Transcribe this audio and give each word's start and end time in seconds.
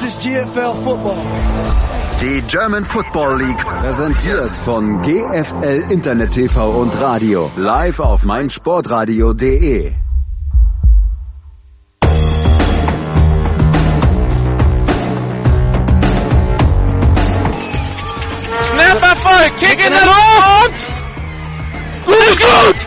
This 0.00 0.16
is 0.16 0.26
GFL 0.26 0.74
Football. 0.74 1.22
Die 2.20 2.42
German 2.48 2.84
Football 2.84 3.38
League 3.38 3.64
präsentiert 3.64 4.56
von 4.56 5.02
GFL 5.02 5.84
Internet 5.90 6.32
TV 6.32 6.70
und 6.80 7.00
Radio 7.00 7.50
live 7.56 8.00
auf 8.00 8.24
meinsportradio.de. 8.24 9.92
Snap 18.62 19.56
Kick 19.58 19.84
in 19.84 19.92
der 19.92 20.06
Luft! 20.06 20.88
Gut 22.04 22.16
ist 22.16 22.40
gut! 22.40 22.86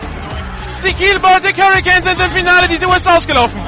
Die 0.86 0.92
Kiel 0.92 1.18
Baltic 1.20 1.56
Hurricanes 1.56 2.04
sind 2.04 2.20
im 2.20 2.30
Finale, 2.30 2.68
die 2.68 2.78
Tour 2.78 2.96
ist 2.96 3.08
ausgelaufen. 3.08 3.67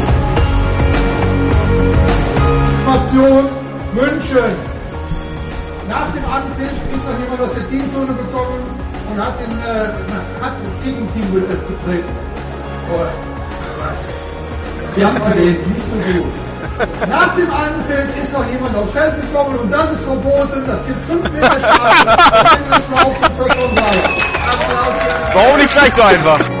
Information 2.91 3.47
München. 3.93 4.51
Nach 5.87 6.11
dem 6.11 6.25
Anpfiff 6.25 6.69
ist 6.93 7.09
noch 7.09 7.19
jemand 7.19 7.41
aus 7.41 7.53
der 7.53 7.69
Teamzone 7.69 8.07
gekommen 8.07 8.59
und 9.09 9.21
hat, 9.21 9.39
den, 9.39 9.49
äh, 9.49 10.43
hat 10.43 10.53
das 10.59 10.83
Gegenteam 10.83 11.33
getreten. 11.33 12.03
Oh. 12.93 12.99
Wir 14.95 15.07
haben 15.07 15.21
verlesen, 15.21 15.71
nicht 15.71 15.85
so 15.85 15.95
gut. 16.11 17.09
Nach 17.09 17.35
dem 17.35 17.49
Anpfiff 17.49 18.23
ist 18.23 18.33
noch 18.33 18.45
jemand 18.49 18.75
aufs 18.75 18.91
Feld 18.91 19.21
gekommen 19.21 19.57
und 19.59 19.71
das 19.71 19.93
ist 19.93 20.03
verboten. 20.03 20.63
Das 20.67 20.85
gibt 20.85 21.05
5 21.05 21.31
Meter 21.31 21.59
Strafe. 21.59 22.05
Das 22.69 22.89
laufen 22.89 23.35
für 23.37 23.51
Applaus. 23.51 23.95
Warum 25.33 25.57
nicht 25.57 25.73
gleich 25.73 25.93
so 25.93 26.01
einfach? 26.01 26.60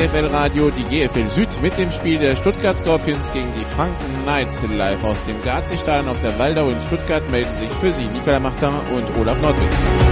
GFL 0.00 0.28
Radio 0.32 0.70
die 0.70 0.84
GFL 0.84 1.26
Süd 1.26 1.48
mit 1.60 1.76
dem 1.76 1.90
Spiel 1.90 2.18
der 2.18 2.34
Stuttgart 2.34 2.78
Scorpions 2.78 3.30
gegen 3.34 3.52
die 3.52 3.66
Franken 3.66 4.22
Knights 4.22 4.62
live 4.74 5.04
aus 5.04 5.22
dem 5.26 5.42
Garzigstadion 5.42 6.08
auf 6.08 6.22
der 6.22 6.38
Waldau 6.38 6.70
in 6.70 6.80
Stuttgart 6.80 7.30
melden 7.30 7.54
sich 7.56 7.68
für 7.68 7.92
Sie 7.92 8.06
Nikola 8.06 8.40
Machter 8.40 8.72
und 8.94 9.14
Olaf 9.18 9.38
Nordwig. 9.42 10.09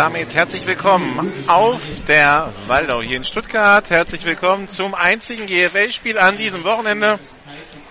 Damit 0.00 0.34
herzlich 0.34 0.64
willkommen 0.64 1.30
auf 1.46 1.82
der 2.08 2.54
Waldau 2.68 3.02
hier 3.02 3.18
in 3.18 3.24
Stuttgart. 3.24 3.90
Herzlich 3.90 4.24
willkommen 4.24 4.66
zum 4.66 4.94
einzigen 4.94 5.44
GFL-Spiel 5.44 6.16
an 6.18 6.38
diesem 6.38 6.64
Wochenende. 6.64 7.18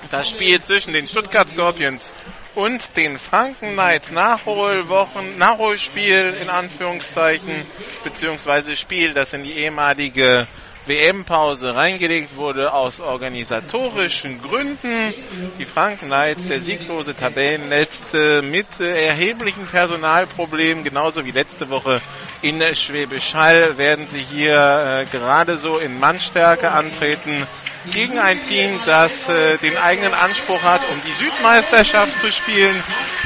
Das 0.10 0.28
Spiel 0.28 0.60
zwischen 0.60 0.92
den 0.92 1.06
Stuttgart 1.08 1.48
Scorpions 1.48 2.12
und 2.56 2.98
den 2.98 3.20
Franken 3.20 3.74
Knights. 3.74 4.10
Nachholwochen, 4.10 5.38
Nachholspiel 5.38 6.36
in 6.42 6.50
Anführungszeichen, 6.50 7.68
beziehungsweise 8.04 8.76
Spiel, 8.76 9.14
das 9.14 9.34
in 9.34 9.44
die 9.44 9.54
ehemalige 9.54 10.48
WM-Pause 10.86 11.76
reingelegt 11.76 12.36
wurde 12.36 12.74
aus 12.74 13.00
organisatorischen 13.00 14.42
Gründen. 14.42 15.14
Die 15.60 15.66
Franken 15.66 16.08
Knights, 16.08 16.48
der 16.48 16.62
sieglose 16.62 17.16
Tabellenletzte 17.16 18.42
mit 18.42 18.80
erheblichen 18.80 19.68
Personalproblemen, 19.68 20.84
genauso 20.84 21.26
wie 21.26 21.32
letzte 21.32 21.70
Woche 21.70 22.02
in 22.42 22.62
Schwäbisch 22.76 23.34
Hall, 23.34 23.78
werden 23.78 24.08
sie 24.08 24.22
hier 24.22 24.54
äh, 24.54 25.06
gerade 25.06 25.58
so 25.58 25.78
in 25.78 26.00
Mannstärke 26.00 26.72
antreten 26.72 27.46
gegen 27.92 28.20
ein 28.20 28.42
Team, 28.48 28.80
das 28.86 29.30
äh, 29.30 29.58
den 29.58 29.78
eigenen 29.78 30.14
Anspruch 30.14 30.62
hat, 30.62 30.82
um 30.90 31.02
die 31.06 31.14
Südmeisterschaft 31.14 32.20
zu 32.20 32.32
spielen 32.32 32.84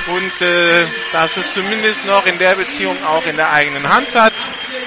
und 0.07 0.41
äh, 0.41 0.85
das 1.11 1.37
es 1.37 1.51
zumindest 1.53 2.05
noch 2.05 2.25
in 2.25 2.37
der 2.37 2.55
Beziehung 2.55 2.97
auch 3.03 3.25
in 3.25 3.35
der 3.35 3.51
eigenen 3.51 3.87
Hand 3.87 4.13
hat. 4.13 4.33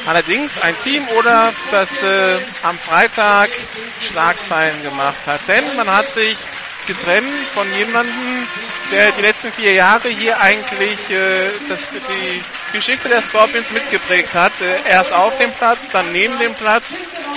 Allerdings 0.06 0.53
ein 0.62 0.75
Team 0.82 1.06
oder 1.19 1.53
das 1.71 1.91
äh, 2.03 2.38
am 2.62 2.78
Freitag 2.78 3.50
Schlagzeilen 4.09 4.82
gemacht 4.82 5.27
hat, 5.27 5.41
denn 5.49 5.77
man 5.77 5.91
hat 5.91 6.10
sich 6.10 6.37
getrennt 6.87 7.27
von 7.53 7.66
jemandem, 7.75 8.47
der 8.93 9.10
die 9.12 9.22
letzten 9.22 9.53
vier 9.53 9.72
Jahre 9.72 10.09
hier 10.09 10.41
eigentlich 10.41 10.98
äh, 11.10 11.50
das, 11.69 11.84
die 11.91 12.43
Geschichte 12.72 13.09
der 13.09 13.22
Scorpions 13.22 13.71
mitgeprägt 13.71 14.34
hat. 14.34 14.53
Äh, 14.60 14.88
erst 14.88 15.12
auf 15.12 15.37
dem 15.38 15.53
Platz, 15.53 15.87
dann 15.93 16.12
neben 16.12 16.38
dem 16.38 16.54
Platz, 16.54 16.94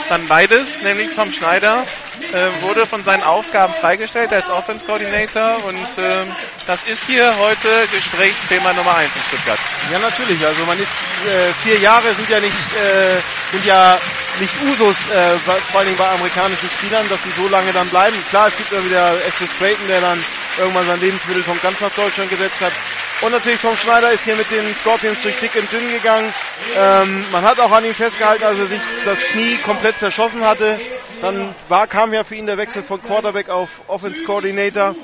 dann 0.09 0.27
beides, 0.27 0.81
nämlich 0.81 1.15
Tom 1.15 1.31
Schneider 1.31 1.85
äh, 2.33 2.61
wurde 2.61 2.85
von 2.85 3.03
seinen 3.03 3.23
Aufgaben 3.23 3.73
freigestellt 3.73 4.31
als 4.33 4.49
Offense 4.49 4.85
Coordinator 4.85 5.63
und 5.65 5.97
äh, 5.97 6.25
das 6.67 6.83
ist 6.83 7.05
hier 7.05 7.37
heute 7.37 7.87
Gesprächsthema 7.91 8.73
Nummer 8.73 8.95
eins 8.95 9.15
in 9.15 9.21
Stuttgart. 9.23 9.59
Ja, 9.91 9.99
natürlich. 9.99 10.45
Also 10.45 10.63
man 10.65 10.79
ist 10.79 10.91
äh, 11.27 11.53
vier 11.63 11.79
Jahre 11.79 12.13
sind 12.13 12.29
ja 12.29 12.39
nicht 12.39 12.75
äh, 12.75 13.17
sind 13.51 13.65
ja 13.65 13.97
nicht 14.39 14.53
Usus, 14.63 14.97
äh, 15.09 15.39
vor 15.71 15.83
Dingen 15.83 15.97
bei 15.97 16.07
amerikanischen 16.07 16.69
Spielern, 16.69 17.07
dass 17.09 17.21
sie 17.23 17.31
so 17.31 17.47
lange 17.47 17.71
dann 17.73 17.89
bleiben. 17.89 18.15
Klar, 18.29 18.47
es 18.47 18.57
gibt 18.57 18.71
immer 18.71 18.85
wieder 18.85 19.13
Estes 19.25 19.49
Creighton, 19.57 19.87
der 19.87 20.01
dann 20.01 20.23
irgendwann 20.57 20.87
sein 20.87 20.99
Lebensmittelpunkt 20.99 21.61
ganz 21.63 21.79
nach 21.79 21.91
Deutschland 21.91 22.29
gesetzt 22.29 22.61
hat. 22.61 22.73
Und 23.21 23.31
natürlich 23.31 23.59
Tom 23.59 23.75
Schneider 23.75 24.11
ist 24.11 24.23
hier 24.23 24.35
mit 24.35 24.49
den 24.49 24.75
Scorpions 24.77 25.21
durch 25.29 25.39
dick 25.39 25.61
und 25.61 25.71
dünn 25.71 25.91
gegangen. 25.91 26.33
Ähm, 26.75 27.25
man 27.31 27.43
hat 27.43 27.59
auch 27.59 27.71
an 27.71 27.85
ihm 27.85 27.93
festgehalten, 27.93 28.43
als 28.43 28.57
er 28.59 28.67
sich 28.67 28.79
das 29.05 29.19
Knie 29.25 29.57
komplett 29.57 29.99
zerschossen 29.99 30.45
hatte. 30.45 30.79
Dann 31.21 31.53
war, 31.67 31.87
kam 31.87 32.13
ja 32.13 32.23
für 32.23 32.35
ihn 32.35 32.45
der 32.47 32.57
Wechsel 32.57 32.83
von 32.83 33.01
Quarterback 33.01 33.49
auf 33.49 33.69
Offense 33.87 34.23
Coordinator 34.23 34.95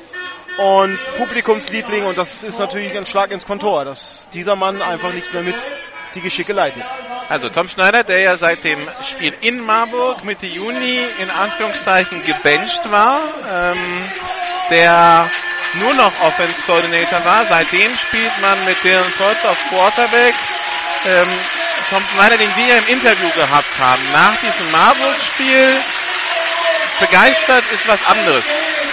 und 0.57 0.97
Publikumsliebling 1.17 2.05
und 2.05 2.17
das 2.17 2.43
ist 2.43 2.59
natürlich 2.59 2.97
ein 2.97 3.05
Schlag 3.05 3.31
ins 3.31 3.45
Kontor, 3.45 3.83
dass 3.83 4.27
dieser 4.33 4.55
Mann 4.55 4.81
einfach 4.81 5.11
nicht 5.11 5.33
mehr 5.33 5.43
mit 5.43 5.55
die 6.15 6.21
Geschicke 6.21 6.53
leitet. 6.53 6.83
Also 7.27 7.49
Tom 7.49 7.67
Schneider, 7.67 8.03
der 8.03 8.21
ja 8.21 8.37
seit 8.37 8.63
dem 8.63 8.79
Spiel 9.03 9.33
in 9.41 9.59
Marburg 9.59 10.23
Mitte 10.23 10.45
Juni 10.45 10.99
in 11.19 11.29
Anführungszeichen 11.29 12.23
gebencht 12.23 12.89
war, 12.89 13.19
ähm, 13.51 13.79
der 14.71 15.29
nur 15.79 15.93
noch 15.93 16.11
Offense 16.21 16.61
Coordinator 16.63 17.23
war. 17.25 17.45
Seitdem 17.47 17.95
spielt 17.97 18.37
man 18.41 18.63
mit 18.65 18.83
Dylan 18.83 19.13
Colts 19.17 19.45
auf 19.45 19.57
Quarterback. 19.69 20.35
Ähm, 21.05 21.27
Tom 21.89 22.03
Schneider, 22.13 22.37
den 22.37 22.55
wir 22.55 22.77
im 22.77 22.87
Interview 22.87 23.29
gehabt 23.31 23.79
haben, 23.79 24.01
nach 24.11 24.35
diesem 24.37 24.71
Marburg-Spiel 24.71 25.81
begeistert 26.99 27.63
ist 27.71 27.87
was 27.87 28.03
anderes. 28.05 28.43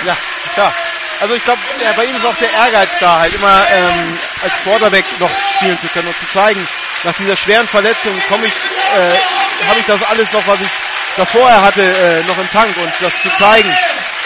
Ja, 0.05 0.17
klar. 0.53 0.75
Also 1.21 1.35
ich 1.35 1.45
glaube, 1.45 1.61
bei 1.97 2.05
ihm 2.05 2.17
ist 2.17 2.27
auch 2.27 2.37
der 2.37 2.53
Ehrgeiz 2.53 2.99
da, 2.99 3.21
halt 3.21 3.35
immer 3.35 3.71
ähm, 3.71 4.19
als 4.43 4.53
Quarterback 4.65 5.05
noch 5.21 5.31
spielen 5.57 5.79
zu 5.79 5.87
können 5.89 6.09
und 6.09 6.19
zu 6.19 6.29
zeigen, 6.33 6.67
nach 7.05 7.15
dieser 7.15 7.37
schweren 7.37 7.69
Verletzung 7.69 8.13
komme 8.29 8.47
ich, 8.47 8.53
äh, 8.53 9.67
habe 9.69 9.79
ich 9.79 9.87
das 9.87 10.03
alles 10.03 10.33
noch, 10.33 10.45
was 10.47 10.61
ich 10.61 10.69
davor 11.17 11.49
hatte, 11.63 11.83
äh, 11.83 12.23
noch 12.25 12.39
im 12.39 12.51
Tank 12.51 12.77
und 12.77 12.93
das 13.01 13.13
zu 13.23 13.31
zeigen. 13.39 13.73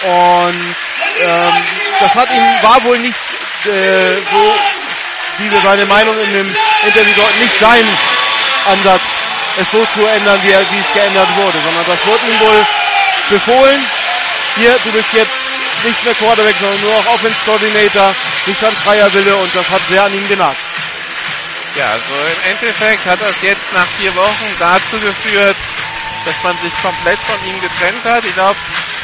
Und 0.03 0.75
ähm, 1.19 1.53
das 1.99 2.15
hat 2.15 2.29
ihm 2.29 2.43
war 2.61 2.83
wohl 2.83 2.99
nicht 2.99 3.17
äh, 3.65 4.13
so 4.31 4.53
diese 5.39 5.61
seine 5.61 5.85
Meinung 5.85 6.15
in 6.19 6.33
dem 6.33 6.55
Interview 6.83 7.13
dort 7.15 7.35
nicht 7.39 7.59
sein 7.59 7.87
Ansatz, 8.65 9.03
es 9.59 9.71
so 9.71 9.85
zu 9.93 10.05
ändern, 10.05 10.39
wie, 10.43 10.51
er, 10.51 10.61
wie 10.71 10.79
es 10.79 10.93
geändert 10.93 11.27
wurde, 11.35 11.59
sondern 11.63 11.85
das 11.85 12.05
wurde 12.05 12.25
ihm 12.27 12.39
wohl 12.39 12.65
befohlen. 13.29 13.85
Hier, 14.55 14.75
du 14.83 14.91
bist 14.91 15.13
jetzt 15.13 15.37
nicht 15.83 16.03
mehr 16.03 16.13
Quarterback, 16.15 16.55
sondern 16.59 16.81
nur 16.81 16.93
noch 16.93 17.13
Offense 17.13 17.37
Coordinator, 17.45 18.13
nicht 18.45 18.59
sein 18.59 18.73
freier 18.73 19.11
Wille 19.13 19.35
und 19.35 19.53
das 19.55 19.69
hat 19.69 19.81
sehr 19.89 20.03
an 20.03 20.13
ihm 20.13 20.27
genagt. 20.27 20.57
Ja, 21.75 21.91
also 21.91 22.13
im 22.13 22.51
Endeffekt 22.51 23.05
hat 23.05 23.21
das 23.21 23.35
jetzt 23.41 23.71
nach 23.73 23.85
vier 23.99 24.15
Wochen 24.15 24.55
dazu 24.57 24.99
geführt, 24.99 25.57
dass 26.25 26.43
man 26.43 26.57
sich 26.57 26.73
komplett 26.81 27.19
von 27.19 27.37
ihm 27.45 27.61
getrennt 27.61 28.03
hat. 28.03 28.25
Ich 28.25 28.33
glaube, 28.33 28.57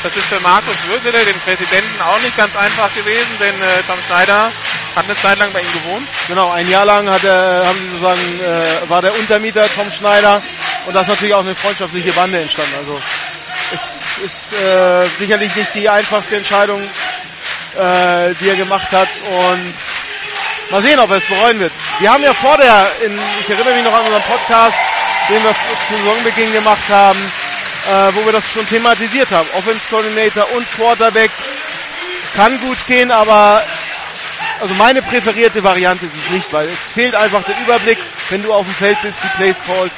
das 0.03 0.15
ist 0.17 0.25
für 0.25 0.39
Markus 0.41 0.75
Würsele, 0.85 1.23
den 1.23 1.39
Präsidenten, 1.39 2.01
auch 2.01 2.19
nicht 2.21 2.35
ganz 2.35 2.55
einfach 2.55 2.93
gewesen, 2.93 3.37
denn 3.39 3.55
äh, 3.55 3.83
Tom 3.87 3.97
Schneider 4.05 4.51
hat 4.95 5.05
eine 5.05 5.15
Zeit 5.15 5.39
lang 5.39 5.51
bei 5.53 5.61
ihm 5.61 5.71
gewohnt. 5.71 6.07
Genau, 6.27 6.51
ein 6.51 6.69
Jahr 6.69 6.85
lang 6.85 7.09
hat 7.09 7.23
er, 7.23 7.65
haben 7.65 7.79
sie 7.79 7.89
sozusagen, 7.91 8.39
äh, 8.41 8.89
war 8.89 9.01
der 9.01 9.17
Untermieter 9.17 9.65
Tom 9.73 9.89
Schneider 9.91 10.41
und 10.85 10.93
da 10.93 11.01
ist 11.01 11.07
natürlich 11.07 11.33
auch 11.33 11.45
eine 11.45 11.55
freundschaftliche 11.55 12.11
Bande 12.11 12.41
entstanden. 12.41 12.73
Also 12.79 13.01
es 13.71 14.25
ist 14.25 14.61
äh, 14.61 15.07
sicherlich 15.19 15.55
nicht 15.55 15.73
die 15.73 15.87
einfachste 15.87 16.35
Entscheidung, 16.35 16.81
äh, 16.81 18.33
die 18.39 18.49
er 18.49 18.55
gemacht 18.55 18.91
hat 18.91 19.09
und 19.29 19.73
mal 20.69 20.81
sehen, 20.81 20.99
ob 20.99 21.11
er 21.11 21.17
es 21.17 21.27
bereuen 21.27 21.59
wird. 21.59 21.71
Wir 21.99 22.11
haben 22.11 22.23
ja 22.23 22.33
vor 22.33 22.57
der, 22.57 22.91
in, 23.05 23.17
ich 23.39 23.49
erinnere 23.49 23.73
mich 23.73 23.83
noch 23.83 23.93
an 23.93 24.01
unseren 24.01 24.23
Podcast, 24.23 24.77
den 25.29 25.41
wir 25.43 25.51
zu 25.51 25.93
Saisonbeginn 25.95 26.51
gemacht 26.51 26.89
haben, 26.89 27.19
äh, 27.87 28.15
wo 28.15 28.25
wir 28.25 28.31
das 28.31 28.49
schon 28.51 28.67
thematisiert 28.67 29.31
haben. 29.31 29.49
Offense 29.53 29.87
Coordinator 29.89 30.51
und 30.53 30.69
Quarterback 30.75 31.31
kann 32.35 32.59
gut 32.59 32.77
gehen, 32.87 33.11
aber 33.11 33.63
also 34.61 34.73
meine 34.75 35.01
präferierte 35.01 35.63
Variante 35.63 36.05
ist 36.05 36.13
es 36.15 36.31
nicht, 36.31 36.53
weil 36.53 36.67
es 36.67 36.93
fehlt 36.93 37.15
einfach 37.15 37.43
der 37.43 37.55
Überblick, 37.59 37.97
wenn 38.29 38.41
du 38.43 38.53
auf 38.53 38.65
dem 38.65 38.75
Feld 38.75 39.01
bist, 39.01 39.17
die 39.23 39.37
Plays 39.37 39.57
callst. 39.65 39.97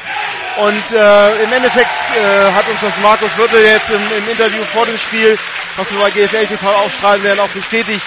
Und 0.58 0.92
äh, 0.92 1.44
im 1.44 1.54
Endeffekt 1.54 1.92
äh, 2.18 2.52
hat 2.52 2.68
uns 2.70 2.80
das 2.80 2.94
Markus 3.02 3.30
Wirtel 3.38 3.62
jetzt 3.62 3.90
im, 3.90 4.02
im 4.18 4.30
Interview 4.30 4.64
vor 4.74 4.86
dem 4.86 4.98
Spiel, 4.98 5.38
was 5.76 5.92
wir 5.92 6.00
bei 6.00 6.12
GFL 6.12 6.48
TV 6.48 6.68
aufstrahlen 6.68 7.22
werden, 7.24 7.42
auch 7.42 7.50
bestätigt. 7.50 8.02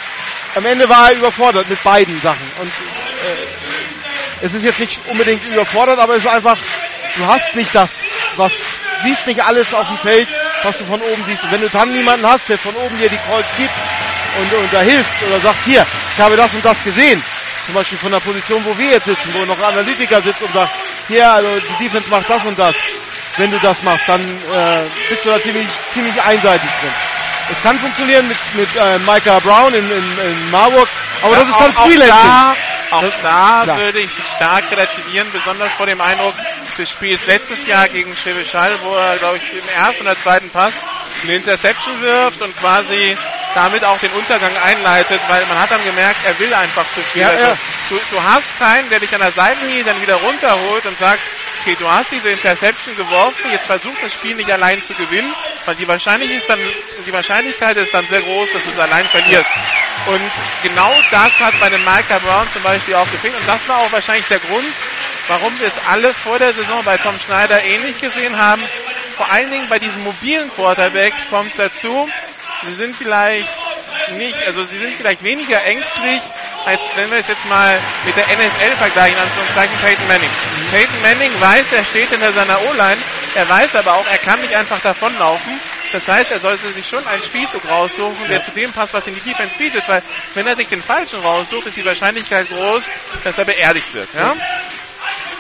Am 0.55 0.65
Ende 0.65 0.89
war 0.89 1.11
er 1.11 1.17
überfordert 1.19 1.69
mit 1.69 1.83
beiden 1.85 2.19
Sachen. 2.23 2.51
Und 2.61 2.69
äh, 2.69 4.47
es 4.47 4.55
ist 4.55 4.65
jetzt 4.65 4.81
nicht 4.81 4.99
unbedingt 5.07 5.45
überfordert, 5.47 5.99
aber 5.99 6.15
es 6.15 6.25
ist 6.25 6.31
einfach, 6.31 6.59
du 7.17 7.27
hast 7.27 7.55
nicht 7.55 7.75
das, 7.75 7.91
was 8.37 8.53
siehst 9.03 9.27
nicht 9.27 9.43
alles 9.43 9.73
auf 9.75 9.87
dem 9.87 9.99
Feld, 9.99 10.29
was 10.63 10.77
du 10.79 10.85
von 10.85 11.01
oben 11.01 11.25
siehst. 11.27 11.43
Und 11.45 11.53
wenn 11.53 11.61
du 11.61 11.69
dann 11.69 11.93
niemanden 11.93 12.27
hast, 12.27 12.49
der 12.49 12.59
von 12.59 12.75
oben 12.77 12.97
dir 12.99 13.09
die 13.09 13.19
Calls 13.29 13.47
gibt 13.57 13.73
und, 14.41 14.53
und 14.59 14.73
da 14.73 14.81
hilft 14.81 15.11
oder 15.29 15.41
sagt, 15.41 15.65
hier, 15.65 15.85
ich 16.17 16.23
habe 16.23 16.37
das 16.37 16.53
und 16.53 16.65
das 16.65 16.83
gesehen, 16.85 17.23
zum 17.67 17.75
Beispiel 17.75 17.99
von 17.99 18.11
der 18.13 18.21
Position, 18.21 18.65
wo 18.65 18.77
wir 18.79 18.91
jetzt 18.91 19.05
sitzen, 19.05 19.33
wo 19.35 19.45
noch 19.45 19.59
ein 19.59 19.65
Analytiker 19.65 20.23
sitzt 20.23 20.43
und 20.43 20.53
sagt, 20.53 20.71
hier, 21.09 21.31
also 21.31 21.59
die 21.61 21.85
Defense 21.85 22.09
macht 22.11 22.29
das 22.29 22.45
und 22.45 22.59
das. 22.59 22.75
Wenn 23.37 23.51
du 23.53 23.59
das 23.61 23.81
machst, 23.83 24.03
dann 24.09 24.21
äh, 24.21 24.83
bist 25.09 25.25
du 25.25 25.29
da 25.31 25.41
ziemlich, 25.41 25.69
ziemlich 25.95 26.21
einseitig 26.23 26.69
drin. 26.81 26.91
Es 27.53 27.63
kann 27.63 27.79
funktionieren 27.79 28.27
mit, 28.29 28.37
mit 28.55 28.69
äh, 28.77 28.99
Micah 28.99 29.39
Brown 29.41 29.73
in, 29.73 29.85
in, 29.91 30.19
in 30.19 30.51
Marburg, 30.51 30.89
aber 31.23 31.33
Ja, 31.35 31.41
das 31.41 31.49
ist 31.49 31.61
dann 31.61 31.77
auch, 31.77 31.81
auch 31.81 31.87
Freelancing. 31.87 32.09
da, 32.11 32.57
auch 32.91 33.01
Das- 33.03 33.15
da 33.23 33.61
klar. 33.65 33.79
würde 33.79 34.01
ich 34.01 34.11
stark 34.37 34.65
relativieren, 34.73 35.29
besonders 35.33 35.73
vor 35.73 35.87
dem 35.87 36.01
Eindruck 36.01 36.35
des 36.79 36.91
Spiels 36.91 37.21
letztes 37.27 37.67
Jahr 37.67 37.89
gegen 37.89 38.15
Schewischall, 38.15 38.79
wo 38.83 38.95
er, 38.95 39.17
glaube 39.19 39.39
ich, 39.39 39.53
im 39.53 39.69
ersten 39.69 40.03
oder 40.03 40.17
zweiten 40.17 40.51
Pass 40.51 40.75
eine 41.23 41.35
Interception 41.35 42.01
wirft 42.01 42.41
und 42.43 42.57
quasi 42.59 43.17
damit 43.55 43.85
auch 43.85 43.99
den 43.99 44.13
Untergang 44.13 44.57
einleitet, 44.65 45.21
weil 45.29 45.45
man 45.47 45.59
hat 45.59 45.71
dann 45.71 45.83
gemerkt, 45.83 46.17
er 46.27 46.39
will 46.39 46.53
einfach 46.55 46.85
zu 46.93 47.01
viel. 47.13 47.23
Ja, 47.23 47.29
also, 47.29 47.45
ja. 47.45 47.57
Du, 47.89 48.01
du 48.11 48.23
hast 48.23 48.59
keinen, 48.59 48.89
der 48.91 49.01
dich 49.01 49.13
an 49.15 49.21
der 49.21 49.33
Seitenlinie 49.33 49.85
dann 49.85 50.01
wieder 50.01 50.17
runterholt 50.17 50.87
und 50.87 50.99
sagt, 50.99 51.21
okay, 51.61 51.77
du 51.79 51.91
hast 51.91 52.13
diese 52.13 52.31
Interception 52.31 52.95
geworfen, 52.95 53.51
jetzt 53.51 53.67
versuch 53.67 53.95
das 54.01 54.13
Spiel 54.13 54.37
nicht 54.37 54.51
allein 54.51 54.81
zu 54.83 54.95
gewinnen, 54.95 55.33
weil 55.65 55.75
die 55.77 55.89
Wahrscheinlichkeit 55.89 56.39
ist 56.39 56.49
dann, 56.49 56.61
die 57.07 57.13
Wahrscheinlichkeit 57.13 57.77
ist 57.77 57.93
dann 57.93 58.07
sehr 58.07 58.21
groß, 58.21 58.51
dass 58.53 58.63
du 58.65 58.71
es 58.71 58.79
allein 58.79 59.07
verlierst. 59.07 59.51
Und 60.07 60.31
genau 60.63 60.95
das 61.11 61.39
hat 61.41 61.59
bei 61.61 61.67
einem 61.67 61.85
Micah 61.85 62.19
Brown 62.21 62.49
zum 62.53 62.63
Beispiel 62.63 62.95
auch 62.95 63.11
gefehlt. 63.11 63.35
Und 63.35 63.49
das 63.49 63.69
war 63.69 63.79
auch 63.79 63.93
wahrscheinlich 63.93 64.27
der 64.29 64.39
Grund, 64.39 64.73
warum 65.29 65.59
wir 65.59 65.69
es 65.69 65.79
alle 65.89 66.15
vor 66.15 66.39
der 66.39 66.55
Saison 66.55 66.68
bei 66.85 66.97
Tom 66.99 67.19
Schneider 67.19 67.63
ähnlich 67.63 68.01
gesehen 68.01 68.37
haben. 68.37 68.63
Vor 69.17 69.31
allen 69.31 69.51
Dingen 69.51 69.69
bei 69.69 69.79
diesen 69.79 70.05
mobilen 70.05 70.51
Quarterbacks 70.55 71.29
kommt 71.29 71.59
dazu, 71.59 72.09
sie 72.65 72.73
sind 72.73 72.95
vielleicht 72.95 73.49
nicht, 74.17 74.37
also 74.47 74.63
sie 74.63 74.79
sind 74.79 74.95
vielleicht 74.95 75.23
weniger 75.23 75.63
ängstlich, 75.65 76.21
als 76.65 76.81
wenn 76.97 77.11
wir 77.11 77.19
es 77.19 77.29
jetzt 77.29 77.45
mal 77.47 77.79
mit 78.05 78.17
der 78.17 78.25
NFL 78.25 78.77
vergleichen, 78.77 79.17
in 79.17 79.25
Anführungszeichen 79.25 79.77
Peyton 79.79 80.07
Manning. 80.07 80.31
Peyton 80.71 81.03
Manning 81.03 81.41
weiß, 81.41 81.73
er 81.73 81.85
steht 81.85 82.11
hinter 82.11 82.33
seiner 82.33 82.61
O-Line, 82.63 82.99
er 83.35 83.49
weiß 83.49 83.75
aber 83.77 83.95
auch, 83.95 84.07
er 84.07 84.19
kann 84.19 84.41
nicht 84.41 84.55
einfach 84.55 84.81
davonlaufen. 84.81 85.61
Das 85.93 86.07
heißt, 86.07 86.31
er 86.31 86.39
sollte 86.39 86.71
sich 86.73 86.87
schon 86.87 87.07
einen 87.07 87.23
Spielzug 87.23 87.67
raussuchen, 87.69 88.29
der 88.29 88.43
zu 88.43 88.51
dem 88.51 88.73
passt, 88.73 88.93
was 88.93 89.07
ihm 89.07 89.15
die 89.15 89.31
Defense 89.31 89.57
bietet, 89.57 89.89
weil 89.89 90.03
wenn 90.35 90.47
er 90.47 90.55
sich 90.55 90.69
den 90.69 90.83
falschen 90.83 91.21
raussucht, 91.21 91.67
ist 91.67 91.77
die 91.77 91.85
Wahrscheinlichkeit 91.85 92.49
groß, 92.49 92.85
dass 93.25 93.39
er 93.39 93.47
beerdigt 93.47 93.93
wird. 93.95 94.09
Ja? 94.15 94.35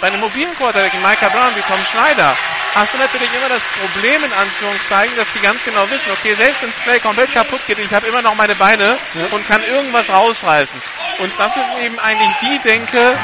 Bei 0.00 0.06
einem 0.06 0.20
mobilen 0.20 0.54
Quarterback, 0.56 0.94
Micah 0.94 1.28
Brown, 1.28 1.56
wie 1.56 1.62
Tom 1.62 1.80
Schneider, 1.90 2.36
hast 2.74 2.94
du 2.94 2.98
natürlich 2.98 3.32
immer 3.34 3.48
das 3.48 3.62
Problem, 3.64 4.22
in 4.24 4.32
Anführungszeichen, 4.32 5.16
dass 5.16 5.26
die 5.32 5.40
ganz 5.40 5.64
genau 5.64 5.90
wissen, 5.90 6.08
okay, 6.12 6.34
selbst 6.34 6.62
wenn 6.62 6.70
das 6.70 6.78
Play 6.80 7.00
komplett 7.00 7.32
kaputt 7.34 7.60
geht, 7.66 7.78
ich 7.78 7.92
habe 7.92 8.06
immer 8.06 8.22
noch 8.22 8.36
meine 8.36 8.54
Beine 8.54 8.96
und 9.32 9.44
kann 9.46 9.62
irgendwas 9.64 10.08
rausreißen. 10.08 10.80
Und 11.18 11.32
das 11.36 11.56
ist 11.56 11.78
eben 11.84 11.98
eigentlich 11.98 12.30
die 12.42 12.58
Denke, 12.60 13.18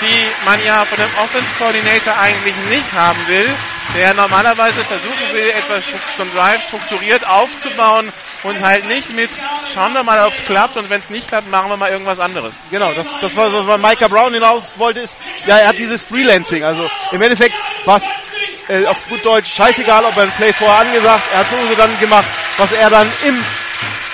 die 0.00 0.28
man 0.44 0.64
ja 0.64 0.84
von 0.84 0.98
dem 0.98 1.14
Offense 1.22 1.54
Coordinator 1.58 2.18
eigentlich 2.18 2.56
nicht 2.68 2.92
haben 2.92 3.26
will, 3.28 3.48
der 3.94 4.14
normalerweise 4.14 4.82
versuchen 4.84 5.32
will, 5.32 5.48
etwas 5.50 5.84
ein 6.18 6.32
Drive 6.34 6.62
strukturiert 6.64 7.26
aufzubauen 7.26 8.12
und 8.42 8.60
halt 8.60 8.86
nicht 8.86 9.12
mit, 9.14 9.30
schauen 9.72 9.92
wir 9.92 10.02
mal, 10.02 10.26
ob 10.26 10.32
es 10.32 10.44
klappt 10.44 10.76
und 10.76 10.88
wenn 10.90 11.00
es 11.00 11.10
nicht 11.10 11.28
klappt, 11.28 11.50
machen 11.50 11.70
wir 11.70 11.76
mal 11.76 11.90
irgendwas 11.90 12.18
anderes. 12.18 12.54
Genau, 12.70 12.92
das, 12.94 13.06
das 13.20 13.36
war, 13.36 13.66
was 13.66 13.80
Micah 13.80 14.08
Brown 14.08 14.32
hinaus 14.32 14.78
wollte, 14.78 15.00
ist, 15.00 15.16
ja, 15.46 15.58
er 15.58 15.68
hat 15.68 15.78
dieses 15.78 15.99
Freelancing. 16.00 16.64
Also 16.64 16.88
im 17.12 17.22
Endeffekt 17.22 17.54
war 17.84 17.96
es 17.96 18.04
äh, 18.68 18.86
auf 18.86 18.96
gut 19.08 19.24
Deutsch 19.24 19.52
scheißegal, 19.54 20.04
ob 20.04 20.16
er 20.16 20.24
ein 20.24 20.32
Play 20.32 20.52
vorher 20.52 20.78
angesagt, 20.78 21.22
er 21.32 21.40
hat 21.40 21.50
sowieso 21.50 21.74
dann 21.74 21.98
gemacht, 21.98 22.26
was 22.56 22.72
er 22.72 22.90
dann 22.90 23.10
im, 23.26 23.44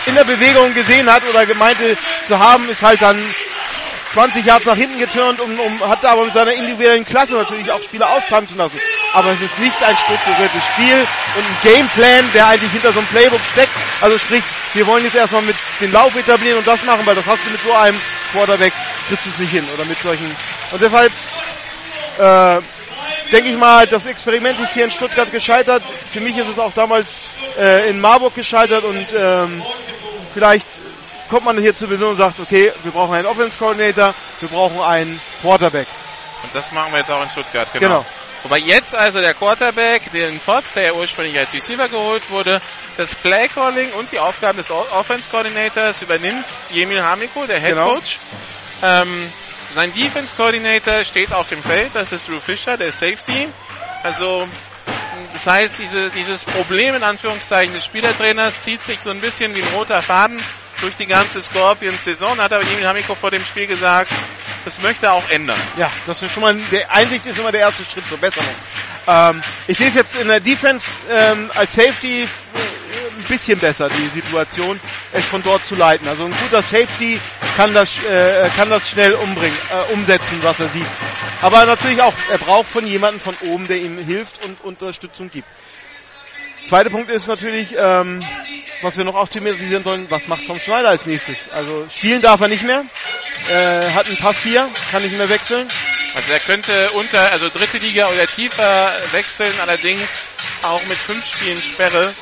in 0.06 0.14
der 0.14 0.24
Bewegung 0.24 0.72
gesehen 0.72 1.12
hat 1.12 1.22
oder 1.28 1.44
gemeinte 1.44 1.96
zu 2.26 2.38
haben, 2.38 2.68
ist 2.68 2.82
halt 2.82 3.02
dann 3.02 3.22
20 4.16 4.46
Yards 4.46 4.64
nach 4.64 4.76
hinten 4.76 4.98
geturnt 4.98 5.40
und 5.40 5.58
um, 5.58 5.80
hat 5.86 6.02
aber 6.06 6.24
mit 6.24 6.32
seiner 6.32 6.54
individuellen 6.54 7.04
Klasse 7.04 7.34
natürlich 7.34 7.70
auch 7.70 7.82
Spieler 7.82 8.08
austanzen 8.08 8.56
lassen. 8.56 8.80
Aber 9.12 9.32
es 9.32 9.40
ist 9.42 9.58
nicht 9.58 9.76
ein 9.82 9.94
strukturiertes 9.94 10.62
Spiel 10.72 11.06
und 11.36 11.44
ein 11.44 11.56
Gameplan, 11.62 12.32
der 12.32 12.46
eigentlich 12.48 12.72
hinter 12.72 12.92
so 12.92 13.00
einem 13.00 13.08
Playbook 13.08 13.40
steckt. 13.52 13.72
Also 14.00 14.16
sprich, 14.16 14.42
wir 14.72 14.86
wollen 14.86 15.04
jetzt 15.04 15.16
erstmal 15.16 15.42
mit 15.42 15.56
den 15.82 15.92
Lauf 15.92 16.14
etablieren 16.16 16.58
und 16.58 16.66
das 16.66 16.82
machen, 16.84 17.04
weil 17.04 17.14
das 17.14 17.26
hast 17.26 17.44
du 17.44 17.50
mit 17.50 17.60
so 17.60 17.72
einem 17.74 18.00
Quarterback, 18.32 18.72
kriegst 19.08 19.26
du 19.26 19.30
es 19.30 19.38
nicht 19.38 19.50
hin. 19.50 19.68
Oder 19.74 19.84
mit 19.84 20.00
solchen. 20.00 20.34
Und 20.70 20.80
deshalb 20.80 21.12
äh, 22.18 22.60
denke 23.32 23.50
ich 23.50 23.56
mal, 23.56 23.86
das 23.86 24.06
Experiment 24.06 24.58
ist 24.60 24.72
hier 24.74 24.84
in 24.84 24.90
Stuttgart 24.90 25.30
gescheitert. 25.30 25.82
Für 26.12 26.20
mich 26.20 26.36
ist 26.36 26.48
es 26.48 26.58
auch 26.58 26.72
damals 26.72 27.30
äh, 27.58 27.90
in 27.90 28.00
Marburg 28.00 28.34
gescheitert 28.34 28.84
und 28.84 29.06
ähm, 29.14 29.62
vielleicht 30.34 30.66
kommt 31.28 31.44
man 31.44 31.58
hier 31.58 31.74
zur 31.74 31.88
Besinnung 31.88 32.12
und 32.12 32.18
sagt, 32.18 32.38
okay, 32.40 32.72
wir 32.82 32.92
brauchen 32.92 33.14
einen 33.14 33.26
Offense 33.26 33.58
Coordinator, 33.58 34.14
wir 34.40 34.48
brauchen 34.48 34.80
einen 34.80 35.20
Quarterback. 35.42 35.88
Und 36.42 36.54
das 36.54 36.70
machen 36.72 36.92
wir 36.92 37.00
jetzt 37.00 37.10
auch 37.10 37.22
in 37.22 37.30
Stuttgart, 37.30 37.68
genau. 37.72 37.88
Genau. 37.88 38.06
Wobei 38.44 38.58
jetzt 38.58 38.94
also 38.94 39.20
der 39.20 39.34
Quarterback, 39.34 40.12
den 40.12 40.38
Potts, 40.38 40.72
der 40.72 40.84
ja 40.84 40.92
ursprünglich 40.92 41.36
als 41.36 41.52
Receiver 41.52 41.88
geholt 41.88 42.30
wurde, 42.30 42.62
das 42.96 43.12
Play 43.16 43.48
Calling 43.48 43.90
und 43.94 44.12
die 44.12 44.20
Aufgaben 44.20 44.58
des 44.58 44.70
Offense 44.70 45.28
Coordinators 45.28 46.00
übernimmt 46.02 46.44
Jemil 46.70 47.02
Hamiko, 47.02 47.44
der 47.46 47.58
Head 47.58 47.70
Genau. 47.74 47.94
Coach. 47.94 48.18
Ähm, 48.84 49.32
sein 49.76 49.92
Defense 49.92 50.34
Coordinator 50.34 51.04
steht 51.04 51.34
auf 51.34 51.50
dem 51.50 51.62
Feld, 51.62 51.90
das 51.92 52.10
ist 52.10 52.26
Drew 52.28 52.40
Fisher, 52.40 52.78
der 52.78 52.92
Safety. 52.92 53.46
Also 54.02 54.48
das 55.34 55.46
heißt, 55.46 55.74
diese, 55.78 56.08
dieses 56.08 56.46
Problem 56.46 56.94
in 56.94 57.02
Anführungszeichen 57.02 57.74
des 57.74 57.84
Spielertrainers 57.84 58.62
zieht 58.62 58.82
sich 58.84 58.98
so 59.04 59.10
ein 59.10 59.20
bisschen 59.20 59.54
wie 59.54 59.60
ein 59.62 59.68
roter 59.74 60.00
Faden 60.00 60.40
durch 60.80 60.94
die 60.96 61.06
ganze 61.06 61.40
Scorpions-Saison. 61.40 62.38
Hat 62.38 62.52
aber 62.52 62.64
Jemil 62.64 62.86
Hamiko 62.86 63.14
vor 63.14 63.30
dem 63.30 63.44
Spiel 63.44 63.66
gesagt, 63.66 64.10
das 64.64 64.80
möchte 64.80 65.06
er 65.06 65.14
auch 65.14 65.28
ändern. 65.30 65.62
Ja, 65.76 65.90
das 66.06 66.22
ist 66.22 66.32
schon 66.32 66.42
mal, 66.42 66.56
der 66.70 66.90
Einsicht 66.92 67.26
ist 67.26 67.38
immer 67.38 67.52
der 67.52 67.60
erste 67.60 67.84
Schritt 67.84 68.08
zur 68.08 68.18
Besserung. 68.18 68.54
Ähm, 69.06 69.42
ich 69.66 69.78
sehe 69.78 69.88
es 69.88 69.94
jetzt 69.94 70.16
in 70.16 70.28
der 70.28 70.40
Defense 70.40 70.86
ähm, 71.08 71.50
als 71.54 71.74
Safety 71.74 72.22
äh, 72.22 72.26
ein 73.18 73.24
bisschen 73.28 73.58
besser, 73.58 73.88
die 73.88 74.08
Situation, 74.08 74.80
es 75.12 75.24
von 75.24 75.42
dort 75.42 75.64
zu 75.64 75.74
leiten. 75.74 76.08
Also 76.08 76.24
ein 76.24 76.34
guter 76.42 76.62
Safety 76.62 77.20
kann 77.56 77.72
das, 77.72 77.88
äh, 78.04 78.48
kann 78.56 78.68
das 78.68 78.88
schnell 78.88 79.14
umbringen, 79.14 79.56
äh, 79.70 79.92
umsetzen, 79.92 80.38
was 80.42 80.58
er 80.60 80.68
sieht. 80.68 80.86
Aber 81.42 81.64
natürlich 81.64 82.02
auch, 82.02 82.14
er 82.30 82.38
braucht 82.38 82.68
von 82.68 82.86
jemandem 82.86 83.20
von 83.20 83.36
oben, 83.48 83.68
der 83.68 83.78
ihm 83.78 83.98
hilft 83.98 84.44
und 84.44 84.62
Unterstützung 84.64 85.30
gibt. 85.30 85.48
Zweiter 86.68 86.90
Punkt 86.90 87.10
ist 87.10 87.28
natürlich, 87.28 87.68
ähm, 87.78 88.26
was 88.82 88.96
wir 88.96 89.04
noch 89.04 89.14
optimisieren 89.14 89.84
sollen, 89.84 90.06
was 90.10 90.26
macht 90.26 90.46
Tom 90.48 90.58
Schneider 90.58 90.88
als 90.88 91.06
nächstes? 91.06 91.36
Also 91.52 91.86
spielen 91.94 92.20
darf 92.20 92.40
er 92.40 92.48
nicht 92.48 92.64
mehr, 92.64 92.84
äh, 93.48 93.90
hat 93.92 94.06
einen 94.06 94.16
Pass 94.16 94.42
hier, 94.42 94.68
kann 94.90 95.02
nicht 95.02 95.16
mehr 95.16 95.28
wechseln. 95.28 95.68
Also 96.16 96.32
er 96.32 96.40
könnte 96.40 96.90
unter, 96.92 97.30
also 97.30 97.48
dritte 97.50 97.78
Liga 97.78 98.08
oder 98.08 98.26
tiefer 98.26 98.90
wechseln, 99.12 99.52
allerdings 99.60 100.08
auch 100.62 100.84
mit 100.86 100.98
fünf 100.98 101.24
Spielen 101.24 101.58
Sperre. 101.58 102.12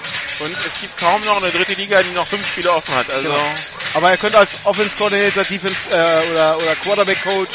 Und 0.40 0.56
es 0.66 0.80
gibt 0.80 0.96
kaum 0.98 1.24
noch 1.24 1.42
eine 1.42 1.50
dritte 1.50 1.74
Liga, 1.74 2.02
die 2.02 2.10
noch 2.10 2.26
fünf 2.26 2.46
Spiele 2.46 2.72
offen 2.72 2.94
hat. 2.94 3.10
Also 3.10 3.28
Genau. 3.28 3.54
Aber 3.94 4.10
er 4.10 4.16
könnte 4.16 4.38
als 4.38 4.50
Offense 4.64 4.94
Coordinator, 4.96 5.44
Defense 5.44 5.76
äh, 5.90 6.30
oder, 6.30 6.58
oder 6.58 6.76
Quarterback 6.76 7.22
Coach 7.22 7.50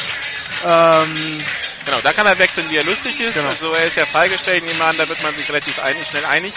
ähm, 0.67 1.43
Genau, 1.86 2.01
da 2.01 2.13
kann 2.13 2.27
er 2.27 2.38
wechseln, 2.38 2.69
wie 2.69 2.77
er 2.77 2.83
lustig 2.83 3.19
ist. 3.19 3.33
Genau. 3.33 3.50
Also 3.50 3.74
er 3.74 3.88
ist 3.88 3.98
ja 3.98 4.05
freigestellt, 4.05 4.63
an, 4.79 4.98
da 4.98 5.07
wird 5.07 5.24
man 5.24 5.33
sich 5.36 5.50
relativ 5.50 5.79
einig, 5.79 6.07
schnell 6.07 6.25
einig. 6.25 6.53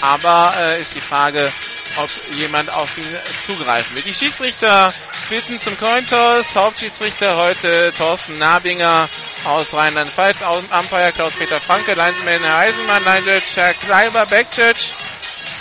Aber 0.00 0.54
äh, 0.58 0.80
ist 0.80 0.94
die 0.94 1.00
Frage, 1.00 1.50
ob 1.96 2.10
jemand 2.36 2.70
auf 2.70 2.98
ihn 2.98 3.06
zugreifen 3.46 3.94
will. 3.96 4.02
Die 4.02 4.12
Schiedsrichter 4.12 4.92
bitten 5.30 5.58
zum 5.58 5.78
Cointoss. 5.78 6.54
Hauptschiedsrichter 6.54 7.36
heute 7.36 7.94
Thorsten 7.96 8.38
Nabinger 8.38 9.08
aus 9.44 9.72
Rheinland-Pfalz, 9.72 10.38
Umpire 10.42 11.12
Klaus-Peter 11.12 11.60
Franke, 11.60 11.92
Linesman 11.92 12.42
Herr 12.42 12.58
Eisenmann, 12.58 13.04
Line-Judge 13.04 13.46
Herr 13.54 13.74
Kleiber, 13.74 14.26
Backjudge 14.26 14.90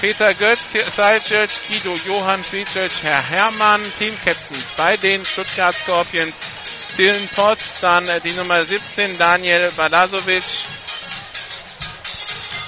Peter 0.04 0.34
Götz, 0.34 0.74
Side-Judge 0.74 1.56
Guido 1.70 1.96
Johann, 2.06 2.44
Field-Judge 2.44 3.04
Herr 3.04 3.22
Hermann, 3.22 3.82
Team-Captains 3.98 4.74
bei 4.76 4.98
den 4.98 5.24
Stuttgart 5.24 5.74
Scorpions, 5.74 6.36
Dylan 6.98 7.30
Potts, 7.34 7.76
dann 7.80 8.06
äh, 8.10 8.20
die 8.20 8.34
Nummer 8.34 8.66
17 8.66 9.18
Daniel 9.18 9.72
Balasovic, 9.78 10.44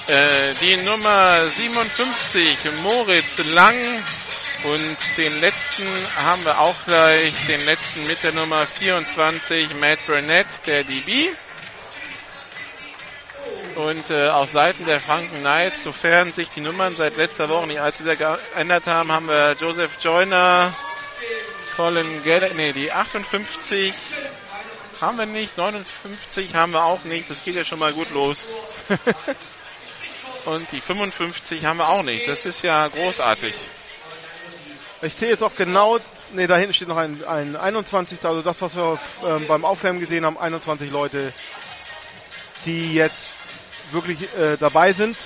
äh, 0.06 0.54
die 0.62 0.78
Nummer 0.78 1.46
57 1.46 2.56
Moritz 2.82 3.36
Lang 3.52 3.76
und 4.64 4.96
den 5.18 5.38
letzten 5.38 5.86
haben 6.16 6.42
wir 6.42 6.58
auch 6.58 6.86
gleich, 6.86 7.34
den 7.46 7.62
letzten 7.66 8.06
mit 8.06 8.22
der 8.24 8.32
Nummer 8.32 8.66
24 8.66 9.74
Matt 9.74 9.98
Burnett, 10.06 10.46
der 10.64 10.84
DB. 10.84 11.34
Und 13.76 14.08
äh, 14.08 14.28
auf 14.28 14.50
Seiten 14.50 14.86
der 14.86 15.00
Franken 15.00 15.40
Knights, 15.40 15.82
sofern 15.82 16.32
sich 16.32 16.48
die 16.48 16.62
Nummern 16.62 16.94
seit 16.94 17.18
letzter 17.18 17.50
Woche 17.50 17.66
nicht 17.66 17.78
allzu 17.78 18.04
sehr 18.04 18.16
geändert 18.16 18.86
haben, 18.86 19.12
haben 19.12 19.28
wir 19.28 19.54
Joseph 19.60 19.98
Joyner, 20.00 20.72
Colin 21.76 22.22
Geller, 22.22 22.54
nee, 22.54 22.72
die 22.72 22.90
58 22.90 23.92
haben 25.02 25.18
wir 25.18 25.26
nicht, 25.26 25.58
59 25.58 26.54
haben 26.54 26.72
wir 26.72 26.84
auch 26.84 27.04
nicht, 27.04 27.28
das 27.30 27.44
geht 27.44 27.54
ja 27.54 27.66
schon 27.66 27.78
mal 27.78 27.92
gut 27.92 28.10
los. 28.12 28.48
Und 30.46 30.72
die 30.72 30.80
55 30.80 31.66
haben 31.66 31.76
wir 31.76 31.88
auch 31.88 32.02
nicht, 32.02 32.26
das 32.26 32.46
ist 32.46 32.62
ja 32.62 32.88
großartig. 32.88 33.54
Ich 35.02 35.14
sehe 35.16 35.28
jetzt 35.28 35.42
auch 35.42 35.54
genau, 35.54 35.98
nee, 36.32 36.46
da 36.46 36.56
hinten 36.56 36.72
steht 36.72 36.88
noch 36.88 36.96
ein, 36.96 37.22
ein 37.26 37.56
21. 37.56 38.24
Also 38.24 38.40
das, 38.40 38.62
was 38.62 38.74
wir 38.74 38.98
ähm, 39.26 39.46
beim 39.46 39.66
Aufwärmen 39.66 40.00
gesehen 40.00 40.24
haben, 40.24 40.38
21 40.38 40.90
Leute, 40.90 41.34
die 42.64 42.94
jetzt 42.94 43.36
wirklich 43.92 44.22
äh, 44.38 44.56
dabei 44.58 44.92
sind. 44.92 45.16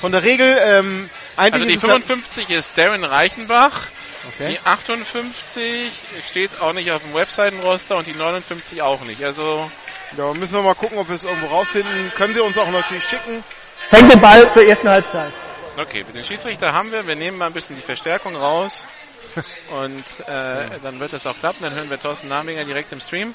Von 0.00 0.12
der 0.12 0.24
Regel, 0.24 0.58
ähm, 0.60 1.08
eigentlich 1.36 1.52
Also 1.54 1.64
die 1.66 1.74
ist 1.74 1.84
es 1.84 1.90
55 1.90 2.50
ist 2.50 2.76
Darren 2.78 3.04
Reichenbach, 3.04 3.88
Okay. 4.34 4.52
die 4.52 4.66
58 4.66 5.92
steht 6.30 6.60
auch 6.60 6.72
nicht 6.72 6.90
auf 6.92 7.02
dem 7.02 7.12
Webseitenroster 7.14 7.96
und 7.96 8.06
die 8.06 8.14
59 8.14 8.80
auch 8.82 9.00
nicht. 9.02 9.22
Also 9.24 9.70
Ja, 10.16 10.32
müssen 10.32 10.54
wir 10.54 10.62
mal 10.62 10.74
gucken, 10.74 10.98
ob 10.98 11.08
wir 11.08 11.16
es 11.16 11.24
irgendwo 11.24 11.46
rausfinden. 11.46 12.12
Können 12.16 12.34
Sie 12.34 12.40
uns 12.40 12.56
auch 12.58 12.70
natürlich 12.70 13.04
schicken. 13.04 13.42
Hängt 13.90 14.12
den 14.12 14.20
Ball 14.20 14.50
zur 14.52 14.64
ersten 14.64 14.88
Halbzeit. 14.88 15.32
Okay, 15.76 16.04
den 16.04 16.22
Schiedsrichter 16.22 16.72
haben 16.72 16.90
wir. 16.92 17.06
Wir 17.06 17.16
nehmen 17.16 17.38
mal 17.38 17.46
ein 17.46 17.52
bisschen 17.52 17.76
die 17.76 17.82
Verstärkung 17.82 18.36
raus. 18.36 18.86
Und 19.70 20.04
äh, 20.26 20.78
dann 20.82 21.00
wird 21.00 21.12
das 21.14 21.26
auch 21.26 21.38
klappen. 21.38 21.62
Dann 21.62 21.74
hören 21.74 21.88
wir 21.90 22.00
Thorsten 22.00 22.28
Naminger 22.28 22.64
direkt 22.64 22.92
im 22.92 23.00
Stream. 23.00 23.34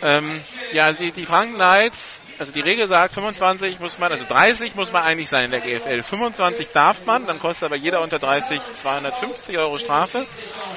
Ähm, 0.00 0.42
ja, 0.72 0.92
die, 0.92 1.10
die 1.10 1.26
Franken 1.26 1.54
Knights, 1.56 2.22
also 2.38 2.52
die 2.52 2.60
Regel 2.60 2.86
sagt 2.86 3.14
25 3.14 3.80
muss 3.80 3.98
man, 3.98 4.12
also 4.12 4.24
30 4.24 4.74
muss 4.76 4.92
man 4.92 5.02
eigentlich 5.02 5.28
sein 5.28 5.46
in 5.46 5.50
der 5.50 5.60
GFL. 5.60 6.02
25 6.02 6.68
darf 6.72 7.04
man, 7.04 7.26
dann 7.26 7.40
kostet 7.40 7.66
aber 7.66 7.76
jeder 7.76 8.00
unter 8.00 8.18
30 8.18 8.60
250 8.80 9.58
Euro 9.58 9.78
Strafe. 9.78 10.24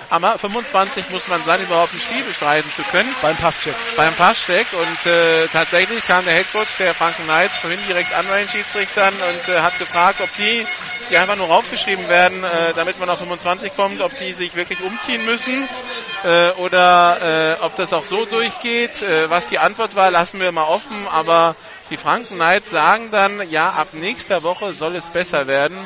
Aber 0.10 0.40
25 0.40 1.10
muss 1.12 1.28
man 1.28 1.44
sein, 1.44 1.62
überhaupt 1.62 1.94
ein 1.94 2.00
Spiel 2.00 2.24
bestreiten 2.24 2.70
zu 2.72 2.82
können 2.84 3.10
Beim 3.22 3.38
Passcheck. 3.38 3.76
beim 3.96 4.14
Passcheck 4.16 4.68
und 4.74 5.12
äh, 5.12 5.48
tatsächlich 5.48 6.04
kam 6.06 6.26
der 6.26 6.34
Headcoach 6.34 6.78
der 6.80 6.94
Franken 6.94 7.24
Knights 7.24 7.58
vorhin 7.58 7.80
direkt 7.88 8.14
an 8.14 8.26
bei 8.28 8.40
den 8.40 8.50
Schiedsrichtern 8.50 9.14
und 9.14 9.54
äh, 9.54 9.60
hat 9.60 9.78
gefragt, 9.78 10.20
ob 10.22 10.30
die, 10.38 10.66
die 11.10 11.18
einfach 11.18 11.36
nur 11.38 11.48
raufgeschrieben 11.48 12.10
werden, 12.10 12.44
äh, 12.44 12.74
damit 12.76 13.00
man 13.00 13.10
auf 13.10 13.20
25 13.20 13.74
kommt, 13.76 14.02
ob 14.02 14.18
die 14.18 14.34
sich 14.34 14.56
wirklich 14.56 14.82
umziehen 14.82 15.24
müssen 15.26 15.70
äh, 16.24 16.52
oder 16.54 17.58
äh, 17.60 17.64
ob 17.64 17.76
das 17.76 17.94
auch 17.94 18.06
so 18.06 18.26
durchgeht. 18.26 18.91
Äh, 19.02 19.30
was 19.30 19.48
die 19.48 19.60
Antwort 19.60 19.96
war, 19.96 20.12
lassen 20.12 20.40
wir 20.40 20.52
mal 20.52 20.66
offen, 20.66 21.08
aber 21.08 21.56
die 21.90 21.98
Franken 21.98 22.36
Knights 22.36 22.70
sagen 22.70 23.12
dann, 23.12 23.50
ja, 23.50 23.70
ab 23.70 23.90
nächster 23.94 24.44
Woche 24.44 24.74
soll 24.74 24.96
es 24.96 25.08
besser 25.10 25.48
werden. 25.48 25.78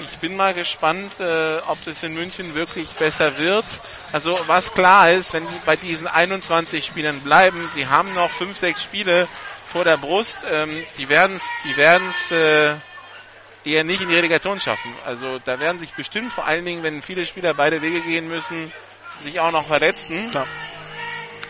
Ich 0.00 0.18
bin 0.18 0.36
mal 0.36 0.54
gespannt, 0.54 1.12
äh, 1.18 1.58
ob 1.66 1.82
das 1.84 2.02
in 2.02 2.14
München 2.14 2.54
wirklich 2.54 2.88
besser 2.90 3.38
wird. 3.38 3.64
Also 4.12 4.38
was 4.46 4.72
klar 4.72 5.10
ist, 5.10 5.32
wenn 5.32 5.46
die 5.46 5.60
bei 5.64 5.76
diesen 5.76 6.06
21 6.06 6.84
Spielern 6.84 7.18
bleiben, 7.20 7.58
sie 7.74 7.86
haben 7.86 8.12
noch 8.12 8.30
5, 8.30 8.56
6 8.56 8.82
Spiele 8.82 9.26
vor 9.72 9.84
der 9.84 9.96
Brust, 9.96 10.38
die 10.96 11.08
werden 11.08 11.36
es 11.36 11.42
die 11.64 11.76
werden's, 11.76 12.30
äh, 12.30 12.76
eher 13.66 13.84
nicht 13.84 14.00
in 14.00 14.08
die 14.08 14.14
Relegation 14.14 14.60
schaffen. 14.60 14.94
Also 15.04 15.38
da 15.44 15.60
werden 15.60 15.78
sich 15.78 15.92
bestimmt 15.92 16.32
vor 16.32 16.46
allen 16.46 16.64
Dingen, 16.64 16.82
wenn 16.82 17.02
viele 17.02 17.26
Spieler 17.26 17.52
beide 17.52 17.82
Wege 17.82 18.00
gehen 18.00 18.28
müssen, 18.28 18.72
sich 19.22 19.40
auch 19.40 19.50
noch 19.50 19.66
verletzen. 19.66 20.30
Klar. 20.30 20.46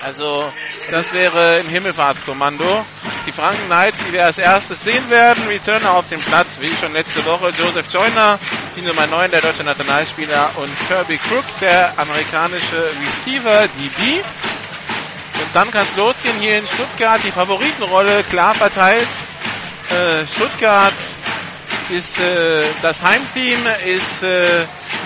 Also 0.02 0.52
das 0.90 1.12
wäre 1.12 1.58
im 1.60 1.68
Himmelfahrtskommando. 1.68 2.84
Die 3.26 3.32
Franken 3.32 3.66
Knights, 3.66 3.98
die 4.06 4.12
wir 4.12 4.24
als 4.24 4.38
erstes 4.38 4.82
sehen 4.82 5.08
werden, 5.10 5.46
Returner 5.48 5.96
auf 5.96 6.08
dem 6.08 6.20
Platz, 6.20 6.60
wie 6.60 6.74
schon 6.76 6.92
letzte 6.92 7.24
Woche, 7.24 7.50
Joseph 7.50 7.86
Joyner, 7.92 8.38
die 8.76 8.82
Nummer 8.82 9.06
9, 9.06 9.30
der 9.30 9.40
deutsche 9.40 9.64
Nationalspieler 9.64 10.50
und 10.56 10.70
Kirby 10.86 11.18
Crook, 11.18 11.44
der 11.60 11.98
amerikanische 11.98 12.90
Receiver, 13.04 13.68
DB. 13.68 14.20
Und 14.20 15.54
dann 15.54 15.70
kann 15.70 15.86
es 15.90 15.96
losgehen 15.96 16.38
hier 16.40 16.58
in 16.58 16.66
Stuttgart, 16.66 17.20
die 17.24 17.32
Favoritenrolle 17.32 18.22
klar 18.24 18.54
verteilt. 18.54 19.08
Äh, 19.90 20.26
Stuttgart 20.28 20.94
ist 21.90 22.18
äh, 22.18 22.62
das 22.82 23.02
Heimteam, 23.02 23.66
ist 23.86 24.22
äh, 24.22 24.64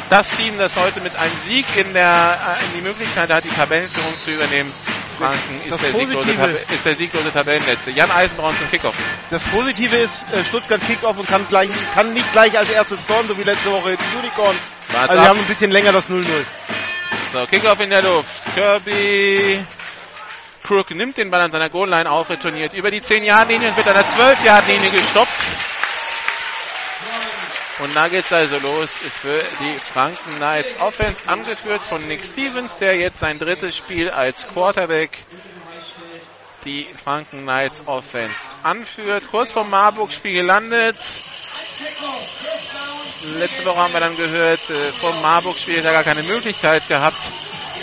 das 0.09 0.29
Team, 0.29 0.57
das 0.59 0.77
heute 0.77 1.01
mit 1.01 1.15
einem 1.17 1.33
Sieg 1.45 1.67
in, 1.77 1.93
der, 1.93 2.39
äh, 2.61 2.65
in 2.67 2.75
die 2.79 2.83
Möglichkeit 2.83 3.31
hat, 3.31 3.45
die 3.45 3.49
Tabellenführung 3.51 4.19
zu 4.21 4.31
übernehmen. 4.33 4.73
Franken 5.19 5.55
ist 5.57 5.71
Das 5.73 5.81
der, 5.83 5.93
sieglose, 5.93 6.15
Positive- 6.17 6.61
ist 6.75 6.87
der 6.87 6.95
sieglose 6.95 7.33
Tabellenletzte. 7.33 7.91
Jan 7.91 8.11
Eisenbraun 8.11 8.57
zum 8.57 8.71
Kickoff. 8.71 8.95
Das 9.31 9.43
Positive 9.43 9.95
ist, 9.97 10.25
äh, 10.33 10.43
Stuttgart 10.45 10.81
kickt 10.87 11.05
off 11.05 11.19
und 11.19 11.29
kann, 11.29 11.47
gleich, 11.49 11.69
kann 11.95 12.15
nicht 12.15 12.33
gleich 12.33 12.57
als 12.57 12.71
erstes 12.71 13.03
scoren, 13.03 13.29
so 13.29 13.37
wie 13.37 13.43
letzte 13.43 13.71
Woche 13.71 13.97
die 13.99 14.17
Unicorns. 14.19 14.59
Wart's 14.89 15.11
Also 15.11 15.19
ab. 15.19 15.25
wir 15.25 15.29
haben 15.29 15.39
ein 15.41 15.45
bisschen 15.47 15.71
länger 15.71 15.93
das 15.93 16.09
0-0. 16.09 16.25
So, 17.35 17.47
Kickoff 17.47 17.79
in 17.81 17.91
der 17.91 18.03
Luft. 18.03 18.55
Kirby 18.55 19.63
Crook 20.65 20.91
nimmt 20.93 21.17
den 21.19 21.31
Ball 21.31 21.41
an 21.43 21.51
seiner 21.51 21.69
Goal-Line 21.69 22.11
auf, 22.11 22.31
retourniert 22.31 22.73
über 22.75 22.91
die 22.91 23.01
10-Yard-Linie 23.03 23.71
und 23.71 23.77
wird 23.77 23.89
an 23.89 23.95
der 23.95 24.07
12-Yard-Linie 24.09 24.91
gestoppt. 24.91 25.29
Und 27.83 27.97
da 27.97 28.09
geht's 28.09 28.33
also 28.33 28.59
los 28.59 28.93
für 28.93 29.43
die 29.61 29.79
Franken 29.79 30.37
Knights 30.37 30.77
Offense, 30.81 31.27
angeführt 31.27 31.83
von 31.83 32.07
Nick 32.07 32.25
Stevens, 32.25 32.77
der 32.77 32.97
jetzt 32.97 33.19
sein 33.19 33.39
drittes 33.39 33.77
Spiel 33.77 34.11
als 34.11 34.47
Quarterback 34.49 35.17
die 36.67 36.87
Franken 37.03 37.43
Knights 37.43 37.81
Offense 37.87 38.49
anführt. 38.63 39.25
Kurz 39.31 39.53
vom 39.53 39.71
Marburg-Spiel 39.71 40.35
gelandet. 40.35 40.97
Letzte 43.39 43.65
Woche 43.65 43.79
haben 43.79 43.93
wir 43.95 44.01
dann 44.01 44.17
gehört, 44.17 44.61
äh, 44.69 45.23
Marburg-Spiel 45.23 45.79
hat 45.79 45.85
er 45.87 45.93
gar 45.93 46.05
keine 46.05 46.23
Möglichkeit 46.23 46.87
gehabt, 46.87 47.19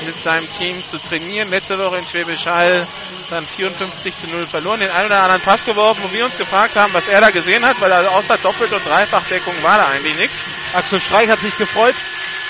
mit 0.06 0.18
seinem 0.18 0.48
Team 0.58 0.82
zu 0.84 0.98
trainieren. 0.98 1.50
Letzte 1.50 1.78
Woche 1.80 1.98
in 1.98 2.08
Schwäbisch 2.08 2.46
Hall 2.46 2.86
dann 3.30 3.46
54 3.46 4.14
zu 4.16 4.28
0 4.28 4.46
verloren, 4.46 4.80
den 4.80 4.90
einen 4.90 5.08
oder 5.08 5.22
anderen 5.24 5.42
Pass 5.42 5.66
geworfen, 5.66 6.02
wo 6.04 6.14
wir 6.14 6.26
uns 6.26 6.38
gefragt 6.38 6.76
haben, 6.76 6.94
was 6.94 7.08
er 7.08 7.22
da 7.22 7.30
gesehen 7.30 7.66
hat, 7.66 7.80
weil 7.82 7.92
er 7.92 8.10
außer 8.12 8.38
Doppelt- 8.38 8.72
und 8.72 8.86
Dreifachdeckung 8.86 9.54
war 9.64 9.78
da 9.78 9.88
eigentlich 9.88 10.18
nichts. 10.18 10.40
Axel 10.74 11.02
Streich 11.02 11.30
hat 11.30 11.40
sich 11.40 11.58
gefreut. 11.58 11.96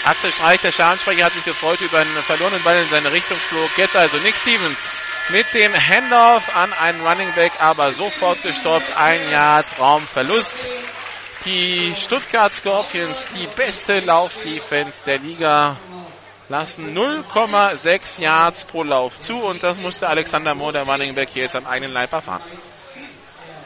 Axel 0.04 0.32
Streich, 0.32 0.62
der 0.62 0.72
Schadensprecher, 0.72 1.25
hat 1.25 1.34
sich 1.34 1.46
gefreut 1.46 1.82
über 1.82 2.00
einen 2.00 2.16
verlorenen 2.18 2.62
Ball 2.63 2.80
in 2.80 2.89
seine 2.89 3.12
Richtung 3.12 3.38
flog. 3.38 3.70
Jetzt 3.77 3.96
also 3.96 4.18
Nick 4.18 4.36
Stevens 4.36 4.89
mit 5.30 5.54
dem 5.54 5.74
Handoff 5.74 6.56
an 6.56 6.72
einen 6.74 7.06
Running 7.06 7.34
Back, 7.34 7.54
aber 7.60 7.94
sofort 7.94 8.42
gestoppt. 8.44 8.96
Ein 8.96 9.30
Yard 9.32 9.66
Raumverlust. 9.80 10.56
Die 11.46 11.94
Stuttgart 11.96 12.54
Scorpions, 12.54 13.27
die 13.36 13.48
beste 13.48 14.00
Laufdefense 14.00 15.06
der 15.06 15.20
Liga, 15.20 15.77
lassen 16.50 16.98
0,6 16.98 18.22
Yards 18.22 18.63
pro 18.63 18.84
Lauf 18.84 19.20
zu 19.20 19.36
und 19.36 19.63
das 19.63 19.77
musste 19.77 20.08
Alexander 20.08 20.56
Mohr, 20.56 20.72
der 20.72 20.84
Running 20.84 21.13
Back, 21.13 21.30
hier 21.34 21.44
jetzt 21.44 21.56
am 21.56 21.66
eigenen 21.66 21.94
Leib 21.94 22.13
erfahren. 22.13 22.42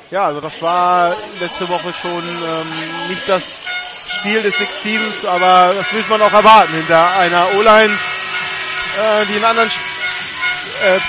Ja, 0.09 0.25
also 0.25 0.41
das 0.41 0.61
war 0.61 1.15
letzte 1.39 1.69
Woche 1.69 1.93
schon 1.93 2.21
ähm, 2.21 3.09
nicht 3.09 3.27
das 3.27 3.43
Spiel 4.19 4.41
des 4.41 4.57
Six 4.57 4.81
Teams, 4.81 5.25
aber 5.25 5.73
das 5.73 5.91
muss 5.93 6.09
man 6.09 6.21
auch 6.21 6.33
erwarten 6.33 6.73
hinter 6.73 7.17
einer 7.17 7.47
O-Line, 7.55 7.93
äh, 7.93 9.25
die 9.27 9.37
in 9.37 9.45
anderen 9.45 9.69
äh, 9.69 10.99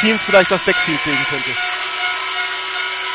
Teams 0.00 0.20
vielleicht 0.24 0.50
das 0.50 0.62
Backfield 0.62 1.04
legen 1.04 1.26
könnte. 1.28 1.50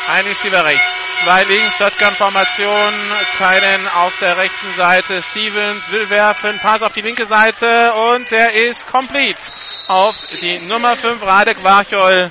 Ein 0.08 0.24
Receiver 0.26 0.64
rechts, 0.64 0.94
zwei 1.24 1.42
links, 1.44 1.78
Shotgun-Formation, 1.78 2.92
Tyden 3.38 3.88
auf 3.96 4.12
der 4.20 4.36
rechten 4.36 4.74
Seite, 4.76 5.22
Stevens 5.22 5.90
will 5.90 6.08
werfen, 6.10 6.58
Pass 6.62 6.82
auf 6.82 6.92
die 6.92 7.00
linke 7.00 7.26
Seite 7.26 7.92
und 7.94 8.30
der 8.30 8.52
ist 8.54 8.86
complete 8.86 9.40
auf 9.88 10.16
die 10.40 10.58
Nummer 10.58 10.96
5 10.96 11.22
Radek 11.22 11.62
Warchol. 11.62 12.30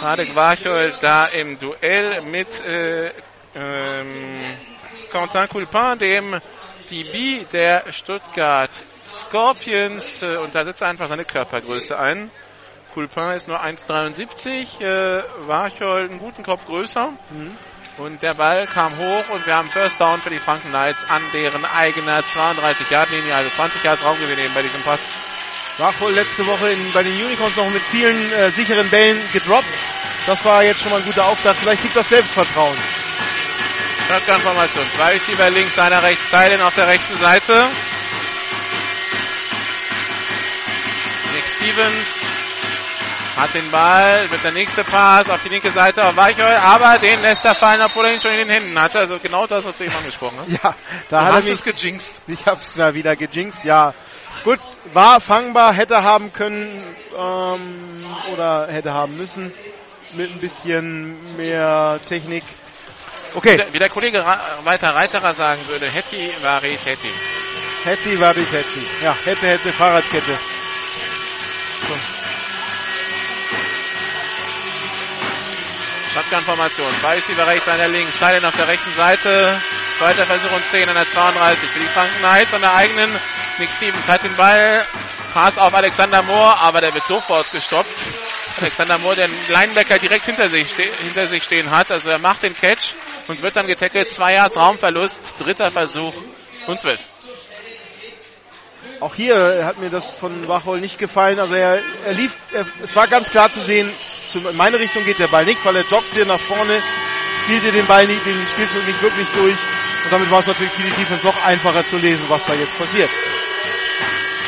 Radek 0.00 0.34
Warchol 0.34 0.94
da 1.00 1.26
im 1.26 1.58
Duell 1.58 2.20
mit 2.22 2.48
äh, 2.64 3.12
ähm, 3.54 4.56
Quentin 5.10 5.48
Coulpin, 5.48 5.98
dem 5.98 6.40
DB 6.90 7.44
der 7.52 7.92
Stuttgart 7.92 8.70
Scorpions 9.08 10.22
äh, 10.22 10.36
und 10.36 10.54
da 10.54 10.64
setzt 10.64 10.82
er 10.82 10.88
einfach 10.88 11.08
seine 11.08 11.24
Körpergröße 11.24 11.98
ein. 11.98 12.30
Coulpin 12.92 13.32
ist 13.32 13.46
nur 13.46 13.62
1,73, 13.62 14.80
äh, 14.80 15.22
Warchol 15.46 16.08
einen 16.08 16.18
guten 16.18 16.42
Kopf 16.42 16.64
größer. 16.66 17.10
Mhm. 17.30 17.56
Und 17.98 18.20
der 18.20 18.34
Ball 18.34 18.66
kam 18.66 18.98
hoch 18.98 19.24
und 19.30 19.46
wir 19.46 19.56
haben 19.56 19.70
First 19.70 20.00
Down 20.00 20.20
für 20.20 20.28
die 20.28 20.38
Franken 20.38 20.68
Knights 20.68 21.02
an 21.08 21.22
deren 21.32 21.64
eigener 21.64 22.20
32-Yard-Linie, 22.20 23.34
also 23.34 23.48
20 23.48 23.82
Yards 23.82 24.04
Raumgewinn 24.04 24.38
eben 24.38 24.52
bei 24.52 24.62
diesem 24.62 24.82
Pass. 24.82 25.00
Warchol 25.78 26.12
letzte 26.12 26.46
Woche 26.46 26.70
in, 26.70 26.92
bei 26.92 27.02
den 27.02 27.12
Unicorns 27.12 27.56
noch 27.56 27.70
mit 27.70 27.82
vielen 27.82 28.32
äh, 28.34 28.50
sicheren 28.50 28.88
Bällen 28.90 29.18
gedroppt. 29.32 29.64
Das 30.26 30.44
war 30.44 30.62
jetzt 30.62 30.82
schon 30.82 30.90
mal 30.90 30.98
ein 30.98 31.06
guter 31.06 31.26
Auftakt. 31.26 31.58
Vielleicht 31.58 31.84
liegt 31.84 31.96
das 31.96 32.08
Selbstvertrauen. 32.08 32.76
Shotgun-Formation. 34.08 34.84
Zwei 34.94 35.12
Receiver 35.12 35.50
links, 35.50 35.78
einer 35.78 36.02
rechts, 36.02 36.30
Teilen 36.30 36.60
auf 36.60 36.74
der 36.74 36.88
rechten 36.88 37.16
Seite. 37.16 37.66
Nick 41.34 41.44
Stevens 41.46 42.45
hat 43.36 43.54
den 43.54 43.70
Ball, 43.70 44.30
wird 44.30 44.42
der 44.42 44.52
nächste 44.52 44.82
Pass 44.82 45.28
auf 45.28 45.42
die 45.42 45.50
linke 45.50 45.70
Seite 45.70 46.06
auf 46.06 46.16
Weichhol, 46.16 46.44
aber 46.44 46.98
den 46.98 47.20
lässt 47.20 47.44
er 47.44 47.54
fallen, 47.54 47.82
obwohl 47.82 48.06
er 48.06 48.14
ihn 48.14 48.20
schon 48.20 48.32
in 48.32 48.38
den 48.38 48.48
Händen 48.48 48.80
hatte. 48.80 48.98
Also 48.98 49.18
genau 49.18 49.46
das, 49.46 49.64
was 49.64 49.76
du 49.76 49.84
eben 49.84 49.94
angesprochen 49.94 50.38
hast. 50.38 50.50
Ja, 50.62 50.74
da 51.10 51.20
du 51.20 51.26
hat 51.26 51.34
hast 51.34 51.46
er 51.46 51.50
mich 51.52 51.66
es 51.66 51.76
gejinxt. 51.76 52.20
Ich 52.26 52.46
hab's 52.46 52.76
mal 52.76 52.94
wieder 52.94 53.14
gejinxt, 53.14 53.64
ja. 53.64 53.92
Gut, 54.44 54.60
war 54.92 55.20
fangbar, 55.20 55.74
hätte 55.74 56.02
haben 56.02 56.32
können 56.32 56.82
ähm, 57.16 58.06
oder 58.32 58.68
hätte 58.68 58.94
haben 58.94 59.16
müssen 59.16 59.52
mit 60.14 60.30
ein 60.30 60.40
bisschen 60.40 61.36
mehr 61.36 62.00
Technik. 62.08 62.44
Okay. 63.34 63.52
Wie 63.52 63.56
der, 63.56 63.72
wie 63.74 63.78
der 63.78 63.88
Kollege 63.90 64.24
Ra 64.24 64.40
Walter 64.64 64.94
Reiterer 64.94 65.34
sagen 65.34 65.60
würde, 65.68 65.86
Hetty 65.86 66.30
vari 66.42 66.78
Hetty. 66.84 67.10
Hetty 67.84 68.20
vari 68.20 68.44
Hetty. 68.50 68.86
Ja, 69.02 69.16
hätte, 69.24 69.46
hätte, 69.46 69.72
Fahrradkette. 69.72 70.38
So. 71.88 72.15
Shotgun-Formation. 76.16 76.86
Zwei 77.02 77.14
Receiver 77.16 77.46
rechts, 77.46 77.68
einer 77.68 77.88
links. 77.88 78.18
Silent 78.18 78.44
auf 78.46 78.56
der 78.56 78.68
rechten 78.68 78.90
Seite. 78.96 79.60
Zweiter 79.98 80.24
Versuch 80.24 80.50
und 80.50 80.64
10 80.64 80.88
an 80.88 80.94
der 80.94 81.06
32 81.06 81.68
für 81.68 81.78
die 81.78 81.86
Franken 81.86 82.18
Knights 82.20 82.54
an 82.54 82.60
der 82.62 82.74
eigenen. 82.74 83.10
Nick 83.58 83.68
Stevens 83.70 84.08
hat 84.08 84.24
den 84.24 84.34
Ball. 84.34 84.82
Pass 85.34 85.58
auf 85.58 85.74
Alexander 85.74 86.22
Moore, 86.22 86.56
aber 86.58 86.80
der 86.80 86.94
wird 86.94 87.06
sofort 87.06 87.52
gestoppt. 87.52 87.90
Alexander 88.58 88.96
Moore, 88.96 89.16
der 89.16 89.28
Linebacker 89.48 89.98
direkt 89.98 90.24
hinter 90.24 90.48
sich, 90.48 90.72
hinter 90.72 91.26
sich 91.26 91.44
stehen 91.44 91.70
hat. 91.70 91.92
Also 91.92 92.08
er 92.08 92.18
macht 92.18 92.42
den 92.42 92.54
Catch 92.54 92.94
und 93.28 93.42
wird 93.42 93.54
dann 93.54 93.66
getackelt. 93.66 94.10
Zwei 94.10 94.34
Yards 94.34 94.56
Raumverlust. 94.56 95.34
Dritter 95.38 95.70
Versuch 95.70 96.14
und 96.66 96.80
12. 96.80 97.15
Auch 99.00 99.14
hier 99.14 99.64
hat 99.64 99.78
mir 99.78 99.90
das 99.90 100.10
von 100.10 100.48
Wachol 100.48 100.80
nicht 100.80 100.98
gefallen. 100.98 101.38
Also 101.38 101.54
er, 101.54 101.82
er 102.06 102.12
lief, 102.14 102.38
er, 102.52 102.64
es 102.82 102.96
war 102.96 103.06
ganz 103.08 103.30
klar 103.30 103.52
zu 103.52 103.60
sehen, 103.60 103.90
in 104.34 104.56
meine 104.56 104.78
Richtung 104.78 105.04
geht 105.04 105.18
der 105.18 105.28
Ball 105.28 105.44
nicht, 105.44 105.64
weil 105.64 105.76
er 105.76 105.84
joggte 105.84 106.26
nach 106.26 106.40
vorne, 106.40 106.82
spielte 107.44 107.72
den 107.72 107.86
Ball 107.86 108.06
nicht, 108.06 108.24
den 108.26 108.34
Spielzug 108.52 108.86
nicht 108.86 109.02
wirklich 109.02 109.26
durch. 109.34 109.56
Und 110.04 110.12
damit 110.12 110.30
war 110.30 110.40
es 110.40 110.46
natürlich 110.46 110.72
für 110.72 110.82
die 110.82 110.96
Defense 110.96 111.26
noch 111.26 111.44
einfacher 111.44 111.84
zu 111.88 111.96
lesen, 111.96 112.24
was 112.28 112.44
da 112.44 112.54
jetzt 112.54 112.76
passiert. 112.78 113.10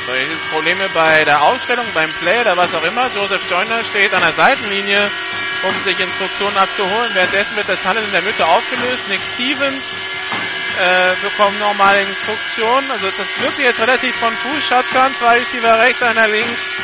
So, 0.06 0.14
jetzt 0.14 0.32
ist 0.32 0.50
Probleme 0.50 0.88
bei 0.94 1.24
der 1.24 1.42
Aufstellung, 1.42 1.84
beim 1.94 2.10
Play 2.20 2.40
oder 2.40 2.56
was 2.56 2.72
auch 2.74 2.84
immer. 2.84 3.08
Joseph 3.14 3.42
Joyner 3.50 3.82
steht 3.84 4.12
an 4.14 4.22
der 4.22 4.32
Seitenlinie, 4.32 5.10
um 5.62 5.84
sich 5.84 5.98
Instruktionen 6.00 6.56
abzuholen. 6.56 7.10
Währenddessen 7.12 7.56
wird 7.56 7.68
das 7.68 7.84
Handel 7.84 8.04
in 8.04 8.12
der 8.12 8.22
Mitte 8.22 8.46
aufgelöst. 8.46 9.08
Nick 9.08 9.20
Stevens 9.20 9.96
äh, 10.78 11.14
bekommen 11.22 11.58
nochmal 11.58 12.00
Instruktionen. 12.00 12.90
Also 12.90 13.06
das 13.06 13.42
wirkt 13.42 13.58
jetzt 13.58 13.80
relativ 13.80 14.14
von 14.16 14.32
Fuß. 14.32 14.68
Shotgun, 14.68 15.14
zwei 15.14 15.38
Receiver 15.38 15.80
rechts, 15.80 16.02
einer 16.02 16.28
links. 16.28 16.76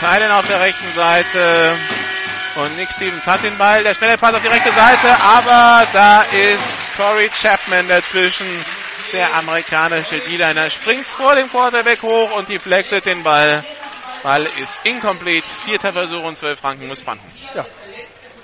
Teilen 0.00 0.30
auf 0.30 0.46
der 0.46 0.60
rechten 0.60 0.92
Seite. 0.94 1.76
Und 2.56 2.76
Nick 2.76 2.90
Stevens 2.90 3.26
hat 3.26 3.42
den 3.42 3.56
Ball. 3.58 3.82
Der 3.82 3.94
schnelle 3.94 4.16
Pass 4.16 4.34
auf 4.34 4.42
die 4.42 4.48
rechte 4.48 4.70
Seite. 4.72 5.20
Aber 5.20 5.86
da 5.92 6.22
ist 6.22 6.96
Corey 6.96 7.28
Chapman 7.28 7.88
dazwischen. 7.88 8.46
Der 9.12 9.34
amerikanische 9.36 10.18
D-Liner 10.18 10.70
springt 10.70 11.06
vor 11.06 11.36
dem 11.36 11.48
Quarterback 11.48 12.02
hoch 12.02 12.36
und 12.36 12.48
deflectet 12.48 13.06
den 13.06 13.22
Ball. 13.22 13.64
Ball 14.22 14.46
ist 14.60 14.80
incomplete. 14.84 15.46
Vierter 15.64 15.92
Versuch 15.92 16.22
und 16.22 16.36
zwölf 16.36 16.58
Franken 16.58 16.88
muss 16.88 17.00
Branden. 17.00 17.24
Ja. 17.54 17.66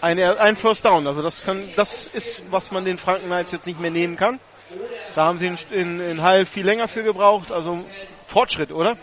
Ein, 0.00 0.18
ein 0.20 0.56
First 0.56 0.84
Down. 0.84 1.06
Also 1.06 1.22
das, 1.22 1.42
kann, 1.44 1.68
das 1.76 2.06
ist, 2.06 2.42
was 2.50 2.70
man 2.70 2.84
den 2.84 2.98
Franken 2.98 3.30
jetzt 3.32 3.66
nicht 3.66 3.80
mehr 3.80 3.90
nehmen 3.90 4.16
kann. 4.16 4.40
Da 5.14 5.24
haben 5.24 5.38
sie 5.38 5.46
in, 5.46 5.58
in, 5.70 6.00
in 6.00 6.22
Hall 6.22 6.46
viel 6.46 6.64
länger 6.64 6.88
für 6.88 7.02
gebraucht. 7.02 7.52
Also 7.52 7.84
Fortschritt, 8.26 8.72
oder? 8.72 8.96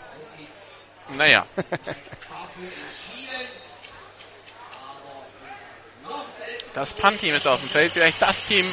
Naja. 1.16 1.44
das 6.74 6.92
Punt-Team 6.92 7.34
ist 7.34 7.46
auf 7.46 7.60
dem 7.60 7.68
Feld. 7.68 7.92
Vielleicht 7.92 8.20
das 8.22 8.44
Team 8.44 8.66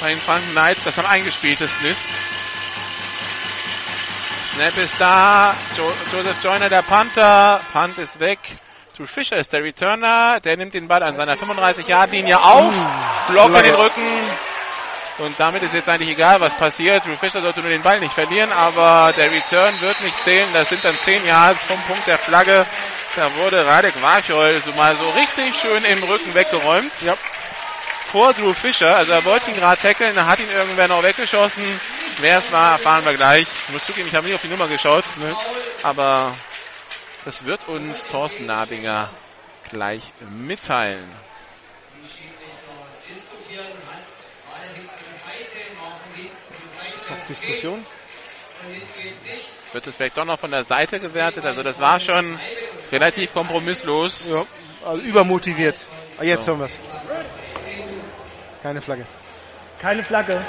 bei 0.00 0.10
den 0.10 0.18
Franken 0.18 0.50
Knights, 0.52 0.84
das 0.84 0.98
am 0.98 1.06
eingespieltesten 1.06 1.86
ist. 1.90 2.02
Snap 4.54 4.76
ist 4.76 5.00
da. 5.00 5.54
Jo 5.76 5.92
Joseph 6.12 6.42
Joyner, 6.42 6.68
der 6.68 6.82
Panther. 6.82 7.60
Punt 7.72 7.98
ist 7.98 8.18
weg. 8.18 8.38
Drew 8.96 9.06
Fischer 9.06 9.36
ist 9.36 9.52
der 9.52 9.62
Returner. 9.62 10.40
Der 10.40 10.56
nimmt 10.56 10.74
den 10.74 10.88
Ball 10.88 11.02
an 11.04 11.14
seiner 11.14 11.36
35-Yard-Linie 11.36 12.40
auf. 12.40 12.74
Block 13.28 13.56
in 13.56 13.62
den 13.62 13.74
Rücken. 13.74 14.02
Und 15.18 15.38
damit 15.38 15.64
ist 15.64 15.74
jetzt 15.74 15.88
eigentlich 15.88 16.10
egal, 16.10 16.40
was 16.40 16.54
passiert. 16.54 17.04
Drew 17.04 17.16
Fischer 17.16 17.40
sollte 17.40 17.60
nur 17.60 17.70
den 17.70 17.82
Ball 17.82 17.98
nicht 17.98 18.14
verlieren, 18.14 18.52
aber 18.52 19.12
der 19.16 19.32
Return 19.32 19.80
wird 19.80 20.00
nicht 20.02 20.22
zählen. 20.22 20.48
Das 20.52 20.68
sind 20.68 20.84
dann 20.84 20.96
10 20.96 21.26
Yards 21.26 21.64
vom 21.64 21.80
Punkt 21.82 22.06
der 22.06 22.18
Flagge. 22.18 22.64
Da 23.16 23.34
wurde 23.34 23.66
Radek 23.66 24.00
Warchol 24.00 24.62
so 24.64 24.72
mal 24.72 24.94
so 24.94 25.08
richtig 25.10 25.56
schön 25.60 25.84
im 25.84 26.04
Rücken 26.04 26.34
weggeräumt. 26.34 26.92
Ja. 27.04 27.16
Vor 28.12 28.32
Drew 28.32 28.54
Fischer, 28.54 28.96
also 28.96 29.12
er 29.12 29.24
wollte 29.24 29.50
ihn 29.50 29.56
gerade 29.56 29.82
tackeln, 29.82 30.14
da 30.14 30.26
hat 30.26 30.38
ihn 30.38 30.50
irgendwer 30.50 30.88
noch 30.88 31.02
weggeschossen. 31.02 31.64
Wer 32.20 32.38
es 32.38 32.50
war, 32.52 32.72
erfahren 32.72 33.04
wir 33.04 33.14
gleich. 33.14 33.46
Ich 33.66 33.72
muss 33.72 33.84
zugeben, 33.84 34.08
ich 34.08 34.14
habe 34.14 34.26
nicht 34.26 34.36
auf 34.36 34.42
die 34.42 34.48
Nummer 34.48 34.68
geschaut, 34.68 35.04
ne? 35.16 35.36
aber 35.82 36.34
das 37.24 37.44
wird 37.44 37.68
uns 37.68 38.06
Thorsten 38.06 38.46
Nabinger 38.46 39.10
gleich 39.68 40.02
mitteilen. 40.20 41.10
Diskussion. 47.28 47.84
Wird 49.72 49.86
es 49.86 49.96
vielleicht 49.96 50.16
doch 50.18 50.24
noch 50.24 50.38
von 50.38 50.50
der 50.50 50.64
Seite 50.64 50.98
gewertet? 50.98 51.44
Also 51.44 51.62
das 51.62 51.80
war 51.80 52.00
schon 52.00 52.38
relativ 52.90 53.32
kompromisslos. 53.32 54.30
Ja, 54.30 54.44
also 54.86 55.02
übermotiviert. 55.02 55.76
Ah, 56.18 56.24
jetzt 56.24 56.44
so. 56.44 56.52
hören 56.52 56.60
wir 56.60 56.66
es. 56.66 56.78
Keine 58.62 58.80
Flagge. 58.80 59.06
Keine 59.80 60.02
Flagge. 60.02 60.44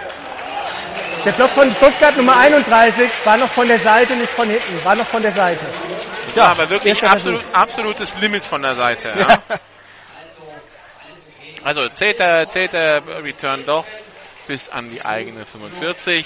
Der 1.25 1.31
Block 1.33 1.51
von 1.51 1.71
Stuttgart 1.71 2.15
Nummer 2.15 2.37
31 2.37 3.09
war 3.25 3.37
noch 3.37 3.49
von 3.49 3.67
der 3.67 3.79
Seite, 3.79 4.15
nicht 4.15 4.29
von 4.29 4.49
hinten. 4.49 4.83
War 4.83 4.95
noch 4.95 5.05
von 5.05 5.21
der 5.21 5.33
Seite. 5.33 5.65
Ja, 6.35 6.45
aber 6.45 6.69
wirklich 6.69 7.03
absolut, 7.03 7.43
absolutes 7.51 8.15
Limit 8.19 8.43
von 8.45 8.61
der 8.61 8.75
Seite. 8.75 9.13
Ja. 9.19 9.59
Also 11.61 11.87
zählt 11.89 12.19
der, 12.19 12.47
zählt 12.49 12.71
der 12.71 13.01
Return 13.21 13.65
doch 13.65 13.83
bis 14.49 14.67
an 14.67 14.89
die 14.89 15.05
eigene 15.05 15.45
45. 15.45 16.25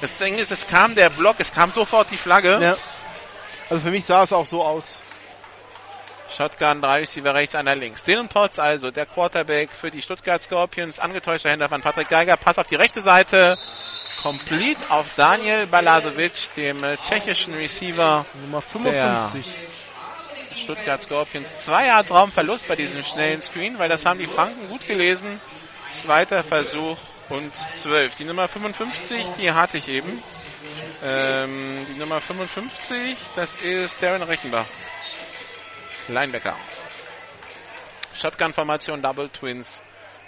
Das 0.00 0.16
Ding 0.16 0.38
ist, 0.38 0.50
es 0.50 0.66
kam 0.66 0.94
der 0.94 1.10
Block, 1.10 1.36
es 1.40 1.52
kam 1.52 1.70
sofort 1.70 2.10
die 2.10 2.16
Flagge. 2.16 2.58
Ja. 2.58 2.76
Also 3.68 3.82
für 3.82 3.90
mich 3.90 4.06
sah 4.06 4.22
es 4.22 4.32
auch 4.32 4.46
so 4.46 4.64
aus. 4.64 5.02
Shotgun, 6.34 6.80
drei 6.80 7.00
Receiver 7.00 7.34
rechts, 7.34 7.54
einer 7.54 7.76
links. 7.76 8.02
Dylan 8.04 8.28
Potts 8.28 8.58
also, 8.58 8.90
der 8.90 9.04
Quarterback 9.04 9.68
für 9.68 9.90
die 9.90 10.00
Stuttgart 10.00 10.42
Scorpions. 10.42 10.98
Angetäuschter 10.98 11.50
Händler 11.50 11.68
von 11.68 11.82
Patrick 11.82 12.08
Geiger. 12.08 12.38
Pass 12.38 12.56
auf 12.56 12.66
die 12.66 12.76
rechte 12.76 13.02
Seite. 13.02 13.58
Complete 14.22 14.80
auf 14.88 15.16
Daniel 15.16 15.66
Balazovic, 15.66 16.54
dem 16.56 16.78
tschechischen 17.06 17.52
Receiver. 17.52 18.24
Nummer 18.40 18.62
55. 18.62 19.44
Stuttgart 20.54 21.02
Scorpions. 21.02 21.58
Zwei 21.58 21.86
Yards 21.86 22.10
Raumverlust 22.10 22.68
bei 22.68 22.76
diesem 22.76 23.02
schnellen 23.02 23.40
Screen, 23.42 23.78
weil 23.78 23.88
das 23.88 24.04
haben 24.04 24.18
die 24.18 24.26
Franken 24.26 24.68
gut 24.68 24.86
gelesen. 24.86 25.40
Zweiter 25.90 26.44
Versuch 26.44 26.96
und 27.28 27.52
12. 27.76 28.16
Die 28.16 28.24
Nummer 28.24 28.48
55, 28.48 29.24
die 29.38 29.52
hatte 29.52 29.78
ich 29.78 29.88
eben. 29.88 30.22
Ähm, 31.04 31.86
die 31.88 31.98
Nummer 31.98 32.20
55, 32.20 33.16
das 33.36 33.56
ist 33.56 34.02
Darren 34.02 34.22
Rechenbach. 34.22 34.66
Linebacker. 36.08 36.56
Shotgun-Formation 38.14 39.02
Double 39.02 39.28
Twins 39.30 39.82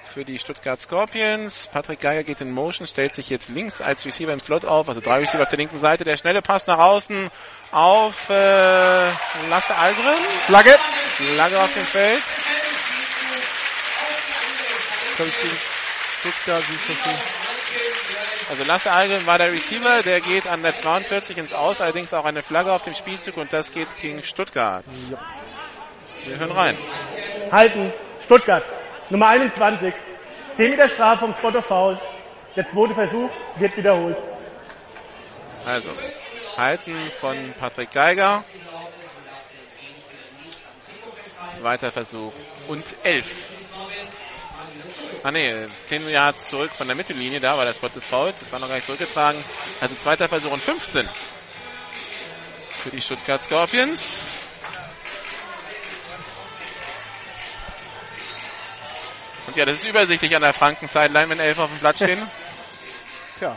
für 0.07 0.25
die 0.25 0.39
Stuttgart 0.39 0.81
Scorpions. 0.81 1.69
Patrick 1.73 2.01
Geiger 2.01 2.25
geht 2.25 2.41
in 2.41 2.51
Motion, 2.51 2.87
stellt 2.87 3.15
sich 3.15 3.29
jetzt 3.29 3.49
links 3.49 3.81
als 3.81 4.05
Receiver 4.05 4.33
im 4.33 4.41
Slot 4.41 4.65
auf, 4.65 4.89
also 4.89 5.01
drei 5.01 5.19
Receiver 5.19 5.43
auf 5.43 5.49
der 5.49 5.59
linken 5.59 5.79
Seite. 5.79 6.05
Der 6.05 6.17
schnelle 6.17 6.43
Pass 6.43 6.67
nach 6.67 6.79
außen 6.79 7.31
auf 7.71 8.29
äh, 8.29 9.07
Lasse 9.49 9.75
Algren. 9.77 10.19
Flagge. 10.47 10.75
Flagge 11.17 11.59
auf 11.61 11.73
dem 11.75 11.85
Feld. 11.85 12.23
Also 18.51 18.65
Lasse 18.65 18.93
Algren 18.93 19.27
war 19.27 19.39
der 19.39 19.53
Receiver, 19.53 20.03
der 20.03 20.21
geht 20.21 20.47
an 20.47 20.63
der 20.63 20.75
42 20.75 21.39
ins 21.39 21.53
Aus, 21.53 21.81
allerdings 21.81 22.13
auch 22.13 22.25
eine 22.25 22.43
Flagge 22.43 22.73
auf 22.73 22.83
dem 22.83 22.95
Spielzug 22.95 23.37
und 23.37 23.53
das 23.53 23.73
geht 23.73 23.89
gegen 24.01 24.23
Stuttgart. 24.23 24.85
Ja. 25.11 25.19
Wir 26.25 26.39
hören 26.39 26.53
rein. 26.53 26.79
Halten. 27.51 27.93
Stuttgart. 28.25 28.82
Nummer 29.13 29.29
21. 29.29 29.93
10 30.57 30.71
Meter 30.71 30.89
Strafe 30.89 31.19
vom 31.19 31.35
Spot 31.35 31.59
of 31.59 31.67
Foul. 31.67 32.01
Der 32.57 32.67
zweite 32.67 32.95
Versuch 32.95 33.31
wird 33.57 33.77
wiederholt. 33.77 34.17
Also, 35.67 35.91
halten 36.57 36.97
von 37.21 37.53
Patrick 37.61 37.91
Geiger. 37.91 38.43
Zweiter 41.47 41.93
Versuch 41.93 42.33
und 42.69 42.85
11. 43.03 43.27
Ah 45.23 45.31
ne, 45.31 45.69
10 45.89 46.09
Yards 46.09 46.47
zurück 46.47 46.71
von 46.71 46.87
der 46.87 46.97
Mittellinie, 46.97 47.39
da 47.39 47.59
war 47.59 47.67
der 47.67 47.75
Spot 47.75 47.89
des 47.89 48.07
Fouls, 48.07 48.41
das 48.41 48.51
war 48.51 48.61
noch 48.61 48.69
gar 48.69 48.77
nicht 48.77 48.87
zurückgetragen. 48.87 49.45
Also 49.83 49.95
zweiter 49.95 50.27
Versuch 50.27 50.51
und 50.51 50.63
15 50.63 51.07
für 52.83 52.91
die 52.91 53.03
Stuttgart 53.03 53.43
Scorpions. 53.43 54.23
Und 59.47 59.57
ja, 59.57 59.65
das 59.65 59.77
ist 59.77 59.89
übersichtlich 59.89 60.35
an 60.37 60.43
der 60.43 60.53
Franken-Sideline, 60.53 61.31
wenn 61.31 61.41
elf 61.41 61.59
auf 61.59 61.71
dem 61.71 61.79
Platz 61.79 61.97
stehen. 61.97 62.21
Tja, 63.39 63.57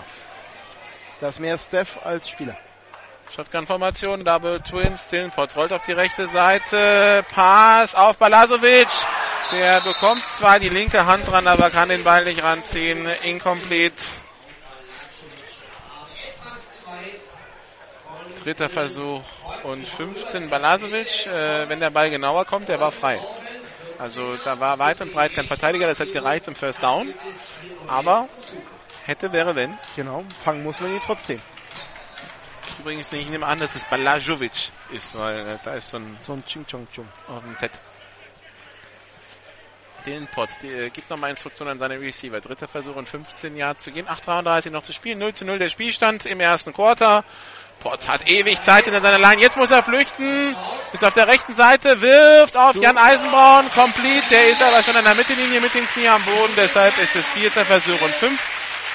das 1.20 1.34
ist 1.34 1.40
mehr 1.40 1.58
Steph 1.58 2.00
als 2.04 2.30
Spieler. 2.30 2.58
Shotgun-Formation, 3.36 4.24
Double 4.24 4.62
Twins, 4.62 5.06
Stillenpotz 5.06 5.56
rollt 5.56 5.74
auf 5.74 5.82
die 5.82 5.92
rechte 5.92 6.28
Seite, 6.28 7.26
Pass 7.34 7.96
auf 7.96 8.18
Balazovic. 8.18 8.88
Der 9.52 9.82
bekommt 9.82 10.24
zwar 10.36 10.60
die 10.60 10.70
linke 10.70 11.06
Hand 11.06 11.28
dran, 11.28 11.48
aber 11.48 11.70
kann 11.70 11.90
den 11.90 12.04
Ball 12.04 12.24
nicht 12.24 12.42
ranziehen. 12.42 13.08
Incomplete. 13.24 14.02
Dritter 18.44 18.70
Versuch 18.70 19.24
und 19.64 19.88
15. 19.88 20.50
Balazovic, 20.50 21.26
äh, 21.26 21.68
wenn 21.68 21.80
der 21.80 21.90
Ball 21.90 22.10
genauer 22.10 22.46
kommt, 22.46 22.70
der 22.70 22.80
war 22.80 22.92
frei. 22.92 23.20
Also 23.98 24.38
da 24.38 24.60
war 24.60 24.78
weit 24.80 25.02
und 25.02 25.14
breit 25.14 25.34
kein 25.34 25.48
Verteidiger, 25.48 25.88
das 25.88 26.00
hätte 26.00 26.12
gereicht 26.12 26.46
zum 26.46 26.56
First 26.56 26.84
Down. 26.84 27.14
Aber 27.88 28.28
hätte, 29.06 29.32
wäre, 29.32 29.56
wenn. 29.56 29.78
Genau, 29.96 30.24
fangen 30.44 30.64
muss 30.64 30.80
man 30.80 30.94
ihn 30.94 31.02
trotzdem. 31.02 31.42
Übrigens, 32.80 33.12
ich 33.14 33.30
nehme 33.30 33.46
an, 33.46 33.60
dass 33.60 33.76
es 33.76 33.86
Balajovic 33.86 34.72
ist, 34.92 35.18
weil 35.18 35.48
äh, 35.48 35.58
da 35.64 35.76
ist 35.76 35.90
so 35.90 35.98
ein, 35.98 36.18
so 36.22 36.34
ein 36.34 36.46
Ching 36.46 36.66
Chong 36.66 36.88
Chung 36.90 37.08
auf 37.28 37.42
dem 37.42 37.56
Z. 37.58 37.72
Den 40.06 40.28
Potts, 40.28 40.60
die, 40.60 40.68
äh, 40.68 40.90
gibt 40.90 41.10
nochmal 41.10 41.32
Instruktionen 41.32 41.72
an 41.72 41.80
seine 41.80 42.00
Receiver. 42.00 42.40
Dritter 42.42 42.68
Versuch 42.68 42.96
und 42.96 43.10
15 43.10 43.56
Yards 43.56 43.82
zu 43.84 43.92
gehen. 43.92 44.08
8,33 44.08 44.70
noch 44.72 44.84
zu 44.84 44.94
spielen. 44.94 45.18
0 45.20 45.34
zu 45.34 45.46
0 45.46 45.58
der 45.58 45.70
Spielstand 45.70 46.26
im 46.26 46.40
ersten 46.40 46.74
Quarter. 46.74 47.24
Potts 47.80 48.08
hat 48.08 48.28
ewig 48.28 48.62
Zeit 48.62 48.86
hinter 48.86 49.02
seiner 49.02 49.20
Line. 49.20 49.42
Jetzt 49.42 49.58
muss 49.58 49.70
er 49.72 49.84
flüchten. 49.84 50.56
Ist 50.94 51.04
auf 51.06 51.14
der 51.14 51.28
rechten 51.28 51.54
Seite, 51.54 52.02
wirft 52.02 52.58
auf 52.58 52.76
Jan 52.76 52.98
Eisenbraun. 52.98 53.70
Complete. 53.72 54.28
Der 54.30 54.50
ist 54.50 54.62
aber 54.64 54.82
schon 54.84 54.96
an 54.96 55.04
der 55.04 55.16
Mittellinie 55.16 55.62
mit 55.62 55.74
dem 55.76 55.88
Knie 55.88 56.08
am 56.08 56.24
Boden. 56.24 56.54
Deshalb 56.56 56.98
ist 56.98 57.16
es 57.16 57.26
vierter 57.28 57.66
Versuch 57.66 58.02
und 58.02 58.12
5. 58.14 58.42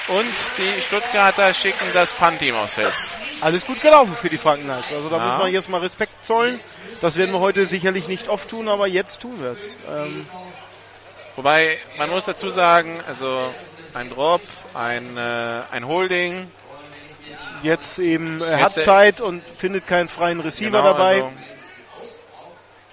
Und 0.09 0.27
die 0.57 0.81
Stuttgarter 0.81 1.53
schicken 1.53 1.85
das 1.93 2.11
Punt-Team 2.13 2.55
aufs 2.55 2.73
Feld. 2.73 2.91
Alles 3.39 3.65
gut 3.65 3.81
gelaufen 3.81 4.15
für 4.15 4.29
die 4.29 4.37
Franken 4.37 4.65
Knights. 4.65 4.91
Also 4.91 5.09
da 5.09 5.17
Ja. 5.17 5.25
muss 5.25 5.37
man 5.37 5.53
jetzt 5.53 5.69
mal 5.69 5.79
Respekt 5.79 6.25
zollen. 6.25 6.59
Das 7.01 7.17
werden 7.17 7.31
wir 7.31 7.39
heute 7.39 7.65
sicherlich 7.67 8.07
nicht 8.07 8.27
oft 8.27 8.49
tun, 8.49 8.67
aber 8.67 8.87
jetzt 8.87 9.21
tun 9.21 9.41
wir 9.41 9.51
es. 9.51 9.75
Ähm, 9.89 10.27
Wobei, 11.37 11.79
man 11.97 12.09
muss 12.09 12.25
dazu 12.25 12.49
sagen, 12.49 13.01
also 13.07 13.53
ein 13.93 14.09
Drop, 14.09 14.41
ein, 14.73 15.15
äh, 15.17 15.61
ein 15.71 15.87
Holding. 15.87 16.51
Jetzt 17.63 17.99
eben 17.99 18.41
äh, 18.41 18.45
Jetzt, 18.49 18.61
hat 18.61 18.73
Zeit 18.73 19.21
und 19.21 19.43
findet 19.47 19.87
keinen 19.87 20.09
freien 20.09 20.39
Receiver 20.39 20.69
Genau, 20.71 20.83
dabei. 20.83 21.15
also 21.23 21.31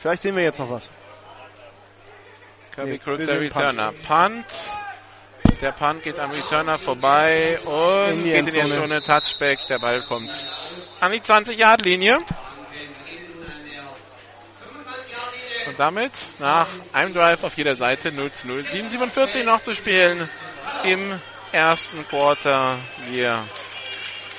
Vielleicht 0.01 0.23
sehen 0.23 0.37
wir 0.37 0.45
jetzt 0.45 0.59
noch 0.61 0.71
was. 0.71 0.91
Kirby 2.75 2.93
Nee, 2.93 2.99
Crook, 2.99 3.19
wir 3.19 3.27
der. 3.27 3.41
Returner. 3.41 3.93
Punt. 4.07 4.45
Der 5.61 5.73
Punt 5.73 6.03
geht 6.05 6.21
am 6.21 6.31
Returner 6.31 6.79
vorbei 6.79 7.59
und 7.65 8.11
In 8.19 8.25
geht 8.25 8.35
in 8.37 8.47
die 8.47 8.59
Endzone. 8.59 9.03
Touchback. 9.03 9.59
Der 9.69 9.79
Ball 9.81 10.03
kommt 10.03 10.31
an 11.01 11.11
die 11.13 11.21
20-Yard-Linie. 11.21 12.19
Und 15.67 15.79
damit 15.79 16.13
nach 16.39 16.69
einem 16.93 17.13
Drive 17.13 17.43
auf 17.45 17.57
jeder 17.57 17.77
Seite 17.77 18.13
0 18.13 18.31
zu 18.33 18.47
0. 18.47 18.61
7,47 18.61 19.45
noch 19.45 19.61
zu 19.61 19.75
spielen 19.75 20.29
im 20.85 21.21
ersten 21.53 22.07
Quarter 22.09 22.79
hier 23.11 23.45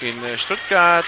in 0.02 0.24
äh, 0.24 0.38
Stuttgart. 0.38 1.06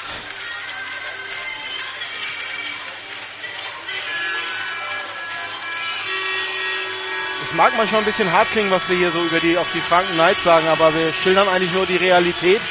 Es 7.43 7.53
mag 7.53 7.75
manchmal 7.75 8.01
ein 8.01 8.05
bisschen 8.05 8.31
hart 8.31 8.51
klingen, 8.51 8.71
was 8.71 8.87
wir 8.87 8.95
hier 8.95 9.11
so 9.11 9.23
über 9.23 9.39
die 9.39 9.57
auf 9.57 9.67
die 9.73 9.81
Franken 9.81 10.13
Knights 10.13 10.43
sagen, 10.43 10.67
aber 10.67 10.93
wir 10.93 11.11
schildern 11.13 11.47
eigentlich 11.49 11.71
nur 11.73 11.85
die 11.85 11.97
Realität. 11.97 12.61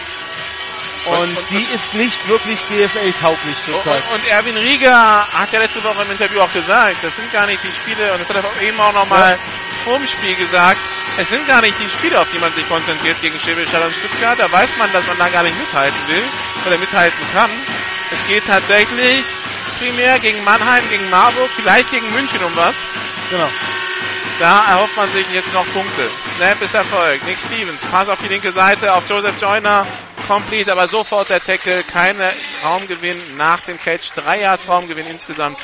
Und, 1.06 1.16
Und- 1.18 1.36
und- 1.38 1.50
die 1.50 1.64
ist 1.74 1.94
nicht 1.94 2.28
wirklich 2.28 2.58
GFL-tauglich 2.68 3.56
zurzeit. 3.64 4.02
Und, 4.12 4.20
und 4.20 4.28
Erwin 4.30 4.56
Rieger 4.56 5.26
hat 5.32 5.52
ja 5.52 5.58
letzte 5.60 5.82
Woche 5.82 6.02
im 6.02 6.10
Interview 6.10 6.40
auch 6.40 6.52
gesagt, 6.52 6.96
das 7.02 7.16
sind 7.16 7.32
gar 7.32 7.46
nicht 7.46 7.62
die 7.64 7.72
Spiele, 7.72 8.12
und 8.12 8.20
das 8.20 8.28
hat 8.28 8.44
er 8.44 8.62
eben 8.62 8.78
auch 8.80 8.92
nochmal 8.92 9.38
vorm 9.84 10.06
Spiel 10.06 10.34
gesagt, 10.36 10.80
es 11.18 11.28
sind 11.28 11.46
gar 11.46 11.60
nicht 11.60 11.74
die 11.80 11.88
Spiele, 11.88 12.20
auf 12.20 12.30
die 12.32 12.38
man 12.38 12.52
sich 12.52 12.68
konzentriert 12.68 13.20
gegen 13.20 13.38
Schäbischall 13.38 13.82
und 13.82 13.94
Stuttgart. 13.94 14.38
Da 14.38 14.50
weiß 14.50 14.76
man, 14.78 14.92
dass 14.92 15.06
man 15.06 15.18
da 15.18 15.28
gar 15.28 15.42
nicht 15.42 15.58
mithalten 15.58 15.98
will 16.08 16.24
oder 16.66 16.78
mithalten 16.78 17.18
kann. 17.32 17.50
Es 18.10 18.26
geht 18.26 18.46
tatsächlich 18.46 19.22
primär 19.78 20.18
gegen 20.18 20.42
Mannheim, 20.44 20.82
gegen 20.88 21.08
Marburg, 21.10 21.50
vielleicht 21.54 21.90
gegen 21.90 22.12
München 22.12 22.42
um 22.44 22.54
was. 22.56 22.74
Genau. 23.30 23.48
Da 24.38 24.64
erhofft 24.70 24.96
man 24.96 25.12
sich 25.12 25.26
jetzt 25.34 25.52
noch 25.52 25.66
Punkte. 25.72 26.10
Snap 26.36 26.62
ist 26.62 26.74
erfolgt. 26.74 27.26
Nick 27.26 27.36
Stevens, 27.38 27.82
Pass 27.90 28.08
auf 28.08 28.18
die 28.22 28.28
linke 28.28 28.52
Seite 28.52 28.94
auf 28.94 29.08
Joseph 29.08 29.40
Joyner. 29.40 29.86
Complete, 30.26 30.72
aber 30.72 30.88
sofort 30.88 31.28
der 31.28 31.44
Tackle. 31.44 31.84
Keine 31.84 32.32
Raumgewinn 32.64 33.36
nach 33.36 33.60
dem 33.60 33.78
Catch. 33.78 34.12
Drei 34.14 34.40
Yards 34.40 34.68
Raumgewinn 34.68 35.06
insgesamt. 35.06 35.58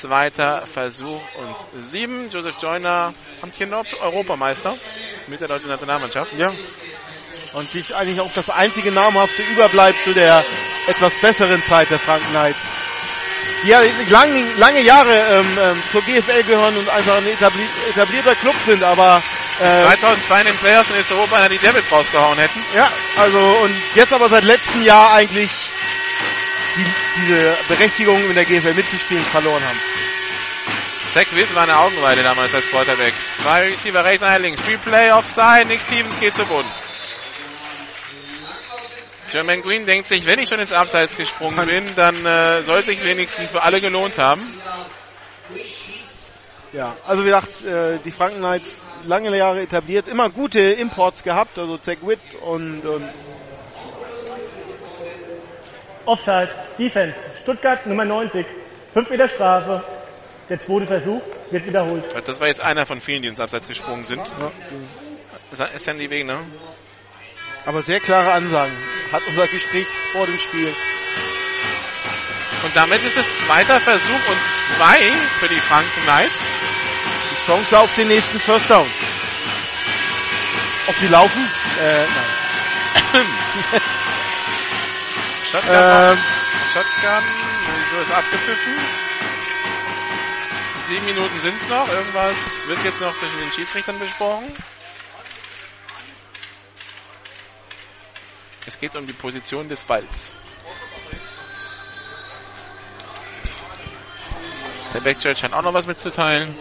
Zweiter 0.00 0.64
Versuch 0.72 1.20
und 1.38 1.82
sieben. 1.82 2.28
Joseph 2.30 2.56
Joyner, 2.60 3.14
amtierender 3.40 3.82
Europameister 4.00 4.74
mit 5.26 5.40
der 5.40 5.48
deutschen 5.48 5.70
Nationalmannschaft. 5.70 6.32
Ja. 6.34 6.52
Und 7.54 7.70
sich 7.70 7.94
eigentlich 7.94 8.20
auch 8.20 8.32
das 8.34 8.50
einzige 8.50 8.92
namhafte 8.92 9.42
Überbleibsel 9.42 10.12
der 10.12 10.44
etwas 10.86 11.14
besseren 11.14 11.62
Zeit 11.64 11.90
der 11.90 11.98
Franken 11.98 12.28
Knights. 12.30 12.60
Die 13.64 13.68
ja 13.68 13.80
lange, 14.10 14.44
lange 14.58 14.80
Jahre 14.82 15.14
ähm, 15.14 15.58
ähm, 15.58 15.82
zur 15.90 16.02
GFL 16.02 16.42
gehören 16.42 16.76
und 16.76 16.88
einfach 16.90 17.16
ein 17.16 17.26
etabli 17.26 17.62
etablierter 17.88 18.34
Club 18.34 18.54
sind, 18.66 18.82
aber 18.82 19.22
äh, 19.60 19.82
2002 19.82 20.40
in 20.40 20.46
den 20.48 20.56
Playoffs 20.58 20.90
in 20.90 21.16
Europa 21.16 21.48
die 21.48 21.58
Devils 21.58 21.90
rausgehauen 21.90 22.38
hätten. 22.38 22.60
ja, 22.74 22.90
also 23.16 23.38
und 23.38 23.74
jetzt 23.94 24.12
aber 24.12 24.28
seit 24.28 24.44
letztem 24.44 24.82
Jahr 24.82 25.14
eigentlich 25.14 25.50
die, 26.76 26.86
diese 27.20 27.56
Berechtigung 27.68 28.18
in 28.28 28.34
der 28.34 28.44
GFL 28.44 28.74
mitzuspielen 28.74 29.24
verloren 29.24 29.62
haben. 29.62 29.80
Zach 31.12 31.34
Witt 31.34 31.54
war 31.54 31.62
eine 31.62 31.78
Augenweide 31.78 32.22
damals 32.22 32.54
als 32.54 32.68
Quarterback. 32.68 33.14
Zwei 33.42 33.68
Receiver 33.68 34.04
rechts, 34.04 34.22
einer 34.22 34.38
links. 34.38 34.60
Replay, 34.68 35.10
Offside, 35.12 35.64
Nick 35.66 35.80
Stevens 35.80 36.18
geht 36.20 36.34
zu 36.34 36.44
Boden. 36.44 36.68
Jermaine 39.32 39.62
Green 39.62 39.86
denkt 39.86 40.06
sich, 40.06 40.24
wenn 40.26 40.38
ich 40.38 40.48
schon 40.48 40.60
ins 40.60 40.72
Abseits 40.72 41.16
gesprungen 41.16 41.66
bin, 41.66 41.94
dann 41.96 42.24
äh, 42.24 42.62
soll 42.62 42.82
sich 42.82 43.02
wenigstens 43.02 43.50
für 43.50 43.62
alle 43.62 43.80
gelohnt 43.80 44.18
haben. 44.18 44.60
Ja, 46.72 46.96
also 47.06 47.22
wie 47.22 47.28
gesagt, 47.28 47.64
äh, 47.64 47.98
die 48.04 48.12
Franken 48.12 48.38
Knights 48.38 48.80
lange 49.04 49.36
Jahre 49.36 49.62
etabliert, 49.62 50.08
immer 50.08 50.30
gute 50.30 50.60
Imports 50.60 51.22
gehabt, 51.22 51.58
also 51.58 51.78
Zach 51.78 51.96
Witt 52.02 52.20
und, 52.42 52.84
und 52.84 53.08
Offside, 56.06 56.50
Defense, 56.78 57.18
Stuttgart 57.42 57.86
Nummer 57.86 58.04
90, 58.04 58.46
5 58.94 59.10
Meter 59.10 59.28
Strafe. 59.28 59.84
Der 60.48 60.60
zweite 60.60 60.86
Versuch 60.86 61.22
wird 61.50 61.66
wiederholt. 61.66 62.04
Das 62.26 62.40
war 62.40 62.46
jetzt 62.48 62.60
einer 62.60 62.86
von 62.86 63.00
vielen, 63.00 63.22
die 63.22 63.28
ins 63.28 63.40
Abseits 63.40 63.66
gesprungen 63.66 64.04
sind. 64.04 64.18
ja, 64.18 64.52
Das 65.50 65.74
ist 65.74 65.86
dann 65.88 65.98
die 65.98 66.08
Weg, 66.08 66.24
ne? 66.24 66.38
aber 67.66 67.82
sehr 67.82 68.00
klare 68.00 68.32
Ansagen. 68.32 68.72
Hat 69.12 69.22
unser 69.28 69.48
Gespräch 69.48 69.86
vor 70.12 70.24
dem 70.26 70.38
Spiel. 70.38 70.72
Und 72.62 72.76
damit 72.76 73.02
ist 73.02 73.16
es 73.16 73.46
zweiter 73.46 73.78
Versuch 73.80 74.28
und 74.28 74.38
zwei 74.76 74.98
für 75.40 75.48
die 75.48 75.60
Franken 75.60 76.02
Knights. 76.04 76.38
Die 77.32 77.50
Chance 77.50 77.78
auf 77.78 77.94
den 77.96 78.08
nächsten 78.08 78.38
First 78.38 78.70
Down. 78.70 78.86
Ob 80.86 80.98
die 81.00 81.08
laufen? 81.08 81.48
Äh, 81.80 82.04
nein. 83.12 83.26
Shotgun, 85.56 85.74
Ähm, 85.74 86.18
Shotgun, 86.74 87.24
so 87.90 88.00
ist 88.00 88.12
abgepfiffen. 88.12 88.74
Sieben 90.86 91.06
Minuten 91.06 91.40
sind 91.40 91.56
es 91.56 91.66
noch. 91.68 91.88
Irgendwas 91.88 92.66
wird 92.66 92.84
jetzt 92.84 93.00
noch 93.00 93.16
zwischen 93.16 93.38
den 93.38 93.50
Schiedsrichtern 93.52 93.98
besprochen. 93.98 94.52
Es 98.66 98.78
geht 98.78 98.94
um 98.96 99.06
die 99.06 99.14
Position 99.14 99.66
des 99.70 99.82
Balls. 99.82 100.32
Der 104.92 105.00
Backchurch 105.00 105.42
hat 105.42 105.54
auch 105.54 105.62
noch 105.62 105.72
was 105.72 105.86
mitzuteilen. 105.86 106.54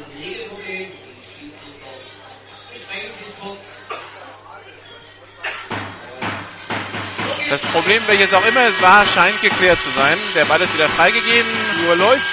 Das 7.49 7.61
Problem, 7.61 8.01
welches 8.07 8.33
auch 8.33 8.45
immer 8.45 8.65
es 8.65 8.81
war, 8.81 9.05
scheint 9.05 9.39
geklärt 9.39 9.79
zu 9.79 9.89
sein. 9.91 10.17
Der 10.33 10.45
Ball 10.45 10.59
ist 10.61 10.73
wieder 10.73 10.89
freigegeben. 10.89 11.49
Uhr 11.87 11.95
läuft. 11.95 12.25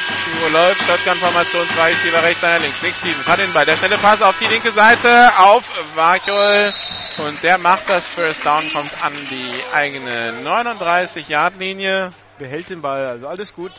Uhr 0.43 0.51
läuft. 0.51 0.81
Shotgun-Formation 0.87 1.69
2, 1.69 1.91
Receiver 1.91 2.23
rechts, 2.23 2.43
einer 2.43 2.61
links. 2.61 2.83
Nick 2.83 2.95
Stevens 2.95 3.29
hat 3.29 3.39
den 3.39 3.53
Ball. 3.53 3.67
Der 3.67 3.77
schnelle 3.77 3.99
Pass 3.99 4.23
auf 4.23 4.39
die 4.39 4.47
linke 4.47 4.71
Seite 4.71 5.33
auf 5.37 5.65
Varkol. 5.95 6.73
Und 7.19 7.43
der 7.43 7.59
macht 7.59 7.91
das 7.91 8.09
First 8.09 8.47
Down, 8.47 8.73
kommt 8.73 8.91
an 9.03 9.13
die 9.31 9.63
eigene 9.75 10.33
39-Yard-Linie. 10.43 12.11
behält 12.39 12.71
den 12.71 12.81
Ball, 12.81 13.07
also 13.07 13.29
alles 13.29 13.53
gut. 13.55 13.73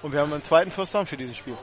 Und 0.00 0.12
wir 0.12 0.20
haben 0.20 0.32
einen 0.32 0.42
zweiten 0.42 0.70
First 0.70 0.94
Down 0.94 1.06
für 1.06 1.18
dieses 1.18 1.36
Spiel. 1.36 1.56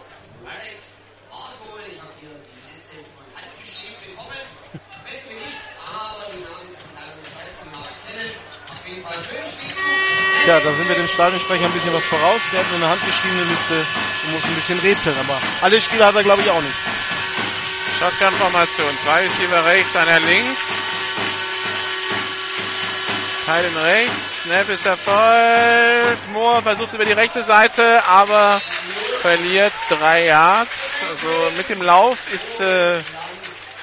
Tja, 10.43 10.59
da 10.59 10.71
sind 10.71 10.87
wir 10.87 10.95
dem 10.95 11.07
Stadionsprecher 11.07 11.65
ein 11.65 11.71
bisschen 11.71 11.93
was 11.93 12.03
voraus. 12.05 12.41
Der 12.51 12.59
hat 12.59 12.67
nur 12.69 12.77
eine 12.77 12.89
handgeschriebene 12.89 13.43
Liste 13.43 13.85
und 14.25 14.31
muss 14.33 14.43
ein 14.43 14.55
bisschen 14.55 14.79
rätseln. 14.79 15.15
Aber 15.19 15.37
alle 15.61 15.81
Spiele 15.81 16.05
hat 16.05 16.15
er, 16.15 16.23
glaube 16.23 16.41
ich, 16.41 16.49
auch 16.49 16.61
nicht. 16.61 16.75
Shotgun-Formation. 17.99 18.97
Zwei 19.03 19.19
Receiver 19.23 19.65
rechts, 19.65 19.95
einer 19.95 20.19
links. 20.19 20.59
Teilen 23.45 23.77
rechts. 23.77 24.43
Snap 24.43 24.69
ist 24.69 24.85
erfolgt. 24.85 26.31
Moore 26.31 26.61
versucht 26.61 26.93
über 26.93 27.05
die 27.05 27.13
rechte 27.13 27.43
Seite, 27.43 28.03
aber 28.05 28.61
verliert 29.21 29.73
drei 29.89 30.25
Yards. 30.25 30.93
Also 31.09 31.51
mit 31.57 31.67
dem 31.69 31.81
Lauf 31.81 32.17
ist 32.31 32.59
äh, 32.61 32.99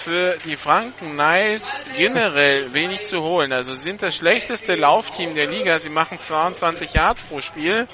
für 0.07 0.39
die 0.45 0.55
Franken 0.55 1.15
Knights 1.15 1.67
generell 1.97 2.73
wenig 2.73 3.03
zu 3.03 3.23
holen. 3.23 3.53
Also 3.53 3.75
sie 3.75 3.81
sind 3.81 4.03
das 4.03 4.15
schlechteste 4.15 4.77
Laufteam 4.77 5.35
der 5.35 5.49
Liga. 5.49 5.81
Sie 5.81 5.89
machen 5.89 6.17
22 6.17 6.93
Yards 6.93 7.23
pro 7.25 7.41
Spiel. 7.41 7.89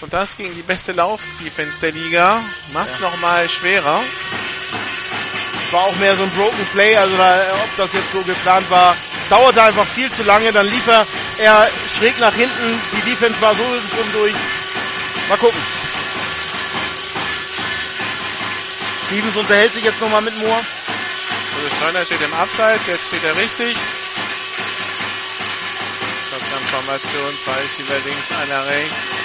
Und 0.00 0.12
das 0.12 0.36
gegen 0.36 0.52
die 0.56 0.62
beste 0.62 0.90
Laufdefense 0.90 1.78
der 1.80 1.92
Liga 1.92 2.42
macht 2.72 2.88
es 2.88 2.98
nochmal 2.98 3.48
schwerer. 3.48 4.02
Es 5.64 5.72
war 5.72 5.84
auch 5.84 5.94
mehr 5.96 6.16
so 6.16 6.24
ein 6.24 6.30
Broken 6.30 6.66
Play, 6.72 6.96
also 6.96 7.16
da, 7.16 7.40
ob 7.62 7.76
das 7.76 7.92
jetzt 7.92 8.10
so 8.10 8.22
geplant 8.22 8.68
war, 8.68 8.96
dauerte 9.30 9.62
einfach 9.62 9.86
viel 9.86 10.10
zu 10.10 10.24
lange. 10.24 10.50
Dann 10.50 10.66
lief 10.66 10.88
er 10.88 11.06
eher 11.38 11.70
schräg 11.96 12.18
nach 12.18 12.34
hinten. 12.34 12.80
Die 12.96 13.08
Defense 13.08 13.40
war 13.40 13.54
so 13.54 13.62
schon 13.62 14.12
durch. 14.12 14.34
Mal 15.28 15.38
gucken. 15.38 15.60
Stevens 19.06 19.36
unterhält 19.36 19.72
sich 19.74 19.84
jetzt 19.84 20.00
nochmal 20.00 20.22
mit 20.22 20.36
Moore. 20.38 20.60
Also 21.56 21.74
Steiner 21.76 22.04
steht 22.04 22.20
im 22.20 22.34
Abseits, 22.34 22.86
jetzt 22.86 23.06
steht 23.06 23.24
er 23.24 23.34
richtig. 23.34 23.74
Shotgun-Formation, 26.28 27.34
zwei 27.44 27.52
Receiver 27.52 28.08
links, 28.08 28.32
einer 28.32 28.66
rechts. 28.66 29.16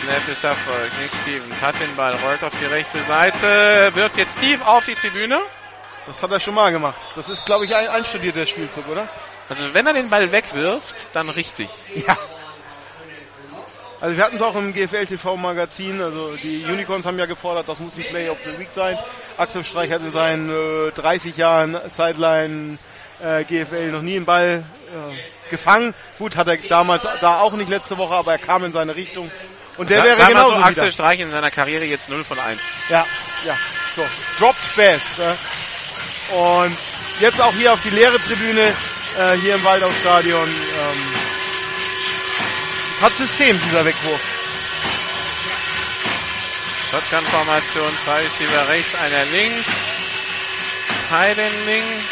Snap 0.00 0.28
ist 0.28 0.44
Erfolg. 0.44 0.92
Nick 1.00 1.10
Stevens 1.22 1.60
hat 1.60 1.80
den 1.80 1.96
Ball, 1.96 2.14
rollt 2.22 2.44
auf 2.44 2.52
die 2.60 2.66
rechte 2.66 3.02
Seite, 3.02 3.90
wirft 3.94 4.16
jetzt 4.16 4.38
tief 4.38 4.64
auf 4.64 4.84
die 4.84 4.94
Tribüne. 4.94 5.40
Das 6.06 6.22
hat 6.22 6.30
er 6.30 6.38
schon 6.38 6.54
mal 6.54 6.70
gemacht. 6.70 7.00
Das 7.16 7.28
ist, 7.28 7.44
glaube 7.44 7.64
ich, 7.64 7.74
ein 7.74 7.88
einstudierter 7.88 8.46
Spielzug, 8.46 8.88
oder? 8.88 9.08
Also 9.48 9.74
wenn 9.74 9.88
er 9.88 9.94
den 9.94 10.08
Ball 10.08 10.30
wegwirft, 10.30 10.94
dann 11.14 11.30
richtig. 11.30 11.68
Ja. 12.06 12.16
Also 14.00 14.16
wir 14.16 14.24
hatten 14.24 14.36
es 14.36 14.42
auch 14.42 14.54
im 14.56 14.74
GFL 14.74 15.06
TV 15.06 15.36
Magazin, 15.36 16.00
also 16.02 16.36
die 16.42 16.64
Unicorns 16.66 17.06
haben 17.06 17.18
ja 17.18 17.24
gefordert, 17.26 17.66
das 17.68 17.78
muss 17.80 17.92
ein 17.96 18.04
Play 18.04 18.28
of 18.28 18.36
the 18.44 18.58
Week 18.58 18.68
sein. 18.74 18.98
Axel 19.38 19.64
Streich 19.64 19.90
hat 19.90 20.00
in 20.02 20.12
seinen 20.12 20.50
äh, 20.50 20.92
30 20.92 21.36
Jahren 21.36 21.78
Sideline 21.88 22.76
äh, 23.22 23.44
GFL 23.44 23.90
noch 23.92 24.02
nie 24.02 24.16
einen 24.16 24.26
Ball 24.26 24.64
äh, 24.92 25.50
gefangen. 25.50 25.94
Gut, 26.18 26.36
hat 26.36 26.46
er 26.46 26.58
damals 26.58 27.06
da 27.22 27.40
auch 27.40 27.52
nicht 27.54 27.70
letzte 27.70 27.96
Woche, 27.96 28.14
aber 28.14 28.32
er 28.32 28.38
kam 28.38 28.64
in 28.64 28.72
seine 28.72 28.94
Richtung. 28.96 29.30
Und 29.78 29.88
der 29.88 29.98
Sa- 29.98 30.04
wäre 30.04 30.26
genauso 30.26 30.50
so, 30.52 30.56
wieder. 30.58 30.66
Axel 30.66 30.92
Streich 30.92 31.20
in 31.20 31.30
seiner 31.30 31.50
Karriere 31.50 31.84
jetzt 31.84 32.10
0 32.10 32.22
von 32.24 32.38
1. 32.38 32.58
Ja, 32.90 33.06
ja. 33.46 33.56
So, 33.94 34.04
dropped 34.38 34.56
fast. 34.60 35.18
Ne? 35.18 35.36
Und 36.36 36.76
jetzt 37.20 37.40
auch 37.40 37.54
hier 37.54 37.72
auf 37.72 37.80
die 37.82 37.90
leere 37.90 38.18
Tribüne, 38.18 38.74
äh, 39.18 39.36
hier 39.38 39.54
im 39.54 39.64
Waldau-Stadion. 39.64 40.48
Ähm, 40.48 41.45
hat 43.00 43.16
System, 43.16 43.60
dieser 43.60 43.84
Wegwurf. 43.84 44.20
Shotgun-Formation, 46.90 47.92
zwei 48.04 48.22
Receiver 48.22 48.68
rechts, 48.68 48.94
einer 48.94 49.24
links. 49.26 49.68
Teilen 51.10 51.66
links. 51.66 52.04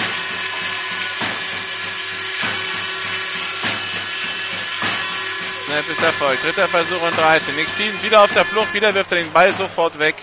Snap 5.66 5.88
ist 5.88 6.02
Erfolg. 6.02 6.42
Dritter 6.42 6.68
Versuch 6.68 7.02
und 7.02 7.16
13. 7.16 7.54
Nick 7.56 7.68
Stevens 7.68 8.02
wieder 8.02 8.22
auf 8.22 8.32
der 8.32 8.44
Flucht, 8.44 8.74
wieder 8.74 8.94
wirft 8.94 9.12
er 9.12 9.18
den 9.18 9.32
Ball 9.32 9.56
sofort 9.56 9.98
weg. 9.98 10.14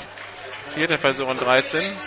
Vierter 0.76 0.98
Versuch 0.98 1.28
und 1.28 1.42
13. 1.42 1.98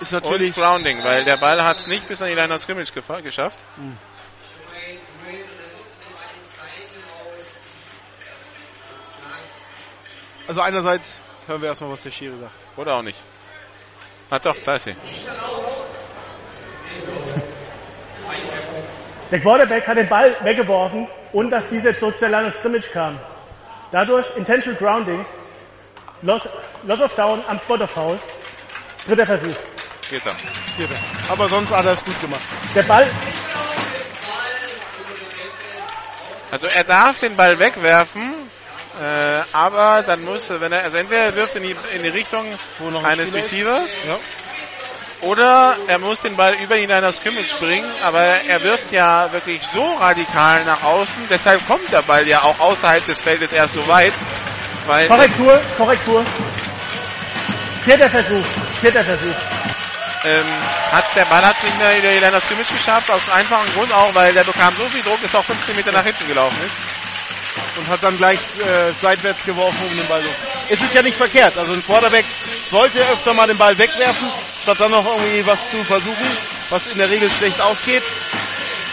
Ist 0.00 0.12
natürlich 0.12 0.56
Und 0.56 0.62
Grounding, 0.62 1.02
weil 1.04 1.24
der 1.24 1.36
Ball 1.36 1.62
hat 1.62 1.76
es 1.78 1.86
nicht 1.86 2.06
bis 2.08 2.20
an 2.22 2.28
die 2.28 2.34
Line 2.34 2.52
of 2.54 2.60
Scrimmage 2.60 2.90
gefa- 2.92 3.22
geschafft. 3.22 3.58
Also 10.46 10.60
einerseits 10.60 11.16
hören 11.46 11.60
wir 11.62 11.68
erstmal, 11.68 11.90
was 11.90 12.02
der 12.02 12.10
Schiri 12.10 12.36
sagt. 12.38 12.52
Oder 12.76 12.96
auch 12.96 13.02
nicht. 13.02 13.18
Ah 14.30 14.38
doch, 14.38 14.56
da 14.64 14.76
ist 14.76 14.84
sie. 14.84 14.96
Der 19.30 19.40
Quarterback 19.40 19.86
hat 19.86 19.96
den 19.96 20.08
Ball 20.08 20.36
weggeworfen 20.42 21.08
und 21.32 21.50
dass 21.50 21.66
dieser 21.68 21.96
zurück 21.98 22.18
zur 22.18 22.28
Line 22.28 22.46
of 22.46 22.54
Scrimmage 22.54 22.90
kam. 22.92 23.18
Dadurch 23.90 24.26
Intentional 24.36 24.78
Grounding, 24.78 25.24
Loss, 26.22 26.48
Loss 26.84 27.00
of 27.00 27.14
Down 27.14 27.44
am 27.46 27.58
Spot 27.58 27.76
of 27.76 27.90
Foul. 27.90 28.18
Dritter 29.06 29.26
Versuch. 29.26 29.56
Geht 30.10 30.24
er. 30.26 30.34
Vierter. 30.76 30.94
Aber 31.28 31.48
sonst 31.48 31.70
hat 31.70 31.84
er 31.84 31.92
es 31.92 32.04
gut 32.04 32.20
gemacht. 32.20 32.42
Der 32.74 32.82
Ball, 32.82 33.06
Also 36.54 36.68
er 36.68 36.84
darf 36.84 37.18
den 37.18 37.34
Ball 37.36 37.58
wegwerfen, 37.58 38.32
äh, 39.00 39.40
aber 39.52 40.02
dann 40.06 40.22
muss 40.24 40.48
er, 40.50 40.60
wenn 40.60 40.72
er, 40.72 40.84
also 40.84 40.96
entweder 40.96 41.22
er 41.22 41.34
wirft 41.34 41.56
in 41.56 41.62
die, 41.64 41.76
in 41.94 42.02
die 42.02 42.08
Richtung 42.10 42.46
eines 43.04 43.28
Spieler 43.30 43.40
ist. 43.40 43.52
Receivers 43.52 43.90
Ja. 44.06 44.18
oder 45.22 45.76
er 45.88 45.98
muss 45.98 46.20
den 46.20 46.36
Ball 46.36 46.54
über 46.54 46.76
Line 46.76 47.06
of 47.06 47.14
Scrimmage 47.16 47.54
bringen, 47.58 47.90
aber 48.02 48.20
er 48.22 48.62
wirft 48.62 48.92
ja 48.92 49.32
wirklich 49.32 49.60
so 49.72 49.82
radikal 49.94 50.64
nach 50.64 50.82
außen, 50.82 51.26
deshalb 51.30 51.66
kommt 51.66 51.90
der 51.92 52.02
Ball 52.02 52.26
ja 52.28 52.42
auch 52.42 52.58
außerhalb 52.58 53.04
des 53.06 53.20
Feldes 53.20 53.52
erst 53.52 53.74
so 53.74 53.86
weit, 53.88 54.12
weil 54.86 55.08
Korrektur, 55.08 55.60
Korrektur. 55.76 56.24
Vierter 57.84 58.08
Versuch, 58.08 58.44
vierter 58.80 59.02
Versuch. 59.04 59.34
ähm, 60.26 60.44
hat, 60.92 61.04
der 61.16 61.24
Ball 61.26 61.44
hat 61.44 61.62
nicht 61.62 61.78
mehr 61.78 61.98
über 61.98 62.08
die 62.08 62.18
Line 62.18 62.34
of 62.36 62.42
Scrimmage 62.44 62.72
geschafft, 62.72 63.10
aus 63.10 63.20
einem 63.28 63.40
einfachen 63.40 63.72
Grund 63.74 63.92
auch, 63.92 64.14
weil 64.14 64.32
der 64.32 64.44
bekam 64.44 64.72
so 64.78 64.84
viel 64.84 65.02
Druck, 65.02 65.20
dass 65.20 65.34
er 65.34 65.40
auch 65.40 65.44
15 65.44 65.76
Meter 65.76 65.92
nach 65.92 66.04
hinten 66.04 66.26
gelaufen 66.28 66.56
ist. 66.64 67.03
Und 67.76 67.88
hat 67.88 68.02
dann 68.02 68.16
gleich 68.16 68.38
äh, 68.60 68.92
seitwärts 69.00 69.44
geworfen, 69.44 69.78
um 69.90 69.96
den 69.96 70.06
Ball 70.06 70.22
los. 70.22 70.34
Es 70.68 70.80
ist 70.80 70.94
ja 70.94 71.02
nicht 71.02 71.16
verkehrt. 71.16 71.56
Also 71.56 71.72
ein 71.72 71.84
Quarterback 71.84 72.24
sollte 72.70 73.00
öfter 73.00 73.34
mal 73.34 73.46
den 73.46 73.58
Ball 73.58 73.76
wegwerfen, 73.76 74.28
statt 74.62 74.80
dann 74.80 74.90
noch 74.90 75.04
irgendwie 75.04 75.46
was 75.46 75.70
zu 75.70 75.84
versuchen, 75.84 76.26
was 76.70 76.86
in 76.86 76.98
der 76.98 77.10
Regel 77.10 77.30
schlecht 77.30 77.60
ausgeht. 77.60 78.02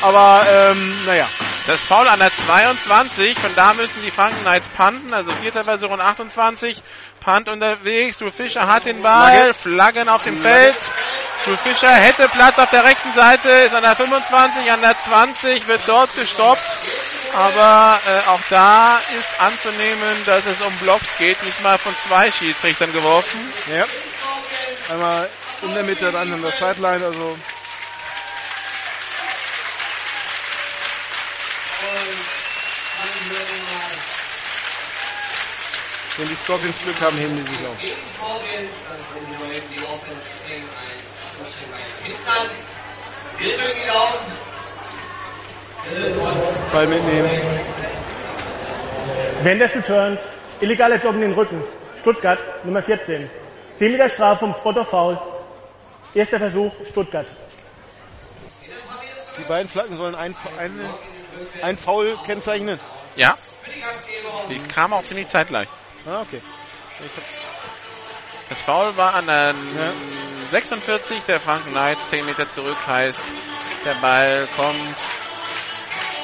Aber 0.01 0.45
ähm, 0.49 1.05
naja. 1.05 1.27
Das 1.67 1.85
Foul 1.85 2.07
an 2.07 2.17
der 2.17 2.31
22, 2.31 3.37
von 3.37 3.53
da 3.55 3.73
müssen 3.73 4.01
die 4.03 4.09
Franken 4.09 4.41
Knights 4.41 4.67
panten, 4.69 5.13
also 5.13 5.35
vierter 5.35 5.63
Version 5.63 6.01
28, 6.01 6.81
Punt 7.23 7.47
unterwegs, 7.47 8.17
Drew 8.17 8.31
Fischer 8.31 8.67
hat 8.67 8.85
den 8.85 9.03
Ball, 9.03 9.53
Flaggen 9.53 10.09
auf 10.09 10.23
dem 10.23 10.41
Feld, 10.41 10.75
Drew 11.45 11.55
Fischer 11.55 11.93
hätte 11.93 12.27
Platz 12.29 12.57
auf 12.57 12.69
der 12.69 12.83
rechten 12.83 13.13
Seite, 13.13 13.47
ist 13.49 13.75
an 13.75 13.83
der 13.83 13.95
25, 13.95 14.71
an 14.71 14.81
der 14.81 14.97
20, 14.97 15.67
wird 15.67 15.81
dort 15.85 16.15
gestoppt, 16.15 16.79
aber 17.35 17.99
äh, 18.07 18.29
auch 18.29 18.41
da 18.49 18.99
ist 19.19 19.29
anzunehmen, 19.39 20.17
dass 20.25 20.47
es 20.47 20.61
um 20.61 20.75
Blocks 20.77 21.15
geht, 21.19 21.43
nicht 21.43 21.61
mal 21.61 21.77
von 21.77 21.95
zwei 22.07 22.31
Schiedsrichtern 22.31 22.91
geworfen. 22.91 23.39
Ja. 23.75 23.85
Einmal 24.91 25.29
in 25.61 25.75
der 25.75 25.83
Mitte, 25.83 26.11
dann 26.11 26.33
an 26.33 26.41
der 26.41 26.51
Sideline, 26.53 27.05
also 27.05 27.37
Wenn 36.17 36.27
die 36.27 36.35
Scorpions 36.35 36.75
Glück 36.83 37.01
haben, 37.01 37.17
heben 37.17 37.35
die 37.35 37.41
sich 37.41 37.65
auf. 37.65 37.77
Ball 46.71 46.87
mitnehmen. 46.87 47.31
Wenn 49.43 49.59
des 49.59 49.75
Returns, 49.75 50.19
illegale 50.59 50.99
Doppen 50.99 51.21
in 51.23 51.29
den 51.29 51.33
Rücken. 51.33 51.63
Stuttgart, 51.99 52.39
Nummer 52.63 52.83
14. 52.83 53.29
10 53.77 53.91
Meter 53.91 54.09
Strafe 54.09 54.39
vom 54.39 54.53
Spot 54.53 54.79
of 54.79 54.87
Foul. 54.87 55.19
Erster 56.13 56.37
Versuch, 56.37 56.71
Stuttgart. 56.89 57.27
Die 59.37 59.43
beiden 59.43 59.69
Flaggen 59.69 59.97
sollen 59.97 60.13
ein, 60.13 60.35
ein, 60.59 60.79
ein 61.61 61.77
Foul 61.77 62.17
kennzeichnen. 62.25 62.79
Ja. 63.15 63.37
Die 64.49 64.59
kam 64.59 64.93
auch 64.93 65.03
ziemlich 65.03 65.29
zeitgleich. 65.29 65.67
Ah, 66.05 66.21
okay. 66.21 66.41
Das 68.49 68.61
Foul 68.61 68.95
war 68.97 69.13
an 69.15 69.27
der 69.27 69.55
ja. 69.75 69.93
46 70.49 71.23
der 71.27 71.39
Franken 71.39 71.71
Knights, 71.71 72.09
10 72.09 72.25
Meter 72.25 72.49
zurück 72.49 72.77
heißt, 72.85 73.21
der 73.85 73.93
Ball 73.95 74.47
kommt. 74.55 74.97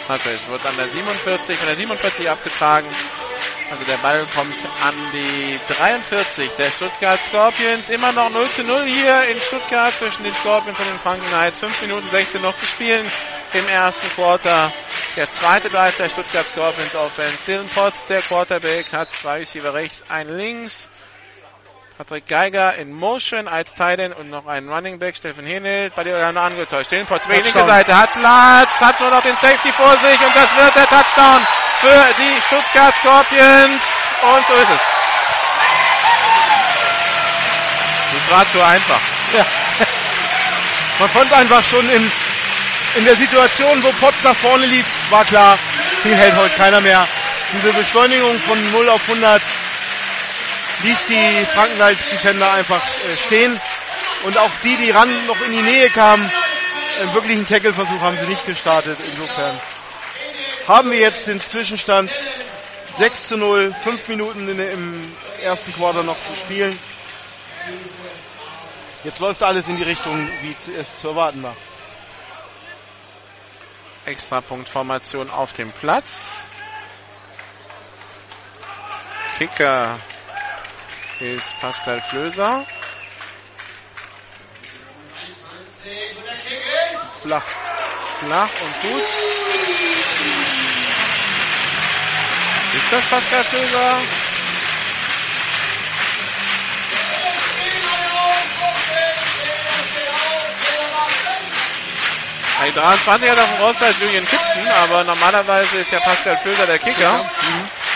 Also 0.07 0.29
es 0.29 0.47
wird 0.47 0.65
an 0.65 0.77
der 0.77 0.87
47, 0.87 1.59
an 1.59 1.67
der 1.67 1.75
47 1.75 2.29
abgetragen. 2.29 2.87
Also 3.69 3.83
der 3.83 3.97
Ball 3.97 4.25
kommt 4.33 4.55
an 4.81 4.95
die 5.13 5.59
43 5.73 6.51
der 6.57 6.71
Stuttgart 6.71 7.21
Scorpions. 7.21 7.89
Immer 7.89 8.13
noch 8.13 8.29
0 8.29 8.49
zu 8.49 8.63
0 8.63 8.83
hier 8.85 9.23
in 9.29 9.39
Stuttgart 9.41 9.93
zwischen 9.93 10.23
den 10.23 10.33
Scorpions 10.33 10.79
und 10.79 10.87
den 10.87 10.99
Franken 10.99 11.27
Knights. 11.27 11.59
5 11.59 11.81
Minuten 11.81 12.07
16 12.09 12.41
noch 12.41 12.55
zu 12.55 12.65
spielen 12.65 13.05
im 13.53 13.67
ersten 13.67 14.09
Quarter. 14.15 14.71
Der 15.15 15.31
zweite 15.31 15.69
Drive 15.69 15.97
der 15.97 16.09
Stuttgart 16.09 16.47
Scorpions 16.47 16.95
Offense. 16.95 17.37
Dylan 17.45 17.67
Potts, 17.69 18.05
der 18.05 18.21
Quarterback, 18.21 18.91
hat 18.93 19.13
zwei 19.13 19.39
Receiver 19.39 19.73
rechts, 19.73 20.03
einen 20.07 20.37
links. 20.37 20.87
Patrick 21.97 22.27
Geiger 22.27 22.75
in 22.75 22.93
Motion 22.93 23.47
als 23.47 23.73
Titan 23.73 24.13
und 24.13 24.29
noch 24.29 24.45
einen 24.45 24.69
Running 24.69 24.99
Back, 24.99 25.17
Steffen 25.17 25.45
Henel, 25.47 25.89
bei 25.95 26.03
der 26.03 26.17
er 26.17 26.35
angetäuscht. 26.37 26.91
Dylan 26.91 27.07
Potts, 27.07 27.27
linke 27.27 27.49
Seite, 27.49 27.97
hat 27.97 28.13
Platz, 28.13 28.79
hat 28.79 28.99
nur 28.99 29.09
noch 29.09 29.23
den 29.23 29.35
Safety 29.37 29.71
vor 29.71 29.97
sich 29.97 30.19
und 30.19 30.35
das 30.35 30.55
wird 30.55 30.75
der 30.75 30.85
Touchdown 30.85 31.47
für 31.81 32.05
die 32.19 32.41
Stuttgart 32.45 32.95
Scorpions. 32.97 33.83
Und 34.21 34.45
so 34.47 34.53
ist 34.53 34.69
es. 34.69 34.81
Das 38.13 38.31
war 38.31 38.47
zu 38.47 38.63
einfach. 38.63 39.01
Ja. 39.35 39.45
Man 40.99 41.13
konnte 41.13 41.35
einfach 41.35 41.63
schon 41.63 41.89
in 41.89 42.11
in 42.97 43.05
der 43.05 43.15
Situation, 43.15 43.83
wo 43.83 43.91
Potts 43.93 44.23
nach 44.23 44.35
vorne 44.35 44.65
lief, 44.65 44.85
war 45.09 45.23
klar, 45.25 45.57
viel 46.01 46.15
hält 46.15 46.35
heute 46.35 46.55
keiner 46.55 46.81
mehr. 46.81 47.07
Diese 47.53 47.71
Beschleunigung 47.73 48.39
von 48.39 48.71
0 48.71 48.89
auf 48.89 49.01
100 49.07 49.41
ließ 50.83 51.05
die 51.07 51.45
Frankenwalds 51.53 52.09
Defender 52.09 52.51
einfach 52.51 52.81
äh, 52.81 53.17
stehen. 53.25 53.59
Und 54.23 54.37
auch 54.37 54.51
die, 54.63 54.75
die 54.77 54.91
ran 54.91 55.09
noch 55.27 55.39
in 55.41 55.51
die 55.51 55.61
Nähe 55.61 55.89
kamen, 55.89 56.29
einen 56.99 57.13
wirklichen 57.13 57.47
Tackle-Versuch 57.47 58.01
haben 58.01 58.17
sie 58.19 58.27
nicht 58.27 58.45
gestartet. 58.45 58.97
Insofern 59.11 59.59
haben 60.67 60.91
wir 60.91 60.99
jetzt 60.99 61.27
den 61.27 61.39
Zwischenstand 61.39 62.11
6 62.97 63.27
zu 63.27 63.37
0, 63.37 63.75
5 63.83 64.07
Minuten 64.07 64.49
in, 64.49 64.59
im 64.59 65.15
ersten 65.41 65.73
Quarter 65.73 66.03
noch 66.03 66.15
zu 66.15 66.35
spielen. 66.39 66.77
Jetzt 69.03 69.19
läuft 69.19 69.43
alles 69.43 69.67
in 69.67 69.77
die 69.77 69.83
Richtung, 69.83 70.29
wie 70.41 70.55
es 70.73 70.97
zu 70.99 71.09
erwarten 71.09 71.43
war. 71.43 71.55
Extrapunktformation 74.05 75.29
auf 75.29 75.53
dem 75.53 75.71
Platz. 75.71 76.43
Kicker 79.37 79.99
ist 81.19 81.59
Pascal 81.59 81.99
Flöser. 82.01 82.65
Flach. 87.21 87.43
Flach 88.19 88.49
und 88.61 88.81
gut. 88.81 89.03
Ist 92.75 92.91
das 92.91 93.03
Pascal 93.09 93.43
Flöser? 93.45 93.99
Ein 102.59 102.73
23er 102.73 103.35
davon 103.35 103.61
raus 103.61 103.75
als 103.81 103.99
Julian 103.99 104.25
Tipton, 104.25 104.67
aber 104.83 105.03
normalerweise 105.03 105.77
ist 105.77 105.91
ja 105.91 105.99
Pascal 105.99 106.37
Flöser 106.37 106.65
der 106.65 106.79
Kicker. 106.79 107.13
Mhm. 107.13 107.86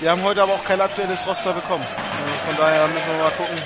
Wir 0.00 0.12
haben 0.12 0.22
heute 0.22 0.42
aber 0.42 0.54
auch 0.54 0.64
kein 0.64 0.80
aktuelles 0.80 1.26
Roster 1.26 1.52
bekommen. 1.52 1.84
Von 2.46 2.56
daher 2.56 2.86
müssen 2.86 3.08
wir 3.08 3.16
mal 3.16 3.30
gucken. 3.32 3.56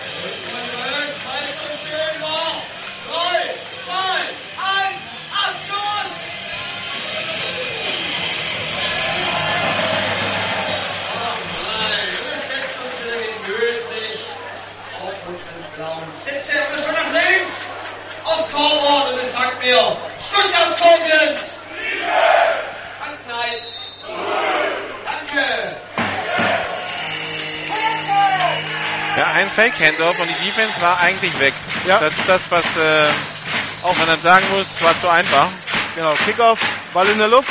Sitzt 16.23 16.55
der 16.55 16.63
Fischer 16.63 16.93
nach 16.93 17.13
links. 17.13 17.55
Aufs 18.25 18.49
Scoreboard 18.49 19.13
und 19.13 19.21
es 19.21 19.33
sagt 19.33 19.59
mir, 19.63 19.97
Stuttgart 20.21 20.77
Scorpions. 20.77 21.62
Ja, 29.43 29.49
ein 29.49 29.55
Fake-Handoff 29.55 30.21
und 30.21 30.29
die 30.29 30.47
Defense 30.47 30.81
war 30.81 31.01
eigentlich 31.01 31.41
weg. 31.41 31.53
Ja. 31.85 31.99
Das 31.99 32.17
ist 32.17 32.29
das, 32.29 32.49
was 32.51 32.65
äh, 32.77 33.11
auch 33.83 33.97
man 33.99 34.07
dann 34.07 34.21
sagen 34.21 34.47
muss, 34.53 34.81
war 34.81 34.97
zu 34.97 35.09
einfach. 35.09 35.49
Genau, 35.97 36.13
Kickoff, 36.25 36.61
Ball 36.95 37.09
in 37.09 37.19
der 37.19 37.27
Luft. 37.27 37.51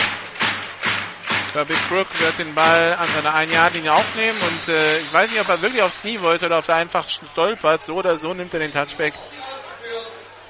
Der 1.54 1.66
Big 1.66 1.78
Brook 1.90 2.08
wird 2.18 2.40
den 2.40 2.56
Ball 2.56 2.96
an 2.96 3.08
seiner 3.14 3.36
1-Yard-Linie 3.36 3.94
aufnehmen 3.94 4.40
und 4.40 4.74
äh, 4.74 5.00
ich 5.00 5.12
weiß 5.12 5.32
nicht, 5.32 5.42
ob 5.42 5.50
er 5.50 5.62
wirklich 5.62 5.82
aufs 5.82 6.00
Knie 6.00 6.22
wollte 6.22 6.46
oder 6.46 6.60
ob 6.60 6.70
er 6.70 6.76
einfach 6.76 7.10
stolpert. 7.10 7.84
So 7.84 7.96
oder 7.96 8.16
so 8.16 8.34
nimmt 8.34 8.54
er 8.54 8.62
den 8.62 8.72
Touchback. 8.72 9.14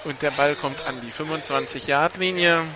Und 0.03 0.21
der 0.21 0.31
Ball 0.31 0.55
kommt 0.55 0.85
an 0.85 1.01
die 1.01 1.11
25-Yard-Linie. 1.11 2.67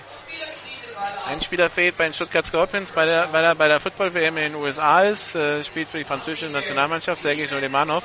Ein 1.27 1.39
Spieler 1.41 1.69
fehlt 1.69 1.97
bei 1.97 2.05
den 2.05 2.13
Stuttgart 2.13 2.47
Scorpions, 2.47 2.89
bei 2.89 3.05
der, 3.05 3.31
weil 3.31 3.43
er 3.43 3.53
bei 3.53 3.67
der 3.67 3.79
Football-WM 3.79 4.37
in 4.37 4.43
den 4.53 4.55
USA 4.55 5.01
ist, 5.01 5.35
äh, 5.35 5.63
spielt 5.63 5.87
für 5.87 5.99
die 5.99 6.03
französische 6.03 6.49
Nationalmannschaft, 6.49 7.21
Sergei 7.21 7.45
Soleimanov. 7.45 8.03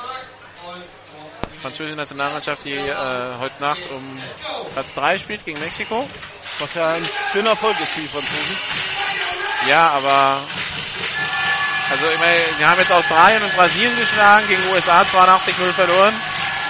Französische 1.60 1.96
Nationalmannschaft, 1.96 2.64
die 2.64 2.72
äh, 2.72 2.94
heute 3.38 3.60
Nacht 3.60 3.80
um 3.90 4.22
Platz 4.72 4.94
3 4.94 5.18
spielt 5.18 5.44
gegen 5.44 5.60
Mexiko. 5.60 6.08
Was 6.58 6.74
ja 6.74 6.92
ein 6.94 7.08
schöner 7.32 7.50
Erfolg 7.50 7.78
ist 7.80 7.90
für 7.90 8.00
die 8.00 8.08
Franzosen. 8.08 8.56
Ja, 9.68 9.90
aber 9.90 10.40
also 11.90 12.06
ich 12.06 12.18
meine, 12.20 12.38
wir 12.58 12.68
haben 12.70 12.78
jetzt 12.78 12.92
Australien 12.92 13.42
und 13.42 13.54
Brasilien 13.56 13.98
geschlagen, 13.98 14.46
gegen 14.48 14.62
USA 14.72 15.02
82-0 15.02 15.72
verloren. 15.72 16.14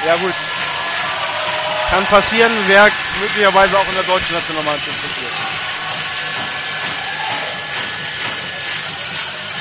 Ja 0.07 0.17
gut. 0.17 0.35
Kann 1.91 2.07
passieren, 2.07 2.53
wäre 2.69 2.91
möglicherweise 3.21 3.79
auch 3.79 3.87
in 3.87 3.95
der 3.95 4.05
deutschen 4.05 4.35
Nationalmannschaft 4.35 5.03
passiert. 5.03 5.33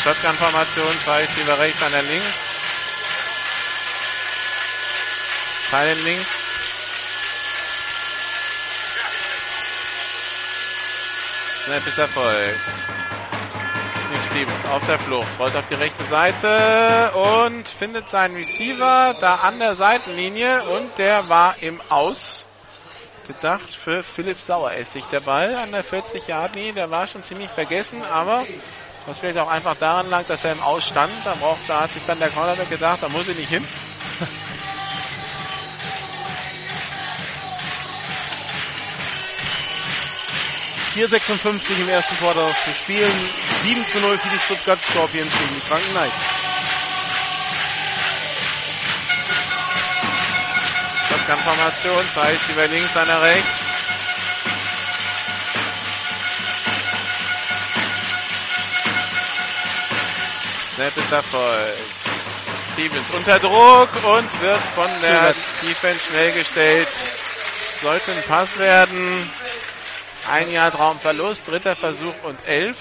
Shotgun-Formation, 0.04 1.00
zwei 1.04 1.22
Receiver 1.22 1.60
rechts, 1.60 1.84
einer 1.84 2.02
links. 2.04 2.49
Teilen 5.70 6.04
links. 6.04 6.28
Snap 11.66 11.86
ist 11.86 11.98
Erfolg. 12.00 12.56
Nick 14.10 14.24
Stevens 14.24 14.66
auf 14.66 14.84
der 14.86 14.98
Flucht, 14.98 15.28
rollt 15.38 15.56
auf 15.56 15.68
die 15.68 15.76
rechte 15.76 16.04
Seite 16.06 17.12
und 17.14 17.68
findet 17.68 18.10
seinen 18.10 18.36
Receiver 18.36 19.16
da 19.22 19.36
an 19.36 19.60
der 19.60 19.76
Seitenlinie 19.76 20.64
und 20.64 20.98
der 20.98 21.30
war 21.30 21.56
im 21.62 21.80
Aus. 21.90 22.46
Gedacht 23.28 23.76
für 23.76 24.02
Philipp 24.02 24.40
Saueressig. 24.40 25.04
Der 25.12 25.20
Ball 25.20 25.54
an 25.54 25.72
der 25.72 25.84
40 25.84 26.28
Yard 26.28 26.56
Linie, 26.56 26.74
der 26.74 26.90
war 26.90 27.06
schon 27.06 27.22
ziemlich 27.22 27.50
vergessen, 27.50 28.02
aber 28.04 28.44
was 29.06 29.20
vielleicht 29.20 29.38
auch 29.38 29.50
einfach 29.50 29.76
daran 29.76 30.10
lag, 30.10 30.26
dass 30.26 30.44
er 30.44 30.54
im 30.54 30.62
Aus 30.62 30.88
stand. 30.88 31.12
Da 31.24 31.36
braucht, 31.36 31.60
da 31.68 31.82
hat 31.82 31.92
sich 31.92 32.04
dann 32.08 32.18
der 32.18 32.32
Cornerback 32.32 32.70
gedacht, 32.70 33.04
da 33.04 33.10
muss 33.10 33.28
ich 33.28 33.38
nicht 33.38 33.50
hin. 33.50 33.68
4,56 41.08 41.80
im 41.80 41.90
ersten 41.90 42.18
Quarter 42.18 42.54
zu 42.66 42.72
spielen. 42.74 43.12
7 43.64 43.86
zu 43.86 44.00
0 44.02 44.18
für 44.18 44.30
die 44.30 44.40
Stuttgart 44.40 44.80
Scorpions 44.92 45.32
gegen 45.32 45.56
die 45.56 45.62
Franken 45.62 45.92
Knights. 45.92 46.14
Shotgun-Formation, 51.08 52.06
zwei 52.14 52.36
über 52.52 52.68
links, 52.68 52.98
einer 52.98 53.22
rechts. 53.22 53.48
Snap 60.76 60.98
ist 60.98 61.12
Erfolg. 61.14 61.76
Stevens 62.74 63.10
unter 63.12 63.40
Druck 63.40 63.90
und 64.06 64.42
wird 64.42 64.62
von 64.76 65.02
der 65.02 65.34
Defense 65.62 66.06
schnell 66.08 66.34
gestellt. 66.34 66.90
Sollte 67.82 68.12
ein 68.12 68.24
Pass 68.24 68.54
werden. 68.58 69.30
Ein 70.32 70.52
Jahr 70.52 70.72
Traumverlust, 70.72 71.48
dritter 71.48 71.76
Versuch 71.76 72.14
und 72.24 72.38
elf. 72.48 72.78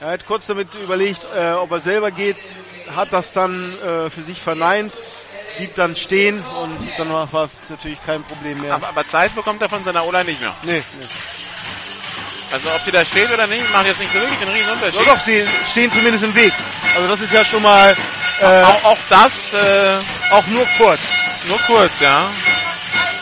Er 0.00 0.10
hat 0.10 0.26
kurz 0.26 0.46
damit 0.46 0.74
überlegt, 0.74 1.26
äh, 1.36 1.52
ob 1.52 1.72
er 1.72 1.80
selber 1.80 2.10
geht, 2.10 2.36
hat 2.94 3.12
das 3.12 3.32
dann 3.32 3.78
äh, 3.80 4.10
für 4.10 4.22
sich 4.22 4.40
verneint, 4.40 4.92
blieb 5.56 5.74
dann 5.74 5.96
stehen 5.96 6.42
und 6.62 6.78
dann 6.96 7.12
war 7.12 7.44
es 7.44 7.50
natürlich 7.68 8.00
kein 8.04 8.22
Problem 8.22 8.60
mehr. 8.60 8.74
Aber, 8.74 8.88
aber 8.88 9.06
Zeit 9.06 9.34
bekommt 9.34 9.60
er 9.60 9.68
von 9.68 9.82
seiner 9.84 10.06
Ola 10.06 10.22
nicht 10.22 10.40
mehr. 10.40 10.54
Nee, 10.62 10.82
nee. 10.98 11.06
Also 12.52 12.70
ob 12.70 12.80
sie 12.82 12.92
da 12.92 13.04
steht 13.04 13.30
oder 13.30 13.46
nicht, 13.46 13.70
macht 13.72 13.86
jetzt 13.86 14.00
nicht 14.00 14.12
so 14.12 14.20
wirklich 14.20 14.40
einen 14.40 14.52
riesen 14.52 14.70
Unterschied. 14.70 15.00
Doch, 15.00 15.04
doch, 15.04 15.20
sie 15.20 15.46
stehen 15.70 15.92
zumindest 15.92 16.24
im 16.24 16.34
Weg. 16.34 16.52
Also 16.94 17.08
das 17.08 17.20
ist 17.20 17.32
ja 17.32 17.44
schon 17.44 17.62
mal... 17.62 17.94
Äh, 18.40 18.62
auch, 18.62 18.84
auch 18.84 18.98
das... 19.10 19.52
Äh, 19.52 19.96
auch 20.30 20.46
nur 20.46 20.66
kurz. 20.78 21.00
Nur 21.46 21.58
kurz, 21.66 22.00
ja. 22.00 22.30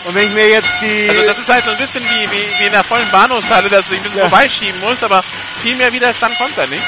Und 0.07 0.15
wenn 0.15 0.29
ich 0.29 0.35
mir 0.35 0.49
jetzt 0.49 0.81
die... 0.81 1.09
Also 1.09 1.23
das 1.27 1.39
ist 1.39 1.49
halt 1.49 1.65
so 1.65 1.73
ein 1.73 1.79
bisschen 1.79 2.05
wie, 2.05 2.31
wie, 2.31 2.61
wie 2.61 2.67
in 2.67 2.73
der 2.73 2.85
vollen 2.85 3.11
Bahnhofshalle, 3.11 3.69
dass 3.69 3.87
du 3.87 3.91
dich 3.91 3.99
ein 3.99 4.03
bisschen 4.05 4.21
ja. 4.21 4.29
vorbeischieben 4.29 4.81
musst, 4.81 5.03
aber 5.03 5.25
viel 5.63 5.75
mehr 5.75 5.93
Widerstand 5.93 6.39
kommt 6.39 6.57
da 6.57 6.65
nicht. 6.67 6.85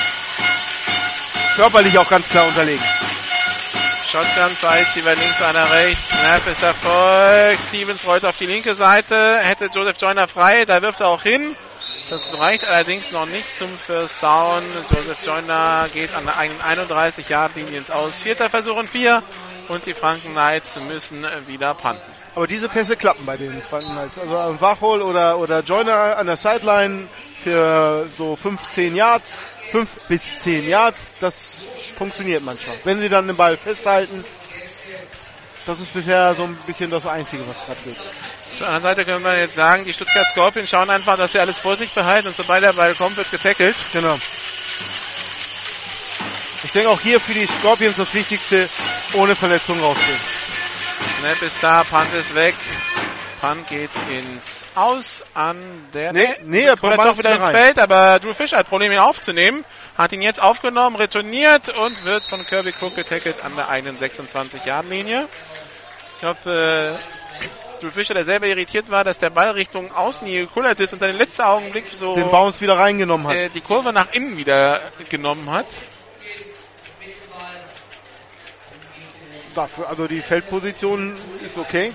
Körperlich 1.57 1.99
auch 1.99 2.09
ganz 2.09 2.29
klar 2.29 2.47
unterlegen. 2.47 2.85
Shotgun, 4.09 4.57
zwei 4.61 4.79
Receiver 4.79 5.15
links, 5.17 5.43
einer 5.43 5.71
rechts. 5.73 6.09
Snap 6.09 6.47
ist 6.47 6.63
Erfolg. 6.63 7.59
Stevens 7.69 8.07
rollt 8.07 8.25
auf 8.25 8.39
die 8.39 8.47
linke 8.47 8.77
Seite. 8.77 9.39
Hätte 9.39 9.69
Joseph 9.75 9.97
Joyner 10.01 10.29
frei, 10.29 10.65
da 10.65 10.81
wirft 10.81 11.01
er 11.01 11.09
auch 11.09 11.23
hin. 11.23 11.57
Das 12.11 12.39
reicht 12.39 12.67
allerdings 12.69 13.11
noch 13.11 13.27
nicht 13.27 13.55
zum 13.55 13.69
First 13.77 14.23
Down. 14.23 14.65
Joseph 14.95 15.19
Joyner 15.27 15.89
geht 15.93 16.15
an 16.15 16.25
der 16.25 16.39
31 16.39 17.29
Yard 17.29 17.57
Linie 17.57 17.79
ins 17.79 17.91
Aus. 17.91 18.23
Vierter 18.23 18.49
Versuch 18.49 18.77
und 18.77 18.89
vier. 18.89 19.25
Und 19.67 19.85
die 19.85 19.93
Franken 19.93 20.33
Knights 20.33 20.77
müssen 20.77 21.27
wieder 21.47 21.75
panten. 21.75 22.18
Aber 22.35 22.47
diese 22.47 22.69
Pässe 22.69 22.97
klappen 22.97 23.27
bei 23.27 23.37
den 23.37 23.61
Franken 23.63 23.93
Knights. 23.93 24.19
Also 24.19 24.37
ein 24.37 24.61
Wachhol 24.61 25.03
oder, 25.03 25.39
oder 25.39 25.61
Joyner 25.61 26.17
an 26.19 26.27
der 26.27 26.37
Sideline 26.37 27.09
für 27.43 28.09
so 28.17 28.37
15 28.37 28.95
Yards. 28.95 29.31
5 29.71 29.89
bis 30.09 30.23
10 30.41 30.67
Yards, 30.67 31.15
das 31.21 31.65
funktioniert 31.97 32.43
manchmal. 32.43 32.77
Wenn 32.85 33.01
sie 33.01 33.09
dann 33.09 33.27
den 33.27 33.37
Ball 33.37 33.57
festhalten, 33.57 34.25
das 35.67 35.81
ist 35.81 35.93
bisher 35.93 36.35
so 36.35 36.45
ein 36.45 36.57
bisschen 36.67 36.91
das 36.91 37.05
Einzige, 37.07 37.47
was 37.47 37.57
gerade 37.67 37.81
geht. 37.85 37.99
Auf 37.99 38.59
der 38.59 38.69
anderen 38.69 38.83
Seite 38.83 39.05
können 39.05 39.25
wir 39.25 39.39
jetzt 39.39 39.55
sagen, 39.55 39.85
die 39.85 39.93
Stuttgart 39.93 40.27
Scorpions 40.29 40.71
schauen 40.71 40.89
einfach, 40.89 41.19
dass 41.19 41.33
sie 41.33 41.39
alles 41.39 41.59
vor 41.59 41.77
sich 41.77 41.91
behalten 41.91 42.29
und 42.29 42.37
sobald 42.37 42.63
der 42.63 42.73
Ball 42.73 42.95
kommt, 42.95 43.19
wird 43.19 43.31
getackelt. 43.31 43.77
Genau. 43.93 44.19
Ich 46.65 46.73
denke 46.73 46.89
auch 46.89 47.01
hier 47.01 47.21
für 47.21 47.35
die 47.35 47.47
Scorpions 47.47 47.97
das 47.97 48.13
Wichtigste, 48.15 48.69
ohne 49.13 49.35
Verletzung 49.35 49.79
rausgehen. 49.81 50.19
Snap 51.09 51.43
ist 51.43 51.63
da, 51.63 51.85
Punt 51.85 52.15
ist 52.15 52.35
weg. 52.35 52.55
Punt 53.41 53.69
geht 53.69 53.91
ins 54.11 54.65
Aus 54.75 55.25
an 55.35 55.59
der. 55.95 56.13
Nee, 56.13 56.29
nee, 56.45 56.63
er 56.63 56.77
kommt 56.77 56.99
doch 56.99 57.19
wieder 57.19 57.37
ins. 57.37 57.49
Feld, 57.49 57.79
aber 57.79 58.19
Drew 58.19 58.35
Fischer 58.35 58.59
hat 58.59 58.69
Probleme 58.69 58.95
ihn 58.95 59.01
aufzunehmen. 59.01 59.65
Hat 59.97 60.13
ihn 60.13 60.23
jetzt 60.23 60.41
aufgenommen, 60.41 60.97
retourniert 60.97 61.69
und 61.69 62.05
wird 62.05 62.27
von 62.27 62.45
Kirby 62.45 62.75
Cook 62.81 62.95
getackelt 62.95 63.43
an 63.43 63.57
der 63.57 63.69
einen 63.69 63.97
26-Yard-Linie. 63.97 65.29
Ich 66.15 66.21
glaube, 66.21 66.99
äh, 67.01 67.81
Drew 67.81 67.91
Fischer, 67.91 68.15
der 68.15 68.25
selber 68.25 68.47
irritiert 68.47 68.91
war, 68.91 69.05
dass 69.05 69.19
der 69.19 69.31
Ball 69.31 69.51
Richtung 69.51 69.93
Außen 69.93 70.27
hier 70.27 70.41
gekullert 70.41 70.81
ist 70.81 70.93
und 70.93 71.01
dann 71.01 71.11
im 71.11 71.17
letzten 71.17 71.43
Augenblick 71.43 71.85
so 71.93 72.15
den 72.15 72.31
Bounce 72.31 72.61
wieder 72.61 72.77
reingenommen 72.77 73.29
hat. 73.29 73.37
Äh, 73.37 73.49
die 73.51 73.61
Kurve 73.61 73.93
nach 73.93 74.13
innen 74.13 74.37
wieder 74.37 74.81
genommen 75.09 75.51
hat. 75.51 75.67
Dafür, 79.59 79.89
also 79.89 80.07
die 80.07 80.23
Feldposition 80.23 81.17
ist 81.45 81.59
okay. 81.59 81.93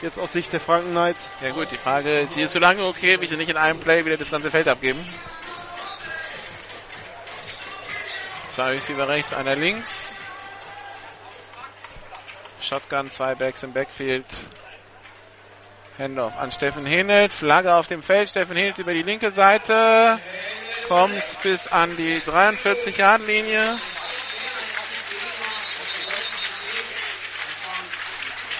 Jetzt 0.00 0.18
aus 0.18 0.32
Sicht 0.32 0.50
der 0.54 0.60
Franken 0.60 0.92
Knights. 0.92 1.30
Ja 1.42 1.50
gut, 1.50 1.70
die 1.70 1.76
Frage 1.76 2.20
ist 2.20 2.32
hier 2.32 2.48
zu 2.48 2.58
lange 2.58 2.86
okay, 2.86 3.20
wie 3.20 3.26
sie 3.26 3.36
nicht 3.36 3.50
in 3.50 3.58
einem 3.58 3.78
Play 3.80 4.06
wieder 4.06 4.16
das 4.16 4.30
ganze 4.30 4.50
Feld 4.50 4.66
abgeben. 4.66 5.04
Zwei 8.54 8.70
Receiver 8.70 9.06
rechts, 9.06 9.34
einer 9.34 9.56
links. 9.56 10.14
Shotgun, 12.62 13.10
zwei 13.10 13.34
Backs 13.34 13.62
im 13.62 13.74
Backfield. 13.74 14.24
Handoff 15.98 16.38
an 16.38 16.50
Steffen 16.50 16.86
Henelt. 16.86 17.34
Flagge 17.34 17.74
auf 17.74 17.88
dem 17.88 18.02
Feld. 18.02 18.30
Steffen 18.30 18.56
Henelt 18.56 18.78
über 18.78 18.94
die 18.94 19.02
linke 19.02 19.30
Seite. 19.30 20.18
Kommt 20.88 21.42
bis 21.42 21.68
an 21.68 21.94
die 21.98 22.20
43-Yard-Linie. 22.20 23.76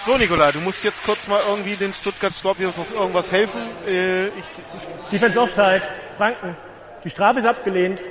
So, 0.07 0.16
Nikola, 0.16 0.51
du 0.51 0.61
musst 0.61 0.82
jetzt 0.82 1.05
kurz 1.05 1.26
mal 1.26 1.42
irgendwie 1.46 1.76
den 1.76 1.92
Stuttgart 1.92 2.32
Scorpions 2.32 2.78
aus 2.78 2.90
irgendwas 2.90 3.30
helfen. 3.30 3.61
Äh, 3.86 4.28
ich, 4.28 4.34
ich 4.36 5.11
Defense 5.12 5.38
Offside, 5.38 5.82
Franken. 6.16 6.57
Die 7.05 7.11
Strafe 7.11 7.40
ist 7.40 7.44
abgelehnt. 7.44 8.03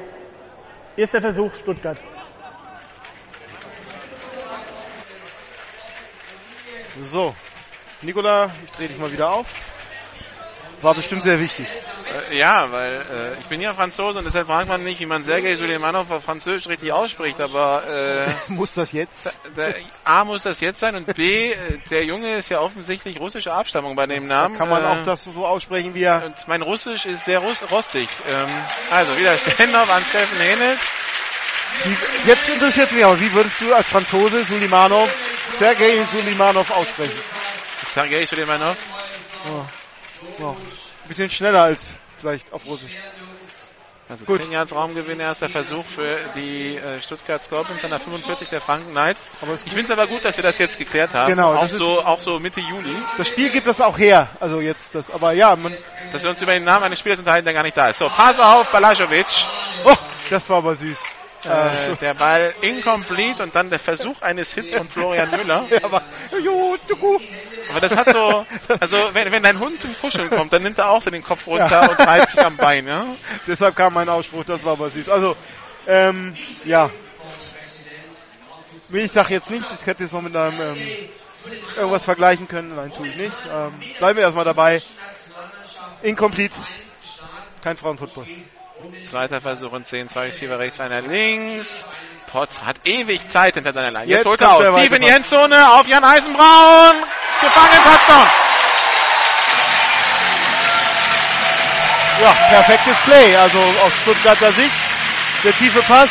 Erster 0.96 1.20
Versuch, 1.20 1.52
Stuttgart. 1.60 1.98
So, 7.04 7.34
Nikola, 8.02 8.52
ich 8.64 8.72
drehe 8.72 8.88
dich 8.88 9.00
mal 9.00 9.12
wieder 9.12 9.32
auf. 9.32 9.48
War 10.82 10.96
bestimmt 10.96 11.24
sehr 11.24 11.40
wichtig. 11.40 11.68
Äh, 12.32 12.40
ja, 12.40 12.72
weil 12.72 12.94
äh, 12.94 13.40
ich 13.40 13.46
bin 13.46 13.62
ja 13.62 13.74
Franzose 13.74 14.20
und 14.20 14.26
deshalb 14.26 14.48
fragt 14.48 14.68
man 14.68 14.84
nicht, 14.84 15.00
wie 15.00 15.06
man 15.06 15.24
Sergei 15.24 15.56
Suleimanov 15.56 16.10
auf 16.10 16.24
Französisch 16.24 16.68
richtig 16.68 16.92
ausspricht, 16.92 17.40
aber 17.40 17.84
äh, 17.88 18.32
muss 18.52 18.74
das 18.74 18.92
jetzt? 18.92 19.38
Der, 19.56 19.76
A 20.04 20.26
muss 20.26 20.44
das 20.44 20.60
jetzt 20.60 20.80
sein 20.80 20.96
und 20.96 21.14
B, 21.14 21.52
äh, 21.52 21.80
der 21.90 22.06
Junge 22.06 22.36
ist 22.36 22.50
ja 22.50 22.62
offensichtlich 22.62 23.20
russische 23.20 23.52
Abstammung 23.52 23.96
bei 23.96 24.08
dem 24.08 24.28
Namen. 24.28 24.54
Da 24.54 24.60
kann 24.60 24.70
man 24.70 24.86
auch 24.86 25.04
das 25.04 25.26
so 25.26 25.46
aussprechen, 25.46 25.94
wie 25.94 26.04
er. 26.04 26.26
Und 26.26 26.48
mein 26.48 26.62
Russisch 26.62 27.06
ist 27.06 27.26
sehr 27.26 27.40
rostig. 27.40 28.08
Ähm, 28.28 28.48
also 28.90 29.18
wieder 29.18 29.36
Stendorf 29.38 29.90
an 29.92 30.04
Steffen 30.04 30.40
Henelt. 30.40 30.80
Jetzt 32.26 32.50
interessiert 32.50 32.92
mich 32.92 33.06
auch, 33.06 33.20
wie 33.20 33.32
würdest 33.34 33.62
du 33.62 33.74
als 33.74 33.90
Franzose 33.90 34.44
Suleimanov, 34.44 35.10
Sergei 35.54 36.04
Suleimanov 36.06 36.72
aussprechen? 36.72 37.20
Sergei 37.88 38.26
Suleimanov? 38.26 38.78
Oh. 39.48 39.66
Oh. 40.40 40.50
Ein 40.50 41.08
bisschen 41.08 41.30
schneller 41.30 41.64
als 41.64 41.96
vielleicht 42.18 42.52
auf 42.54 42.66
Russisch. 42.66 42.96
Also 44.10 44.26
Gut. 44.26 44.42
10 44.42 44.52
Yards 44.52 44.74
Raumgewinn, 44.74 45.20
erster 45.20 45.50
Versuch 45.50 45.86
für 45.86 46.18
die 46.36 46.78
äh, 46.78 47.00
Stuttgart 47.00 47.44
Scorpions 47.44 47.84
an 47.84 47.92
der 47.92 48.00
45 48.00 48.50
der 48.50 48.60
Franken 48.60 48.90
Knights. 48.90 49.22
Aber 49.40 49.54
ich 49.54 49.62
finde 49.72 49.84
es 49.84 49.92
aber 49.92 50.08
gut, 50.08 50.26
dass 50.26 50.36
wir 50.36 50.44
das 50.44 50.58
jetzt 50.58 50.80
geklärt 50.80 51.14
haben. 51.14 51.30
Genau. 51.30 51.54
Auch 51.54 51.68
so, 51.68 52.04
auch 52.04 52.20
so 52.20 52.40
Mitte 52.40 52.60
Juli. 52.60 52.96
Das 53.18 53.28
Spiel 53.28 53.52
gibt 53.52 53.68
das 53.68 53.80
auch 53.82 54.00
her. 54.00 54.28
Also 54.40 54.62
jetzt 54.62 54.96
das, 54.96 55.12
aber 55.12 55.34
ja, 55.34 55.56
man. 55.56 55.78
Dass 56.12 56.24
wir 56.24 56.32
uns 56.32 56.42
über 56.42 56.54
den 56.54 56.64
Namen 56.64 56.86
eines 56.86 56.98
Spielers 56.98 57.20
unterhalten, 57.20 57.46
der 57.46 57.54
gar 57.54 57.62
nicht 57.62 57.78
da 57.78 57.90
ist. 57.90 58.00
So, 58.00 58.08
Pass 58.08 58.40
auf, 58.40 58.72
Balajovic. 58.72 59.28
Oh, 59.86 59.96
das 60.32 60.50
war 60.50 60.58
aber 60.58 60.76
süß. 60.76 61.04
Äh, 61.46 61.96
der 62.02 62.16
Ball 62.16 62.54
incomplete 62.62 63.42
und 63.44 63.56
dann 63.56 63.70
der 63.70 63.80
Versuch 63.80 64.22
eines 64.22 64.54
Hits 64.54 64.76
von 64.76 64.90
Florian 64.90 65.32
Müller. 65.32 65.66
ja, 65.70 65.84
aber, 65.84 66.02
aber 67.70 67.80
das 67.80 67.96
hat 67.96 68.10
so, 68.12 68.46
also 68.80 68.98
wenn, 69.14 69.32
wenn 69.32 69.44
dein 69.44 69.58
Hund 69.60 69.80
zum 69.80 69.96
Kuscheln 70.02 70.30
kommt, 70.30 70.52
dann 70.52 70.64
nimmt 70.64 70.78
er 70.78 70.90
auch 70.90 71.02
so 71.02 71.10
den 71.10 71.24
Kopf 71.24 71.48
runter 71.48 71.70
ja. 71.70 71.90
und 71.90 72.00
reißt 72.00 72.32
sich 72.32 72.42
am 72.42 72.58
Bein. 72.58 72.88
Ja? 72.88 73.06
Deshalb 73.48 73.76
kam 73.78 73.94
mein 73.94 74.10
Ausspruch, 74.10 74.44
das 74.44 74.66
war 74.66 74.74
aber 74.74 74.90
süß. 74.90 75.08
Also, 75.10 75.38
ähm, 75.88 76.36
ja. 76.66 76.90
Ich 78.92 79.12
sag 79.12 79.30
jetzt 79.30 79.50
nichts, 79.50 79.82
ich 79.82 79.88
hätte 79.88 80.04
jetzt 80.04 80.14
noch 80.14 80.22
mit 80.22 80.36
einem 80.36 80.60
ähm, 80.60 80.88
irgendwas 81.78 82.04
vergleichen 82.04 82.48
können. 82.48 82.76
Nein, 82.76 82.92
tue 82.94 83.08
ich 83.08 83.16
nicht. 83.16 83.38
Ähm, 83.54 83.74
bleiben 83.98 84.18
wir 84.18 84.24
erstmal 84.24 84.46
dabei. 84.46 84.82
Incomplete 86.02 86.56
Kein 87.64 87.78
Frauenfootball. 87.78 88.26
Zweiter 89.10 89.42
Versuch 89.42 89.72
und 89.74 89.86
10, 89.88 90.08
zwei 90.10 90.22
Receiver 90.26 90.58
rechts, 90.58 90.80
einer 90.80 91.02
links. 91.02 91.86
Potts 92.32 92.62
hat 92.62 92.78
ewig 92.86 93.28
Zeit 93.30 93.56
hinter 93.56 93.74
seiner 93.74 93.92
Line. 93.92 94.06
Jetzt, 94.06 94.20
Jetzt 94.20 94.26
holt 94.28 94.42
er 94.42 94.54
aus. 94.54 94.64
Tief 94.82 94.92
in 94.94 95.02
die. 95.02 95.08
Endzone 95.08 95.72
auf 95.74 95.88
Jan 95.88 96.04
Eisenbraun. 96.04 96.96
Gefangen, 97.42 97.84
Touchdown. 97.84 98.28
Ja, 102.22 102.32
perfektes 102.50 102.98
Play. 103.06 103.36
Also 103.36 103.60
aus 103.60 103.94
Stuttgarter 104.02 104.52
Sicht. 104.52 104.72
Der 105.44 105.54
tiefe 105.58 105.82
Pass. 105.82 106.10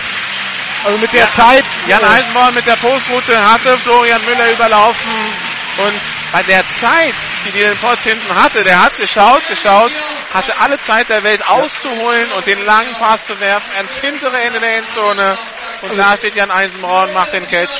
Also 0.84 0.98
mit 0.98 1.12
der 1.12 1.20
Ja, 1.20 1.30
Zeit. 1.32 1.64
Jan 1.86 2.04
Eisenborn 2.04 2.54
mit 2.54 2.66
der 2.66 2.76
Postroute 2.76 3.52
hatte 3.52 3.76
Florian 3.78 4.24
Müller 4.24 4.50
überlaufen 4.52 5.47
und 5.78 5.94
bei 6.32 6.42
der 6.42 6.66
Zeit, 6.66 7.14
die 7.46 7.52
Dylan 7.52 7.76
Potts 7.78 8.04
hinten 8.04 8.34
hatte, 8.34 8.64
der 8.64 8.82
hat 8.82 8.96
geschaut, 8.98 9.46
geschaut, 9.48 9.92
hatte 10.34 10.52
alle 10.60 10.80
Zeit 10.82 11.08
der 11.08 11.22
Welt 11.24 11.46
auszuholen 11.48 12.30
und 12.32 12.46
den 12.46 12.64
langen 12.64 12.92
Pass 12.98 13.26
zu 13.26 13.38
werfen 13.40 13.70
ans 13.76 13.96
hintere 13.98 14.36
Ende 14.42 14.60
der 14.60 14.78
Endzone. 14.78 15.38
Und 15.82 15.96
da 15.96 16.16
steht 16.16 16.34
Jan 16.34 16.50
Eisenborn, 16.50 17.12
macht 17.14 17.32
den 17.32 17.46
Catch. 17.46 17.70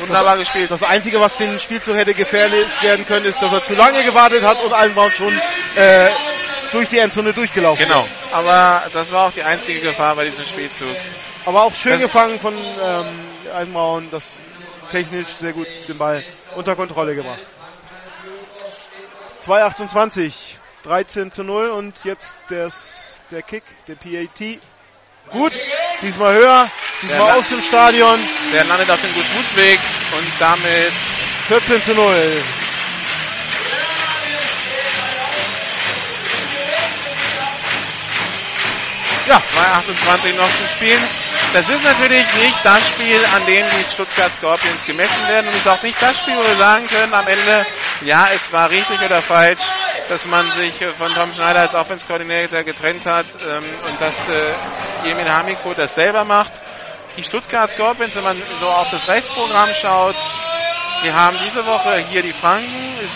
Wunderbar 0.00 0.36
gespielt. 0.36 0.70
Das 0.72 0.82
Einzige, 0.82 1.20
was 1.20 1.36
den 1.36 1.58
Spielzug 1.60 1.94
hätte 1.94 2.14
gefährlich 2.14 2.66
werden 2.82 3.06
können, 3.06 3.26
ist, 3.26 3.40
dass 3.40 3.52
er 3.52 3.64
zu 3.64 3.74
lange 3.74 4.02
gewartet 4.02 4.42
hat 4.42 4.60
und 4.60 4.72
Eisenbraun 4.72 5.12
schon 5.12 5.40
äh, 5.76 6.10
durch 6.72 6.88
die 6.88 6.98
Endzone 6.98 7.32
durchgelaufen 7.32 7.86
Genau. 7.86 8.02
ist. 8.02 8.32
Aber 8.34 8.82
das 8.92 9.12
war 9.12 9.28
auch 9.28 9.32
die 9.32 9.44
einzige 9.44 9.78
Gefahr 9.80 10.16
bei 10.16 10.24
diesem 10.24 10.44
Spielzug. 10.44 10.96
Aber 11.46 11.62
auch 11.62 11.74
schön 11.76 11.92
Das- 11.92 12.00
gefangen 12.00 12.40
von 12.40 12.54
ähm, 12.56 13.06
Eisenbraun, 13.54 14.08
das 14.10 14.40
technisch 14.94 15.26
sehr 15.40 15.52
gut 15.52 15.66
den 15.88 15.98
Ball 15.98 16.22
unter 16.54 16.76
Kontrolle 16.76 17.16
gemacht. 17.16 17.40
2,28, 19.44 20.32
13 20.84 21.32
zu 21.32 21.42
0 21.42 21.70
und 21.70 22.04
jetzt 22.04 22.44
des, 22.48 23.24
der 23.32 23.42
Kick, 23.42 23.64
der 23.88 23.96
PAT. 23.96 24.60
Gut, 25.32 25.52
diesmal 26.00 26.34
höher, 26.34 26.70
diesmal 27.02 27.26
Der 27.26 27.36
aus 27.36 27.48
dem 27.48 27.60
Stadion, 27.60 28.20
Der 28.52 28.64
landet 28.64 28.88
auf 28.88 29.00
dem 29.00 29.12
Gut-Fußweg 29.14 29.80
und 30.16 30.26
damit 30.38 30.92
14 31.48 31.82
zu 31.82 31.94
0. 31.94 32.14
Ja, 39.26 39.36
2,28 39.36 40.36
noch 40.36 40.48
zu 40.48 40.66
spielen. 40.76 41.02
Das 41.54 41.68
ist 41.70 41.82
natürlich 41.82 42.26
nicht 42.34 42.58
das 42.62 42.86
Spiel, 42.88 43.18
an 43.34 43.46
dem 43.46 43.64
die 43.78 43.84
Stuttgart 43.84 44.32
Scorpions 44.32 44.84
gemessen 44.84 45.28
werden 45.28 45.48
und 45.48 45.56
ist 45.56 45.66
auch 45.66 45.82
nicht 45.82 46.00
das 46.00 46.18
Spiel, 46.18 46.36
wo 46.36 46.42
wir 46.42 46.56
sagen 46.56 46.86
können 46.86 47.14
am 47.14 47.26
Ende, 47.26 47.64
ja, 48.02 48.28
es 48.34 48.52
war 48.52 48.68
richtig 48.70 49.00
oder 49.00 49.22
falsch, 49.22 49.62
dass 50.08 50.26
man 50.26 50.50
sich 50.50 50.80
äh, 50.82 50.92
von 50.92 51.14
Tom 51.14 51.32
Schneider 51.32 51.60
als 51.60 51.74
Offense 51.74 52.06
Coordinator 52.06 52.64
getrennt 52.64 53.06
hat 53.06 53.24
ähm, 53.50 53.64
und 53.86 54.00
dass 54.00 54.28
äh, 54.28 54.54
Jemin 55.04 55.32
Hamiko 55.32 55.72
das 55.74 55.94
selber 55.94 56.24
macht. 56.24 56.52
Die 57.16 57.22
Stuttgart 57.22 57.70
Scorpions, 57.70 58.14
wenn 58.16 58.24
man 58.24 58.42
so 58.60 58.68
auf 58.68 58.90
das 58.90 59.08
Rechtsprogramm 59.08 59.70
schaut, 59.80 60.16
Sie 61.02 61.12
haben 61.12 61.36
diese 61.46 61.64
Woche 61.66 61.98
hier 62.10 62.22
die 62.22 62.32
Franken. 62.32 62.68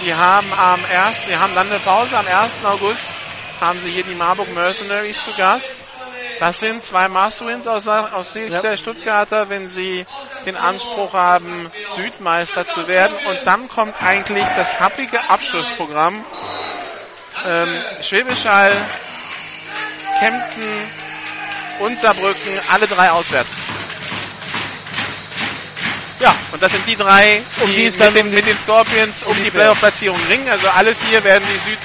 Sie 0.02 0.14
haben 0.14 0.52
am 0.52 0.84
1. 0.84 1.24
Sie 1.26 1.36
haben 1.36 1.54
dann 1.54 1.70
eine 1.70 1.78
Pause. 1.78 2.18
Am 2.18 2.26
1. 2.26 2.64
August 2.64 3.16
haben 3.60 3.78
Sie 3.78 3.92
hier 3.92 4.04
die 4.04 4.14
Marburg 4.14 4.52
Mercenaries 4.54 5.24
zu 5.24 5.32
Gast. 5.32 5.87
Das 6.40 6.58
sind 6.58 6.84
zwei 6.84 7.08
Must-Wins 7.08 7.66
aus, 7.66 7.88
aus 7.88 8.32
Sicht 8.32 8.50
Ja. 8.52 8.62
der 8.62 8.76
Stuttgarter, 8.76 9.48
wenn 9.48 9.66
sie 9.66 10.06
den 10.46 10.56
Anspruch 10.56 11.12
haben, 11.12 11.70
Südmeister 11.96 12.64
zu 12.66 12.86
werden. 12.86 13.16
Und 13.26 13.40
dann 13.44 13.68
kommt 13.68 14.00
eigentlich 14.00 14.44
das 14.56 14.78
happige 14.78 15.18
Abschlussprogramm. 15.28 16.24
Ähm, 17.44 17.82
Schwäbisch 18.02 18.44
Hall, 18.44 18.86
Kempten 20.20 20.90
und 21.80 21.98
Saarbrücken, 21.98 22.60
alle 22.72 22.86
drei 22.86 23.10
auswärts. 23.10 23.50
Ja, 26.20 26.34
und 26.52 26.60
das 26.60 26.72
sind 26.72 26.84
die 26.88 26.96
drei, 26.96 27.40
die, 27.58 27.62
Um 27.62 27.70
die 27.70 27.86
es 27.86 27.96
mit, 27.96 28.06
dann 28.06 28.14
den, 28.14 28.24
um 28.26 28.30
die- 28.30 28.36
mit 28.36 28.46
den 28.48 28.58
Scorpions 28.58 29.22
um 29.24 29.36
die 29.36 29.44
die. 29.44 29.50
Playoff-Platzierung 29.50 30.18
ringen. 30.28 30.48
Also 30.48 30.68
alle 30.68 30.94
vier 30.94 31.22
werden 31.22 31.44
die 31.48 31.76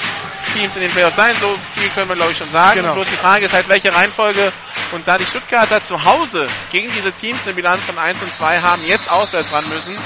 Südteams 0.54 0.76
in 0.76 0.82
den 0.82 0.92
Playoffs 0.92 1.16
sein. 1.16 1.34
So 1.40 1.56
viel 1.76 1.90
können 1.90 2.10
wir, 2.10 2.16
glaube 2.16 2.32
ich, 2.32 2.38
schon 2.38 2.50
sagen. 2.50 2.82
Genau. 2.82 2.94
Bloß 2.94 3.08
die 3.08 3.16
Frage 3.16 3.46
ist 3.46 3.54
halt, 3.54 3.68
welche 3.70 3.94
Reihenfolge. 3.94 4.52
Und 4.92 5.08
da 5.08 5.18
die 5.18 5.26
Stuttgarter 5.26 5.84
zu 5.84 6.04
Hause 6.04 6.48
gegen 6.72 6.92
diese 6.94 7.12
Teams 7.12 7.40
eine 7.46 7.54
Bilanz 7.54 7.82
von 7.82 7.98
1 7.98 8.22
und 8.22 8.34
2 8.34 8.60
haben, 8.60 8.84
jetzt 8.86 9.10
auswärts 9.10 9.52
ran 9.52 9.68
müssen. 9.70 9.98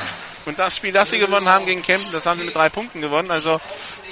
Und 0.46 0.60
das 0.60 0.78
Spiel, 0.78 0.94
das 0.94 1.10
sie 1.10 1.20
gewonnen 1.20 1.50
haben 1.50 1.66
gegen 1.66 1.82
Kempten, 1.82 2.14
das 2.14 2.26
haben 2.26 2.40
sie 2.40 2.46
mit 2.46 2.56
drei 2.56 2.70
Punkten 2.70 3.02
gewonnen. 3.02 3.32
Also 3.32 3.60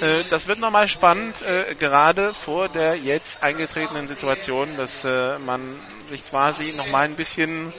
äh, 0.02 0.24
das 0.28 0.46
wird 0.46 0.58
nochmal 0.58 0.86
spannend, 0.88 1.40
äh, 1.40 1.74
gerade 1.74 2.34
vor 2.34 2.68
der 2.68 2.96
jetzt 2.96 3.42
eingetretenen 3.42 4.06
Situation, 4.06 4.76
dass 4.76 5.04
äh, 5.04 5.38
man 5.38 5.62
sich 6.04 6.28
quasi 6.28 6.72
nochmal 6.72 7.06
ein 7.06 7.16
bisschen 7.16 7.72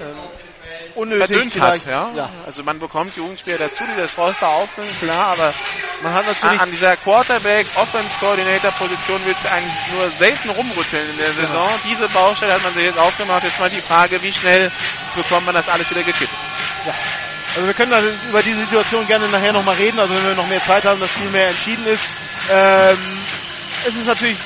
ähm, 0.00 0.16
Unnötig 0.94 1.28
verdünnt 1.28 1.60
hat. 1.60 1.86
Ja? 1.86 2.10
Ja. 2.14 2.30
Also 2.46 2.62
man 2.62 2.78
bekommt 2.78 3.16
Jugendspieler 3.16 3.58
dazu, 3.58 3.84
die 3.84 4.00
das 4.00 4.16
Roster 4.16 4.48
auffüllen, 4.48 4.88
klar, 5.00 5.32
aber 5.32 5.52
Man 6.02 6.12
hat 6.12 6.20
an, 6.26 6.34
natürlich 6.34 6.60
an 6.60 6.70
dieser 6.70 6.96
Quarterback 6.96 7.66
Offense 7.76 8.14
Coordinator 8.20 8.70
Position 8.72 9.20
willst 9.24 9.44
du 9.44 9.50
eigentlich 9.50 9.74
nur 9.92 10.08
selten 10.10 10.50
rumrütteln 10.50 11.10
in 11.10 11.18
der. 11.18 11.32
Saison. 11.34 11.68
Diese 11.84 12.08
Baustelle 12.08 12.54
hat 12.54 12.62
man 12.62 12.74
sich 12.74 12.84
jetzt 12.84 12.98
aufgemacht. 12.98 13.42
Jetzt 13.42 13.58
mal 13.58 13.70
die 13.70 13.80
Frage, 13.80 14.22
wie 14.22 14.32
schnell 14.32 14.70
bekommt 15.16 15.46
man 15.46 15.54
das 15.54 15.68
alles 15.68 15.90
wieder 15.90 16.02
gekippt? 16.02 16.32
Also 17.54 17.66
wir 17.66 17.74
können 17.74 17.92
über 18.28 18.42
die 18.42 18.52
Situation 18.54 19.06
gerne 19.06 19.28
nachher 19.28 19.52
nochmal 19.52 19.76
reden, 19.76 19.98
also 19.98 20.14
wenn 20.14 20.26
wir 20.26 20.34
noch 20.34 20.48
mehr 20.48 20.62
Zeit 20.62 20.84
haben, 20.84 21.00
das 21.00 21.10
Spiel 21.10 21.30
mehr 21.30 21.48
entschieden 21.48 21.86
ist. 21.86 22.02
Ähm, 22.50 22.98
es 23.86 23.94
ist 23.96 24.06
natürlich 24.06 24.36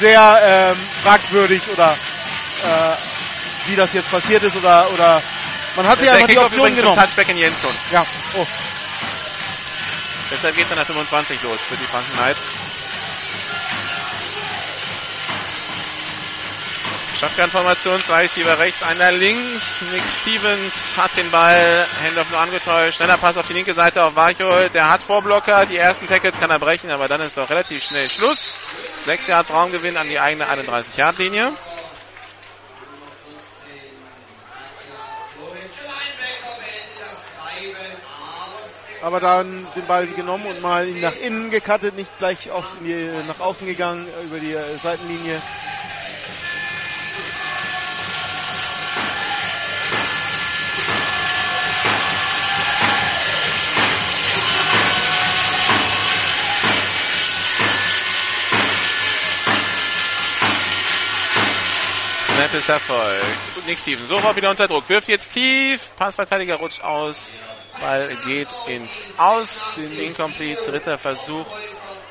sehr 0.00 0.40
ähm, 0.42 0.76
fragwürdig 1.02 1.62
oder 1.72 1.92
äh, 1.92 3.70
wie 3.70 3.76
das 3.76 3.92
jetzt 3.92 4.10
passiert 4.10 4.42
ist 4.42 4.56
oder 4.56 4.90
oder 4.92 5.22
man 5.78 5.86
hat 5.86 6.00
sich 6.00 6.08
der 6.08 6.16
einfach 6.16 6.28
die 6.28 6.38
Option 6.38 6.74
genommen. 6.74 7.00
Touchback 7.00 7.28
in 7.28 7.36
Jenson. 7.36 7.70
Ja, 7.92 8.04
oh. 8.34 8.44
Deshalb 10.32 10.56
geht 10.56 10.64
es 10.64 10.68
dann 10.70 10.78
nach 10.78 10.86
25 10.86 11.40
los 11.44 11.60
für 11.60 11.76
die 11.76 11.84
Franken 11.84 12.12
Knights. 12.16 12.42
Shotgun-Formation, 17.20 18.00
zwei 18.02 18.22
Receiver 18.22 18.58
rechts, 18.58 18.82
einer 18.82 19.12
links. 19.12 19.82
Nick 19.92 20.02
Stevens 20.20 20.96
hat 20.96 21.16
den 21.16 21.30
Ball, 21.30 21.86
Handoff 22.04 22.28
nur 22.30 22.40
angetäuscht. 22.40 22.96
Schneller 22.96 23.16
Pass 23.16 23.36
auf 23.36 23.46
die 23.46 23.54
linke 23.54 23.74
Seite 23.74 24.04
auf 24.04 24.16
Warchol. 24.16 24.70
Der 24.70 24.88
hat 24.88 25.04
Vorblocker. 25.04 25.66
Die 25.66 25.76
ersten 25.76 26.08
Tackles 26.08 26.40
kann 26.40 26.50
er 26.50 26.58
brechen, 26.58 26.90
aber 26.90 27.06
dann 27.06 27.20
ist 27.20 27.36
doch 27.36 27.50
relativ 27.50 27.84
schnell 27.84 28.10
Schluss. 28.10 28.52
Sechs 28.98 29.28
Yards 29.28 29.52
Raumgewinn 29.52 29.96
an 29.96 30.08
die 30.08 30.18
eigene 30.18 30.48
31-Yard-Linie. 30.48 31.52
Aber 39.02 39.20
dann 39.20 39.66
den 39.76 39.86
Ball 39.86 40.06
genommen 40.06 40.46
und 40.46 40.60
mal 40.60 40.86
ihn 40.86 41.00
nach 41.00 41.16
innen 41.16 41.50
gecuttet, 41.50 41.96
nicht 41.96 42.16
gleich 42.18 42.50
aufs, 42.50 42.72
nach 43.26 43.40
außen 43.40 43.66
gegangen 43.66 44.06
äh, 44.08 44.24
über 44.24 44.38
die 44.38 44.52
äh, 44.52 44.76
Seitenlinie. 44.82 45.40
Snap 62.38 62.54
ist 62.54 62.68
erfolgt. 62.68 63.66
Nick 63.66 63.78
Stevens 63.78 64.08
sofort 64.08 64.36
wieder 64.36 64.50
unter 64.50 64.68
Druck. 64.68 64.88
Wirft 64.88 65.08
jetzt 65.08 65.32
tief. 65.32 65.88
Passverteidiger 65.96 66.54
rutscht 66.56 66.82
aus. 66.82 67.32
Ball 67.80 68.16
geht 68.24 68.48
ins 68.66 69.02
Aus. 69.18 69.74
Den 69.76 69.92
Incomplete. 69.98 70.62
Dritter 70.64 70.98
Versuch 70.98 71.46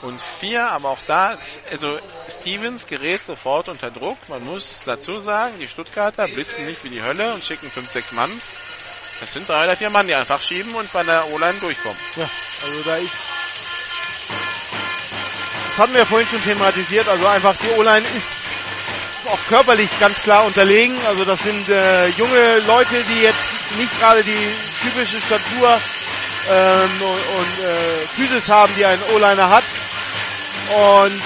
und 0.01 0.21
vier. 0.21 0.67
Aber 0.67 0.89
auch 0.89 0.99
da, 1.07 1.37
also 1.71 1.99
Stevens 2.29 2.87
gerät 2.87 3.23
sofort 3.23 3.69
unter 3.69 3.91
Druck. 3.91 4.17
Man 4.29 4.43
muss 4.43 4.83
dazu 4.85 5.19
sagen, 5.19 5.59
die 5.59 5.67
Stuttgarter 5.67 6.27
blitzen 6.27 6.65
nicht 6.65 6.83
wie 6.83 6.89
die 6.89 7.03
Hölle 7.03 7.33
und 7.33 7.43
schicken 7.43 7.69
fünf, 7.71 7.89
sechs 7.89 8.11
Mann. 8.11 8.41
Das 9.19 9.33
sind 9.33 9.49
drei 9.49 9.63
oder 9.65 9.75
vier 9.75 9.89
Mann, 9.89 10.07
die 10.07 10.13
einfach 10.13 10.41
schieben 10.41 10.75
und 10.75 10.91
bei 10.93 11.03
der 11.03 11.27
O-Line 11.31 11.59
durchkommen. 11.59 11.97
Ja, 12.15 12.29
also 12.63 12.83
da 12.83 12.95
ist. 12.97 13.15
Das 15.69 15.77
hatten 15.79 15.93
wir 15.93 16.05
vorhin 16.05 16.27
schon 16.27 16.43
thematisiert. 16.43 17.07
Also 17.07 17.25
einfach 17.25 17.55
die 17.55 17.79
O-Line 17.79 18.05
ist 18.15 18.46
auch 19.27 19.39
körperlich 19.47 19.89
ganz 19.99 20.21
klar 20.21 20.45
unterlegen. 20.45 20.95
Also 21.07 21.25
das 21.25 21.41
sind 21.41 21.67
äh, 21.69 22.07
junge 22.09 22.59
Leute, 22.65 23.03
die 23.03 23.21
jetzt 23.21 23.49
nicht 23.77 23.97
gerade 23.99 24.23
die 24.23 24.55
typische 24.83 25.19
Statur 25.19 25.79
ähm, 26.49 26.91
und, 27.01 27.39
und 27.39 27.65
äh, 27.65 28.07
Physis 28.15 28.49
haben, 28.49 28.73
die 28.75 28.85
ein 28.85 28.99
O-Liner 29.13 29.49
hat 29.49 29.63
und 30.69 31.21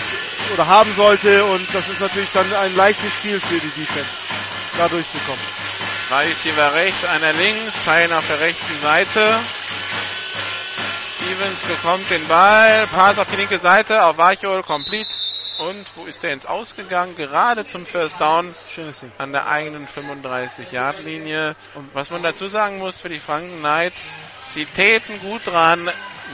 oder 0.54 0.68
haben 0.68 0.93
sollte. 0.95 1.45
Und 1.45 1.68
das 1.74 1.88
ist 1.88 1.99
natürlich 1.99 2.30
dann 2.34 2.52
ein 2.54 2.76
leichtes 2.76 3.12
Spiel 3.14 3.39
für 3.39 3.60
die 3.60 3.70
Defense, 3.70 4.10
da 4.78 4.88
durchzukommen. 4.88 5.43
Zwei 6.08 6.26
Receiver 6.26 6.74
rechts, 6.74 7.06
einer 7.06 7.34
links, 7.34 7.84
Teilen 7.86 8.12
auf 8.14 8.28
der 8.28 8.39
rechten 8.39 8.80
Seite. 8.82 9.39
Stevens 11.16 11.60
bekommt 11.68 12.10
den 12.10 12.28
Ball, 12.28 12.88
Pass 12.88 13.18
auf 13.18 13.28
die 13.28 13.38
linke 13.38 13.60
Seite, 13.60 14.04
auf 14.04 14.18
Weichol, 14.18 14.64
complete 14.64 15.08
und 15.62 15.86
wo 15.95 16.05
ist 16.05 16.24
der 16.24 16.34
ins 16.34 16.45
Ausgegangen? 16.45 17.16
Gerade 17.16 17.66
zum 17.66 17.86
First 17.86 18.20
Down 18.20 18.53
Schönes 18.74 18.99
Ding. 18.99 19.12
an 19.18 19.32
der 19.32 19.47
eigenen 19.47 19.88
35-Yard-Linie. 19.88 21.55
Und 21.76 21.93
was 21.93 22.09
man 22.09 22.24
dazu 22.24 22.47
sagen 22.47 22.80
muss 22.80 22.99
für 22.99 23.09
die 23.09 23.20
Franken 23.20 23.59
Knights, 23.59 24.09
sie 24.47 24.66
täten 24.66 25.20
gut 25.20 25.45
dran, 25.45 25.89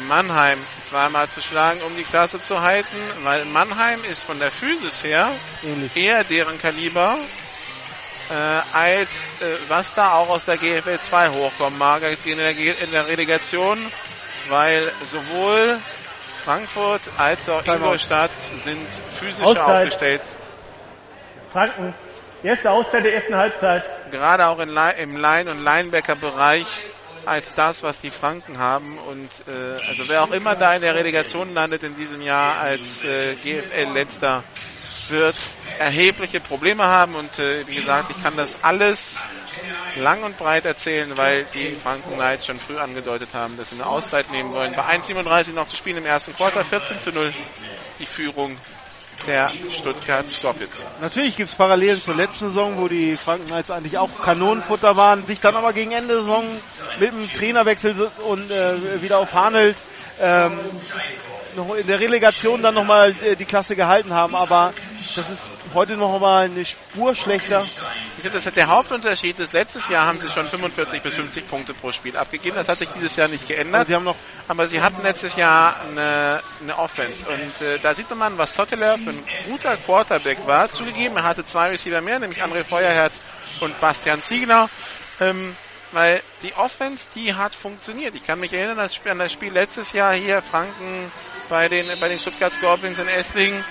Mannheim 0.07 0.59
zweimal 0.83 1.27
zu 1.27 1.41
schlagen, 1.41 1.81
um 1.81 1.95
die 1.95 2.03
Klasse 2.03 2.41
zu 2.41 2.61
halten, 2.61 2.97
weil 3.23 3.45
Mannheim 3.45 4.03
ist 4.05 4.23
von 4.23 4.39
der 4.39 4.51
Physis 4.51 5.03
her 5.03 5.31
Ähnlich. 5.63 5.95
eher 5.95 6.23
deren 6.23 6.61
Kaliber, 6.61 7.17
äh, 8.29 8.33
als 8.33 9.31
äh, 9.41 9.57
was 9.67 9.93
da 9.93 10.13
auch 10.13 10.29
aus 10.29 10.45
der 10.45 10.57
GFL 10.57 10.99
2 10.99 11.29
hochkommen 11.29 11.79
mag, 11.79 12.03
als 12.03 12.25
in 12.25 12.37
der, 12.37 12.51
in 12.51 12.91
der 12.91 13.07
Relegation, 13.07 13.79
weil 14.49 14.93
sowohl 15.11 15.79
Frankfurt 16.43 17.01
als 17.17 17.47
auch. 17.49 17.65
Ingolstadt 17.65 18.31
sind 18.63 18.87
physisch 19.19 19.45
Auszeit. 19.45 19.67
aufgestellt. 19.67 20.21
Franken, 21.51 21.93
erste 22.43 22.71
Auszeit 22.71 23.03
der 23.03 23.13
ersten 23.13 23.35
Halbzeit. 23.35 23.89
gerade 24.11 24.47
auch 24.47 24.59
in, 24.59 24.69
Li- 24.69 25.01
im 25.01 25.17
Line- 25.17 25.49
und 25.51 25.63
Linebacker-Bereich 25.63 26.65
als 27.25 27.53
das, 27.53 27.83
was 27.83 27.99
die 27.99 28.11
Franken 28.11 28.57
haben. 28.57 28.97
Und 28.99 29.29
äh, 29.47 29.79
also 29.87 30.07
wer 30.07 30.23
auch 30.23 30.31
immer 30.31 30.55
da 30.55 30.73
in 30.75 30.81
der 30.81 30.95
Relegation 30.95 31.51
landet 31.51 31.83
in 31.83 31.95
diesem 31.95 32.21
Jahr 32.21 32.57
als 32.57 33.03
äh, 33.03 33.35
GFL-Letzter, 33.35 34.43
wird 35.09 35.35
erhebliche 35.79 36.39
Probleme 36.39 36.85
haben. 36.85 37.15
Und 37.15 37.37
äh, 37.39 37.67
wie 37.67 37.75
gesagt, 37.75 38.11
ich 38.11 38.21
kann 38.23 38.37
das 38.37 38.57
alles 38.63 39.23
lang 39.95 40.23
und 40.23 40.37
breit 40.37 40.65
erzählen, 40.65 41.15
weil 41.17 41.45
die 41.53 41.75
Franken 41.75 42.13
Knights 42.13 42.45
schon 42.45 42.59
früh 42.59 42.77
angedeutet 42.77 43.29
haben, 43.33 43.57
dass 43.57 43.69
sie 43.69 43.75
eine 43.75 43.85
Auszeit 43.87 44.31
nehmen 44.31 44.53
wollen. 44.53 44.73
Bei 44.75 44.83
1,37 44.83 45.53
noch 45.53 45.67
zu 45.67 45.75
spielen 45.75 45.97
im 45.97 46.05
ersten 46.05 46.35
Quarter, 46.35 46.63
14 46.63 46.99
zu 46.99 47.11
0 47.11 47.33
die 47.99 48.05
Führung 48.05 48.57
der 49.25 49.51
Stuttgart 49.71 50.29
Scorpions. 50.29 50.83
Natürlich 51.01 51.35
gibt 51.35 51.49
es 51.49 51.55
Parallelen 51.55 51.99
zur 51.99 52.15
letzten 52.15 52.47
Saison, 52.47 52.77
wo 52.77 52.87
die 52.87 53.15
Franken 53.15 53.47
Knights 53.47 53.71
eigentlich 53.71 53.97
auch 53.97 54.09
Kanonenfutter 54.21 54.95
waren, 54.95 55.25
sich 55.25 55.39
dann 55.39 55.55
aber 55.55 55.73
gegen 55.73 55.91
Ende 55.91 56.09
der 56.13 56.19
Saison 56.21 56.45
mit 56.99 57.11
dem 57.11 57.31
Trainerwechsel 57.33 58.11
und 58.27 58.51
äh, 58.51 59.01
wieder 59.01 59.17
auf 59.17 59.33
Hanelt 59.33 59.75
ähm, 60.19 60.59
in 61.57 61.87
der 61.87 61.99
Relegation 61.99 62.61
dann 62.61 62.75
nochmal 62.75 63.15
äh, 63.21 63.35
die 63.35 63.45
Klasse 63.45 63.75
gehalten 63.75 64.13
haben. 64.13 64.35
Aber 64.35 64.73
das 65.15 65.29
ist 65.29 65.51
heute 65.73 65.95
noch 65.95 66.19
mal 66.19 66.45
eine 66.45 66.65
Spur 66.65 67.15
schlechter. 67.15 67.63
Ich 68.17 68.21
finde, 68.21 68.37
das 68.37 68.45
ist 68.45 68.55
der 68.55 68.67
Hauptunterschied 68.67 69.39
ist, 69.39 69.53
letztes 69.53 69.87
Jahr 69.89 70.05
haben 70.05 70.19
sie 70.19 70.29
schon 70.29 70.47
45 70.47 71.01
bis 71.01 71.13
50 71.13 71.47
Punkte 71.47 71.73
pro 71.73 71.91
Spiel 71.91 72.15
abgegeben. 72.15 72.55
Das 72.55 72.67
hat 72.67 72.79
sich 72.79 72.89
dieses 72.89 73.15
Jahr 73.15 73.27
nicht 73.27 73.43
Aber 73.43 73.53
geändert. 73.53 73.87
sie 73.87 73.95
haben 73.95 74.03
noch 74.03 74.15
Aber 74.47 74.67
sie 74.67 74.81
hatten 74.81 75.01
letztes 75.01 75.35
Jahr 75.35 75.75
eine, 75.81 76.41
eine 76.61 76.77
Offense. 76.77 77.25
Und 77.27 77.65
äh, 77.65 77.79
da 77.81 77.93
sieht 77.93 78.09
man, 78.15 78.37
was 78.37 78.53
Sotteler 78.53 78.97
für 78.97 79.09
ein 79.09 79.23
guter 79.49 79.75
Quarterback 79.77 80.45
war. 80.45 80.71
Zugegeben, 80.71 81.17
er 81.17 81.23
hatte 81.23 81.43
zwei 81.43 81.69
Receiver 81.69 82.01
mehr, 82.01 82.19
nämlich 82.19 82.43
André 82.43 82.63
Feuerherz 82.63 83.13
und 83.61 83.79
Bastian 83.79 84.21
Ziegler. 84.21 84.69
Ähm, 85.19 85.55
weil 85.91 86.21
die 86.43 86.53
Offense, 86.53 87.07
die 87.15 87.33
hat 87.33 87.55
funktioniert. 87.55 88.15
Ich 88.15 88.25
kann 88.25 88.39
mich 88.39 88.53
erinnern 88.53 88.77
das 88.77 88.99
an 89.05 89.19
das 89.19 89.31
Spiel 89.31 89.51
letztes 89.51 89.93
Jahr 89.93 90.13
hier, 90.13 90.41
Franken 90.41 91.11
bei 91.49 91.67
den, 91.67 91.87
bei 91.99 92.07
den 92.07 92.19
Stuttgart 92.19 92.53
Scorpions 92.53 92.99
in 92.99 93.07
Esslingen. 93.07 93.63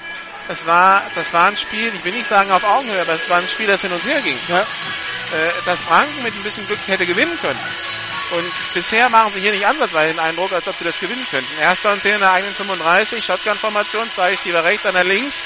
Das 0.49 0.65
war, 0.67 1.03
das 1.15 1.33
war 1.33 1.49
ein 1.49 1.57
Spiel, 1.57 1.93
ich 1.95 2.05
will 2.05 2.13
nicht 2.13 2.29
sagen 2.29 2.51
auf 2.53 2.63
Augenhöhe, 2.63 3.01
aber 3.01 3.15
es 3.15 3.29
war 3.29 3.39
ein 3.39 3.49
Spiel, 3.49 3.67
das 3.67 3.81
hin 3.81 3.93
und 3.93 4.05
her 4.05 4.21
ging. 4.23 4.39
Ja. 4.49 4.61
Äh, 4.61 5.53
das 5.65 5.81
Franken 5.81 6.23
mit 6.23 6.35
ein 6.35 6.43
bisschen 6.43 6.67
Glück 6.67 6.79
hätte 6.87 7.07
gewinnen 7.07 7.37
können. 7.41 7.59
Und 8.31 8.53
bisher 8.75 9.09
machen 9.09 9.33
sie 9.35 9.41
hier 9.41 9.53
nicht 9.53 9.67
ansatzweise 9.67 10.15
den 10.15 10.21
Eindruck, 10.21 10.53
als 10.53 10.67
ob 10.67 10.77
sie 10.77 10.85
das 10.85 10.99
gewinnen 10.99 11.27
könnten. 11.31 11.61
Erster 11.61 11.93
und 11.93 12.01
10 12.01 12.15
in 12.15 12.21
der 12.21 12.33
eigenen 12.33 12.55
35, 12.55 13.25
Shotgun-Formation, 13.25 14.09
zwei 14.15 14.31
Receiver 14.31 14.65
rechts, 14.65 14.87
einer 14.87 15.05
links. 15.05 15.43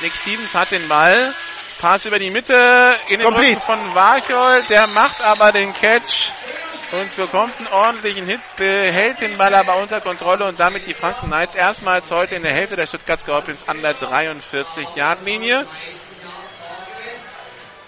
Nick 0.00 0.14
Stevens 0.14 0.54
hat 0.54 0.70
den 0.70 0.86
Ball. 0.88 1.34
Pass 1.80 2.04
über 2.06 2.18
die 2.18 2.30
Mitte 2.30 2.98
in 3.08 3.20
den. 3.20 3.32
Rücken 3.32 3.60
von 3.60 3.94
Warchol. 3.94 4.64
Der 4.68 4.86
macht 4.88 5.20
aber 5.20 5.52
den 5.52 5.72
Catch 5.72 6.30
und 6.92 7.14
bekommt 7.16 7.58
einen 7.58 7.66
ordentlichen 7.68 8.26
Hit, 8.26 8.40
behält 8.56 9.20
den 9.20 9.36
Ball 9.36 9.54
aber 9.54 9.76
unter 9.76 10.00
Kontrolle 10.00 10.46
und 10.46 10.58
damit 10.58 10.86
die 10.86 10.94
Franken 10.94 11.26
Knights 11.26 11.54
erstmals 11.54 12.10
heute 12.10 12.34
in 12.34 12.42
der 12.42 12.52
Hälfte 12.52 12.76
der 12.76 12.86
Stuttgart 12.86 13.20
Scorpions 13.20 13.68
an 13.68 13.82
der 13.82 13.94
43-Yard-Linie. 13.94 15.66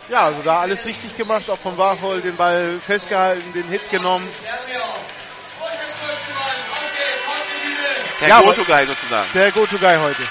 Ja, 0.09 0.24
also 0.24 0.42
da 0.42 0.61
alles 0.61 0.84
richtig 0.86 1.16
gemacht, 1.16 1.48
auch 1.48 1.59
vom 1.59 1.78
Warhol 1.78 2.20
den 2.20 2.36
Ball 2.36 2.78
festgehalten, 2.78 3.53
den 3.53 3.68
Hit 3.68 3.90
genommen. 3.90 4.26
Der 8.20 8.28
Ja, 8.28 8.40
Go-To-Guy 8.40 8.86
sozusagen. 8.86 9.28
Der 9.32 9.51
Go-To-Guy 9.53 9.96
heute. 9.96 10.22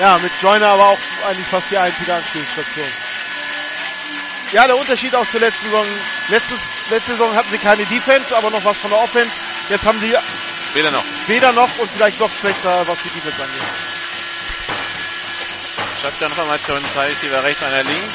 Ja, 0.00 0.18
mit 0.18 0.32
Joyner 0.40 0.68
aber 0.68 0.86
auch 0.86 0.98
eigentlich 1.28 1.46
fast 1.46 1.70
die 1.70 1.76
einzige 1.76 2.14
Anspielstation. 2.14 3.09
Ja, 4.52 4.66
der 4.66 4.76
Unterschied 4.76 5.14
auch 5.14 5.28
zur 5.28 5.40
letzten 5.40 5.66
Saison. 5.66 5.86
Letztes, 6.28 6.58
letzte 6.90 7.12
Saison 7.12 7.34
hatten 7.36 7.50
sie 7.50 7.58
keine 7.58 7.84
Defense, 7.86 8.36
aber 8.36 8.50
noch 8.50 8.64
was 8.64 8.76
von 8.78 8.90
der 8.90 8.98
Offense. 9.00 9.30
Jetzt 9.68 9.86
haben 9.86 10.00
sie 10.00 10.14
Weder 10.74 10.90
noch. 10.90 11.04
weder 11.26 11.52
noch 11.52 11.78
und 11.78 11.90
vielleicht 11.90 12.18
noch 12.18 12.30
schlechter, 12.40 12.86
was 12.86 12.98
die 13.02 13.10
Defense 13.10 13.42
angeht. 13.42 13.62
Shotgun-Formation, 16.02 16.80
zwei 16.92 17.06
Receiver 17.08 17.44
rechts, 17.44 17.62
einer 17.62 17.82
links. 17.84 18.14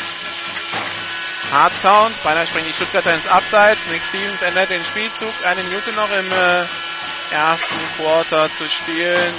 Hard 1.52 1.74
Count, 1.82 2.24
beinahe 2.24 2.48
springen 2.48 2.66
die 2.68 2.74
Stuttgarter 2.74 3.14
ins 3.14 3.28
Abseits. 3.28 3.82
Nick 3.92 4.02
Stevens 4.10 4.42
ändert 4.42 4.70
den 4.70 4.84
Spielzug. 4.84 5.34
Eine 5.46 5.64
Minute 5.64 5.92
noch 5.94 6.12
im 6.12 6.32
äh, 6.32 6.66
ersten 7.34 7.76
Quarter 7.98 8.50
zu 8.58 8.66
spielen. 8.68 9.34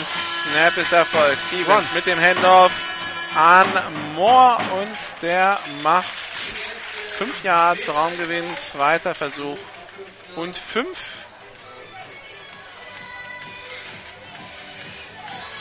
Snap 0.50 0.76
ist 0.78 0.92
Erfolg. 0.92 1.36
Stevens 1.48 1.92
mit 1.94 2.06
dem 2.06 2.20
Handoff 2.20 2.72
an 3.34 4.14
Moore 4.14 4.58
und 4.72 4.96
der 5.20 5.58
macht 5.82 6.06
fünf 7.16 7.42
Yards 7.42 7.88
Raumgewinn, 7.88 8.56
zweiter 8.56 9.14
Versuch 9.14 9.58
und 10.36 10.56
fünf. 10.56 11.16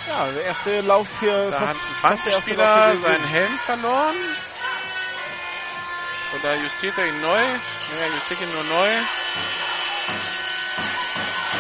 Ja, 0.08 0.28
der 0.32 0.44
erste 0.46 0.82
Lauf 0.82 1.08
hier 1.20 1.50
Da 1.50 1.60
fast, 1.60 1.70
hat 1.70 1.76
ein 1.76 1.96
gewesen. 2.92 3.04
seinen 3.04 3.24
Helm 3.26 3.58
verloren. 3.60 4.16
Oder 6.40 6.56
justiert 6.56 6.98
er 6.98 7.08
ihn 7.08 7.22
neu? 7.22 7.40
Er 7.40 8.08
justiert 8.14 8.42
ihn 8.42 8.52
nur 8.52 8.64
neu. 8.64 8.90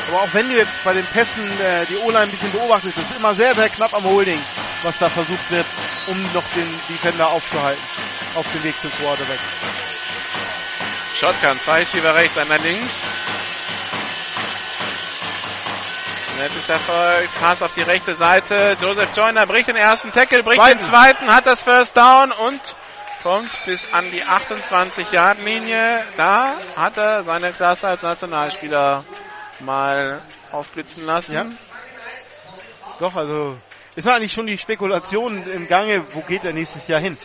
Aber 0.07 0.21
auch 0.21 0.33
wenn 0.33 0.47
du 0.49 0.55
jetzt 0.55 0.83
bei 0.83 0.93
den 0.93 1.05
Pässen 1.05 1.43
äh, 1.59 1.85
die 1.87 1.97
O-Line 1.97 2.19
ein 2.19 2.31
bisschen 2.31 2.51
beobachtest, 2.51 2.97
ist 2.97 3.15
immer 3.15 3.33
sehr, 3.33 3.55
sehr 3.55 3.69
knapp 3.69 3.93
am 3.93 4.03
Holding, 4.03 4.39
was 4.83 4.99
da 4.99 5.09
versucht 5.09 5.49
wird, 5.49 5.65
um 6.07 6.21
noch 6.33 6.47
den 6.53 6.79
Defender 6.89 7.29
aufzuhalten. 7.29 7.81
Auf 8.35 8.45
dem 8.51 8.63
Weg 8.63 8.79
zum 8.79 8.91
Quarterback. 8.91 9.39
Shotgun, 11.19 11.59
zwei 11.59 11.79
Receiver 11.79 12.13
rechts, 12.13 12.37
einer 12.37 12.57
links. 12.59 13.01
Nettes 16.37 16.67
Erfolg, 16.67 17.29
Pass 17.39 17.61
auf 17.61 17.73
die 17.73 17.81
rechte 17.81 18.13
Seite. 18.13 18.75
Joseph 18.79 19.15
Joyner 19.15 19.45
bricht 19.47 19.69
den 19.69 19.77
ersten 19.77 20.11
Tackle, 20.11 20.43
bricht 20.43 20.61
Zweiten. 20.61 20.79
den 20.79 20.85
zweiten, 20.85 21.33
hat 21.33 21.45
das 21.47 21.63
First 21.63 21.95
Down 21.95 22.33
und 22.33 22.59
kommt 23.23 23.49
bis 23.65 23.87
an 23.93 24.11
die 24.11 24.23
28-Yard-Linie. 24.23 26.03
Da 26.17 26.57
hat 26.75 26.97
er 26.97 27.23
seine 27.23 27.53
Klasse 27.53 27.87
als 27.87 28.03
Nationalspieler 28.03 29.05
mal 29.66 30.22
aufblitzen 30.51 31.03
lassen. 31.05 31.34
Ja. 31.34 31.45
Doch, 32.99 33.16
also 33.16 33.57
ist 33.95 34.07
eigentlich 34.07 34.34
schon 34.34 34.47
die 34.47 34.57
Spekulation 34.57 35.45
im 35.47 35.68
Gange, 35.68 36.03
wo 36.13 36.22
geht 36.22 36.43
er 36.45 36.53
nächstes 36.53 36.88
Jahr 36.88 36.99
hin? 36.99 37.18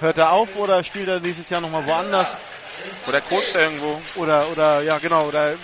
Hört 0.00 0.18
er 0.18 0.32
auf 0.32 0.56
oder 0.56 0.82
spielt 0.84 1.08
er 1.08 1.20
nächstes 1.20 1.50
Jahr 1.50 1.60
nochmal 1.60 1.86
woanders? 1.86 2.34
Oder 3.06 3.20
coacht 3.20 3.54
er 3.54 3.64
irgendwo. 3.64 4.00
Oder, 4.16 4.48
oder, 4.48 4.82
ja 4.82 4.98
genau, 4.98 5.26
oder, 5.26 5.54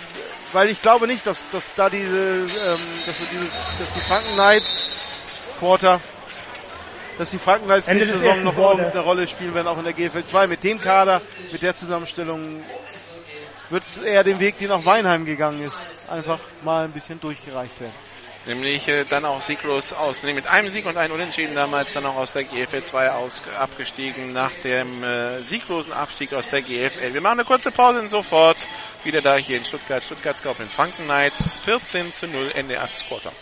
weil 0.53 0.69
ich 0.69 0.81
glaube 0.81 1.07
nicht, 1.07 1.25
dass, 1.25 1.37
dass 1.51 1.63
da 1.75 1.89
diese, 1.89 2.17
ähm, 2.17 2.79
dass 3.05 3.17
so 3.17 3.25
dieses, 3.31 3.49
dass 3.79 3.91
die 3.95 4.01
Franken 4.01 4.33
Knights 4.33 4.85
Quarter, 5.59 5.99
dass 7.17 7.31
die 7.31 7.39
Franken 7.39 7.65
Knights 7.65 7.87
nächste 7.87 8.19
Saison 8.19 8.43
noch 8.43 8.57
irgendeine 8.57 8.99
Rolle 8.99 9.27
spielen 9.27 9.55
werden, 9.55 9.67
auch 9.67 9.79
in 9.79 9.83
der 9.83 9.93
GFL 9.93 10.23
2. 10.23 10.47
Mit 10.47 10.63
dem 10.63 10.79
Kader, 10.79 11.21
mit 11.51 11.63
der 11.63 11.75
Zusammenstellung 11.75 12.63
wird 13.69 13.83
es 13.83 13.97
eher 13.97 14.23
den 14.23 14.39
Weg, 14.39 14.57
den 14.57 14.71
auch 14.71 14.85
Weinheim 14.85 15.25
gegangen 15.25 15.61
ist, 15.63 16.09
einfach 16.09 16.39
mal 16.63 16.85
ein 16.85 16.91
bisschen 16.91 17.19
durchgereicht 17.19 17.79
werden. 17.79 17.93
Nämlich 18.47 18.87
äh, 18.87 19.03
dann 19.03 19.25
auch 19.25 19.41
sieglos 19.41 19.91
aus. 19.91 20.23
Nee, 20.23 20.33
mit 20.33 20.47
einem 20.47 20.69
Sieg 20.69 20.85
und 20.85 20.95
einem 20.95 21.13
Unentschieden 21.13 21.53
damals 21.53 21.91
dann 21.91 22.05
auch 22.05 22.15
aus 22.15 22.31
der 22.31 22.45
GFL 22.45 22.81
2 22.81 23.11
aus, 23.11 23.41
abgestiegen 23.59 24.31
nach 24.31 24.53
dem 24.63 25.03
äh, 25.03 25.41
sieglosen 25.41 25.91
Abstieg 25.91 26.33
aus 26.33 26.47
der 26.47 26.61
GFL. 26.61 27.13
Wir 27.13 27.19
machen 27.19 27.39
eine 27.39 27.45
kurze 27.45 27.71
Pause 27.71 27.99
und 27.99 28.07
sofort 28.07 28.57
wieder 29.03 29.21
da 29.21 29.35
hier 29.35 29.57
in 29.57 29.65
Stuttgart. 29.65 30.01
Stuttgart 30.01 30.37
Scorpions 30.37 30.73
Franken 30.73 31.03
Knights 31.03 31.57
14 31.65 32.13
zu 32.13 32.25
0 32.25 32.51
Ende 32.55 32.75
erstes 32.75 33.03
Quarter. 33.07 33.33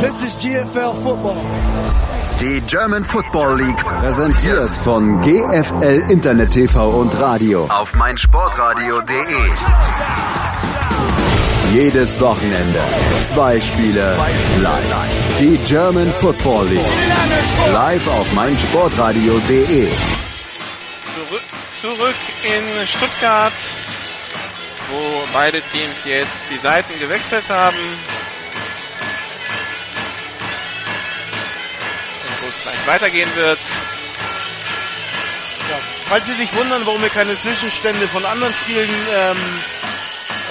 This 0.00 0.24
is 0.24 0.36
GFL 0.38 0.94
football. 0.94 2.17
Die 2.40 2.60
German 2.60 3.04
Football 3.04 3.62
League 3.62 3.84
präsentiert 3.84 4.72
von 4.72 5.20
GFL 5.22 6.04
Internet 6.08 6.50
TV 6.50 6.88
und 6.88 7.18
Radio 7.18 7.66
auf 7.66 7.96
meinsportradio.de. 7.96 9.50
Jedes 11.74 12.20
Wochenende. 12.20 12.80
Zwei 13.26 13.60
Spiele 13.60 14.16
live. 14.58 15.38
Die 15.40 15.58
German 15.64 16.12
Football 16.20 16.68
League. 16.68 17.72
Live 17.72 18.06
auf 18.06 18.32
meinsportradio.de. 18.32 19.90
Zurück, 21.14 21.42
zurück 21.80 22.16
in 22.44 22.86
Stuttgart, 22.86 23.52
wo 24.92 25.24
beide 25.32 25.60
Teams 25.72 26.04
jetzt 26.04 26.44
die 26.52 26.58
Seiten 26.58 26.96
gewechselt 27.00 27.48
haben. 27.48 27.76
Wo 32.48 32.50
es 32.50 32.62
gleich 32.62 32.86
weitergehen 32.86 33.34
wird. 33.36 33.58
Ja, 35.68 35.76
falls 36.08 36.24
Sie 36.24 36.32
sich 36.34 36.50
wundern, 36.56 36.86
warum 36.86 37.02
wir 37.02 37.10
keine 37.10 37.38
Zwischenstände 37.38 38.08
von 38.08 38.24
anderen 38.24 38.54
Spielen 38.54 38.88
ähm, 39.14 39.36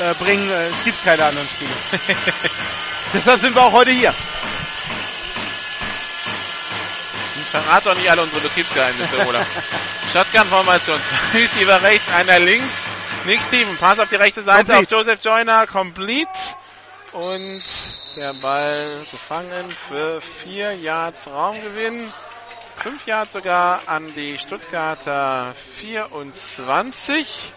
äh, 0.03 0.13
bringen, 0.23 0.47
äh, 0.49 0.67
es 0.67 0.83
gibt 0.83 1.03
keine 1.03 1.25
anderen 1.25 1.47
Spiele. 1.49 1.71
Deshalb 3.13 3.41
sind 3.41 3.55
wir 3.55 3.63
auch 3.63 3.71
heute 3.71 3.91
hier. 3.91 4.13
Verrat 7.49 7.85
doch 7.85 7.95
nicht 7.95 8.11
alle 8.11 8.21
unsere 8.21 8.41
Betriebsgeheimnisse, 8.41 9.25
oder? 9.25 9.43
Shotgun-Formation. 10.13 10.99
Zwei 11.31 11.39
Receiver 11.39 11.81
rechts, 11.81 12.13
einer 12.13 12.39
links. 12.39 12.85
Nick 13.25 13.39
Steven, 13.47 13.75
Pass 13.77 13.99
auf 13.99 14.09
die 14.09 14.15
rechte 14.17 14.43
Seite 14.43 14.65
Complete. 14.73 14.95
auf 14.95 14.99
Joseph 14.99 15.19
Joyner, 15.23 15.65
complete. 15.65 16.29
Und 17.13 17.63
der 18.17 18.33
Ball 18.33 19.05
gefangen 19.11 19.69
für 19.87 20.19
vier 20.21 20.73
Yards 20.73 21.27
Raumgewinn. 21.27 22.11
Fünf 22.77 23.05
Yards 23.05 23.33
sogar 23.33 23.81
an 23.85 24.11
die 24.15 24.39
Stuttgarter 24.39 25.53
24. 25.75 27.53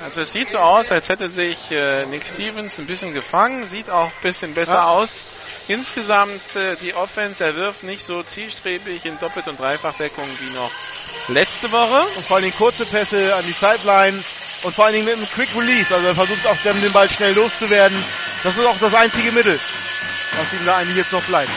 Also 0.00 0.22
es 0.22 0.32
sieht 0.32 0.48
so 0.48 0.56
aus, 0.58 0.90
als 0.90 1.10
hätte 1.10 1.28
sich 1.28 1.70
äh, 1.70 2.06
Nick 2.06 2.26
Stevens 2.26 2.78
ein 2.78 2.86
bisschen 2.86 3.12
gefangen, 3.12 3.66
sieht 3.66 3.90
auch 3.90 4.06
ein 4.06 4.22
bisschen 4.22 4.54
besser 4.54 4.74
Ja. 4.74 4.88
aus. 4.88 5.22
Insgesamt 5.68 6.56
äh, 6.56 6.76
die 6.76 6.94
Offense, 6.94 7.44
er 7.44 7.54
wirft 7.54 7.82
nicht 7.82 8.04
so 8.04 8.22
zielstrebig 8.22 9.04
in 9.04 9.18
Doppelt- 9.18 9.46
und 9.48 9.60
Dreifachdeckung 9.60 10.26
wie 10.40 10.54
noch 10.54 10.70
letzte 11.28 11.70
Woche. 11.70 12.00
Und 12.16 12.24
vor 12.24 12.40
Dingen 12.40 12.54
kurze 12.56 12.86
Pässe 12.86 13.34
an 13.34 13.44
die 13.44 13.52
Sideline 13.52 14.22
und 14.64 14.74
vor 14.74 14.86
allen 14.86 14.94
Dingen 14.94 15.04
mit 15.04 15.16
einem 15.16 15.28
Quick 15.30 15.50
Release. 15.56 15.94
Also 15.94 16.08
er 16.08 16.14
versucht 16.14 16.46
auch 16.46 16.56
den 16.64 16.92
Ball 16.92 17.08
schnell 17.10 17.34
loszuwerden. 17.34 18.02
Das 18.42 18.56
ist 18.56 18.66
auch 18.66 18.78
das 18.78 18.94
einzige 18.94 19.30
Mittel, 19.32 19.60
was 20.36 20.52
ihm 20.52 20.66
da 20.66 20.76
eigentlich 20.76 20.96
jetzt 20.96 21.12
noch 21.12 21.22
bleibt. 21.22 21.50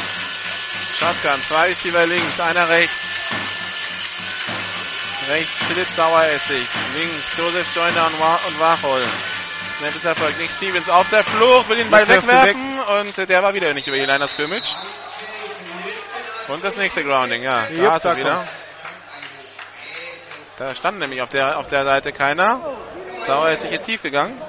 Shotgun, 1.00 1.42
zwei 1.48 1.68
Receiver 1.68 2.06
links, 2.06 2.40
einer 2.40 2.70
rechts. 2.70 3.20
Rechts 5.30 5.54
Philipp 5.68 5.90
Saueressig, 5.90 6.68
links 6.96 7.38
Joseph 7.38 7.68
Joyner 7.76 8.08
und, 8.08 8.20
Wa 8.20 8.40
und 8.48 8.60
Wachol. 8.60 9.02
Snap 9.78 9.96
ist 9.96 10.06
Erfolg. 10.06 10.38
Nick 10.40 10.50
Stevens 10.50 10.90
auf 10.90 11.10
der 11.10 11.24
Flucht, 11.24 11.70
will 11.70 11.78
den 11.78 11.90
Ball 11.90 12.02
er 12.02 12.10
wegwerfen 12.10 12.80
und 12.80 13.18
äh, 13.18 13.26
der 13.26 13.44
war 13.44 13.54
wieder 13.54 13.74
nicht 13.74 13.88
über 13.88 13.98
die 13.98 14.06
Line 14.06 14.24
of 14.24 14.32
Scrimmage. 14.32 14.76
Und 16.48 16.64
das 16.64 16.78
nächste 16.78 17.04
Grounding, 17.04 17.44
ja. 17.44 17.66
Da 17.66 17.70
Jupp, 17.70 17.96
ist 17.98 18.06
er 18.06 18.12
da 18.12 18.18
wieder. 18.18 18.36
kommt's. 18.36 18.52
Da 20.58 20.74
stand 20.74 20.98
nämlich 20.98 21.22
auf 21.22 21.30
der, 21.30 21.60
auf 21.60 21.68
der 21.68 21.86
Seite 21.86 22.12
keiner. 22.12 22.78
Saueressig 23.28 23.74
ist 23.74 23.86
tief 23.86 24.02
gegangen. 24.02 24.42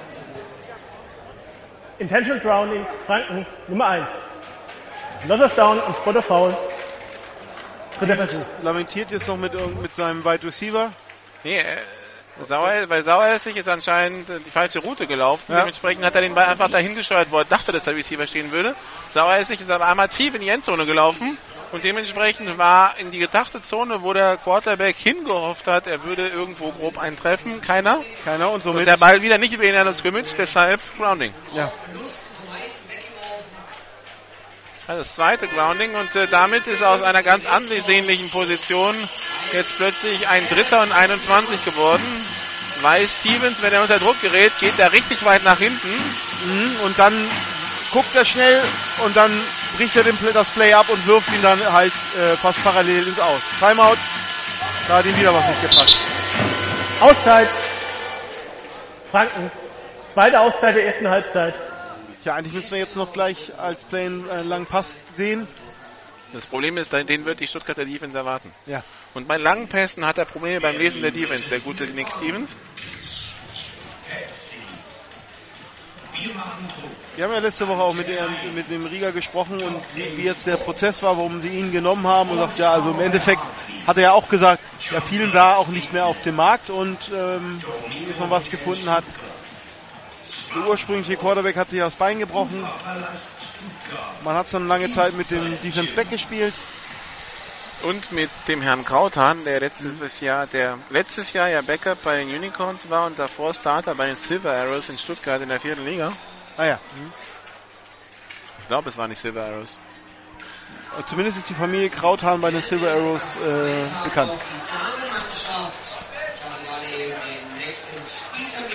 Intentional 1.99 2.39
Grounding, 2.39 2.87
Franken, 3.07 3.45
Nummer 3.67 3.89
1. 3.89 4.11
Loss 5.27 5.41
of 5.41 5.55
Down 5.55 5.81
und 5.81 5.97
Spot 5.97 6.17
of 6.17 6.25
Foul. 6.25 6.57
Dritter 7.99 8.17
Versuch. 8.17 8.47
Lamentiert 8.63 9.11
jetzt 9.11 9.27
noch 9.27 9.37
mit, 9.37 9.53
mit 9.83 9.97
seinem 9.97 10.25
Wide 10.25 10.45
Receiver. 10.45 10.93
Nee, 11.43 11.59
äh, 11.59 11.79
Sauer, 12.45 12.87
bei 12.89 13.03
Saueressig 13.03 13.57
ist 13.57 13.69
anscheinend 13.69 14.29
die 14.47 14.51
falsche 14.51 14.79
Route 14.81 15.07
gelaufen. 15.07 15.53
Ja. 15.53 15.61
Dementsprechend 15.61 16.05
hat 16.05 16.15
er 16.15 16.21
den 16.21 16.35
Ball 16.35 16.47
einfach 16.47 16.71
dahin 16.71 16.95
gesteuert, 16.95 17.29
wo 17.31 17.39
er 17.39 17.45
dachte, 17.45 17.73
dass 17.73 17.85
der 17.85 17.97
Receiver 17.97 18.27
stehen 18.27 18.53
würde. 18.53 18.75
Saueressig 19.13 19.61
ist 19.61 19.71
aber 19.71 19.87
einmal 19.87 20.09
tief 20.09 20.35
in 20.35 20.41
die 20.41 20.49
Endzone 20.49 20.87
gelaufen. 20.87 21.37
Und 21.71 21.85
dementsprechend 21.85 22.57
war 22.57 22.97
in 22.99 23.11
die 23.11 23.19
gedachte 23.19 23.61
Zone, 23.61 24.03
wo 24.03 24.15
der 24.15 24.39
Quarterback 24.39 24.97
hingehofft 24.97 25.67
hat, 25.67 25.87
er 25.87 26.03
würde 26.05 26.27
irgendwo 26.29 26.73
grob 26.73 26.97
eintreffen. 26.97 27.61
Keiner. 27.61 28.03
Keiner 28.25 28.49
und 28.49 28.55
Und 28.57 28.63
somit. 28.65 28.87
der 28.87 28.97
Ball 28.97 29.21
wieder 29.21 29.37
nicht 29.37 29.53
über 29.53 29.65
ihn 29.65 29.77
an 29.77 29.85
das 29.85 29.99
Scrimmage, 29.99 30.35
deshalb 30.39 30.81
Grounding. 30.97 31.35
ja. 31.55 31.71
Also 34.89 35.01
das 35.03 35.15
zweite 35.17 35.47
Grounding 35.49 35.95
und 35.95 36.17
äh, 36.17 36.27
damit 36.29 36.67
ist 36.67 36.83
aus 36.83 37.03
einer 37.03 37.23
ganz 37.23 37.45
ansehnlichen 37.45 38.31
Position 38.31 38.97
jetzt 39.53 39.77
plötzlich 39.77 40.27
ein 40.29 40.49
Dritter 40.49 40.81
und 40.83 40.93
21 40.93 41.63
geworden. 41.67 42.03
Weil 42.81 43.07
Stevens, 43.07 43.61
wenn 43.61 43.73
er 43.75 43.83
unter 43.83 43.99
Druck 43.99 44.19
gerät, 44.23 44.51
geht 44.61 44.79
er 44.79 44.91
richtig 44.93 45.23
weit 45.27 45.45
nach 45.45 45.59
hinten. 45.59 45.89
Mhm. 45.91 46.81
Und 46.85 46.99
dann 46.99 47.13
guckt 47.93 48.15
er 48.15 48.25
schnell 48.25 48.63
und 49.05 49.15
dann 49.15 49.31
bricht 49.77 49.95
er 49.95 50.05
den, 50.05 50.17
Play- 50.17 50.33
das 50.33 50.49
Play 50.49 50.73
ab 50.73 50.89
und 50.89 51.07
wirft 51.07 51.29
ihn 51.35 51.43
dann 51.43 51.61
halt 51.71 51.93
äh, 52.17 52.35
fast 52.39 52.65
parallel 52.65 53.09
ins 53.09 53.21
Aus. 53.21 53.41
Timeout. 53.59 53.99
Da 54.89 54.97
hat 54.97 55.05
ihm 55.05 55.19
wieder 55.19 55.35
was 55.35 55.47
nicht 55.49 55.61
gepasst. 55.61 55.97
Auszeit. 57.01 57.49
Franken. 59.11 59.51
Zweite 60.15 60.41
Auszeit 60.41 60.77
der 60.77 60.87
ersten 60.87 61.09
Halbzeit. 61.11 61.55
Tja, 62.23 62.35
eigentlich 62.35 62.55
müssen 62.55 62.73
wir 62.73 62.79
jetzt 62.79 62.97
noch 62.97 63.13
gleich 63.13 63.57
als 63.59 63.85
Play 63.85 64.07
einen 64.07 64.29
äh, 64.29 64.43
langen 64.43 64.67
Pass 64.67 64.97
sehen. 65.13 65.47
Das 66.33 66.47
Problem 66.47 66.77
ist, 66.77 66.93
den 66.93 67.25
wird 67.25 67.41
die 67.41 67.47
Stuttgarter 67.47 67.85
Defense 67.85 68.17
erwarten. 68.17 68.53
Ja. 68.67 68.83
Und 69.15 69.29
bei 69.29 69.39
langen 69.39 69.69
Pässen 69.69 70.05
hat 70.05 70.19
er 70.19 70.27
Probleme 70.27 70.61
beim 70.61 70.77
Lesen 70.77 71.01
der 71.01 71.11
Defense, 71.11 71.49
der 71.49 71.61
gute 71.61 71.87
Nick 71.87 72.09
Stevens. 72.13 72.59
Wir 77.15 77.25
haben 77.25 77.33
ja 77.33 77.39
letzte 77.39 77.67
Woche 77.69 77.81
auch 77.81 77.95
mit, 77.95 78.09
dem, 78.09 78.55
mit 78.55 78.69
dem 78.69 78.85
Rieger 78.85 79.13
gesprochen 79.13 79.63
und 79.63 79.81
wie, 79.95 80.17
wie 80.17 80.25
jetzt 80.25 80.47
der 80.47 80.57
Prozess 80.57 81.03
war, 81.03 81.17
warum 81.17 81.41
sie 81.41 81.49
ihn 81.49 81.71
genommen 81.71 82.07
haben 82.07 82.31
und 82.31 82.39
sagt, 82.39 82.59
ja, 82.59 82.73
also 82.73 82.91
im 82.91 83.01
Endeffekt 83.01 83.43
hat 83.87 83.97
er 83.97 84.03
ja 84.03 84.13
auch 84.13 84.29
gesagt, 84.29 84.61
ja, 84.91 85.01
vielen 85.01 85.33
war 85.33 85.59
auch 85.59 85.69
nicht 85.69 85.93
mehr 85.93 86.07
auf 86.07 86.21
dem 86.23 86.37
Markt 86.37 86.71
und 86.71 86.99
ähm, 87.15 87.63
bis 88.07 88.19
man 88.19 88.31
was 88.31 88.51
gefunden 88.51 88.91
hat. 88.91 89.05
Der 90.55 90.67
ursprüngliche 90.67 91.17
Quarterback 91.17 91.57
hat 91.57 91.71
sich 91.71 91.81
das 91.81 91.95
Bein 91.95 92.19
gebrochen. 92.19 92.67
Man 94.25 94.35
hat 94.35 94.53
dann 94.53 94.69
lange 94.69 94.91
Zeit 94.91 95.15
mit 95.15 95.31
dem 95.31 95.61
Defense 95.61 95.93
Back 95.95 96.11
gespielt. 96.11 96.55
Und 97.83 98.11
mit 98.11 98.31
dem 98.49 98.61
Herrn 98.61 98.85
Krauthahn, 98.85 99.45
der 99.45 99.61
letztes 99.61 100.19
Jahr, 100.21 100.49
der 100.49 100.79
letztes 100.91 101.33
Jahr 101.33 101.49
ja 101.49 101.61
Backup 101.61 102.03
bei 102.03 102.19
den 102.19 102.29
Unicorns 102.29 102.91
war 102.91 103.07
und 103.07 103.19
davor 103.19 103.55
Starter 103.55 103.95
bei 103.95 104.09
den 104.09 104.17
Silver 104.17 104.53
Arrows 104.53 104.89
in 104.89 104.99
Stuttgart 104.99 105.41
in 105.41 105.49
der 105.49 105.61
vierten 105.61 105.85
Liga. 105.85 106.13
Ah 106.57 106.65
ja. 106.65 106.81
Ich 108.63 108.67
glaube, 108.67 108.89
es 108.89 108.97
waren 108.97 109.11
nicht 109.11 109.21
Silver 109.21 109.45
Arrows. 109.45 109.79
Zumindest 111.07 111.39
ist 111.39 111.49
die 111.49 111.55
Familie 111.55 111.89
Krauthahn 111.89 112.41
bei 112.41 112.51
den 112.51 112.63
Silver 112.63 112.91
Arrows 112.91 113.37
äh, 113.37 113.85
bekannt. 114.03 114.33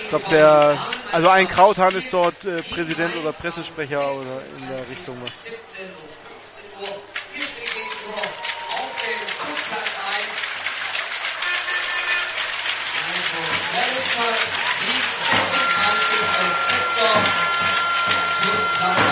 Ich 0.02 0.08
glaube, 0.08 0.24
der, 0.30 0.78
also 1.12 1.28
ein 1.28 1.48
Krauthahn 1.48 1.94
ist 1.94 2.12
dort 2.12 2.44
äh, 2.44 2.62
Präsident 2.62 3.16
oder 3.16 3.32
Pressesprecher 3.32 4.12
oder 4.14 4.42
in 4.58 4.68
der 4.68 4.88
Richtung 4.88 5.20
was. 5.22 5.32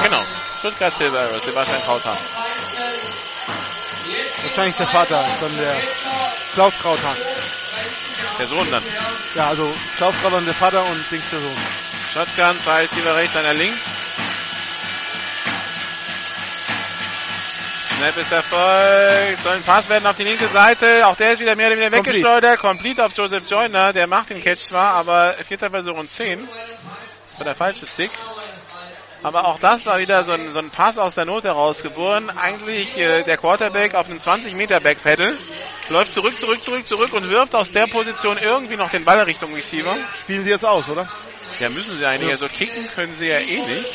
Genau. 0.03 0.23
Stuttgart 0.59 1.01
Arrows, 1.01 1.45
Sebastian 1.45 1.83
Krauthahn. 1.83 2.19
Wahrscheinlich 4.43 4.77
der 4.77 4.87
Vater 4.87 5.25
dann 5.41 5.57
der 5.57 5.77
Klaus 6.55 6.79
Krauthahn. 6.79 7.17
Der 8.39 8.47
Sohn 8.47 8.71
dann. 8.71 8.83
Ja, 9.35 9.49
also 9.49 9.75
Klaus 9.97 10.15
Krauthahn 10.21 10.45
der 10.45 10.55
Vater 10.55 10.85
und 10.85 11.11
Dings 11.11 11.29
der 11.31 11.41
Sohn. 11.41 11.57
Shotgun, 12.13 12.61
zwei 12.61 12.83
Receiver 12.83 13.17
rechts, 13.17 13.37
einer 13.37 13.55
links. 13.55 13.83
Snap 18.03 18.17
ist 18.17 18.33
erfolgt. 18.33 19.43
Soll 19.43 19.53
ein 19.53 19.63
Pass 19.63 19.89
werden 19.89 20.07
auf 20.07 20.17
die 20.17 20.25
linke 20.25 20.49
Seite. 20.49 21.07
Auch 21.07 21.17
der 21.17 21.35
ist 21.35 21.41
wieder 21.41 21.55
mehr 21.55 21.69
oder 21.69 21.77
weniger 21.77 21.97
weggeschleudert. 21.99 22.59
Complete 22.59 23.05
auf 23.05 23.13
Joseph 23.17 23.49
Joyner. 23.49 23.93
Der 23.93 24.09
macht 24.09 24.31
den 24.31 24.41
Catch 24.41 24.59
zwar, 24.65 24.95
aber 24.95 25.35
vierter 25.47 25.71
Versuch 25.71 25.97
und 25.97 26.11
10. 26.11 26.49
Das 27.31 27.39
war 27.39 27.45
der 27.45 27.55
falsche 27.55 27.87
Stick. 27.87 28.11
Aber 29.23 29.47
auch 29.47 29.59
das 29.59 29.87
war 29.87 30.01
wieder 30.01 30.25
so 30.25 30.33
ein, 30.33 30.51
so 30.53 30.59
ein 30.59 30.71
Pass 30.71 30.99
aus 30.99 31.15
der 31.15 31.25
Not 31.25 31.45
herausgeboren. 31.45 32.31
Eigentlich 32.31 32.97
äh, 32.97 33.23
der 33.23 33.37
Quarterback 33.37 33.95
auf 33.95 34.07
einem 34.07 34.21
20 34.21 34.55
Meter 34.55 34.81
Backpedal. 34.81 35.37
Läuft 35.91 36.13
zurück, 36.13 36.39
zurück, 36.39 36.63
zurück, 36.63 36.89
zurück 36.89 37.13
und 37.13 37.29
wirft 37.29 37.55
aus 37.55 37.71
der 37.71 37.87
Position 37.87 38.39
irgendwie 38.39 38.77
noch 38.77 38.91
den 38.91 39.05
Ball 39.05 39.21
Richtung 39.21 39.55
Receiver. 39.55 39.97
Spielen 40.21 40.43
sie 40.45 40.51
jetzt 40.51 40.65
aus, 40.65 40.89
oder? 40.89 41.09
Ja, 41.61 41.69
müssen 41.69 41.97
sie 41.97 42.05
eigentlich. 42.05 42.31
Also 42.31 42.49
kicken 42.49 42.89
können 42.89 43.13
sie 43.13 43.29
ja 43.29 43.39
eh 43.39 43.61
nicht. 43.61 43.87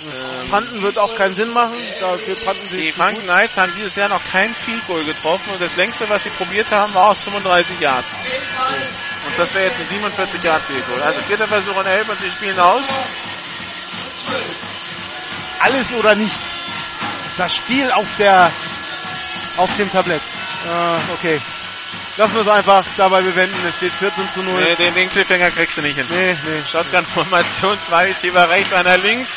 Ähm, 0.00 0.50
Panten 0.50 0.82
wird 0.82 0.98
auch 0.98 1.16
keinen 1.16 1.34
Sinn 1.34 1.52
machen. 1.52 1.74
Dafür 2.00 2.36
panten 2.36 2.68
sie 2.70 2.82
die 2.82 2.92
Franken. 2.92 3.22
Knights 3.22 3.56
haben 3.56 3.72
dieses 3.76 3.96
Jahr 3.96 4.08
noch 4.08 4.22
kein 4.30 4.54
Field 4.54 4.86
Goal 4.86 5.02
getroffen 5.04 5.50
und 5.52 5.60
das 5.60 5.74
längste, 5.76 6.08
was 6.08 6.22
sie 6.22 6.30
probiert 6.30 6.70
haben, 6.70 6.92
war 6.94 7.10
aus 7.10 7.22
35 7.22 7.80
Yards. 7.80 8.06
Und 9.26 9.38
das 9.38 9.54
wäre 9.54 9.66
jetzt 9.66 9.80
ein 9.80 9.86
47 9.86 10.42
Yard 10.42 10.62
Field 10.62 10.86
Goal. 10.88 11.02
Also 11.02 11.20
vierter 11.20 11.48
Versuch 11.48 11.76
und 11.76 11.86
elf 11.86 12.08
und 12.08 12.20
sie 12.20 12.30
spielen 12.30 12.58
aus. 12.58 12.84
Alles 15.60 15.92
oder 15.92 16.14
nichts. 16.14 16.58
Das 17.36 17.54
Spiel 17.54 17.90
auf 17.92 18.06
der 18.18 18.50
auf 19.56 19.70
dem 19.76 19.90
Tablett. 19.90 20.22
Ah, 20.68 20.98
okay. 21.14 21.40
Lassen 22.16 22.34
wir 22.34 22.42
es 22.42 22.48
einfach 22.48 22.84
dabei 22.96 23.22
bewenden. 23.22 23.56
Es 23.66 23.76
steht 23.76 23.92
14 23.92 24.28
zu 24.34 24.42
0. 24.42 24.60
Nee, 24.60 24.74
den, 24.74 24.94
den 24.94 25.10
Cliffhanger 25.10 25.50
kriegst 25.50 25.76
du 25.78 25.82
nicht 25.82 25.96
hin. 25.96 26.06
Nee, 26.10 26.32
nee. 26.32 26.62
Shotgun-Formation, 26.70 27.78
zwei 27.86 28.06
Receiver 28.06 28.50
rechts, 28.50 28.72
einer 28.72 28.98
links. 28.98 29.34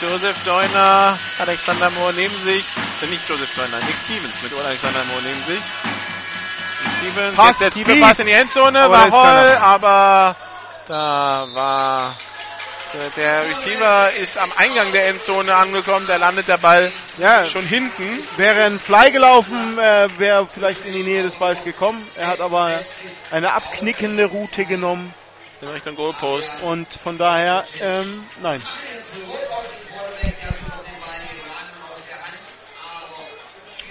Joseph 0.00 0.36
Joyner, 0.44 1.18
Alexander 1.38 1.90
Moore 1.90 2.12
neben 2.14 2.34
sich. 2.44 2.64
Äh, 3.02 3.06
nicht 3.06 3.28
Joseph 3.28 3.50
Joyner, 3.56 3.78
Nick 3.86 3.96
Stevens 4.04 4.42
mit 4.42 4.52
Alexander 4.52 5.04
Moore 5.04 5.22
neben 5.22 5.42
sich. 5.46 5.62
Nick 6.84 7.12
Stevens, 7.14 7.36
Pass 7.36 7.58
der 7.58 7.70
tiefe 7.72 7.92
tief. 7.92 8.02
Pass 8.02 8.18
in 8.18 8.26
die 8.26 8.32
Endzone, 8.32 8.80
Aber 8.80 8.94
war 8.94 9.08
voll, 9.08 9.56
aber 9.56 10.36
da 10.86 11.46
war 11.52 12.16
der- 12.94 13.10
der 13.10 13.48
Receiver 13.50 14.12
ist 14.12 14.38
am 14.38 14.52
Eingang 14.56 14.92
der 14.92 15.08
Endzone 15.08 15.54
angekommen, 15.54 16.06
da 16.06 16.16
landet 16.16 16.48
der 16.48 16.58
Ball 16.58 16.92
Ja, 17.18 17.44
schon 17.44 17.64
hinten. 17.66 18.18
wäre 18.36 18.64
ein 18.64 18.78
Fly 18.78 19.10
gelaufen, 19.10 19.78
äh, 19.78 20.08
wäre 20.18 20.46
vielleicht 20.52 20.84
in 20.84 20.92
die 20.92 21.02
Nähe 21.02 21.22
des 21.22 21.36
Balls 21.36 21.64
gekommen. 21.64 22.06
Er 22.16 22.28
hat 22.28 22.40
aber 22.40 22.80
eine 23.30 23.52
abknickende 23.52 24.26
Route 24.26 24.64
genommen 24.64 25.14
in 25.60 25.68
Richtung 25.68 25.96
Goalpost. 25.96 26.60
und 26.62 26.86
von 27.02 27.18
daher, 27.18 27.64
ähm, 27.80 28.26
nein. 28.40 28.62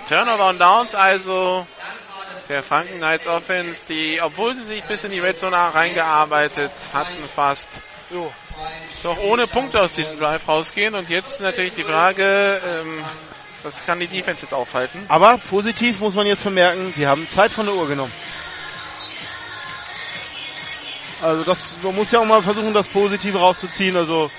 Turnover 0.07 0.49
und 0.49 0.61
Downs 0.61 0.93
also 0.93 1.65
der 2.47 2.61
Franken 2.61 2.97
Knights 2.97 3.25
Offense, 3.25 3.81
die, 3.89 4.21
obwohl 4.21 4.53
sie 4.53 4.61
sich 4.61 4.83
bis 4.83 5.03
in 5.03 5.11
die 5.11 5.19
Red 5.19 5.39
Zone 5.39 5.57
reingearbeitet 5.57 6.71
hatten 6.93 7.27
fast, 7.27 7.69
So. 8.11 8.31
doch 9.03 9.17
ohne 9.17 9.47
Punkte 9.47 9.81
aus 9.81 9.93
diesem 9.93 10.19
Drive 10.19 10.47
rausgehen. 10.47 10.95
Und 10.95 11.09
jetzt 11.09 11.39
natürlich 11.41 11.73
die 11.73 11.83
Frage, 11.83 12.61
ähm, 12.67 13.03
was 13.63 13.85
kann 13.85 13.99
die 13.99 14.07
Defense 14.07 14.43
jetzt 14.43 14.53
aufhalten? 14.53 15.03
Aber 15.07 15.37
positiv 15.49 15.99
muss 15.99 16.15
man 16.15 16.27
jetzt 16.27 16.41
vermerken, 16.41 16.93
sie 16.95 17.07
haben 17.07 17.27
Zeit 17.29 17.51
von 17.51 17.65
der 17.65 17.75
Uhr 17.75 17.87
genommen. 17.87 18.13
Also 21.21 21.43
das, 21.43 21.77
man 21.81 21.95
muss 21.95 22.11
ja 22.11 22.19
auch 22.19 22.25
mal 22.25 22.43
versuchen, 22.43 22.73
das 22.73 22.87
Positive 22.87 23.39
rauszuziehen. 23.39 23.97
Also 23.97 24.29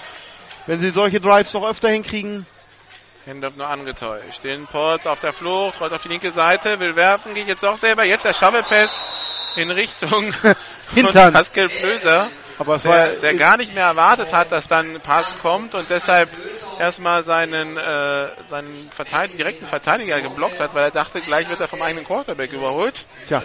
wenn 0.67 0.79
sie 0.79 0.91
solche 0.91 1.21
Drives 1.21 1.53
noch 1.53 1.69
öfter 1.69 1.89
hinkriegen, 1.89 2.47
Hendorf 3.25 3.57
nur 3.57 3.69
angetäuscht. 3.69 4.45
Den 4.45 4.69
Ports 4.69 5.05
auf 5.05 5.19
der 5.19 5.33
Flucht, 5.33 5.81
rollt 5.81 5.93
auf 5.93 6.03
die 6.03 6.09
linke 6.09 6.31
Seite, 6.31 6.79
will 6.79 6.95
werfen, 6.95 7.35
geht 7.35 7.49
jetzt 7.49 7.65
auch 7.65 7.77
selber. 7.77 8.05
Jetzt 8.05 8.25
der 8.25 8.33
Shovel 8.33 8.63
Pass 8.63 9.03
in 9.57 9.69
Richtung 9.73 10.33
Hintern. 10.95 11.25
von 11.25 11.33
Pascal 11.33 11.69
Flöser. 11.69 12.29
Aber 12.59 12.77
es 12.77 12.85
war 12.85 12.97
der, 12.97 13.21
der 13.21 13.35
gar 13.35 13.57
nicht 13.57 13.75
mehr 13.75 13.85
erwartet 13.85 14.33
hat, 14.33 14.53
dass 14.53 14.69
dann 14.69 14.95
ein 14.95 15.01
Pass 15.01 15.37
kommt 15.39 15.75
und 15.75 15.89
deshalb 15.91 16.31
erstmal 16.79 17.23
seinen, 17.23 17.77
äh, 17.77 18.29
seinen 18.47 18.91
Verteidiger, 18.91 19.37
direkten 19.37 19.67
Verteidiger 19.67 20.21
geblockt 20.21 20.61
hat, 20.61 20.75
weil 20.75 20.85
er 20.85 20.91
dachte, 20.91 21.21
gleich 21.21 21.49
wird 21.49 21.61
er 21.61 21.69
vom 21.69 21.83
eigenen 21.83 22.07
Quarterback 22.07 22.53
überholt. 22.53 23.07
Tja, 23.27 23.43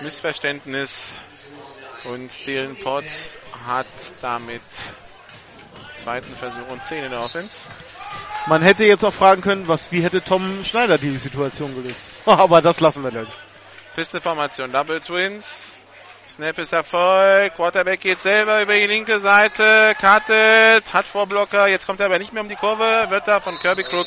Missverständnis. 0.00 1.12
Und 2.04 2.30
Dylan 2.46 2.76
Potts 2.76 3.38
hat 3.64 3.86
damit 4.22 4.62
zweiten 5.94 6.34
Versuch 6.34 6.68
und 6.68 6.82
10 6.82 7.04
in 7.04 7.10
der 7.10 7.20
Offense. 7.20 7.68
man 8.46 8.60
hätte 8.60 8.84
jetzt 8.84 9.04
auch 9.04 9.12
fragen 9.12 9.40
können, 9.40 9.68
was, 9.68 9.92
wie 9.92 10.02
hätte 10.02 10.20
Tom 10.20 10.64
Schneider 10.64 10.98
die 10.98 11.14
Situation 11.16 11.72
gelöst. 11.74 12.00
aber 12.26 12.60
das 12.60 12.80
lassen 12.80 13.04
wir 13.04 13.12
dann. 13.12 13.28
Pisteformation, 13.94 14.72
Double 14.72 15.00
Twins. 15.00 15.68
Snap 16.32 16.58
ist 16.60 16.72
Erfolg. 16.72 17.54
Quarterback 17.56 18.00
geht 18.00 18.22
selber 18.22 18.62
über 18.62 18.72
die 18.72 18.86
linke 18.86 19.20
Seite. 19.20 19.94
Cuttet. 20.00 20.94
Hat 20.94 21.04
Vorblocker. 21.04 21.68
Jetzt 21.68 21.86
kommt 21.86 22.00
er 22.00 22.06
aber 22.06 22.18
nicht 22.18 22.32
mehr 22.32 22.42
um 22.42 22.48
die 22.48 22.56
Kurve. 22.56 23.06
Wird 23.10 23.28
da 23.28 23.40
von 23.40 23.58
Kirby 23.58 23.84
Crook 23.84 24.06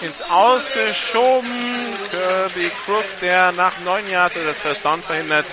ins 0.00 0.20
Ausgeschoben. 0.22 1.48
Kirby 2.10 2.70
Crook, 2.84 3.04
der 3.20 3.52
nach 3.52 3.78
neun 3.84 4.10
Jahren 4.10 4.44
das 4.44 4.58
First 4.58 4.84
Down 4.84 5.00
verhindert. 5.00 5.46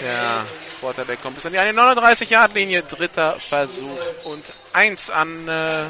Der 0.00 0.46
Quarterback 0.78 1.20
kommt 1.20 1.34
bis 1.34 1.46
an 1.46 1.52
die 1.52 1.58
39 1.58 2.30
Yard 2.30 2.54
Linie. 2.54 2.82
Dritter 2.84 3.38
Versuch 3.48 3.98
und 4.22 4.44
eins 4.72 5.10
an, 5.10 5.48
äh, 5.48 5.84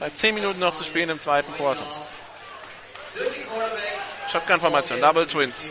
bei 0.00 0.10
10 0.10 0.34
Minuten 0.34 0.58
noch 0.58 0.74
zu 0.74 0.82
spielen 0.82 1.10
im 1.10 1.20
zweiten 1.20 1.54
Quarter. 1.54 1.86
Shotgun-Formation, 4.32 5.00
Double 5.00 5.26
Twins. 5.28 5.68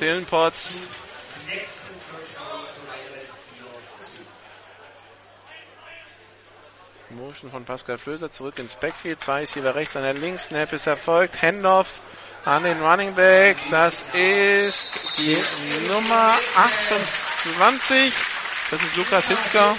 Dylan 0.00 0.24
Potts. 0.26 0.86
Motion 7.10 7.50
von 7.50 7.64
Pascal 7.64 7.98
Flöser 7.98 8.30
zurück 8.30 8.58
ins 8.58 8.74
Backfield. 8.74 9.20
Zwei 9.20 9.42
ist 9.42 9.54
hier 9.54 9.74
rechts, 9.74 9.96
einer 9.96 10.12
links. 10.12 10.46
Snap 10.46 10.72
ist 10.72 10.86
erfolgt. 10.86 11.40
Handoff 11.40 12.00
an 12.44 12.64
den 12.64 12.80
Running 12.80 13.14
Back. 13.14 13.56
Das 13.70 14.14
ist 14.14 14.88
die 15.18 15.42
Nummer 15.88 16.38
28. 16.56 18.12
Das 18.70 18.82
ist 18.82 18.96
Lukas 18.96 19.28
Hitzker. 19.28 19.76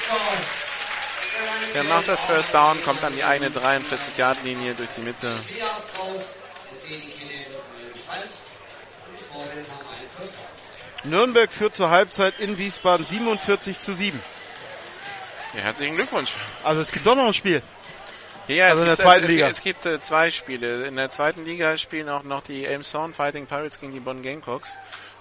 Der 1.74 1.84
macht 1.84 2.08
das 2.08 2.22
First 2.24 2.54
Down, 2.54 2.82
kommt 2.84 3.04
an 3.04 3.14
die 3.14 3.24
eigene 3.24 3.50
43-Yard-Linie 3.50 4.76
durch 4.76 4.90
die 4.96 5.02
Mitte. 5.02 5.40
Nürnberg 11.04 11.52
führt 11.52 11.76
zur 11.76 11.90
Halbzeit 11.90 12.40
in 12.40 12.58
Wiesbaden 12.58 13.06
47 13.06 13.80
zu 13.80 13.94
7. 13.94 14.20
Ja, 15.54 15.62
herzlichen 15.62 15.96
Glückwunsch. 15.96 16.34
Also 16.64 16.82
es 16.82 16.92
gibt 16.92 17.06
doch 17.06 17.16
noch 17.16 17.28
ein 17.28 17.34
Spiel. 17.34 17.62
Ja, 18.48 18.68
Also 18.68 18.84
in 18.84 18.90
es 18.90 18.98
der 18.98 19.06
gibt, 19.06 19.08
zweiten 19.08 19.26
es, 19.26 19.32
Liga. 19.32 19.48
Es, 19.48 19.62
gibt 19.62 19.86
äh, 19.86 20.00
zwei 20.00 20.32
Spiele. 20.32 20.86
In 20.86 20.96
der 20.96 21.10
zweiten 21.10 21.46
Liga 21.46 21.78
spielen 21.78 22.10
auch 22.10 22.24
noch 22.24 22.44
die 22.44 22.66
Elmshorn 22.66 23.14
Fighting 23.14 23.48
Pirates 23.48 23.80
gegen 23.80 23.94
die 23.94 24.00
Bonn 24.00 24.22
Gamecocks. 24.22 24.76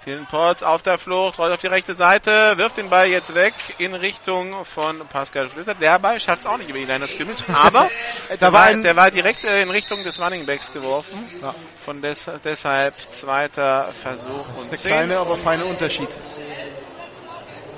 Dylan 0.07 0.27
Potts 0.27 0.63
auf 0.63 0.83
der 0.83 0.99
Flucht, 0.99 1.39
rollt 1.39 1.53
auf 1.55 1.61
die 1.61 1.67
rechte 1.67 1.95
Seite, 1.95 2.55
wirft 2.57 2.77
den 2.77 2.91
Ball 2.91 3.07
jetzt 3.09 3.35
weg 3.35 3.55
in 3.79 3.95
Richtung 3.95 4.65
von 4.67 5.07
Pascal 5.09 5.49
Flöser. 5.49 5.75
Der 5.75 5.99
Ball 5.99 6.21
schafft 6.21 6.41
es 6.41 6.47
auch 6.47 6.59
nicht 6.59 6.69
über 6.69 6.79
die 6.79 6.85
Line 6.85 7.09
Scrimmage, 7.09 7.43
aber 7.55 7.89
Da 8.29 8.37
der, 8.37 8.53
war 8.53 8.63
ein- 8.65 8.83
der 8.83 8.97
war 8.97 9.11
direkt 9.11 9.45
äh, 9.45 9.63
in 9.63 9.71
Richtung 9.71 10.03
des 10.05 10.21
Running 10.21 10.45
Backs 10.47 10.73
geworfen. 10.73 11.27
Ja. 11.41 11.55
Von 11.85 12.03
des, 12.03 12.31
deshalb 12.45 12.99
zweiter 13.11 13.93
Versuch 13.93 14.47
und 14.57 14.71
Der 14.71 14.79
zehn. 14.79 14.91
kleine, 14.91 15.19
aber 15.19 15.37
feine 15.37 15.65
Unterschied. 15.65 16.09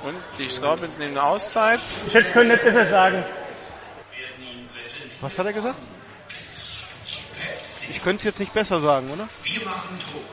Und 0.03 0.17
die 0.39 0.49
Scorpions 0.49 0.99
nehmen 0.99 1.17
eine 1.17 1.27
Auszeit. 1.27 1.81
Ich 2.09 2.15
hätte 2.15 2.27
es 2.29 2.33
können 2.33 2.49
nicht 2.51 2.63
besser 2.63 2.87
sagen. 2.89 3.25
Was 5.21 5.39
hat 5.39 5.47
er 5.47 5.53
gesagt? 5.53 5.79
Ich 7.91 8.03
könnte 8.03 8.19
es 8.19 8.25
jetzt 8.25 8.41
nicht 8.41 8.53
besser 8.53 8.81
sagen, 8.81 9.11
oder? 9.11 9.29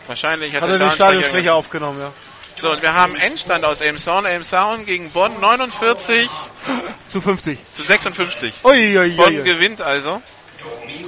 Wahrscheinlich 0.08 0.56
hat, 0.56 0.62
Hat 0.62 0.70
der 0.70 0.80
er 0.80 0.90
den 0.90 0.92
Stadionsprecher 0.92 1.56
aufgenommen, 1.56 2.00
ja. 2.00 2.12
So, 2.56 2.72
und 2.72 2.82
wir 2.82 2.94
haben 2.94 3.16
Endstand 3.16 3.66
aus 3.66 3.82
Elmshorn. 3.82 4.26
Elmshorn 4.26 4.86
gegen 4.86 5.10
Bonn 5.12 5.40
49 5.40 6.30
Zu 7.10 7.22
50. 7.22 7.58
zu 7.76 7.82
56. 7.82 8.54
Ui, 8.64 8.98
ui, 8.98 9.10
Bonn 9.16 9.34
ui, 9.34 9.40
ui. 9.40 9.44
gewinnt 9.44 9.82
also. 9.82 10.22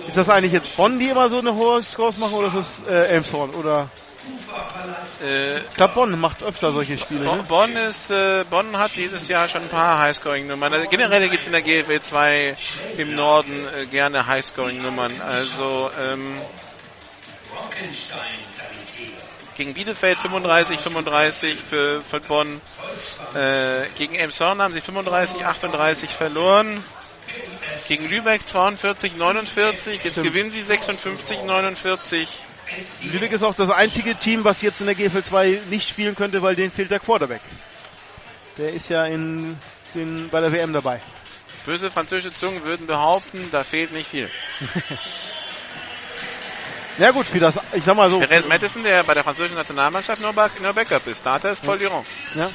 Ist 0.08 0.18
das 0.18 0.30
eigentlich 0.30 0.54
jetzt 0.54 0.76
Bonn, 0.76 1.00
die 1.00 1.10
immer 1.10 1.30
so 1.30 1.40
eine 1.40 1.54
hohe 1.54 1.82
Scores 1.84 2.18
machen, 2.18 2.34
oder 2.34 2.48
ist 2.48 2.58
das 2.58 2.90
äh, 2.90 3.08
Elmshorn? 3.08 3.52
Oder 3.52 3.90
Äh, 5.22 5.60
ich 5.60 5.76
glaube, 5.76 5.94
Bonn 5.94 6.20
macht 6.20 6.44
öfter 6.44 6.72
solche 6.72 6.98
Spiele. 6.98 7.26
Bonn, 7.26 7.38
Ne? 7.38 7.44
Bonn 7.48 7.76
ist, 7.76 8.10
äh, 8.10 8.44
Bonn 8.50 8.78
hat 8.78 8.96
dieses 8.96 9.28
Jahr 9.28 9.48
schon 9.48 9.64
ein 9.64 9.70
paar 9.70 10.00
Highscoring-Nummern. 10.00 10.74
Also 10.74 10.88
generell 10.90 11.30
gibt 11.30 11.42
es 11.42 11.48
in 11.48 11.54
der 11.54 11.62
GFL 11.62 12.02
2 12.02 12.56
im 12.98 13.16
Norden 13.16 13.68
äh, 13.68 13.86
gerne 13.86 14.26
Highscoring-Nummern. 14.28 15.22
Also 15.22 15.90
ähm, 16.00 16.38
gegen 19.56 19.74
Bielefeld 19.74 20.18
35, 20.20 20.80
35 20.80 21.58
für, 21.70 22.02
für 22.02 22.20
Bonn. 22.20 22.62
Äh, 23.34 23.88
gegen 23.98 24.16
Elmshorn 24.16 24.62
haben 24.62 24.74
sie 24.74 24.82
35, 24.82 25.46
38 25.46 26.10
verloren. 26.10 26.84
Gegen 27.88 28.10
Lübeck 28.10 28.48
42, 28.48 29.16
49. 29.18 30.04
Jetzt 30.04 30.14
Stimmt. 30.14 30.28
gewinnen 30.28 30.52
sie 30.52 30.62
56, 30.62 31.44
49. 31.44 32.28
Lübeck 33.02 33.32
ist 33.32 33.44
auch 33.44 33.56
das 33.56 33.70
einzige 33.70 34.16
Team, 34.16 34.44
was 34.44 34.62
jetzt 34.62 34.82
in 34.82 34.88
der 34.88 34.96
GFL 34.96 35.24
2 35.24 35.62
nicht 35.70 35.88
spielen 35.88 36.16
könnte, 36.16 36.42
weil 36.42 36.56
denen 36.56 36.72
fehlt 36.72 36.92
der 36.92 37.00
Quarterback. 37.00 37.42
Der 38.58 38.74
ist 38.74 38.90
ja 38.90 39.06
in 39.06 39.58
den, 39.94 40.30
bei 40.30 40.42
der 40.42 40.52
WM 40.52 40.74
dabei. 40.74 41.02
Böse 41.66 41.90
französische 41.92 42.34
Zungen 42.34 42.64
würden 42.64 42.88
behaupten, 42.88 43.50
da 43.52 43.64
fehlt 43.64 43.92
nicht 43.92 44.08
viel. 44.10 44.30
Ja 46.98 47.12
gut, 47.12 47.26
für 47.26 47.40
das, 47.40 47.60
ich 47.74 47.84
sag 47.84 47.96
mal 47.98 48.10
so. 48.10 48.20
Perez 48.20 48.46
Madison, 48.46 48.84
der 48.84 49.04
bei 49.04 49.14
der 49.14 49.24
französischen 49.24 49.58
Nationalmannschaft 49.58 50.22
nur, 50.22 50.32
Back, 50.32 50.62
nur 50.62 50.72
Backup 50.74 51.06
ist. 51.08 51.20
Starter 51.20 51.52
ist 51.52 51.62
Paul 51.62 51.78
Durand. 51.78 52.08
Ja. 52.36 52.50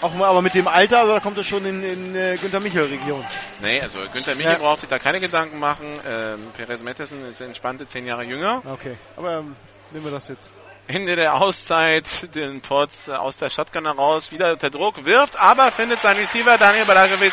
Auch 0.00 0.14
mal, 0.14 0.28
aber 0.28 0.42
mit 0.42 0.54
dem 0.54 0.68
Alter, 0.68 1.00
also 1.00 1.14
da 1.14 1.20
kommt 1.20 1.38
er 1.38 1.44
schon 1.44 1.64
in, 1.64 1.82
in 1.82 2.14
äh, 2.14 2.36
Günter 2.36 2.60
Michel 2.60 2.84
Region. 2.84 3.24
Nee, 3.60 3.80
also 3.80 3.98
Günther 4.12 4.34
Michel 4.34 4.52
Ja. 4.52 4.58
braucht 4.58 4.80
sich 4.80 4.88
da 4.88 4.98
keine 4.98 5.20
Gedanken 5.20 5.58
machen. 5.58 6.00
Ähm, 6.06 6.52
Perez 6.54 6.82
Madison 6.82 7.24
ist 7.24 7.40
entspannte 7.40 7.86
zehn 7.86 8.06
Jahre 8.06 8.24
jünger. 8.24 8.62
Okay, 8.66 8.96
aber 9.16 9.38
ähm, 9.38 9.56
nehmen 9.92 10.04
wir 10.04 10.12
das 10.12 10.28
jetzt. 10.28 10.50
Ende 10.86 11.16
der 11.16 11.40
Auszeit 11.40 12.06
den 12.34 12.60
Potts 12.60 13.08
aus 13.08 13.38
der 13.38 13.48
Shotgun 13.50 13.86
heraus 13.86 14.32
wieder 14.32 14.52
unter 14.52 14.70
Druck 14.70 15.04
wirft, 15.06 15.38
aber 15.38 15.72
findet 15.72 16.00
seinen 16.00 16.18
Receiver 16.18 16.58
Daniel 16.58 16.84
Balakovic 16.84 17.32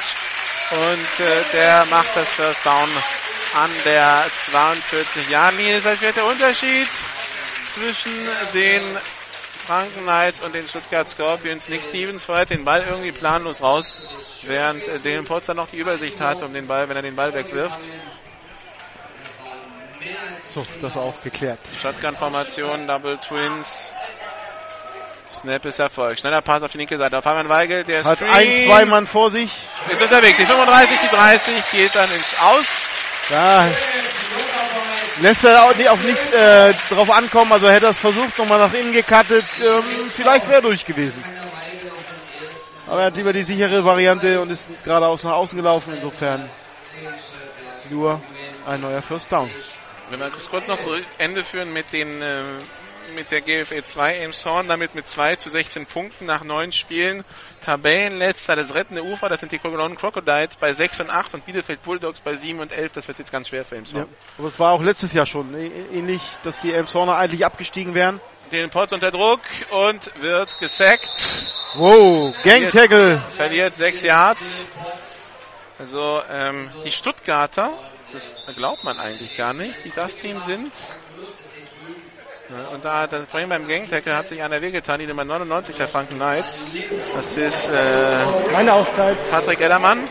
und 0.72 1.26
äh, 1.26 1.44
der 1.54 1.86
macht 1.88 2.16
das 2.16 2.32
First 2.32 2.66
Down 2.66 2.90
an 3.56 3.70
der 3.86 4.26
42 4.38 5.30
Jahren 5.30 5.58
linie 5.58 5.82
Das 5.82 5.86
heißt, 6.02 6.16
der 6.16 6.26
Unterschied 6.26 6.88
zwischen 7.68 8.12
den 8.54 8.82
Franken 9.66 10.04
Knights 10.04 10.42
und 10.42 10.54
den 10.54 10.68
Stuttgart 10.68 11.08
Scorpions. 11.08 11.70
Nick 11.70 11.86
Stevens 11.86 12.26
feuert 12.26 12.50
den 12.50 12.66
Ball 12.66 12.84
irgendwie 12.84 13.12
planlos 13.12 13.62
raus, 13.62 13.86
während 14.44 14.84
äh, 14.88 15.22
Potts 15.24 15.48
dann 15.48 15.58
noch 15.58 15.70
die 15.70 15.78
Übersicht 15.78 16.20
hat 16.20 16.42
um 16.44 16.54
den 16.54 16.68
Ball, 16.68 16.90
wenn 16.90 16.96
er 16.96 17.02
den 17.02 17.16
Ball 17.16 17.34
wegwirft. 17.34 17.80
So, 20.54 20.66
das 20.82 20.98
auch 20.98 21.22
geklärt. 21.24 21.60
Shotgun-Formation, 21.82 22.88
Double 22.88 23.18
Twins. 23.18 23.94
Snap 25.32 25.66
ist 25.66 25.80
Erfolg. 25.80 26.20
Schneller 26.20 26.42
Pass 26.42 26.62
auf 26.62 26.72
die 26.72 26.78
linke 26.78 26.98
Seite. 26.98 27.18
Auf 27.18 27.24
Fabian 27.24 27.50
Weigel, 27.50 27.84
der 27.84 28.04
Hat 28.04 28.20
Screen 28.20 28.32
ein, 28.32 28.66
zwei 28.68 28.86
Mann 28.86 29.08
vor 29.08 29.32
sich. 29.32 29.50
ist 29.92 30.02
unterwegs. 30.02 30.38
Die 30.38 30.46
35, 30.46 31.00
die 31.00 31.16
30 31.16 31.72
geht 31.72 31.96
dann 31.96 32.12
ins 32.12 32.38
Aus. 32.40 32.84
Da 33.30 33.68
lässt 35.22 35.44
er 35.44 35.64
auch 35.64 35.76
nicht, 35.76 35.90
auf 35.90 36.04
nichts 36.04 36.34
äh, 36.34 36.74
drauf 36.90 37.12
ankommen. 37.12 37.52
Also 37.52 37.70
hätte 37.70 37.86
er 37.86 37.92
es 37.92 38.00
versucht, 38.00 38.38
nochmal 38.38 38.60
nach 38.60 38.74
innen 38.74 38.92
gekattet. 38.92 39.46
Ähm, 39.62 40.10
vielleicht 40.10 40.48
wäre 40.48 40.60
er 40.60 40.62
durch 40.62 40.86
gewesen. 40.86 41.24
Aber 42.88 43.02
er 43.02 43.08
hat 43.08 43.18
lieber 43.18 43.34
die 43.34 43.44
sichere 43.44 43.84
Variante 43.86 44.42
und 44.42 44.52
ist 44.52 44.70
geradeaus 44.84 45.24
nach 45.24 45.34
außen 45.34 45.58
gelaufen. 45.58 45.94
Insofern 45.96 46.50
nur 47.90 48.22
ein 48.66 48.82
neuer 48.82 49.02
First 49.02 49.32
Down. 49.32 49.50
Wenn 50.10 50.20
wir 50.20 50.32
kurz 50.50 50.68
noch 50.68 50.80
zu 50.80 50.90
Ende 51.18 51.44
führen 51.44 51.72
mit 51.74 51.92
den 51.94 52.22
äh, 52.22 52.44
mit 53.16 53.32
der 53.32 53.42
GFL 53.42 53.84
2 53.84 54.14
Elmshorn, 54.16 54.68
damit 54.68 54.96
mit 54.96 55.08
2 55.08 55.36
zu 55.38 55.50
16 55.50 55.86
Punkten 55.86 56.26
nach 56.26 56.44
9 56.44 56.72
Spielen. 56.72 57.24
Tabellenletzter, 57.66 58.56
das 58.56 58.74
rettende 58.74 59.04
Ufer, 59.04 59.30
das 59.30 59.40
sind 59.40 59.52
die 59.52 59.60
Cologne 59.60 59.96
Crocodiles 59.96 60.56
bei 60.58 60.74
6 60.74 61.02
und 61.02 61.10
8 61.10 61.34
und 61.34 61.46
Bielefeld 61.46 61.82
Bulldogs 61.84 62.22
bei 62.22 62.36
7 62.36 62.60
und 62.60 62.72
11. 62.72 62.92
Das 62.92 63.08
wird 63.08 63.20
jetzt 63.20 63.32
ganz 63.32 63.50
schwer 63.50 63.66
für 63.66 63.76
Elmshorn. 63.76 64.04
Ja. 64.04 64.08
Aber 64.38 64.48
es 64.50 64.60
war 64.60 64.72
auch 64.74 64.82
letztes 64.82 65.14
Jahr 65.14 65.26
schon 65.26 65.54
ä- 65.56 65.72
ähnlich, 65.92 66.22
dass 66.44 66.60
die 66.60 66.72
Elmshorner 66.74 67.16
eigentlich 67.16 67.46
abgestiegen 67.46 67.94
wären. 67.96 68.20
Den 68.52 68.70
Potts 68.70 68.94
unter 68.94 69.10
Druck 69.12 69.40
und 69.72 70.22
wird 70.22 70.60
gesackt. 70.60 71.10
Wow, 71.76 72.36
Gang 72.44 72.70
Tackle. 72.70 73.22
Verliert 73.36 73.74
6 73.74 74.02
Yards. 74.04 74.66
Also 75.80 76.22
ähm, 76.30 76.70
die 76.86 76.92
Stuttgarter, 76.92 77.72
das 78.12 78.36
glaubt 78.56 78.84
man 78.84 79.00
eigentlich 79.00 79.36
gar 79.36 79.54
nicht, 79.54 79.84
die 79.84 79.92
das 79.96 80.18
Team 80.18 80.40
sind. 80.42 80.72
Ja, 82.54 82.68
und 82.68 82.86
da 82.86 83.08
das 83.08 83.26
Problem 83.26 83.50
beim 83.50 83.68
Gang 83.68 83.90
Tackle 83.90 84.16
hat 84.16 84.28
sich 84.28 84.40
einer 84.44 84.62
wehgetan, 84.62 85.00
die 85.00 85.08
Nummer 85.08 85.26
99 85.26 85.76
der 85.76 85.88
Franken 85.88 86.16
Knights. 86.18 86.64
Das 87.16 87.36
ist 87.36 87.68
äh, 87.68 88.26
Meine 88.52 88.74
Auszeit. 88.74 89.18
Patrick 89.32 89.60
Ellermann. 89.60 90.08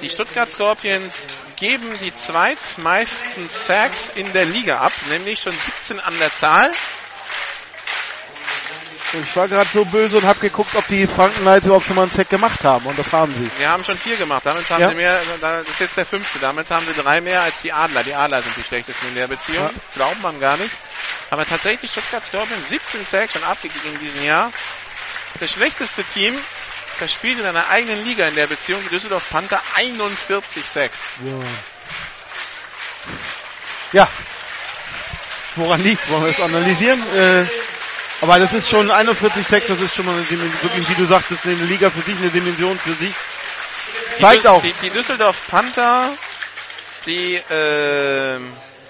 Die 0.00 0.08
Stuttgart 0.08 0.50
Scorpions 0.50 1.26
geben 1.56 1.92
die 2.02 2.14
zweitmeisten 2.14 3.50
Sacks 3.50 4.10
in 4.14 4.32
der 4.32 4.46
Liga 4.46 4.78
ab, 4.78 4.92
nämlich 5.10 5.40
schon 5.40 5.52
17 5.52 6.00
an 6.00 6.14
der 6.18 6.32
Zahl. 6.32 6.70
Ich 9.14 9.36
war 9.36 9.46
gerade 9.46 9.68
so 9.70 9.84
böse 9.84 10.16
und 10.16 10.24
habe 10.24 10.40
geguckt, 10.40 10.74
ob 10.74 10.86
die 10.88 11.06
Franken 11.06 11.40
Knights 11.42 11.66
überhaupt 11.66 11.84
schon 11.86 11.96
mal 11.96 12.02
einen 12.02 12.10
Sack 12.10 12.30
gemacht 12.30 12.64
haben. 12.64 12.86
Und 12.86 12.98
das 12.98 13.12
haben 13.12 13.30
sie. 13.32 13.50
Wir 13.58 13.68
haben 13.68 13.84
schon 13.84 13.98
vier 13.98 14.16
gemacht. 14.16 14.42
Damit 14.46 14.68
haben 14.70 14.80
Ja. 14.80 14.88
sie 14.88 14.94
mehr, 14.94 15.20
das 15.40 15.68
ist 15.68 15.80
jetzt 15.80 15.96
der 15.98 16.06
fünfte. 16.06 16.38
Damit 16.38 16.70
haben 16.70 16.86
sie 16.86 16.94
drei 16.94 17.20
mehr 17.20 17.42
als 17.42 17.60
die 17.60 17.72
Adler. 17.72 18.02
Die 18.04 18.14
Adler 18.14 18.42
sind 18.42 18.56
die 18.56 18.62
schlechtesten 18.62 19.08
in 19.08 19.14
der 19.14 19.28
Beziehung. 19.28 19.64
Ja. 19.66 19.70
Glaubt 19.94 20.22
man 20.22 20.40
gar 20.40 20.56
nicht. 20.56 20.70
Aber 21.30 21.44
tatsächlich 21.46 21.90
Stuttgart 21.90 22.24
Scorpions 22.24 22.68
17 22.68 23.04
Sacks 23.04 23.34
schon 23.34 23.44
abgegeben 23.44 23.94
in 23.94 23.98
diesem 24.00 24.24
Jahr. 24.24 24.50
Das 25.40 25.50
schlechteste 25.50 26.04
Team, 26.04 26.38
das 27.00 27.12
spielt 27.12 27.38
in 27.38 27.44
einer 27.46 27.68
eigenen 27.68 28.04
Liga 28.04 28.26
in 28.26 28.34
der 28.34 28.46
Beziehung, 28.46 28.82
die 28.82 28.88
Düsseldorf 28.88 29.28
Panther 29.30 29.60
41 29.74 30.64
Sacks. 30.64 30.98
Ja. 33.92 34.08
Woran 35.56 35.82
liegt? 35.82 36.08
Wollen 36.10 36.22
wir 36.24 36.32
das 36.32 36.40
analysieren? 36.40 37.02
Äh, 37.14 37.44
aber 38.22 38.38
das 38.38 38.52
ist 38.52 38.70
schon 38.70 38.88
41,6, 38.88 39.66
das 39.66 39.80
ist 39.80 39.94
schon 39.96 40.06
mal 40.06 40.14
eine 40.14 40.22
Dimension, 40.22 40.62
wirklich, 40.62 40.88
wie 40.88 40.94
du 40.94 41.06
sagtest, 41.06 41.44
eine 41.44 41.54
Liga 41.54 41.90
für 41.90 42.02
sich, 42.02 42.16
eine 42.16 42.30
Dimension 42.30 42.78
für 42.78 42.94
sich. 42.94 43.12
Zeigt 44.16 44.44
die, 44.44 44.48
auch. 44.48 44.62
Die, 44.62 44.72
die 44.80 44.90
Düsseldorf 44.90 45.36
Panther, 45.48 46.12
die 47.04 47.34
äh, 47.34 48.38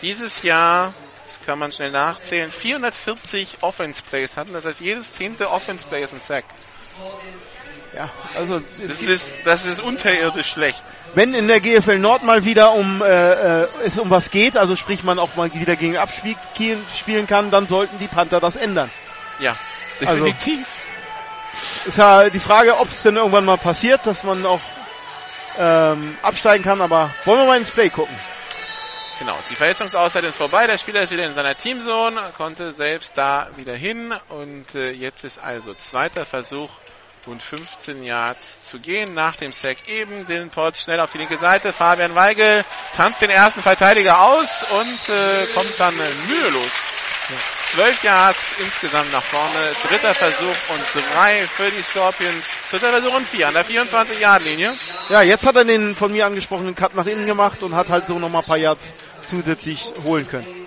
dieses 0.03 0.43
Jahr, 0.43 0.93
das 1.25 1.39
kann 1.47 1.59
man 1.59 1.73
schnell 1.73 1.91
nachzählen, 1.91 2.51
440 2.51 3.63
Offense 3.63 4.03
Plays 4.03 4.37
hatten. 4.37 4.53
Das 4.53 4.67
heißt, 4.67 4.83
jedes 4.83 5.15
zehnte 5.15 5.51
Offense 5.51 5.87
Play 5.87 6.05
ist 6.05 6.13
ein 6.13 6.21
Sack. 6.21 6.45
Ja, 7.95 8.11
also 8.35 8.61
Das 8.87 9.01
ist, 9.01 9.35
das 9.45 9.65
ist 9.65 9.81
unterirdisch 9.81 10.49
schlecht. 10.49 10.83
wenn 11.15 11.33
in 11.33 11.49
der 11.49 11.61
GFL 11.61 11.99
Nord 11.99 12.23
mal 12.23 12.45
wieder 12.45 12.73
um 12.73 13.01
äh, 13.01 13.63
äh, 13.63 13.67
es 13.85 13.99
um 13.99 14.11
was 14.11 14.31
geht, 14.31 14.59
also 14.59 14.77
sprich 14.77 15.05
man 15.05 15.19
auch 15.19 15.37
mal 15.37 15.53
wieder 15.55 15.77
gegen 15.77 15.97
Abspielen 15.97 16.85
spielen 16.95 17.27
kann, 17.27 17.51
dann 17.51 17.67
sollten 17.67 17.99
die 17.99 18.09
Panther 18.09 18.39
das 18.39 18.57
ändern. 18.57 18.91
Ja, 19.43 19.57
Also- 20.07 20.25
definitiv. 20.25 20.67
Ist 21.85 21.99
ja 21.99 22.31
die 22.31 22.39
Frage, 22.41 22.79
ob 22.79 22.89
es 22.89 23.03
denn 23.03 23.17
irgendwann 23.17 23.45
mal 23.45 23.59
passiert, 23.59 24.07
dass 24.07 24.23
man 24.23 24.47
auch 24.47 24.61
ähm, 25.59 26.17
absteigen 26.23 26.63
kann, 26.65 26.81
aber 26.81 27.13
wollen 27.25 27.41
wir 27.41 27.47
mal 27.47 27.59
ins 27.59 27.71
Play 27.71 27.91
gucken. 27.91 28.17
Genau, 29.19 29.37
die 29.51 29.55
Verletzungszeit 29.55 30.25
ist 30.25 30.37
vorbei. 30.37 30.67
Der 30.67 30.79
Spieler 30.79 31.03
ist 31.03 31.11
wieder 31.11 31.27
in 31.27 31.35
seiner 31.35 31.57
Teamzone, 31.57 32.33
konnte 32.37 32.73
selbst 32.73 33.19
da 33.19 33.49
wieder 33.57 33.75
hin 33.75 34.15
und 34.29 34.75
äh, 34.75 34.91
jetzt 34.93 35.25
ist 35.25 35.39
also 35.39 35.75
zweiter 35.75 36.25
Versuch 36.25 36.71
und 37.27 37.43
15 37.43 38.03
Yards 38.03 38.65
zu 38.65 38.79
gehen 38.79 39.15
nach 39.15 39.37
dem 39.37 39.53
Sack 39.53 39.89
eben. 39.89 40.27
Den 40.27 40.51
Potts 40.51 40.83
schnell 40.83 41.01
auf 41.01 41.13
die 41.13 41.19
linke 41.19 41.39
Seite. 41.39 41.73
Fabian 41.73 42.15
Weigel 42.15 42.65
tanzt 42.97 43.21
den 43.23 43.31
ersten 43.31 43.63
Verteidiger 43.63 44.21
aus 44.21 44.65
und 44.71 45.15
äh, 45.15 45.47
kommt 45.55 45.79
dann 45.79 45.95
mühelos. 46.29 46.71
12 47.75 48.05
Yards 48.05 48.53
insgesamt 48.59 49.13
nach 49.13 49.23
vorne. 49.23 49.73
Dritter 49.89 50.15
Versuch 50.15 50.57
und 50.69 50.83
drei 51.15 51.47
für 51.47 51.71
die 51.71 51.83
Scorpions. 51.83 52.47
Dritter 52.71 52.91
Versuch 52.91 53.15
und 53.15 53.29
vier 53.29 53.49
an 53.49 53.55
der 53.55 53.65
24-Yard-Linie. 53.65 54.75
Ja, 55.09 55.23
jetzt 55.23 55.47
hat 55.47 55.57
er 55.57 55.65
den 55.65 55.97
von 55.97 56.13
mir 56.13 56.27
angesprochenen 56.27 56.75
Cut 56.75 56.95
nach 56.95 57.07
innen 57.07 57.27
gemacht 57.27 57.63
und 57.63 57.75
hat 57.75 57.89
halt 57.89 58.07
so 58.07 58.19
nochmal 58.19 58.43
ein 58.43 58.47
paar 58.47 58.59
Yards 58.59 58.95
zusätzlich 59.31 59.93
holen 60.05 60.29
können. 60.29 60.62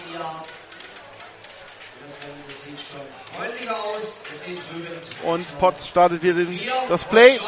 Und 5.23 5.45
Potts 5.59 5.87
startet 5.87 6.21
wieder 6.21 6.35
den, 6.35 6.59
das 6.89 7.03
Play. 7.03 7.39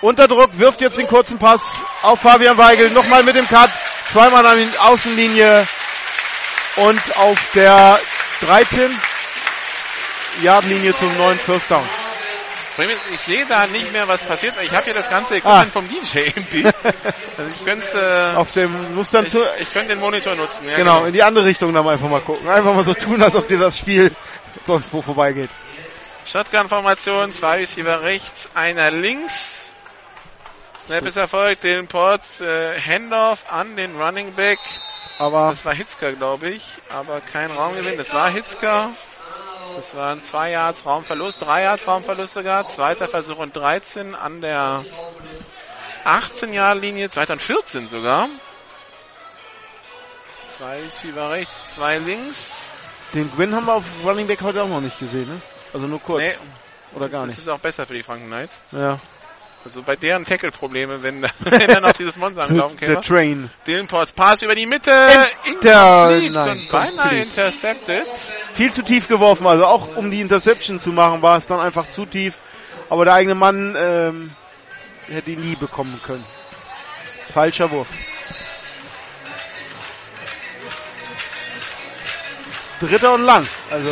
Unter 0.00 0.28
Druck, 0.28 0.50
wirft 0.58 0.80
jetzt 0.80 0.96
den 0.98 1.08
kurzen 1.08 1.38
Pass 1.38 1.60
auf 2.02 2.20
Fabian 2.20 2.56
Weigel. 2.56 2.90
Nochmal 2.90 3.22
mit 3.24 3.34
dem 3.34 3.48
Cut. 3.48 3.70
Zweimal 4.12 4.46
an 4.46 4.58
die 4.58 4.78
Außenlinie. 4.78 5.66
Und 6.76 7.16
auf 7.18 7.38
der 7.54 7.98
13 8.46 8.90
Yard-Linie 10.42 10.96
zum 10.96 11.16
neuen 11.16 11.38
First 11.38 11.70
Down. 11.70 11.84
Ich 13.12 13.20
sehe 13.22 13.44
da 13.46 13.66
nicht 13.66 13.92
mehr, 13.92 14.06
was 14.06 14.22
passiert. 14.22 14.54
Ich 14.62 14.70
habe 14.70 14.84
hier 14.84 14.94
das 14.94 15.10
ganze 15.10 15.38
Equipment 15.38 15.70
Ah. 15.70 15.72
vom 15.72 15.88
DJ 15.88 16.30
im 16.36 16.44
Bild. 16.44 16.74
Also 17.38 17.50
ich 17.56 17.64
könnte 17.64 18.32
äh, 18.34 18.36
Auf 18.36 18.50
dem, 18.52 18.94
muss 18.96 19.10
dann 19.10 19.24
ich, 19.26 19.30
zu, 19.32 19.38
ich 19.60 19.72
könnte 19.72 19.90
den 19.94 20.00
Monitor 20.00 20.34
nutzen. 20.34 20.68
Ja, 20.68 20.76
genau, 20.76 21.04
in 21.04 21.12
die 21.12 21.22
andere 21.22 21.44
Richtung 21.44 21.72
dann 21.72 21.86
einfach 21.88 22.08
mal 22.08 22.20
gucken. 22.20 22.48
Einfach 22.48 22.74
mal 22.74 22.84
so 22.84 22.94
tun, 22.94 23.22
als 23.22 23.34
ob 23.36 23.46
dir 23.46 23.58
das 23.58 23.78
Spiel 23.78 24.12
sonst 24.64 24.92
wo 24.92 25.02
vorbeigeht. 25.02 25.50
Shotgun-Formation, 26.30 27.32
zwei 27.32 27.58
Receiver 27.60 28.02
rechts, 28.02 28.50
einer 28.54 28.90
links. 28.90 29.70
Snap 30.84 31.06
ist 31.06 31.16
erfolgt, 31.16 31.64
den 31.64 31.88
Ports, 31.88 32.42
äh, 32.42 32.78
Handoff 32.78 33.50
an 33.50 33.76
den 33.76 33.98
Running 33.98 34.34
Back. 34.34 34.58
Aber 35.18 35.48
Das 35.50 35.64
war 35.64 35.74
Hitzker, 35.74 36.12
glaube 36.12 36.50
ich, 36.50 36.62
aber 36.90 37.22
kein 37.22 37.50
Raumgewinn. 37.50 37.96
Das 37.96 38.12
war 38.12 38.30
Hitzker. 38.30 38.90
Das 39.76 39.94
waren 39.94 40.20
zwei 40.20 40.50
Yards 40.50 40.84
Raumverlust, 40.84 41.40
drei 41.40 41.62
Yards 41.62 41.86
Raumverlust 41.86 42.34
sogar. 42.34 42.66
Zweiter 42.66 43.08
Versuch 43.08 43.38
und 43.38 43.56
13 43.56 44.14
an 44.14 44.42
der 44.42 44.84
18-Jahr-Linie, 46.04 47.08
zweiter 47.08 47.34
und 47.34 47.42
14 47.42 47.88
sogar. 47.88 48.28
Zwei 50.50 50.82
Receiver 50.82 51.30
rechts, 51.30 51.74
zwei 51.74 51.96
links. 51.96 52.68
den 53.14 53.30
Gwyn 53.30 53.54
haben 53.54 53.64
wir 53.66 53.74
auf 53.74 53.84
Running 54.04 54.26
Back 54.26 54.42
heute 54.42 54.62
auch 54.62 54.68
noch 54.68 54.82
nicht 54.82 54.98
gesehen, 54.98 55.26
ne? 55.28 55.40
Also 55.72 55.86
nur 55.86 56.00
kurz. 56.00 56.22
Nee, 56.22 56.32
Oder 56.94 57.08
gar 57.08 57.20
das 57.22 57.30
nicht. 57.30 57.38
ist 57.40 57.48
auch 57.48 57.58
besser 57.60 57.86
für 57.86 57.94
die 57.94 58.02
Franken 58.02 58.26
Knights. 58.26 58.58
Ja. 58.72 58.98
Also 59.64 59.82
bei 59.82 59.96
deren 59.96 60.24
Tackle-Probleme, 60.24 61.02
wenn, 61.02 61.22
wenn 61.40 61.66
dann 61.68 61.82
noch 61.82 61.92
dieses 61.92 62.16
Monster 62.16 62.44
anlaufen 62.44 62.78
Der 62.78 62.88
käme. 62.88 63.00
Train. 63.02 63.50
Dylan 63.66 63.86
Potts 63.88 64.12
Pass 64.12 64.40
über 64.42 64.54
die 64.54 64.66
Mitte. 64.66 64.90
Inter- 65.44 66.10
Incomplete 66.16 66.30
nein, 66.32 66.50
und 66.50 66.68
beinahe 66.70 67.18
intercepted. 67.22 68.06
Viel 68.52 68.72
zu 68.72 68.82
tief 68.82 69.08
geworfen, 69.08 69.46
also 69.46 69.64
auch 69.66 69.96
um 69.96 70.10
die 70.10 70.20
Interception 70.20 70.78
zu 70.80 70.92
machen, 70.92 71.20
war 71.22 71.36
es 71.36 71.46
dann 71.46 71.60
einfach 71.60 71.88
zu 71.90 72.06
tief. 72.06 72.38
Aber 72.88 73.04
der 73.04 73.14
eigene 73.14 73.34
Mann 73.34 73.74
ähm, 73.76 74.30
hätte 75.08 75.32
ihn 75.32 75.40
nie 75.40 75.56
bekommen 75.56 76.00
können. 76.02 76.24
Falscher 77.30 77.70
Wurf. 77.70 77.88
Dritter 82.80 83.12
und 83.14 83.22
lang. 83.22 83.46
Also 83.70 83.90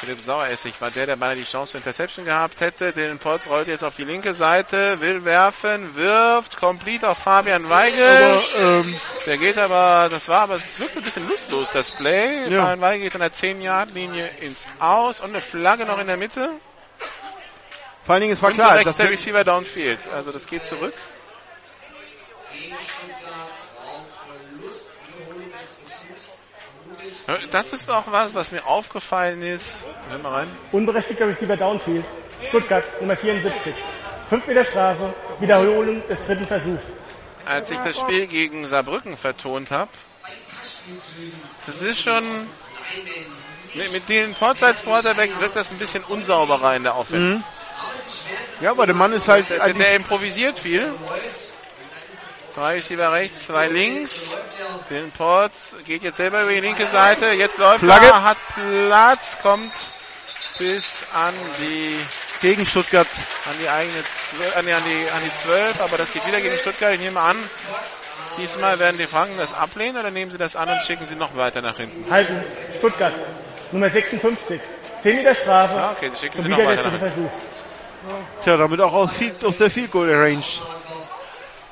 Philipp 0.00 0.22
Saueressig 0.22 0.80
war 0.80 0.90
der, 0.90 1.04
der 1.04 1.16
beinahe 1.16 1.36
die 1.36 1.44
Chance 1.44 1.72
zur 1.72 1.80
Interception 1.80 2.24
gehabt 2.24 2.60
hätte. 2.60 2.94
Den 2.94 3.18
Potts 3.18 3.46
rollt 3.46 3.68
jetzt 3.68 3.84
auf 3.84 3.96
die 3.96 4.04
linke 4.04 4.32
Seite, 4.32 4.98
will 5.00 5.26
werfen, 5.26 5.94
wirft, 5.94 6.56
complete 6.56 7.06
auf 7.06 7.18
Fabian 7.18 7.68
Weigel. 7.68 8.02
Aber, 8.02 8.78
ähm, 8.80 9.00
der 9.26 9.36
geht 9.36 9.58
aber, 9.58 10.08
das 10.08 10.26
war 10.28 10.40
aber, 10.40 10.54
es 10.54 10.80
wirkt 10.80 10.96
ein 10.96 11.02
bisschen 11.02 11.28
lustlos, 11.28 11.72
das 11.72 11.90
Play. 11.90 12.48
Ja. 12.48 12.62
Fabian 12.62 12.80
Weigel 12.80 13.02
geht 13.02 13.14
an 13.14 13.20
der 13.20 13.32
10-Yard-Linie 13.32 14.30
ins 14.40 14.66
Aus 14.78 15.20
und 15.20 15.30
eine 15.30 15.42
Flagge 15.42 15.84
noch 15.84 15.98
in 15.98 16.06
der 16.06 16.16
Mitte. 16.16 16.50
vor 18.02 18.14
allen 18.14 18.22
Dingen, 18.22 18.32
es 18.32 18.40
war 18.40 18.48
und 18.48 18.54
klar, 18.54 18.82
dass 18.82 18.96
der 18.96 19.10
Receiver 19.10 19.44
downfield. 19.44 20.00
Also 20.14 20.32
das 20.32 20.46
geht 20.46 20.64
zurück. 20.64 20.94
Das 27.50 27.72
ist 27.72 27.88
auch 27.88 28.10
was, 28.10 28.34
was 28.34 28.50
mir 28.52 28.66
aufgefallen 28.66 29.42
ist. 29.42 29.88
Hör 30.08 30.18
mal 30.18 30.32
rein. 30.32 30.48
Unberechtigter 30.72 31.26
Receiver 31.26 31.56
Downfield. 31.56 32.04
Stuttgart, 32.48 32.84
Nummer 33.00 33.16
74. 33.16 33.74
5 34.28 34.46
Meter 34.46 34.64
Strafe. 34.64 35.14
Wiederholung 35.40 36.06
des 36.06 36.20
dritten 36.20 36.46
Versuchs. 36.46 36.84
als 37.46 37.70
ich 37.70 37.78
das 37.78 37.98
Spiel 37.98 38.26
gegen 38.26 38.64
Saarbrücken 38.66 39.16
vertont 39.16 39.70
habe. 39.70 39.90
Das 41.66 41.82
ist 41.82 42.00
schon 42.00 42.46
mit, 43.74 43.92
mit 43.92 44.08
den 44.08 44.34
Ports 44.34 44.62
als 44.62 44.82
Quarterback 44.82 45.38
wirkt 45.40 45.56
das 45.56 45.70
ein 45.70 45.78
bisschen 45.78 46.04
unsauberer 46.04 46.76
in 46.76 46.82
der 46.84 46.96
Offense. 46.96 47.38
Mhm. 47.38 47.44
Ja, 48.60 48.72
aber 48.72 48.86
der 48.86 48.94
Mann 48.94 49.12
ist 49.12 49.28
halt 49.28 49.48
Der, 49.50 49.58
der, 49.64 49.74
der 49.74 49.96
improvisiert 49.96 50.58
viel. 50.58 50.92
Drei 52.54 52.74
Receiver 52.74 53.12
rechts, 53.12 53.46
zwei 53.46 53.68
links. 53.68 54.36
Den 54.88 55.10
Ports 55.12 55.76
geht 55.84 56.02
jetzt 56.02 56.16
selber 56.16 56.42
über 56.42 56.52
die 56.52 56.60
linke 56.60 56.86
Seite. 56.86 57.32
Jetzt 57.32 57.58
läuft 57.58 57.80
Flagge. 57.80 58.06
er, 58.06 58.24
hat 58.24 58.38
Platz, 58.54 59.36
kommt 59.40 59.72
bis 60.58 61.04
an 61.14 61.34
die 61.58 61.98
gegen 62.42 62.66
Stuttgart. 62.66 63.06
an 63.46 63.54
die 63.60 63.68
eigene 63.68 64.02
Zwölf, 64.02 64.56
an 64.56 64.66
die, 64.66 64.72
an 64.72 64.82
die, 64.84 65.10
an 65.10 65.22
die 65.24 65.34
12, 65.34 65.80
aber 65.80 65.96
das 65.96 66.12
geht 66.12 66.26
wieder 66.26 66.40
gegen 66.40 66.56
Stuttgart. 66.58 66.92
Ich 66.94 67.00
nehme 67.00 67.20
an, 67.20 67.36
diesmal 68.38 68.78
werden 68.78 68.98
die 68.98 69.06
Franken 69.06 69.38
das 69.38 69.52
ablehnen 69.52 69.96
oder 69.98 70.10
nehmen 70.10 70.30
sie 70.30 70.38
das 70.38 70.56
an 70.56 70.68
und 70.68 70.82
schicken 70.82 71.06
sie 71.06 71.16
noch 71.16 71.36
weiter 71.36 71.60
nach 71.60 71.76
hinten? 71.76 72.10
Halten. 72.10 72.42
Stuttgart, 72.76 73.14
Nummer 73.72 73.88
56. 73.88 74.60
10 75.02 75.16
Meter 75.16 75.34
Strafe. 75.34 75.76
Ah, 75.76 75.92
okay, 75.92 76.10
sie 76.14 76.20
schicken 76.20 76.38
Und 76.38 76.44
sie 76.44 76.50
noch 76.50 76.58
weiter 76.58 76.82
nach 76.82 76.90
hinten. 76.90 77.08
Versuch. 77.08 77.30
Tja, 78.42 78.56
damit 78.56 78.80
auch 78.80 78.92
aus, 78.92 79.10
aus 79.44 79.56
der 79.56 79.70
Field 79.70 79.90
Goal 79.90 80.12
Range. 80.14 80.42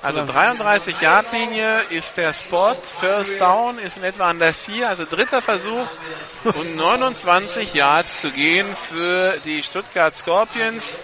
Also 0.01 0.25
33 0.25 1.01
Yard 1.01 1.33
Linie 1.33 1.83
ist 1.91 2.17
der 2.17 2.33
Spot, 2.33 2.77
First 3.01 3.41
Down 3.41 3.81
ist 3.81 3.97
in 3.97 4.05
etwa 4.05 4.31
an 4.31 4.39
der 4.39 4.55
4, 4.55 4.89
also 4.89 5.05
dritter 5.05 5.43
Versuch 5.43 5.89
und 6.45 6.77
29 6.77 7.75
Yards 7.75 8.21
zu 8.21 8.31
gehen 8.31 8.67
für 8.89 9.39
die 9.45 9.61
Stuttgart 9.61 10.15
Scorpions, 10.15 11.01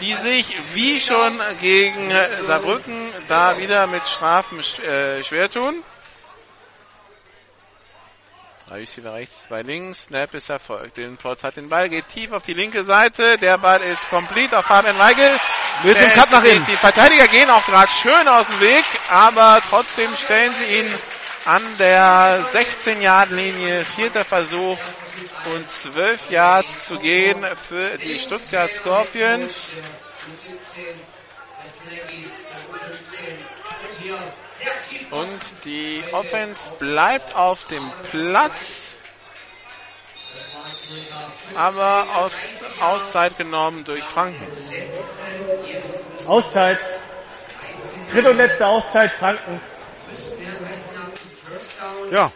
die 0.00 0.14
sich 0.14 0.56
wie 0.72 0.98
schon 0.98 1.38
gegen 1.60 2.10
Saarbrücken 2.42 3.12
da 3.28 3.58
wieder 3.58 3.86
mit 3.86 4.06
Strafen 4.06 4.60
äh, 4.60 5.22
schwer 5.24 5.50
tun. 5.50 5.84
Drei 8.68 8.80
Receiver 8.80 9.14
rechts, 9.14 9.44
zwei 9.44 9.62
links. 9.62 10.04
Snap 10.04 10.34
ist 10.34 10.50
erfolgt. 10.50 10.98
Den 10.98 11.16
Plotz 11.16 11.42
hat 11.42 11.56
den 11.56 11.70
Ball, 11.70 11.88
geht 11.88 12.06
tief 12.08 12.32
auf 12.32 12.42
die 12.42 12.52
linke 12.52 12.84
Seite. 12.84 13.38
Der 13.38 13.56
Ball 13.56 13.80
ist 13.80 14.10
komplett 14.10 14.54
auf 14.54 14.66
Fabian 14.66 14.98
Weigel. 14.98 15.38
Mit 15.84 15.98
dem 15.98 16.10
Cut 16.10 16.30
nach 16.30 16.42
die, 16.42 16.50
innen. 16.50 16.66
die 16.66 16.76
Verteidiger 16.76 17.28
gehen 17.28 17.48
auch 17.48 17.64
gerade 17.64 17.88
schön 18.02 18.28
aus 18.28 18.46
dem 18.46 18.60
Weg, 18.60 18.84
aber 19.08 19.62
trotzdem 19.70 20.14
stellen 20.16 20.52
sie 20.52 20.66
ihn 20.66 20.94
an 21.46 21.62
der 21.78 22.44
16-Yard-Linie. 22.44 23.86
Vierter 23.86 24.26
Versuch 24.26 24.76
und 25.46 25.66
12 25.66 26.30
Yards 26.30 26.84
zu 26.84 26.98
gehen 26.98 27.46
für 27.66 27.96
die 27.96 28.18
Stuttgart 28.18 28.70
Scorpions. 28.70 29.78
Und 35.10 35.40
die 35.64 36.04
Offense 36.12 36.68
bleibt 36.78 37.34
auf 37.34 37.64
dem 37.66 37.90
Platz, 38.10 38.94
aber 41.54 42.16
aus 42.16 42.32
Auszeit 42.80 43.36
genommen 43.36 43.84
durch 43.84 44.04
Franken. 44.04 44.46
Auszeit. 46.26 46.78
Dritte 48.10 48.30
und 48.30 48.36
letzte 48.36 48.66
Auszeit 48.66 49.12
Franken. 49.12 49.60
Ja, 52.10 52.32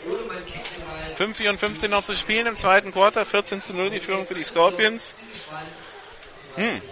5,54 1.19 1.89
noch 1.89 2.05
zu 2.05 2.15
spielen 2.15 2.47
im 2.47 2.57
zweiten 2.57 2.93
Quarter, 2.93 3.25
14 3.25 3.63
zu 3.63 3.73
0 3.73 3.91
die 3.91 4.01
Führung 4.01 4.27
für 4.27 4.35
die 4.35 4.45
Scorpions. 4.45 5.15
Hm. 6.57 6.83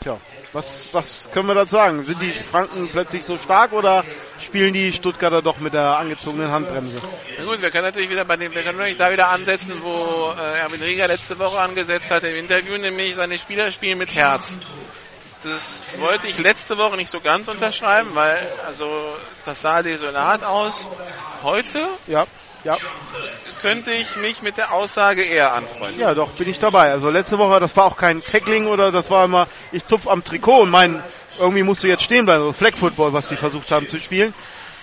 tja. 0.00 0.18
Was, 0.52 0.88
was 0.92 1.28
können 1.30 1.46
wir 1.48 1.54
dazu 1.54 1.72
sagen? 1.76 2.04
Sind 2.04 2.22
die 2.22 2.32
Franken 2.32 2.88
plötzlich 2.88 3.24
so 3.24 3.36
stark 3.36 3.72
oder 3.72 4.02
spielen 4.40 4.72
die 4.72 4.92
Stuttgarter 4.94 5.42
doch 5.42 5.58
mit 5.58 5.74
der 5.74 5.96
angezogenen 5.98 6.50
Handbremse? 6.50 7.00
Na 7.38 7.44
gut, 7.44 7.60
wir 7.60 7.70
können 7.70 7.84
natürlich 7.84 8.08
wieder 8.08 8.24
bei 8.24 8.36
dem, 8.36 8.54
wir 8.54 8.62
können 8.62 8.78
natürlich 8.78 8.98
da 8.98 9.12
wieder 9.12 9.28
ansetzen, 9.28 9.82
wo 9.82 10.32
äh, 10.36 10.58
Erwin 10.60 10.80
Rieger 10.82 11.06
letzte 11.06 11.38
Woche 11.38 11.58
angesetzt 11.58 12.10
hat 12.10 12.24
im 12.24 12.34
Interview, 12.36 12.78
nämlich 12.78 13.14
seine 13.14 13.38
Spieler 13.38 13.70
spielen 13.72 13.98
mit 13.98 14.14
Herz. 14.14 14.44
Das 15.42 15.82
wollte 15.98 16.26
ich 16.26 16.38
letzte 16.38 16.78
Woche 16.78 16.96
nicht 16.96 17.10
so 17.10 17.20
ganz 17.20 17.46
unterschreiben, 17.48 18.10
weil 18.14 18.50
also 18.66 19.16
das 19.44 19.60
sah 19.60 19.82
desolat 19.82 20.42
aus. 20.42 20.88
Heute 21.42 21.86
Ja, 22.06 22.26
ja. 22.68 22.76
könnte 23.62 23.92
ich 23.92 24.16
mich 24.16 24.42
mit 24.42 24.56
der 24.56 24.72
Aussage 24.72 25.22
eher 25.22 25.54
anfreunden. 25.54 26.00
Ja, 26.00 26.14
doch, 26.14 26.30
bin 26.30 26.48
ich 26.48 26.58
dabei. 26.58 26.90
Also 26.90 27.08
letzte 27.10 27.38
Woche, 27.38 27.60
das 27.60 27.76
war 27.76 27.86
auch 27.86 27.96
kein 27.96 28.22
Tackling 28.22 28.66
oder 28.66 28.92
das 28.92 29.10
war 29.10 29.24
immer, 29.24 29.48
ich 29.72 29.86
zupf 29.86 30.06
am 30.06 30.22
Trikot 30.22 30.62
und 30.62 30.70
mein, 30.70 31.02
irgendwie 31.38 31.62
musst 31.62 31.82
du 31.82 31.86
jetzt 31.86 32.02
stehen 32.02 32.26
bleiben, 32.26 32.44
so 32.44 32.52
Flag 32.52 32.76
Football, 32.76 33.12
was 33.12 33.28
sie 33.28 33.36
versucht 33.36 33.70
haben 33.70 33.88
zu 33.88 34.00
spielen. 34.00 34.34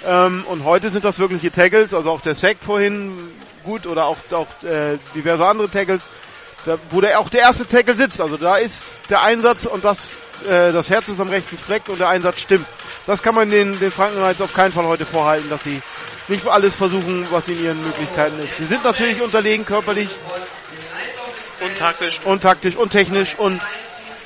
Ähm, 0.06 0.44
und 0.48 0.64
heute 0.64 0.90
sind 0.90 1.06
das 1.06 1.20
wirkliche 1.20 1.52
Tackles, 1.52 1.94
also 1.94 2.12
auch 2.12 2.22
der 2.22 2.36
Sack 2.36 2.58
vorhin 2.60 3.32
gut 3.64 3.88
oder 3.88 4.06
auch, 4.06 4.18
auch 4.32 4.48
äh, 4.64 4.98
diverse 5.16 5.46
andere 5.46 5.70
Tackles, 5.70 6.04
da, 6.66 6.78
wo 6.92 7.02
der, 7.02 7.20
auch 7.20 7.30
der 7.30 7.42
erste 7.42 7.68
Tackle 7.68 7.96
sitzt. 7.96 8.22
Also 8.22 8.38
da 8.38 8.58
ist 8.58 9.00
der 9.10 9.22
Einsatz 9.22 9.66
und 9.66 9.84
das, 9.84 9.98
äh, 10.48 10.72
das 10.72 10.90
Herz 10.90 11.08
ist 11.08 11.20
am 11.20 11.30
rechten 11.30 11.58
Fleck 11.58 11.88
und 11.88 12.00
der 12.00 12.10
Einsatz 12.10 12.40
stimmt. 12.40 12.66
Das 13.08 13.22
kann 13.22 13.36
man 13.36 13.50
den, 13.50 13.80
den 13.80 13.92
Franken 13.92 14.24
jetzt 14.26 14.42
auf 14.42 14.54
keinen 14.54 14.74
Fall 14.74 14.86
heute 14.86 15.06
vorhalten, 15.06 15.50
dass 15.50 15.64
sie 15.64 15.82
nicht 16.28 16.48
alles 16.48 16.76
versuchen, 16.76 17.28
was 17.32 17.48
in 17.48 17.64
ihren 17.64 17.84
Möglichkeiten 17.84 18.40
ist. 18.44 18.58
Sie 18.58 18.66
sind 18.66 18.84
natürlich 18.84 19.22
unterlegen 19.22 19.66
körperlich, 19.66 20.10
Und 21.62 21.78
taktisch. 21.78 22.20
und 22.24 22.42
taktisch 22.42 22.76
und 22.76 22.92
technisch 22.92 23.36
und 23.38 23.62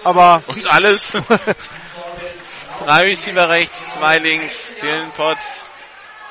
aber 0.04 0.42
Und 0.48 0.66
alles. 0.68 1.12
Drei 2.86 3.02
Receiver 3.04 3.50
rechts, 3.50 3.78
zwei 3.94 4.20
links. 4.20 4.72
Dylan 4.82 5.12
Potts 5.12 5.66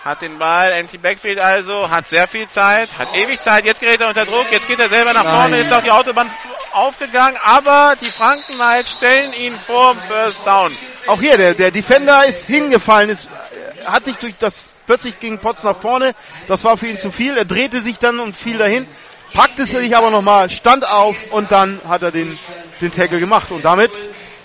hat 0.05 0.23
den 0.23 0.39
Ball. 0.39 0.73
Empty 0.73 0.97
Backfield 0.97 1.39
also, 1.39 1.91
hat 1.91 2.09
sehr 2.09 2.27
viel 2.27 2.49
Zeit, 2.49 2.89
hat 2.99 3.15
ewig 3.15 3.39
Zeit. 3.41 3.67
Jetzt 3.67 3.81
gerät 3.81 4.01
er 4.01 4.09
unter 4.09 4.25
Druck, 4.25 4.47
jetzt 4.51 4.67
geht 4.67 4.81
er 4.81 4.89
selber 4.89 5.13
nach 5.13 5.25
vorne, 5.25 5.51
Nein. 5.51 5.55
jetzt 5.61 5.67
ist 5.67 5.73
auch 5.75 5.83
die 5.83 5.91
Autobahn 5.91 6.31
aufgegangen, 6.73 7.37
aber 7.43 7.95
die 8.01 8.11
Franken 8.11 8.55
Knights 8.55 8.93
stellen 8.93 9.33
ihn 9.35 9.59
vor 9.59 9.95
First 10.09 10.47
Down. 10.47 10.73
auch 11.07 11.21
hier 11.21 11.37
der 11.37 11.55
der 11.55 11.71
Defender 11.71 12.25
ist 12.25 12.47
hingefallen, 12.47 13.11
ist 13.11 13.31
hat 13.85 14.05
sich 14.07 14.17
durch 14.17 14.35
das 14.39 14.73
plötzlich 14.89 15.21
ging 15.21 15.39
Potts 15.39 15.63
nach 15.63 15.77
vorne, 15.77 16.15
das 16.49 16.65
war 16.65 16.77
für 16.77 16.89
ihn 16.89 16.99
zu 16.99 17.11
viel. 17.11 17.37
Er 17.37 17.45
drehte 17.45 17.83
sich 17.83 17.99
dann 17.99 18.19
und 18.19 18.35
fiel 18.35 18.59
dahin, 18.59 18.87
packte 19.35 19.67
sich 19.67 19.95
aber 19.95 20.11
nochmal, 20.11 20.51
stand 20.51 20.91
auf 20.91 21.31
und 21.31 21.53
dann 21.53 21.81
hat 21.87 22.03
er 22.03 22.11
den 22.11 22.37
den 22.81 22.93
Tackle 22.93 23.19
gemacht 23.19 23.51
und 23.51 23.65
damit 23.65 23.91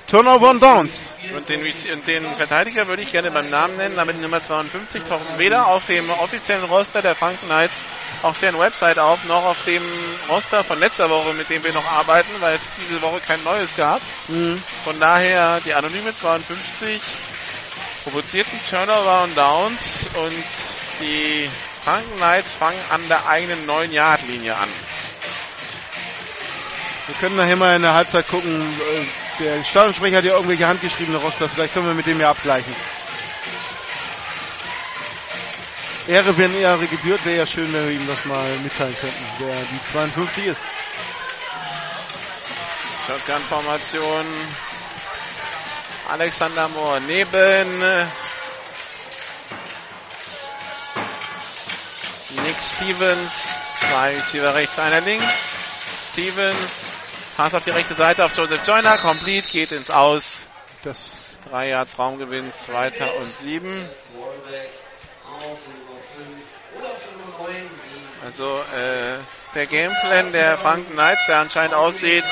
Turnover 0.07 0.49
und 0.49 0.61
Downs. 0.61 0.93
Und 1.35 1.47
den, 1.49 1.61
und 1.61 2.07
den 2.07 2.25
Verteidiger 2.35 2.87
würde 2.87 3.01
ich 3.01 3.11
gerne 3.11 3.31
beim 3.31 3.49
Namen 3.49 3.77
nennen, 3.77 3.95
damit 3.95 4.21
Nummer 4.21 4.41
52 4.41 5.03
taucht 5.03 5.37
weder 5.37 5.67
auf 5.67 5.85
dem 5.85 6.09
offiziellen 6.09 6.65
Roster 6.65 7.01
der 7.01 7.15
Franken 7.15 7.47
Knights 7.47 7.85
auf 8.21 8.37
deren 8.39 8.59
Website 8.59 8.99
auf, 8.99 9.23
noch 9.23 9.43
auf 9.45 9.63
dem 9.65 9.81
Roster 10.29 10.63
von 10.63 10.79
letzter 10.79 11.09
Woche, 11.09 11.33
mit 11.33 11.49
dem 11.49 11.63
wir 11.63 11.73
noch 11.73 11.89
arbeiten, 11.89 12.29
weil 12.41 12.55
es 12.55 12.61
diese 12.79 13.01
Woche 13.01 13.21
kein 13.25 13.41
neues 13.43 13.75
gab. 13.75 14.01
Von 14.83 14.99
daher 14.99 15.61
die 15.65 15.73
anonyme 15.73 16.13
52 16.13 17.01
provozierten 18.03 18.59
Turnover 18.69 19.23
und 19.23 19.35
Downs 19.35 20.05
und 20.15 20.33
die 21.01 21.49
Franken 21.83 22.15
Knights 22.17 22.53
fangen 22.53 22.79
an 22.89 23.07
der 23.07 23.27
eigenen 23.27 23.65
9-Yard-Linie 23.67 24.55
an. 24.55 24.69
Wir 27.07 27.15
können 27.15 27.35
nachher 27.35 27.55
mal 27.55 27.75
in 27.75 27.81
der 27.81 27.93
Halbzeit 27.93 28.27
gucken. 28.27 28.63
Der 29.39 29.63
Stadionsprecher 29.63 30.17
hat 30.17 30.25
ja 30.25 30.33
irgendwelche 30.33 30.67
handgeschriebene 30.67 31.17
Roster. 31.17 31.49
Vielleicht 31.49 31.73
können 31.73 31.87
wir 31.87 31.93
mit 31.93 32.05
dem 32.05 32.19
ja 32.19 32.29
abgleichen. 32.29 32.73
Ehre, 36.07 36.37
wenn 36.37 36.53
Ehre 36.55 36.85
gebührt, 36.87 37.25
wäre 37.25 37.37
ja 37.37 37.45
schön, 37.45 37.71
wenn 37.73 37.85
wir 37.87 37.95
ihm 37.95 38.07
das 38.07 38.25
mal 38.25 38.57
mitteilen 38.59 38.95
könnten, 38.99 39.25
wer 39.39 39.55
die 39.55 39.91
52 39.91 40.45
ist. 40.47 40.61
Shotgun-Formation. 43.07 44.25
Alexander 46.09 46.67
Mohr 46.69 46.99
neben 46.99 47.81
äh, 47.81 48.05
Nick 52.43 52.55
Stevens. 52.75 53.49
Zwei 53.73 54.15
Receiver 54.15 54.53
rechts, 54.53 54.79
einer 54.79 55.01
links. 55.01 55.55
Stevens. 56.11 56.83
Pass 57.37 57.53
auf 57.53 57.63
die 57.63 57.71
rechte 57.71 57.93
Seite 57.93 58.25
auf 58.25 58.35
Joseph 58.37 58.65
Joyner. 58.67 58.97
Complete 58.97 59.47
geht 59.49 59.71
ins 59.71 59.89
Aus. 59.89 60.39
Das 60.83 61.25
3 61.49 61.69
Yards 61.69 61.97
Raumgewinn, 61.97 62.51
zweiter 62.53 63.15
und 63.17 63.33
sieben. 63.35 63.89
Also 68.25 68.55
äh, 68.55 69.17
der 69.53 69.65
Gameplan 69.65 70.31
der 70.31 70.57
Franken 70.57 70.93
Knights, 70.93 71.25
der 71.27 71.39
anscheinend 71.39 71.73
aussieht, 71.73 72.23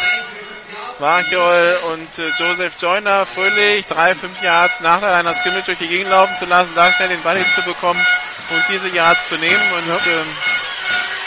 Vachiol 1.00 1.80
und 1.92 2.20
äh, 2.20 2.30
Joseph 2.38 2.76
Joyner 2.80 3.26
fröhlich 3.26 3.86
drei, 3.88 4.16
fünf 4.16 4.42
Yards 4.42 4.80
nach 4.80 5.02
der 5.02 5.12
Line 5.18 5.34
Scrimmage 5.34 5.66
durch 5.66 5.80
die 5.80 5.88
Gegend 5.88 6.10
laufen 6.12 6.36
zu 6.38 6.46
lassen, 6.46 6.72
da 6.76 6.94
schnell 6.94 7.10
den 7.10 7.22
Ball 7.24 7.38
hinzubekommen 7.38 8.02
und 8.52 8.64
diese 8.70 8.88
Yards 8.90 9.28
zu 9.28 9.36
nehmen. 9.36 9.62
Und 9.74 9.90
ähm, 9.90 10.28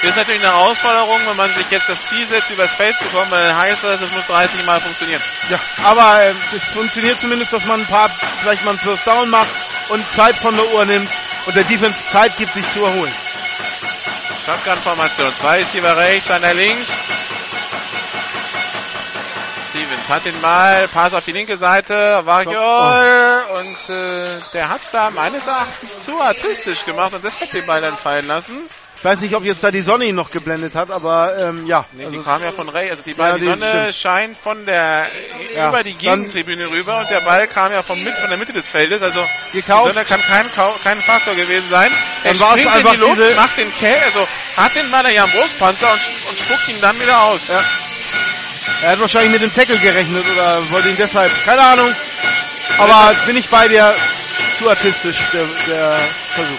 das 0.01 0.11
ist 0.11 0.17
natürlich 0.17 0.45
eine 0.45 0.55
Herausforderung, 0.55 1.21
wenn 1.27 1.37
man 1.37 1.53
sich 1.53 1.71
jetzt 1.71 1.89
das 1.89 2.09
Ziel 2.09 2.27
setzt, 2.27 2.51
übers 2.51 2.73
Feld 2.73 2.97
zu 2.99 3.09
kommen, 3.09 3.31
weil 3.31 3.55
heißt 3.55 3.85
das, 3.85 4.01
es 4.01 4.13
muss 4.13 4.27
30 4.27 4.65
Mal 4.65 4.81
funktionieren. 4.81 5.23
Ja, 5.51 5.59
aber 5.83 6.23
äh, 6.23 6.35
es 6.55 6.65
funktioniert 6.73 7.21
zumindest, 7.21 7.53
dass 7.53 7.65
man 7.67 7.81
ein 7.81 7.87
paar, 7.87 8.09
vielleicht 8.41 8.65
mal 8.65 8.71
einen 8.71 8.81
First 8.81 9.07
Down 9.07 9.29
macht 9.29 9.51
und 9.89 10.11
Zeit 10.13 10.37
von 10.37 10.57
der 10.57 10.73
Uhr 10.73 10.87
nimmt 10.87 11.09
und 11.47 11.55
der 11.55 11.65
Defense 11.65 12.09
Zeit 12.09 12.37
gibt, 12.39 12.55
sich 12.55 12.65
zu 12.73 12.85
erholen. 12.85 13.13
Shotgun-Formation. 14.45 15.33
Zwei 15.35 15.61
Receiver 15.61 15.97
rechts, 15.97 16.31
einer 16.31 16.53
links. 16.53 16.93
Stevens 19.71 20.09
hat 20.09 20.25
den 20.25 20.41
Ball, 20.43 20.87
Pass 20.89 21.15
auf 21.15 21.25
die 21.25 21.33
linke 21.33 21.57
Seite, 21.57 22.21
Variol 22.25 23.45
oh. 23.51 23.59
und 23.59 23.89
äh, 23.89 24.41
der 24.53 24.69
hat 24.69 24.83
es 24.83 24.91
da 24.91 25.11
meines 25.11 25.47
Erachtens 25.47 26.05
zu 26.05 26.21
artistisch 26.21 26.85
gemacht 26.85 27.15
und 27.15 27.25
deshalb 27.25 27.51
den 27.53 27.67
Ball 27.67 27.81
dann 27.81 27.97
fallen 27.97 28.27
lassen. 28.27 28.69
Ich 29.05 29.11
weiß 29.11 29.21
nicht, 29.21 29.35
ob 29.35 29.45
jetzt 29.45 29.63
da 29.63 29.71
die 29.71 29.83
Sonne 29.83 30.07
ihn 30.07 30.15
noch 30.15 30.31
geblendet 30.31 30.75
hat, 30.75 30.91
aber 30.91 31.37
ähm, 31.39 31.67
ja. 31.67 31.85
Nee, 31.93 32.07
also, 32.07 32.17
die 32.17 32.25
kam 32.25 32.43
ja 32.43 32.53
von 32.53 32.71
Ray. 32.71 32.89
Also 32.89 33.03
die, 33.03 33.13
Ball, 33.13 33.33
ja, 33.33 33.37
die 33.37 33.45
Sonne 33.45 33.71
stimmt. 33.71 33.95
scheint 33.97 34.39
von 34.39 34.65
der 34.65 35.09
ja, 35.55 35.69
über 35.69 35.83
die 35.83 35.93
Gegentribüne 35.93 36.71
rüber 36.71 37.01
und 37.01 37.11
der 37.11 37.21
Ball 37.21 37.47
kam 37.47 37.71
ja 37.71 37.83
vom, 37.83 37.99
von 37.99 38.31
der 38.31 38.39
Mitte 38.39 38.55
des 38.55 38.65
Feldes. 38.65 39.03
Also 39.03 39.21
gekauft. 39.53 39.91
die 39.91 39.93
Sonne 39.93 40.07
kann 40.07 40.23
kein, 40.23 40.47
kein 40.83 41.03
Faktor 41.03 41.35
gewesen 41.35 41.69
sein. 41.69 41.93
Er 42.25 42.33
dann 42.33 42.49
springt 42.59 42.77
in 42.77 42.91
die 42.93 42.97
Luft, 42.97 43.37
macht 43.37 43.59
den 43.59 43.71
Kell, 43.79 44.03
also 44.07 44.27
hat 44.57 44.75
den 44.75 44.91
Ball 44.91 45.13
ja 45.13 45.25
am 45.25 45.31
Brustpanzer 45.33 45.93
und, 45.93 46.01
und 46.31 46.41
spuckt 46.41 46.67
ihn 46.71 46.81
dann 46.81 46.99
wieder 46.99 47.25
aus. 47.25 47.43
Ja. 47.47 47.63
Er 48.85 48.93
hat 48.93 49.01
wahrscheinlich 49.03 49.33
mit 49.33 49.43
dem 49.43 49.55
Tackle 49.55 49.77
gerechnet 49.81 50.25
oder 50.35 50.71
wollte 50.71 50.89
ihn 50.89 50.97
deshalb, 50.97 51.31
keine 51.45 51.61
Ahnung. 51.61 51.95
Aber 52.79 53.15
bin 53.27 53.37
ich 53.37 53.51
bei 53.51 53.69
dir 53.69 53.95
zu 54.59 54.67
artistisch, 54.67 55.19
der, 55.35 55.45
der 55.69 55.99
Versuch. 56.35 56.59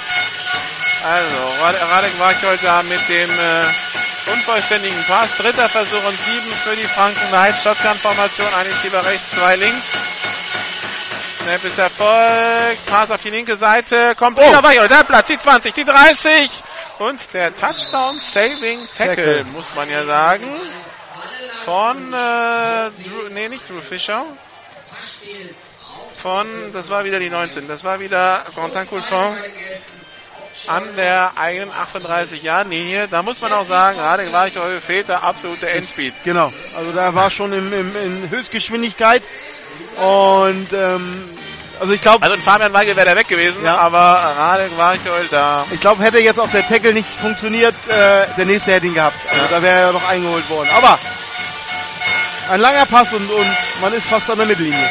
Also, 1.06 1.38
Radek 1.61 2.18
Wachol 2.19 2.57
da 2.64 2.82
mit 2.82 3.07
dem 3.07 3.30
äh, 3.30 4.32
unvollständigen 4.34 5.03
Pass. 5.03 5.38
Dritter 5.38 5.69
Versuch 5.69 6.03
und 6.03 6.19
sieben 6.19 6.52
für 6.64 6.76
die 6.76 6.88
Franken 6.88 7.27
Knights. 7.27 7.61
Shotgun-Formation, 7.61 8.48
ein 8.52 8.65
Receiver 8.65 9.06
rechts, 9.06 9.30
zwei 9.30 9.56
links. 9.56 9.94
Snap 11.44 11.64
ist 11.64 11.77
erfolgt. 11.77 12.86
Pass 12.88 13.11
auf 13.11 13.22
die 13.22 13.30
linke 13.30 13.56
Seite. 13.56 14.15
Kommt 14.15 14.40
oh. 14.40 14.41
Wachol, 14.41 14.88
der 14.88 15.03
Platz, 15.03 15.27
die 15.27 15.38
20, 15.38 15.73
die 15.76 15.86
30. 15.86 16.49
Und 16.98 17.22
der 17.36 17.56
Touchdown 17.56 18.19
Saving 18.19 18.88
Tackle, 18.98 19.15
Tackle, 19.15 19.44
muss 19.44 19.76
man 19.76 19.88
ja 19.91 20.06
sagen. 20.06 20.60
Von, 21.65 22.14
äh, 22.14 22.90
Drew, 23.03 23.30
nee, 23.30 23.48
nicht 23.48 23.69
Drew 23.69 23.82
Fischer. 23.82 24.26
Von, 26.19 26.48
das 26.73 26.90
war 26.90 27.03
wieder 27.03 27.19
die 27.19 27.30
19. 27.30 27.68
Das 27.68 27.84
war 27.84 27.99
wieder 27.99 28.44
Quentin 28.56 28.90
Coulthon 28.90 29.38
an 30.68 30.95
der 30.95 31.34
eigenen 31.38 31.72
38 31.72 32.41
Jahren 32.44 32.69
Linie. 32.69 33.07
Da 33.07 33.22
muss 33.22 33.41
man 33.41 33.52
auch 33.53 33.65
sagen, 33.65 33.98
gerade 33.98 34.26
Gleichhäufe 34.26 34.82
fehlt 34.82 35.10
der 35.10 35.23
absolute 35.23 35.69
Endspeed. 35.69 36.14
Genau, 36.23 36.52
also 36.77 36.91
da 36.91 37.14
war 37.14 37.30
schon 37.30 37.53
im, 37.53 37.73
im, 37.73 37.95
in 37.95 38.30
Höchstgeschwindigkeit 38.30 39.22
und 39.98 40.73
ähm, 40.73 41.30
also 41.80 41.94
ich 41.94 42.02
glaube. 42.02 42.23
Also 42.23 42.36
ein 42.36 42.44
Fabian 42.44 42.73
Weigel 42.73 42.95
wäre 42.95 43.07
da 43.07 43.15
weg 43.15 43.27
gewesen, 43.27 43.64
ja. 43.64 43.77
aber 43.77 43.99
Radek 43.99 44.77
Warchol 44.77 45.27
da. 45.30 45.65
Ich 45.72 45.80
glaube, 45.80 46.03
hätte 46.03 46.19
jetzt 46.19 46.40
auch 46.40 46.49
der 46.49 46.65
Tackle 46.65 46.94
nicht 46.94 47.10
funktioniert, 47.19 47.76
äh, 47.88 48.27
der 48.38 48.45
nächste 48.45 48.72
hätte 48.72 48.88
ihn 48.88 48.94
gehabt. 48.94 49.18
Also 49.30 49.41
ja. 49.44 49.48
da 49.49 49.61
wäre 49.61 49.80
er 49.80 49.91
noch 49.91 50.07
eingeholt 50.07 50.49
worden. 50.49 50.69
Aber 50.73 50.98
ein 52.49 52.61
langer 52.61 52.86
Pass 52.86 53.14
und, 53.14 53.30
und 53.30 53.48
man 53.82 53.94
ist 53.94 54.07
fast 54.07 54.30
an 54.30 54.38
der 54.38 54.48
Mittellinie. 54.48 54.90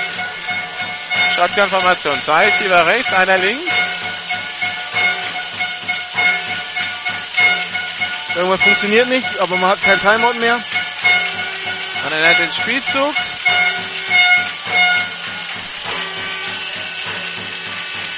Shotgun-Formation. 1.37 2.21
Zwei 2.25 2.51
Schieber 2.51 2.87
rechts, 2.87 3.13
einer 3.13 3.39
links. 3.39 3.63
Irgendwas 8.37 8.63
funktioniert 8.63 9.09
nicht, 9.09 9.41
aber 9.41 9.57
man 9.57 9.71
hat 9.71 9.83
kein 9.83 10.01
Timeout 10.01 10.39
mehr. 10.41 10.57
Und 10.57 12.13
er 12.13 12.29
hat 12.29 12.39
den 12.39 12.53
Spielzug. 12.53 13.15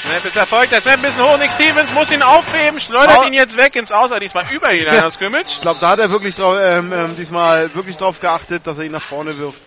Snap 0.06 0.24
ist 0.24 0.36
erfolgt, 0.36 0.72
der 0.72 0.80
Snap 0.80 0.94
ein 0.94 1.02
bisschen 1.02 1.22
hoch, 1.22 1.36
Nick 1.36 1.51
Stevens 1.52 1.93
muss 1.93 2.10
ihn 2.10 2.22
aufheben, 2.22 2.80
schleudert 2.80 3.18
oh. 3.22 3.26
ihn 3.26 3.34
jetzt 3.34 3.56
weg 3.56 3.76
ins 3.76 3.93
Außer, 3.93 4.20
diesmal 4.20 4.47
über 4.52 4.72
ihn 4.72 4.84
ja. 4.84 5.10
Scrimmage. 5.10 5.48
Ich 5.48 5.60
glaube, 5.60 5.80
da 5.80 5.90
hat 5.90 5.98
er 5.98 6.10
wirklich 6.10 6.34
drauf, 6.34 6.56
ähm, 6.60 6.93
ähm, 6.93 7.16
diesmal 7.16 7.74
wirklich 7.74 7.97
drauf 7.97 8.20
geachtet, 8.20 8.66
dass 8.66 8.78
er 8.78 8.84
ihn 8.84 8.93
nach 8.93 9.02
vorne 9.02 9.36
wirft. 9.36 9.60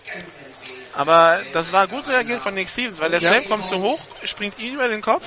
Aber 1.00 1.40
das 1.54 1.72
war 1.72 1.88
gut 1.88 2.06
reagiert 2.06 2.42
von 2.42 2.52
Nick 2.52 2.68
Stevens, 2.68 3.00
weil 3.00 3.08
der 3.08 3.20
ja. 3.20 3.40
kommt 3.40 3.66
zu 3.66 3.80
hoch, 3.80 3.98
springt 4.22 4.58
ihm 4.58 4.74
über 4.74 4.86
den 4.86 5.00
Kopf. 5.00 5.26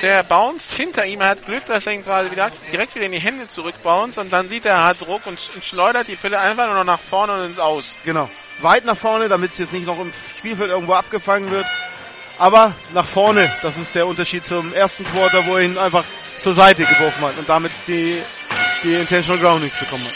Der 0.00 0.22
bounced 0.22 0.72
hinter 0.72 1.04
ihm, 1.04 1.20
er 1.20 1.28
hat 1.28 1.44
Glück, 1.44 1.66
dass 1.66 1.86
er 1.86 1.92
ihn 1.92 2.02
quasi 2.02 2.30
wieder 2.30 2.50
direkt 2.72 2.94
wieder 2.94 3.04
in 3.04 3.12
die 3.12 3.20
Hände 3.20 3.46
zurückbounced 3.46 4.16
und 4.16 4.32
dann 4.32 4.48
sieht 4.48 4.64
er, 4.64 4.76
er 4.76 4.86
hat 4.86 5.02
Druck 5.02 5.26
und 5.26 5.38
schleudert 5.60 6.08
die 6.08 6.16
Pille 6.16 6.40
einfach 6.40 6.64
nur 6.64 6.76
noch 6.76 6.84
nach 6.84 6.98
vorne 6.98 7.34
und 7.34 7.44
ins 7.44 7.58
Aus. 7.58 7.94
Genau. 8.06 8.30
Weit 8.62 8.86
nach 8.86 8.96
vorne, 8.96 9.28
damit 9.28 9.52
es 9.52 9.58
jetzt 9.58 9.74
nicht 9.74 9.84
noch 9.84 10.00
im 10.00 10.14
Spielfeld 10.38 10.70
irgendwo 10.70 10.94
abgefangen 10.94 11.50
wird. 11.50 11.66
Aber 12.38 12.74
nach 12.94 13.04
vorne, 13.04 13.54
das 13.60 13.76
ist 13.76 13.94
der 13.94 14.06
Unterschied 14.06 14.46
zum 14.46 14.72
ersten 14.72 15.04
Quarter, 15.04 15.44
wo 15.44 15.56
er 15.56 15.64
ihn 15.64 15.76
einfach 15.76 16.04
zur 16.40 16.54
Seite 16.54 16.86
geworfen 16.86 17.22
hat 17.22 17.36
und 17.36 17.46
damit 17.46 17.72
die, 17.86 18.16
die 18.82 18.94
Intentional 18.94 19.36
Groundings 19.36 19.78
bekommen 19.78 20.04
hat. 20.06 20.14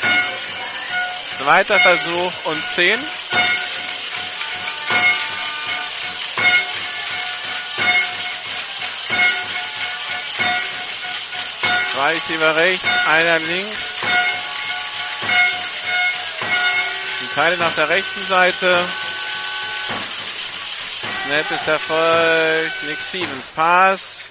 Zweiter 1.36 1.78
Versuch 1.81 2.47
und 2.47 2.66
10. 2.66 2.98
Receiver 12.09 12.57
rechts, 12.57 12.87
einer 13.09 13.39
links. 13.41 14.01
Die 17.20 17.35
Teile 17.35 17.57
nach 17.57 17.73
der 17.73 17.89
rechten 17.89 18.24
Seite. 18.27 18.85
Snap 21.24 21.51
ist 21.51 21.66
erfolgt. 21.66 22.83
Nick 22.85 22.99
Stevens 23.01 23.47
Pass. 23.57 24.31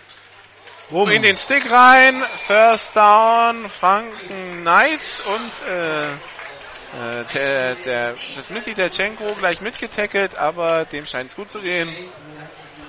Boom. 0.90 1.10
In 1.10 1.22
den 1.22 1.36
Stick 1.36 1.70
rein. 1.70 2.24
First 2.48 2.96
Down. 2.96 3.70
Franken 3.70 4.62
Knights 4.62 5.20
und 5.20 5.52
äh, 5.68 6.14
äh, 6.14 7.26
der, 7.34 7.76
der, 7.76 8.16
das 8.38 8.50
Mitglied 8.52 8.78
der 8.78 8.90
Chenko 8.90 9.34
gleich 9.34 9.60
mitgetackelt, 9.60 10.36
aber 10.36 10.86
dem 10.86 11.06
scheint 11.06 11.32
es 11.32 11.36
gut 11.36 11.52
zu 11.52 11.60
gehen. 11.60 11.94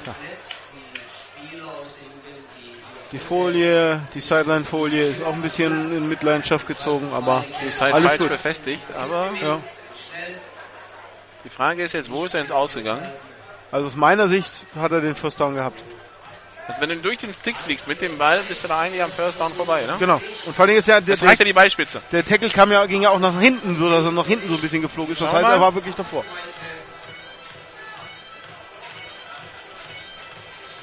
Ja. 0.05 0.15
Die 3.12 3.19
Folie, 3.19 4.01
die 4.15 4.20
Sideline-Folie 4.20 5.05
ist 5.05 5.23
auch 5.23 5.33
ein 5.33 5.43
bisschen 5.43 5.73
in 5.97 6.09
Mitleidenschaft 6.09 6.66
gezogen, 6.66 7.09
aber 7.12 7.45
die 7.62 7.69
ist 7.69 7.81
halt 7.81 7.95
alles 7.95 8.09
falsch 8.09 8.20
gut. 8.20 8.28
befestigt, 8.31 8.83
aber 8.97 9.31
ja. 9.41 9.62
die 11.45 11.49
Frage 11.49 11.85
ist 11.85 11.93
jetzt, 11.93 12.11
wo 12.11 12.24
ist 12.24 12.35
er 12.35 12.41
ins 12.41 12.51
Ausgegangen? 12.51 13.09
Also 13.70 13.87
aus 13.87 13.97
meiner 13.97 14.27
Sicht 14.27 14.51
hat 14.77 14.91
er 14.91 15.01
den 15.01 15.15
First 15.15 15.41
Down 15.41 15.55
gehabt. 15.55 15.83
Also 16.66 16.81
wenn 16.81 16.89
du 16.89 16.97
durch 16.97 17.19
den 17.19 17.33
Stick 17.33 17.57
fliegst 17.57 17.87
mit 17.87 18.01
dem 18.01 18.19
Ball, 18.19 18.43
bist 18.43 18.65
du 18.65 18.69
da 18.69 18.81
eigentlich 18.81 19.03
am 19.03 19.11
First 19.11 19.41
Down 19.41 19.53
vorbei, 19.53 19.83
ne? 19.83 19.97
Genau. 20.01 20.20
Und 20.45 20.57
vor 20.57 20.65
allem 20.65 20.77
ist 20.77 20.89
ja 20.89 21.01
der, 21.01 21.15
das 21.15 21.24
reicht 21.24 21.39
ja 21.39 21.45
die 21.45 21.53
Ballspitze. 21.53 22.03
Der 22.11 22.24
Tackle 22.24 22.49
kam 22.49 22.73
ja, 22.73 22.85
ging 22.87 23.03
ja 23.03 23.11
auch 23.11 23.20
nach 23.20 23.39
hinten, 23.41 23.77
so 23.77 23.89
dass 23.89 24.05
er 24.05 24.11
nach 24.11 24.27
hinten 24.27 24.49
so 24.49 24.55
ein 24.55 24.61
bisschen 24.61 24.83
geflogen 24.83 25.12
ist. 25.12 25.20
Das 25.20 25.31
Schau 25.31 25.37
heißt, 25.37 25.47
mal. 25.47 25.55
er 25.55 25.61
war 25.61 25.74
wirklich 25.74 25.95
davor. 25.95 26.24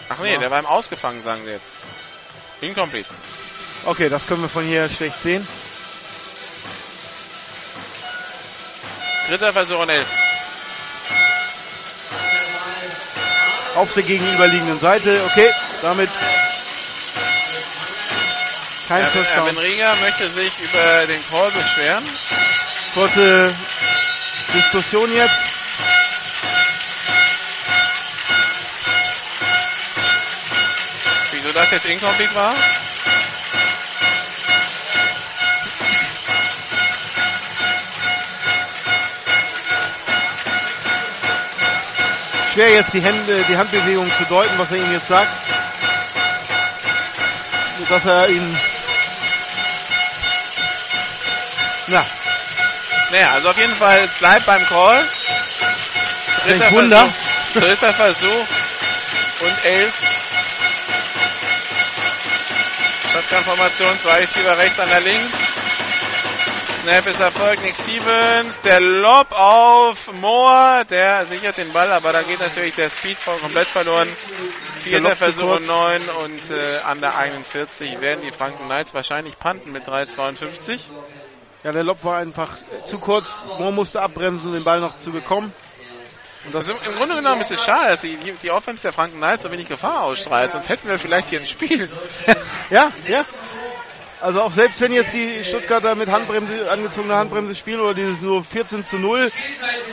Ach 0.08 0.20
nee, 0.20 0.34
ja. 0.34 0.40
der 0.40 0.52
war 0.52 0.60
im 0.60 0.66
Ausgefangen, 0.66 1.22
sagen 1.24 1.44
sie 1.44 1.52
jetzt. 1.52 1.68
Incomplete. 2.64 3.10
Okay, 3.85 4.10
das 4.10 4.26
können 4.26 4.41
wir 4.41 4.49
von 4.49 4.65
hier 4.65 4.88
schlecht 4.90 5.22
sehen. 5.22 5.45
Dritter 9.27 9.53
Versuch 9.53 9.80
und 9.80 9.90
elf. 9.90 10.07
Auf 13.76 13.94
der 13.94 14.03
gegenüberliegenden 14.03 14.80
Seite. 14.80 15.23
Okay, 15.26 15.52
damit 15.81 16.10
kein 18.88 19.02
ja, 19.02 19.10
Touchdown. 19.10 19.48
Erwin 19.48 19.57
Rieger 19.57 19.95
möchte 19.98 20.30
sich 20.30 20.52
über 20.60 21.06
den 21.07 21.22
Call 21.30 21.52
beschweren. 21.52 22.03
Kurze 22.94 23.53
Diskussion 24.53 25.14
jetzt. 25.14 25.62
das 31.54 31.72
jetzt 31.72 31.86
incomplete 31.86 32.34
war? 32.36 32.56
Schwer 42.54 42.70
jetzt 42.70 42.94
die 42.94 43.02
Hände, 43.02 43.44
die 43.50 43.58
Handbewegung 43.58 44.12
zu 44.18 44.26
deuten, 44.26 44.58
was 44.60 44.70
er 44.72 44.78
ihm 44.78 44.92
jetzt 44.92 45.08
sagt. 45.08 45.32
Dass 47.90 48.06
er 48.06 48.30
ihn. 48.30 48.60
Na. 51.88 52.06
Naja, 53.12 53.32
also 53.34 53.50
auf 53.50 53.58
jeden 53.58 53.76
Fall, 53.76 54.00
es 54.06 54.12
bleibt 54.14 54.46
beim 54.46 54.66
Call. 54.66 55.08
Dritter 56.46 56.70
Versuch. 56.70 57.14
Dritter 57.54 57.94
Versuch. 57.94 58.48
Und 59.42 59.66
elf 59.66 60.12
Shotgun-Formation, 63.34 63.98
zwei 63.98 64.20
Receiver 64.20 64.58
rechts, 64.60 64.80
einer 64.80 65.00
links. 65.00 65.40
Snap 66.84 67.08
ist 67.08 67.20
erfolgt, 67.20 67.64
Nick 67.64 67.76
Stevens, 67.76 68.62
der 68.62 68.80
Lob 68.80 69.32
auf 69.32 70.12
Moore, 70.14 70.86
der 70.88 71.26
sichert 71.26 71.58
den 71.58 71.74
Ball, 71.74 71.92
aber 71.92 72.12
da 72.12 72.22
geht 72.22 72.40
natürlich 72.40 72.76
der 72.76 72.92
Speed 72.92 73.18
komplett 73.42 73.70
verloren. 73.70 74.08
Vierter 74.82 75.16
Versuch 75.16 75.50
und 75.50 75.66
neun 75.66 76.10
und 76.10 76.52
äh, 76.52 76.80
an 76.84 77.00
der 77.02 77.18
41 77.18 78.00
werden 78.02 78.22
die 78.24 78.32
Franken 78.32 78.66
Knights 78.66 78.94
wahrscheinlich 78.94 79.40
panten 79.40 79.72
mit 79.72 79.88
3,52. 79.88 80.80
Ja, 81.64 81.72
der 81.72 81.84
Lob 81.84 82.04
war 82.04 82.18
einfach 82.18 82.50
zu 82.86 83.00
kurz. 83.00 83.34
Moore 83.58 83.74
musste 83.74 84.02
abbremsen, 84.02 84.50
um 84.50 84.54
den 84.54 84.64
Ball 84.64 84.80
noch 84.80 85.00
zu 85.00 85.12
bekommen. 85.12 85.54
Und 86.45 86.53
das 86.53 86.70
also 86.70 86.90
im 86.90 86.98
Grunde 86.98 87.15
genommen 87.15 87.41
ist 87.41 87.52
es 87.52 87.64
schade, 87.64 87.90
dass 87.90 88.02
die, 88.02 88.18
die 88.18 88.52
Offense 88.52 88.84
der 88.84 88.91
Franken 88.91 89.18
Knights 89.18 89.44
so 89.44 89.52
wenig 89.52 89.68
Gefahr 89.68 90.03
ausstrahlt, 90.03 90.52
sonst 90.52 90.70
hätten 90.70 90.88
wir 90.90 90.99
vielleicht 90.99 91.30
hier 91.30 91.40
ein 91.40 91.45
Spiel. 91.45 91.90
ja, 92.70 92.91
ja. 93.07 93.26
Also 94.20 94.41
auch 94.41 94.53
selbst 94.53 94.80
wenn 94.80 94.94
jetzt 94.94 95.14
die 95.14 95.44
Stuttgarter 95.44 95.95
mit 95.95 96.10
Handbremse, 96.10 96.72
angezogener 96.72 97.18
Handbremse 97.18 97.56
spielen 97.56 97.82
oder 97.82 97.94
dieses 97.94 98.22
nur 98.22 98.44
14 98.44 98.86
zu 98.86 98.98
0, 98.98 99.32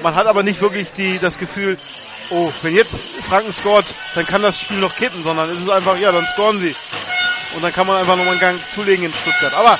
man 0.02 0.14
hat 0.14 0.26
aber 0.26 0.42
nicht 0.42 0.60
wirklich 0.60 0.92
die, 0.92 1.18
das 1.18 1.36
Gefühl, 1.36 1.76
oh, 2.30 2.52
wenn 2.62 2.74
jetzt 2.74 2.94
Franken 3.28 3.52
scoret, 3.52 3.86
dann 4.14 4.26
kann 4.26 4.42
das 4.42 4.58
Spiel 4.58 4.78
noch 4.78 4.94
kippen, 4.94 5.22
sondern 5.22 5.50
es 5.50 5.58
ist 5.58 5.70
einfach, 5.70 5.98
ja, 5.98 6.12
dann 6.12 6.26
scoren 6.34 6.58
sie. 6.58 6.74
Und 7.54 7.64
dann 7.64 7.72
kann 7.72 7.86
man 7.86 7.98
einfach 7.98 8.16
nochmal 8.16 8.32
einen 8.32 8.40
Gang 8.40 8.60
zulegen 8.72 9.06
in 9.06 9.12
Stuttgart. 9.12 9.54
Aber 9.54 9.78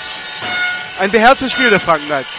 ein 0.99 1.11
beherztes 1.11 1.53
Spiel 1.53 1.71
der 1.71 1.81
Franken 1.81 2.07
Knights. 2.07 2.31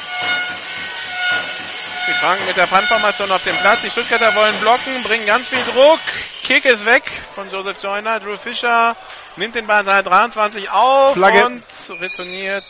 Die 2.07 2.13
Franken 2.13 2.45
mit 2.47 2.57
der 2.57 2.65
Pannformation 2.65 3.31
auf 3.31 3.43
dem 3.43 3.55
Platz. 3.57 3.81
Die 3.81 3.89
Stuttgarter 3.89 4.33
wollen 4.35 4.55
blocken, 4.59 5.03
bringen 5.03 5.25
ganz 5.27 5.47
viel 5.47 5.63
Druck. 5.71 5.99
Kick 6.43 6.65
ist 6.65 6.85
weg 6.85 7.03
von 7.35 7.49
Joseph 7.49 7.77
Joyner. 7.81 8.19
Drew 8.19 8.37
Fischer 8.37 8.95
nimmt 9.35 9.53
den 9.53 9.67
Ball 9.67 9.85
seiner 9.85 10.01
23 10.01 10.71
auf 10.71 11.13
Flagge. 11.13 11.45
und 11.45 11.63
retourniert. 12.01 12.63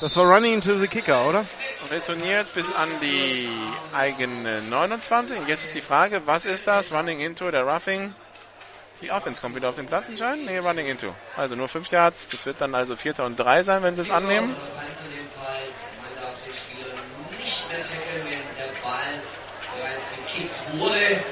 Das 0.00 0.16
war 0.16 0.24
Running 0.24 0.54
into 0.54 0.74
the 0.74 0.88
Kicker, 0.88 1.24
oder? 1.24 1.46
Retourniert 1.90 2.52
bis 2.52 2.66
an 2.74 2.90
die 3.00 3.48
eigene 3.92 4.60
29. 4.62 5.38
Und 5.38 5.48
jetzt 5.48 5.64
ist 5.64 5.74
die 5.74 5.80
Frage, 5.80 6.22
was 6.26 6.44
ist 6.44 6.66
das? 6.66 6.90
Running 6.92 7.20
into 7.20 7.46
oder 7.46 7.62
Roughing? 7.62 8.12
Die 9.00 9.12
Offense 9.12 9.40
kommt 9.40 9.54
wieder 9.54 9.68
auf 9.68 9.76
den 9.76 9.86
Platz 9.86 10.08
entscheiden? 10.08 10.46
Nee, 10.46 10.58
Running 10.58 10.86
into. 10.86 11.14
Also 11.36 11.54
nur 11.54 11.68
5 11.68 11.88
Yards. 11.90 12.28
Das 12.28 12.44
wird 12.44 12.60
dann 12.60 12.74
also 12.74 12.96
Vierter 12.96 13.24
und 13.24 13.36
drei 13.36 13.62
sein, 13.62 13.82
wenn 13.84 13.94
sie 13.94 14.02
es 14.02 14.10
annehmen. 14.10 14.56
Ball 18.84 19.22
bereits 19.76 20.12
gekickt 20.14 20.78
wurde. 20.78 21.24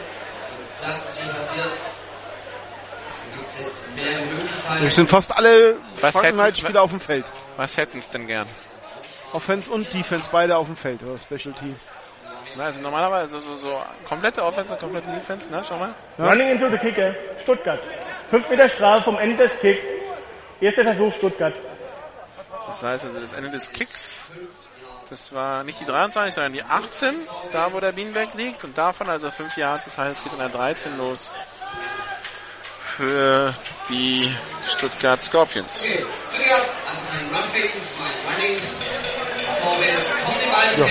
Das 0.81 0.97
ist 0.97 1.23
hier 1.23 1.33
passiert. 1.33 1.71
Es 4.85 4.95
sind 4.95 5.09
fast 5.09 5.37
alle 5.37 5.77
Frankenheit-Spieler 5.97 6.83
auf 6.83 6.91
dem 6.91 7.01
Feld. 7.01 7.25
Was 7.57 7.77
hätten 7.77 7.99
es 7.99 8.11
denn 8.11 8.27
gern? 8.27 8.49
Offense 9.33 9.71
und 9.71 9.93
Defense 9.93 10.29
beide 10.31 10.57
auf 10.57 10.67
dem 10.67 10.77
Feld, 10.77 11.03
oder 11.03 11.17
Special 11.19 11.55
Team. 11.55 11.75
Na, 12.57 12.65
also 12.65 12.81
normalerweise 12.81 13.41
so, 13.41 13.41
so, 13.41 13.57
so 13.57 13.83
komplette 14.07 14.45
Offense 14.45 14.75
und 14.75 14.81
komplette 14.81 15.11
Defense, 15.11 15.51
ne? 15.51 15.63
Schau 15.67 15.79
mal. 15.79 15.95
Ja. 16.19 16.27
Running 16.27 16.51
into 16.51 16.69
the 16.69 16.77
Kicker, 16.77 17.15
Stuttgart. 17.43 17.81
5 18.31 18.51
Meter 18.51 18.69
Strafe 18.69 19.05
vom 19.05 19.19
Ende 19.19 19.37
des 19.37 19.59
Kick. 19.59 19.79
Erster 20.61 20.85
Versuch 20.85 21.13
Stuttgart. 21.15 21.55
Das 22.67 22.83
heißt 22.83 23.05
also 23.05 23.21
das 23.21 23.33
Ende 23.33 23.51
des 23.51 23.71
Kicks. 23.73 24.31
Das 25.13 25.31
war 25.31 25.63
nicht 25.63 25.79
die 25.79 25.85
23, 25.85 26.35
sondern 26.35 26.55
die 26.55 26.63
18, 26.63 27.15
da 27.53 27.71
wo 27.75 27.81
der 27.81 27.93
Bienenberg 27.93 28.33
liegt. 28.33 28.65
Und 28.65 28.79
davon 28.79 29.11
also 29.11 29.31
5 29.31 29.59
Yards, 29.59 29.85
das 29.85 29.99
heißt 29.99 30.17
es 30.17 30.25
geht 30.25 30.33
in 30.33 30.39
der 30.39 30.49
13 30.49 30.97
los 30.97 31.31
für 32.81 33.55
die 33.91 34.35
Stuttgart 34.75 35.21
Scorpions. 35.23 35.85
Ja. 40.79 40.87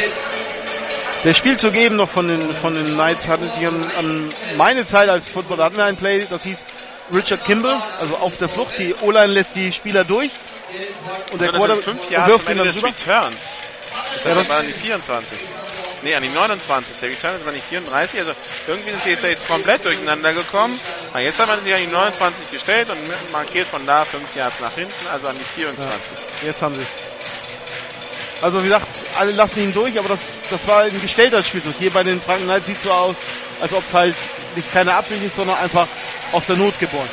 Der 1.24 1.34
Spielzug 1.34 1.74
eben 1.74 1.96
noch 1.96 2.10
von 2.10 2.28
den, 2.28 2.56
von 2.58 2.76
den 2.76 2.94
Knights 2.94 3.28
hatten 3.28 3.50
die 3.60 3.66
an, 3.66 3.92
an 3.98 4.34
meine 4.56 4.86
Zeit 4.86 5.10
als 5.10 5.28
Footballer 5.28 5.64
hatten 5.64 5.78
wir 5.78 5.86
ein 5.86 5.98
Play, 5.98 6.28
das 6.30 6.44
hieß 6.44 6.64
Richard 7.12 7.44
Kimball, 7.44 7.82
also 8.00 8.18
auf 8.18 8.38
der 8.38 8.50
Flucht. 8.50 8.78
Die 8.78 8.94
O-Line 9.02 9.34
lässt 9.34 9.56
die 9.56 9.74
Spieler 9.74 10.04
durch 10.04 10.30
und 11.32 11.42
der 11.42 11.50
Quarterback 11.50 12.28
wirft 12.28 12.50
ihn 12.52 12.58
dann 12.60 12.70
rüber. 12.70 12.90
Returns. 12.90 13.58
Das 14.24 14.36
das 14.36 14.50
war 14.50 14.64
die 14.64 14.74
24. 14.74 15.38
Nee, 16.04 16.16
an 16.16 16.24
die 16.24 16.30
29. 16.30 16.96
Der 17.02 17.10
Return 17.10 17.40
ist 17.40 17.48
an 17.48 17.54
die 17.54 17.62
34. 17.62 18.20
Also 18.20 18.32
irgendwie 18.68 18.92
sind 18.92 19.04
sie 19.04 19.10
jetzt, 19.12 19.24
jetzt 19.24 19.48
komplett 19.48 19.86
durcheinander 19.86 20.34
gekommen. 20.34 20.80
Aber 21.12 21.22
jetzt 21.22 21.38
haben 21.38 21.50
wir 21.50 21.60
sie 21.60 21.74
an 21.74 21.82
die 21.82 21.88
29 21.92 22.50
gestellt 22.52 22.90
und 22.90 22.98
markiert 23.32 23.68
von 23.68 23.86
da 23.86 24.06
5 24.06 24.36
Yards 24.36 24.60
nach 24.60 24.74
hinten, 24.74 25.08
also 25.12 25.28
an 25.28 25.36
die 25.38 25.44
24. 25.44 25.88
Ja, 26.42 26.48
jetzt 26.48 26.62
haben 26.62 26.76
sie 26.76 26.82
es. 26.82 26.88
Also 28.42 28.60
wie 28.62 28.64
gesagt, 28.64 28.88
alle 29.20 29.32
lassen 29.32 29.62
ihn 29.62 29.74
durch, 29.74 30.00
aber 30.00 30.10
das, 30.10 30.42
das 30.50 30.66
war 30.66 30.82
ein 30.82 31.00
gestellter 31.02 31.44
Spielzug. 31.44 31.76
Hier 31.78 31.92
bei 31.92 32.04
den 32.04 32.20
Franken 32.20 32.46
Knights 32.46 32.66
sieht 32.66 32.82
so 32.82 32.92
aus, 32.92 33.16
als 33.62 33.72
ob 33.72 33.84
es 33.88 33.94
halt 33.94 34.16
nicht 34.56 34.72
keine 34.74 34.96
Absicht 34.96 35.24
ist, 35.24 35.36
sondern 35.36 35.58
einfach 35.58 35.88
aus 36.32 36.48
der 36.48 36.56
Not 36.56 36.80
geboren. 36.80 37.10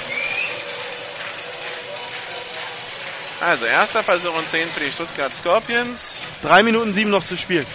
Also 3.41 3.67
erster 3.67 4.03
Versuch 4.03 4.37
und 4.37 4.51
10 4.51 4.69
für 4.69 4.81
die 4.81 4.91
Stuttgart 4.91 5.33
Scorpions. 5.33 6.27
3 6.43 6.65
Minuten 6.65 6.93
7 6.93 7.09
noch 7.09 7.25
zu 7.25 7.37
spielen. 7.37 7.67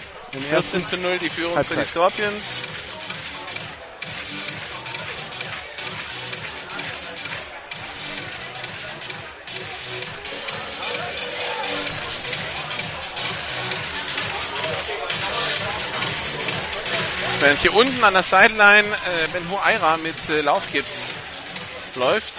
14 0.49 0.85
zu 0.85 0.97
0 0.97 1.19
die 1.19 1.29
Führung 1.29 1.55
Halbzeit. 1.55 1.77
für 1.77 1.83
die 1.83 1.89
Scorpions. 1.89 2.63
Während 17.39 17.59
hier 17.61 17.73
unten 17.73 18.03
an 18.03 18.13
der 18.13 18.23
Sideline 18.23 18.87
äh, 18.87 19.27
Ben 19.31 19.49
Huayra 19.49 19.97
mit 19.97 20.15
äh, 20.29 20.41
Laufgips 20.41 21.09
läuft. 21.95 22.33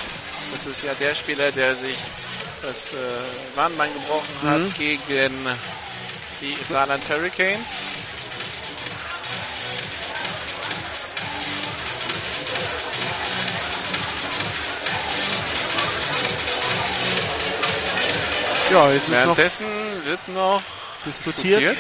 Das 0.53 0.67
ist 0.67 0.83
ja 0.83 0.95
der 0.95 1.15
Spieler, 1.15 1.53
der 1.53 1.75
sich 1.75 1.97
das 2.65 2.93
äh, 2.93 3.57
Warnbein 3.57 3.93
gebrochen 3.93 4.43
hat 4.43 4.61
mhm. 4.61 4.75
gegen 4.75 5.39
die 6.41 6.57
Saarland 6.65 7.03
Hurricanes. 7.09 7.85
Ja, 18.71 18.93
jetzt 18.93 19.11
Währenddessen 19.11 19.99
noch 19.99 20.05
wird 20.05 20.29
noch 20.29 20.63
diskutiert. 21.05 21.61
diskutiert. 21.61 21.79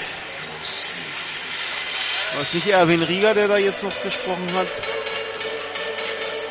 War 2.34 2.42
es 2.42 2.52
nicht 2.52 2.68
Erwin 2.68 3.02
Rieger, 3.02 3.32
der 3.32 3.48
da 3.48 3.56
jetzt 3.56 3.82
noch 3.82 4.02
gesprochen 4.02 4.52
hat? 4.52 4.68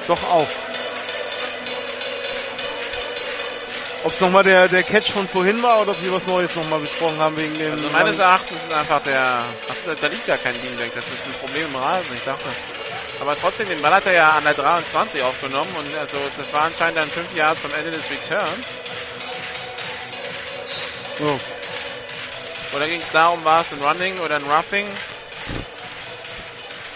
Doch 0.08 0.24
auch. 0.24 0.48
Ob 4.04 4.12
es 4.12 4.20
nochmal 4.20 4.44
der, 4.44 4.68
der 4.68 4.84
Catch 4.84 5.12
von 5.12 5.28
vorhin 5.30 5.64
war 5.64 5.82
oder 5.82 5.92
ob 5.92 6.00
sie 6.00 6.12
was 6.12 6.26
Neues 6.28 6.54
nochmal 6.56 6.82
besprochen 6.82 7.20
haben 7.20 7.38
wegen 7.38 7.58
dem. 7.58 7.72
Also 7.72 7.90
meines 7.90 8.20
Erachtens 8.20 8.64
ist 8.64 8.72
einfach 8.72 9.02
der. 9.02 9.46
Ach, 9.70 9.96
da 10.02 10.08
liegt 10.08 10.28
ja 10.28 10.38
kein 10.38 10.60
Beanbag, 10.60 10.92
das 10.94 11.08
ist 11.08 11.26
ein 11.26 11.34
Problem 11.40 11.68
im 11.68 11.76
Rasen, 11.76 12.14
ich 12.14 12.24
dachte. 12.24 12.50
Aber 13.22 13.36
trotzdem, 13.38 13.70
den 13.70 13.82
Ball 13.82 13.94
hat 13.94 14.06
er 14.06 14.14
ja 14.14 14.30
an 14.32 14.44
der 14.44 14.56
23 14.56 15.22
aufgenommen 15.24 15.74
und 15.78 15.96
also 15.98 16.18
das 16.38 16.52
war 16.52 16.64
anscheinend 16.64 16.98
dann 16.98 17.10
5 17.10 17.34
Jahre 17.34 17.56
zum 17.56 17.74
Ende 17.74 17.92
des 17.92 18.04
Returns. 18.10 18.82
Oh. 21.22 21.40
Oder 22.76 22.88
ging 22.88 23.02
es 23.02 23.12
darum, 23.12 23.46
war 23.46 23.62
es 23.62 23.72
ein 23.72 23.82
Running 23.82 24.20
oder 24.20 24.36
ein 24.36 24.44
Roughing? 24.44 24.88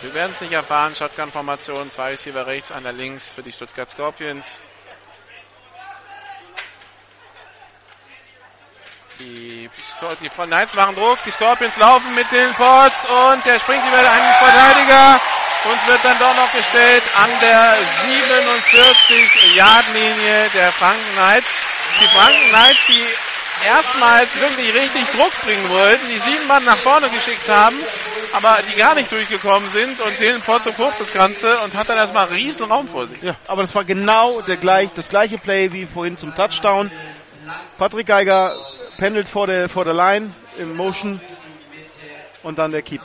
Wir 0.01 0.13
werden 0.13 0.31
es 0.31 0.41
nicht 0.41 0.53
erfahren. 0.53 0.95
Shotgun-Formation, 0.95 1.89
zwei 1.89 2.09
Receiver 2.11 2.45
rechts, 2.45 2.71
einer 2.71 2.91
links 2.91 3.29
für 3.29 3.43
die 3.43 3.51
Stuttgart 3.51 3.89
Scorpions. 3.89 4.61
Die, 9.19 9.69
die 10.21 10.29
Knights 10.29 10.75
machen 10.75 10.95
Druck, 10.95 11.17
die 11.25 11.31
Scorpions 11.31 11.75
laufen 11.77 12.13
mit 12.13 12.31
den 12.31 12.53
Ports 12.53 13.03
und 13.05 13.43
der 13.45 13.59
springt 13.59 13.83
über 13.87 13.97
einen 13.97 14.35
Verteidiger 14.35 15.19
und 15.65 15.87
wird 15.87 16.05
dann 16.05 16.19
doch 16.19 16.35
noch 16.35 16.51
gestellt 16.51 17.01
an 17.15 17.31
der 17.41 17.79
47-Yard-Linie 18.05 20.49
der 20.53 20.71
Franken 20.71 21.15
Knights. 21.15 21.57
Die 21.99 22.05
Franken 22.07 22.49
Knights, 22.49 22.85
die 22.87 23.03
erstmals 23.65 24.39
wirklich 24.39 24.71
richtig 24.73 25.03
Druck 25.15 25.31
bringen 25.43 25.67
wollten, 25.69 26.07
die 26.09 26.19
sieben 26.19 26.45
Mann 26.47 26.63
nach 26.65 26.77
vorne 26.77 27.09
geschickt 27.09 27.49
haben, 27.49 27.75
aber 28.33 28.59
die 28.69 28.75
gar 28.75 28.93
nicht 28.93 29.11
durchgekommen 29.11 29.69
sind 29.69 29.99
und 29.99 30.19
Dylan 30.19 30.41
Potts 30.41 30.67
hoch 30.77 30.93
das 30.99 31.11
Ganze 31.11 31.57
und 31.61 31.73
hat 31.73 31.89
dann 31.89 31.97
erstmal 31.97 32.27
riesen 32.27 32.71
Raum 32.71 32.87
vor 32.87 33.07
sich. 33.07 33.19
Ja, 33.23 33.35
aber 33.47 33.63
das 33.63 33.73
war 33.73 33.83
genau 33.83 34.41
der 34.41 34.57
gleich, 34.57 34.91
das 34.93 35.09
gleiche 35.09 35.39
Play 35.39 35.71
wie 35.71 35.87
vorhin 35.87 36.17
zum 36.17 36.35
Touchdown. 36.35 36.91
Patrick 37.77 38.07
Geiger 38.07 38.55
pendelt 38.97 39.29
vor 39.29 39.47
der, 39.47 39.69
vor 39.69 39.85
der 39.85 39.93
Line 39.93 40.33
im 40.57 40.75
Motion 40.75 41.21
und 42.43 42.57
dann 42.57 42.71
der 42.71 42.81
Keep. 42.81 43.01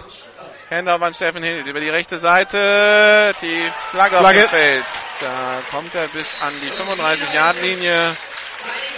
Handoff 0.70 1.02
an 1.02 1.12
Steffen 1.12 1.42
Hill 1.42 1.66
über 1.66 1.80
die 1.80 1.90
rechte 1.90 2.18
Seite. 2.18 3.34
Die 3.42 3.70
Flagge, 3.90 4.16
Flagge. 4.16 4.48
Feld. 4.48 4.86
Da 5.20 5.62
kommt 5.70 5.94
er 5.94 6.08
bis 6.08 6.32
an 6.40 6.54
die 6.62 6.70
35-Yard-Linie. 6.70 8.16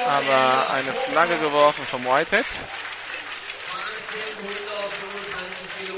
Aber 0.06 0.70
eine 0.70 0.92
Flagge 0.92 1.36
geworfen 1.38 1.84
vom 1.84 2.04
Whitehead. 2.04 2.44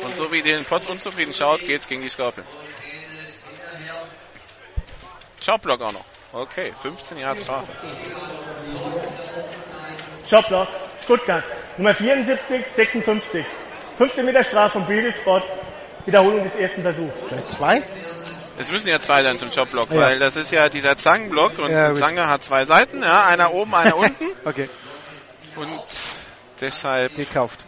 Und 0.03 0.15
so 0.15 0.33
wie 0.33 0.43
den 0.43 0.65
Potts 0.65 0.87
unzufrieden 0.87 1.35
schaut, 1.35 1.61
geht's 1.61 1.87
gegen 1.87 2.03
die 2.03 2.09
Scorpions. 2.09 2.57
Shotblock 5.45 5.81
auch 5.83 5.93
noch. 5.93 6.05
Okay, 6.37 6.73
15 6.83 7.17
Yards 7.17 7.43
Strafe. 7.45 7.73
Shoplock, 10.29 10.69
Stuttgart. 11.05 11.45
Nummer 11.79 11.95
74, 11.95 12.67
56. 12.77 13.47
15 13.97 14.25
Meter 14.25 14.45
Strafe 14.45 14.73
vom 14.73 14.87
Bildespot. 14.87 15.43
Wiederholung 16.05 16.43
des 16.45 16.55
ersten 16.55 16.83
Versuchs. 16.83 17.21
Zwei? 17.49 17.83
Es 18.59 18.71
müssen 18.71 18.89
ja 18.89 19.01
zwei 19.01 19.23
sein 19.23 19.39
zum 19.39 19.51
Jobblock, 19.51 19.91
Ja. 19.91 20.01
weil 20.03 20.19
das 20.19 20.37
ist 20.37 20.51
ja 20.51 20.69
dieser 20.69 20.97
Zangenblock 20.97 21.59
und 21.59 21.71
Ja, 21.71 21.95
Zange 21.95 22.29
hat 22.29 22.43
zwei 22.43 22.67
Seiten, 22.67 23.03
ja, 23.03 23.25
einer 23.25 23.53
oben, 23.55 23.75
einer 23.75 23.97
unten 23.97 24.27
Okay, 24.45 24.69
und 25.57 25.69
deshalb 26.61 27.15
gekauft. 27.17 27.65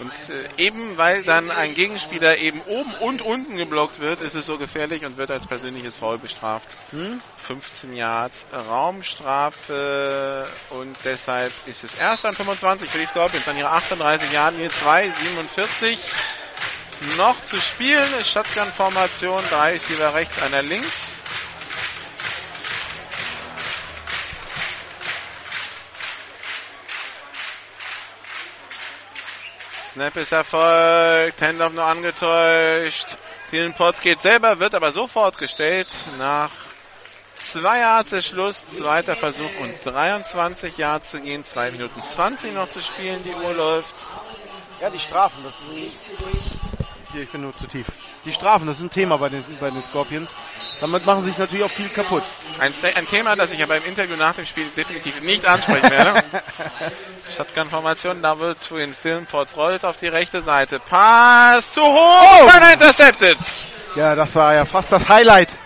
Und 0.00 0.12
äh, 0.30 0.48
eben 0.56 0.96
weil 0.96 1.22
dann 1.24 1.50
ein 1.50 1.74
Gegenspieler 1.74 2.38
eben 2.38 2.62
oben 2.62 2.94
und 2.94 3.20
unten 3.20 3.56
geblockt 3.56 4.00
wird, 4.00 4.20
ist 4.22 4.34
es 4.34 4.46
so 4.46 4.56
gefährlich 4.56 5.04
und 5.04 5.18
wird 5.18 5.30
als 5.30 5.46
persönliches 5.46 5.96
Foul 5.96 6.18
bestraft. 6.18 6.68
Hm? 6.90 7.20
15 7.36 7.94
Yards 7.94 8.46
Raumstrafe 8.52 10.48
und 10.70 10.96
deshalb 11.04 11.52
ist 11.66 11.84
es 11.84 11.94
erst 11.94 12.24
an 12.24 12.34
25 12.34 12.88
für 12.88 12.98
die 12.98 13.06
Scorpions 13.06 13.46
an 13.46 13.58
ihrer 13.58 13.72
38 13.72 14.32
Jahren 14.32 14.56
hier 14.56 14.70
2, 14.70 15.10
47 15.10 15.98
noch 17.16 17.42
zu 17.44 17.58
spielen. 17.58 18.08
Shotgun-Formation, 18.22 19.42
drei 19.50 19.72
Receiver 19.72 20.14
rechts, 20.14 20.42
einer 20.42 20.62
links. 20.62 21.16
Snap 29.90 30.16
ist 30.18 30.30
erfolgt, 30.30 31.42
Handoff 31.42 31.72
nur 31.72 31.82
angetäuscht. 31.82 33.08
Dylan 33.50 33.74
Potts 33.74 34.00
geht 34.00 34.20
selber, 34.20 34.60
wird 34.60 34.72
aber 34.72 34.92
sofort 34.92 35.36
gestellt 35.36 35.88
nach 36.16 36.52
zwei 37.34 37.80
Yards 37.80 38.24
Schluss, 38.24 38.76
zweiter 38.76 39.16
Versuch 39.16 39.50
und 39.60 39.84
23 39.84 40.78
Yards 40.78 41.10
zu 41.10 41.20
gehen, 41.20 41.42
zwei 41.44 41.72
Minuten 41.72 42.00
20 42.00 42.54
noch 42.54 42.68
zu 42.68 42.80
spielen, 42.80 43.24
die 43.24 43.34
Uhr 43.34 43.52
läuft. 43.52 43.96
Ja, 44.80 44.90
die 44.90 45.00
Strafen, 45.00 45.42
das 45.42 45.60
ist 45.60 46.79
Hier, 47.12 47.22
ich 47.22 47.30
bin 47.30 47.40
nur 47.40 47.56
zu 47.56 47.66
tief. 47.66 47.86
Die 48.24 48.32
Strafen, 48.32 48.66
das 48.66 48.76
ist 48.76 48.82
ein 48.82 48.90
Thema 48.90 49.16
bei 49.16 49.28
den, 49.28 49.44
bei 49.58 49.70
den 49.70 49.82
Scorpions. 49.82 50.32
Damit 50.80 51.04
machen 51.04 51.22
sie 51.22 51.30
sich 51.30 51.38
natürlich 51.38 51.64
auch 51.64 51.70
viel 51.70 51.88
kaputt. 51.88 52.22
Ein, 52.58 52.72
ein 52.94 53.06
Thema, 53.08 53.34
das 53.34 53.50
ich 53.50 53.62
aber 53.62 53.76
im 53.76 53.84
Interview 53.84 54.16
nach 54.16 54.36
dem 54.36 54.46
Spiel 54.46 54.66
definitiv 54.76 55.20
nicht 55.20 55.44
ansprechen 55.46 55.90
werde. 55.90 56.22
Shotgun-Formation, 57.36 58.22
Double 58.22 58.54
Twins, 58.54 59.00
Dylan 59.00 59.26
Potts 59.26 59.56
rollt 59.56 59.84
auf 59.84 59.96
die 59.96 60.08
rechte 60.08 60.42
Seite. 60.42 60.78
Pass 60.78 61.72
zu 61.72 61.82
hoch, 61.82 62.46
keiner 62.46 62.74
intercepted. 62.74 63.38
Ja, 63.96 64.14
das 64.14 64.34
war 64.36 64.54
ja 64.54 64.64
fast 64.64 64.92
das 64.92 65.08
Highlight. 65.08 65.56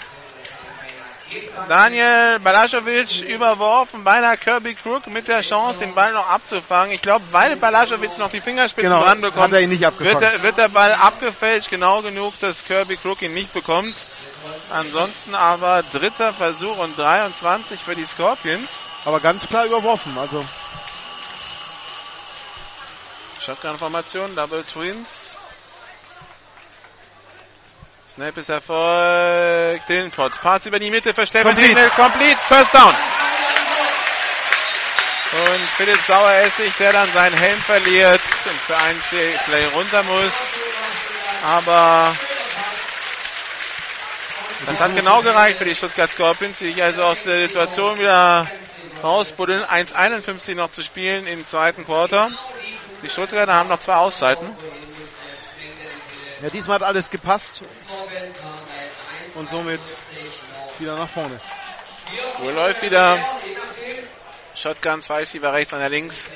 Daniel 1.68 2.38
Balaschowitsch 2.40 3.22
überworfen, 3.22 4.04
beinahe 4.04 4.36
Kirby 4.36 4.74
Crook 4.74 5.06
mit 5.06 5.28
der 5.28 5.40
Chance, 5.42 5.78
den 5.78 5.94
Ball 5.94 6.12
noch 6.12 6.28
abzufangen. 6.28 6.92
Ich 6.92 7.02
glaube, 7.02 7.24
weil 7.32 7.56
Balaschowitsch 7.56 8.18
noch 8.18 8.30
die 8.30 8.40
Fingerspitzen 8.40 8.90
Genau, 8.90 9.02
dran 9.04 9.20
bekommt, 9.20 9.44
hat 9.44 9.52
er 9.52 9.60
ihn 9.60 9.70
nicht 9.70 9.86
abgefangen. 9.86 10.20
wird, 10.20 10.32
der, 10.32 10.42
wird 10.42 10.58
der 10.58 10.68
Ball 10.68 10.92
abgefälscht, 10.92 11.70
genau 11.70 12.02
genug, 12.02 12.38
dass 12.40 12.64
Kirby 12.64 12.96
Crook 12.96 13.22
ihn 13.22 13.34
nicht 13.34 13.52
bekommt. 13.52 13.94
Ansonsten 14.70 15.34
aber 15.34 15.82
dritter 15.92 16.32
Versuch 16.32 16.78
und 16.78 16.98
23 16.98 17.80
für 17.80 17.94
die 17.94 18.06
Scorpions. 18.06 18.80
Aber 19.04 19.20
ganz 19.20 19.46
klar 19.46 19.64
überworfen. 19.66 20.16
Also 20.18 20.44
Shotgun-Formation, 23.40 24.34
Double 24.34 24.64
Twins. 24.64 25.33
Snap 28.14 28.36
ist 28.36 28.48
erfolgt. 28.48 30.14
Potts. 30.14 30.38
Pass 30.38 30.66
über 30.66 30.78
die 30.78 30.88
Mitte 30.88 31.12
für 31.12 31.26
Stefan. 31.26 31.56
Himmel. 31.56 31.90
Complete. 31.90 32.36
First 32.46 32.72
down. 32.72 32.94
Und 35.32 35.60
Philipp 35.76 36.00
Saueressig, 36.06 36.72
der 36.78 36.92
dann 36.92 37.10
seinen 37.10 37.36
Helm 37.36 37.58
verliert 37.62 38.20
und 38.44 38.60
für 38.68 38.76
einen 38.76 39.00
Play 39.10 39.32
Play 39.46 39.64
runter 39.74 40.04
muss. 40.04 40.32
Aber 41.44 42.14
das 44.66 44.78
hat 44.78 44.94
genau 44.94 45.20
gereicht 45.22 45.58
für 45.58 45.64
die 45.64 45.74
Stuttgart 45.74 46.08
Scorpions, 46.08 46.60
die 46.60 46.66
sich 46.66 46.80
also 46.80 47.02
aus 47.02 47.24
der 47.24 47.40
Situation 47.40 47.98
wieder 47.98 48.46
rausbuddeln. 49.02 49.64
1,51 49.64 50.54
noch 50.54 50.70
zu 50.70 50.82
spielen 50.84 51.26
im 51.26 51.44
zweiten 51.44 51.84
Quarter. 51.84 52.30
Die 53.02 53.08
Stuttgarter 53.08 53.54
haben 53.54 53.68
noch 53.68 53.80
zwei 53.80 53.96
Auszeiten. 53.96 54.56
Ja, 56.44 56.50
diesmal 56.50 56.74
hat 56.74 56.82
alles 56.82 57.08
gepasst. 57.08 57.62
Und 59.34 59.48
somit 59.48 59.80
wieder 60.78 60.94
nach 60.94 61.08
vorne. 61.08 61.40
Uhr 62.44 62.52
läuft 62.52 62.82
wieder. 62.82 63.18
Shotgun, 64.54 65.00
zwei 65.00 65.20
Receiver 65.20 65.54
rechts, 65.54 65.72
einer 65.72 65.88
links. 65.88 66.30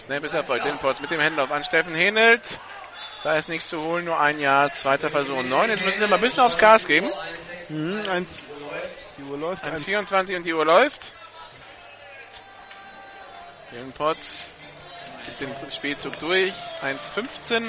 Snap 0.00 0.24
ist 0.24 0.34
erfolgt. 0.34 0.66
Imports 0.66 1.00
mit 1.00 1.12
dem 1.12 1.20
Handoff 1.20 1.52
an 1.52 1.62
Steffen 1.62 1.94
Henelt. 1.94 2.42
Da 3.22 3.36
ist 3.36 3.48
nichts 3.48 3.68
zu 3.68 3.80
holen, 3.80 4.04
nur 4.04 4.18
ein 4.18 4.40
Jahr. 4.40 4.72
Zweiter 4.72 5.08
Versuch 5.08 5.36
und 5.36 5.48
neun. 5.48 5.70
Jetzt 5.70 5.84
müssen 5.84 6.00
wir 6.00 6.08
mal 6.08 6.16
ein 6.16 6.20
bisschen 6.20 6.40
aufs 6.40 6.58
Gas 6.58 6.88
geben. 6.88 7.08
Mhm, 7.68 8.08
eins. 8.08 8.42
Die 9.16 9.22
Uhr 9.22 9.38
läuft. 9.38 9.62
Eins. 9.62 9.86
1,24 9.86 10.36
und 10.36 10.42
die 10.42 10.54
Uhr 10.54 10.64
läuft. 10.64 11.12
Jürgen 13.70 13.92
Potts 13.92 14.50
gibt 15.36 15.62
den 15.62 15.70
Spielzug 15.70 16.18
durch. 16.18 16.52
1,15. 16.82 17.64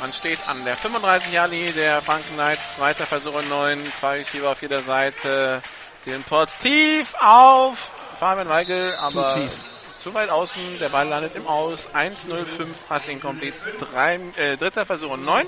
Man 0.00 0.12
steht 0.12 0.38
an 0.48 0.64
der 0.64 0.76
35-Jahr-Linie 0.76 1.72
der 1.72 2.02
Franken 2.02 2.34
Knights. 2.34 2.76
Zweiter 2.76 3.06
Versuch 3.06 3.34
und 3.34 3.48
neun. 3.48 3.84
Zwei 3.98 4.18
Receiver 4.18 4.50
auf 4.50 4.62
jeder 4.62 4.82
Seite. 4.82 5.62
Den 6.06 6.22
Potts 6.22 6.56
tief 6.56 7.12
auf 7.20 7.90
Fabian 8.18 8.48
Weigel, 8.48 8.94
aber 8.96 9.34
tief. 9.34 9.50
zu 9.98 10.14
weit 10.14 10.30
außen. 10.30 10.78
Der 10.78 10.88
Ball 10.88 11.06
landet 11.06 11.36
im 11.36 11.46
Aus. 11.46 11.86
1,05 11.94 12.68
Passing 12.88 13.20
komplett. 13.20 13.54
Drei, 13.78 14.14
äh, 14.36 14.56
dritter 14.56 14.86
Versuch 14.86 15.10
und 15.10 15.24
neun. 15.24 15.46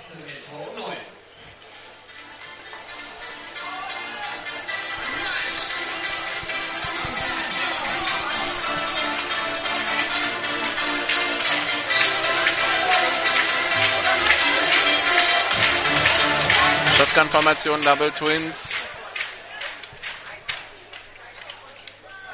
Shotgun-Formation, 17.13 17.83
Double 17.83 18.11
Twins. 18.13 18.71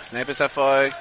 Snap 0.05 0.28
ist 0.28 0.38
erfolgt. 0.38 0.96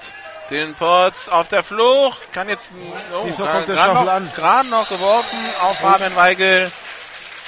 Dylan 0.49 0.73
Potts 0.73 1.29
auf 1.29 1.47
der 1.47 1.61
Flucht. 1.63 2.19
Kann 2.33 2.49
jetzt, 2.49 2.71
oh, 3.13 3.25
Wieso 3.25 3.43
gerade 3.43 3.71
noch, 3.73 4.63
noch 4.63 4.89
geworfen 4.89 5.37
auf 5.61 5.77
Fabian 5.77 6.15
Weigel. 6.15 6.71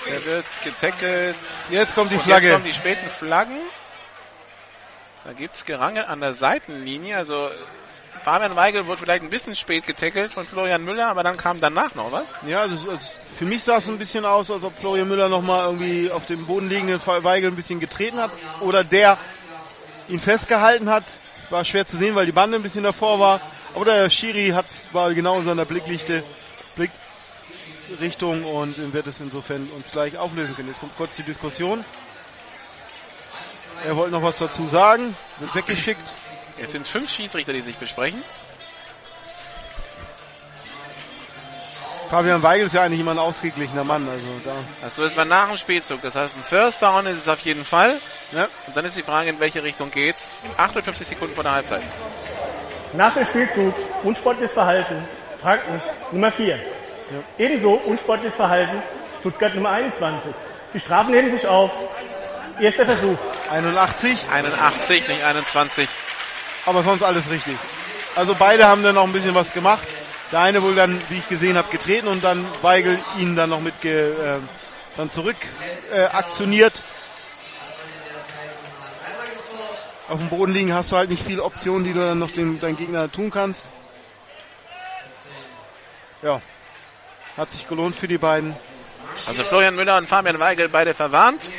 Der 0.06 0.26
wird 0.26 0.46
getackelt. 0.64 1.36
Jetzt 1.72 1.96
kommt 1.96 2.12
die 2.12 2.16
Und 2.18 2.24
Flagge. 2.24 2.48
Jetzt 2.48 2.54
kommen 2.54 2.66
die 2.66 2.74
späten 2.74 3.10
Flaggen. 3.10 3.60
Da 5.26 5.34
gibt's 5.34 5.66
Gerangel 5.66 6.06
an 6.06 6.20
der 6.20 6.34
Seitenlinie. 6.34 7.18
Also 7.18 7.50
Fabian 8.24 8.56
Weigel 8.56 8.86
wurde 8.86 9.02
vielleicht 9.02 9.24
ein 9.24 9.30
bisschen 9.30 9.56
spät 9.56 9.86
getackelt 9.86 10.34
von 10.34 10.46
Florian 10.46 10.84
Müller, 10.84 11.08
aber 11.08 11.24
dann 11.24 11.38
kam 11.38 11.60
danach 11.60 11.96
noch 11.96 12.12
was. 12.12 12.34
Ja, 12.46 12.62
also, 12.62 12.90
also 12.90 13.06
für 13.38 13.46
mich 13.46 13.64
sah 13.64 13.78
es 13.78 13.88
ein 13.88 13.98
bisschen 13.98 14.26
aus, 14.26 14.52
als 14.52 14.64
ob 14.64 14.78
Florian 14.78 15.08
Müller 15.08 15.30
nochmal 15.30 15.66
irgendwie 15.66 16.12
auf 16.12 16.26
dem 16.26 16.46
Boden 16.46 16.70
liegenden 16.70 17.00
Weigel 17.06 17.50
ein 17.50 17.56
bisschen 17.56 17.80
getreten 17.80 18.20
hat. 18.20 18.32
Oder 18.62 18.84
der 18.84 19.18
ihn 20.10 20.20
festgehalten 20.20 20.90
hat. 20.90 21.06
War 21.50 21.66
schwer 21.66 21.88
zu 21.88 21.98
sehen, 21.98 22.16
weil 22.16 22.26
die 22.26 22.32
Bande 22.32 22.58
ein 22.58 22.64
bisschen 22.64 22.84
davor 22.84 23.20
war. 23.20 23.42
Aber 23.74 23.86
der 23.86 24.10
Schiri 24.10 24.50
hat, 24.50 24.66
war 24.92 25.14
genau 25.14 25.40
in 25.40 25.46
seiner 25.46 25.66
Blicklichte, 25.66 26.24
Blickrichtung 26.76 28.44
und 28.44 28.94
wird 28.94 29.08
es 29.08 29.20
insofern 29.20 29.70
uns 29.76 29.92
gleich 29.92 30.18
auflösen 30.18 30.56
können. 30.56 30.68
Jetzt 30.70 30.80
kommt 30.80 30.96
kurz 30.98 31.16
die 31.16 31.24
Diskussion. 31.24 31.86
Er 33.86 33.96
wollte 33.96 34.12
noch 34.12 34.24
was 34.24 34.38
dazu 34.38 34.68
sagen, 34.68 35.16
wird 35.40 35.56
weggeschickt. 35.56 36.02
Jetzt 36.60 36.72
sind 36.72 36.88
fünf 36.88 37.10
Schiedsrichter, 37.10 37.54
die 37.54 37.62
sich 37.62 37.78
besprechen. 37.78 38.24
Fabian 42.10 42.42
Weigel 42.42 42.66
ist 42.66 42.74
ja 42.74 42.82
eigentlich 42.82 43.00
immer 43.02 43.12
ein 43.12 43.20
ausgeglichener 43.20 43.84
Mann. 43.84 44.10
Also 44.10 44.26
da. 44.44 44.52
Also 44.84 45.04
ist 45.04 45.16
man 45.16 45.28
nach 45.28 45.48
dem 45.48 45.58
Spielzug. 45.58 46.02
Das 46.02 46.16
heißt, 46.16 46.38
ein 46.38 46.44
First 46.44 46.82
Down 46.82 47.06
ist 47.06 47.20
es 47.20 47.28
auf 47.28 47.40
jeden 47.42 47.64
Fall. 47.64 48.00
Ja. 48.32 48.48
Und 48.66 48.76
dann 48.76 48.84
ist 48.86 48.98
die 48.98 49.04
Frage, 49.04 49.30
in 49.30 49.40
welche 49.40 49.62
Richtung 49.62 49.92
geht's. 49.92 50.44
58 50.58 51.08
Sekunden 51.08 51.36
vor 51.36 51.44
der 51.44 51.54
Halbzeit. 51.54 51.84
Nach 52.94 53.14
dem 53.14 53.26
Spielzug 53.26 53.76
unsportliches 54.04 54.52
Verhalten 54.54 55.08
Franken 55.40 55.82
Nummer 56.12 56.32
4. 56.32 56.60
Ebenso 57.38 57.74
unsportliches 57.74 58.36
Verhalten 58.36 58.82
Stuttgart 59.20 59.54
Nummer 59.54 59.70
21. 59.70 60.34
Die 60.74 60.80
Strafen 60.80 61.14
heben 61.14 61.36
sich 61.36 61.46
auf. 61.46 61.72
Erster 62.60 62.86
Versuch. 62.86 63.18
81. 63.52 64.18
81, 64.32 65.08
nicht 65.08 65.24
21. 65.24 65.88
Aber 66.66 66.84
sonst 66.84 67.04
alles 67.04 67.30
richtig. 67.30 67.58
Also 68.16 68.36
beide 68.38 68.68
haben 68.68 68.84
dann 68.84 68.96
noch 68.96 69.06
ein 69.06 69.14
bisschen 69.14 69.36
was 69.36 69.54
gemacht. 69.54 69.88
Der 70.32 70.42
eine 70.42 70.62
wohl 70.62 70.76
dann, 70.76 71.02
wie 71.10 71.18
ich 71.18 71.28
gesehen 71.28 71.58
habe, 71.58 71.70
getreten 71.70 72.08
und 72.08 72.24
dann 72.24 72.46
Weigel 72.62 73.00
ihn 73.18 73.36
dann 73.36 73.50
noch 73.50 73.62
mit 73.62 73.82
ge, 73.82 74.12
äh, 74.12 74.40
dann 74.96 75.10
zurück 75.10 75.38
äh, 75.92 76.04
aktioniert. 76.04 76.84
Auf 80.08 80.20
dem 80.20 80.30
Boden 80.30 80.54
liegen 80.54 80.74
hast 80.74 80.92
du 80.92 80.98
halt 80.98 81.10
nicht 81.10 81.24
viele 81.24 81.44
Optionen, 81.44 81.84
die 81.84 81.94
du 81.94 82.00
dann 82.00 82.20
noch 82.20 82.32
dem, 82.32 82.60
deinem 82.60 82.78
Gegner 82.78 83.12
tun 83.12 83.32
kannst. 83.32 83.66
Ja, 86.22 86.42
hat 87.38 87.50
sich 87.50 87.68
gelohnt 87.68 87.96
für 87.96 88.08
die 88.08 88.18
beiden. 88.18 88.56
Also 89.26 89.44
Florian 89.44 89.76
Müller 89.76 89.98
und 89.98 90.08
Fabian 90.08 90.40
Weigel 90.40 90.70
beide 90.70 90.94
verwarnt. 90.94 91.50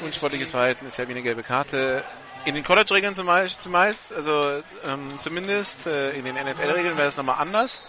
Unsportliches 0.00 0.50
Verhalten 0.50 0.86
ist 0.86 0.96
ja 0.96 1.06
wie 1.08 1.12
eine 1.12 1.22
gelbe 1.22 1.42
Karte. 1.42 2.04
In 2.44 2.54
den 2.54 2.64
College-Regeln 2.64 3.14
zumeist, 3.14 3.62
zumeist, 3.62 4.12
also 4.12 4.62
ähm, 4.84 5.08
zumindest 5.20 5.86
äh, 5.86 6.12
in 6.12 6.24
den 6.24 6.34
NFL-Regeln 6.34 6.96
wäre 6.96 7.08
es 7.08 7.16
nochmal 7.16 7.36
anders. 7.38 7.82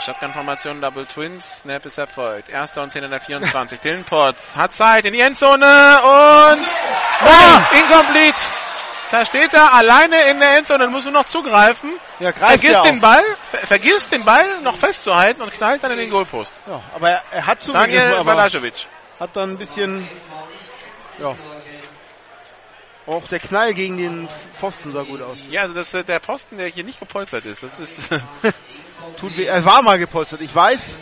Shotgun-Formation, 0.00 0.80
Double 0.80 1.06
Twins, 1.06 1.60
Snap 1.60 1.84
ist 1.86 1.98
erfolgt. 1.98 2.48
Erster 2.48 2.82
und 2.82 2.90
10 2.90 3.04
in 3.04 3.10
der 3.10 3.20
24. 3.20 3.78
Dylan 3.84 4.04
Potts 4.04 4.56
hat 4.56 4.72
Zeit 4.72 5.04
in 5.04 5.12
die 5.12 5.20
Endzone 5.20 5.66
und 5.66 6.64
ah, 7.26 7.62
incomplete. 7.72 8.38
Da 9.10 9.24
steht 9.24 9.54
er 9.54 9.72
alleine 9.72 10.28
in 10.30 10.40
der 10.40 10.58
Endzone 10.58 10.88
muss 10.88 11.04
nur 11.04 11.12
noch 11.12 11.26
zugreifen. 11.26 11.92
Ja, 12.18 12.32
vergisst 12.32 12.80
er 12.80 12.82
den 12.82 12.98
auch. 12.98 13.02
Ball, 13.02 13.24
ver 13.50 13.58
vergisst 13.66 14.12
den 14.12 14.24
Ball 14.24 14.60
noch 14.62 14.76
festzuhalten 14.76 15.42
und 15.42 15.52
knallt 15.52 15.84
dann 15.84 15.92
in 15.92 15.98
den 15.98 16.10
Goalpost. 16.10 16.52
Ja, 16.66 16.82
aber 16.94 17.10
er, 17.10 17.22
er 17.30 17.46
hat 17.46 17.62
zugegriffen, 17.62 17.94
Daniel 17.94 18.14
aber 18.14 18.34
Balajovic. 18.34 18.86
hat 19.20 19.36
dann 19.36 19.50
ein 19.50 19.58
bisschen, 19.58 20.08
ja, 21.18 21.36
auch 23.06 23.28
der 23.28 23.38
Knall 23.38 23.74
gegen 23.74 23.96
den 23.98 24.28
Pfosten 24.58 24.92
sah 24.92 25.02
gut 25.02 25.20
aus. 25.20 25.40
Ja, 25.50 25.62
also 25.62 25.74
das 25.74 25.92
ist 25.92 26.08
der 26.08 26.18
Posten, 26.20 26.56
der 26.58 26.68
hier 26.68 26.84
nicht 26.84 27.00
gepolstert 27.00 27.44
ist. 27.44 27.62
Das 27.62 27.78
ist 27.78 28.00
Tut 29.18 29.36
weh. 29.36 29.44
Er 29.44 29.64
war 29.64 29.82
mal 29.82 29.98
gepolstert. 29.98 30.40
Ich 30.40 30.54
weiß, 30.54 30.96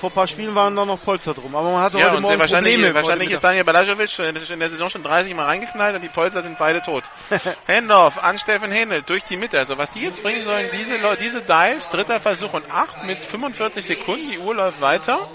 vor 0.00 0.10
ein 0.10 0.14
paar 0.14 0.28
Spielen 0.28 0.54
waren 0.54 0.74
da 0.74 0.84
noch 0.84 1.00
Polster 1.02 1.34
drum, 1.34 1.54
aber 1.54 1.70
man 1.70 1.82
hatte 1.82 1.98
ja, 1.98 2.10
heute 2.10 2.20
Morgen 2.20 2.38
wahrscheinlich, 2.38 2.74
Probleme. 2.74 2.94
wahrscheinlich 2.94 3.30
ist 3.30 3.44
Daniel 3.44 3.64
Balajovic 3.64 4.18
in 4.18 4.60
der 4.60 4.68
Saison 4.68 4.88
schon 4.88 5.02
30 5.02 5.34
Mal 5.34 5.44
reingeknallt 5.44 5.94
und 5.94 6.02
die 6.02 6.08
Polster 6.08 6.42
sind 6.42 6.58
beide 6.58 6.80
tot. 6.82 7.04
Handoff 7.68 8.22
an 8.22 8.38
Steffen 8.38 8.70
Händel 8.70 9.02
durch 9.02 9.24
die 9.24 9.36
Mitte. 9.36 9.58
Also 9.58 9.78
was 9.78 9.92
die 9.92 10.00
jetzt 10.00 10.22
bringen 10.22 10.44
sollen, 10.44 10.70
diese, 10.72 10.98
diese 11.20 11.42
Dives, 11.42 11.88
dritter 11.90 12.18
Versuch 12.18 12.54
und 12.54 12.70
8 12.70 13.04
mit 13.04 13.18
45 13.18 13.84
Sekunden, 13.84 14.30
die 14.30 14.38
Uhr 14.38 14.54
läuft 14.54 14.80
weiter. 14.80 15.28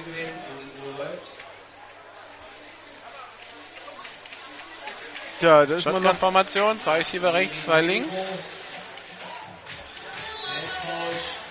Ja, 5.41 5.65
da 5.65 5.75
ist 5.75 5.85
man 5.85 5.95
noch 5.95 6.01
Shotgun-Formation, 6.01 6.79
zwei 6.79 6.97
Receiver 6.97 7.33
rechts, 7.33 7.63
zwei 7.65 7.81
links. 7.81 8.39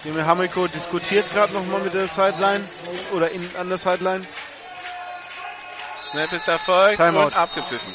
Demir 0.05 0.27
Hamiko 0.27 0.67
diskutiert 0.69 1.31
gerade 1.33 1.53
nochmal 1.55 1.81
mit 1.81 1.95
der 1.95 2.09
Sideline 2.09 2.65
oder 3.15 3.31
in, 3.31 3.49
an 3.59 3.69
der 3.69 3.79
Sideline. 3.79 4.27
Snap 6.03 6.33
ist 6.33 6.49
erfolgt 6.49 6.99
Timeout. 6.99 7.27
und 7.27 7.35
abgepfiffen. 7.35 7.95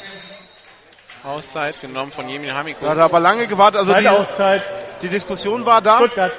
Auszeit 1.23 1.79
genommen 1.81 2.11
von 2.11 2.27
Jemin 2.27 2.53
Hamiko. 2.53 2.81
Da 2.85 2.91
hat 2.91 2.97
er 2.97 3.03
aber 3.05 3.19
lange 3.19 3.45
gewartet. 3.47 3.79
Also 3.79 3.93
die, 3.93 4.07
Auszeit. 4.07 4.63
die 5.01 5.09
Diskussion 5.09 5.65
war 5.65 5.81
da. 5.81 5.97
Stuttgart. 5.97 6.33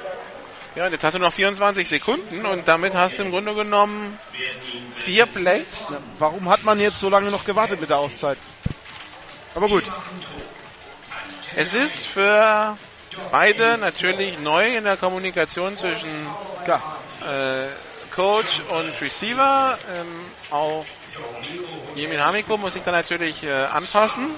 Ja, 0.75 0.85
und 0.85 0.93
jetzt 0.93 1.03
hast 1.03 1.13
du 1.13 1.19
noch 1.19 1.33
24 1.33 1.87
Sekunden 1.87 2.45
und 2.45 2.67
damit 2.67 2.95
hast 2.95 3.19
du 3.19 3.23
im 3.23 3.31
Grunde 3.31 3.53
genommen 3.53 4.17
vier 4.99 5.25
Plays. 5.25 5.87
Ja, 5.89 5.97
warum 6.17 6.47
hat 6.49 6.63
man 6.63 6.79
jetzt 6.79 6.99
so 6.99 7.09
lange 7.09 7.29
noch 7.29 7.43
gewartet 7.43 7.81
mit 7.81 7.89
der 7.89 7.97
Auszeit? 7.97 8.37
Aber 9.55 9.67
gut. 9.67 9.83
Es 11.55 11.73
ist 11.73 12.07
für 12.07 12.77
beide 13.31 13.77
natürlich 13.77 14.39
neu 14.39 14.77
in 14.77 14.85
der 14.85 14.95
Kommunikation 14.97 15.75
zwischen 15.75 16.09
äh, 17.25 17.67
Coach 18.15 18.61
und 18.69 19.01
Receiver. 19.01 19.77
Ähm, 19.93 20.07
auch 20.49 20.85
Jemin 21.95 22.21
Hamiko 22.21 22.57
muss 22.57 22.73
sich 22.73 22.83
da 22.83 22.91
natürlich 22.91 23.43
äh, 23.43 23.51
anpassen. 23.51 24.29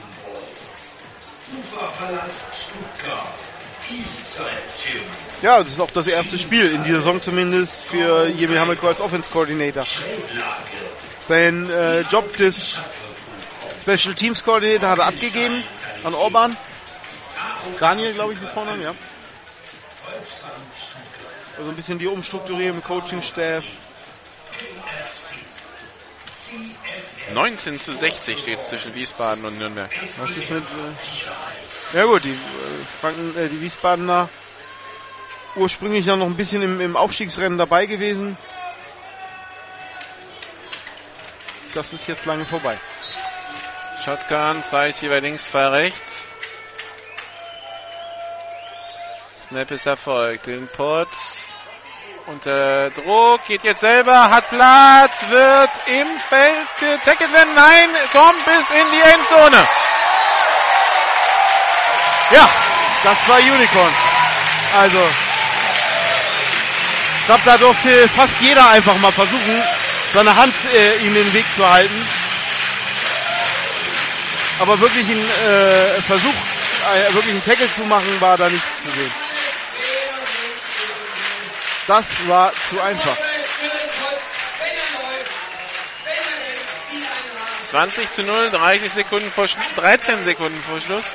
Ja, 5.44 5.60
das 5.60 5.73
ist 5.73 5.80
auch 5.80 5.91
das 5.91 6.07
erste 6.07 6.40
Spiel 6.40 6.72
in 6.72 6.84
dieser 6.84 6.99
Saison 6.99 7.22
zumindest 7.22 7.80
für 7.81 8.27
Jimmy 8.27 8.56
Hamilko 8.56 8.88
als 8.88 9.02
Offense 9.02 9.30
Coordinator. 9.30 9.85
Sein 11.27 11.69
äh, 11.69 12.02
Job 12.02 12.35
des 12.38 12.80
Special 13.84 14.15
Teams 14.15 14.41
Coordinator 14.41 14.89
hat 14.89 14.99
er 14.99 15.07
abgegeben 15.07 15.61
an 16.05 16.15
Orban. 16.15 16.55
Daniel, 17.80 18.14
glaube 18.14 18.31
ich, 18.31 18.39
mit 18.39 18.49
Vornamen, 18.51 18.81
ja. 18.81 18.95
Also 21.57 21.69
ein 21.69 21.76
bisschen 21.76 21.99
die 21.99 22.07
Umstrukturierung 22.07 22.77
im 22.77 22.84
Coaching-Staff. 22.84 23.65
19 27.34 27.77
zu 27.77 27.93
60 27.93 28.39
steht 28.39 28.60
es 28.60 28.69
zwischen 28.69 28.95
Wiesbaden 28.95 29.43
und 29.43 29.57
Nürnberg. 29.57 29.91
Was 30.18 30.30
ist 30.31 30.49
mit. 30.49 30.64
Äh 30.64 31.97
ja 31.97 32.05
gut, 32.05 32.23
die, 32.23 32.31
äh, 32.31 32.35
Franken, 33.01 33.38
äh, 33.38 33.49
die 33.49 33.60
Wiesbadener 33.60 34.30
ursprünglich 35.57 36.05
ja 36.05 36.15
noch 36.15 36.27
ein 36.27 36.38
bisschen 36.38 36.61
im, 36.61 36.80
im 36.80 36.95
Aufstiegsrennen 36.95 37.57
dabei 37.57 37.85
gewesen. 37.85 38.38
Das 41.73 41.91
ist 41.91 42.07
jetzt 42.07 42.26
lange 42.26 42.45
vorbei. 42.45 42.80
Shotgun, 44.03 44.63
zwei 44.63 44.85
Receiver 44.85 45.21
links, 45.21 45.47
zwei 45.47 45.67
rechts. 45.67 46.25
Snap 49.41 49.71
ist 49.71 49.85
erfolgt. 49.85 50.47
Den 50.47 50.67
Potts 50.67 51.49
unter 52.27 52.89
Druck, 52.91 53.43
geht 53.45 53.63
jetzt 53.63 53.81
selber, 53.81 54.29
hat 54.29 54.49
Platz, 54.49 55.25
wird 55.29 55.69
im 55.87 56.07
Feld 56.29 56.67
getackelt 56.79 57.33
werden. 57.33 57.53
Nein, 57.55 57.89
kommt 58.11 58.45
bis 58.45 58.69
in 58.69 58.91
die 58.91 59.01
Endzone. 59.13 59.67
Ja, 62.31 62.49
das 63.03 63.17
war 63.27 63.39
Unicorn. 63.39 63.93
Also, 64.77 65.09
ich 67.19 67.25
glaube, 67.25 67.41
da 67.45 67.57
durfte 67.57 68.09
fast 68.09 68.41
jeder 68.41 68.69
einfach 68.69 68.95
mal 68.97 69.11
versuchen, 69.11 69.63
seine 70.13 70.35
Hand 70.35 70.53
äh, 70.73 71.05
ihm 71.05 71.13
den 71.13 71.31
Weg 71.33 71.45
zu 71.55 71.69
halten. 71.69 72.07
Aber 74.59 74.80
wirklich 74.80 75.07
ein 75.07 75.19
äh, 75.19 76.01
Versuch, 76.01 76.30
äh, 76.30 77.13
wirklich 77.13 77.31
einen 77.31 77.45
Tackle 77.45 77.73
zu 77.75 77.84
machen, 77.85 78.21
war 78.21 78.38
da 78.38 78.49
nicht 78.49 78.63
zu 78.84 78.89
sehen. 78.91 79.11
Das 81.88 82.05
war 82.27 82.53
zu 82.69 82.80
einfach. 82.80 83.17
20 87.65 88.11
zu 88.11 88.21
0, 88.21 88.51
30 88.51 88.93
Sekunden 88.93 89.31
vor 89.31 89.47
Schlu 89.47 89.61
13 89.77 90.23
Sekunden 90.23 90.61
vor 90.61 90.80
Schluss. 90.80 91.05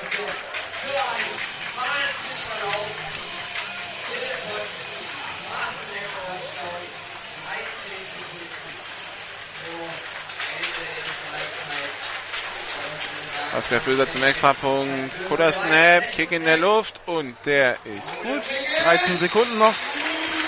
Oskar 13.59 13.81
Böser 13.81 14.09
zum 14.09 14.23
Extrapunkt. 14.23 15.11
Kutter 15.29 15.51
Snap, 15.51 16.13
Kick 16.15 16.31
in 16.31 16.45
der 16.45 16.59
Luft 16.59 17.01
und 17.07 17.35
der 17.45 17.73
ist 17.73 18.23
gut. 18.23 18.43
13 18.85 19.19
Sekunden 19.19 19.59
noch. 19.59 19.75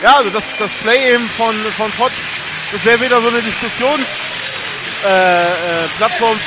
Ja, 0.01 0.19
also 0.19 0.31
das, 0.31 0.45
das 0.61 0.71
Play 0.75 1.15
eben 1.15 1.29
von, 1.31 1.57
von 1.77 1.91
Potts, 1.91 2.15
das 2.71 2.85
wäre 2.85 3.01
wieder 3.01 3.21
so 3.21 3.27
eine 3.27 3.43
Diskussions, 3.43 4.07
äh, 5.05 5.43
äh, 5.43 5.89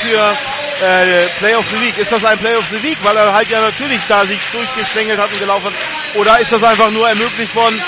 für 0.01 0.37
äh, 0.85 1.27
Play 1.39 1.53
of 1.55 1.65
the 1.69 1.81
Week. 1.81 1.97
Ist 1.97 2.13
das 2.13 2.23
ein 2.23 2.39
Play 2.39 2.55
of 2.55 2.63
the 2.71 2.81
Week, 2.81 2.97
weil 3.03 3.17
er 3.17 3.33
halt 3.33 3.49
ja 3.49 3.59
natürlich 3.59 3.99
da 4.07 4.25
sich 4.25 4.39
durchgeschlängelt 4.53 5.19
hat 5.19 5.33
und 5.33 5.39
gelaufen 5.39 5.65
hat? 5.65 6.15
Oder 6.15 6.39
ist 6.39 6.51
das 6.53 6.63
einfach 6.63 6.91
nur 6.91 7.09
ermöglicht 7.09 7.53
worden, 7.55 7.83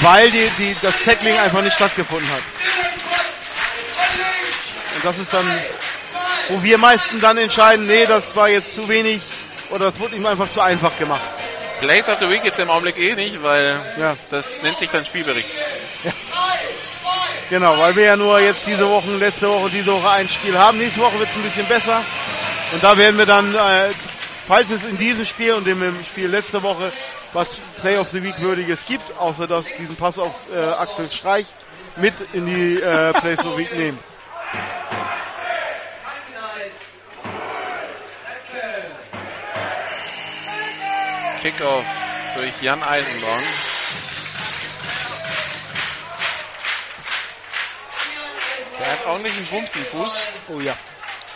weil 0.00 0.32
die, 0.32 0.50
die, 0.58 0.76
das 0.82 1.00
Tackling 1.04 1.38
einfach 1.38 1.62
nicht 1.62 1.76
stattgefunden 1.76 2.28
hat? 2.28 2.42
Und 4.96 5.04
das 5.04 5.18
ist 5.18 5.32
dann 5.32 5.46
wo 6.50 6.62
wir 6.62 6.78
meisten 6.78 7.20
dann 7.20 7.38
entscheiden, 7.38 7.86
nee, 7.86 8.04
das 8.06 8.34
war 8.36 8.48
jetzt 8.48 8.74
zu 8.74 8.88
wenig 8.88 9.20
oder 9.70 9.90
das 9.90 10.00
wurde 10.00 10.16
ihm 10.16 10.26
einfach 10.26 10.50
zu 10.50 10.60
einfach 10.60 10.96
gemacht. 10.98 11.22
Plays 11.80 12.08
of 12.08 12.18
the 12.18 12.28
Week 12.28 12.44
jetzt 12.44 12.58
im 12.58 12.68
Augenblick 12.68 12.98
eh 12.98 13.14
nicht, 13.14 13.42
weil 13.42 13.80
Ja. 13.98 14.16
das 14.30 14.60
nennt 14.62 14.76
sich 14.76 14.90
dann 14.90 15.04
Spielbericht. 15.04 15.48
Genau, 17.48 17.78
weil 17.78 17.96
wir 17.96 18.04
ja 18.04 18.16
nur 18.16 18.38
jetzt 18.38 18.66
diese 18.66 18.88
Woche, 18.88 19.10
letzte 19.16 19.48
Woche, 19.48 19.70
diese 19.70 19.92
Woche 19.92 20.08
ein 20.10 20.28
Spiel 20.28 20.56
haben. 20.56 20.78
Nächste 20.78 21.00
Woche 21.00 21.18
wird 21.18 21.30
es 21.30 21.36
ein 21.36 21.42
bisschen 21.42 21.66
besser. 21.66 22.02
Und 22.72 22.82
da 22.82 22.96
werden 22.96 23.18
wir 23.18 23.26
dann, 23.26 23.52
äh, 23.54 23.90
falls 24.46 24.70
es 24.70 24.84
in 24.84 24.96
diesem 24.98 25.26
Spiel 25.26 25.54
und 25.54 25.66
im 25.66 26.04
Spiel 26.04 26.28
letzte 26.28 26.62
Woche 26.62 26.92
was 27.32 27.60
Play 27.80 27.96
of 27.96 28.08
the 28.10 28.22
Week 28.22 28.40
würdiges 28.40 28.86
gibt, 28.86 29.16
außer 29.16 29.46
dass 29.46 29.64
diesen 29.78 29.96
Pass 29.96 30.18
auf 30.18 30.32
äh, 30.52 30.58
Axel 30.58 31.10
Streich 31.10 31.46
mit 31.96 32.14
in 32.32 32.46
die 32.46 32.76
äh, 32.80 33.12
Play 33.14 33.34
of 33.34 33.42
the 33.42 33.56
Week 33.56 33.72
nehmen. 33.76 33.98
Kickoff 41.40 41.84
durch 42.36 42.52
Jan 42.62 42.82
Eisenborn. 42.82 43.42
Der 48.78 48.92
hat 48.92 49.06
ordentlich 49.06 49.36
einen 49.36 49.46
Bums 49.46 49.70
im 49.74 49.84
Fuß. 49.86 50.20
Oh 50.48 50.60
ja. 50.60 50.74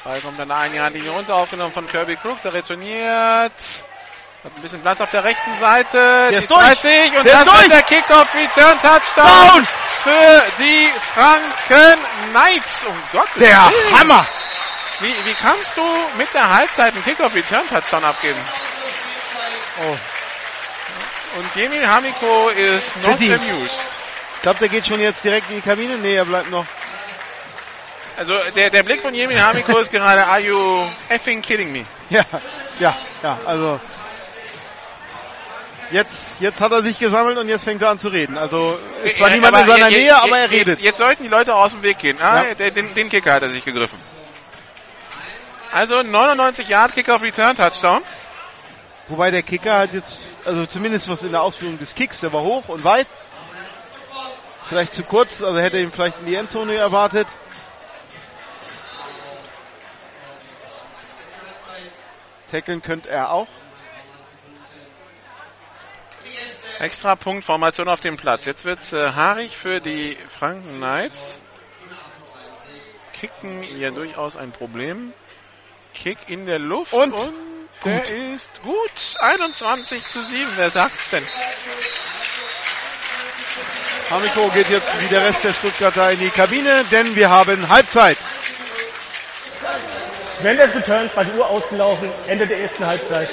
Ball 0.05 0.21
kommt 0.21 0.39
dann 0.39 0.51
eine 0.51 0.83
Hand 0.83 0.97
runter, 1.09 1.35
aufgenommen 1.35 1.73
von 1.73 1.87
Kirby 1.87 2.17
Crook, 2.17 2.41
der 2.43 2.53
retourniert. 2.53 3.53
Hat 4.45 4.53
ein 4.57 4.61
bisschen 4.61 4.83
Platz 4.83 5.01
auf 5.01 5.11
der 5.11 5.25
rechten 5.25 5.59
Seite. 5.59 6.29
Der 6.31 6.41
ist 6.41 6.51
durch. 6.51 6.61
30 6.61 7.17
und 7.17 7.25
Der 7.25 7.45
das 7.45 7.47
ist 7.47 7.53
durch. 7.55 7.69
der 7.69 7.83
Kickoff 7.83 8.35
Return 8.35 8.79
Touchdown 8.83 9.27
Down. 9.27 9.67
für 10.03 10.45
die 10.59 10.93
Franken 11.15 12.05
Knights. 12.31 12.85
Um 12.85 12.95
Gottes 13.13 13.35
Der. 13.37 13.71
Hammer! 13.99 14.27
Wie, 15.01 15.15
wie 15.25 15.35
kannst 15.35 15.75
du 15.77 15.83
mit 16.19 16.33
der 16.35 16.55
Halbzeit 16.55 16.93
einen 16.93 17.03
Kickoff 17.05 17.35
Return 17.35 17.67
Touchdown 17.71 18.05
abgeben? 18.05 18.39
Oh. 19.81 19.97
Und 21.39 21.55
Jemil 21.57 21.87
Hamiko 21.87 22.49
ist 22.51 22.97
not 22.99 23.19
Verdient. 23.19 23.41
amused. 23.41 23.89
Ich 24.37 24.43
glaube, 24.43 24.59
der 24.61 24.69
geht 24.69 24.87
schon 24.87 25.01
jetzt 25.01 25.25
direkt 25.25 25.49
in 25.51 25.57
die 25.57 25.63
Kabine. 25.63 25.97
Nee, 25.99 26.15
er 26.15 26.25
bleibt 26.25 26.51
noch. 26.51 26.67
Also 28.17 28.35
der, 28.55 28.71
der 28.71 28.83
Blick 28.85 29.03
von 29.03 29.13
Jemil 29.15 29.41
Hamiko 29.43 29.77
ist 29.79 29.91
gerade, 29.91 30.25
are 30.27 30.39
you 30.39 30.87
effing 31.09 31.43
kidding 31.43 31.73
me? 31.73 31.85
Ja, 32.11 32.23
ja, 32.79 32.97
ja, 33.23 33.39
also. 33.45 33.81
Jetzt, 35.91 36.25
jetzt 36.41 36.61
hat 36.61 36.73
er 36.73 36.83
sich 36.83 36.99
gesammelt 36.99 37.37
und 37.39 37.49
jetzt 37.49 37.65
fängt 37.65 37.83
er 37.83 37.91
an 37.91 37.99
zu 37.99 38.09
reden. 38.09 38.39
Also, 38.39 38.79
es 39.05 39.19
war 39.21 39.29
Ja, 39.29 39.35
niemand 39.35 39.59
in 39.61 39.67
seiner 39.67 39.89
je- 39.89 39.97
Nähe, 39.99 40.05
je- 40.07 40.11
aber 40.13 40.37
er 40.39 40.43
jetzt, 40.45 40.53
redet. 40.53 40.81
Jetzt 40.81 40.99
sollten 40.99 41.23
die 41.25 41.29
Leute 41.29 41.55
aus 41.55 41.73
dem 41.73 41.83
Weg 41.83 41.99
gehen. 41.99 42.19
Ah, 42.21 42.43
Ja. 42.59 42.71
den, 42.71 42.95
den 42.95 43.09
Kicker 43.11 43.33
hat 43.35 43.43
er 43.43 43.51
sich 43.51 43.65
gegriffen. 43.65 43.99
Also 45.73 46.03
99 46.03 46.69
Yard 46.69 46.95
Kicker 46.95 47.21
Return 47.21 47.57
Touchdown. 47.57 48.03
Wobei 49.09 49.31
der 49.31 49.43
Kicker 49.43 49.79
hat 49.79 49.93
jetzt, 49.93 50.21
also 50.47 50.65
zumindest 50.67 51.09
was 51.09 51.23
in 51.23 51.31
der 51.31 51.43
Ausführung 51.43 51.79
des 51.79 51.95
Kicks, 51.95 52.21
der 52.21 52.33
war 52.33 52.43
hoch 52.43 52.69
und 52.69 52.85
weit. 52.85 53.07
Vielleicht 54.69 54.95
zu 54.95 55.03
kurz, 55.03 55.43
also 55.43 55.59
hätte 55.59 55.77
er 55.77 55.83
ihn 55.83 55.93
vielleicht 55.93 56.21
in 56.21 56.27
die 56.27 56.35
Endzone 56.35 56.75
erwartet. 56.75 57.27
Tackeln 62.51 62.83
könnte 62.83 63.11
er 63.11 63.33
auch. 63.33 63.49
Extra 66.79 67.15
Punkt 67.15 67.45
Formation 67.45 67.89
auf 67.89 68.01
dem 68.01 68.17
Platz. 68.17 68.47
Jetzt 68.47 68.65
wird's 68.65 68.93
äh, 68.93 69.13
haarig 69.13 69.57
für 69.57 69.81
die 69.81 70.17
Franken 70.39 70.77
Knights. 70.77 71.41
Kicken 73.13 73.63
ja 73.79 73.91
durchaus 73.91 74.37
ein 74.37 74.53
Problem. 74.53 75.13
Kick 75.95 76.19
in 76.29 76.47
der 76.47 76.59
Luft 76.59 76.93
Und? 76.93 77.15
Der 77.85 78.35
ist 78.35 78.63
gut. 78.63 78.91
21 79.21 80.07
zu 80.07 80.23
7. 80.23 80.51
Wer 80.57 80.71
sagt's 80.71 81.11
denn? 81.11 81.25
Hamiko 84.11 84.49
geht 84.51 84.69
jetzt 84.69 85.01
wie 85.01 85.09
der 85.09 85.23
Rest 85.23 85.45
der 85.45 85.53
Stuttgarter 85.53 86.11
in 86.11 86.19
die 86.19 86.31
Kabine, 86.31 86.85
denn 86.91 87.17
wir 87.17 87.31
haben 87.31 87.69
Halbzeit. 87.69 88.19
Während 90.41 90.61
des 90.61 90.75
Returns 90.75 91.17
war 91.17 91.25
die 91.25 91.33
Uhr 91.33 91.49
ausgelaufen, 91.49 92.11
Ende 92.27 92.47
der 92.47 92.61
ersten 92.61 92.85
Halbzeit. 92.85 93.31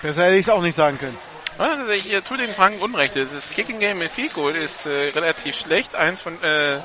Besser 0.00 0.24
hätte 0.24 0.36
ich 0.36 0.46
es 0.46 0.48
auch 0.48 0.62
nicht 0.62 0.76
sagen 0.76 0.98
können. 0.98 1.18
Also 1.58 1.90
ich 1.90 2.12
äh, 2.12 2.20
tue 2.20 2.36
den 2.36 2.54
Franken 2.54 2.82
Unrecht. 2.82 3.16
Das 3.16 3.50
Kicking 3.50 3.80
Game 3.80 3.98
mit 3.98 4.10
Fico 4.10 4.48
ist 4.48 4.86
äh, 4.86 5.08
relativ 5.08 5.56
schlecht. 5.56 5.94
Eins 5.94 6.22
von 6.22 6.42
äh, 6.42 6.80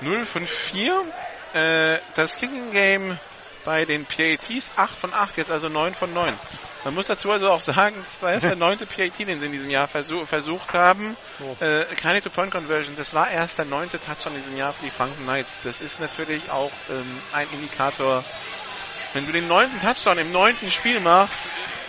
0 0.00 0.24
von 0.26 0.46
4. 0.46 1.04
Äh, 1.54 1.98
das 2.14 2.36
Kicking 2.36 2.72
Game 2.72 3.18
bei 3.64 3.84
den 3.84 4.04
PATs 4.04 4.70
8 4.76 4.96
von 4.96 5.14
8, 5.14 5.36
jetzt 5.36 5.50
also 5.50 5.68
9 5.68 5.94
von 5.94 6.12
9. 6.12 6.34
Man 6.84 6.94
muss 6.94 7.06
dazu 7.06 7.30
also 7.30 7.48
auch 7.50 7.60
sagen, 7.60 7.94
das 8.12 8.22
war 8.22 8.32
erst 8.32 8.44
der 8.44 8.56
neunte 8.56 8.86
PAT, 8.86 9.18
den 9.20 9.38
sie 9.38 9.46
in 9.46 9.52
diesem 9.52 9.70
Jahr 9.70 9.86
versuch, 9.86 10.26
versucht 10.26 10.74
haben. 10.74 11.16
Oh. 11.40 11.64
Äh, 11.64 11.84
keine 11.94 12.20
Two-Point-Conversion, 12.20 12.96
das 12.96 13.14
war 13.14 13.30
erst 13.30 13.58
der 13.58 13.66
neunte 13.66 14.00
Touchdown 14.00 14.34
in 14.34 14.40
diesem 14.42 14.56
Jahr 14.56 14.72
für 14.72 14.84
die 14.84 14.90
Franken 14.90 15.22
Knights. 15.22 15.60
Das 15.62 15.80
ist 15.80 16.00
natürlich 16.00 16.50
auch 16.50 16.72
ähm, 16.90 17.20
ein 17.32 17.46
Indikator, 17.52 18.24
wenn 19.12 19.26
du 19.26 19.32
den 19.32 19.46
neunten 19.46 19.80
Touchdown 19.80 20.18
im 20.18 20.32
neunten 20.32 20.70
Spiel 20.72 20.98
machst, 20.98 21.44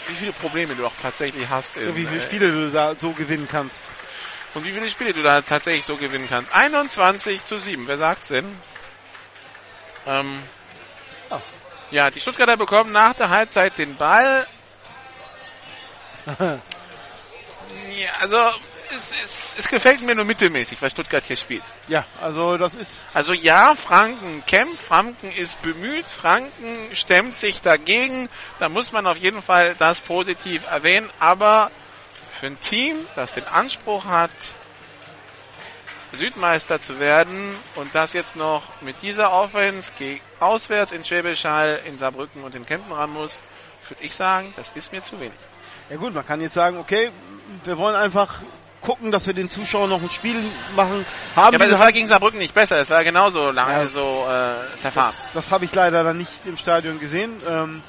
wie 0.07 0.15
viele 0.15 0.33
Probleme 0.33 0.75
du 0.75 0.85
auch 0.85 0.93
tatsächlich 1.01 1.49
hast. 1.49 1.75
in, 1.75 1.95
Wie 1.95 2.05
viele 2.05 2.21
äh, 2.21 2.27
Spiele 2.27 2.51
du 2.51 2.71
da 2.71 2.93
so 2.95 3.13
gewinnen 3.13 3.47
kannst. 3.49 3.81
und 4.53 4.63
wie 4.63 4.71
viele 4.71 4.91
Spiele 4.91 5.13
du 5.13 5.23
da 5.23 5.41
tatsächlich 5.41 5.85
so 5.85 5.95
gewinnen 5.95 6.27
kannst. 6.29 6.51
21 6.53 7.43
zu 7.43 7.57
7. 7.57 7.87
Wer 7.87 7.97
sagt's 7.97 8.27
denn? 8.27 8.45
Ähm, 10.05 10.43
Ah. 11.33 11.41
Ja, 11.93 12.09
die 12.09 12.19
Stuttgarter 12.19 12.57
bekommen 12.57 12.91
nach 12.91 13.13
der 13.13 13.29
Halbzeit 13.29 13.77
den 13.77 13.95
Ball. 13.95 14.47
Ja, 17.95 18.11
also 18.19 18.37
es, 18.95 19.13
es, 19.23 19.55
es 19.57 19.67
gefällt 19.67 20.01
mir 20.01 20.15
nur 20.15 20.25
mittelmäßig, 20.25 20.81
was 20.81 20.91
Stuttgart 20.91 21.23
hier 21.23 21.35
spielt. 21.35 21.63
Ja, 21.87 22.05
also 22.19 22.57
das 22.57 22.73
ist 22.73 23.07
Also 23.13 23.33
ja, 23.33 23.75
Franken 23.75 24.43
kämpft, 24.45 24.85
Franken 24.85 25.31
ist 25.31 25.61
bemüht, 25.61 26.07
Franken 26.07 26.95
stemmt 26.95 27.37
sich 27.37 27.61
dagegen. 27.61 28.29
Da 28.57 28.69
muss 28.69 28.91
man 28.91 29.05
auf 29.05 29.17
jeden 29.17 29.41
Fall 29.43 29.75
das 29.77 29.99
positiv 29.99 30.65
erwähnen. 30.65 31.11
Aber 31.19 31.71
für 32.39 32.47
ein 32.47 32.59
Team, 32.59 32.95
das 33.15 33.33
den 33.33 33.45
Anspruch 33.45 34.05
hat, 34.05 34.31
Südmeister 36.13 36.79
zu 36.79 36.99
werden 36.99 37.55
und 37.75 37.93
das 37.93 38.13
jetzt 38.13 38.35
noch 38.35 38.63
mit 38.81 38.95
dieser 39.01 39.31
Offense 39.31 39.91
gegen, 39.97 40.21
auswärts 40.45 40.91
in 40.91 41.03
Schwäbisch 41.03 41.45
Hall, 41.45 41.79
in 41.85 41.97
Saarbrücken 41.97 42.43
und 42.43 42.55
in 42.55 42.65
Kempten 42.65 42.91
ran 42.91 43.11
muss, 43.11 43.39
würde 43.89 44.03
ich 44.03 44.15
sagen, 44.15 44.53
das 44.55 44.71
ist 44.75 44.91
mir 44.91 45.03
zu 45.03 45.19
wenig. 45.19 45.33
Ja 45.89 45.97
gut, 45.97 46.13
man 46.13 46.25
kann 46.25 46.41
jetzt 46.41 46.53
sagen, 46.53 46.77
okay, 46.77 47.11
wir 47.65 47.77
wollen 47.77 47.95
einfach 47.95 48.41
gucken, 48.81 49.11
dass 49.11 49.25
wir 49.27 49.33
den 49.33 49.49
Zuschauern 49.49 49.89
noch 49.89 50.01
ein 50.01 50.09
Spiel 50.09 50.35
machen. 50.75 51.05
Haben 51.35 51.53
Ja, 51.53 51.59
aber 51.59 51.67
das 51.67 51.79
war 51.79 51.91
gegen 51.91 52.07
Saarbrücken 52.07 52.39
nicht 52.39 52.53
besser, 52.53 52.77
es 52.77 52.89
war 52.89 53.03
genauso 53.03 53.51
lange 53.51 53.83
Ja. 53.83 53.87
so 53.87 54.25
äh, 54.29 54.79
zerfahren. 54.79 55.15
Das 55.33 55.51
habe 55.51 55.65
ich 55.65 55.73
leider 55.73 56.03
dann 56.03 56.17
nicht 56.17 56.45
im 56.45 56.57
Stadion 56.57 56.99
gesehen. 56.99 57.41
Ähm, 57.47 57.81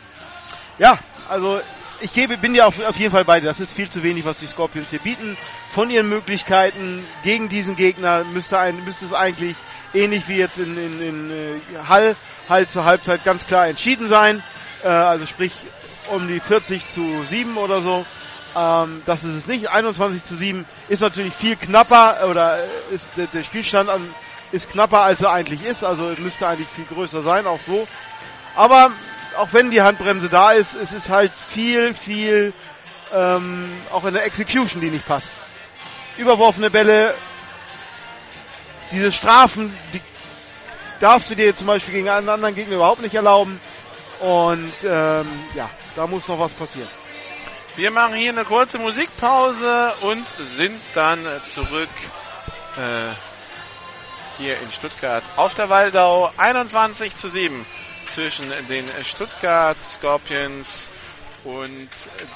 ja, 0.79 0.99
also 1.29 1.61
ich 2.01 2.13
gebe, 2.13 2.37
bin 2.37 2.55
ja 2.55 2.67
auf, 2.67 2.75
auf 2.85 2.97
jeden 2.97 3.11
Fall 3.13 3.25
bei 3.25 3.41
dir. 3.41 3.47
Das 3.47 3.61
ist 3.61 3.73
viel 3.73 3.89
zu 3.89 4.03
wenig, 4.03 4.25
was 4.25 4.39
die 4.39 4.47
Scorpions 4.47 4.91
hier 4.91 4.99
bieten. 4.99 5.37
Von 5.73 5.91
ihren 5.91 6.09
Möglichkeiten 6.09 7.07
gegen 7.23 7.49
diesen 7.49 7.77
Gegner 7.77 8.25
müsste, 8.25 8.59
ein, 8.59 8.85
müsste 8.85 9.07
es 9.07 9.13
eigentlich 9.13 9.57
ähnlich 9.95 10.29
wie 10.29 10.37
jetzt 10.37 10.59
in, 10.59 10.77
in, 10.77 11.01
in 11.01 11.31
äh, 11.31 11.61
Hall 11.89 12.17
halt 12.49 12.71
zur 12.71 12.85
Halbzeit 12.85 13.25
ganz 13.25 13.47
klar 13.47 13.69
entschieden 13.69 14.09
sein. 14.09 14.43
Äh, 14.83 14.89
also 14.89 15.27
sprich 15.27 15.53
um 16.11 16.29
die 16.29 16.41
40 16.41 16.87
zu 16.87 17.23
7 17.25 17.57
oder 17.57 17.81
so. 17.81 18.05
Ähm, 18.57 19.03
das 19.07 19.25
ist 19.25 19.35
es 19.35 19.47
nicht. 19.47 19.71
21 19.71 20.25
zu 20.25 20.37
7 20.37 20.65
ist 20.89 21.01
natürlich 21.01 21.35
viel 21.35 21.57
knapper 21.57 22.29
oder 22.29 22.59
äh, 22.59 22.95
ist 22.95 23.09
der, 23.17 23.27
der 23.27 23.43
Spielstand 23.43 23.89
an, 23.89 24.15
ist 24.53 24.71
knapper 24.71 25.01
als 25.01 25.21
er 25.23 25.33
eigentlich 25.33 25.65
ist. 25.65 25.85
Also 25.85 26.15
müsste 26.19 26.47
eigentlich 26.47 26.69
viel 26.69 26.85
größer 26.85 27.23
sein, 27.23 27.47
auch 27.47 27.61
so. 27.61 27.87
Aber 28.55 28.91
auch 29.37 29.53
wenn 29.53 29.71
die 29.71 29.83
Handbremse 29.83 30.29
da 30.29 30.53
ist, 30.53 30.75
es 30.75 30.93
ist 30.93 31.09
halt 31.09 31.33
viel, 31.51 31.95
viel 31.95 32.53
ähm, 33.13 33.73
auch 33.91 34.05
in 34.05 34.15
der 34.15 34.25
Execution, 34.25 34.81
die 34.81 34.91
nicht 34.91 35.07
passt. 35.07 35.31
Überworfene 36.17 36.71
Bälle, 36.71 37.15
diese 38.95 39.13
Strafen, 39.13 39.77
die 39.93 40.01
darfst 41.01 41.29
du 41.29 41.35
dir 41.35 41.55
zum 41.55 41.67
Beispiel 41.67 41.95
gegen 41.95 42.09
einen 42.09 42.29
anderen 42.29 42.55
Gegner 42.55 42.77
überhaupt 42.77 43.03
nicht 43.03 43.15
erlauben. 43.15 43.61
Und 44.21 44.73
ähm, 44.85 45.27
ja, 45.55 45.71
da 45.97 46.07
muss 46.07 46.29
noch 46.29 46.39
was 46.39 46.53
passieren. 46.53 46.89
Wir 47.77 47.91
machen 47.91 48.15
hier 48.15 48.31
eine 48.31 48.45
kurze 48.45 48.79
Musikpause 48.79 49.95
und 50.03 50.25
sind 50.39 50.81
dann 50.95 51.27
zurück 51.43 51.89
äh, 52.77 53.15
hier 54.39 54.61
in 54.61 54.71
Stuttgart 54.71 55.25
auf 55.37 55.55
der 55.55 55.69
Waldau. 55.69 56.31
21 56.37 57.17
zu 57.17 57.29
7 57.29 57.67
zwischen 58.07 58.49
den 58.69 58.87
Stuttgart 59.05 59.83
Scorpions 59.83 60.87
und 61.43 61.89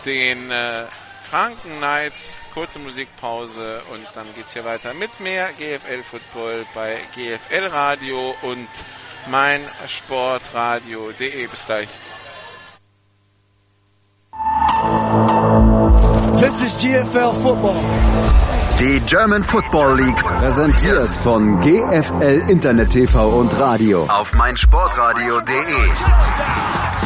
den 0.05 0.51
äh, 0.51 0.87
Franken 1.31 1.79
Knights. 1.79 2.39
Kurze 2.55 2.79
Musikpause 2.79 3.83
und 3.93 4.07
dann 4.15 4.35
geht's 4.35 4.53
hier 4.53 4.65
weiter 4.65 4.95
mit 4.95 5.21
mehr 5.21 5.53
GFL 5.53 6.03
Football 6.03 6.67
bei 6.75 7.01
GFL 7.15 7.67
Radio 7.67 8.35
und 8.43 8.69
mein 9.29 9.69
Sportradio.de. 9.87 11.47
Bis 11.47 11.67
gleich. 11.67 11.89
This 16.41 16.63
is 16.63 16.77
GFL 16.79 17.35
Football. 17.35 17.77
Die 18.81 19.01
German 19.01 19.43
Football 19.43 20.01
League 20.01 20.25
präsentiert 20.25 21.15
von 21.15 21.61
GFL 21.61 22.49
Internet 22.49 22.91
TV 22.91 23.29
und 23.29 23.59
Radio 23.59 24.07
auf 24.09 24.33
meinsportradio.de. 24.35 26.98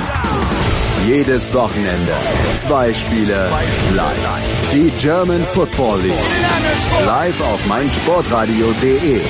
Jedes 1.06 1.52
Wochenende 1.52 2.14
zwei 2.60 2.94
Spiele 2.94 3.50
live. 3.90 4.70
Die 4.72 4.88
German 4.98 5.44
Football 5.46 6.00
League 6.00 7.04
live 7.04 7.40
auf 7.40 7.66
meinsportradio.de. 7.66 9.20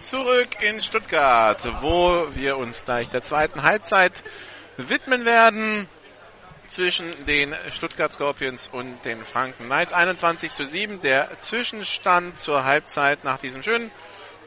Zurück 0.00 0.48
in 0.60 0.80
Stuttgart, 0.80 1.64
wo 1.80 2.26
wir 2.34 2.56
uns 2.56 2.82
gleich 2.84 3.08
der 3.08 3.22
zweiten 3.22 3.62
Halbzeit 3.62 4.12
widmen 4.78 5.24
werden 5.24 5.88
zwischen 6.66 7.24
den 7.24 7.54
Stuttgart 7.70 8.12
Scorpions 8.12 8.68
und 8.72 9.04
den 9.04 9.24
Franken 9.24 9.66
Knights. 9.66 9.92
21 9.92 10.54
zu 10.54 10.64
7, 10.64 11.00
der 11.02 11.28
Zwischenstand 11.38 12.36
zur 12.36 12.64
Halbzeit 12.64 13.22
nach 13.22 13.38
diesem 13.38 13.62
schönen 13.62 13.92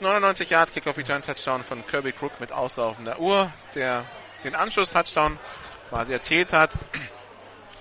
99 0.02 0.49
Yard 0.49 0.74
Kickoff 0.74 0.98
Return 0.98 1.22
Touchdown 1.22 1.64
von 1.64 1.86
Kirby 1.88 2.11
Crook 2.11 2.41
mit 2.41 2.52
auslaufender 2.52 3.20
Uhr, 3.20 3.49
der 3.76 4.03
den 4.44 4.56
Anschluss 4.56 4.91
Touchdown 4.91 5.40
quasi 5.89 6.14
erzählt 6.14 6.53
hat. 6.53 6.72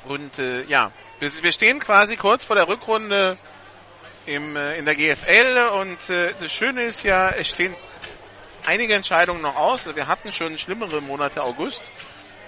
Und 0.05 0.39
äh, 0.39 0.65
ja, 0.65 0.91
wir 1.21 1.53
stehen 1.53 1.79
quasi 1.79 2.17
kurz 2.17 2.45
vor 2.45 2.57
der 2.57 2.67
Rückrunde 2.69 3.39
im, 4.27 4.57
äh, 4.57 4.79
in 4.79 4.85
der 4.85 4.95
GFL 4.95 5.71
und 5.81 6.11
äh, 6.11 6.35
das 6.41 6.53
Schöne 6.53 6.83
ist 6.83 7.05
ja, 7.05 7.31
es 7.31 7.49
stehen 7.49 7.75
einige 8.67 8.95
Entscheidungen 8.95 9.43
noch 9.43 9.57
aus. 9.57 9.87
Wir 9.87 10.09
hatten 10.09 10.33
schon 10.33 10.59
schlimmere 10.59 11.01
Monate 11.01 11.43
August 11.43 11.85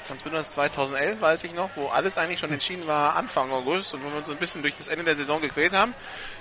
ganz 0.08 0.22
besonders 0.22 0.52
2011 0.52 1.20
weiß 1.20 1.44
ich 1.44 1.52
noch, 1.52 1.70
wo 1.76 1.88
alles 1.88 2.18
eigentlich 2.18 2.40
schon 2.40 2.52
entschieden 2.52 2.86
war 2.86 3.16
Anfang 3.16 3.50
August 3.50 3.94
und 3.94 4.04
wo 4.04 4.10
wir 4.10 4.16
uns 4.16 4.28
ein 4.28 4.36
bisschen 4.36 4.62
durch 4.62 4.74
das 4.76 4.88
Ende 4.88 5.04
der 5.04 5.14
Saison 5.14 5.40
gequält 5.40 5.72
haben. 5.72 5.94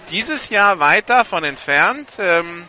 Dieses 0.10 0.50
Jahr 0.50 0.80
weit 0.80 1.10
davon 1.10 1.44
entfernt. 1.44 2.10
Ähm, 2.20 2.68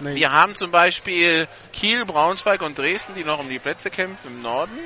nee. 0.00 0.14
Wir 0.14 0.32
haben 0.32 0.54
zum 0.54 0.70
Beispiel 0.70 1.48
Kiel, 1.72 2.04
Braunschweig 2.04 2.62
und 2.62 2.78
Dresden, 2.78 3.14
die 3.14 3.24
noch 3.24 3.38
um 3.40 3.48
die 3.48 3.58
Plätze 3.58 3.90
kämpfen 3.90 4.28
im 4.28 4.42
Norden. 4.42 4.78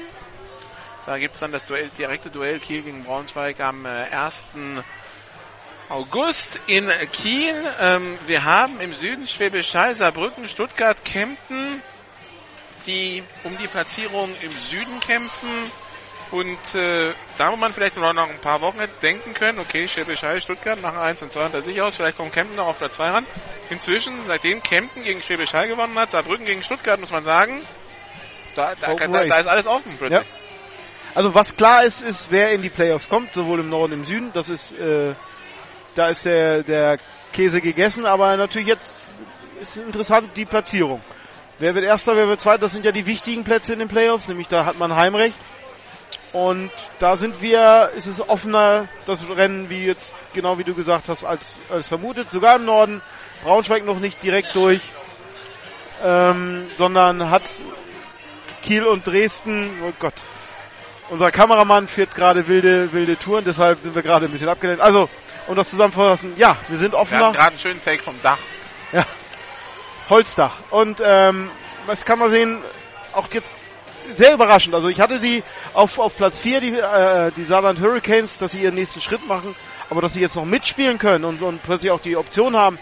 Da 1.09 1.17
gibt 1.17 1.37
es 1.37 1.41
dann 1.41 1.53
das 1.53 1.65
Duell, 1.65 1.89
direkte 1.97 2.29
Duell 2.29 2.61
Kiel 2.61 2.83
gegen 2.83 3.03
Braunschweig 3.03 3.61
am 3.61 3.87
äh, 3.87 3.89
1. 3.89 4.49
August 5.89 6.61
in 6.67 6.91
Kiel. 7.15 7.65
Ähm, 7.81 8.19
wir 8.27 8.45
haben 8.45 8.79
im 8.83 8.93
Süden 8.93 9.27
Schwäbisch 9.27 9.75
Hall, 9.75 9.97
Saarbrücken, 9.97 10.47
Stuttgart, 10.49 11.03
Kempten, 11.07 11.83
die 12.87 13.25
um 13.43 13.57
die 13.57 13.69
Platzierung 13.69 14.35
im 14.43 14.53
Süden 14.53 15.01
kämpfen. 15.01 15.49
Und 16.31 16.75
äh, 16.75 17.15
da 17.39 17.53
wo 17.53 17.57
man 17.57 17.73
vielleicht 17.73 17.97
noch, 17.97 18.13
noch 18.13 18.29
ein 18.29 18.41
paar 18.43 18.61
Wochen 18.61 18.79
hätte 18.79 19.01
denken 19.01 19.33
können, 19.33 19.61
okay, 19.61 19.89
Schwäbisch 19.89 20.25
Hall, 20.25 20.43
Stuttgart 20.43 20.79
machen 20.83 20.99
1 20.99 21.23
und 21.23 21.33
2 21.33 21.47
unter 21.47 21.63
sich 21.63 21.81
aus, 21.81 21.97
vielleicht 21.97 22.19
kommt 22.19 22.35
Kempten 22.35 22.57
noch 22.57 22.67
auf 22.67 22.77
Platz 22.77 22.97
2 22.97 23.09
ran. 23.09 23.27
Inzwischen, 23.71 24.13
seitdem 24.27 24.63
Kempten 24.63 25.05
gegen 25.05 25.23
Schwäbisch 25.23 25.55
Hall 25.55 25.69
gewonnen 25.69 25.99
hat, 25.99 26.11
Saarbrücken 26.11 26.45
gegen 26.45 26.63
Stuttgart, 26.63 27.01
muss 27.01 27.11
man 27.11 27.25
sagen, 27.25 27.63
da, 28.55 28.75
da, 28.75 28.95
da, 28.95 29.07
da 29.07 29.39
ist 29.39 29.47
alles 29.47 29.67
offen 29.67 29.97
plötzlich. 29.97 30.21
Ja. 30.21 30.38
Also 31.19 31.35
was 31.35 31.57
klar 31.57 31.83
ist, 31.83 32.01
ist, 32.01 32.29
wer 32.31 32.53
in 32.53 32.63
die 32.63 32.69
Playoffs 32.69 33.09
kommt, 33.09 33.35
sowohl 33.35 33.59
im 33.59 33.71
Norden 33.71 33.93
im 33.93 34.05
Süden. 34.05 34.31
Das 34.35 34.49
ist, 34.49 34.71
äh, 34.75 35.17
da 35.97 36.11
ist 36.11 36.25
der, 36.25 36.63
der 36.63 36.99
Käse 37.33 37.61
gegessen, 37.61 38.07
aber 38.07 38.37
natürlich 38.37 38.69
jetzt 38.69 38.99
ist 39.61 39.79
interessant 39.79 40.29
die 40.37 40.45
Platzierung. 40.45 41.01
Wer 41.59 41.75
wird 41.75 41.85
Erster, 41.85 42.15
wer 42.17 42.29
wird 42.29 42.41
Zweiter? 42.41 42.61
Das 42.61 42.71
sind 42.71 42.85
ja 42.85 42.93
die 42.93 43.07
wichtigen 43.07 43.43
Plätze 43.43 43.73
in 43.73 43.81
den 43.81 43.89
Playoffs, 43.89 44.29
nämlich 44.29 44.47
da 44.47 44.65
hat 44.65 44.79
man 44.79 44.95
Heimrecht. 44.95 45.37
Und 46.33 46.71
da 47.01 47.17
sind 47.17 47.43
wir, 47.43 47.91
ist 47.97 48.07
es 48.07 48.29
offener, 48.29 48.87
das 49.07 49.29
Rennen, 49.29 49.71
wie 49.71 49.87
jetzt, 49.87 50.13
genau 50.35 50.59
wie 50.59 50.63
du 50.65 50.73
gesagt 50.73 51.09
hast, 51.09 51.25
als, 51.25 51.59
als 51.69 51.89
vermutet. 51.89 52.31
Sogar 52.31 52.55
im 52.55 52.65
Norden, 52.65 53.03
Braunschweig 53.43 53.85
noch 53.85 53.99
nicht 53.99 54.23
direkt 54.23 54.55
durch, 54.55 54.83
ähm, 56.01 56.71
sondern 56.77 57.29
hat 57.29 57.43
Kiel 58.63 58.85
und 58.85 59.05
Dresden, 59.05 59.83
oh 59.83 59.93
Gott, 59.99 60.15
unser 61.11 61.31
Kameramann 61.31 61.89
fährt 61.89 62.15
gerade 62.15 62.49
wilde, 62.49 62.93
wilde 62.93 63.19
Touren, 63.19 63.45
deshalb 63.45 63.81
sind 63.81 63.95
wir 63.95 64.03
gerade 64.03 64.27
ein 64.27 64.33
bisschen 64.33 64.49
abgelenkt. 64.49 64.83
Also, 64.83 65.09
um 65.47 65.57
das 65.57 65.71
zusammenzufassen, 65.71 66.35
ja, 66.37 66.57
wir 66.69 66.79
sind 66.79 66.95
offener. 66.95 67.21
Wir 67.21 67.27
haben 67.27 67.35
gerade 67.35 67.49
einen 67.49 67.59
schönen 67.59 67.85
Take 67.85 68.03
vom 68.03 68.21
Dach. 68.23 68.39
Ja, 68.93 69.07
Holzdach. 70.11 70.59
Und 70.71 71.03
ähm, 71.05 71.51
was 71.87 72.05
kann 72.05 72.19
man 72.19 72.31
sehen, 72.31 72.63
auch 73.13 73.29
jetzt 73.33 73.69
sehr 74.15 74.33
überraschend. 74.33 74.75
Also 74.75 74.89
ich 74.89 75.01
hatte 75.01 75.19
sie 75.19 75.43
auf, 75.75 75.99
auf 75.99 76.17
Platz 76.17 76.39
4, 76.39 76.61
die, 76.61 76.73
äh, 76.75 77.31
die 77.37 77.45
Saarland 77.45 77.81
Hurricanes, 77.81 78.39
dass 78.39 78.53
sie 78.53 78.59
ihren 78.59 78.75
nächsten 78.75 79.01
Schritt 79.01 79.27
machen, 79.27 79.55
aber 79.91 80.01
dass 80.01 80.15
sie 80.15 80.21
jetzt 80.21 80.37
noch 80.37 80.45
mitspielen 80.45 80.99
können 80.99 81.25
und, 81.25 81.43
und 81.43 81.63
plötzlich 81.63 81.91
auch 81.91 82.01
die 82.01 82.17
Option 82.17 82.57
haben, 82.57 82.79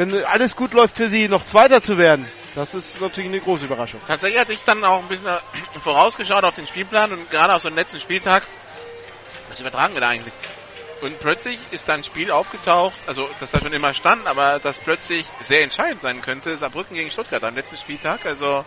wenn 0.00 0.24
alles 0.24 0.56
gut 0.56 0.72
läuft 0.72 0.96
für 0.96 1.10
sie, 1.10 1.28
noch 1.28 1.44
Zweiter 1.44 1.82
zu 1.82 1.98
werden. 1.98 2.26
Das 2.54 2.74
ist 2.74 3.02
natürlich 3.02 3.28
eine 3.28 3.40
große 3.40 3.66
Überraschung. 3.66 4.00
Tatsächlich 4.06 4.40
hatte 4.40 4.54
ich 4.54 4.64
dann 4.64 4.82
auch 4.82 5.00
ein 5.00 5.08
bisschen 5.08 5.26
vorausgeschaut 5.84 6.42
auf 6.42 6.54
den 6.54 6.66
Spielplan 6.66 7.12
und 7.12 7.30
gerade 7.30 7.54
auf 7.54 7.60
so 7.60 7.68
einen 7.68 7.76
letzten 7.76 8.00
Spieltag. 8.00 8.42
Was 9.50 9.60
übertragen 9.60 9.92
wir 9.92 10.00
da 10.00 10.08
eigentlich? 10.08 10.32
Und 11.02 11.20
plötzlich 11.20 11.58
ist 11.70 11.86
da 11.86 11.94
ein 11.94 12.04
Spiel 12.04 12.30
aufgetaucht, 12.30 12.94
also 13.06 13.28
das 13.40 13.50
da 13.50 13.60
schon 13.60 13.74
immer 13.74 13.92
stand, 13.92 14.26
aber 14.26 14.58
das 14.58 14.78
plötzlich 14.78 15.26
sehr 15.40 15.62
entscheidend 15.62 16.00
sein 16.00 16.22
könnte. 16.22 16.56
Saarbrücken 16.56 16.96
gegen 16.96 17.10
Stuttgart 17.10 17.44
am 17.44 17.54
letzten 17.54 17.76
Spieltag. 17.76 18.24
Also 18.24 18.64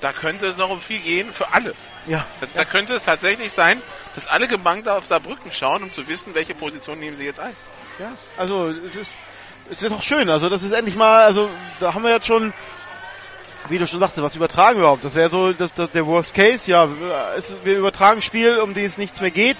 da 0.00 0.12
könnte 0.12 0.46
es 0.46 0.58
noch 0.58 0.68
um 0.68 0.82
viel 0.82 0.98
gehen 0.98 1.32
für 1.32 1.54
alle. 1.54 1.74
Ja. 2.06 2.26
Da, 2.40 2.48
da 2.54 2.64
könnte 2.66 2.92
es 2.92 3.02
tatsächlich 3.04 3.50
sein, 3.50 3.80
dass 4.14 4.26
alle 4.26 4.46
gebankt 4.46 4.88
auf 4.88 5.06
Saarbrücken 5.06 5.52
schauen, 5.52 5.84
um 5.84 5.90
zu 5.90 6.06
wissen, 6.06 6.34
welche 6.34 6.54
Position 6.54 6.98
nehmen 6.98 7.16
sie 7.16 7.24
jetzt 7.24 7.40
ein. 7.40 7.56
Ja, 7.98 8.12
also 8.36 8.66
es 8.68 8.94
ist 8.94 9.16
ist 9.70 9.82
doch 9.82 10.02
schön. 10.02 10.28
Also 10.28 10.48
das 10.48 10.62
ist 10.62 10.72
endlich 10.72 10.96
mal, 10.96 11.24
also 11.24 11.48
da 11.80 11.94
haben 11.94 12.04
wir 12.04 12.10
jetzt 12.10 12.26
schon 12.26 12.52
wie 13.68 13.78
du 13.78 13.86
schon 13.88 13.98
sagst, 13.98 14.22
was 14.22 14.36
übertragen 14.36 14.76
wir 14.76 14.82
überhaupt? 14.82 15.04
Das 15.04 15.16
wäre 15.16 15.28
so 15.28 15.52
das, 15.52 15.74
das, 15.74 15.90
der 15.90 16.06
Worst 16.06 16.34
Case, 16.34 16.70
ja. 16.70 16.88
Es, 17.36 17.52
wir 17.64 17.76
übertragen 17.76 18.22
Spiel, 18.22 18.58
um 18.58 18.74
die 18.74 18.84
es 18.84 18.96
nichts 18.96 19.20
mehr 19.20 19.32
geht 19.32 19.56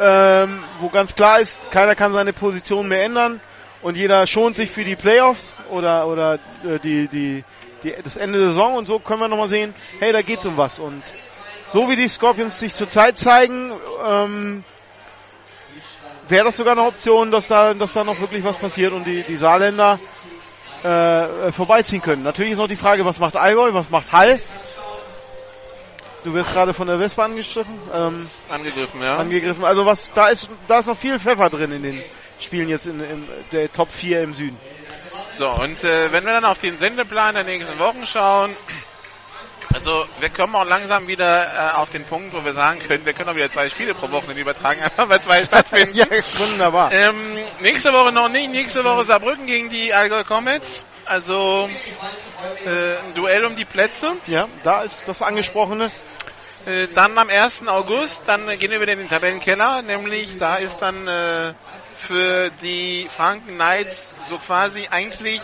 ähm, 0.00 0.64
wo 0.80 0.88
ganz 0.88 1.14
klar 1.14 1.40
ist, 1.40 1.70
keiner 1.70 1.94
kann 1.94 2.12
seine 2.12 2.32
Position 2.32 2.88
mehr 2.88 3.04
ändern 3.04 3.40
und 3.82 3.96
jeder 3.96 4.26
schont 4.26 4.56
sich 4.56 4.70
für 4.70 4.84
die 4.84 4.96
Playoffs 4.96 5.52
oder 5.70 6.06
oder 6.06 6.34
äh, 6.64 6.78
die, 6.82 7.06
die, 7.08 7.44
die 7.82 7.94
das 8.02 8.16
Ende 8.16 8.38
der 8.38 8.48
Saison 8.48 8.74
und 8.74 8.86
so 8.86 8.98
können 8.98 9.20
wir 9.20 9.28
nochmal 9.28 9.48
sehen, 9.48 9.74
hey, 9.98 10.12
da 10.12 10.22
geht's 10.22 10.46
um 10.46 10.56
was 10.56 10.78
und 10.78 11.02
so 11.72 11.88
wie 11.90 11.96
die 11.96 12.08
Scorpions 12.08 12.58
sich 12.58 12.74
zurzeit 12.74 13.18
zeigen, 13.18 13.72
ähm, 14.06 14.64
wäre 16.30 16.44
das 16.44 16.56
sogar 16.56 16.72
eine 16.72 16.82
Option, 16.82 17.30
dass 17.30 17.48
da, 17.48 17.74
dass 17.74 17.92
da 17.92 18.04
noch 18.04 18.20
wirklich 18.20 18.44
was 18.44 18.56
passiert 18.56 18.92
und 18.92 19.04
die, 19.04 19.22
die 19.22 19.36
Saarländer 19.36 19.98
äh, 20.82 21.52
vorbeiziehen 21.52 22.02
können. 22.02 22.22
Natürlich 22.22 22.52
ist 22.52 22.58
noch 22.58 22.68
die 22.68 22.76
Frage, 22.76 23.04
was 23.04 23.18
macht 23.18 23.36
Allgäu, 23.36 23.72
was 23.72 23.90
macht 23.90 24.12
Hall? 24.12 24.40
Du 26.24 26.34
wirst 26.34 26.52
gerade 26.52 26.74
von 26.74 26.86
der 26.86 27.00
Wespe 27.00 27.22
angestriffen. 27.22 27.78
Ähm, 27.92 28.30
angegriffen, 28.48 29.00
ja. 29.00 29.16
Angegriffen. 29.16 29.64
Also 29.64 29.86
was, 29.86 30.12
da 30.12 30.28
ist, 30.28 30.50
da 30.68 30.80
ist 30.80 30.86
noch 30.86 30.96
viel 30.96 31.18
Pfeffer 31.18 31.48
drin 31.48 31.72
in 31.72 31.82
den 31.82 32.02
Spielen 32.38 32.68
jetzt 32.68 32.86
in, 32.86 33.00
in 33.00 33.28
der 33.52 33.72
Top 33.72 33.90
4 33.90 34.22
im 34.22 34.34
Süden. 34.34 34.58
So, 35.34 35.48
und 35.48 35.82
äh, 35.84 36.12
wenn 36.12 36.24
wir 36.24 36.32
dann 36.32 36.44
auf 36.44 36.58
den 36.58 36.76
Sendeplan 36.76 37.34
der 37.34 37.44
nächsten 37.44 37.78
Wochen 37.78 38.04
schauen, 38.04 38.54
also 39.72 40.04
wir 40.18 40.28
kommen 40.30 40.54
auch 40.54 40.66
langsam 40.66 41.06
wieder 41.06 41.44
äh, 41.44 41.76
auf 41.76 41.90
den 41.90 42.04
Punkt, 42.04 42.34
wo 42.34 42.44
wir 42.44 42.54
sagen 42.54 42.80
können, 42.80 43.06
wir 43.06 43.12
können 43.12 43.28
auch 43.28 43.36
wieder 43.36 43.50
zwei 43.50 43.68
Spiele 43.68 43.94
pro 43.94 44.10
Woche 44.10 44.32
übertragen, 44.32 44.80
einfach 44.82 45.08
weil 45.08 45.20
zwei 45.20 45.44
stattfinden. 45.44 45.94
ja, 45.94 46.06
wunderbar. 46.38 46.92
Ähm, 46.92 47.36
nächste 47.60 47.92
Woche 47.92 48.12
noch 48.12 48.28
nicht, 48.28 48.50
nächste 48.50 48.84
Woche 48.84 49.04
Saarbrücken 49.04 49.46
gegen 49.46 49.70
die 49.70 49.92
Allgäu 49.94 50.24
Comets. 50.24 50.84
Also 51.06 51.68
äh, 52.64 52.96
ein 52.96 53.14
Duell 53.14 53.44
um 53.44 53.56
die 53.56 53.64
Plätze. 53.64 54.12
Ja, 54.26 54.48
da 54.62 54.82
ist 54.82 55.02
das 55.06 55.22
angesprochene. 55.22 55.90
Äh, 56.66 56.88
dann 56.94 57.16
am 57.16 57.28
1. 57.28 57.66
August, 57.68 58.24
dann 58.26 58.46
gehen 58.58 58.70
wir 58.70 58.80
wieder 58.80 58.92
in 58.92 58.98
den 58.98 59.08
Tabellenkeller, 59.08 59.82
nämlich 59.82 60.36
da 60.38 60.56
ist 60.56 60.78
dann 60.78 61.08
äh, 61.08 61.54
für 61.96 62.50
die 62.62 63.06
Franken 63.08 63.54
Knights 63.54 64.14
so 64.28 64.36
quasi 64.36 64.86
eigentlich 64.90 65.40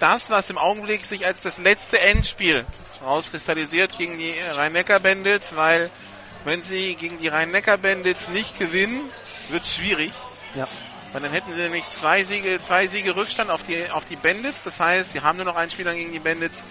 das, 0.00 0.30
was 0.30 0.50
im 0.50 0.58
Augenblick 0.58 1.04
sich 1.04 1.26
als 1.26 1.42
das 1.42 1.58
letzte 1.58 2.00
Endspiel 2.00 2.64
rauskristallisiert 3.02 3.96
gegen 3.96 4.18
die 4.18 4.34
Rhein-Neckar-Bandits, 4.52 5.54
weil 5.56 5.90
wenn 6.44 6.62
sie 6.62 6.94
gegen 6.94 7.18
die 7.18 7.28
Rhein-Neckar-Bandits 7.28 8.28
nicht 8.28 8.58
gewinnen, 8.58 9.08
wird 9.50 9.64
es 9.64 9.74
schwierig. 9.74 10.12
Ja. 10.54 10.66
Weil 11.12 11.22
dann 11.22 11.32
hätten 11.32 11.52
sie 11.52 11.62
nämlich 11.62 11.88
zwei 11.90 12.22
Siege, 12.22 12.60
zwei 12.62 12.86
Siege 12.86 13.16
Rückstand 13.16 13.50
auf 13.50 13.62
die, 13.64 13.90
auf 13.90 14.04
die 14.04 14.16
Bandits. 14.16 14.64
Das 14.64 14.78
heißt, 14.78 15.10
sie 15.10 15.20
haben 15.20 15.36
nur 15.36 15.44
noch 15.44 15.56
einen 15.56 15.70
Spieler 15.70 15.94
gegen 15.94 16.12
die 16.12 16.20
Bandits, 16.20 16.62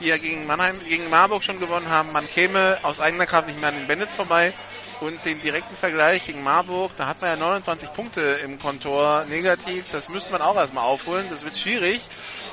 die 0.00 0.06
ja 0.06 0.18
gegen 0.18 0.46
Mannheim, 0.46 0.78
gegen 0.84 1.08
Marburg 1.08 1.42
schon 1.42 1.58
gewonnen 1.58 1.88
haben. 1.88 2.12
Man 2.12 2.28
käme 2.28 2.78
aus 2.82 3.00
eigener 3.00 3.26
Kraft 3.26 3.48
nicht 3.48 3.58
mehr 3.58 3.70
an 3.70 3.76
den 3.76 3.86
Bandits 3.86 4.14
vorbei. 4.14 4.52
und 5.00 5.24
den 5.24 5.40
direkten 5.40 5.76
Vergleich 5.76 6.24
gegen 6.24 6.42
Marburg, 6.42 6.90
da 6.96 7.06
hat 7.06 7.20
man 7.20 7.30
ja 7.30 7.36
29 7.36 7.92
Punkte 7.92 8.20
im 8.42 8.58
Kontor 8.58 9.24
negativ. 9.28 9.84
Das 9.92 10.08
müsste 10.08 10.32
man 10.32 10.40
auch 10.40 10.56
erstmal 10.56 10.84
aufholen. 10.84 11.26
Das 11.30 11.44
wird 11.44 11.56
schwierig. 11.56 12.00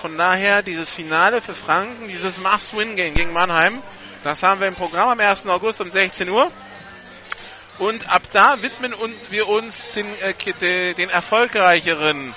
Von 0.04 0.18
daher 0.18 0.64
dieses 0.64 0.92
Finale 0.92 1.40
für 1.40 1.56
Franken, 1.56 2.10
dieses 2.10 2.38
Must-Win-Game 2.38 3.14
gegen 3.14 3.32
Mannheim, 3.32 3.82
das 4.26 4.44
haben 4.44 4.60
wir 4.60 4.68
im 4.68 4.76
Programm 4.76 5.08
am 5.08 5.18
1. 5.22 5.48
August 5.48 5.80
um 5.80 5.90
16 5.90 6.28
Uhr. 6.28 6.52
Und 7.80 8.10
ab 8.10 8.24
da 8.34 8.62
widmen 8.62 8.94
wir 9.30 9.48
uns 9.48 9.88
den, 9.96 10.06
äh, 10.16 10.94
den 10.96 11.10
erfolgreicheren 11.10 12.36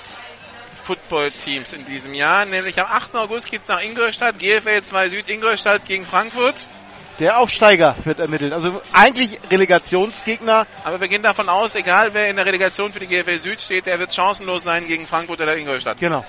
Football-Teams 0.85 1.73
in 1.73 1.85
diesem 1.85 2.13
Jahr. 2.13 2.45
Nämlich 2.45 2.79
am 2.79 2.85
8. 2.85 3.15
August 3.15 3.51
geht 3.51 3.63
es 3.63 3.67
nach 3.67 3.83
Ingolstadt, 3.83 4.39
GFL 4.39 4.81
2 4.81 5.09
Süd 5.09 5.29
Ingolstadt 5.29 5.83
gegen 5.83 6.05
Frankfurt. 6.05 6.55
Der 7.19 7.37
Aufsteiger 7.37 7.97
wird 8.05 8.19
ermittelt. 8.19 8.53
Also 8.53 8.81
eigentlich 8.93 9.39
Relegationsgegner. 9.51 10.67
Aber 10.85 11.01
wir 11.01 11.09
gehen 11.09 11.21
davon 11.23 11.49
aus, 11.49 11.75
egal 11.75 12.13
wer 12.13 12.29
in 12.29 12.37
der 12.37 12.45
Relegation 12.45 12.93
für 12.93 12.99
die 12.99 13.07
GFL 13.07 13.39
Süd 13.39 13.59
steht, 13.59 13.87
der 13.87 13.99
wird 13.99 14.13
chancenlos 14.15 14.63
sein 14.63 14.87
gegen 14.87 15.05
Frankfurt 15.05 15.41
oder 15.41 15.57
Ingolstadt. 15.57 15.99
Genau. 15.99 16.23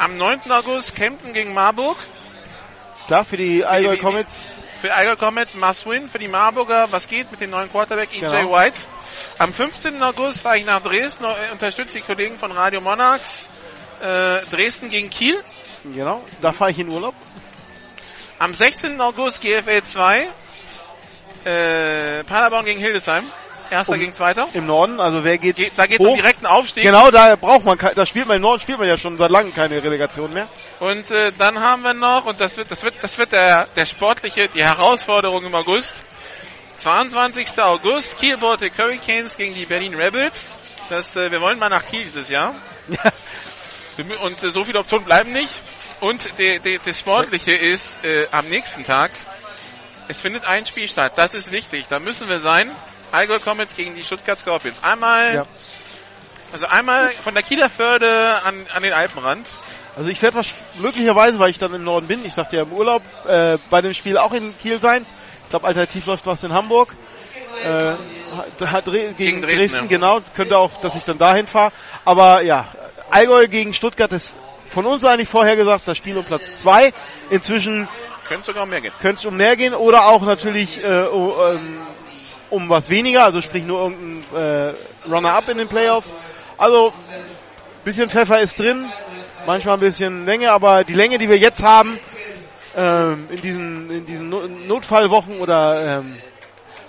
Am 0.00 0.16
9. 0.16 0.50
August 0.50 0.96
Kempten 0.96 1.34
gegen 1.34 1.52
Marburg. 1.52 1.98
Klar, 3.06 3.22
für 3.26 3.36
die 3.36 3.66
Allgäu 3.66 3.98
Comets. 3.98 4.64
Für 4.80 4.94
Allgäu 4.94 5.14
Comets 5.14 5.52
must 5.52 5.84
win. 5.84 6.08
Für 6.08 6.18
die 6.18 6.26
Marburger, 6.26 6.90
was 6.90 7.06
geht 7.06 7.30
mit 7.30 7.42
dem 7.42 7.50
neuen 7.50 7.70
Quarterback 7.70 8.08
EJ 8.14 8.20
genau. 8.20 8.52
White. 8.52 8.86
Am 9.36 9.52
15. 9.52 10.02
August 10.02 10.40
fahre 10.40 10.56
ich 10.56 10.64
nach 10.64 10.82
Dresden, 10.82 11.26
unterstütze 11.52 11.98
die 11.98 12.00
Kollegen 12.00 12.38
von 12.38 12.50
Radio 12.50 12.80
Monarchs. 12.80 13.50
Äh, 14.00 14.40
Dresden 14.50 14.88
gegen 14.88 15.10
Kiel. 15.10 15.38
Genau, 15.84 16.24
da 16.40 16.54
fahre 16.54 16.70
ich 16.70 16.78
in 16.78 16.88
Urlaub. 16.88 17.14
Am 18.38 18.54
16. 18.54 18.98
August 19.02 19.42
GFL 19.42 19.82
2. 19.82 20.30
Äh, 21.44 22.24
Paderborn 22.24 22.64
gegen 22.64 22.80
Hildesheim. 22.80 23.24
Erster 23.70 23.94
um, 23.94 24.00
gegen 24.00 24.12
Zweiter. 24.12 24.48
Im 24.52 24.66
Norden, 24.66 25.00
also 25.00 25.22
wer 25.22 25.38
geht. 25.38 25.56
Ge 25.56 25.70
da 25.76 25.86
geht 25.86 26.00
es 26.00 26.06
um 26.06 26.14
direkten 26.14 26.46
Aufstieg. 26.46 26.82
Genau, 26.82 27.10
da 27.10 27.36
braucht 27.36 27.64
man, 27.64 27.78
da 27.78 28.04
spielt 28.06 28.26
man 28.26 28.36
im 28.36 28.42
Norden 28.42 28.60
spielt 28.60 28.78
man 28.78 28.88
ja 28.88 28.96
schon 28.96 29.16
seit 29.16 29.30
langem 29.30 29.54
keine 29.54 29.82
Relegation 29.82 30.32
mehr. 30.32 30.48
Und 30.80 31.10
äh, 31.10 31.32
dann 31.38 31.60
haben 31.60 31.82
wir 31.82 31.94
noch, 31.94 32.26
und 32.26 32.40
das 32.40 32.56
wird, 32.56 32.70
das 32.70 32.82
wird, 32.82 32.94
das 33.02 33.16
wird 33.18 33.32
der, 33.32 33.66
der 33.76 33.86
sportliche, 33.86 34.48
die 34.48 34.62
Herausforderung 34.62 35.44
im 35.44 35.54
August. 35.54 35.94
22. 36.78 37.58
August, 37.58 38.18
Kiel 38.18 38.38
Baltic 38.38 38.72
Hurricanes 38.78 39.36
gegen 39.36 39.54
die 39.54 39.66
Berlin 39.66 39.94
Rebels. 39.94 40.58
Das, 40.88 41.14
äh, 41.14 41.30
wir 41.30 41.40
wollen 41.40 41.58
mal 41.58 41.68
nach 41.68 41.86
Kiel 41.86 42.04
dieses 42.04 42.28
Jahr. 42.28 42.54
und 44.22 44.42
äh, 44.42 44.50
so 44.50 44.64
viele 44.64 44.80
Optionen 44.80 45.04
bleiben 45.04 45.32
nicht. 45.32 45.52
Und 46.00 46.38
de, 46.38 46.58
de, 46.58 46.80
das 46.84 46.98
Sportliche 46.98 47.52
ist 47.52 48.02
äh, 48.04 48.26
am 48.32 48.48
nächsten 48.48 48.84
Tag, 48.84 49.10
es 50.08 50.20
findet 50.20 50.46
ein 50.46 50.66
Spiel 50.66 50.88
statt. 50.88 51.12
Das 51.16 51.34
ist 51.34 51.52
wichtig. 51.52 51.86
Da 51.88 52.00
müssen 52.00 52.28
wir 52.28 52.40
sein. 52.40 52.70
Allgäu 53.12 53.38
Comets 53.38 53.74
gegen 53.74 53.94
die 53.94 54.02
Stuttgart 54.02 54.38
Scorpions. 54.38 54.82
Einmal, 54.82 55.34
ja. 55.34 55.46
also 56.52 56.66
einmal 56.66 57.10
von 57.10 57.34
der 57.34 57.42
Kieler 57.42 57.70
Förde 57.70 58.42
an, 58.44 58.66
an 58.74 58.82
den 58.82 58.92
Alpenrand. 58.92 59.48
Also 59.96 60.10
ich 60.10 60.22
werde 60.22 60.40
möglicherweise, 60.78 61.38
weil 61.38 61.50
ich 61.50 61.58
dann 61.58 61.74
im 61.74 61.84
Norden 61.84 62.06
bin, 62.06 62.24
ich 62.24 62.34
sagte 62.34 62.56
ja 62.56 62.62
im 62.62 62.72
Urlaub, 62.72 63.02
äh, 63.26 63.58
bei 63.70 63.80
dem 63.80 63.92
Spiel 63.92 64.16
auch 64.18 64.32
in 64.32 64.56
Kiel 64.58 64.78
sein. 64.78 65.04
Ich 65.44 65.50
glaube, 65.50 65.66
alternativ 65.66 66.06
läuft 66.06 66.26
was 66.26 66.44
in 66.44 66.52
Hamburg. 66.52 66.94
Äh, 67.64 67.94
gegen, 68.86 69.16
gegen, 69.16 69.40
Dresden, 69.42 69.58
Dresden 69.58 69.76
ja. 69.82 69.86
genau. 69.86 70.20
Könnte 70.36 70.56
auch, 70.56 70.80
dass 70.80 70.94
ich 70.94 71.04
dann 71.04 71.18
dahin 71.18 71.46
fahre. 71.46 71.72
Aber 72.04 72.42
ja, 72.42 72.68
Allgäu 73.10 73.48
gegen 73.48 73.74
Stuttgart 73.74 74.12
ist 74.12 74.36
von 74.68 74.86
uns 74.86 75.04
eigentlich 75.04 75.28
vorher 75.28 75.56
gesagt, 75.56 75.88
das 75.88 75.98
Spiel 75.98 76.16
um 76.16 76.24
Platz 76.24 76.60
2. 76.60 76.92
Inzwischen 77.30 77.88
könnte 78.28 78.40
es 78.42 78.46
sogar 78.46 78.62
um 78.62 78.70
mehr 78.70 78.80
gehen. 78.80 78.92
Könnte 79.00 79.18
es 79.18 79.24
um 79.26 79.36
mehr 79.36 79.56
gehen 79.56 79.74
oder 79.74 80.06
auch 80.06 80.22
natürlich 80.22 80.82
äh, 80.84 81.02
um, 81.02 81.34
um 82.50 82.68
was 82.68 82.90
weniger, 82.90 83.24
also 83.24 83.40
sprich 83.40 83.64
nur 83.64 83.84
irgendein 83.84 84.24
äh, 84.34 84.74
Runner-up 85.08 85.48
in 85.48 85.58
den 85.58 85.68
Playoffs. 85.68 86.10
Also 86.58 86.92
bisschen 87.84 88.10
Pfeffer 88.10 88.40
ist 88.40 88.58
drin, 88.58 88.86
manchmal 89.46 89.74
ein 89.74 89.80
bisschen 89.80 90.26
Länge, 90.26 90.52
aber 90.52 90.84
die 90.84 90.92
Länge, 90.92 91.18
die 91.18 91.28
wir 91.28 91.38
jetzt 91.38 91.62
haben, 91.62 91.98
ähm, 92.76 93.26
in 93.30 93.40
diesen, 93.40 93.90
in 93.90 94.06
diesen 94.06 94.28
Notfallwochen 94.66 95.40
oder 95.40 95.98
ähm, 96.00 96.18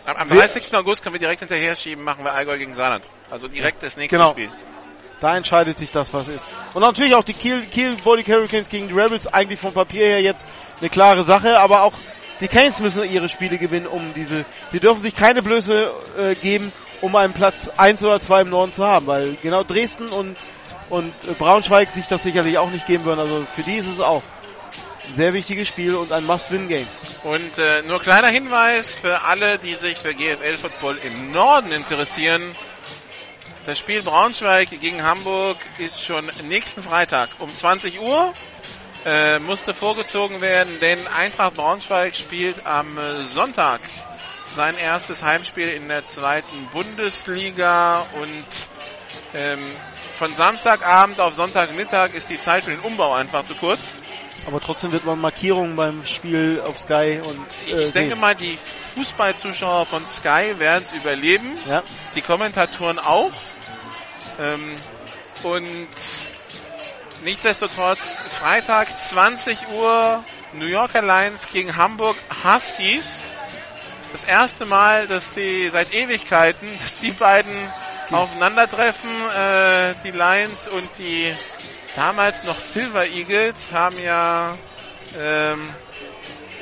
am, 0.05 0.15
am 0.17 0.29
30. 0.29 0.73
August 0.75 1.03
können 1.03 1.13
wir 1.13 1.19
direkt 1.19 1.39
hinterher 1.39 1.75
schieben, 1.75 2.03
machen 2.03 2.23
wir 2.23 2.33
Allgäu 2.33 2.57
gegen 2.57 2.73
Saarland. 2.73 3.05
Also 3.29 3.47
direkt 3.47 3.81
das 3.83 3.97
nächste 3.97 4.17
genau. 4.17 4.31
Spiel. 4.31 4.49
Da 5.19 5.37
entscheidet 5.37 5.77
sich 5.77 5.91
das, 5.91 6.13
was 6.13 6.27
ist. 6.27 6.47
Und 6.73 6.81
natürlich 6.81 7.13
auch 7.13 7.23
die 7.23 7.33
Kiel, 7.33 7.65
Kiel 7.67 7.95
Body 8.03 8.23
Hurricanes 8.23 8.69
gegen 8.69 8.87
die 8.87 8.93
Rebels, 8.93 9.27
eigentlich 9.27 9.59
vom 9.59 9.71
Papier 9.71 10.05
her 10.05 10.21
jetzt 10.21 10.47
eine 10.79 10.89
klare 10.89 11.23
Sache, 11.23 11.59
aber 11.59 11.83
auch 11.83 11.93
die 12.41 12.47
Canes 12.47 12.79
müssen 12.79 13.09
ihre 13.09 13.29
Spiele 13.29 13.57
gewinnen, 13.57 13.87
um 13.87 14.13
diese, 14.15 14.45
sie 14.71 14.79
dürfen 14.79 15.01
sich 15.01 15.15
keine 15.15 15.43
Blöße 15.43 15.91
äh, 16.17 16.35
geben, 16.35 16.71
um 16.99 17.15
einen 17.15 17.33
Platz 17.33 17.69
1 17.77 18.03
oder 18.03 18.19
2 18.19 18.41
im 18.41 18.49
Norden 18.49 18.73
zu 18.73 18.85
haben, 18.85 19.07
weil 19.07 19.37
genau 19.41 19.63
Dresden 19.63 20.09
und, 20.09 20.35
und 20.89 21.13
Braunschweig 21.37 21.91
sich 21.91 22.07
das 22.07 22.23
sicherlich 22.23 22.57
auch 22.57 22.71
nicht 22.71 22.87
geben 22.87 23.05
würden, 23.05 23.19
also 23.19 23.45
für 23.55 23.61
die 23.61 23.75
ist 23.75 23.87
es 23.87 23.99
auch 23.99 24.23
ein 25.07 25.13
sehr 25.13 25.33
wichtiges 25.33 25.67
Spiel 25.67 25.95
und 25.95 26.11
ein 26.11 26.25
Must-Win-Game. 26.25 26.87
Und 27.23 27.57
äh, 27.57 27.83
nur 27.83 27.99
kleiner 28.01 28.29
Hinweis 28.29 28.95
für 28.95 29.21
alle, 29.21 29.59
die 29.59 29.75
sich 29.75 29.97
für 29.97 30.13
GFL-Football 30.13 30.97
im 31.03 31.31
Norden 31.31 31.71
interessieren. 31.71 32.41
Das 33.65 33.77
Spiel 33.77 34.01
Braunschweig 34.01 34.69
gegen 34.69 35.03
Hamburg 35.03 35.57
ist 35.77 36.03
schon 36.03 36.31
nächsten 36.47 36.81
Freitag 36.81 37.29
um 37.39 37.53
20 37.53 37.99
Uhr. 37.99 38.33
Äh, 39.03 39.39
musste 39.39 39.73
vorgezogen 39.73 40.41
werden, 40.41 40.79
denn 40.79 40.99
Eintracht 41.07 41.55
Braunschweig 41.55 42.15
spielt 42.15 42.67
am 42.67 42.99
Sonntag 43.25 43.79
sein 44.47 44.77
erstes 44.77 45.23
Heimspiel 45.23 45.69
in 45.69 45.87
der 45.87 46.05
zweiten 46.05 46.67
Bundesliga 46.71 48.05
und 48.13 48.45
ähm, 49.33 49.59
von 50.13 50.33
Samstagabend 50.33 51.19
auf 51.19 51.33
Sonntagmittag 51.33 52.13
ist 52.13 52.29
die 52.29 52.37
Zeit 52.37 52.63
für 52.65 52.71
den 52.71 52.81
Umbau 52.81 53.13
einfach 53.13 53.43
zu 53.43 53.55
kurz. 53.55 53.97
Aber 54.47 54.59
trotzdem 54.59 54.91
wird 54.91 55.05
man 55.05 55.19
Markierungen 55.19 55.75
beim 55.75 56.05
Spiel 56.05 56.61
auf 56.65 56.77
Sky 56.79 57.21
und. 57.23 57.73
Äh, 57.73 57.85
ich 57.87 57.93
denke 57.93 58.11
sehen. 58.11 58.19
mal, 58.19 58.35
die 58.35 58.57
Fußballzuschauer 58.95 59.85
von 59.85 60.05
Sky 60.05 60.55
werden 60.57 60.83
es 60.83 60.93
überleben. 60.93 61.57
Ja. 61.67 61.83
Die 62.15 62.21
Kommentatoren 62.21 62.99
auch. 62.99 63.31
Ähm, 64.39 64.75
und 65.43 65.87
nichtsdestotrotz, 67.23 68.21
Freitag 68.39 68.87
20 68.99 69.69
Uhr, 69.69 70.23
New 70.53 70.65
Yorker 70.65 71.01
Lions 71.01 71.47
gegen 71.47 71.75
Hamburg 71.75 72.17
Huskies. 72.43 73.21
Das 74.11 74.23
erste 74.23 74.65
Mal, 74.65 75.07
dass 75.07 75.31
die 75.31 75.69
seit 75.69 75.93
Ewigkeiten, 75.93 76.67
dass 76.81 76.97
die 76.97 77.11
beiden 77.11 77.53
die. 78.09 78.15
aufeinandertreffen, 78.15 79.09
äh, 79.35 79.95
die 80.03 80.11
Lions 80.11 80.67
und 80.67 80.89
die 80.97 81.33
damals 81.95 82.43
noch 82.43 82.59
Silver 82.59 83.05
Eagles 83.05 83.71
haben 83.71 83.99
ja 83.99 84.57
ähm, 85.19 85.69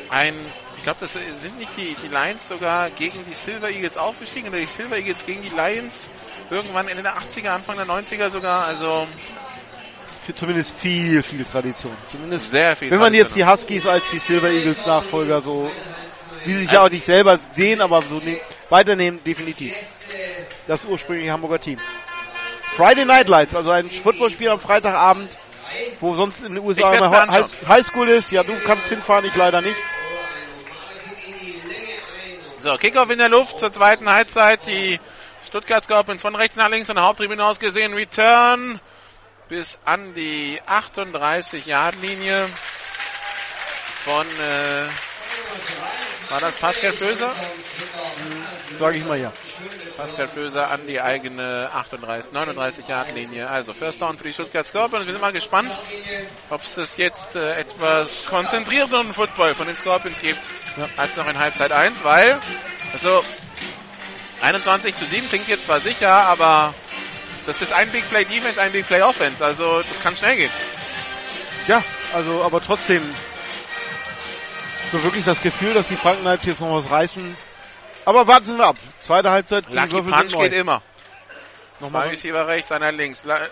ein, 0.10 0.52
ich 0.78 0.84
glaube, 0.84 1.00
das 1.02 1.14
sind 1.14 1.58
nicht 1.58 1.76
die, 1.78 1.96
die 2.04 2.08
Lions 2.08 2.48
sogar 2.48 2.90
gegen 2.90 3.24
die 3.26 3.36
Silver 3.36 3.70
Eagles 3.70 3.98
aufgestiegen 3.98 4.50
oder 4.50 4.60
die 4.60 4.66
Silver 4.66 4.98
Eagles 4.98 5.26
gegen 5.26 5.42
die 5.42 5.50
Lions 5.50 6.10
irgendwann 6.50 6.88
Ende 6.88 7.04
der 7.04 7.18
80er, 7.18 7.50
Anfang 7.50 7.76
der 7.76 7.86
90er 7.86 8.30
sogar. 8.30 8.66
Also 8.66 9.08
zumindest 10.36 10.78
viel, 10.78 11.24
viel 11.24 11.44
Tradition. 11.44 11.96
Zumindest 12.08 12.52
sehr 12.52 12.76
viel. 12.76 12.92
Wenn 12.92 13.00
man 13.00 13.14
jetzt 13.14 13.36
die 13.36 13.46
Huskies 13.46 13.86
als 13.86 14.10
die 14.12 14.20
Silver 14.20 14.50
Eagles 14.50 14.86
Nachfolger 14.86 15.42
so, 15.42 15.70
wie 16.46 16.54
sie 16.54 16.62
sich 16.62 16.72
ja 16.72 16.84
auch 16.84 16.90
nicht 16.90 17.04
selber 17.04 17.38
sehen, 17.38 17.82
aber 17.82 18.02
so 18.02 18.20
ne 18.20 18.40
weiternehmen, 18.70 19.24
definitiv. 19.24 19.74
Das 20.68 20.86
ursprüngliche 20.86 21.32
Hamburger 21.32 21.60
Team. 21.60 21.80
Friday 22.76 23.06
Night 23.06 23.28
Lights, 23.28 23.56
also 23.56 23.72
ein 23.72 23.86
Footballspiel 23.86 24.50
am 24.50 24.60
Freitagabend, 24.60 25.36
wo 26.00 26.16
sonst 26.16 26.42
in 26.42 26.56
den 26.56 26.64
USA 26.64 26.94
immer 26.94 27.10
High, 27.10 27.68
Highschool 27.68 28.08
ist. 28.10 28.32
Ja, 28.32 28.44
du 28.44 28.56
kannst 28.60 28.88
hinfahren, 28.90 29.26
ich 29.26 29.36
leider 29.36 29.62
nicht. 29.62 29.76
So, 32.60 32.76
Kickoff 32.78 33.10
in 33.10 33.20
der 33.20 33.30
Luft 33.30 33.60
zur 33.60 33.72
zweiten 33.72 34.10
Halbzeit. 34.10 34.68
Die 34.68 35.00
Stuttgart 35.46 35.84
Scorpions 35.84 36.22
von 36.22 36.36
rechts 36.36 36.56
nach 36.58 36.70
links 36.70 36.88
von 36.88 36.96
der 36.96 37.06
Haupttribüne 37.06 37.44
aus 37.44 37.60
gesehen. 37.60 37.94
Return 37.94 38.80
bis 39.50 39.80
an 39.84 40.14
die 40.14 40.62
38-Yard-Linie 40.68 42.48
von, 44.06 44.28
äh, 44.28 44.86
war 46.30 46.40
das 46.40 46.56
Pascal 46.56 46.94
Föser? 46.94 47.30
Hm, 47.30 48.78
Sage 48.78 48.98
ich 48.98 49.06
mal 49.06 49.20
ja. 49.20 49.34
Pascal 49.98 50.28
Föser 50.28 50.70
an 50.70 50.86
die 50.86 51.02
eigene 51.02 51.72
38, 51.74 52.32
39 52.32 52.88
Yard 52.88 53.16
Linie. 53.16 53.50
Also 53.50 53.74
First 53.74 54.04
Down 54.04 54.18
für 54.18 54.24
die 54.24 54.34
Stuttgart 54.34 54.68
Scorpions. 54.68 55.08
Wir 55.08 55.14
sind 55.14 55.22
mal 55.22 55.34
gespannt, 55.34 55.72
ob 56.52 56.62
es 56.62 56.98
jetzt 56.98 57.36
äh, 57.36 57.56
etwas 57.56 58.28
konzentrierteren 58.28 59.16
Football 59.16 59.56
von 59.56 59.66
den 59.66 59.76
Scorpions 59.76 60.22
gibt, 60.22 60.40
ja. 60.78 60.88
als 60.96 61.18
noch 61.18 61.28
in 61.28 61.40
Halbzeit 61.40 61.72
1, 61.72 62.04
weil, 62.04 62.40
also 62.94 63.24
21 64.42 64.96
zu 64.96 65.06
7 65.06 65.28
klingt 65.28 65.48
jetzt 65.48 65.66
zwar 65.66 65.80
sicher, 65.82 66.12
aber 66.12 66.76
das 67.50 67.64
ist 67.64 67.74
ein 67.74 67.92
Big 67.92 68.08
Play 68.10 68.26
Defense, 68.26 68.62
ein 68.62 68.72
Big 68.72 68.86
Play 68.86 69.02
Offense. 69.02 69.44
Also 69.44 69.82
das 69.82 70.00
kann 70.00 70.16
schnell 70.16 70.36
gehen. 70.36 70.52
Ja, 71.68 71.84
also 72.14 72.44
aber 72.44 72.62
trotzdem 72.62 73.02
so 74.92 75.04
wirklich 75.04 75.26
das 75.26 75.42
Gefühl, 75.42 75.74
dass 75.74 75.88
die 75.88 75.96
Franken 75.96 76.28
jetzt 76.28 76.62
noch 76.62 76.74
was 76.74 76.92
reißen. 76.92 77.36
Aber 78.06 78.28
warten 78.28 78.58
wir 78.58 78.68
ab. 78.68 78.78
Zweite 79.00 79.32
Halbzeit. 79.32 79.66
Lucky 79.74 79.92
Würfel 79.92 80.12
Punch 80.12 80.32
geht 80.32 80.54
immer. 80.54 80.84
Nochmal. 81.80 82.04
Zwei 82.04 82.10
Receiver 82.12 82.48
rechts, 82.48 82.72
einer 82.72 82.92
links. 82.92 83.24
La 83.24 83.50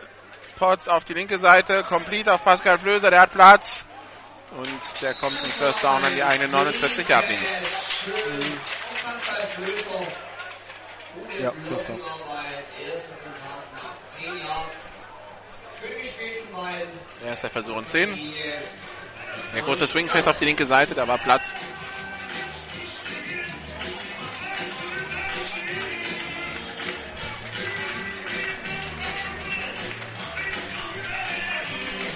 Potts 0.58 0.88
auf 0.88 1.04
die 1.04 1.14
linke 1.14 1.40
Seite, 1.40 1.84
complete 1.84 2.34
auf 2.34 2.44
Pascal 2.44 2.78
Flöser, 2.80 3.10
der 3.12 3.22
hat 3.22 3.32
Platz. 3.32 3.86
Und 4.52 5.02
der 5.02 5.14
kommt 5.14 5.40
zum 5.40 5.50
First 5.52 5.84
Down 5.84 6.04
an 6.04 6.16
die 6.16 6.24
eigene 6.24 6.50
49 6.50 7.08
Yard 7.08 7.30
Linie. 7.30 7.48
Ja, 11.40 11.52
First 11.52 11.90
Down. 11.90 12.00
Erster 17.26 17.50
Versuch 17.50 17.76
und 17.76 17.88
10. 17.88 18.18
Der 19.54 19.62
kurze 19.64 19.88
Swing 19.88 20.10
Pass 20.10 20.28
auf 20.28 20.40
die 20.40 20.46
linke 20.46 20.66
Seite, 20.66 20.96
da 20.96 21.08
war 21.08 21.18
Platz. 21.18 21.54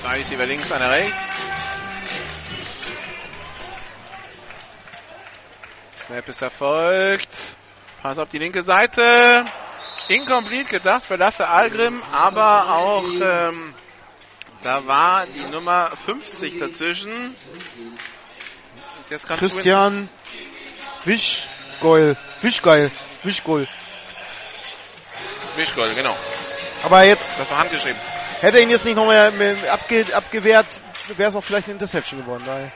Zwei 0.02 0.18
Receiver 0.18 0.46
links, 0.46 0.72
einer 0.72 0.90
rechts. 0.90 1.30
Snap 6.00 6.28
ist 6.28 6.42
erfolgt. 6.42 7.30
Pass 8.02 8.18
auf 8.18 8.30
die 8.30 8.40
linke 8.40 8.64
Seite. 8.64 9.46
Incomplete 10.08 10.70
gedacht 10.70 11.04
für 11.04 11.16
Lasse 11.16 11.48
Algrim, 11.48 12.02
aber 12.12 12.70
auch 12.76 13.04
ähm, 13.22 13.74
da 14.62 14.86
war 14.88 15.26
die 15.26 15.46
Nummer 15.52 15.92
50 15.96 16.60
dazwischen. 16.60 17.36
Christian 19.38 20.10
Wischgeul. 21.04 22.16
Wischgeil. 22.42 22.92
Wischgeul. 23.24 23.68
Du 25.52 25.62
Wischgold, 25.62 25.96
genau. 25.96 26.16
Aber 26.84 27.04
jetzt 27.04 27.40
Das 27.40 27.50
war 27.50 27.60
handgeschrieben. 27.60 28.00
hätte 28.40 28.58
er 28.58 28.64
ihn 28.64 28.70
jetzt 28.70 28.86
nicht 28.86 28.96
nochmal 28.96 29.34
abge 29.70 30.06
abgewehrt, 30.16 30.68
wäre 31.18 31.30
es 31.30 31.36
auch 31.36 31.44
vielleicht 31.44 31.68
eine 31.68 31.74
Interception 31.74 32.22
geworden. 32.22 32.44
Weil 32.46 32.72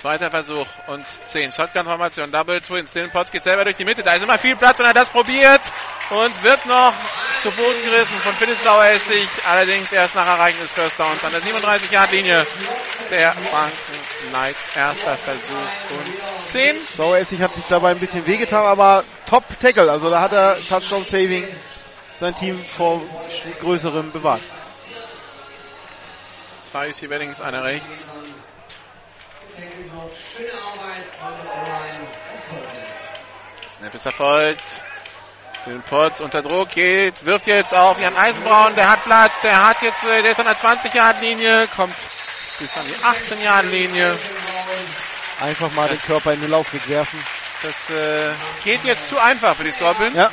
Zweiter 0.00 0.30
Versuch 0.30 0.66
und 0.86 1.06
10. 1.06 1.52
Shotgun-Formation, 1.52 2.32
Double 2.32 2.58
Twins. 2.62 2.94
Potts 3.12 3.30
geht 3.30 3.42
selber 3.42 3.64
durch 3.64 3.76
die 3.76 3.84
Mitte. 3.84 4.02
Da 4.02 4.14
ist 4.14 4.22
immer 4.22 4.38
viel 4.38 4.56
Platz, 4.56 4.78
wenn 4.78 4.86
er 4.86 4.94
das 4.94 5.10
probiert. 5.10 5.60
Und 6.08 6.42
wird 6.42 6.64
noch 6.64 6.94
zu 7.42 7.50
Boden 7.50 7.84
gerissen 7.84 8.16
von 8.20 8.32
Philipp 8.32 8.58
Saueressig. 8.62 9.28
Allerdings 9.46 9.92
erst 9.92 10.14
nach 10.14 10.26
Erreichen 10.26 10.58
des 10.62 10.72
First 10.72 10.98
Downs 10.98 11.22
an 11.22 11.32
der 11.32 11.42
37-Yard-Linie. 11.42 12.46
Der 13.10 13.32
Franken 13.32 14.30
Knights 14.30 14.70
erster 14.74 15.18
Versuch 15.18 15.52
und 15.90 16.44
10. 16.44 16.80
Saueressig 16.80 17.42
hat 17.42 17.52
sich 17.52 17.64
dabei 17.68 17.90
ein 17.90 17.98
bisschen 17.98 18.26
wehgetan, 18.26 18.64
aber 18.64 19.04
Top 19.26 19.44
Tackle. 19.58 19.90
Also 19.90 20.08
da 20.08 20.22
hat 20.22 20.32
er 20.32 20.56
Touchdown 20.56 21.04
Saving 21.04 21.46
sein 22.16 22.34
Team 22.34 22.64
vor 22.64 23.02
größerem 23.60 24.12
bewahrt. 24.12 24.40
Zwei 26.62 26.88
ist 26.88 27.00
hier 27.00 27.10
links, 27.18 27.42
einer 27.42 27.64
rechts. 27.64 28.06
Snap 33.80 33.94
ist 33.94 34.06
erfolgt. 34.06 34.84
Den 35.66 35.82
Potts 35.82 36.20
unter 36.20 36.42
Druck 36.42 36.70
geht, 36.70 37.24
wirft 37.26 37.46
jetzt 37.46 37.74
auf 37.74 38.00
Jan 38.00 38.16
Eisenbraun, 38.16 38.74
der 38.74 38.90
hat 38.90 39.04
Platz, 39.04 39.40
der 39.42 39.62
hat 39.62 39.82
jetzt, 39.82 40.02
der 40.02 40.24
ist 40.24 40.40
an 40.40 40.46
der 40.46 40.56
20-Yard-Linie, 40.56 41.68
kommt 41.76 41.94
bis 42.58 42.76
an 42.78 42.86
die 42.86 42.94
18-Yard-Linie. 42.94 44.16
Einfach 45.40 45.70
mal 45.72 45.88
den 45.88 46.00
Körper 46.00 46.32
in 46.32 46.40
den 46.40 46.50
Laufweg 46.50 46.88
werfen. 46.88 47.22
Das 47.62 47.90
äh, 47.90 48.32
geht 48.64 48.84
jetzt 48.84 49.08
zu 49.08 49.18
einfach 49.18 49.54
für 49.54 49.64
die 49.64 49.72
Scorpions. 49.72 50.16
Ja. 50.16 50.30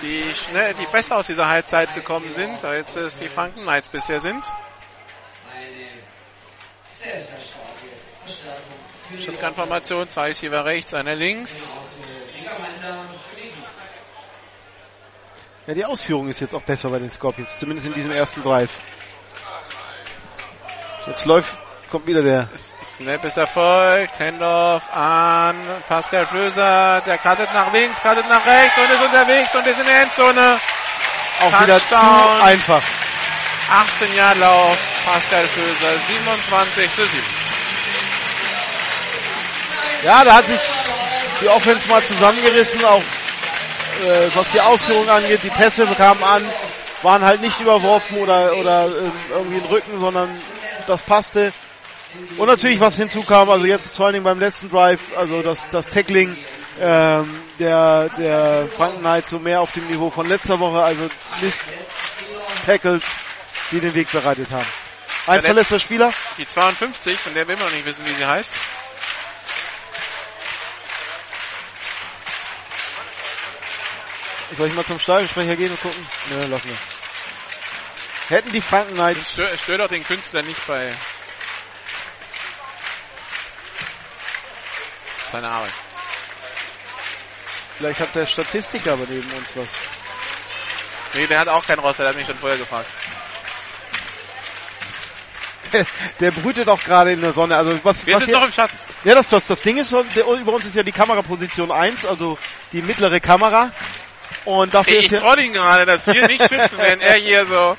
Die 0.00 0.34
schnell, 0.34 0.74
die 0.74 0.86
besser 0.86 1.16
aus 1.16 1.26
dieser 1.26 1.48
Halbzeit 1.48 1.94
gekommen 1.94 2.30
sind, 2.30 2.64
als 2.64 2.96
es 2.96 3.18
die 3.18 3.28
Franken 3.28 3.62
Knights 3.62 3.90
bisher 3.90 4.20
sind. 4.20 4.44
Shotgun-Formation, 9.20 10.08
zwei 10.08 10.28
Receiver 10.28 10.64
rechts, 10.64 10.94
einer 10.94 11.14
links. 11.14 11.72
Ja, 15.66 15.74
die 15.74 15.84
Ausführung 15.84 16.28
ist 16.28 16.40
jetzt 16.40 16.54
auch 16.54 16.62
besser 16.62 16.90
bei 16.90 16.98
den 16.98 17.10
Scorpions, 17.10 17.58
zumindest 17.58 17.86
in 17.86 17.94
diesem 17.94 18.10
ersten 18.10 18.42
Drive. 18.42 18.78
Jetzt 21.06 21.24
läuft, 21.24 21.58
kommt 21.90 22.06
wieder 22.06 22.22
der. 22.22 22.48
Snap 22.82 23.24
ist 23.24 23.36
erfolgt, 23.36 24.18
Handoff 24.20 24.90
an 24.94 25.56
Pascal 25.88 26.26
Flöser, 26.26 27.02
der 27.06 27.18
cuttet 27.18 27.52
nach 27.52 27.72
links, 27.72 28.00
cuttet 28.00 28.28
nach 28.28 28.44
rechts 28.46 28.76
und 28.76 28.90
ist 28.90 29.02
unterwegs 29.02 29.54
und 29.54 29.66
ist 29.66 29.80
in 29.80 29.86
der 29.86 30.02
Endzone. 30.02 30.60
Auch 31.40 31.62
wieder 31.62 31.78
zu 31.80 31.94
Touchdown. 31.94 32.40
einfach. 32.42 32.82
18 33.70 34.14
Jahre 34.14 34.38
Lauf, 34.38 34.78
Pascal 35.06 35.48
Flöser, 35.48 35.98
27 36.06 36.94
zu 36.94 37.06
7. 37.06 37.24
Ja, 40.04 40.22
da 40.22 40.34
hat 40.34 40.46
sich 40.46 40.60
die 41.40 41.48
Offense 41.48 41.88
mal 41.88 42.02
zusammengerissen, 42.02 42.84
auch 42.84 43.00
äh, 43.00 44.28
was 44.34 44.50
die 44.50 44.60
Ausführung 44.60 45.08
angeht. 45.08 45.40
Die 45.42 45.48
Pässe 45.48 45.86
kamen 45.86 46.22
an, 46.22 46.42
waren 47.02 47.22
halt 47.22 47.40
nicht 47.40 47.58
überworfen 47.58 48.18
oder, 48.18 48.54
oder 48.56 48.86
äh, 48.86 48.90
irgendwie 49.30 49.56
in 49.56 49.62
den 49.62 49.70
Rücken, 49.70 50.00
sondern 50.00 50.28
das 50.86 51.00
passte. 51.02 51.54
Und 52.36 52.48
natürlich, 52.48 52.80
was 52.80 52.96
hinzukam, 52.96 53.48
also 53.48 53.64
jetzt 53.64 53.96
vor 53.96 54.06
allen 54.06 54.12
Dingen 54.12 54.24
beim 54.24 54.38
letzten 54.38 54.68
Drive, 54.68 55.16
also 55.16 55.40
das, 55.40 55.68
das 55.70 55.88
Tackling 55.88 56.36
ähm, 56.80 57.40
der, 57.58 58.10
der 58.18 58.66
Franken 58.66 59.00
Knights 59.00 59.30
so 59.30 59.38
mehr 59.38 59.62
auf 59.62 59.72
dem 59.72 59.86
Niveau 59.86 60.10
von 60.10 60.26
letzter 60.26 60.60
Woche, 60.60 60.82
also 60.82 61.08
Mist 61.40 61.64
Tackles, 62.66 63.04
die 63.72 63.80
den 63.80 63.94
Weg 63.94 64.12
bereitet 64.12 64.50
haben. 64.50 64.66
Ein 65.26 65.40
verletzter 65.40 65.78
Spieler. 65.78 66.12
Die 66.36 66.46
52, 66.46 67.18
von 67.18 67.32
der 67.32 67.48
will 67.48 67.56
man 67.56 67.64
noch 67.64 67.72
nicht 67.72 67.86
wissen, 67.86 68.04
wie 68.04 68.12
sie 68.12 68.26
heißt. 68.26 68.52
Soll 74.56 74.68
ich 74.68 74.74
mal 74.74 74.84
zum 74.84 74.98
Stadionsprecher 75.00 75.56
gehen 75.56 75.70
und 75.70 75.80
gucken? 75.80 76.06
Ne, 76.30 76.46
lassen 76.46 76.68
wir. 76.68 76.76
Hätten 78.28 78.52
die 78.52 78.60
Franken 78.60 78.94
Knights 78.94 79.32
Stör, 79.32 79.58
stör 79.58 79.78
doch 79.78 79.88
den 79.88 80.04
Künstler 80.04 80.42
nicht 80.42 80.66
bei 80.66 80.94
seiner 85.32 85.50
Arbeit. 85.50 85.72
Vielleicht 87.76 88.00
hat 88.00 88.14
der 88.14 88.26
Statistiker 88.26 88.92
aber 88.92 89.06
neben 89.08 89.30
uns 89.32 89.56
was. 89.56 89.68
Nee, 91.14 91.26
der 91.26 91.40
hat 91.40 91.48
auch 91.48 91.66
keinen 91.66 91.80
Roster, 91.80 92.04
der 92.04 92.10
hat 92.10 92.16
mich 92.16 92.26
schon 92.26 92.38
vorher 92.38 92.58
gefragt. 92.58 92.88
der 96.20 96.30
brütet 96.30 96.68
auch 96.68 96.82
gerade 96.82 97.12
in 97.12 97.20
der 97.20 97.32
Sonne. 97.32 97.56
Also 97.56 97.78
was, 97.82 98.06
Wir 98.06 98.14
was 98.14 98.24
sind 98.24 98.30
hier, 98.30 98.38
noch 98.38 98.46
im 98.46 98.52
Schatten. 98.52 98.78
Ja, 99.02 99.14
das, 99.14 99.28
das, 99.28 99.46
das 99.46 99.60
Ding 99.60 99.76
ist, 99.76 99.92
der, 99.92 100.26
über 100.26 100.52
uns 100.52 100.64
ist 100.64 100.76
ja 100.76 100.82
die 100.82 100.92
Kameraposition 100.92 101.70
1, 101.70 102.06
also 102.06 102.38
die 102.72 102.82
mittlere 102.82 103.20
Kamera. 103.20 103.72
Und 104.44 104.74
dafür 104.74 104.92
Ich, 104.94 105.06
ist 105.06 105.12
ich 105.12 105.20
ja, 105.20 105.34
ihn 105.36 105.52
gerade, 105.52 105.86
dass 105.86 106.06
wir 106.06 106.26
nicht 106.26 106.42
schwitzen, 106.48 106.78
wenn 106.78 107.00
er 107.00 107.14
hier 107.14 107.46
so. 107.46 107.76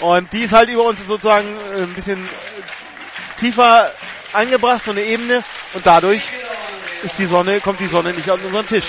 und 0.00 0.32
die 0.32 0.42
ist 0.42 0.52
halt 0.52 0.68
über 0.68 0.84
uns 0.84 1.06
sozusagen 1.06 1.46
äh, 1.72 1.82
ein 1.82 1.94
bisschen 1.94 2.24
äh, 2.24 3.40
tiefer 3.40 3.92
angebracht, 4.32 4.82
so 4.84 4.90
eine 4.90 5.02
Ebene. 5.02 5.44
Und 5.74 5.86
dadurch 5.86 6.22
ist 7.02 7.18
die 7.18 7.26
Sonne, 7.26 7.60
kommt 7.60 7.80
die 7.80 7.86
Sonne 7.86 8.12
nicht 8.12 8.28
an 8.28 8.40
unseren 8.40 8.66
Tisch. 8.66 8.86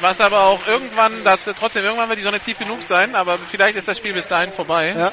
Was 0.00 0.20
aber 0.20 0.42
auch 0.42 0.66
irgendwann, 0.66 1.24
dazu, 1.24 1.52
trotzdem 1.54 1.82
irgendwann 1.84 2.08
wird 2.10 2.18
die 2.18 2.22
Sonne 2.24 2.38
tief 2.38 2.58
genug 2.58 2.82
sein, 2.82 3.14
aber 3.14 3.38
vielleicht 3.50 3.76
ist 3.76 3.88
das 3.88 3.96
Spiel 3.96 4.12
bis 4.12 4.28
dahin 4.28 4.52
vorbei. 4.52 4.94
Ja. 4.96 5.12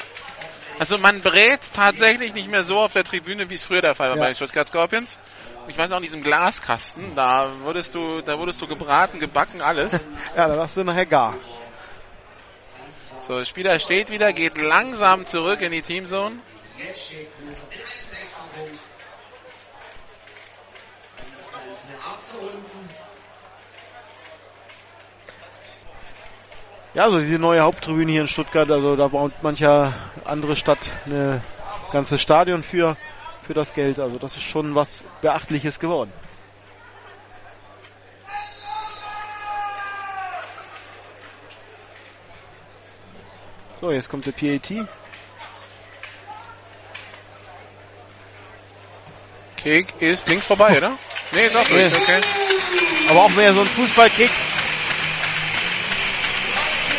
Also 0.78 0.98
man 0.98 1.20
brät 1.22 1.60
tatsächlich 1.74 2.34
nicht 2.34 2.48
mehr 2.50 2.64
so 2.64 2.76
auf 2.76 2.92
der 2.92 3.04
Tribüne, 3.04 3.48
wie 3.48 3.54
es 3.54 3.62
früher 3.62 3.80
der 3.80 3.94
Fall 3.94 4.10
war 4.10 4.16
Ja. 4.16 4.22
bei 4.22 4.28
den 4.30 4.36
Stuttgart 4.36 4.68
Scorpions. 4.68 5.18
Ich 5.66 5.78
weiß 5.78 5.92
auch 5.92 5.96
in 5.96 6.02
diesem 6.02 6.22
Glaskasten, 6.22 7.14
da 7.14 7.48
wurdest 7.62 7.94
du, 7.94 8.20
da 8.20 8.38
wurdest 8.38 8.60
du 8.60 8.66
gebraten, 8.66 9.18
gebacken, 9.18 9.60
alles. 9.60 10.04
Ja, 10.36 10.48
da 10.48 10.58
warst 10.58 10.76
du 10.76 10.84
nachher 10.84 11.06
gar. 11.06 11.36
So, 13.20 13.38
der 13.38 13.44
Spieler 13.44 13.78
steht 13.78 14.10
wieder, 14.10 14.32
geht 14.32 14.58
langsam 14.58 15.24
zurück 15.24 15.60
in 15.62 15.72
die 15.72 15.80
Teamzone. 15.80 16.36
Ja, 26.94 27.04
also 27.04 27.18
diese 27.18 27.38
neue 27.38 27.62
Haupttribüne 27.62 28.12
hier 28.12 28.20
in 28.20 28.28
Stuttgart, 28.28 28.70
also 28.70 28.94
da 28.94 29.08
baut 29.08 29.42
mancher 29.42 29.94
andere 30.24 30.54
Stadt 30.54 30.78
eine 31.06 31.42
ganze 31.90 32.18
Stadion 32.18 32.62
für, 32.62 32.96
für 33.44 33.54
das 33.54 33.72
Geld. 33.72 33.98
Also 33.98 34.18
das 34.18 34.36
ist 34.36 34.42
schon 34.42 34.74
was 34.74 35.04
Beachtliches 35.20 35.78
geworden. 35.78 36.12
So, 43.80 43.90
jetzt 43.92 44.08
kommt 44.08 44.26
der 44.26 44.32
PAT. 44.32 44.86
Kick 49.56 49.86
ist 50.00 50.28
links 50.28 50.46
vorbei, 50.46 50.76
oder? 50.78 50.98
Nee, 51.32 51.48
doch 51.50 51.68
Nee. 51.70 51.84
nicht, 51.84 51.96
okay. 51.96 52.20
Aber 53.08 53.22
auch 53.24 53.30
mehr 53.30 53.52
so 53.52 53.60
ein 53.60 53.66
Fußballkick. 53.66 54.30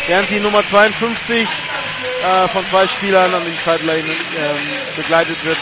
Während 0.07 0.29
die 0.29 0.39
Nummer 0.39 0.65
52 0.65 1.47
äh, 2.23 2.47
von 2.49 2.65
zwei 2.65 2.87
Spielern 2.87 3.33
an 3.33 3.43
die 3.45 3.55
Sideline 3.57 4.03
ähm, 4.03 4.57
begleitet 4.95 5.43
wird, 5.45 5.57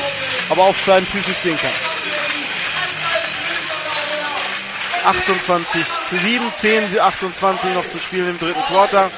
aber 0.49 0.64
auf 0.64 0.76
seinen 0.86 1.06
Füßen 1.06 1.36
stehen 1.36 1.57
kann. 1.57 1.72
28 5.06 5.82
zu 6.10 6.18
7, 6.18 6.53
10 6.53 6.91
zu 6.91 7.03
28 7.03 7.74
noch 7.74 7.90
zu 7.90 7.99
spielen 7.99 8.30
im 8.30 8.40
dritten 8.40 8.61
Quarter. 8.61 9.11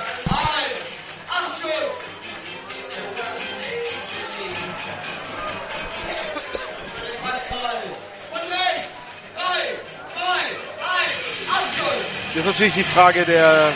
Das 12.33 12.43
ist 12.43 12.45
natürlich 12.47 12.73
die 12.73 12.83
Frage 12.83 13.23
der, 13.23 13.71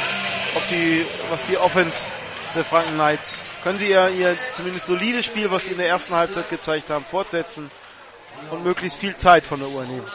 ob 0.54 0.68
die, 0.68 1.06
was 1.30 1.46
die 1.46 1.58
Offense 1.58 1.98
der 2.56 2.64
Franken 2.64 2.94
Knights, 2.94 3.38
können 3.64 3.78
sie 3.78 3.90
ihr, 3.90 4.10
ihr 4.10 4.38
zumindest 4.56 4.86
solides 4.86 5.26
Spiel, 5.26 5.52
was 5.52 5.66
sie 5.66 5.72
in 5.72 5.78
der 5.78 5.88
ersten 5.88 6.16
Halbzeit 6.16 6.50
gezeigt 6.50 6.90
haben, 6.90 7.06
fortsetzen 7.06 7.70
und 8.52 8.64
möglichst 8.64 9.00
viel 9.00 9.16
Zeit 9.16 9.46
von 9.46 9.60
der 9.60 9.70
Uhr 9.70 9.84
nehmen. 9.84 10.08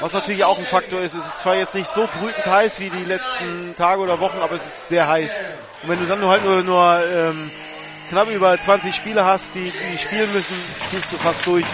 Was 0.00 0.12
natürlich 0.12 0.44
auch 0.44 0.58
ein 0.58 0.66
Faktor 0.66 1.00
ist, 1.00 1.14
es 1.14 1.24
ist 1.24 1.38
zwar 1.40 1.54
jetzt 1.56 1.74
nicht 1.74 1.92
so 1.92 2.06
brütend 2.06 2.46
heiß 2.46 2.80
wie 2.80 2.90
die 2.90 3.04
letzten 3.04 3.74
Tage 3.76 4.00
oder 4.00 4.20
Wochen, 4.20 4.38
aber 4.38 4.56
es 4.56 4.64
ist 4.64 4.88
sehr 4.88 5.08
heiß. 5.08 5.32
Und 5.82 5.88
wenn 5.88 6.00
du 6.00 6.06
dann 6.06 6.20
nur 6.20 6.30
halt 6.30 6.44
nur, 6.44 6.62
nur 6.62 7.04
ähm, 7.04 7.50
knapp 8.08 8.28
über 8.28 8.58
20 8.58 8.94
Spieler 8.94 9.24
hast, 9.24 9.54
die, 9.54 9.70
die 9.70 9.98
spielen 9.98 10.32
müssen, 10.32 10.56
gehst 10.90 11.12
du 11.12 11.16
fast 11.16 11.46
durch. 11.46 11.64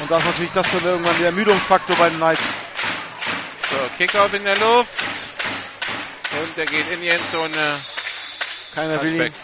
Und 0.00 0.10
da 0.10 0.18
ist 0.18 0.26
natürlich 0.26 0.52
das 0.52 0.70
dann 0.70 0.84
irgendwann 0.84 1.18
der 1.18 1.26
Ermüdungsfaktor 1.26 1.96
bei 1.96 2.08
den 2.10 2.18
Knights. 2.18 2.42
So, 3.70 3.76
Kickoff 3.96 4.32
in 4.32 4.44
der 4.44 4.56
Luft. 4.56 5.27
Und 6.42 6.56
der 6.56 6.66
geht 6.66 6.88
in 6.90 7.00
die 7.00 7.08
Endzone. 7.08 7.80
Keiner 8.74 9.02
will 9.02 9.14
ihn. 9.14 9.34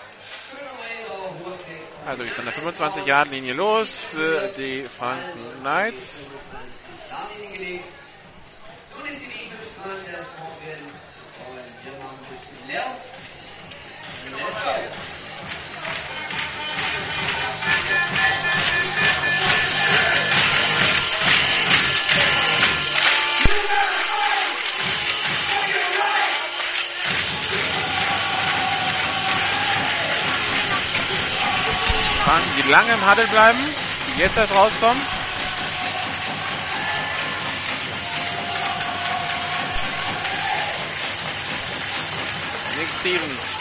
Also 2.07 2.23
ist 2.23 2.39
an 2.39 2.45
der 2.45 2.55
25-Yard-Linie 2.55 3.55
los 3.55 3.99
für 3.99 4.49
die 4.57 4.85
Franken 4.85 5.61
Knights. 5.61 6.29
Franken, 32.35 32.62
die 32.65 32.69
lange 32.69 32.93
im 32.93 33.09
Huddle 33.09 33.28
bleiben, 33.28 33.59
die 34.09 34.20
jetzt 34.20 34.36
erst 34.36 34.52
rauskommen. 34.52 35.01
Nick 42.77 42.89
Stevens. 43.01 43.61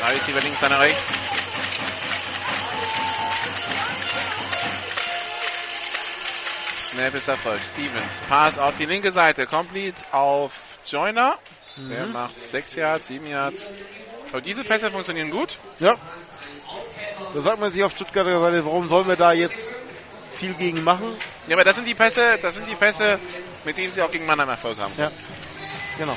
Zwei 0.00 0.12
Receiver 0.12 0.40
links, 0.40 0.64
einer 0.64 0.80
rechts. 0.80 1.12
Snap 6.90 7.14
ist 7.14 7.28
erfolgt. 7.28 7.64
Stevens. 7.64 8.20
Pass 8.28 8.58
auf 8.58 8.76
die 8.76 8.86
linke 8.86 9.12
Seite. 9.12 9.46
Complete 9.46 9.96
auf 10.12 10.52
Joiner. 10.86 11.38
Der 11.76 12.06
Mhm. 12.06 12.12
macht 12.12 12.40
6 12.40 12.74
Yards, 12.74 13.06
7 13.08 13.26
Yards. 13.28 13.70
Aber 14.32 14.40
diese 14.40 14.64
Pässe 14.64 14.90
funktionieren 14.90 15.30
gut. 15.30 15.56
Ja. 15.78 15.94
Da 17.34 17.40
sagt 17.40 17.60
man 17.60 17.72
sich 17.72 17.82
auf 17.84 17.92
Stuttgarter 17.92 18.40
Seite, 18.40 18.64
warum 18.64 18.88
sollen 18.88 19.08
wir 19.08 19.16
da 19.16 19.32
jetzt 19.32 19.74
viel 20.38 20.54
gegen 20.54 20.84
machen? 20.84 21.06
Ja, 21.46 21.56
aber 21.56 21.64
das 21.64 21.76
sind 21.76 21.86
die 21.86 21.94
Pässe, 21.94 22.38
das 22.40 22.56
sind 22.56 22.68
die 22.68 22.74
Pässe, 22.74 23.18
mit 23.64 23.76
denen 23.76 23.92
sie 23.92 24.02
auch 24.02 24.10
gegen 24.10 24.26
Mannheim 24.26 24.48
Erfolg 24.48 24.78
haben. 24.78 24.92
Ja. 24.98 25.10
Genau. 25.98 26.16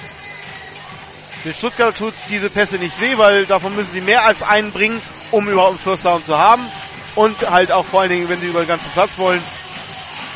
Den 1.46 1.54
Stuttgart 1.54 1.98
tut 1.98 2.14
diese 2.30 2.50
Pässe 2.50 2.76
nicht 2.76 3.00
weh, 3.00 3.18
weil 3.18 3.46
davon 3.46 3.76
müssen 3.76 3.94
sie 3.94 4.02
mehr 4.02 4.26
als 4.26 4.42
einen 4.42 4.72
bringen, 4.72 5.02
um 5.32 5.48
überhaupt 5.48 5.72
einen 5.72 5.80
First 5.80 6.06
Down 6.06 6.24
zu 6.24 6.38
haben. 6.38 6.66
Und 7.16 7.50
halt 7.50 7.72
auch 7.72 7.86
vor 7.86 8.02
allen 8.02 8.10
Dingen, 8.10 8.30
wenn 8.30 8.40
sie 8.40 8.48
über 8.48 8.60
den 8.60 8.68
ganzen 8.68 8.92
Platz 8.92 9.18
wollen, 9.18 9.42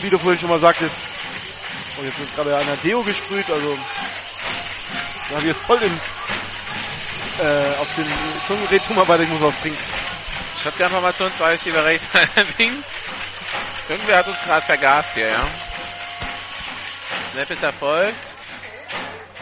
wie 0.02 0.10
du 0.10 0.18
vorhin 0.18 0.40
schon 0.40 0.50
mal 0.50 0.60
sagtest. 0.60 0.96
Und 1.98 2.06
jetzt 2.06 2.20
wird 2.20 2.36
gerade 2.36 2.56
einer 2.56 2.76
Deo 2.84 3.04
gesprüht, 3.04 3.46
also 3.50 3.78
da 5.30 5.36
habe 5.36 5.42
ich 5.42 5.56
jetzt 5.56 5.62
voll 5.62 5.80
im, 5.82 5.92
äh, 7.46 7.82
auf 7.82 7.88
den 7.96 8.06
Zungenred, 8.48 8.82
tu 8.86 8.94
mal 8.94 9.08
weiter, 9.08 9.24
ich 9.24 9.30
muss 9.30 9.42
was 9.42 9.62
trinken. 9.62 9.78
Shotgun-Formation, 10.64 11.32
zwei 11.38 11.52
Receiver 11.52 11.84
rechts, 11.84 12.08
links. 12.58 12.88
Irgendwer 13.90 14.18
hat 14.18 14.28
uns 14.28 14.42
gerade 14.42 14.66
vergast 14.66 15.14
hier, 15.14 15.28
ja. 15.28 15.42
Snap 17.32 17.50
ist 17.52 17.64
erfolgt. 17.64 18.16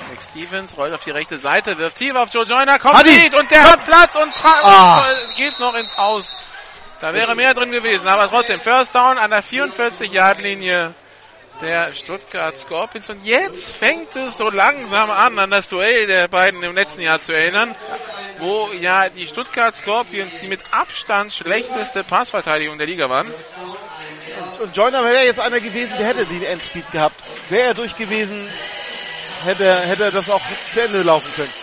Nick 0.10 0.22
Stevens 0.24 0.76
rollt 0.78 0.94
auf 0.94 1.04
die 1.04 1.12
rechte 1.12 1.38
Seite, 1.38 1.78
wirft 1.78 1.98
tief 1.98 2.16
auf 2.16 2.30
Joe 2.34 2.44
Joyner, 2.46 2.80
kommt 2.80 3.06
nicht 3.06 3.34
und 3.38 3.50
der 3.52 3.64
hat 3.64 3.86
Platz 3.86 4.16
und 4.16 4.34
Ah. 4.44 5.06
und 5.10 5.36
geht 5.38 5.60
noch 5.60 5.76
ins 5.76 5.94
Aus. 5.98 6.38
Da 7.00 7.14
wäre 7.14 7.36
mehr 7.36 7.54
drin 7.54 7.72
gewesen, 7.72 8.08
aber 8.08 8.30
trotzdem 8.30 8.60
First 8.60 8.94
Down 8.94 9.18
an 9.18 9.32
der 9.32 9.44
44-Yard-Linie 9.44 10.94
der 11.60 11.94
Stuttgart 11.94 12.58
Scorpions. 12.58 13.10
Und 13.10 13.24
jetzt 13.26 13.76
fängt 13.76 14.16
es 14.16 14.38
so 14.38 14.50
langsam 14.50 15.12
an, 15.12 15.38
an 15.38 15.50
das 15.50 15.68
Duell 15.70 16.08
der 16.08 16.28
beiden 16.28 16.64
im 16.64 16.74
letzten 16.76 17.02
Jahr 17.02 17.20
zu 17.20 17.34
erinnern, 17.34 17.76
wo 18.40 18.70
ja 18.80 19.10
die 19.10 19.28
Stuttgart 19.28 19.76
Scorpions 19.76 20.40
die 20.40 20.48
mit 20.48 20.62
Abstand 20.72 21.34
schlechteste 21.34 22.04
Passverteidigung 22.04 22.78
der 22.78 22.88
Liga 22.88 23.10
waren. 23.10 23.32
Und, 23.32 24.60
und 24.62 24.76
Joyner 24.76 25.04
wäre 25.04 25.26
jetzt 25.26 25.40
einer 25.40 25.60
gewesen, 25.60 25.98
der 25.98 26.08
hätte 26.08 26.26
den 26.26 26.44
Endspeed 26.44 26.90
gehabt. 26.92 27.16
Wäre 27.50 27.68
er 27.70 27.74
durch 27.74 27.96
gewesen, 27.96 28.48
hätte, 29.46 29.66
er- 29.66 29.82
hätte 29.82 30.04
er 30.06 30.12
das 30.12 30.30
auch 30.30 30.42
zu 30.74 30.82
Ende 30.82 31.02
laufen 31.04 31.32
können. 31.36 31.54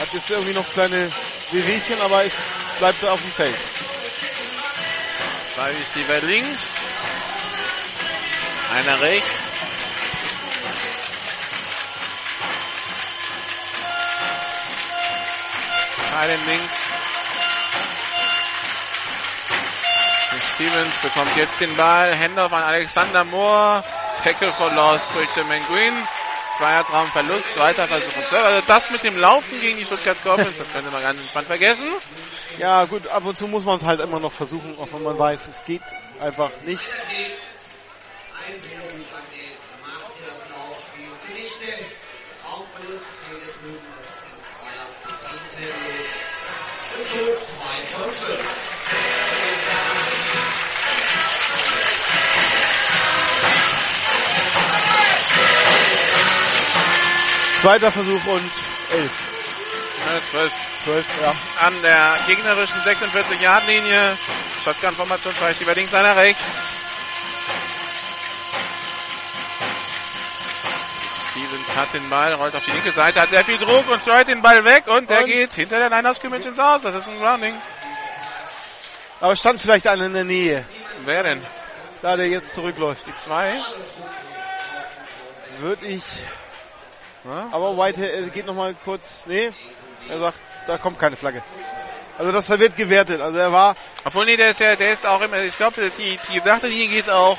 Hat 0.00 0.08
jetzt 0.12 0.30
irgendwie 0.30 0.52
noch 0.52 0.68
kleine 0.72 1.10
Wehwehchen, 1.52 2.00
aber 2.02 2.24
es 2.24 2.34
bleibt 2.78 3.04
auf 3.04 3.20
dem 3.20 3.30
Feld. 3.30 3.54
Zwei 5.54 5.70
Receiver 5.70 6.20
links, 6.26 6.74
einer 8.72 9.00
rechts. 9.00 9.50
Einen 16.18 16.46
links. 16.46 16.74
Stevens 20.54 20.94
bekommt 21.02 21.36
jetzt 21.36 21.60
den 21.60 21.76
Ball. 21.76 22.18
Handoff 22.18 22.52
an 22.52 22.62
Alexander 22.62 23.24
Moore. 23.24 23.84
Tackle 24.24 24.52
for 24.52 24.72
Loss 24.72 25.08
durch 25.12 25.34
Jermaine 25.36 25.64
Green. 25.66 25.92
Zweierraumverlust, 26.56 27.52
zweiter 27.52 27.86
Versuch 27.86 28.16
und 28.16 28.26
zwölf. 28.26 28.44
Also 28.44 28.62
das 28.66 28.90
mit 28.90 29.04
dem 29.04 29.18
Laufen 29.18 29.60
gegen 29.60 29.76
die 29.76 29.84
Stuttgart 29.84 30.16
Scorpions, 30.16 30.56
das 30.56 30.72
könnte 30.72 30.90
man 30.90 31.02
ganz 31.02 31.20
entspannt 31.20 31.46
vergessen. 31.48 31.86
Ja 32.58 32.86
gut, 32.86 33.06
ab 33.08 33.26
und 33.26 33.36
zu 33.36 33.46
muss 33.46 33.66
man 33.66 33.76
es 33.76 33.84
halt 33.84 34.00
immer 34.00 34.20
noch 34.20 34.32
versuchen, 34.32 34.78
auch 34.78 34.88
wenn 34.92 35.02
man 35.02 35.18
weiß, 35.18 35.48
es 35.48 35.64
geht 35.66 35.82
einfach 36.18 36.50
nicht. 36.64 36.80
Zweiter 57.60 57.90
Versuch 57.90 58.24
und 58.26 58.50
elf. 58.92 59.10
Ja, 60.06 60.20
12. 60.30 60.52
12, 60.84 61.06
ja. 61.20 61.34
An 61.66 61.74
der 61.82 62.18
gegnerischen 62.28 62.80
46-Yard-Linie. 62.82 64.16
Shotgun-Formation, 64.64 65.34
zwei 65.34 65.48
Receiver 65.48 65.74
links, 65.74 65.92
einer 65.92 66.16
rechts. 66.16 66.76
Stevens 71.36 71.76
hat 71.76 71.92
den 71.92 72.08
Ball, 72.08 72.32
rollt 72.32 72.54
auf 72.56 72.64
die 72.64 72.70
linke 72.70 72.90
Seite, 72.90 73.20
hat 73.20 73.28
sehr 73.28 73.44
viel 73.44 73.58
Druck 73.58 73.86
und 73.88 74.00
streut 74.00 74.26
den 74.26 74.40
Ball 74.40 74.64
weg 74.64 74.86
und 74.86 75.10
der 75.10 75.20
Und- 75.20 75.26
geht 75.26 75.52
hinter 75.52 75.78
der 75.78 75.90
Line 75.90 76.08
of 76.08 76.16
Scrimmage 76.16 76.46
ins 76.48 76.58
Aus. 76.58 76.80
Das 76.82 76.94
ist 76.94 77.08
ein 77.10 77.18
Grounding. 77.18 77.54
Aber 79.20 79.36
stand 79.36 79.60
vielleicht 79.60 79.86
einer 79.86 80.06
in 80.06 80.14
der 80.14 80.24
Nähe, 80.24 80.64
Wer 81.00 81.22
denn? 81.24 81.44
da 82.00 82.16
der 82.16 82.28
jetzt 82.28 82.54
zurückläuft. 82.54 83.06
Die 83.06 83.14
zwei? 83.16 83.60
Würde 85.58 85.86
ich. 85.86 86.02
Ja? 87.24 87.48
Aber 87.50 87.76
Whitehead 87.76 88.28
äh, 88.28 88.30
geht 88.30 88.46
nochmal 88.46 88.74
kurz. 88.84 89.24
Nee, 89.26 89.50
er 90.08 90.18
sagt, 90.18 90.38
da 90.66 90.78
kommt 90.78 90.98
keine 90.98 91.16
Flagge. 91.16 91.42
Also 92.18 92.32
das 92.32 92.48
wird 92.48 92.76
gewertet. 92.76 93.20
Also 93.20 93.38
er 93.38 93.52
war. 93.52 93.76
Obwohl, 94.04 94.24
nee, 94.24 94.36
der 94.36 94.50
ist 94.50 94.60
ja, 94.60 94.74
der 94.76 94.92
ist 94.92 95.04
auch 95.06 95.20
immer, 95.20 95.38
ich 95.42 95.56
glaube, 95.56 95.90
die, 95.98 96.18
die 96.30 96.34
gedachte 96.34 96.66
Linie 96.66 96.88
geht 96.88 97.10
auch 97.10 97.38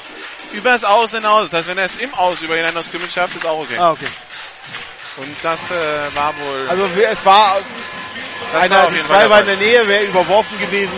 übers 0.54 0.84
Aus 0.84 1.12
hinaus. 1.12 1.50
Das 1.50 1.60
heißt, 1.60 1.70
wenn 1.70 1.78
er 1.78 1.86
es 1.86 1.96
im 1.98 2.14
Aus 2.14 2.42
über 2.42 2.58
ihn 2.58 2.78
aus 2.78 2.86
Scrimmage 2.86 3.12
schafft, 3.12 3.36
ist 3.36 3.46
auch 3.46 3.60
okay. 3.60 3.78
Ah, 3.78 3.92
okay. 3.92 4.08
Und 5.18 5.36
das 5.42 5.72
äh, 5.72 6.16
war 6.16 6.34
wohl. 6.38 6.70
Also 6.70 6.86
es 6.86 7.26
war 7.26 7.58
Das 8.52 8.62
einer, 8.62 8.84
war 8.84 8.92
die 8.92 9.04
zwei 9.04 9.30
war 9.30 9.40
in 9.40 9.46
der 9.48 9.56
der 9.56 9.68
Nähe, 9.68 9.88
wäre 9.88 10.04
überworfen 10.04 10.60
gewesen. 10.60 10.94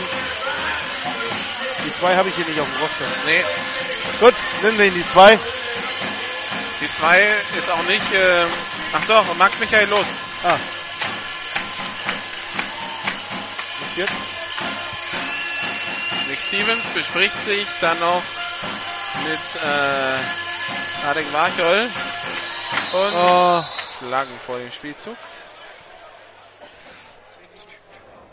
Die 1.86 1.94
zwei 2.00 2.16
habe 2.16 2.28
ich 2.28 2.36
hier 2.36 2.46
nicht 2.46 2.60
auf 2.60 2.68
dem 2.68 2.82
Roster. 2.82 3.06
Nee, 3.26 3.44
Gut, 4.20 4.34
nennen 4.62 4.78
wir 4.78 4.86
ihn 4.86 4.94
die 4.94 5.08
zwei. 5.08 5.40
die 6.82 6.92
zwei 6.92 7.22
ist 7.58 7.72
auch 7.72 7.84
nicht, 7.84 8.14
äh, 8.14 8.46
ach 8.94 9.06
doch, 9.08 9.24
Max 9.38 9.58
Michael 9.60 9.88
los. 9.88 10.08
Ah. 10.44 10.58
Jetzt? 14.00 14.14
Nick 16.28 16.40
Stevens 16.42 16.84
bespricht 16.94 17.40
sich 17.42 17.66
dann 17.82 18.00
noch 18.00 18.22
mit 19.24 19.40
äh, 19.64 21.08
Adek 21.10 21.34
Warchol 21.34 21.90
und 22.94 23.14
Oh. 23.14 23.64
Flaggen 24.00 24.40
vor 24.46 24.58
dem 24.58 24.72
Spielzug. 24.72 25.18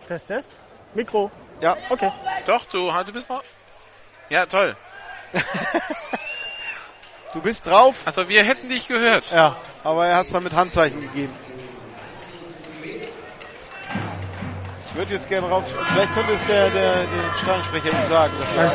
Test, 0.07 0.27
Test. 0.29 0.49
Mikro. 0.95 1.31
Ja. 1.61 1.77
Okay. 1.91 2.13
Doch, 2.47 2.65
du, 2.67 2.91
du 2.91 3.13
bist 3.13 3.29
noch. 3.29 3.43
Ja, 4.29 4.47
toll. 4.47 4.77
Du 7.33 7.43
bist 7.43 7.67
drauf. 7.67 7.97
Also 8.07 8.31
wir 8.31 8.43
hätten 8.45 8.71
dich 8.71 8.89
gehört. 8.89 9.31
Ja, 9.31 9.57
aber 9.85 10.07
er 10.07 10.17
hat 10.17 10.25
es 10.25 10.33
dann 10.33 10.43
mit 10.43 10.55
Handzeichen 10.55 11.03
gegeben. 11.03 11.35
Würde 14.97 15.15
jetzt 15.15 15.29
gerne 15.29 15.49
rauf. 15.49 15.65
Vielleicht 15.93 16.13
könnte 16.13 16.33
es 16.33 16.45
der, 16.47 16.71
der, 16.71 17.07
der 17.07 17.35
Stadionsprecher 17.41 17.93
ihm 17.93 18.07
sagen. 18.07 18.33
Dass 18.39 18.53
er. 18.53 18.73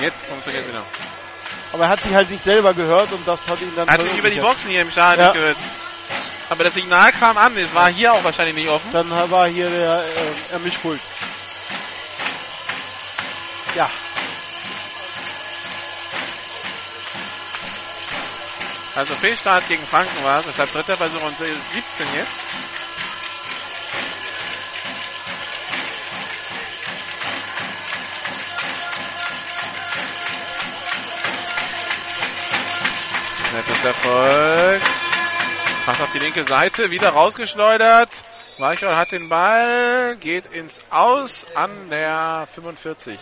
Jetzt 0.00 0.26
funktioniert 0.26 0.68
wieder. 0.68 0.82
aber 1.72 1.84
er 1.84 1.88
hat 1.90 2.02
sich 2.02 2.14
halt 2.14 2.30
nicht 2.30 2.42
selber 2.42 2.74
gehört 2.74 3.12
und 3.12 3.26
das 3.26 3.48
hat 3.48 3.60
ihn 3.60 3.72
dann. 3.76 3.88
Er 3.88 3.94
hat 3.94 4.00
ihn 4.04 4.16
über 4.16 4.30
die. 4.30 4.40
Boxen 4.40 4.70
hier 4.70 4.82
im 4.82 4.90
Stadion 4.90 5.26
Ja. 5.26 5.32
nicht 5.32 5.40
gehört. 5.40 5.56
Aber 6.48 6.64
das 6.64 6.74
Signal 6.74 7.12
kam 7.12 7.36
an, 7.38 7.56
es 7.56 7.74
war 7.74 7.88
hier 7.88 8.12
auch 8.12 8.22
wahrscheinlich 8.22 8.54
nicht 8.54 8.68
offen. 8.68 8.90
Dann 8.92 9.10
war 9.30 9.48
hier 9.48 9.68
der 9.68 10.04
äh, 10.04 10.50
der 10.52 10.58
Mischpult. 10.60 11.00
Ja. 13.74 13.90
Also 18.94 19.14
Fehlstart 19.14 19.68
gegen 19.68 19.84
Franken 19.84 20.24
war 20.24 20.40
es, 20.40 20.46
deshalb 20.46 20.72
dritter 20.72 20.96
Versuch 20.96 21.22
und 21.22 21.36
17 21.36 22.06
jetzt. 22.16 22.40
Nettes 33.54 33.84
Erfolg. 33.84 34.82
Pass 35.84 36.00
auf 36.00 36.12
die 36.12 36.18
linke 36.18 36.44
Seite, 36.44 36.90
wieder 36.90 37.10
rausgeschleudert. 37.10 38.10
Weichel 38.58 38.96
hat 38.96 39.12
den 39.12 39.28
Ball, 39.28 40.16
geht 40.16 40.46
ins 40.46 40.90
Aus 40.90 41.46
an 41.54 41.90
der 41.90 42.48
45 42.52 43.18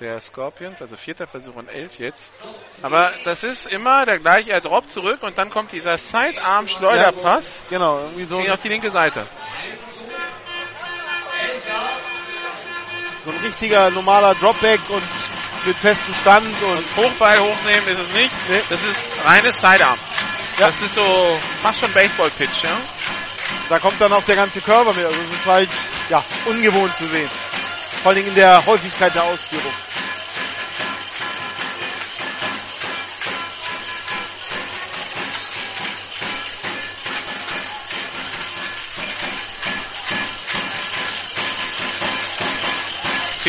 der 0.00 0.18
Scorpions, 0.20 0.80
also 0.80 0.96
vierter 0.96 1.26
Versuch 1.26 1.54
und 1.54 1.68
elf 1.68 1.98
jetzt. 1.98 2.32
Aber 2.80 3.12
das 3.24 3.44
ist 3.44 3.66
immer 3.66 4.06
der 4.06 4.18
gleiche, 4.18 4.50
er 4.50 4.60
droppt 4.60 4.90
zurück 4.90 5.22
und 5.22 5.36
dann 5.36 5.50
kommt 5.50 5.72
dieser 5.72 5.98
Sidearm-Schleuderpass 5.98 7.66
Genau, 7.68 7.98
irgendwie 7.98 8.24
so, 8.24 8.38
ging 8.38 8.50
auf 8.50 8.62
die 8.62 8.68
linke 8.68 8.90
Seite. 8.90 9.26
so 13.24 13.30
ein 13.30 13.36
richtiger 13.36 13.90
normaler 13.90 14.34
Dropback 14.34 14.80
und 14.88 15.02
mit 15.66 15.76
festem 15.76 16.14
Stand 16.14 16.46
und 16.62 16.96
Hochball 16.96 17.38
hochnehmen 17.38 17.88
ist 17.88 17.98
es 17.98 18.12
nicht. 18.12 18.32
Nee. 18.48 18.62
Das 18.68 18.82
ist 18.82 19.10
reines 19.24 19.54
Sidearm. 19.56 19.98
Ja. 20.58 20.66
Das 20.66 20.82
ist 20.82 20.94
so 20.94 21.38
fast 21.62 21.80
schon 21.80 21.92
Baseball-Pitch, 21.92 22.64
ja? 22.64 22.76
da 23.70 23.78
kommt 23.78 24.00
dann 24.00 24.12
auch 24.12 24.24
der 24.24 24.36
ganze 24.36 24.60
Körper 24.60 24.92
mit. 24.92 25.04
Also 25.04 25.18
es 25.18 25.40
ist 25.40 25.46
halt 25.46 25.70
ja 26.10 26.22
ungewohnt 26.44 26.94
zu 26.96 27.06
sehen. 27.06 27.30
Vor 28.02 28.12
allem 28.12 28.26
in 28.26 28.34
der 28.34 28.66
Häufigkeit 28.66 29.14
der 29.14 29.22
Ausführung. 29.24 29.72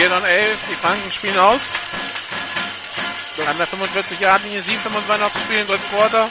Vier 0.02 0.15
und 0.15 0.23
elf, 0.23 0.57
die 0.68 0.73
Franken 0.73 1.11
spielen 1.11 1.38
aus. 1.38 1.61
An 3.48 3.57
der 3.60 3.68
45 3.68 4.19
Yard 4.19 4.44
linie 4.45 4.61
7,25 4.61 5.18
noch 5.19 5.32
zu 5.32 5.38
spielen, 5.38 5.68
dritten 5.68 5.90
Quarter. 5.90 6.28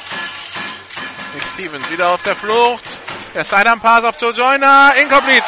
Nick 1.34 1.46
Stevens 1.46 1.88
wieder 1.88 2.08
auf 2.08 2.20
der 2.24 2.34
Flucht. 2.34 2.82
Der 3.32 3.44
Sidearm-Pass 3.44 4.02
auf 4.02 4.20
Joe 4.20 4.32
Joyner, 4.32 4.92
incomplete. 5.00 5.46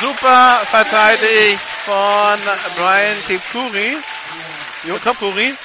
Super 0.00 0.60
verteidigt 0.70 1.58
von 1.84 2.38
Brian 2.76 3.16
Kipkuri. 3.26 3.98
Kipkuri. 5.02 5.56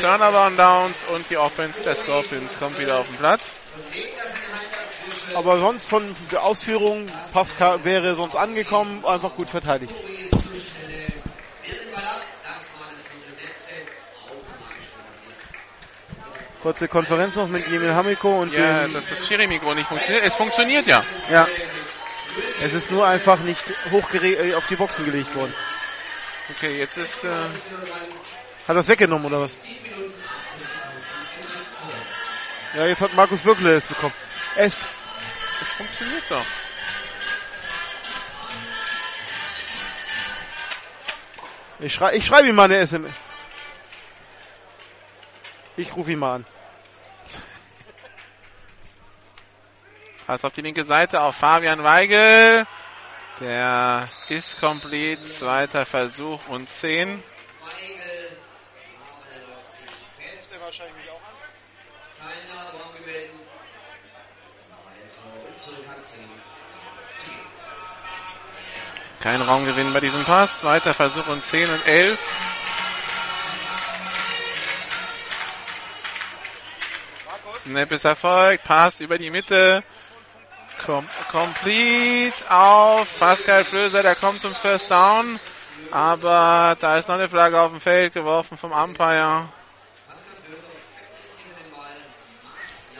Turnover 0.00 0.46
on 0.46 0.56
Downs 0.56 0.98
und 1.14 1.28
die 1.30 1.36
Offense 1.36 1.82
der 1.82 1.94
Scorpions 1.94 2.58
kommt 2.58 2.78
wieder 2.78 2.98
auf 2.98 3.06
den 3.06 3.16
Platz. 3.16 3.56
Aber 5.34 5.58
sonst 5.58 5.88
von 5.88 6.14
der 6.30 6.42
Ausführung 6.42 7.08
Pascal 7.32 7.84
wäre 7.84 8.14
sonst 8.14 8.36
angekommen, 8.36 9.04
einfach 9.04 9.34
gut 9.34 9.48
verteidigt. 9.48 9.94
Kurze 16.62 16.88
Konferenz 16.88 17.36
noch 17.36 17.46
mit 17.46 17.66
Emil 17.68 17.94
Hamiko 17.94 18.40
und 18.40 18.52
Ja, 18.52 18.82
dem, 18.82 18.94
dass 18.94 19.08
das 19.08 19.26
Schiri-Mikro 19.26 19.74
nicht 19.74 19.86
funktioniert. 19.86 20.24
Es 20.24 20.34
funktioniert 20.34 20.86
ja. 20.86 21.04
ja. 21.30 21.46
Es 22.60 22.72
ist 22.72 22.90
nur 22.90 23.06
einfach 23.06 23.38
nicht 23.38 23.64
hochgere 23.92 24.26
äh, 24.26 24.54
auf 24.54 24.66
die 24.66 24.76
Boxen 24.76 25.04
gelegt 25.04 25.34
worden. 25.36 25.54
Okay, 26.50 26.78
jetzt 26.78 26.96
ist 26.96 27.24
äh, 27.24 27.28
Hat 28.66 28.76
es 28.76 28.88
weggenommen 28.88 29.26
oder 29.26 29.40
was? 29.40 29.66
Ja, 32.74 32.86
jetzt 32.86 33.00
hat 33.00 33.14
Markus 33.14 33.44
Wirkle 33.44 33.74
es 33.74 33.86
bekommen. 33.86 34.14
Es, 34.56 34.76
es 35.60 35.68
funktioniert 35.68 36.24
doch. 36.28 36.44
ich 41.78 41.94
schrei, 41.94 42.14
ich 42.16 42.24
schreibe 42.24 42.48
ihm 42.48 42.54
mal 42.54 42.64
eine 42.64 42.78
SMS. 42.78 43.12
Ich 45.76 45.94
rufe 45.94 46.12
ihn 46.12 46.18
mal 46.18 46.36
an. 46.36 46.46
Pass 50.26 50.44
auf 50.44 50.52
die 50.52 50.62
linke 50.62 50.84
Seite 50.84 51.20
auf 51.20 51.36
Fabian 51.36 51.84
Weigel. 51.84 52.66
Der 53.40 54.08
ist 54.28 54.58
komplett. 54.58 55.24
Zweiter 55.28 55.86
Versuch 55.86 56.48
und 56.48 56.68
10. 56.68 57.22
Kein 69.20 69.42
Raumgewinn 69.42 69.92
bei 69.92 70.00
diesem 70.00 70.24
Pass. 70.24 70.60
Zweiter 70.60 70.94
Versuch 70.94 71.26
und 71.26 71.42
10 71.42 71.70
und 71.70 71.86
11. 71.86 72.18
Snap 77.62 77.92
ist 77.92 78.04
erfolgt. 78.04 78.64
Pass 78.64 79.00
über 79.00 79.18
die 79.18 79.30
Mitte. 79.30 79.82
Com 80.84 81.08
complete 81.30 82.34
auf 82.48 83.18
Pascal 83.18 83.64
Flöser. 83.64 84.02
Der 84.02 84.14
kommt 84.14 84.40
zum 84.40 84.54
First 84.54 84.90
Down. 84.90 85.40
Aber 85.90 86.76
da 86.80 86.98
ist 86.98 87.08
noch 87.08 87.16
eine 87.16 87.28
Flagge 87.28 87.60
auf 87.60 87.70
dem 87.70 87.80
Feld 87.80 88.14
geworfen 88.14 88.56
vom 88.58 88.72
Umpire. 88.72 89.48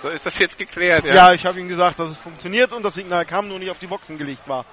So 0.03 0.09
ist 0.11 0.27
das 0.27 0.39
jetzt 0.39 0.59
geklärt, 0.59 1.05
ja? 1.05 1.15
Ja, 1.15 1.33
ich 1.33 1.47
habe 1.47 1.59
ihm 1.59 1.69
gesagt, 1.69 1.99
dass 1.99 2.11
es 2.11 2.19
funktioniert 2.19 2.73
und 2.73 2.83
das 2.83 2.95
Signal 2.95 3.25
kam, 3.25 3.49
nur 3.49 3.59
nicht 3.59 3.71
auf 3.71 3.79
die 3.79 3.87
Boxen 3.87 4.19
gelegt 4.19 4.47
war. 4.47 4.65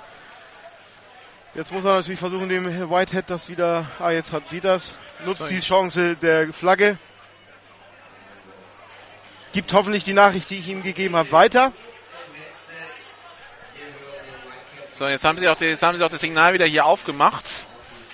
Jetzt 1.56 1.72
muss 1.72 1.86
er 1.86 1.98
natürlich 1.98 2.20
versuchen, 2.20 2.50
dem 2.50 2.66
Whitehead 2.90 3.30
das 3.30 3.48
wieder, 3.48 3.86
ah, 4.00 4.10
jetzt 4.10 4.34
hat 4.34 4.50
sie 4.50 4.60
das, 4.60 4.96
nutzt 5.24 5.52
die 5.52 5.60
Chance 5.60 6.16
der 6.16 6.52
Flagge. 6.52 6.98
Gibt 9.52 9.72
hoffentlich 9.72 10.04
die 10.04 10.14
Nachricht, 10.14 10.50
die 10.50 10.58
ich 10.58 10.68
ihm 10.68 10.82
gegeben 10.82 11.16
habe, 11.16 11.32
weiter. 11.32 11.72
So, 14.90 15.08
jetzt 15.08 15.26
haben 15.26 15.38
sie 15.38 15.48
auch, 15.48 15.56
die, 15.56 15.66
jetzt 15.66 15.84
haben 15.84 15.96
sie 15.96 16.04
auch 16.04 16.10
das 16.10 16.22
Signal 16.22 16.54
wieder 16.54 16.66
hier 16.66 16.86
aufgemacht. 16.86 17.46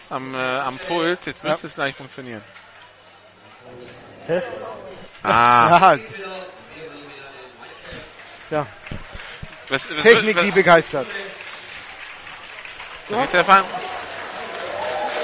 Am, 0.09 0.33
äh, 0.33 0.37
am 0.37 0.77
Pult. 0.79 1.25
Jetzt 1.25 1.43
müsste 1.43 1.67
es 1.67 1.75
gleich 1.75 1.95
funktionieren. 1.95 2.41
Test. 4.27 4.47
Ah, 5.23 5.97
Ja, 8.51 8.61
ja. 8.61 8.67
Was, 9.69 9.87
was, 9.89 10.01
Technik, 10.01 10.37
was, 10.37 10.43
die 10.43 10.51
begeistert. 10.51 11.07
So 13.09 13.21
ist 13.21 13.33
der 13.33 13.43
Fall. 13.43 13.63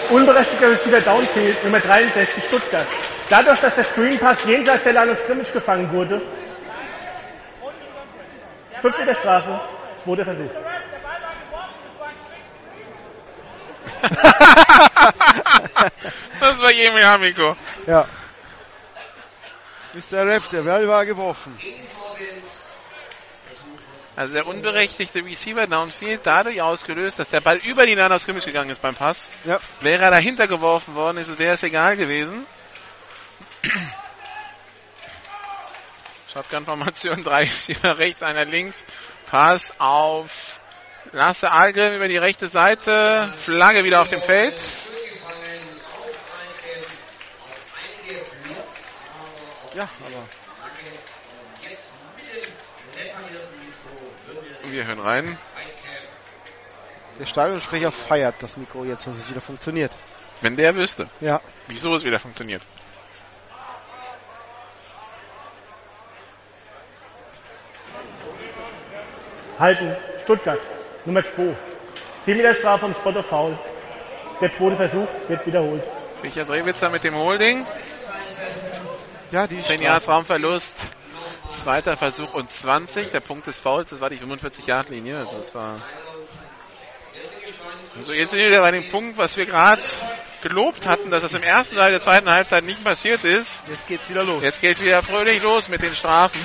Unberechtigter 0.09 0.71
Receiver 0.71 1.01
Downfield, 1.01 1.63
Nummer 1.63 1.79
63, 1.79 2.43
Stuttgart. 2.45 2.87
Dadurch, 3.29 3.59
dass 3.59 3.75
der 3.75 3.85
Screen 3.85 4.19
Pass 4.19 4.43
jenseits 4.43 4.83
der 4.83 4.93
Line 4.93 5.11
of 5.11 5.19
Scrimmage 5.19 5.51
gefangen 5.51 5.91
wurde, 5.91 6.21
5 8.81 8.99
Meter 8.99 9.15
Strafe, 9.15 9.61
zweiter 10.03 10.25
Versuch. 10.25 10.51
das 16.39 16.61
war 16.61 16.71
Jemi 16.71 17.01
Hamiko. 17.01 17.57
Ja. 17.87 18.05
Mr. 19.93 20.27
Ref, 20.27 20.47
der 20.49 20.63
Ball 20.63 20.87
war 20.87 21.05
geworfen. 21.05 21.57
Also 24.15 24.33
der 24.33 24.47
unberechtigte 24.47 25.25
Receiver 25.25 25.67
Downfield 25.67 26.21
dadurch 26.23 26.61
ausgelöst, 26.61 27.19
dass 27.19 27.29
der 27.29 27.41
Ball 27.41 27.57
über 27.57 27.85
die 27.85 27.95
Line 27.95 28.13
of 28.13 28.21
Scrimmage 28.21 28.45
gegangen 28.45 28.69
ist 28.69 28.81
beim 28.81 28.95
Pass. 28.95 29.29
Ja. 29.43 29.59
Wäre 29.81 30.03
er 30.03 30.11
dahinter 30.11 30.47
geworfen 30.47 30.95
worden, 30.95 31.17
ist, 31.17 31.37
wäre 31.37 31.55
es 31.55 31.63
egal 31.63 31.97
gewesen. 31.97 32.47
Shotgun-Formation, 36.33 37.23
drei 37.23 37.43
Receiver 37.43 37.97
rechts, 37.97 38.23
einer 38.23 38.45
links. 38.45 38.85
Pass 39.27 39.73
auf 39.79 40.59
Lasse 41.11 41.51
Algrim 41.51 41.95
über 41.95 42.07
die 42.07 42.17
rechte 42.17 42.47
Seite. 42.47 43.33
Flagge 43.37 43.83
wieder 43.83 44.01
auf 44.01 44.07
dem 44.07 44.21
Feld. 44.21 44.59
Ja, 49.75 49.89
aber 50.05 50.44
Wir 54.75 54.85
hören 54.85 54.99
rein. 54.99 55.37
der 57.17 57.25
Stadionsprecher 57.25 57.93
feiert 57.93 58.35
das 58.43 58.57
Mikro 58.57 58.83
jetzt, 58.83 59.07
dass 59.07 59.15
es 59.15 59.29
wieder 59.29 59.39
funktioniert. 59.39 59.93
Wenn 60.41 60.57
der 60.57 60.75
wüsste, 60.75 61.07
Ja. 61.21 61.39
wieso 61.67 61.95
es 61.95 62.03
wieder 62.03 62.19
funktioniert. 62.19 62.61
Halten, 69.59 69.95
Stuttgart, 70.23 70.59
Nummer 71.05 71.23
2. 71.23 71.55
10 72.25 72.35
Meter 72.37 72.53
Strafe 72.55 72.81
vom 72.81 72.93
Spot 72.93 73.17
of 73.17 73.25
Foul. 73.25 73.57
Der 74.41 74.51
zweite 74.51 74.75
Versuch 74.75 75.07
wird 75.29 75.45
wiederholt. 75.47 75.83
Richard 76.21 76.49
Rewitzer 76.49 76.89
mit 76.89 77.05
dem 77.05 77.15
Holding. 77.15 77.65
Ja, 79.31 79.47
die 79.47 79.57
10 79.57 79.81
Yards 79.81 80.09
Raumverlust. 80.09 80.75
Zweiter 81.53 81.97
Versuch 81.97 82.33
und 82.33 82.49
20. 82.49 83.11
Der 83.11 83.19
Punkt 83.19 83.47
des 83.47 83.57
Fouls, 83.57 83.89
das 83.89 83.99
war 83.99 84.09
die 84.09 84.19
45-Yard-Linie. 84.19 85.17
Also 85.17 85.37
das 85.37 85.55
war. 85.55 85.81
Also 87.97 88.11
jetzt 88.11 88.31
sind 88.31 88.39
wir 88.39 88.49
wieder 88.49 88.61
bei 88.61 88.71
dem 88.71 88.89
Punkt, 88.89 89.17
was 89.17 89.37
wir 89.37 89.45
gerade 89.45 89.81
gelobt 90.43 90.85
hatten, 90.85 91.11
dass 91.11 91.21
das 91.21 91.33
im 91.33 91.43
ersten 91.43 91.75
Teil 91.75 91.91
der 91.91 92.01
zweiten 92.01 92.29
Halbzeit 92.29 92.63
nicht 92.63 92.83
passiert 92.83 93.23
ist. 93.23 93.63
Jetzt 93.69 93.87
geht's 93.87 94.09
wieder 94.09 94.23
los. 94.23 94.43
Jetzt 94.43 94.61
geht's 94.61 94.81
wieder 94.81 95.01
fröhlich 95.01 95.41
los 95.41 95.69
mit 95.69 95.81
den 95.81 95.95
Strafen. 95.95 96.39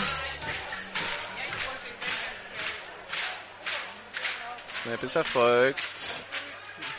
Snap 4.82 5.02
ist 5.02 5.16
erfolgt. 5.16 5.80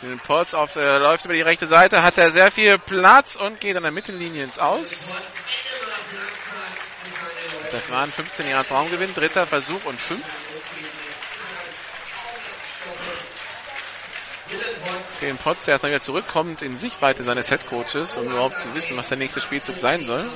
Den 0.02 0.18
Potts 0.18 0.54
auf, 0.54 0.76
äh, 0.76 0.98
läuft 0.98 1.24
über 1.24 1.34
die 1.34 1.42
rechte 1.42 1.66
Seite, 1.66 2.02
hat 2.02 2.18
er 2.18 2.32
sehr 2.32 2.50
viel 2.50 2.78
Platz 2.78 3.36
und 3.36 3.60
geht 3.60 3.76
an 3.76 3.84
der 3.84 3.92
Mittellinie 3.92 4.42
ins 4.44 4.58
Aus. 4.58 5.08
Das 7.72 7.90
waren 7.90 8.12
15 8.12 8.48
Yards 8.48 8.70
Raumgewinn, 8.70 9.14
dritter 9.14 9.46
Versuch 9.46 9.82
und 9.86 9.98
5. 9.98 10.20
Den 15.22 15.38
Potts, 15.38 15.64
der 15.64 15.72
erst 15.72 15.82
mal 15.82 15.88
wieder 15.88 16.00
zurückkommt 16.00 16.60
in 16.60 16.76
Sichtweite 16.76 17.24
seines 17.24 17.50
Headcoaches, 17.50 18.18
um 18.18 18.26
überhaupt 18.26 18.58
zu 18.60 18.74
wissen, 18.74 18.96
was 18.98 19.08
der 19.08 19.16
nächste 19.16 19.40
Spielzug 19.40 19.78
sein 19.78 20.04
soll. 20.04 20.28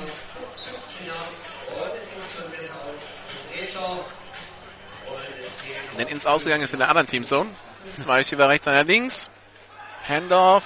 Denn 5.98 6.08
ins 6.08 6.24
Ausgegangen 6.24 6.64
ist 6.64 6.72
in 6.72 6.78
der 6.78 6.88
anderen 6.88 7.06
Teamzone. 7.06 7.50
Zwei 8.02 8.22
Schieber 8.22 8.48
rechts, 8.48 8.66
einer 8.66 8.84
links. 8.84 9.28
Handoff 10.08 10.62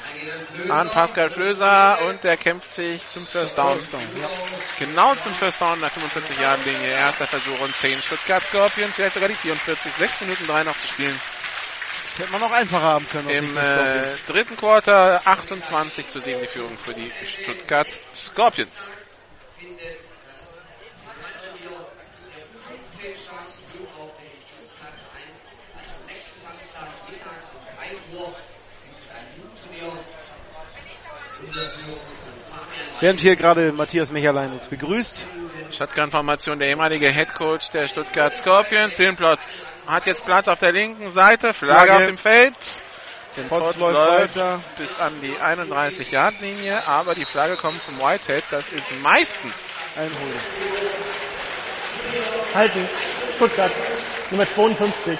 an 0.68 0.90
Pascal 0.90 1.30
Flöser 1.30 1.98
und 2.08 2.22
der 2.24 2.36
kämpft 2.36 2.70
sich 2.70 3.08
zum 3.08 3.26
First 3.26 3.56
Down. 3.56 3.78
Genau 4.78 5.14
zum 5.14 5.32
First 5.34 5.60
Down 5.60 5.80
nach 5.80 5.90
45 5.90 6.38
Jahren 6.38 6.62
Linie. 6.62 6.90
Erster 6.90 7.26
Versuch 7.26 7.58
und 7.60 7.74
10 7.74 8.02
Stuttgart 8.02 8.44
Scorpions, 8.44 8.94
vielleicht 8.94 9.14
sogar 9.14 9.28
die 9.28 9.34
44. 9.34 9.92
6 9.92 10.20
Minuten 10.22 10.46
3 10.46 10.64
noch 10.64 10.76
zu 10.76 10.86
spielen. 10.86 11.18
Das 12.10 12.18
hätte 12.18 12.32
man 12.32 12.40
noch 12.42 12.52
einfacher 12.52 12.82
haben 12.82 13.08
können. 13.08 13.30
Im 13.30 13.56
äh, 13.56 14.10
dritten 14.26 14.56
Quarter 14.56 15.22
28 15.24 16.08
zu 16.08 16.20
7 16.20 16.40
die 16.42 16.48
Führung 16.48 16.76
für 16.84 16.92
die 16.92 17.10
Stuttgart 17.24 17.88
Scorpions. 17.88 18.76
Während 33.00 33.20
hier 33.20 33.36
gerade 33.36 33.72
Matthias 33.72 34.12
Mecherlein 34.12 34.52
uns 34.52 34.66
begrüßt. 34.66 35.26
Shotgun-Formation 35.70 36.58
der 36.58 36.68
ehemalige 36.68 37.08
Head 37.08 37.34
Coach 37.34 37.70
der 37.70 37.88
Stuttgart 37.88 38.34
Scorpions. 38.34 38.96
Den 38.96 39.16
Platz 39.16 39.64
hat 39.86 40.06
jetzt 40.06 40.24
Platz 40.24 40.48
auf 40.48 40.58
der 40.58 40.72
linken 40.72 41.10
Seite. 41.10 41.54
Flagge, 41.54 41.86
Flagge. 41.86 41.92
auf 41.96 42.06
dem 42.06 42.18
Feld. 42.18 42.54
Den 43.36 43.48
Potts 43.48 43.78
läuft 43.78 43.96
läuft 43.96 44.36
weiter. 44.36 44.60
bis 44.76 44.98
an 44.98 45.12
die 45.22 45.34
31-Yard-Linie, 45.34 46.86
aber 46.86 47.14
die 47.14 47.24
Flagge 47.24 47.56
kommt 47.56 47.80
vom 47.80 47.98
Whitehead. 47.98 48.42
Das 48.50 48.68
ist 48.70 48.84
meistens 49.02 49.54
Einholen. 49.96 50.40
Halten, 52.54 52.88
Stuttgart, 53.36 53.72
Nummer 54.30 54.46
52. 54.52 55.18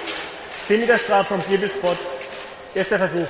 10 0.67 0.81
Meter 0.81 0.99
Strafe 0.99 1.41
vom 1.41 1.41
Spot. 1.41 1.97
Erster 2.75 2.99
Versuch. 2.99 3.29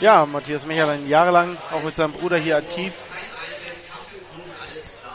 Ja, 0.00 0.26
Matthias 0.26 0.64
Mecherlein 0.64 1.08
jahrelang 1.08 1.56
auch 1.72 1.82
mit 1.82 1.94
seinem 1.94 2.12
Bruder 2.12 2.36
hier 2.36 2.56
aktiv 2.56 2.92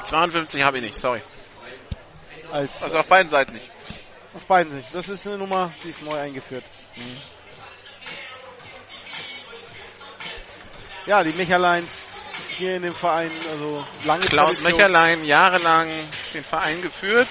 52 0.05 0.61
habe 0.63 0.77
ich 0.77 0.83
nicht, 0.83 0.99
sorry. 0.99 1.21
als 2.51 2.83
Also 2.83 2.97
auf 2.97 3.07
beiden 3.07 3.31
Seiten 3.31 3.53
nicht. 3.53 3.71
auf 4.33 4.45
beiden 4.45 4.71
Sicht. 4.71 4.87
Das 4.93 5.09
ist 5.09 5.25
eine 5.25 5.37
Nummer, 5.37 5.73
die 5.83 5.89
ist 5.89 6.03
neu 6.03 6.17
eingeführt. 6.17 6.65
Ja, 11.05 11.23
die 11.23 11.33
Mecherleins 11.33 12.27
hier 12.57 12.75
in 12.75 12.83
dem 12.83 12.93
Verein, 12.93 13.31
also 13.51 13.85
lange 14.05 14.27
Klaus 14.27 14.51
Tradition. 14.51 14.73
Mecherlein, 14.73 15.25
jahrelang 15.25 15.87
den 16.33 16.43
Verein 16.43 16.81
geführt. 16.81 17.27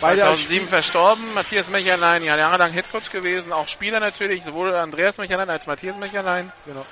Beide 0.00 0.24
als 0.24 0.46
2007 0.46 0.68
verstorben. 0.68 1.34
Matthias 1.34 1.70
Mecherlein, 1.70 2.22
ja, 2.22 2.36
jahrelang 2.36 2.70
Headcoach 2.72 3.10
gewesen, 3.10 3.52
auch 3.52 3.68
Spieler 3.68 4.00
natürlich, 4.00 4.44
sowohl 4.44 4.74
Andreas 4.74 5.18
Mecherlein 5.18 5.50
als 5.50 5.66
Matthias 5.66 5.96
Mecherlein. 5.96 6.52
Genau. 6.66 6.84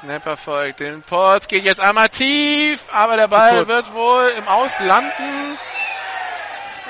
Snapper 0.00 0.36
folgt 0.36 0.80
den 0.80 1.02
Potts, 1.02 1.46
geht 1.46 1.64
jetzt 1.64 1.80
einmal 1.80 2.08
tief, 2.08 2.80
aber 2.92 3.16
der 3.16 3.28
Ball 3.28 3.68
wird 3.68 3.92
wohl 3.92 4.32
im 4.36 4.48
Aus 4.48 4.78
landen. 4.78 5.58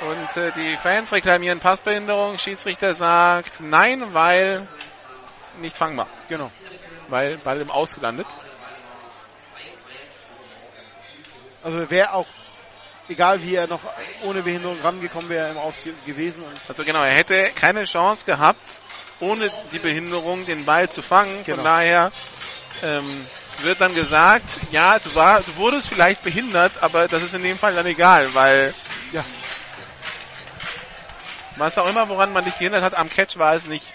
Und 0.02 0.36
äh, 0.36 0.52
die 0.52 0.76
Fans 0.76 1.12
reklamieren 1.12 1.60
Passbehinderung. 1.60 2.39
Schiedsrichter 2.39 2.94
sagt 2.94 3.60
nein, 3.60 4.12
weil 4.12 4.66
nicht 5.59 5.76
fangbar. 5.76 6.09
Genau. 6.28 6.51
Weil 7.09 7.39
Ball 7.39 7.60
im 7.60 7.70
Aus 7.70 7.94
gelandet. 7.94 8.26
Also 11.62 11.90
wäre 11.90 12.12
auch, 12.12 12.26
egal 13.09 13.43
wie 13.43 13.55
er 13.55 13.66
noch 13.66 13.81
ohne 14.22 14.43
Behinderung 14.43 14.81
rangekommen 14.81 15.28
wäre, 15.28 15.51
im 15.51 15.59
Aus 15.59 15.82
ge 15.82 15.93
gewesen. 16.06 16.44
Und 16.44 16.60
Also 16.68 16.85
genau, 16.85 17.02
er 17.02 17.12
hätte 17.12 17.51
keine 17.55 17.85
Chance 17.85 18.24
gehabt, 18.24 18.60
ohne 19.20 19.51
die 19.72 19.78
Behinderung 19.78 20.47
den 20.47 20.64
Ball 20.64 20.89
zu 20.89 21.02
fangen. 21.02 21.36
Von 21.36 21.44
Genau. 21.44 21.62
daher 21.62 22.12
ähm, 22.82 23.26
wird 23.62 23.81
dann 23.81 23.94
gesagt, 23.94 24.44
ja, 24.70 24.98
du, 24.98 25.14
war, 25.14 25.43
du 25.43 25.56
wurdest 25.56 25.89
vielleicht 25.89 26.22
behindert, 26.22 26.82
aber 26.82 27.09
das 27.09 27.22
ist 27.22 27.35
in 27.35 27.43
dem 27.43 27.59
Fall 27.59 27.74
dann 27.74 27.86
egal, 27.86 28.35
weil 28.35 28.74
Ja. 29.12 29.24
was 31.56 31.78
auch 31.78 31.86
immer, 31.86 32.09
woran 32.09 32.32
man 32.32 32.44
dich 32.44 32.59
gehindert 32.59 32.82
hat, 32.82 32.94
am 32.94 33.09
Catch 33.09 33.36
war 33.39 33.55
es 33.55 33.66
nicht. 33.68 33.86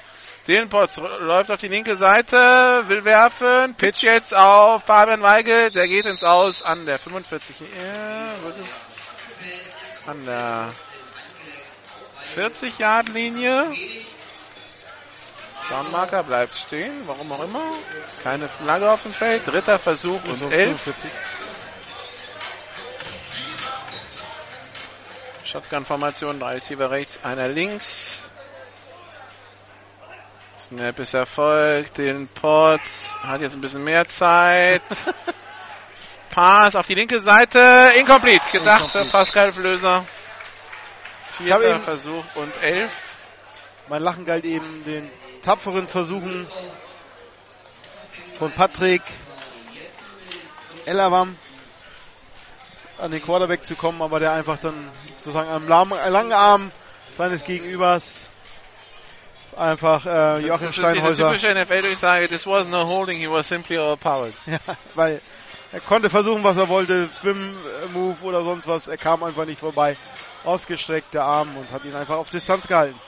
Den 0.48 0.70
Potts 0.70 0.96
läuft 0.96 1.52
auf 1.52 1.60
die 1.60 1.68
linke 1.68 1.96
Seite, 1.96 2.84
will 2.88 3.06
werfen, 3.06 3.76
pitch 3.76 4.02
jetzt 4.02 4.34
auf 4.34 4.84
Fabian 4.84 5.22
Weigel, 5.22 5.70
der 5.70 5.88
geht 5.88 6.06
ins 6.06 6.24
Aus 6.24 6.64
an 6.64 6.88
der 6.88 6.98
45, 6.98 7.56
ja, 7.60 8.36
wo 8.42 8.48
ist 8.48 8.58
es? 8.58 8.89
An 10.06 10.26
der 10.26 10.72
40 12.34 12.78
Yard 12.80 13.10
Linie. 13.10 13.74
Downmarker 15.70 16.24
bleibt 16.24 16.56
stehen, 16.56 17.04
warum 17.06 17.32
auch 17.32 17.44
immer. 17.44 17.62
Keine 18.24 18.48
Flagge 18.50 18.90
auf 18.90 19.04
dem 19.04 19.14
Feld. 19.14 19.46
Dritter 19.46 19.78
Versuch 19.78 20.24
und 20.24 20.52
elf. 20.52 20.80
Shotgun-Formation, 25.44 26.40
drei 26.40 26.56
Receiver 26.56 26.92
rechts, 26.92 27.20
einer 27.24 27.48
links. 27.48 28.24
Snap 30.60 31.00
ist 31.00 31.14
erfolgt, 31.16 31.98
den 31.98 32.28
Potts 32.28 33.18
hat 33.24 33.42
jetzt 33.42 33.56
ein 33.56 33.62
bisschen 33.62 33.84
mehr 33.84 34.06
Zeit. 34.06 34.82
Pass 36.32 36.76
auf 36.76 36.88
die 36.88 36.96
linke 36.96 37.20
Seite, 37.20 37.94
incomplete, 37.98 38.50
gedacht 38.52 38.82
incomplete. 38.82 39.06
für 39.06 39.12
Pascal 39.12 39.54
Flöser. 39.54 40.06
Vierter 41.38 41.80
Versuch 41.80 42.26
und 42.36 42.52
elf. 42.62 43.10
Mein 43.88 44.04
Lachen 44.04 44.26
galt 44.26 44.46
eben 44.46 44.84
den 44.84 45.10
tapferen 45.42 45.88
Versuchen 45.88 46.46
von 48.38 48.52
Patrick 48.52 49.02
Ellerwam 50.86 51.36
an 52.98 53.12
den 53.12 53.22
Quarterback 53.22 53.66
zu 53.66 53.76
kommen, 53.76 54.02
aber 54.02 54.20
der 54.20 54.34
einfach 54.34 54.58
dann 54.58 54.90
sozusagen 55.18 55.50
am 55.50 55.68
langen 55.68 56.34
Arm 56.34 56.72
seines 57.18 57.44
Gegenübers 57.44 58.32
einfach 59.56 60.06
äh, 60.06 60.40
Joachim 60.40 60.68
das 60.68 60.76
Steinhäuser. 60.76 61.26
Das 61.26 61.36
ist 61.36 61.42
typische 61.42 61.66
NFL-Durchsage, 61.66 62.28
this 62.28 62.46
wasn't 62.46 62.76
a 62.76 62.86
holding, 62.86 63.18
he 63.18 63.30
was 63.30 63.48
simply 63.48 63.78
overpowered. 63.78 64.34
ja, 64.46 64.60
weil 64.96 65.22
er 65.72 65.80
konnte 65.82 66.10
versuchen, 66.10 66.44
was 66.44 66.58
er 66.58 66.70
wollte, 66.70 67.10
Swim-Move 67.10 68.18
oder 68.24 68.44
sonst 68.44 68.68
was, 68.68 68.88
er 68.88 68.98
kam 68.98 69.24
einfach 69.24 69.46
nicht 69.46 69.60
vorbei. 69.60 69.98
Ausgestreckt 70.44 71.14
der 71.14 71.24
Arm 71.24 71.56
und 71.58 71.72
hat 71.72 71.86
ihn 71.86 71.96
einfach 71.96 72.16
auf 72.16 72.30
Distanz 72.30 72.68
gehalten. 72.68 73.00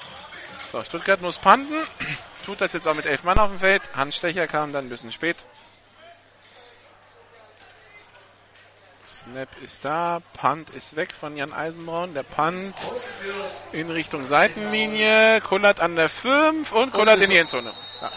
So, 0.71 0.83
Stuttgart 0.83 1.21
muss 1.21 1.37
panten, 1.37 1.75
tut 2.45 2.61
das 2.61 2.73
jetzt 2.73 2.87
auch 2.87 2.93
mit 2.93 3.05
elf 3.05 3.23
Mann 3.23 3.37
auf 3.39 3.49
dem 3.49 3.59
Feld. 3.59 3.81
Hans 3.95 4.15
Stecher 4.15 4.47
kam 4.47 4.73
dann 4.73 4.85
ein 4.85 4.89
bisschen 4.89 5.11
spät. 5.11 5.37
Snap 9.23 9.49
ist 9.61 9.85
da, 9.85 10.19
Punt 10.33 10.71
ist 10.71 10.95
weg 10.95 11.13
von 11.13 11.37
Jan 11.37 11.53
Eisenbraun. 11.53 12.13
Der 12.13 12.23
Punt 12.23 12.75
in 13.71 13.91
Richtung 13.91 14.25
Seitenlinie, 14.25 15.41
kullert 15.41 15.79
an 15.79 15.95
der 15.95 16.09
5 16.09 16.71
und 16.71 16.91
kullert 16.91 17.21
in 17.21 17.29
die 17.29 17.37
Endzone. 17.37 17.73
Ja. 18.01 18.11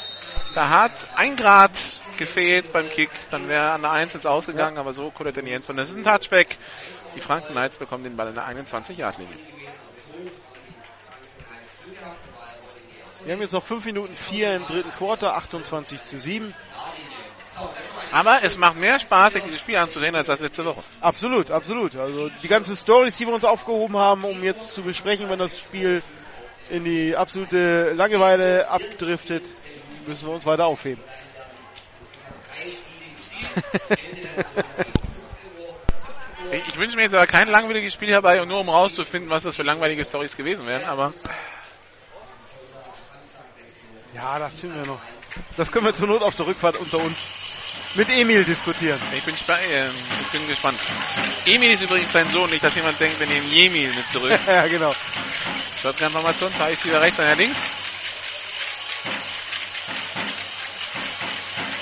Da 0.55 0.71
hat 0.71 0.93
ein 1.17 1.37
Grad 1.37 1.73
gefehlt 2.17 2.73
beim 2.73 2.89
Kick, 2.89 3.11
dann 3.31 3.49
wäre 3.49 3.71
an 3.71 3.83
der 3.83 3.93
1 3.93 4.13
jetzt 4.15 4.27
ausgegangen, 4.27 4.77
ja. 4.77 4.81
aber 4.81 4.93
so 4.93 5.11
kullert 5.11 5.37
in 5.37 5.47
die 5.47 5.53
Endzone. 5.53 5.81
Das 5.81 5.91
ist 5.91 5.97
ein 5.97 6.05
Touchback. 6.05 6.59
Die 7.15 7.21
Franken 7.21 7.53
Knights 7.53 7.79
bekommen 7.79 8.05
den 8.05 8.17
Ball 8.17 8.29
in 8.29 8.35
der 8.35 8.45
21-Yard-Linie. 8.45 9.37
Wir 13.25 13.33
haben 13.33 13.41
jetzt 13.41 13.53
noch 13.53 13.63
5 13.63 13.87
Minuten 13.87 14.15
4 14.15 14.57
im 14.57 14.67
dritten 14.67 14.93
Quarter, 14.93 15.35
28 15.37 16.05
zu 16.05 16.21
7. 16.21 16.55
Aber 18.13 18.43
es 18.43 18.59
macht 18.59 18.77
mehr 18.77 18.99
Spaß, 18.99 19.33
sich 19.33 19.43
dieses 19.43 19.61
Spiel 19.61 19.77
anzusehen, 19.77 20.15
als 20.15 20.27
das 20.27 20.41
letzte 20.41 20.65
Woche. 20.65 20.83
Absolut, 21.01 21.51
absolut. 21.51 21.97
Also 21.97 22.29
die 22.43 22.49
ganzen 22.49 22.77
Stories, 22.77 23.17
die 23.17 23.27
wir 23.27 23.35
uns 23.35 23.45
aufgehoben 23.45 23.97
haben, 23.97 24.25
um 24.25 24.43
jetzt 24.43 24.75
zu 24.75 24.83
besprechen, 24.83 25.31
wenn 25.31 25.39
das 25.39 25.59
Spiel 25.59 26.03
in 26.71 26.85
die 26.85 27.17
absolute 27.17 27.93
Langeweile 27.93 28.69
abdriftet, 28.69 29.53
müssen 30.07 30.27
wir 30.27 30.35
uns 30.35 30.47
weiter 30.47 30.67
aufheben. 30.67 31.03
Ich 36.69 36.77
wünsche 36.77 36.97
mir 36.97 37.03
jetzt 37.03 37.15
aber 37.15 37.27
kein 37.27 37.49
langweiliges 37.49 37.93
Spiel 37.93 38.11
herbei, 38.11 38.45
nur 38.45 38.61
um 38.61 38.69
rauszufinden, 38.69 39.31
was 39.31 39.43
das 39.43 39.57
für 39.57 39.63
langweilige 39.63 40.05
Stories 40.05 40.37
gewesen 40.37 40.67
wären, 40.67 40.85
aber. 40.85 41.13
Ja, 44.15 44.39
das 44.39 44.55
finden 44.61 44.77
wir 44.77 44.87
noch. 44.87 45.01
Das 45.57 45.73
können 45.73 45.87
wir 45.87 45.95
zur 45.95 46.07
Not 46.07 46.23
auf 46.23 46.35
der 46.37 46.47
Rückfahrt 46.47 46.77
unter 46.77 46.99
uns 46.99 47.17
mit 47.95 48.09
Emil 48.09 48.45
diskutieren. 48.45 48.99
Ich 49.17 49.25
bin, 49.25 49.35
äh, 49.35 49.87
ich 49.89 50.29
bin 50.33 50.47
gespannt. 50.49 50.79
Emil 51.47 51.73
ist 51.73 51.83
übrigens 51.83 52.13
dein 52.13 52.29
Sohn, 52.31 52.51
nicht, 52.51 52.63
dass 52.63 52.75
jemand 52.75 52.99
denkt, 52.99 53.19
wir 53.21 53.27
nehmen 53.27 53.49
Jemil 53.51 53.93
mit 53.93 54.07
zurück. 54.09 54.39
ja, 54.47 54.67
genau. 54.67 54.95
Shotgun-Formation, 55.83 56.53
da 56.59 56.69
ist 56.69 56.85
wieder 56.85 57.01
rechts, 57.01 57.21
einer 57.21 57.37
links. 57.37 57.59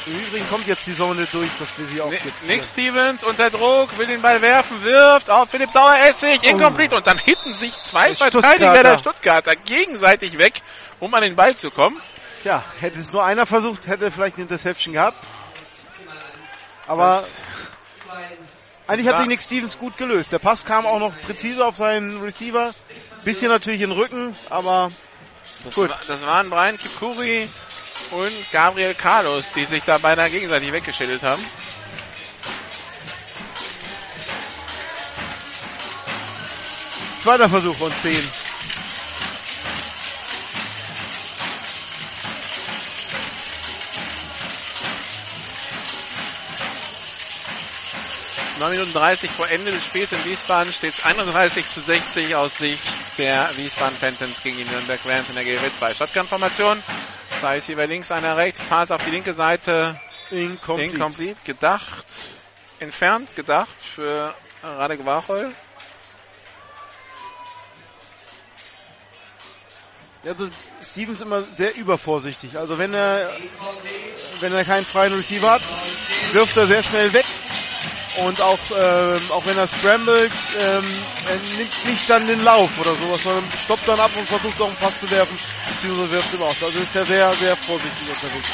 Im 0.06 0.18
Übrigen 0.18 0.48
kommt 0.48 0.66
jetzt 0.66 0.86
die 0.86 0.94
Zone 0.94 1.26
durch, 1.30 1.50
dass 1.58 1.68
wir 1.78 1.86
sie 1.86 2.00
auch 2.00 2.10
Nick, 2.10 2.24
jetzt 2.24 2.44
Nick 2.44 2.64
Stevens 2.64 3.22
unter 3.22 3.50
Druck, 3.50 3.96
will 3.98 4.06
den 4.06 4.20
Ball 4.20 4.42
werfen, 4.42 4.82
wirft 4.82 5.30
auf 5.30 5.48
Philipp 5.48 5.70
Saueressig, 5.70 6.40
oh. 6.42 6.48
incomplete 6.48 6.96
und 6.96 7.06
dann 7.06 7.18
hitten 7.18 7.54
sich 7.54 7.72
zwei 7.82 8.14
Verteidiger 8.16 8.82
der 8.82 8.98
Stuttgarter 8.98 9.54
gegenseitig 9.54 10.38
weg, 10.38 10.60
um 10.98 11.14
an 11.14 11.22
den 11.22 11.36
Ball 11.36 11.56
zu 11.56 11.70
kommen. 11.70 12.00
Tja, 12.42 12.64
hätte 12.80 12.98
es 12.98 13.12
nur 13.12 13.24
einer 13.24 13.46
versucht, 13.46 13.86
hätte 13.86 14.10
vielleicht 14.10 14.36
eine 14.36 14.44
Interception 14.44 14.94
gehabt. 14.94 15.24
Aber 16.88 17.22
das 17.22 17.32
eigentlich 18.88 19.08
hat 19.08 19.18
sich 19.18 19.28
Nick 19.28 19.40
Stevens 19.40 19.78
gut 19.78 19.96
gelöst. 19.96 20.32
Der 20.32 20.38
Pass 20.38 20.64
kam 20.64 20.84
auch 20.84 20.98
noch 20.98 21.12
präzise 21.22 21.64
auf 21.64 21.76
seinen 21.76 22.20
Receiver. 22.20 22.74
Bisschen 23.24 23.48
natürlich 23.48 23.80
in 23.80 23.90
den 23.90 23.98
Rücken, 23.98 24.36
aber 24.50 24.90
das, 25.64 25.74
gut. 25.74 25.90
War, 25.90 26.00
das 26.06 26.22
waren 26.22 26.50
Brian 26.50 26.78
Kipkuri 26.78 27.48
und 28.10 28.50
Gabriel 28.50 28.94
Carlos, 28.94 29.52
die 29.54 29.64
sich 29.64 29.82
da 29.84 29.98
beinahe 29.98 30.30
gegenseitig 30.30 30.72
weggeschädelt 30.72 31.22
haben. 31.22 31.44
Zweiter 37.22 37.48
Versuch 37.48 37.80
und 37.80 37.94
10. 38.02 38.28
9 48.62 48.70
Minuten 48.70 48.92
30 48.92 49.28
vor 49.32 49.48
Ende 49.48 49.72
des 49.72 49.84
Spiels 49.84 50.12
in 50.12 50.24
Wiesbaden 50.24 50.72
steht 50.72 50.94
es 50.94 51.04
31 51.04 51.64
zu 51.74 51.80
60 51.80 52.36
aus 52.36 52.58
Sicht 52.58 52.80
der 53.18 53.50
Wiesbaden 53.56 53.96
Phantoms 53.96 54.42
gegen 54.42 54.56
die 54.56 54.64
Nürnberg 54.64 55.00
Rams 55.06 55.28
in 55.28 55.34
der 55.34 55.44
GW 55.44 55.68
2 55.78 55.94
Shotgun-Formation. 55.94 56.82
Zwei 57.40 57.58
ist 57.58 57.66
hier 57.66 57.86
links, 57.86 58.10
einer 58.10 58.36
rechts, 58.36 58.60
Pass 58.68 58.90
auf 58.90 59.02
die 59.04 59.10
linke 59.10 59.32
Seite. 59.34 60.00
Incomplete. 60.30 60.94
Incomplete. 60.94 61.40
Gedacht, 61.44 62.06
entfernt, 62.78 63.34
gedacht 63.36 63.70
für 63.94 64.34
Radek 64.62 65.04
Wachol. 65.04 65.52
Also 70.24 70.48
Stevens 70.82 71.20
immer 71.20 71.42
sehr 71.54 71.74
übervorsichtig. 71.74 72.56
Also 72.56 72.78
wenn 72.78 72.94
er 72.94 73.32
wenn 74.40 74.52
er 74.52 74.64
keinen 74.64 74.86
freien 74.86 75.12
Receiver 75.12 75.50
hat, 75.50 75.62
wirft 76.32 76.56
er 76.56 76.66
sehr 76.66 76.82
schnell 76.82 77.12
weg 77.12 77.26
und 78.16 78.40
auch, 78.40 78.58
ähm, 78.76 79.30
auch 79.30 79.44
wenn 79.46 79.56
er 79.56 79.66
scrambled, 79.66 80.32
ähm, 80.58 81.02
er 81.28 81.36
nimmt 81.56 81.84
nicht 81.86 82.08
dann 82.08 82.26
den 82.26 82.42
Lauf 82.44 82.70
oder 82.78 82.94
sowas, 82.96 83.22
sondern 83.22 83.44
stoppt 83.64 83.88
dann 83.88 84.00
ab 84.00 84.10
und 84.16 84.28
versucht 84.28 84.60
auch 84.60 84.68
einen 84.68 84.76
Pass 84.76 84.98
zu 85.00 85.10
werfen, 85.10 85.38
beziehungsweise 85.74 86.10
wirft 86.10 86.34
ihm 86.34 86.42
aus. 86.42 86.62
Also 86.62 86.78
ist 86.78 86.94
er 86.94 87.06
sehr, 87.06 87.32
sehr 87.34 87.56
vorsichtig 87.56 88.08
unterwegs. 88.08 88.48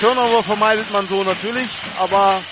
Turnover 0.00 0.42
vermeidet 0.42 0.90
man 0.90 1.08
so 1.08 1.22
natürlich, 1.22 1.70
aber 1.98 2.42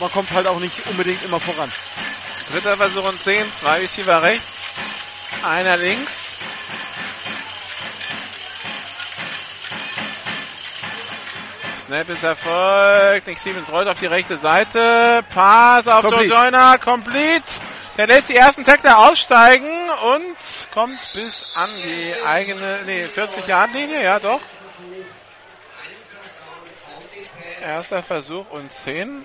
man 0.00 0.10
kommt 0.10 0.30
halt 0.32 0.46
auch 0.46 0.58
nicht 0.58 0.86
unbedingt 0.88 1.22
immer 1.24 1.40
voran. 1.40 1.70
Dritter 2.50 2.76
Versuch 2.76 3.04
und 3.04 3.20
10, 3.20 3.52
zwei 3.52 3.80
Receiver 3.80 4.22
rechts, 4.22 4.72
einer 5.42 5.76
links. 5.76 6.26
Snap 11.86 12.08
ist 12.08 12.24
erfolgt. 12.24 13.28
Nick 13.28 13.38
Stevens 13.38 13.70
rollt 13.70 13.86
auf 13.86 14.00
die 14.00 14.06
rechte 14.06 14.36
Seite. 14.36 15.22
Pass 15.32 15.86
auf 15.86 16.10
Joe 16.10 16.24
Joyner. 16.24 16.78
Complete. 16.78 17.44
Der 17.96 18.08
lässt 18.08 18.28
die 18.28 18.34
ersten 18.34 18.64
Tackler 18.64 18.98
aussteigen 18.98 19.70
und 20.14 20.36
kommt 20.74 20.98
bis 21.14 21.46
an 21.54 21.70
die 21.76 22.12
eigene, 22.26 22.80
nee, 22.86 23.04
40 23.04 23.46
Yard 23.46 23.72
Linie, 23.72 24.02
ja 24.02 24.18
doch. 24.18 24.40
Erster 27.62 28.02
Versuch 28.02 28.50
und 28.50 28.72
10. 28.72 29.24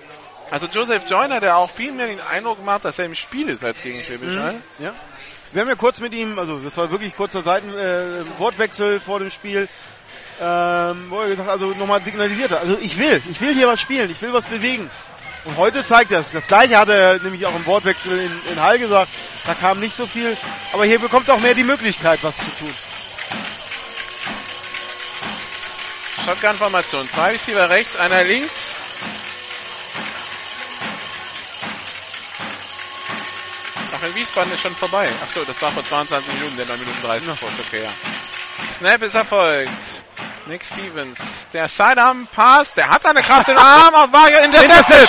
Also 0.52 0.68
Joseph 0.68 1.02
Joyner, 1.10 1.40
der 1.40 1.56
auch 1.56 1.68
viel 1.68 1.90
mehr 1.90 2.06
den 2.06 2.20
Eindruck 2.20 2.64
macht, 2.64 2.84
dass 2.84 2.96
er 2.96 3.06
im 3.06 3.16
Spiel 3.16 3.48
ist 3.48 3.64
als 3.64 3.82
gegen 3.82 4.04
Schwäbisch 4.04 4.36
mhm. 4.36 4.62
Ja. 4.78 4.94
Wir 5.50 5.62
haben 5.62 5.68
ja 5.68 5.74
kurz 5.74 5.98
mit 6.00 6.14
ihm, 6.14 6.38
also 6.38 6.56
das 6.60 6.76
war 6.76 6.92
wirklich 6.92 7.16
kurzer 7.16 7.42
Seiten, 7.42 7.74
äh, 7.74 8.24
Wortwechsel 8.38 9.00
vor 9.00 9.18
dem 9.18 9.32
Spiel 9.32 9.68
ähm, 10.40 11.06
wo 11.08 11.20
er 11.20 11.28
gesagt 11.28 11.48
also 11.48 11.70
nochmal 11.74 12.02
signalisiert 12.04 12.50
hat. 12.50 12.60
Also 12.60 12.78
ich 12.80 12.98
will, 12.98 13.22
ich 13.30 13.40
will 13.40 13.54
hier 13.54 13.68
was 13.68 13.80
spielen, 13.80 14.10
ich 14.10 14.20
will 14.22 14.32
was 14.32 14.44
bewegen. 14.44 14.90
Und 15.44 15.56
heute 15.56 15.84
zeigt 15.84 16.12
es. 16.12 16.30
Das 16.32 16.46
gleiche 16.46 16.78
hat 16.78 16.88
er 16.88 17.18
nämlich 17.20 17.44
auch 17.46 17.54
im 17.54 17.66
Wortwechsel 17.66 18.18
in, 18.18 18.52
in 18.52 18.62
Hall 18.62 18.78
gesagt. 18.78 19.10
Da 19.44 19.54
kam 19.54 19.80
nicht 19.80 19.96
so 19.96 20.06
viel. 20.06 20.36
Aber 20.72 20.84
hier 20.84 21.00
bekommt 21.00 21.28
auch 21.30 21.40
mehr 21.40 21.54
die 21.54 21.64
Möglichkeit, 21.64 22.20
was 22.22 22.36
zu 22.36 22.44
tun. 22.60 22.74
Shotgun-Formation. 26.24 27.08
Zwei 27.08 27.32
Receiver 27.32 27.68
rechts, 27.68 27.96
einer 27.96 28.22
links. 28.22 28.52
In 34.02 34.14
Wiesbaden 34.16 34.52
ist 34.52 34.62
schon 34.62 34.74
vorbei. 34.74 35.08
Achso, 35.22 35.44
das 35.44 35.62
war 35.62 35.70
vor 35.70 35.84
22 35.84 36.34
Minuten, 36.34 36.56
der 36.56 36.66
9 36.66 36.80
Minuten 36.80 37.02
30 37.02 37.28
ja. 37.28 37.34
Okay, 37.66 37.82
ja. 37.84 37.90
Snap 38.74 39.02
ist 39.02 39.14
erfolgt. 39.14 39.70
Nick 40.46 40.64
Stevens. 40.64 41.20
Der 41.52 41.68
Sidearm 41.68 42.26
Pass, 42.26 42.74
der 42.74 42.88
hat 42.88 43.06
eine 43.06 43.22
Kraft 43.22 43.48
im 43.48 43.56
Arm 43.56 43.94
auf 43.94 44.12
Wagner 44.12 44.42
intercepted. 44.42 45.08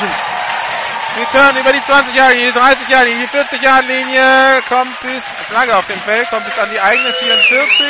Return 1.17 1.57
über 1.57 1.73
die 1.73 1.83
20 1.83 2.15
Jahre 2.15 2.33
Linie, 2.33 2.51
die 2.51 2.59
30 2.59 2.87
Jahre 2.89 3.05
Linie, 3.05 3.21
die 3.23 3.27
40 3.27 3.61
Jahre 3.61 3.83
Linie, 3.83 4.61
kommt 4.67 4.99
bis, 5.01 5.23
Flagge 5.47 5.75
auf 5.75 5.87
dem 5.87 5.99
Feld, 6.01 6.29
kommt 6.29 6.45
bis 6.45 6.57
an 6.57 6.69
die 6.71 6.79
eigene 6.79 7.13
44. 7.13 7.85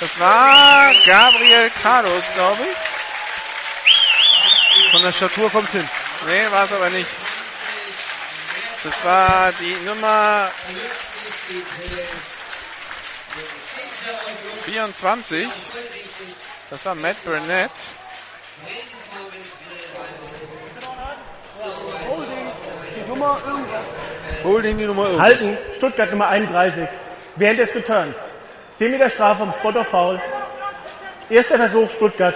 Das 0.00 0.18
war 0.18 0.92
Gabriel 1.06 1.70
Carlos, 1.82 2.24
glaube 2.34 2.62
ich. 2.62 2.76
Von 4.92 5.02
der 5.02 5.12
Statur 5.12 5.50
kommt's 5.50 5.72
hin. 5.72 5.88
Nee, 6.26 6.50
war 6.50 6.64
es 6.64 6.72
aber 6.72 6.90
nicht. 6.90 7.08
Das 8.84 9.02
war 9.04 9.50
die 9.52 9.74
Nummer 9.86 10.50
24. 14.64 15.48
Das 16.68 16.84
war 16.84 16.94
Matt 16.94 17.16
Burnett. 17.24 17.70
Holding 24.44 24.76
die 24.76 24.84
Nummer 24.84 25.06
irgendwas. 25.06 25.24
Halten, 25.26 25.58
Stuttgart 25.76 26.10
Nummer 26.10 26.28
31. 26.28 26.86
Während 27.36 27.58
des 27.60 27.74
Returns. 27.74 28.16
10 28.76 28.90
Meter 28.90 29.08
Strafe 29.08 29.38
vom 29.38 29.52
Spot 29.52 29.80
of 29.80 29.88
Foul. 29.88 30.20
Erster 31.30 31.56
Versuch, 31.56 31.90
Stuttgart. 31.90 32.34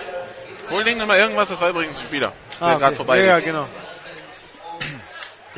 Holding 0.71 0.97
Nummer 0.97 1.19
irgendwas, 1.19 1.51
das 1.51 1.61
war 1.61 1.69
übrigens 1.71 1.99
ein 1.99 2.05
Spieler, 2.05 2.33
der 2.59 2.67
Ah, 2.67 2.75
gerade 2.75 2.87
okay. 2.87 2.97
vorbei 2.97 3.19
ja, 3.19 3.25
ja, 3.25 3.41
genau. 3.41 3.67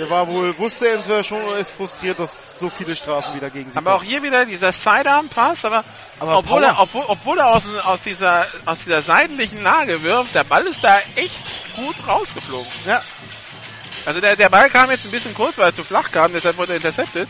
Der 0.00 0.08
war 0.08 0.26
wohl, 0.28 0.56
wusste 0.56 0.88
er 0.88 1.22
schon 1.22 1.42
oder 1.44 1.58
ist 1.58 1.72
frustriert, 1.72 2.18
dass 2.18 2.58
so 2.58 2.70
viele 2.70 2.96
Strafen 2.96 3.34
wieder 3.34 3.50
gegen 3.50 3.70
sie 3.70 3.76
Aber 3.76 3.92
auch 3.92 3.98
kommen. 3.98 4.08
hier 4.08 4.22
wieder 4.22 4.46
dieser 4.46 4.72
Sidearm-Pass, 4.72 5.66
aber, 5.66 5.84
Aber 6.18 6.38
obwohl, 6.38 6.62
Power. 6.62 6.70
er, 6.70 6.80
obwohl, 6.80 7.04
obwohl 7.06 7.38
er 7.38 7.48
aus, 7.48 7.64
aus, 7.84 8.02
dieser, 8.04 8.46
aus 8.64 8.78
dieser 8.84 9.02
seitlichen 9.02 9.62
Lage 9.62 10.02
wirft, 10.02 10.34
der 10.34 10.44
Ball 10.44 10.66
ist 10.66 10.82
da 10.82 11.00
echt 11.16 11.36
gut 11.76 11.96
rausgeflogen. 12.08 12.66
Ja. 12.86 13.02
Also 14.06 14.22
der, 14.22 14.36
der 14.36 14.48
Ball 14.48 14.70
kam 14.70 14.90
jetzt 14.90 15.04
ein 15.04 15.10
bisschen 15.10 15.34
kurz, 15.34 15.58
weil 15.58 15.66
er 15.66 15.74
zu 15.74 15.84
flach 15.84 16.10
kam, 16.10 16.32
deshalb 16.32 16.56
wurde 16.56 16.72
er 16.72 16.76
intercepted. 16.76 17.28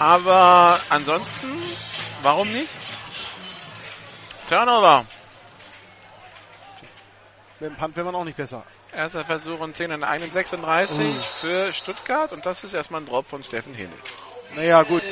Aber 0.00 0.80
ansonsten, 0.88 1.62
warum 2.22 2.50
nicht? 2.50 2.68
Turnover. 4.48 5.04
Mit 7.60 7.70
dem 7.70 7.76
Punt 7.76 7.94
wäre 7.94 8.06
man 8.06 8.16
auch 8.16 8.24
nicht 8.24 8.36
besser. 8.36 8.64
Erster 8.96 9.26
Versuch 9.26 9.60
und 9.60 9.74
10 9.74 9.92
und 9.92 10.04
31 10.04 10.58
Oh. 10.58 11.20
für 11.42 11.72
Stuttgart 11.74 12.32
und 12.32 12.46
das 12.46 12.64
ist 12.64 12.72
erstmal 12.72 13.02
ein 13.02 13.06
Drop 13.06 13.28
von 13.28 13.44
Steffen 13.44 13.74
Himmel. 13.74 13.98
Naja, 14.54 14.82
gut. 14.84 15.02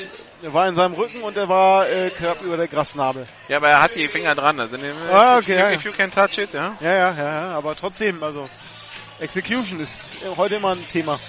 Er 0.42 0.54
war 0.54 0.66
in 0.68 0.74
seinem 0.74 0.94
Rücken 0.94 1.22
und 1.22 1.36
er 1.36 1.50
war 1.50 1.86
äh, 1.86 2.08
knapp 2.08 2.40
über 2.40 2.56
der 2.56 2.66
Grasnarbe. 2.66 3.26
Ja, 3.48 3.58
aber 3.58 3.68
er 3.68 3.82
hat 3.82 3.94
die 3.94 4.08
Finger 4.08 4.34
dran. 4.34 4.58
Also 4.58 4.78
ne, 4.78 4.94
Ah, 5.12 5.36
okay, 5.36 5.52
if, 5.52 5.58
ja, 5.58 5.70
if 5.72 5.84
you 5.84 5.92
can 5.92 6.10
touch 6.10 6.38
it, 6.38 6.54
ja. 6.54 6.78
Ja, 6.80 6.92
ja, 6.92 7.14
ja, 7.14 7.24
ja, 7.24 7.50
aber 7.54 7.76
trotzdem, 7.76 8.22
also 8.22 8.48
Execution 9.20 9.80
ist 9.80 10.08
heute 10.34 10.54
immer 10.56 10.70
ein 10.72 10.88
Thema. 10.88 11.20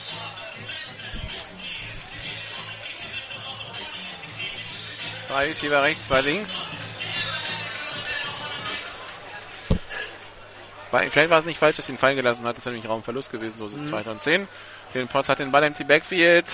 Drei 5.28 5.48
Receiver 5.48 5.84
rechts, 5.84 6.06
zwei 6.06 6.22
links. 6.22 6.56
Bei- 10.92 11.10
Vielleicht 11.10 11.30
war 11.32 11.40
es 11.40 11.46
nicht 11.46 11.60
falsch, 11.60 11.78
dass 11.78 11.90
ihn 11.90 11.98
fallen 11.98 12.16
gelassen 12.16 12.46
hat. 12.46 12.58
Das 12.58 12.66
wäre 12.66 12.74
nämlich 12.74 12.90
Raumverlust 12.90 13.32
gewesen. 13.32 13.58
So 13.58 13.68
ist 13.68 13.74
es 13.74 13.82
Mhm. 13.84 13.90
2 13.90 14.02
und 14.12 14.22
10. 14.22 14.48
Den 14.94 15.08
Potts 15.08 15.30
hat 15.30 15.40
den 15.40 15.52
Ball 15.52 15.64
im 15.64 15.74
Backfield. 15.88 16.46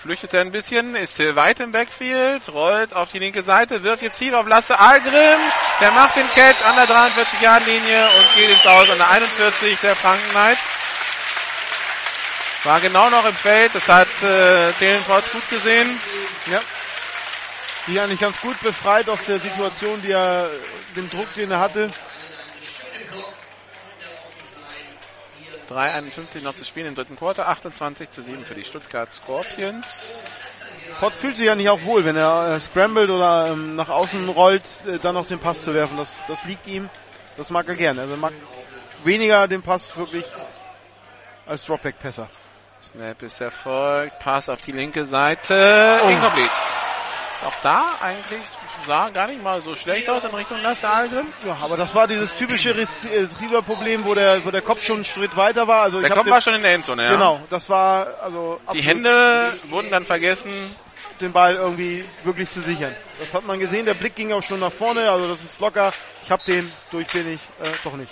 Flüchtet 0.00 0.34
er 0.34 0.40
ein 0.40 0.50
bisschen, 0.50 0.96
ist 0.96 1.20
weit 1.20 1.60
im 1.60 1.70
Backfield, 1.70 2.48
rollt 2.48 2.92
auf 2.92 3.10
die 3.10 3.20
linke 3.20 3.40
Seite, 3.42 3.84
wirft 3.84 4.02
jetzt 4.02 4.18
hier 4.18 4.36
auf 4.36 4.48
Lasse 4.48 4.76
Algrim. 4.76 5.38
Der 5.80 5.92
macht 5.92 6.16
den 6.16 6.28
Catch 6.30 6.60
an 6.66 6.74
der 6.74 6.86
43-Yard-Linie 6.88 8.06
und 8.18 8.34
geht 8.34 8.50
ins 8.50 8.66
Aus 8.66 8.90
an 8.90 8.98
der 8.98 9.08
41 9.10 9.78
der 9.80 9.94
Franken 9.94 10.28
Knights. 10.30 10.64
War 12.64 12.80
genau 12.80 13.10
noch 13.10 13.24
im 13.26 13.34
Feld, 13.34 13.74
das 13.76 13.86
hat 13.88 14.08
äh, 14.22 14.72
Dylan 14.80 15.02
Potts 15.04 15.30
gut 15.30 15.48
gesehen. 15.50 16.00
Ja. 16.50 16.60
Die 17.86 17.98
eigentlich 18.00 18.20
ganz 18.20 18.40
gut 18.40 18.60
befreit 18.60 19.08
aus 19.08 19.22
der 19.24 19.38
Situation, 19.40 20.00
die 20.02 20.10
er, 20.12 20.50
den 20.96 21.10
Druck, 21.10 21.32
den 21.34 21.50
er 21.52 21.60
hatte. 21.60 21.90
3,51 25.70 26.42
noch 26.42 26.54
zu 26.54 26.64
spielen 26.64 26.86
im 26.88 26.94
dritten 26.94 27.16
Quarter, 27.16 27.48
28 27.48 28.10
zu 28.10 28.22
7 28.22 28.44
für 28.44 28.54
die 28.54 28.64
Stuttgart 28.64 29.12
Scorpions. 29.12 30.24
Potts 31.00 31.16
fühlt 31.16 31.36
sich 31.36 31.46
ja 31.46 31.54
nicht 31.54 31.68
auch 31.68 31.82
wohl, 31.84 32.04
wenn 32.04 32.16
er 32.16 32.52
äh, 32.54 32.60
scrambled 32.60 33.10
oder 33.10 33.48
ähm, 33.52 33.76
nach 33.76 33.88
außen 33.88 34.28
rollt, 34.28 34.62
äh, 34.86 34.98
dann 34.98 35.16
auf 35.16 35.28
den 35.28 35.38
Pass 35.38 35.62
zu 35.62 35.74
werfen. 35.74 35.96
Das, 35.96 36.22
das 36.28 36.42
liegt 36.44 36.66
ihm. 36.66 36.88
Das 37.36 37.50
mag 37.50 37.66
er 37.68 37.76
gerne. 37.76 38.02
Also 38.02 38.14
er 38.14 38.18
mag 38.18 38.32
weniger 39.04 39.48
den 39.48 39.62
Pass 39.62 39.96
wirklich 39.96 40.24
als 41.46 41.64
Dropback-Passer. 41.64 42.28
Snap 42.82 43.22
ist 43.22 43.40
erfolgt, 43.40 44.18
Pass 44.18 44.48
auf 44.48 44.60
die 44.60 44.72
linke 44.72 45.06
Seite, 45.06 46.00
Oh. 46.04 46.08
incomplete. 46.08 46.50
Auch 47.46 47.54
da 47.62 47.94
eigentlich 48.00 48.42
sah 48.86 49.10
gar 49.10 49.26
nicht 49.28 49.42
mal 49.42 49.60
so 49.60 49.74
schlecht 49.74 50.08
aus 50.08 50.24
in 50.24 50.34
Richtung 50.34 50.60
Lasse 50.62 50.88
Algrim. 50.88 51.26
Ja, 51.46 51.56
aber 51.62 51.76
das 51.76 51.94
war 51.94 52.06
dieses 52.06 52.34
typische 52.34 52.70
Rec- 52.76 53.04
äh, 53.10 53.20
Receiver-Problem, 53.20 54.04
wo 54.04 54.14
der, 54.14 54.44
wo 54.44 54.50
der 54.50 54.62
Kopf 54.62 54.84
schon 54.84 54.96
einen 54.96 55.04
Schritt 55.04 55.36
weiter 55.36 55.66
war. 55.68 55.82
Also 55.82 56.00
Der 56.00 56.10
Kopf 56.10 56.24
den- 56.24 56.32
war 56.32 56.40
schon 56.40 56.54
in 56.54 56.62
der 56.62 56.72
Endzone, 56.74 57.04
ja. 57.04 57.12
Genau, 57.12 57.40
das 57.50 57.68
war 57.68 58.20
also 58.22 58.60
Die 58.72 58.82
Hände 58.82 59.56
wurden 59.68 59.90
dann 59.90 60.04
vergessen. 60.04 60.52
den 61.20 61.32
Ball 61.32 61.54
irgendwie 61.54 62.04
wirklich 62.24 62.50
zu 62.50 62.60
sichern. 62.62 62.92
Das 63.20 63.32
hat 63.32 63.44
man 63.46 63.60
gesehen, 63.60 63.84
der 63.84 63.94
Blick 63.94 64.16
ging 64.16 64.32
auch 64.32 64.42
schon 64.42 64.58
nach 64.58 64.72
vorne, 64.72 65.08
also 65.10 65.28
das 65.28 65.44
ist 65.44 65.60
locker. 65.60 65.92
Ich 66.24 66.30
hab 66.32 66.44
den, 66.44 66.72
durch 66.90 67.06
bin 67.08 67.32
ich, 67.34 67.40
äh, 67.64 67.70
doch 67.84 67.92
nicht. 67.94 68.10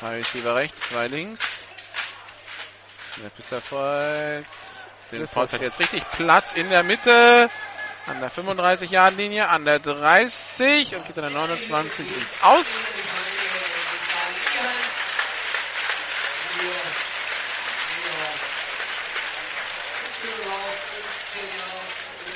Zwei 0.00 0.16
Receiver 0.16 0.54
rechts, 0.54 0.80
zwei 0.90 1.06
links. 1.08 1.40
Snap 3.16 3.38
ist 3.38 3.52
erfolgt. 3.52 4.48
Den 5.12 5.20
war- 5.34 5.42
hat 5.44 5.60
jetzt 5.60 5.78
richtig 5.78 6.02
Platz 6.10 6.52
in 6.52 6.68
der 6.68 6.82
Mitte. 6.82 7.48
An 8.06 8.20
der 8.20 8.30
35-Yard-Linie, 8.30 9.48
an 9.48 9.64
der 9.64 9.78
30 9.78 10.94
und 10.94 11.06
geht 11.06 11.16
an 11.16 11.22
der 11.22 11.40
29 11.40 12.06
ins 12.06 12.42
Aus. 12.42 12.76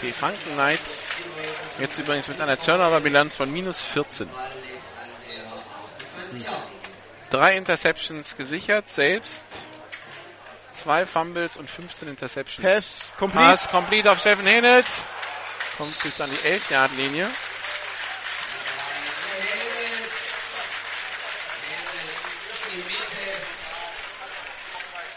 Die 0.01 0.13
Franken 0.13 0.53
Knights 0.53 1.11
jetzt 1.79 1.99
übrigens 1.99 2.29
mit 2.29 2.41
einer 2.41 2.59
Turnover-Bilanz 2.59 3.37
von 3.37 3.53
minus 3.53 3.81
14. 3.81 4.31
Drei 7.31 7.57
Interceptions 7.57 8.37
gesichert, 8.37 8.89
selbst. 8.89 9.45
Zwei 10.73 11.05
Fumbles 11.05 11.57
und 11.57 11.69
15 11.69 12.09
Interceptions. 12.09 12.67
Pass 12.67 13.13
complete. 13.19 13.45
Pass 13.45 13.69
complete 13.69 14.11
auf 14.11 14.21
Steffen 14.21 14.47
Hennet. 14.47 14.87
Kommt 15.77 15.99
bis 16.01 16.21
an 16.21 16.31
die 16.31 16.39
11-Yard-Linie. 16.39 17.31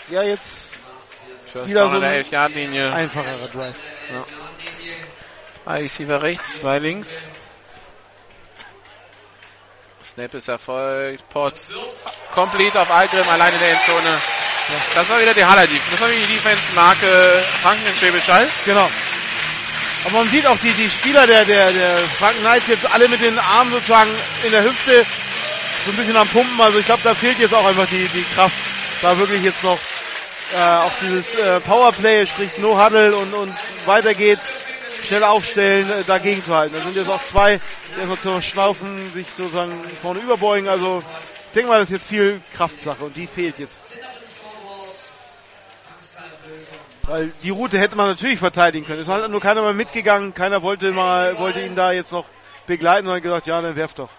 Ja, 0.10 0.24
jetzt 0.24 0.78
First 1.52 1.70
wieder 1.70 1.86
so 1.88 1.96
an 1.96 2.02
der 2.02 2.12
ein 2.12 2.24
11-Yard-Linie. 2.24 2.94
einfacherer 2.94 3.48
Drive. 3.48 3.76
Ja. 4.10 4.26
Drei 5.64 5.82
Receiver 5.82 6.22
rechts, 6.22 6.60
zwei 6.60 6.80
links. 6.80 7.24
Snap 10.04 10.34
ist 10.34 10.48
erfolgt. 10.48 11.28
Potts 11.30 11.74
complete 12.34 12.80
auf 12.80 12.92
Algrim, 12.92 13.28
allein 13.30 13.54
in 13.54 13.60
der 13.60 13.72
Endzone. 13.72 14.20
Das 14.96 15.10
war 15.10 15.22
wieder 15.22 15.34
die 15.34 15.46
Haller 15.46 15.68
Defense. 15.68 15.92
Das 15.92 16.02
war 16.02 16.10
wieder 16.10 16.28
die 16.28 16.34
Defense-Marke 16.34 17.44
Franken 17.62 17.88
in 17.88 17.96
Schwäbisch 17.96 18.28
Hall. 18.28 18.48
Genau. 18.66 18.90
Aber 20.06 20.18
man 20.18 20.30
sieht 20.30 20.48
auch 20.48 20.58
die, 20.58 20.72
die 20.74 20.90
Spieler 20.90 21.28
der, 21.28 21.46
der, 21.46 21.72
der 21.72 21.98
Franken 22.20 22.42
Knights 22.42 22.68
jetzt 22.68 22.92
alle 22.92 23.08
mit 23.08 23.22
den 23.22 23.38
Armen 23.38 23.72
sozusagen 23.72 24.10
in 24.44 24.52
der 24.52 24.64
Hüfte 24.64 25.06
so 25.86 25.92
ein 25.92 25.98
bisschen 25.98 26.18
am 26.18 26.28
Pumpen. 26.28 26.60
Also 26.60 26.80
ich 26.80 26.86
glaube, 26.86 27.02
da 27.04 27.14
fehlt 27.14 27.40
jetzt 27.40 27.54
auch 27.54 27.66
einfach 27.66 27.88
die, 27.88 28.08
die 28.08 28.24
Kraft, 28.34 28.56
da 29.02 29.18
wirklich 29.18 29.44
jetzt 29.44 29.64
noch 29.64 29.78
äh, 30.54 30.58
auf 30.58 30.94
dieses 31.02 31.34
äh, 31.36 31.60
Powerplay, 31.60 32.26
sprich 32.26 32.58
No 32.58 32.84
Huddle 32.84 33.16
und, 33.16 33.34
und 33.34 33.54
weiter 33.86 34.14
geht's, 34.14 34.54
schnell 35.08 35.24
aufstellen, 35.24 35.90
äh, 35.90 36.04
dagegen 36.06 36.44
zu 36.44 36.56
halten. 36.56 36.76
Da 36.76 36.82
sind 36.82 36.96
jetzt 36.96 37.10
auch 37.10 37.24
zwei, 37.24 37.60
die 37.96 38.00
erstmal 38.00 38.20
zu 38.20 38.42
schnaufen, 38.42 39.14
sich 39.14 39.28
sozusagen 39.36 39.72
vorne 40.02 40.20
überbeugen. 40.20 40.68
Also 40.68 41.04
ich 41.48 41.54
denke 41.54 41.70
mal, 41.70 41.80
das 41.80 41.90
ist 41.90 41.94
jetzt 41.94 42.08
viel 42.08 42.42
Kraftsache 42.56 43.04
und 43.04 43.16
die 43.16 43.28
fehlt 43.28 43.60
jetzt. 43.60 43.80
Weil 47.12 47.30
die 47.44 47.50
Route 47.50 47.78
hätte 47.78 47.98
man 47.98 48.08
natürlich 48.08 48.40
verteidigen 48.40 48.86
können. 48.86 49.02
Es 49.02 49.08
ist 49.08 49.12
halt 49.12 49.30
nur 49.30 49.42
keiner 49.42 49.62
mal 49.62 49.74
mitgegangen, 49.74 50.34
keiner 50.34 50.62
wollte 50.62 50.94
mal, 50.94 51.38
wollte 51.40 51.60
ihn 51.60 51.76
da 51.76 51.92
jetzt 51.92 52.14
noch 52.14 52.24
begleiten 52.68 53.06
und 53.06 53.14
hat 53.14 53.22
gesagt, 53.22 53.48
ja, 53.48 53.62
dann 53.62 53.76
werf 53.76 53.94
doch. 53.94 54.10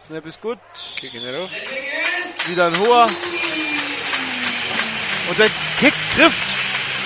Snap 0.00 0.24
ist 0.24 0.40
gut. 0.40 0.58
Wieder 2.46 2.68
ein 2.68 2.78
hoher. 2.78 3.10
Und 5.28 5.38
der 5.38 5.50
Kick 5.78 5.92
trifft. 6.16 6.42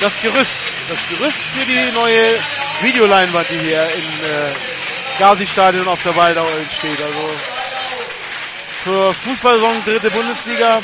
das 0.01 0.23
Gerüst. 0.23 0.61
Das 0.89 1.09
Gerüst 1.09 1.39
für 1.39 1.65
die 1.67 1.91
neue 1.93 2.39
Videoleinwand, 2.83 3.51
die 3.51 3.59
hier 3.59 3.83
im 3.83 4.05
äh, 4.05 5.19
Gazi-Stadion 5.19 5.89
auf 5.89 6.01
der 6.05 6.15
Waldau 6.15 6.47
entsteht. 6.47 7.03
Also 7.03 7.54
für 8.85 9.15
Fußballsaison 9.15 9.83
dritte 9.85 10.11
Bundesliga 10.11 10.83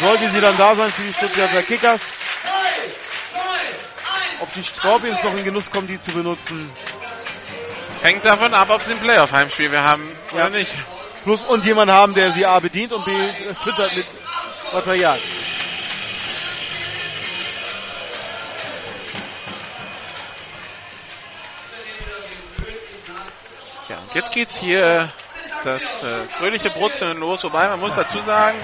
sollte 0.00 0.28
sie 0.30 0.40
dann 0.40 0.56
da 0.58 0.74
sein 0.74 0.90
für 0.90 1.02
die 1.02 1.14
Stuttgarter 1.14 1.62
Kickers. 1.62 2.02
Ob 4.40 4.52
die 4.54 4.62
Scorpions 4.62 5.22
noch 5.22 5.36
in 5.36 5.44
Genuss 5.44 5.70
kommen, 5.70 5.86
die 5.86 6.00
zu 6.00 6.10
benutzen. 6.10 6.68
Hängt 8.02 8.24
davon 8.24 8.54
ab, 8.54 8.70
ob 8.70 8.82
sie 8.82 8.92
ein 8.92 9.00
Playoff-Heimspiel 9.00 9.70
wir 9.70 9.82
haben 9.82 10.16
Ja. 10.32 10.46
oder 10.46 10.50
nicht. 10.50 10.70
Plus 11.22 11.44
und 11.44 11.64
jemand 11.64 11.90
haben, 11.92 12.14
der 12.14 12.32
sie 12.32 12.44
A 12.44 12.58
bedient 12.58 12.92
und 12.92 13.04
B 13.04 13.12
füttert 13.62 13.94
mit 13.94 14.06
Material. 14.72 15.18
Ja, 23.88 23.98
jetzt 24.14 24.32
geht's 24.32 24.56
hier 24.58 25.12
das 25.64 26.02
äh, 26.02 26.06
fröhliche 26.38 26.70
Brutzeln 26.70 27.18
los, 27.18 27.42
wobei 27.44 27.68
man 27.68 27.80
muss 27.80 27.94
dazu 27.94 28.20
sagen, 28.20 28.58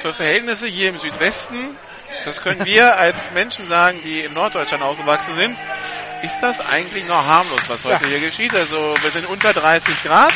für 0.00 0.12
Verhältnisse 0.12 0.66
hier 0.66 0.88
im 0.90 0.98
Südwesten, 0.98 1.76
das 2.24 2.40
können 2.42 2.64
wir 2.64 2.96
als 2.96 3.30
Menschen 3.32 3.66
sagen, 3.66 4.00
die 4.04 4.20
in 4.20 4.32
Norddeutschland 4.34 4.82
aufgewachsen 4.82 5.34
sind, 5.36 5.56
ist 6.22 6.38
das 6.40 6.58
eigentlich 6.60 7.06
noch 7.06 7.24
harmlos, 7.26 7.60
was 7.68 7.84
heute 7.84 8.04
Ja. 8.04 8.10
hier 8.10 8.20
geschieht. 8.20 8.54
Also 8.54 8.94
wir 9.02 9.10
sind 9.10 9.26
unter 9.26 9.52
30 9.52 10.02
Grad. 10.02 10.32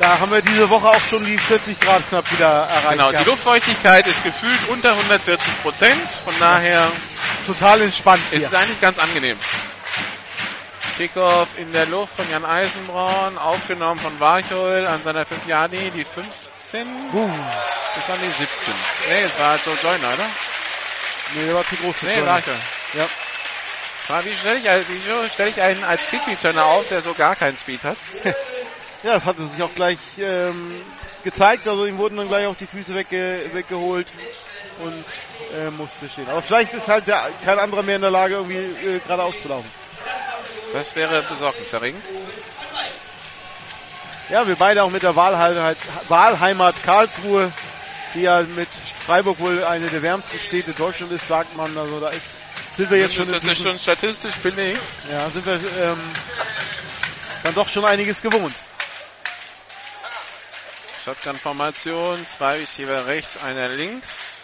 Da 0.00 0.20
haben 0.20 0.30
wir 0.30 0.42
diese 0.42 0.70
Woche 0.70 0.88
auch 0.88 1.00
schon 1.10 1.24
die 1.24 1.36
40 1.38 1.78
Grad 1.80 2.08
knapp 2.08 2.30
wieder 2.32 2.46
erreicht. 2.46 2.92
Genau, 2.92 3.06
die 3.06 3.12
gehabt. 3.12 3.26
Luftfeuchtigkeit 3.26 4.06
ist 4.06 4.22
gefühlt 4.22 4.68
unter 4.68 4.90
140 4.92 5.62
Prozent. 5.62 6.08
Von 6.24 6.34
daher 6.38 6.90
Total 7.46 7.80
entspannt 7.82 8.22
ist 8.30 8.38
hier. 8.38 8.46
es 8.46 8.54
eigentlich 8.54 8.80
ganz 8.80 8.98
angenehm. 8.98 9.36
Kickoff 10.98 11.56
in 11.56 11.70
der 11.70 11.86
Luft 11.86 12.16
von 12.16 12.28
Jan 12.28 12.44
Eisenbraun, 12.44 13.38
aufgenommen 13.38 14.00
von 14.00 14.18
Warchol 14.18 14.84
an 14.84 15.00
seiner 15.04 15.24
5 15.24 15.46
Jahre, 15.46 15.68
die 15.68 16.04
15. 16.04 16.86
Uh, 17.12 17.30
Das 17.94 18.08
waren 18.08 18.18
die 18.20 18.26
17. 18.26 18.48
Nee, 19.08 19.22
es 19.22 19.38
war 19.38 19.56
Joe 19.64 19.76
Joyner, 19.80 20.14
oder? 20.14 20.26
nee, 21.36 21.46
der 21.46 21.54
war 21.54 21.64
zu 21.68 21.76
groß. 21.76 22.02
Nee. 22.02 22.26
Warchol. 22.26 22.54
Ja. 22.94 23.06
Wie 24.24 24.34
stelle 24.34 24.56
ich, 24.56 24.64
wie 24.64 25.28
stelle 25.32 25.50
ich 25.50 25.62
einen 25.62 25.84
als 25.84 26.08
Kick 26.08 26.26
Returner 26.26 26.64
auf, 26.64 26.88
der 26.88 27.00
so 27.00 27.14
gar 27.14 27.36
keinen 27.36 27.56
Speed 27.56 27.84
hat? 27.84 27.96
Ja, 29.04 29.12
das 29.14 29.26
hatte 29.26 29.46
sich 29.46 29.62
auch 29.62 29.72
gleich 29.76 29.96
ähm, 30.18 30.74
gezeigt. 31.22 31.68
Also 31.68 31.86
ihm 31.86 31.98
wurden 31.98 32.16
dann 32.16 32.26
gleich 32.26 32.46
auch 32.48 32.56
die 32.56 32.66
Füße 32.66 32.96
wegge 32.96 33.48
weggeholt 33.52 34.08
und 34.80 35.04
äh, 35.56 35.70
musste 35.70 36.08
stehen. 36.08 36.28
Aber 36.28 36.42
vielleicht 36.42 36.74
ist 36.74 36.88
halt 36.88 37.06
der, 37.06 37.22
kein 37.44 37.60
anderer 37.60 37.84
mehr 37.84 37.94
in 37.94 38.02
der 38.02 38.10
Lage, 38.10 38.34
irgendwie 38.34 38.56
äh, 38.56 38.98
geradeaus 38.98 39.40
zu 39.40 39.46
laufen. 39.46 39.70
Das 40.72 40.94
wäre 40.94 41.22
besorgniserregend. 41.22 42.02
Ja, 44.30 44.46
wir 44.46 44.56
beide 44.56 44.82
auch 44.82 44.90
mit 44.90 45.02
der 45.02 45.16
Wahlheimat, 45.16 45.78
Wahlheimat 46.08 46.82
Karlsruhe, 46.82 47.50
die 48.14 48.22
ja 48.22 48.42
mit 48.42 48.68
Freiburg 49.06 49.38
wohl 49.40 49.64
eine 49.64 49.88
der 49.88 50.02
wärmsten 50.02 50.38
Städte 50.38 50.72
Deutschlands 50.72 51.14
ist, 51.14 51.28
sagt 51.28 51.56
man. 51.56 51.76
Also 51.78 51.98
da 52.00 52.10
ist, 52.10 52.26
sind 52.74 52.90
wir 52.90 52.98
jetzt 52.98 53.14
schon, 53.14 53.32
das 53.32 53.42
ist 53.42 53.62
schon 53.62 53.78
statistisch 53.78 54.34
belegt. 54.36 54.82
ja, 55.10 55.30
sind 55.30 55.46
wir 55.46 55.54
ähm, 55.54 55.98
dann 57.42 57.54
doch 57.54 57.68
schon 57.68 57.86
einiges 57.86 58.20
gewohnt. 58.20 58.54
Shotgun-Formation, 61.04 62.26
zwei 62.26 62.58
Receiver 62.58 63.06
rechts, 63.06 63.38
einer 63.38 63.68
links. 63.68 64.37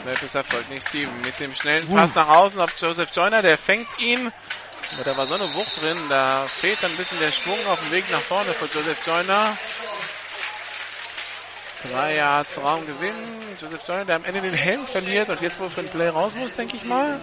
Snap 0.00 0.22
ist 0.22 0.34
erfolgt, 0.34 0.70
nicht 0.70 0.88
Steven. 0.88 1.20
Mit 1.22 1.38
dem 1.40 1.54
schnellen 1.54 1.88
Uh. 1.88 1.94
Pass 1.96 2.14
nach 2.14 2.28
außen 2.28 2.60
auf 2.60 2.72
Joseph 2.78 3.10
Joyner, 3.14 3.42
der 3.42 3.58
fängt 3.58 3.88
ihn. 4.00 4.32
Aber 4.94 5.04
da 5.04 5.16
war 5.16 5.26
so 5.26 5.34
eine 5.34 5.52
Wucht 5.54 5.80
drin, 5.80 5.98
da 6.08 6.46
fehlt 6.60 6.82
dann 6.82 6.90
ein 6.90 6.96
bisschen 6.96 7.18
der 7.18 7.32
Schwung 7.32 7.58
auf 7.68 7.80
dem 7.80 7.90
Weg 7.90 8.10
nach 8.10 8.20
vorne 8.20 8.52
für 8.52 8.66
Joseph 8.66 8.98
Joyner. 9.06 9.56
Drei 11.90 12.16
Yards 12.16 12.58
Raumgewinn. 12.58 13.14
Joseph 13.60 13.82
Joyner, 13.86 14.04
der 14.04 14.16
am 14.16 14.24
Ende 14.24 14.40
den 14.40 14.54
Helm 14.54 14.86
verliert 14.86 15.28
und 15.28 15.40
jetzt 15.40 15.58
wohl 15.60 15.70
für 15.70 15.80
ein 15.80 15.88
Play 15.88 16.08
raus 16.08 16.34
muss, 16.34 16.54
denke 16.54 16.76
ich 16.76 16.84
mal. 16.84 17.20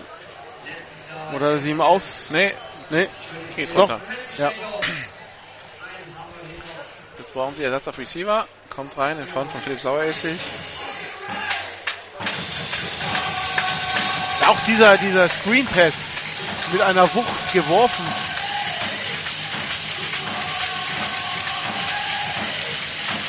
Oder 1.34 1.57
sie 1.57 1.72
ihm 1.72 1.81
aus. 1.81 2.30
Nee, 2.31 2.53
Nee, 2.91 3.07
geht 3.56 3.69
doch. 3.72 3.89
runter. 3.89 4.02
Ja. 4.38 4.52
Jetzt 7.18 7.34
brauchen 7.34 7.56
sie 7.56 7.64
Ersatz 7.64 7.88
auf 7.88 7.98
Receiver. 7.98 8.45
Kommt 8.69 8.98
rein 8.98 9.18
in 9.18 9.27
Front 9.27 9.52
von 9.52 9.61
Philipp 9.61 9.80
Saueressig. 9.80 10.38
Auch 14.52 14.60
dieser, 14.68 14.98
dieser 14.98 15.30
Screen 15.30 15.66
Test 15.66 15.98
mit 16.74 16.82
einer 16.82 17.04
Wucht 17.16 17.54
geworfen. 17.54 18.06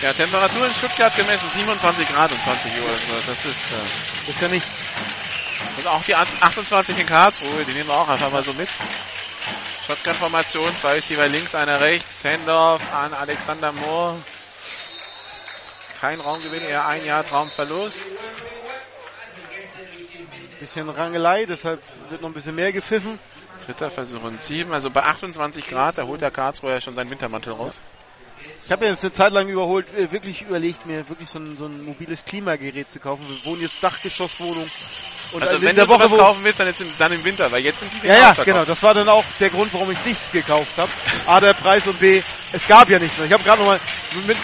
Ja, 0.03 0.13
Temperatur 0.13 0.67
in 0.67 0.75
Stuttgart 0.75 1.15
gemessen 1.15 1.49
27 1.49 2.09
Grad 2.09 2.33
um 2.33 2.43
20 2.43 2.73
Uhr. 2.73 2.89
Also 2.89 3.27
das 3.29 3.45
ist, 3.45 3.47
äh, 3.47 4.31
Ist 4.33 4.41
ja 4.41 4.49
nicht. 4.49 4.67
und 5.79 5.87
auch 5.87 6.03
die 6.03 6.17
28 6.17 6.99
in 6.99 7.07
Karlsruhe, 7.07 7.65
die 7.69 7.73
nehmen 7.73 7.89
wir 7.89 7.95
auch 7.95 8.09
einfach 8.09 8.33
mal 8.33 8.43
so 8.43 8.53
mit. 8.55 8.69
Shotgun-Formation, 9.87 10.75
zwei 10.75 10.95
Receiver 10.95 11.29
links, 11.29 11.55
einer 11.55 11.81
rechts. 11.81 12.25
Hendorf 12.25 12.83
an 12.93 13.15
Alexander 13.15 13.71
Mohr. 13.71 14.19
Kein 16.01 16.21
Raumgewinn, 16.21 16.65
eher 16.65 16.85
ein 16.89 17.05
Jahr 17.05 17.25
Traumverlust. 17.25 18.11
Bisschen 20.63 20.89
Rangelei, 20.89 21.45
deshalb 21.45 21.83
wird 22.09 22.23
noch 22.23 22.29
ein 22.29 22.35
bisschen 22.35 22.55
mehr 22.55 22.71
gepfiffen. 22.71 23.19
Dritter 23.67 23.91
Versuch 23.91 24.23
und 24.23 24.41
sieben. 24.41 24.73
Also 24.73 24.91
bei 24.91 25.03
28 25.03 25.67
Grad, 25.67 25.99
da 25.99 26.05
holt 26.05 26.21
der 26.21 26.31
Karlsruher 26.31 26.75
ja 26.75 26.81
schon 26.81 26.95
seinen 26.95 27.11
Wintermantel 27.11 27.53
raus. 27.53 27.81
Ich 28.65 28.71
habe 28.71 28.87
jetzt 28.87 29.03
eine 29.03 29.11
Zeit 29.11 29.33
lang 29.33 29.49
überholt, 29.49 29.93
äh, 29.93 30.13
wirklich 30.13 30.43
überlegt, 30.43 30.87
mir 30.87 31.09
wirklich 31.09 31.29
so 31.29 31.41
ein, 31.41 31.57
so 31.57 31.67
ein 31.67 31.85
mobiles 31.85 32.25
Klimagerät 32.25 32.89
zu 32.89 33.01
kaufen. 33.01 33.25
Wir 33.29 33.45
wohnen 33.51 33.61
jetzt 33.63 33.83
Dachgeschosswohnung. 33.83 34.71
Und 35.33 35.43
also 35.43 35.61
wenn 35.61 35.75
der 35.75 35.87
du 35.87 35.91
Woche, 35.91 36.09
wo, 36.09 36.17
kaufen 36.17 36.45
willst, 36.45 36.61
dann, 36.61 36.69
jetzt 36.69 36.81
im, 36.81 36.89
dann 36.97 37.11
im 37.11 37.25
Winter, 37.25 37.51
weil 37.51 37.63
jetzt 37.63 37.81
sind 37.81 37.91
die 38.01 38.07
Ja, 38.07 38.33
ja, 38.33 38.45
genau. 38.45 38.65
Das 38.65 38.81
war 38.85 38.95
dann 38.95 39.09
auch 39.09 39.25
der 39.41 39.51
Grund, 39.51 39.75
warum 39.75 39.91
ich 39.91 40.05
nichts 40.05 40.31
gekauft 40.31 40.79
habe. 40.79 40.93
A, 41.27 41.41
der 41.41 41.55
Preis 41.55 41.89
und 41.89 41.99
B, 41.99 42.23
es 42.53 42.69
gab 42.69 42.89
ja 42.89 43.01
nichts 43.01 43.19
mehr. 43.19 43.27
Ich 43.27 43.33
habe 43.33 43.43
gerade 43.43 43.59
nochmal, 43.63 43.81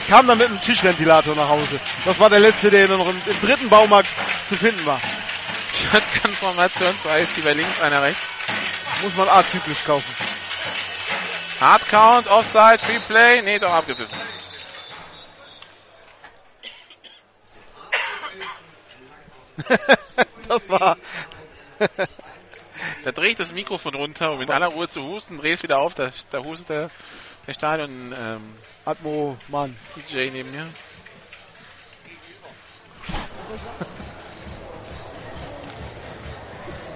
kam 0.08 0.26
dann 0.26 0.38
mit 0.38 0.48
einem 0.48 0.60
Tischventilator 0.62 1.36
nach 1.36 1.48
Hause. 1.48 1.78
Das 2.04 2.18
war 2.18 2.28
der 2.28 2.40
letzte, 2.40 2.70
der 2.70 2.88
noch 2.88 3.08
im, 3.08 3.20
im 3.24 3.40
dritten 3.40 3.68
Baumarkt 3.68 4.08
zu 4.48 4.56
finden 4.56 4.84
war. 4.84 5.00
Shotgun-Formation, 5.74 6.98
zwei 6.98 7.18
Receiver 7.20 7.54
links, 7.54 7.80
einer 7.80 8.02
rechts. 8.02 8.22
Muss 9.02 9.14
man 9.16 9.28
atypisch 9.28 9.84
kaufen. 9.84 10.14
Hard 11.60 11.88
Count, 11.88 12.28
Offside, 12.28 12.78
Free 12.78 13.00
Play. 13.00 13.42
Nee, 13.42 13.58
doch 13.58 13.72
abgepfiffen. 13.72 14.16
das 20.48 20.68
war. 20.68 20.96
Da 23.02 23.10
drehe 23.12 23.30
ich 23.30 23.36
das 23.36 23.52
Mikrofon 23.52 23.94
runter, 23.94 24.32
um 24.32 24.40
in 24.40 24.50
aller 24.50 24.68
Ruhe 24.68 24.88
zu 24.88 25.02
husten, 25.02 25.38
drehe 25.38 25.54
es 25.54 25.62
wieder 25.62 25.78
auf, 25.78 25.94
da, 25.94 26.10
da 26.30 26.44
hustet 26.44 26.68
der, 26.68 26.90
der 27.46 27.54
Stadion 27.54 28.14
ähm, 28.16 28.54
Atmo, 28.84 29.36
Mann. 29.48 29.76
DJ 29.96 30.30
neben 30.30 30.50
mir. 30.50 30.66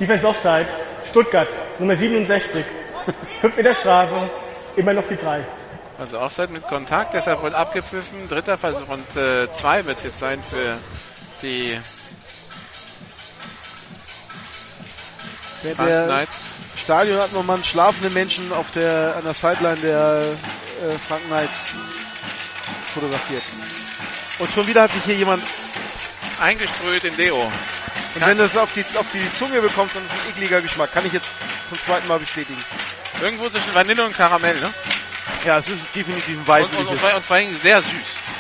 Defense 0.02 0.26
Offside, 0.26 0.66
Stuttgart, 1.08 1.48
Nummer 1.78 1.94
67. 1.94 2.64
5 3.40 3.56
Meter 3.56 3.72
Strafe, 3.74 4.31
immer 4.74 4.92
noch 4.94 5.06
die 5.06 5.14
3. 5.14 5.47
Also 5.97 6.18
Offside 6.18 6.48
mit 6.48 6.66
Kontakt, 6.66 7.14
deshalb 7.14 7.40
wohl 7.40 7.55
abgepfiffen. 7.55 8.28
Dritter 8.28 8.58
Versuch 8.58 8.89
und 8.89 9.16
äh, 9.16 9.48
zwei 9.52 9.84
wird 9.84 9.98
es 9.98 10.05
jetzt 10.05 10.18
sein 10.18 10.42
für 10.42 10.78
die 11.42 11.78
Der, 15.62 16.06
Knights. 16.06 16.48
Stadion 16.76 17.20
hat 17.20 17.32
nochmal 17.32 17.56
einen 17.56 17.64
schlafenden 17.64 18.12
Menschen 18.12 18.52
auf 18.52 18.72
der, 18.72 19.14
an 19.16 19.22
der 19.22 19.34
Sideline 19.34 19.81
der 19.81 20.22
äh, 20.82 20.98
Franken 20.98 21.28
Knights 21.28 21.74
fotografiert. 22.92 23.44
Und 24.40 24.52
schon 24.52 24.66
wieder 24.66 24.82
hat 24.82 24.92
sich 24.92 25.05
hier 25.05 25.14
jemand, 25.14 25.44
Eingeströht 26.40 27.05
in 27.05 27.14
Deo. 27.16 27.52
Und 28.15 28.26
wenn 28.26 28.39
das 28.39 28.57
auf 28.57 28.73
die, 28.73 28.84
auf 28.97 29.10
die 29.10 29.32
Zunge 29.34 29.60
bekommt, 29.60 29.94
dann 29.94 30.05
ist 30.05 30.12
ein 30.12 30.31
ekliger 30.31 30.60
Geschmack. 30.60 30.92
Kann 30.92 31.07
ich 31.07 31.12
jetzt 31.12 31.31
zum 31.68 31.81
zweiten 31.82 32.07
Mal 32.08 32.18
bestätigen. 32.18 32.62
Irgendwo 33.20 33.49
zwischen 33.49 33.74
Vanille 33.74 34.05
und 34.05 34.15
Karamell, 34.15 34.60
ne? 34.60 34.73
Ja, 35.44 35.58
es 35.58 35.68
ist 35.68 35.94
definitiv 35.94 36.28
ein 36.28 36.34
Und, 36.34 36.41
und, 36.41 36.49
weibliches. 36.49 36.86
und, 36.89 36.99
vor- 36.99 37.15
und 37.15 37.26
vor 37.26 37.36
allem 37.36 37.57
sehr 37.57 37.81
süß. 37.81 37.91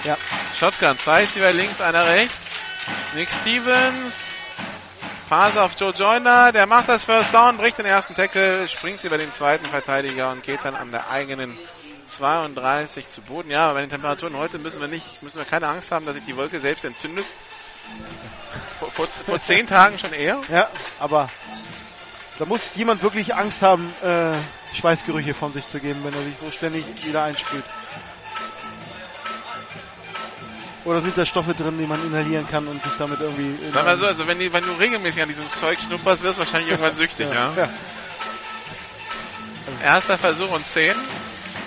Ja. 0.04 0.16
Shotgun, 0.58 0.98
zwei 0.98 1.20
Receiver 1.20 1.52
links, 1.52 1.80
einer 1.80 2.06
rechts. 2.06 2.60
Nick 3.14 3.30
Stevens. 3.30 4.38
Phase 5.28 5.62
auf 5.62 5.72
Joe 5.80 5.92
Joyner, 5.92 6.52
der 6.52 6.66
macht 6.66 6.88
das 6.90 7.04
First 7.06 7.32
Down, 7.32 7.56
bricht 7.56 7.78
den 7.78 7.86
ersten 7.86 8.14
Tackle, 8.14 8.68
springt 8.68 9.02
über 9.02 9.16
den 9.16 9.32
zweiten 9.32 9.64
Verteidiger 9.64 10.30
und 10.30 10.42
geht 10.42 10.62
dann 10.62 10.74
an 10.74 10.90
der 10.90 11.08
eigenen 11.10 11.56
32 12.04 13.08
zu 13.08 13.22
Boden. 13.22 13.50
Ja, 13.50 13.72
bei 13.72 13.80
den 13.80 13.88
Temperaturen 13.88 14.36
heute 14.36 14.58
müssen 14.58 14.80
wir 14.82 14.88
nicht, 14.88 15.22
müssen 15.22 15.38
wir 15.38 15.46
keine 15.46 15.68
Angst 15.68 15.90
haben, 15.90 16.04
dass 16.04 16.16
sich 16.16 16.24
die 16.26 16.36
Wolke 16.36 16.60
selbst 16.60 16.84
entzündet. 16.84 17.24
Vor, 18.78 18.90
vor, 18.90 19.06
vor 19.06 19.40
zehn 19.40 19.66
Tagen 19.66 19.98
schon 19.98 20.12
eher? 20.12 20.40
Ja, 20.50 20.68
aber 20.98 21.28
da 22.38 22.44
muss 22.44 22.74
jemand 22.74 23.02
wirklich 23.02 23.34
Angst 23.34 23.62
haben, 23.62 23.92
äh, 24.02 24.32
Schweißgerüche 24.74 25.34
von 25.34 25.52
sich 25.52 25.66
zu 25.68 25.80
geben, 25.80 26.00
wenn 26.04 26.14
er 26.14 26.22
sich 26.22 26.36
so 26.38 26.50
ständig 26.50 26.84
wieder 27.04 27.22
einspült. 27.24 27.64
Oder 30.84 31.00
sind 31.00 31.16
da 31.16 31.24
Stoffe 31.24 31.54
drin, 31.54 31.78
die 31.78 31.86
man 31.86 32.04
inhalieren 32.04 32.48
kann 32.48 32.66
und 32.66 32.82
sich 32.82 32.92
damit 32.98 33.20
irgendwie... 33.20 33.56
Sag 33.70 33.84
mal 33.84 33.96
so, 33.96 34.06
also 34.06 34.26
wenn, 34.26 34.40
die, 34.40 34.52
wenn 34.52 34.64
du 34.64 34.72
regelmäßig 34.72 35.22
an 35.22 35.28
diesem 35.28 35.44
Zeug 35.60 35.78
schnupperst, 35.78 36.24
wirst 36.24 36.36
du 36.36 36.40
wahrscheinlich 36.40 36.70
irgendwann 36.70 36.94
süchtig, 36.94 37.28
ja? 37.32 37.52
ja. 37.56 37.68
Erster 39.80 40.18
Versuch 40.18 40.50
und 40.50 40.66
10. 40.66 40.96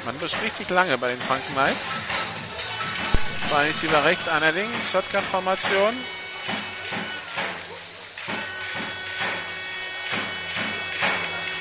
Man 0.06 0.20
bespricht 0.20 0.58
sich 0.58 0.70
lange 0.70 0.98
bei 0.98 1.10
den 1.12 1.22
Franken 1.22 1.54
Knights. 1.54 1.86
Zwei 3.50 3.68
Receiver 3.68 4.04
rechts, 4.04 4.28
einer 4.28 4.52
links. 4.52 4.92
Shotgun-Formation. 4.92 5.94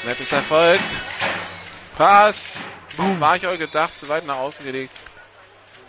Snap 0.03 0.21
ist 0.21 0.33
erfolgt. 0.33 0.85
Pass. 1.97 2.69
Boom. 2.97 3.21
War 3.21 3.37
ich 3.37 3.47
euch 3.47 3.59
gedacht, 3.59 3.99
zu 3.99 4.09
weit 4.09 4.27
nach 4.27 4.37
außen 4.37 4.65
gelegt. 4.65 4.93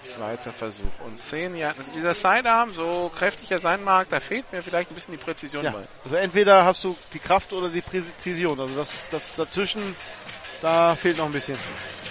Zweiter 0.02 0.54
Versuch. 0.54 0.86
Und 1.04 1.20
10 1.20 1.56
Jahre. 1.56 1.78
Also 1.80 1.92
dieser 1.92 2.14
Sidearm, 2.14 2.74
so 2.76 3.12
kräftig 3.18 3.52
er 3.52 3.60
sein 3.60 3.84
mag, 3.84 4.08
da 4.10 4.20
fehlt 4.20 4.52
mir 4.52 4.62
vielleicht 4.62 4.92
ein 4.92 4.96
bisschen 4.96 5.12
die 5.12 5.18
Präzision 5.24 5.64
Ja. 5.66 5.72
bei. 5.72 5.88
Also 6.04 6.16
entweder 6.16 6.64
hast 6.64 6.84
du 6.84 6.96
die 7.14 7.20
Kraft 7.20 7.52
oder 7.54 7.70
die 7.70 7.82
Präzision. 7.82 8.60
Also 8.60 8.76
das, 8.76 9.06
das 9.10 9.34
dazwischen, 9.34 9.96
da 10.62 10.94
fehlt 10.96 11.18
noch 11.18 11.26
ein 11.26 11.32
bisschen. 11.32 11.58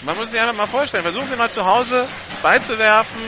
Man 0.02 0.16
muss 0.16 0.32
sich 0.32 0.40
einfach 0.40 0.56
mal 0.56 0.66
vorstellen, 0.66 1.04
versuchen 1.04 1.28
Sie 1.28 1.36
mal 1.36 1.50
zu 1.50 1.64
Hause 1.64 2.06
beizuwerfen, 2.42 3.20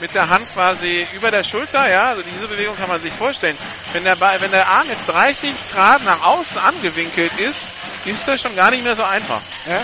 mit 0.00 0.14
der 0.14 0.28
Hand 0.28 0.52
quasi 0.52 1.06
über 1.14 1.30
der 1.30 1.44
Schulter, 1.44 1.88
ja, 1.88 2.06
also 2.06 2.22
diese 2.22 2.46
Bewegung 2.46 2.76
kann 2.76 2.88
man 2.88 3.00
sich 3.00 3.12
vorstellen. 3.12 3.56
Wenn 3.92 4.04
der, 4.04 4.16
Ball, 4.16 4.40
wenn 4.40 4.50
der 4.50 4.68
Arm 4.68 4.88
jetzt 4.88 5.08
30 5.08 5.52
Grad 5.72 6.04
nach 6.04 6.22
außen 6.22 6.58
angewinkelt 6.58 7.32
ist, 7.38 7.70
ist 8.04 8.28
das 8.28 8.40
schon 8.40 8.54
gar 8.54 8.70
nicht 8.70 8.84
mehr 8.84 8.96
so 8.96 9.02
einfach. 9.02 9.40
Ja? 9.66 9.82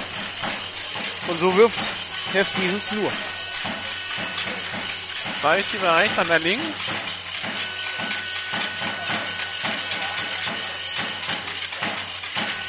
Und 1.29 1.41
so 1.41 1.57
wirft 1.57 1.79
Herr 2.33 2.45
Stevens 2.45 2.93
nur. 2.93 3.11
Zwei 5.41 5.57
Receiver 5.57 5.97
rechts, 5.97 6.19
an 6.19 6.29
der 6.29 6.39
links. 6.39 6.95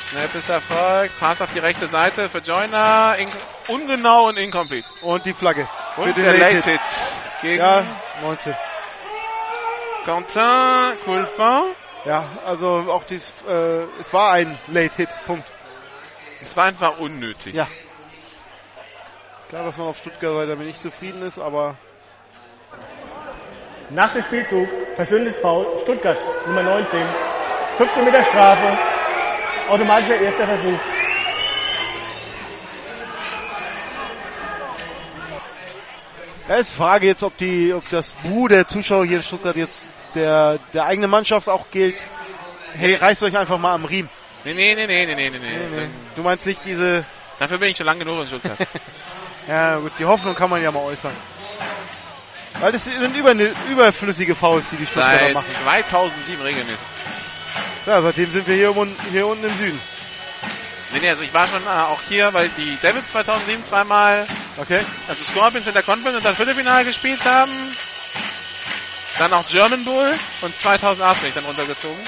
Snap 0.10 0.36
ist 0.36 0.50
erfolgt. 0.50 1.20
Pass 1.20 1.42
auf 1.42 1.54
die 1.54 1.60
rechte 1.60 1.88
Seite 1.88 2.30
für 2.30 2.40
Joyner. 2.40 3.18
Ungenau 3.68 4.28
und 4.28 4.38
incomplete. 4.38 4.88
Und 5.02 5.26
die 5.26 5.34
Flagge. 5.34 5.68
Und 5.98 6.08
für 6.08 6.14
den 6.14 6.24
der 6.24 6.38
Late 6.38 6.56
Hit. 6.56 6.64
Hit 6.66 6.82
gegen 7.42 7.60
Ja, 7.60 7.86
19. 8.22 8.54
Quentin 10.04 11.00
Coulpin. 11.04 11.76
Ja, 12.06 12.24
also 12.46 12.68
auch 12.68 13.04
dies, 13.04 13.34
äh, 13.48 13.84
es 14.00 14.14
war 14.14 14.32
ein 14.34 14.58
Late 14.68 14.98
Hit. 14.98 15.10
Punkt. 15.26 15.46
Es 16.42 16.56
war 16.56 16.66
einfach 16.66 17.00
unnötig. 17.00 17.56
Ja. 17.56 17.68
Klar, 19.50 19.64
dass 19.64 19.78
man 19.78 19.88
auf 19.88 19.98
Stuttgart 19.98 20.36
weiter 20.36 20.56
nicht 20.56 20.80
zufrieden 20.80 21.22
ist, 21.24 21.40
aber 21.40 21.76
Nach 23.90 24.12
dem 24.14 24.24
Spielzug 24.24 24.68
persönliches 24.96 25.40
Foul 25.40 25.66
Stuttgart 25.82 26.18
Nummer 26.48 26.64
19. 26.64 27.08
15 27.78 28.06
Meter 28.06 28.24
Strafe. 28.24 28.78
Automatischer 29.70 30.22
erster 30.22 30.46
Versuch. 30.46 30.80
Ja, 36.48 36.56
ist 36.56 36.74
Frage 36.74 37.08
jetzt, 37.08 37.24
ob 37.24 37.38
die, 37.38 37.74
ob 37.74 37.90
das 37.90 38.16
Bu 38.24 38.48
der 38.48 38.68
Zuschauer 38.68 39.06
hier 39.06 39.18
in 39.18 39.24
Stuttgart 39.24 39.56
jetzt 39.56 39.90
der, 40.14 40.60
der 40.74 40.86
eigenen 40.86 41.10
Mannschaft 41.10 41.50
auch 41.50 41.72
gilt. 41.72 41.96
Hey, 42.74 42.96
reißt 42.96 43.24
euch 43.24 43.38
einfach 43.38 43.58
mal 43.58 43.74
am 43.74 43.86
Riemen. 43.86 44.10
Nee, 44.44 44.54
nee, 44.54 44.76
nee, 44.76 44.86
nee, 44.86 45.06
nee, 45.06 45.16
nee, 45.16 45.30
nee. 45.30 45.40
Nee. 45.40 45.90
Du 46.16 46.22
meinst 46.22 46.46
nicht 46.46 46.64
diese, 46.66 47.04
Dafür 47.40 47.58
bin 47.58 47.70
ich 47.70 47.78
schon 47.78 47.86
lange 47.86 48.00
genug 48.00 48.22
in 48.22 48.28
Stuttgart. 48.28 48.58
ja 49.48 49.78
gut, 49.78 49.92
die 50.00 50.06
Hoffnung 50.06 50.36
kann 50.36 50.50
man 50.50 50.62
ja 50.62 50.72
mal 50.72 50.84
äußern. 50.84 51.16
Weil 52.60 52.72
das 52.72 52.86
sind 52.86 53.16
über, 53.18 53.34
überflüssige 53.70 54.36
Fouls, 54.36 54.70
die 54.70 54.78
die 54.78 54.86
Stuttgarter 54.86 55.20
Seit 55.20 55.34
machen. 55.34 55.46
2007 55.46 56.42
regelmäßig. 56.42 56.80
Ja, 57.86 58.02
seitdem 58.02 58.32
sind 58.32 58.48
wir 58.48 58.56
hier, 58.56 58.74
hier 59.12 59.28
unten 59.28 59.46
im 59.46 59.56
Süden. 59.56 59.80
Nee, 60.94 61.00
nee, 61.00 61.10
also 61.10 61.24
ich 61.24 61.34
war 61.34 61.48
schon 61.48 61.64
äh, 61.64 61.70
auch 61.70 62.02
hier, 62.08 62.34
weil 62.34 62.50
die 62.50 62.78
Devils 62.78 63.10
2007 63.10 63.64
zweimal, 63.64 64.28
Okay? 64.58 64.82
also 65.08 65.24
Scorpions 65.24 65.68
in 65.68 65.74
der 65.74 65.84
Conference 65.84 66.18
und 66.18 66.26
dann 66.26 66.36
Viertelfinale 66.36 66.86
gespielt 66.86 67.24
haben. 67.26 67.52
Dann 69.18 69.34
auch 69.34 69.48
German 69.48 69.84
Bull 69.84 70.14
und 70.42 70.56
2008 70.56 71.20
bin 71.22 71.30
ich 71.30 71.36
dann 71.36 71.46
runtergezogen. 71.46 72.04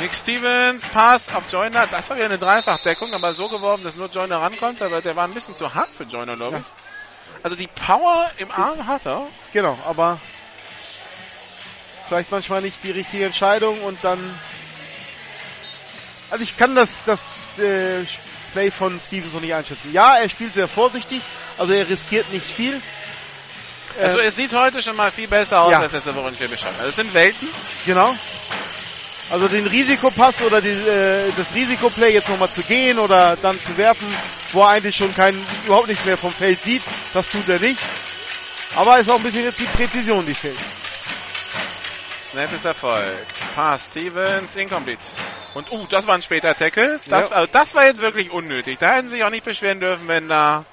Nick 0.00 0.14
Stevens, 0.14 0.82
Pass 0.88 1.32
auf 1.34 1.44
Joyner, 1.50 1.86
das 1.86 2.08
war 2.08 2.16
wieder 2.16 2.26
eine 2.26 2.38
Dreifachdeckung, 2.38 3.14
aber 3.14 3.34
so 3.34 3.48
geworfen, 3.48 3.84
dass 3.84 3.96
nur 3.96 4.08
Joyner 4.08 4.40
rankommt, 4.40 4.82
aber 4.82 5.00
der 5.00 5.16
war 5.16 5.24
ein 5.24 5.34
bisschen 5.34 5.54
zu 5.54 5.74
hart 5.74 5.90
für 5.94 6.04
Joyner, 6.04 6.36
glaube 6.36 6.58
ich. 6.58 7.42
Also 7.44 7.56
die 7.56 7.66
Power 7.68 8.30
im 8.38 8.50
Arm 8.50 8.86
hat 8.86 9.06
er. 9.06 9.26
Genau, 9.52 9.78
aber 9.86 10.20
vielleicht 12.08 12.30
manchmal 12.30 12.62
nicht 12.62 12.82
die 12.84 12.90
richtige 12.90 13.26
Entscheidung 13.26 13.82
und 13.82 14.02
dann. 14.02 14.18
Also 16.32 16.44
ich 16.44 16.56
kann 16.56 16.74
das, 16.74 16.88
das 17.04 17.20
äh, 17.58 18.04
Play 18.54 18.70
von 18.70 18.98
Stevens 18.98 19.34
noch 19.34 19.42
nicht 19.42 19.52
einschätzen. 19.52 19.92
Ja, 19.92 20.16
er 20.16 20.30
spielt 20.30 20.54
sehr 20.54 20.66
vorsichtig, 20.66 21.20
also 21.58 21.74
er 21.74 21.86
riskiert 21.86 22.32
nicht 22.32 22.50
viel. 22.50 22.80
Also 24.00 24.16
Äh, 24.16 24.24
es 24.28 24.36
sieht 24.36 24.54
heute 24.54 24.82
schon 24.82 24.96
mal 24.96 25.10
viel 25.10 25.28
besser 25.28 25.60
aus 25.60 25.72
Ja. 25.72 25.80
als 25.80 25.92
letzte 25.92 26.14
Woche 26.14 26.28
in 26.28 26.36
Schwäbisch. 26.36 26.62
Also 26.64 26.88
es 26.88 26.96
sind 26.96 27.12
Welten. 27.12 27.48
Genau. 27.84 28.16
Also 29.30 29.46
den 29.48 29.66
Risikopass 29.66 30.40
oder 30.40 30.62
die, 30.62 30.70
äh, 30.70 31.30
das 31.36 31.54
Risikoplay 31.54 32.14
jetzt 32.14 32.30
nochmal 32.30 32.48
zu 32.50 32.62
gehen 32.62 32.98
oder 32.98 33.36
dann 33.36 33.60
zu 33.62 33.76
werfen, 33.76 34.06
wo 34.52 34.62
er 34.62 34.68
eigentlich 34.68 34.96
schon 34.96 35.14
keinen, 35.14 35.38
überhaupt 35.66 35.88
nichts 35.88 36.06
mehr 36.06 36.16
vom 36.16 36.32
Feld 36.32 36.62
sieht, 36.62 36.82
das 37.12 37.28
tut 37.28 37.46
er 37.50 37.58
nicht. 37.58 37.80
Aber 38.74 38.98
ist 38.98 39.10
auch 39.10 39.16
ein 39.16 39.22
bisschen 39.22 39.44
jetzt 39.44 39.58
die 39.58 39.64
Präzision, 39.66 40.24
die 40.24 40.32
fehlt. 40.34 40.56
Snap 42.32 42.50
ist 42.54 42.64
Erfolg. 42.64 43.26
Pass 43.54 43.88
Stevens, 43.90 44.56
incomplete. 44.56 45.02
Und 45.52 45.70
uh, 45.70 45.86
das 45.86 46.06
war 46.06 46.14
ein 46.14 46.22
später 46.22 46.54
Tackle. 46.56 46.98
Das, 47.06 47.28
Ja. 47.28 47.36
also 47.36 47.46
das 47.52 47.74
war 47.74 47.84
jetzt 47.84 48.00
wirklich 48.00 48.30
unnötig. 48.30 48.78
Da 48.78 48.94
hätten 48.94 49.08
sie 49.08 49.16
sich 49.16 49.24
auch 49.24 49.28
nicht 49.30 49.44
beschweren 49.44 49.80
dürfen, 49.80 50.08
wenn 50.08 50.30
da 50.30 50.64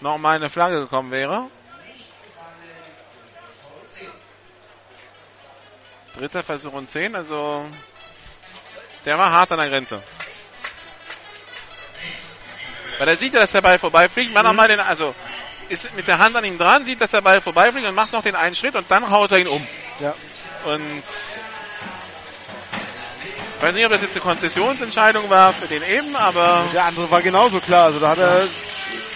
nochmal 0.00 0.34
eine 0.34 0.48
Flagge 0.50 0.80
gekommen 0.80 1.12
wäre. 1.12 1.48
Dritter 6.16 6.42
Versuch 6.42 6.72
und 6.72 6.90
10, 6.90 7.14
also 7.14 7.64
der 9.04 9.16
war 9.16 9.30
hart 9.30 9.52
an 9.52 9.60
der 9.60 9.68
Grenze. 9.70 10.02
Weil 12.98 13.08
er 13.08 13.16
sieht 13.16 13.32
ja, 13.32 13.40
dass 13.40 13.52
der 13.52 13.60
Ball 13.62 13.78
vorbeifliegt, 13.78 14.32
macht 14.34 14.42
Mhm. 14.42 14.48
nochmal 14.50 14.66
den, 14.68 14.80
also 14.80 15.14
ist 15.70 15.96
mit 15.96 16.08
der 16.08 16.18
Hand 16.18 16.36
an 16.36 16.44
ihm 16.44 16.58
dran, 16.58 16.84
sieht, 16.84 17.00
dass 17.00 17.12
der 17.12 17.20
Ball 17.20 17.40
vorbeifliegt 17.40 17.86
und 17.86 17.94
macht 17.94 18.12
noch 18.12 18.22
den 18.22 18.34
einen 18.34 18.54
Schritt 18.54 18.74
und 18.74 18.90
dann 18.90 19.10
haut 19.10 19.30
er 19.32 19.38
ihn 19.38 19.48
um. 19.48 19.66
Ja. 20.00 20.14
Und 20.64 21.02
ich 23.56 23.62
weiß 23.62 23.74
nicht, 23.74 23.84
ob 23.84 23.92
das 23.92 24.02
jetzt 24.02 24.12
eine 24.12 24.22
Konzessionsentscheidung 24.22 25.30
war 25.30 25.52
für 25.52 25.68
den 25.68 25.82
eben, 25.82 26.16
aber 26.16 26.64
Der 26.72 26.84
andere 26.84 27.10
war 27.10 27.22
genauso 27.22 27.60
klar. 27.60 27.84
Also 27.84 28.00
da 28.00 28.08
hat 28.10 28.18
er 28.18 28.48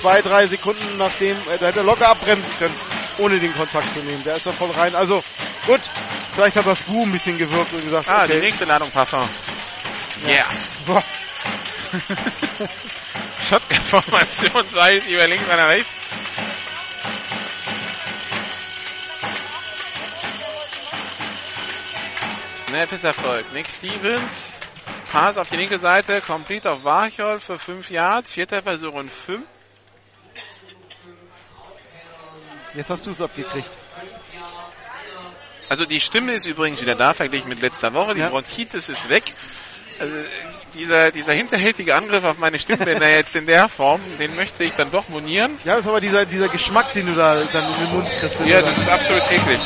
zwei, 0.00 0.22
drei 0.22 0.46
Sekunden 0.46 0.98
nachdem, 0.98 1.36
äh, 1.52 1.58
da 1.58 1.66
hätte 1.66 1.80
er 1.80 1.84
locker 1.84 2.08
abbremsen 2.08 2.50
können, 2.58 2.74
ohne 3.18 3.40
den 3.40 3.54
Kontakt 3.54 3.92
zu 3.94 4.00
nehmen. 4.00 4.22
Der 4.24 4.36
ist 4.36 4.46
da 4.46 4.52
voll 4.52 4.70
rein. 4.70 4.94
Also 4.94 5.24
gut, 5.66 5.80
vielleicht 6.34 6.56
hat 6.56 6.66
das 6.66 6.80
Bu 6.82 7.02
ein 7.04 7.12
bisschen 7.12 7.38
gewirkt 7.38 7.72
und 7.72 7.84
gesagt, 7.84 8.08
ah, 8.08 8.24
okay. 8.24 8.34
die 8.34 8.40
nächste 8.40 8.66
Ladung 8.66 8.90
Parfum. 8.90 9.28
Yeah. 10.26 10.46
Boah. 10.86 11.02
Shotgun-Formation, 13.48 14.68
zwei 14.68 14.94
ist 14.94 15.08
über 15.08 15.26
links, 15.26 15.48
einer 15.48 15.68
rechts. 15.68 15.90
Snap 22.66 22.92
ist 22.92 23.04
erfolgt. 23.04 23.52
Nick 23.52 23.68
Stevens. 23.70 24.60
Pass 25.12 25.36
auf 25.38 25.48
die 25.48 25.56
linke 25.56 25.78
Seite. 25.78 26.20
Complete 26.20 26.70
auf 26.70 26.82
Warchol 26.84 27.38
für 27.40 27.58
5 27.58 27.90
Yards. 27.90 28.32
Vierter 28.32 28.62
Versuch 28.62 28.92
und 28.92 29.12
5. 29.12 29.44
Jetzt 32.74 32.90
hast 32.90 33.06
du 33.06 33.12
es 33.12 33.20
abgekriegt. 33.20 33.70
Also 35.68 35.84
die 35.86 36.00
Stimme 36.00 36.32
ist 36.32 36.44
übrigens 36.46 36.80
wieder 36.80 36.96
da, 36.96 37.14
verglichen 37.14 37.48
mit 37.48 37.60
letzter 37.60 37.92
Woche. 37.92 38.14
Die 38.14 38.20
Ja. 38.20 38.28
Bronchitis 38.28 38.88
ist 38.88 39.08
weg. 39.08 39.24
Also 39.98 40.14
dieser, 40.74 41.10
dieser 41.10 41.32
hinterhältige 41.32 41.94
Angriff 41.94 42.24
auf 42.24 42.38
meine 42.38 42.58
Stimmbänder 42.58 43.08
jetzt 43.16 43.34
in 43.36 43.46
der 43.46 43.68
Form, 43.68 44.00
den 44.18 44.34
möchte 44.36 44.64
ich 44.64 44.72
dann 44.74 44.90
doch 44.90 45.08
monieren. 45.08 45.58
Ja, 45.64 45.76
das 45.76 45.84
ist 45.84 45.88
aber 45.88 46.00
dieser, 46.00 46.26
dieser 46.26 46.48
Geschmack, 46.48 46.92
den 46.92 47.06
du 47.06 47.14
da 47.14 47.42
dann 47.52 47.74
in 47.74 47.84
den 47.84 47.94
Mund 47.94 48.08
kriegst. 48.20 48.38
Ja, 48.44 48.60
das 48.60 48.76
ist 48.76 48.88
absolut 48.88 49.22
eklig. 49.30 49.58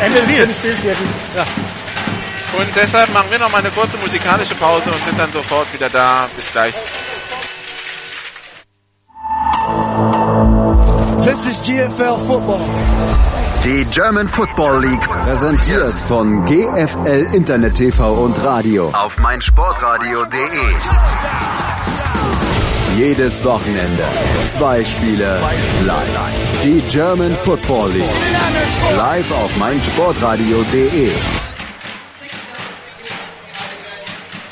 Ende 0.00 0.54
Spielviertels. 0.54 1.08
Ja. 1.36 1.46
Und 2.58 2.68
deshalb 2.76 3.12
machen 3.12 3.30
wir 3.30 3.38
noch 3.38 3.50
mal 3.50 3.58
eine 3.58 3.70
kurze 3.70 3.96
musikalische 3.96 4.54
Pause 4.56 4.90
und 4.90 5.02
sind 5.04 5.18
dann 5.18 5.32
sofort 5.32 5.72
wieder 5.72 5.88
da. 5.88 6.28
Bis 6.36 6.50
gleich. 6.52 6.74
This 11.24 11.46
is 11.46 11.62
GFL 11.62 12.18
football. 12.18 13.31
Die 13.64 13.84
German 13.84 14.26
Football 14.26 14.84
League 14.84 15.08
präsentiert 15.08 15.96
von 15.96 16.44
GFL 16.44 17.28
Internet 17.32 17.74
TV 17.74 18.12
und 18.12 18.42
Radio 18.42 18.90
auf 18.92 19.20
meinsportradio.de. 19.20 20.74
Jedes 22.96 23.44
Wochenende 23.44 24.02
zwei 24.48 24.84
Spiele 24.84 25.40
live. 25.84 26.62
Die 26.64 26.80
German 26.88 27.36
Football 27.36 27.92
League 27.92 28.96
live 28.96 29.30
auf 29.30 29.56
meinsportradio.de. 29.56 31.12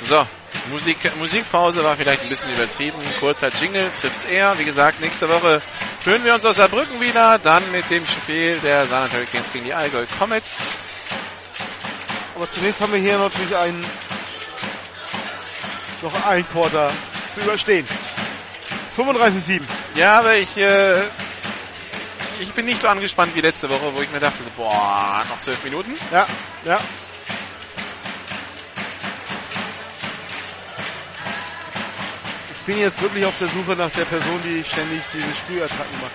So, 0.09 0.25
Musik, 0.69 1.17
Musikpause 1.17 1.83
war 1.83 1.97
vielleicht 1.97 2.23
ein 2.23 2.29
bisschen 2.29 2.51
übertrieben. 2.51 2.99
Kurzer 3.19 3.51
Jingle 3.61 3.91
trifft's 4.01 4.25
eher. 4.25 4.59
Wie 4.59 4.65
gesagt, 4.65 5.01
nächste 5.01 5.29
Woche 5.29 5.63
hören 6.05 6.25
wir 6.25 6.35
uns 6.35 6.45
aus 6.45 6.57
Saarbrücken 6.57 7.01
wieder. 7.01 7.39
Dann 7.39 7.71
mit 7.73 7.89
dem 7.91 8.07
Spiel 8.07 8.59
der 8.59 8.87
Saarland 8.87 9.13
Hurricanes 9.13 9.53
gegen 9.53 9.65
die 9.65 9.75
Allgäu 9.75 10.05
Comets. 10.19 10.75
Aber 12.37 12.51
zunächst 12.51 12.81
haben 12.81 12.93
wir 12.93 13.01
hier 13.01 13.19
natürlich 13.19 13.57
einen 13.57 13.85
noch 16.03 16.27
ein 16.27 16.49
Quarter 16.49 16.93
zu 17.35 17.41
überstehen. 17.41 17.87
35-7. 18.97 19.63
Ja, 19.95 20.19
aber 20.19 20.37
ich, 20.37 20.57
äh, 20.57 21.03
ich 22.41 22.53
bin 22.53 22.67
nicht 22.67 22.81
so 22.81 22.89
angespannt 22.89 23.35
wie 23.35 23.41
letzte 23.41 23.69
Woche, 23.69 23.95
wo 23.95 24.01
ich 24.01 24.11
mir 24.11 24.21
dachte, 24.21 24.43
so, 24.43 24.51
boah, 24.57 25.23
noch 25.29 25.39
zwölf 25.41 25.63
Minuten. 25.65 25.95
Ja, 26.11 26.27
ja. 26.65 26.81
Ich 32.61 32.67
bin 32.67 32.79
jetzt 32.79 33.01
wirklich 33.01 33.25
auf 33.25 33.37
der 33.39 33.49
Suche 33.49 33.75
nach 33.75 33.91
der 33.91 34.05
Person, 34.05 34.41
die 34.45 34.63
ständig 34.65 35.03
diese 35.13 35.35
Sprühattacken 35.35 36.01
macht. 36.01 36.13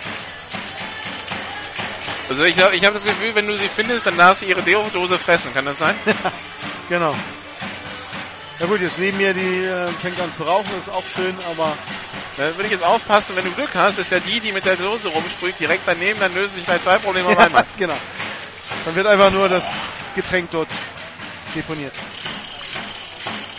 Also 2.30 2.44
ich 2.44 2.56
glaube, 2.56 2.76
ich 2.76 2.84
habe 2.86 2.94
das 2.94 3.04
Gefühl, 3.04 3.36
wenn 3.36 3.48
du 3.48 3.58
sie 3.58 3.68
findest, 3.68 4.06
dann 4.06 4.18
darfst 4.18 4.42
du 4.42 4.46
ihre 4.48 4.64
Deo-Dose 4.64 5.18
fressen. 5.20 5.54
Kann 5.54 5.66
das 5.66 5.78
sein? 5.78 5.96
genau. 6.90 7.16
Ja 8.60 8.68
gut, 8.68 8.80
jetzt 8.80 8.98
neben 8.98 9.18
mir, 9.18 9.34
die 9.34 9.66
äh, 9.66 9.90
fängt 10.02 10.20
an 10.20 10.34
zu 10.34 10.44
rauchen, 10.44 10.70
ist 10.80 10.90
auch 10.90 11.04
schön, 11.16 11.36
aber 11.50 11.76
Da 12.38 12.56
würde 12.56 12.66
ich 12.66 12.72
jetzt 12.72 12.84
aufpassen, 12.84 13.36
wenn 13.36 13.46
du 13.46 13.52
Glück 13.52 13.74
hast, 13.76 13.98
ist 13.98 14.12
ja 14.12 14.20
die, 14.20 14.40
die 14.40 14.52
mit 14.52 14.66
der 14.66 14.76
Dose 14.76 15.08
rumsprüht, 15.08 15.60
direkt 15.60 15.84
daneben, 15.86 16.20
dann 16.20 16.34
lösen 16.34 16.56
sich 16.56 16.66
gleich 16.66 16.82
zwei 16.82 16.98
Probleme 16.98 17.30
auf 17.30 17.38
einmal. 17.38 17.66
genau. 17.78 17.96
Dann 18.84 18.96
wird 18.96 19.08
einfach 19.08 19.32
nur 19.32 19.48
das 19.48 19.66
Getränk 20.16 20.52
dort 20.52 20.70
deponiert. 21.56 21.94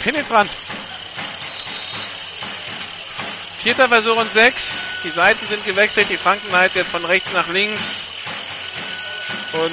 Penetrant. 0.03 0.51
Vierter 3.67 3.89
Versuch 3.89 4.17
und 4.17 4.31
sechs. 4.31 4.79
Die 5.03 5.09
Seiten 5.09 5.45
sind 5.45 5.65
gewechselt. 5.65 6.09
Die 6.09 6.17
Franken 6.17 6.51
Knights 6.51 6.77
jetzt 6.77 6.93
von 6.93 7.05
rechts 7.05 7.33
nach 7.33 7.49
links. 7.49 8.05
Und 9.55 9.73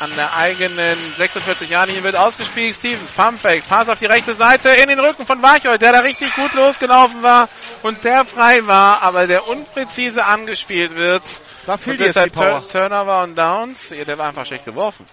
an 0.00 0.10
der 0.16 0.36
eigenen 0.36 0.98
46 1.18 1.70
Jahre 1.70 1.86
linie 1.86 2.02
wird 2.02 2.16
ausgespielt. 2.16 2.74
Stevens, 2.74 3.12
Pumpfake, 3.12 3.62
Pass 3.68 3.88
auf 3.88 4.00
die 4.00 4.06
rechte 4.06 4.34
Seite 4.34 4.70
in 4.70 4.88
den 4.88 4.98
Rücken 4.98 5.24
von 5.24 5.40
Weichhold, 5.40 5.80
der 5.82 5.92
da 5.92 6.00
richtig 6.00 6.34
gut 6.34 6.52
losgelaufen 6.54 7.22
war 7.22 7.48
und 7.84 8.02
der 8.02 8.24
frei 8.24 8.66
war, 8.66 9.02
aber 9.02 9.28
der 9.28 9.46
unpräzise 9.46 10.24
angespielt 10.24 10.96
wird. 10.96 11.22
Da 11.64 11.76
fehlt 11.76 12.00
und 12.00 12.04
jetzt 12.04 12.16
die 12.16 12.28
deshalb 12.28 12.32
Power. 12.32 12.68
Tur 12.68 12.88
Turnover 12.88 13.22
und 13.22 13.38
Downs. 13.38 13.90
Ja, 13.90 14.04
der 14.04 14.18
war 14.18 14.30
einfach 14.30 14.46
schlecht 14.46 14.64
geworfen. 14.64 15.06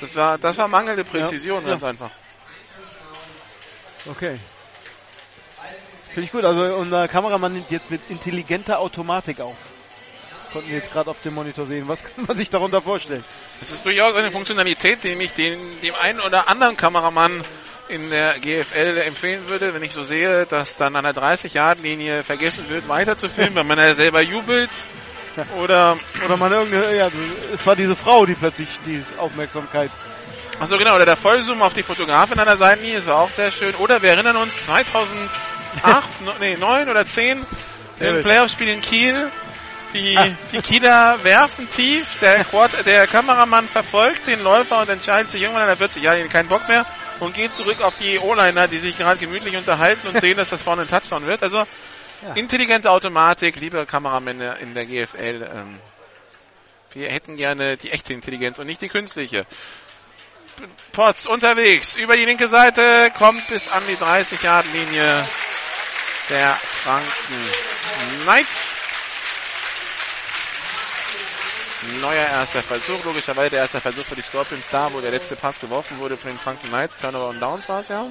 Das 0.00 0.14
war, 0.16 0.36
das 0.36 0.58
war 0.58 0.68
mangelnde 0.68 1.04
Präzision, 1.04 1.62
Ja, 1.62 1.68
ganz 1.70 1.80
ja. 1.80 1.88
einfach. 1.88 2.10
Okay. 4.04 4.38
Finde 6.12 6.22
ich 6.22 6.32
gut. 6.32 6.44
Also 6.44 6.62
unser 6.62 7.08
Kameramann 7.08 7.52
nimmt 7.52 7.70
jetzt 7.70 7.90
mit 7.90 8.00
intelligenter 8.08 8.80
Automatik 8.80 9.40
auf. 9.40 9.56
Konnten 10.52 10.70
wir 10.70 10.76
jetzt 10.76 10.92
gerade 10.92 11.10
auf 11.10 11.20
dem 11.20 11.34
Monitor 11.34 11.66
sehen. 11.66 11.88
Was 11.88 12.02
kann 12.16 12.24
man 12.26 12.36
sich 12.36 12.48
darunter 12.48 12.80
vorstellen? 12.80 13.24
Das 13.60 13.70
ist 13.70 13.84
durchaus 13.84 14.14
eine 14.14 14.30
Funktionalität, 14.30 15.04
die 15.04 15.08
ich 15.08 15.32
den, 15.32 15.80
dem 15.82 15.94
einen 16.00 16.20
oder 16.20 16.48
anderen 16.48 16.76
Kameramann 16.76 17.44
in 17.88 18.10
der 18.10 18.38
GFL 18.38 18.98
empfehlen 18.98 19.48
würde, 19.48 19.72
wenn 19.72 19.82
ich 19.82 19.92
so 19.92 20.02
sehe, 20.02 20.46
dass 20.46 20.76
dann 20.76 20.94
an 20.96 21.04
der 21.04 21.14
30-Yard-Linie 21.14 22.22
vergessen 22.22 22.68
wird, 22.68 22.88
weiter 22.88 23.16
zu 23.16 23.28
filmen, 23.28 23.54
weil 23.54 23.64
man 23.64 23.78
ja 23.78 23.94
selber 23.94 24.22
jubelt. 24.22 24.70
Oder, 25.56 25.96
Oder 26.24 26.36
man 26.36 26.52
irgendeine, 26.52 26.96
ja, 26.96 27.10
es 27.54 27.64
war 27.64 27.76
diese 27.76 27.94
Frau, 27.94 28.26
die 28.26 28.34
plötzlich 28.34 28.68
die 28.84 29.00
Aufmerksamkeit. 29.18 29.90
achso 30.58 30.76
genau, 30.78 30.96
oder 30.96 31.06
der 31.06 31.16
Vollzoom 31.16 31.62
auf 31.62 31.74
die 31.74 31.84
Fotografin 31.84 32.40
an 32.40 32.48
der 32.48 32.56
Seitenlinie, 32.56 32.96
das 32.96 33.06
war 33.06 33.20
auch 33.20 33.30
sehr 33.30 33.52
schön. 33.52 33.76
Oder 33.76 34.02
wir 34.02 34.10
erinnern 34.10 34.36
uns 34.36 34.64
2008, 34.64 35.30
no, 36.24 36.32
nee, 36.40 36.56
9 36.56 36.88
oder 36.88 37.06
10 37.06 37.44
im. 38.00 38.22
Playoff-Spiel 38.22 38.68
in 38.68 38.80
Kiel. 38.80 39.30
Die, 39.94 40.18
die 40.52 40.60
Kieler 40.60 41.24
werfen 41.24 41.66
tief, 41.70 42.18
der, 42.20 42.44
Quad, 42.44 42.84
der 42.84 43.06
Kameramann 43.06 43.66
verfolgt 43.68 44.26
den 44.26 44.42
Läufer 44.42 44.80
und 44.80 44.88
entscheidet 44.90 45.30
sich 45.30 45.40
irgendwann 45.40 45.62
an 45.62 45.68
der 45.68 45.76
40 45.76 46.02
Jahre 46.02 46.22
keinen 46.28 46.48
Bock 46.48 46.68
mehr 46.68 46.84
und 47.20 47.34
geht 47.34 47.54
zurück 47.54 47.80
auf 47.82 47.96
die 47.96 48.18
O-Liner, 48.18 48.68
die 48.68 48.78
sich 48.78 48.98
gerade 48.98 49.18
gemütlich 49.18 49.56
unterhalten 49.56 50.06
und 50.06 50.18
sehen, 50.20 50.36
dass 50.36 50.50
das 50.50 50.62
vorne 50.62 50.82
ein 50.82 50.88
Touchdown 50.88 51.26
wird. 51.26 51.42
Also 51.42 51.64
intelligente 52.34 52.90
Automatik, 52.90 53.56
liebe 53.56 53.86
Kameramänner 53.86 54.58
in 54.58 54.74
der 54.74 54.84
GFL, 54.84 55.48
ähm, 55.54 55.80
wir 56.92 57.08
hätten 57.10 57.36
gerne 57.36 57.76
die 57.76 57.90
echte 57.90 58.12
Intelligenz 58.12 58.58
und 58.58 58.66
nicht 58.66 58.80
die 58.82 58.88
künstliche. 58.88 59.46
Potts 60.92 61.26
unterwegs 61.26 61.96
über 61.96 62.16
die 62.16 62.24
linke 62.24 62.48
Seite, 62.48 63.10
kommt 63.16 63.46
bis 63.48 63.68
an 63.68 63.82
die 63.88 63.96
30-Yard-Linie 63.96 65.24
der 66.28 66.56
Franken 66.82 67.52
Knights. 68.24 68.74
Neuer 72.00 72.26
erster 72.26 72.62
Versuch, 72.62 73.04
logischerweise 73.04 73.50
der 73.50 73.60
erste 73.60 73.80
Versuch 73.80 74.04
für 74.04 74.16
die 74.16 74.22
Scorpions 74.22 74.68
da, 74.68 74.92
wo 74.92 75.00
der 75.00 75.10
letzte 75.10 75.36
Pass 75.36 75.60
geworfen 75.60 75.98
wurde 75.98 76.16
von 76.16 76.30
den 76.30 76.38
Franken 76.38 76.68
Knights. 76.68 76.98
Turnover 76.98 77.28
und 77.28 77.40
Downs 77.40 77.68
war 77.68 77.80
es 77.80 77.88
ja. 77.88 78.06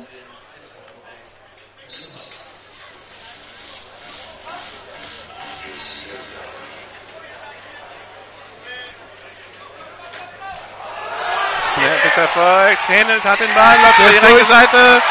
Snap 11.74 12.06
ist 12.06 12.18
erfolgt. 12.18 12.90
Händelt 12.90 13.24
hat 13.24 13.40
den 13.40 13.54
Ball, 13.54 13.78
läuft 13.82 14.00
über 14.00 14.10
die 14.10 14.18
rechte 14.18 14.46
Seite. 14.46 15.02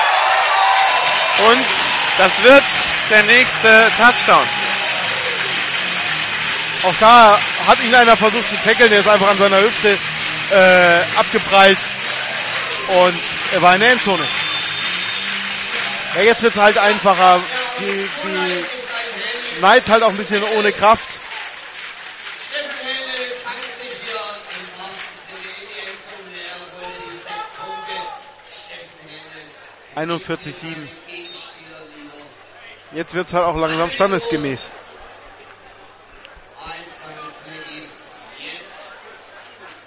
Und 1.50 1.66
das 2.18 2.42
wird 2.42 2.64
der 3.10 3.22
nächste 3.24 3.92
Touchdown. 3.96 4.46
Auch 6.82 6.94
da 7.00 7.38
hat 7.66 7.82
ihn 7.82 7.94
einer 7.94 8.16
versucht 8.16 8.48
zu 8.48 8.56
tackeln, 8.64 8.90
der 8.90 9.00
ist 9.00 9.08
einfach 9.08 9.30
an 9.30 9.38
seiner 9.38 9.60
Hüfte 9.60 9.98
äh, 10.50 11.18
abgeprallt 11.18 11.78
und 12.88 13.18
er 13.52 13.62
war 13.62 13.74
in 13.74 13.80
der 13.80 13.92
Endzone. 13.92 14.24
Ja, 16.14 16.22
jetzt 16.22 16.42
wird 16.42 16.54
es 16.54 16.60
halt 16.60 16.78
einfacher. 16.78 17.40
Die, 17.80 18.08
die 18.24 18.64
Knights 19.58 19.90
halt 19.90 20.02
auch 20.02 20.10
ein 20.10 20.16
bisschen 20.16 20.42
ohne 20.56 20.72
Kraft. 20.72 21.08
Steffenhelle 22.48 23.34
kann 23.44 23.54
Jetzt 32.92 33.14
wird 33.14 33.26
es 33.26 33.32
halt 33.32 33.44
auch 33.44 33.56
langsam 33.56 33.90
standesgemäß. 33.90 34.70
Einfache 36.64 37.82
ist 37.82 38.04
jetzt 38.38 38.92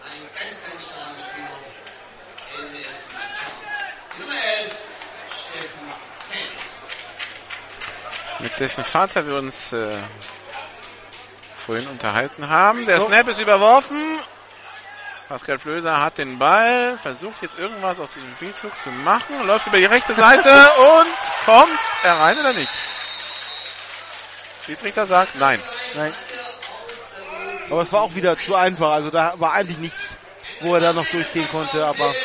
ein 0.03 0.21
ganz, 0.37 0.57
ganz 0.69 0.83
starker 0.85 1.17
Spieler. 1.17 1.59
LWS 2.57 3.03
Mannschaft. 3.13 4.19
Nummer 4.19 4.33
11, 4.33 4.77
Steffen 5.31 5.87
Hennig. 6.29 6.59
Mit 8.39 8.59
dessen 8.59 8.83
Vater 8.83 9.25
wir 9.25 9.35
uns 9.35 9.71
äh, 9.71 9.97
vorhin 11.65 11.87
unterhalten 11.87 12.49
haben. 12.49 12.85
Der 12.85 12.99
Snap 12.99 13.29
ist 13.29 13.39
überworfen. 13.39 14.19
Pascal 15.30 15.59
Flöser 15.59 16.01
hat 16.01 16.17
den 16.17 16.40
Ball, 16.40 16.98
versucht 16.98 17.43
jetzt 17.43 17.56
irgendwas 17.59 17.99
aus 17.99 18.14
diesem 18.16 18.33
Spielzug 18.35 18.72
zu 18.80 18.90
machen, 18.90 19.45
läuft 19.45 19.67
über 19.67 19.77
die 19.77 19.85
rechte 19.85 20.16
Seite 20.16 20.49
und 20.49 21.45
kommt 21.45 21.80
er 22.01 22.19
rein 22.19 22.40
oder 22.40 22.51
nicht? 22.53 22.72
Schiedsrichter 24.66 25.06
sagt 25.06 25.35
nein. 25.35 25.61
Nein. 25.93 26.14
Aber 27.69 27.82
es 27.82 27.93
war 27.93 28.01
auch 28.01 28.16
wieder 28.16 28.40
zu 28.40 28.56
einfach. 28.56 28.90
Also 28.90 29.11
da 29.11 29.35
war 29.38 29.53
eigentlich 29.53 29.77
nichts, 29.77 30.17
wo 30.61 30.74
er 30.74 30.82
da 30.82 30.93
noch 30.93 31.06
durchgehen 31.06 31.48
konnte. 31.51 31.85
Aber 31.85 32.16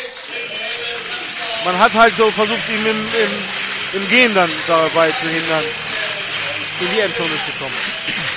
man 1.67 1.79
hat 1.79 1.93
halt 1.93 2.17
so 2.17 2.31
versucht, 2.31 2.71
ihm 2.71 2.87
im, 2.87 3.07
im, 3.07 4.01
im 4.01 4.09
Gehen 4.09 4.35
dann 4.35 4.51
dabei 4.67 5.13
zu 5.13 5.29
hindern, 5.29 5.65
in 6.81 6.91
die 6.91 7.01
Endzone 7.01 7.29
zu 7.29 7.53
kommen. 7.59 8.34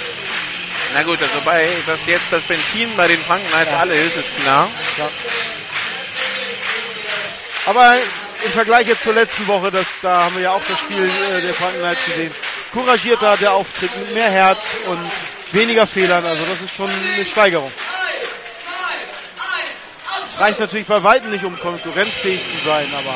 Na 0.98 1.04
gut, 1.04 1.22
also 1.22 1.42
bei, 1.46 1.70
dass 1.86 2.08
jetzt 2.08 2.34
das 2.34 2.42
Benzin 2.42 2.90
bei 2.98 3.08
den 3.08 3.20
Franken 3.20 3.54
als 3.54 3.70
alle 3.70 3.94
ist, 3.94 4.18
ist 4.18 4.36
klar. 4.42 4.68
Ja. 4.98 5.08
Aber 7.68 7.94
im 8.44 8.52
Vergleich 8.52 8.88
jetzt 8.88 9.04
zur 9.04 9.14
letzten 9.14 9.46
Woche, 9.46 9.70
das, 9.70 9.86
da 10.02 10.24
haben 10.24 10.38
wir 10.38 10.42
ja 10.42 10.54
auch 10.54 10.62
das 10.68 10.80
Spiel 10.80 11.08
äh, 11.08 11.42
der 11.42 11.54
Franken 11.54 11.82
Knights 11.82 12.04
gesehen. 12.04 12.34
Couragierter 12.74 13.38
der 13.38 13.54
Auftritt 13.54 13.96
mit 13.96 14.16
mehr 14.16 14.32
Herz 14.32 14.58
und 14.88 15.00
weniger 15.52 15.86
Fehlern. 15.86 16.26
Also 16.26 16.42
das 16.46 16.62
ist 16.62 16.76
schon 16.76 16.90
eine 16.90 17.26
Steigerung. 17.26 17.72
Reicht 20.40 20.60
natürlich 20.60 20.88
bei 20.88 21.04
weitem 21.04 21.30
nicht, 21.30 21.46
um 21.46 21.60
konkurrenzfähig 21.60 22.42
zu 22.42 22.68
sein, 22.68 22.92
aber 22.98 23.16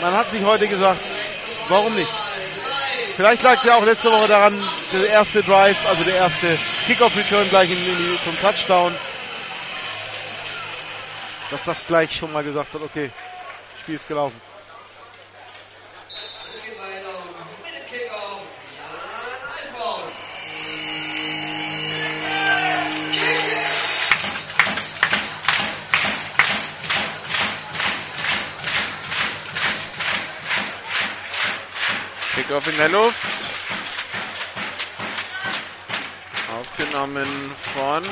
man 0.00 0.12
hat 0.12 0.30
sich 0.30 0.44
heute 0.44 0.68
gesagt, 0.68 1.00
warum 1.68 1.92
nicht? 1.96 2.12
Vielleicht 3.16 3.42
lag 3.42 3.58
es 3.58 3.64
ja 3.64 3.76
auch 3.76 3.84
letzte 3.84 4.10
Woche 4.10 4.28
daran, 4.28 4.54
der 4.92 5.06
erste 5.08 5.42
Drive, 5.42 5.76
also 5.86 6.02
der 6.04 6.14
erste 6.14 6.58
Kickoff-Return 6.86 7.48
gleich 7.48 7.70
in, 7.70 7.76
in 7.76 7.98
die, 7.98 8.18
zum 8.24 8.38
Touchdown, 8.40 8.94
dass 11.50 11.64
das 11.64 11.86
gleich 11.86 12.16
schon 12.16 12.32
mal 12.32 12.42
gesagt 12.42 12.72
hat, 12.72 12.80
okay, 12.82 13.10
Spiel 13.82 13.96
ist 13.96 14.08
gelaufen. 14.08 14.51
Kickoff 32.34 32.66
in 32.66 32.76
der 32.78 32.88
Luft. 32.88 33.16
Aufgenommen 36.58 37.54
von 37.74 38.02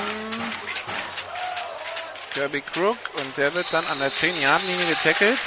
Kirby 2.35 2.61
Crook 2.61 2.99
und 3.15 3.37
der 3.37 3.55
wird 3.55 3.73
dann 3.73 3.87
an 3.87 3.99
der 3.99 4.13
10-Yard-Linie 4.13 4.87
getackelt, 4.87 5.39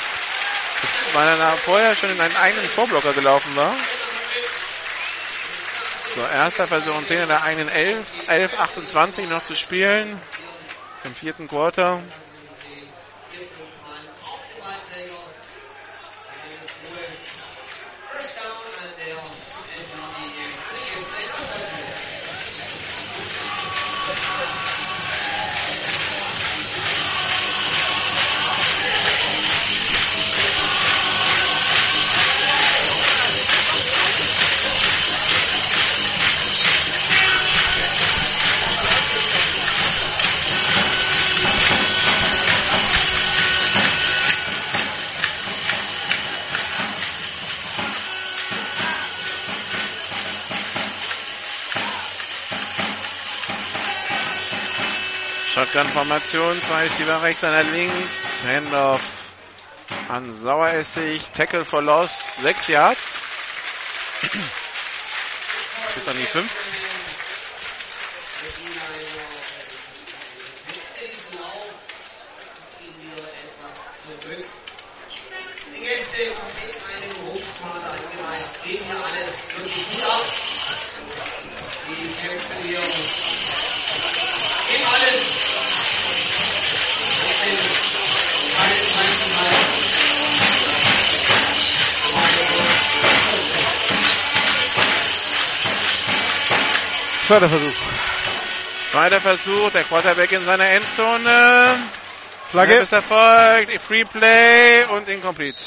weil 1.13 1.27
er 1.27 1.51
vorher 1.57 1.95
schon 1.95 2.09
in 2.09 2.19
einen 2.19 2.35
eigenen 2.35 2.65
Vorblocker 2.65 3.13
gelaufen 3.13 3.55
war. 3.55 3.73
So, 6.15 6.21
erster 6.21 6.67
Versuch 6.67 6.95
und 6.95 7.07
10 7.07 7.21
in 7.21 7.27
der 7.27 7.43
eigenen 7.43 7.69
11, 7.69 8.27
11, 8.27 8.59
28 8.59 9.29
noch 9.29 9.43
zu 9.43 9.55
spielen 9.55 10.19
im 11.03 11.15
vierten 11.15 11.47
Quarter. 11.47 12.01
Shotgun-Formation, 55.53 56.59
zwei 56.63 56.83
Receiver 56.85 57.21
rechts, 57.21 57.43
einer 57.43 57.61
links, 57.61 58.23
Handoff 58.43 59.01
an 60.09 60.33
Saueressig, 60.33 61.21
Tackle 61.29 61.63
for 61.63 61.83
Loss, 61.83 62.37
sechs 62.37 62.67
Yards. 62.67 63.01
Bis 65.93 66.07
an 66.07 66.17
die 66.17 66.25
fünf. 66.25 66.49
geht 78.63 78.81
hier 84.71 84.87
alles 84.87 85.42
Zweiter 97.27 97.47
Versuch. 97.47 97.73
Zweiter 98.91 99.21
Versuch, 99.21 99.71
der 99.71 99.83
Quarterback 99.83 100.31
in 100.33 100.45
seiner 100.45 100.67
Endzone. 100.67 101.79
Flagge. 102.51 102.73
Snap 102.73 102.83
ist 102.83 102.91
erfolgt, 102.91 103.81
Free 103.81 104.03
Play 104.03 104.85
und 104.91 105.07
incomplete. 105.07 105.57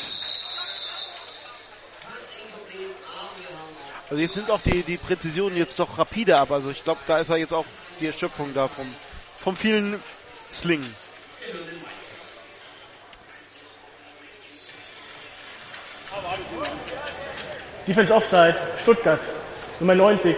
Also 4.10 4.22
jetzt 4.22 4.34
sind 4.34 4.50
auch 4.50 4.60
die, 4.60 4.82
die 4.82 4.98
Präzisionen 4.98 5.56
jetzt 5.56 5.78
doch 5.78 5.96
rapide 5.98 6.36
ab. 6.36 6.50
Also 6.50 6.70
ich 6.70 6.84
glaube, 6.84 7.00
da 7.06 7.20
ist 7.20 7.30
ja 7.30 7.36
jetzt 7.36 7.54
auch 7.54 7.64
die 8.00 8.06
Erschöpfung 8.06 8.52
da 8.52 8.68
vom, 8.68 8.94
vom 9.38 9.56
vielen 9.56 10.00
Slingen. 10.52 10.94
Defense 17.88 18.14
Offside, 18.14 18.56
Stuttgart, 18.82 19.20
Nummer 19.80 19.94
90. 19.94 20.36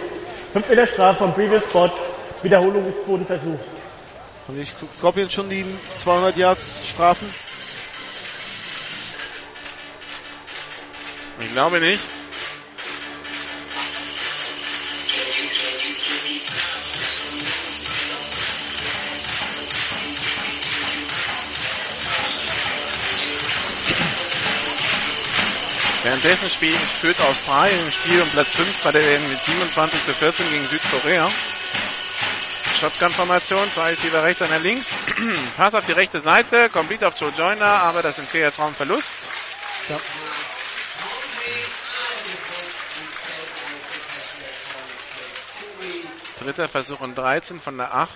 5 0.53 0.69
Meter 0.69 0.87
Strafe 0.87 1.17
vom 1.19 1.33
Previous 1.33 1.63
Spot, 1.63 1.91
Wiederholung 2.41 2.85
des 2.85 2.95
zweiten 3.03 3.25
Versuchs. 3.25 3.67
Haben 4.47 4.57
die 4.57 4.65
Scorpions 4.97 5.33
schon 5.33 5.49
die 5.49 5.65
200 5.97 6.35
Yards 6.37 6.87
Strafen? 6.87 7.31
Ich 11.41 11.51
glaube 11.53 11.79
nicht. 11.79 12.01
Währenddessen 26.09 26.49
Spiel 26.49 26.73
führt 26.73 27.21
Australien 27.21 27.79
im 27.85 27.91
Spiel 27.91 28.19
um 28.19 28.27
Platz 28.29 28.55
5 28.55 28.83
bei 28.83 28.91
der 28.91 29.03
WM 29.03 29.29
mit 29.29 29.39
27 29.41 30.05
zu 30.05 30.13
14 30.15 30.49
gegen 30.49 30.65
Südkorea. 30.65 31.29
Shotgun-Formation, 32.79 33.69
zwei 33.69 33.91
ist 33.91 34.03
Receiver 34.03 34.23
rechts, 34.23 34.41
einer 34.41 34.57
links. 34.57 34.91
Pass 35.57 35.75
auf 35.75 35.85
die 35.85 35.91
rechte 35.91 36.19
Seite, 36.19 36.71
complete 36.71 37.07
auf 37.07 37.13
Joe 37.15 37.31
Joyner, 37.37 37.63
aber 37.83 38.01
das 38.01 38.17
ist 38.17 38.33
ein 38.33 38.51
Raumverlust. 38.57 39.19
Ja. 39.87 39.97
Dritter 46.43 46.67
Versuch 46.67 47.01
und 47.01 47.13
13 47.13 47.59
von 47.59 47.77
der 47.77 47.93
8. 47.93 48.09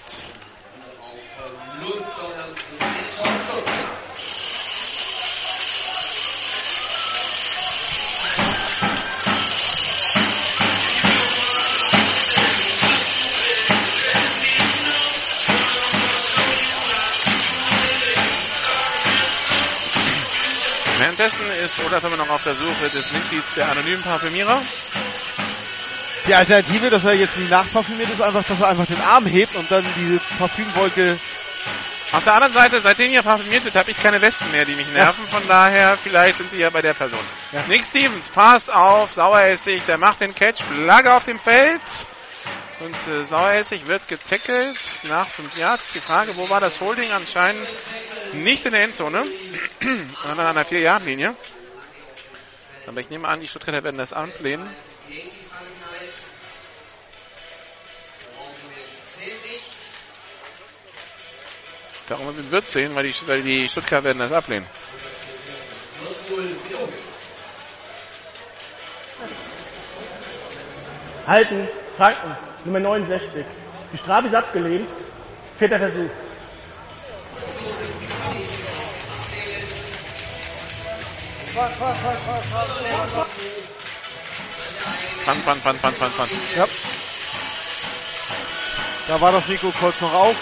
Währenddessen 21.16 21.45
ist 21.64 21.80
Olaf 21.85 22.03
immer 22.06 22.17
noch 22.17 22.30
auf 22.32 22.43
der 22.43 22.56
Suche 22.56 22.90
des 22.90 23.11
Mitglieds 23.11 23.53
der 23.56 23.69
anonymen 23.69 24.01
Parfümierer. 24.01 24.59
Die 26.27 26.33
Alternative, 26.33 26.90
dass 26.90 27.06
er 27.06 27.14
jetzt 27.14 27.38
nicht 27.38 27.51
nachparfümiert, 27.51 28.09
ist 28.09 28.22
einfach, 28.22 28.43
dass 28.43 28.59
er 28.59 28.69
einfach 28.69 28.88
den 28.88 29.00
Arm 29.00 29.27
hebt 29.27 29.56
und 29.56 29.69
dann 29.69 29.85
diese 29.95 30.19
Parfümwolke. 30.40 31.19
Auf 32.14 32.24
der 32.24 32.33
anderen 32.33 32.53
Seite, 32.53 32.80
seitdem 32.80 33.11
ihr 33.11 33.22
parfümiert 33.22 33.64
wird, 33.64 33.75
habe 33.75 33.92
ich 33.92 34.01
keine 34.01 34.22
Wespen 34.22 34.50
mehr, 34.51 34.66
die 34.66 34.74
mich 34.74 34.88
nerven. 34.88 35.27
Von 35.27 35.48
daher, 35.48 35.98
vielleicht 35.98 36.38
sind 36.38 36.51
die 36.51 36.58
ja 36.58 36.72
bei 36.72 36.82
der 36.82 36.95
Person. 36.95 37.19
Ja. 37.51 37.64
Nick 37.67 37.85
Stevens, 37.85 38.30
Pass 38.30 38.69
auf, 38.69 39.14
Saueressig, 39.14 39.83
der 39.85 40.00
macht 40.00 40.19
den 40.22 40.33
Catch, 40.33 40.64
Flagge 40.74 41.14
auf 41.14 41.25
dem 41.25 41.38
Feld. 41.38 41.82
Und 42.80 43.08
äh, 43.08 43.24
Saueressig 43.26 43.88
wird 43.88 44.08
getackelt 44.08 44.77
nach 45.03 45.27
5 45.27 45.58
Yards. 45.58 45.93
Die 45.93 46.00
Frage, 46.00 46.35
wo 46.35 46.50
war 46.50 46.60
das 46.60 46.80
Holding? 46.82 47.11
Anscheinend 47.11 47.68
nicht 48.34 48.66
in 48.66 48.72
der 48.72 48.84
Endzone, 48.84 49.26
sondern 50.24 50.48
an 50.48 50.56
der 50.56 50.66
4-Yard-Linie. 50.66 51.35
Aber 52.88 53.00
ich 53.00 53.10
nehme 53.10 53.27
an, 53.27 53.40
die 53.40 53.48
Stuttgarter 53.48 53.84
werden 53.84 53.98
das 53.98 54.11
ablehnen. 54.11 54.68
Darum 62.10 62.52
wird 62.52 62.64
es 62.66 62.74
sehen, 62.74 62.93
weil 62.95 63.03
die, 63.06 63.27
weil 63.27 63.42
die 63.43 63.69
Stuttgarter 63.69 64.03
werden 64.06 64.19
das 64.19 64.32
ablehnen. 64.32 64.68
Halten, 71.26 71.69
Franken, 71.95 72.35
Nummer 72.66 72.80
69. 72.80 73.45
Die 73.92 73.98
Strafe 73.98 74.27
ist 74.27 74.35
abgelehnt. 74.35 74.90
Vierter 75.58 75.80
Versuch. 75.80 76.09
Pan, 85.25 85.42
pan, 85.43 85.61
pan, 85.61 85.77
pan, 85.77 85.93
pan, 85.93 86.11
pan. 86.11 86.30
Ja. 86.56 86.66
Da 89.08 89.22
war 89.22 89.32
das 89.32 89.48
Rico 89.50 89.72
kurz 89.80 90.01
noch 90.01 90.14
auf. 90.14 90.35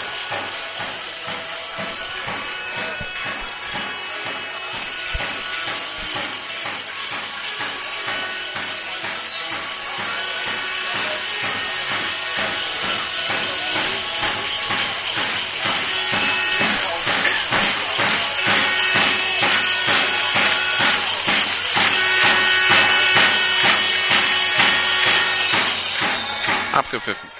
Abgepfiffen. 26.92 27.30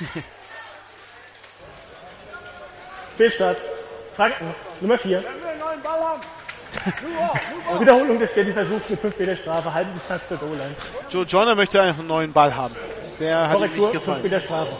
Fehlstart. 3.16 3.62
Franken, 4.16 4.54
Nummer 4.80 4.98
4. 4.98 5.22
Wiederholung 7.78 8.18
des 8.18 8.32
vierten 8.32 8.52
Versuchs 8.52 8.90
mit 8.90 9.00
5 9.00 9.18
Meter 9.18 9.36
Strafe, 9.36 9.72
halbe 9.72 9.92
Distanz 9.92 10.26
zur 10.28 10.38
Goal-Line. 10.38 10.74
Joe 11.10 11.24
Joyner 11.24 11.54
möchte 11.54 11.80
einfach 11.80 12.00
einen 12.00 12.08
neuen 12.08 12.32
Ball 12.32 12.54
haben. 12.54 12.74
Der 13.20 13.48
hat 13.48 13.56
ihm 13.56 13.62
nicht 13.62 13.76
Korrektur, 13.76 13.90
5 13.90 13.92
gefallen. 13.92 14.22
Meter 14.22 14.40
Strafe. 14.40 14.76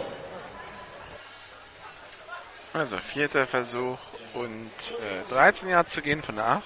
Also 2.73 2.99
vierter 2.99 3.47
Versuch 3.47 3.99
und 4.35 4.71
äh, 5.29 5.33
13 5.33 5.69
Yards 5.69 5.93
zu 5.93 6.03
gehen 6.03 6.23
von 6.23 6.37
der 6.37 6.47
8. 6.47 6.63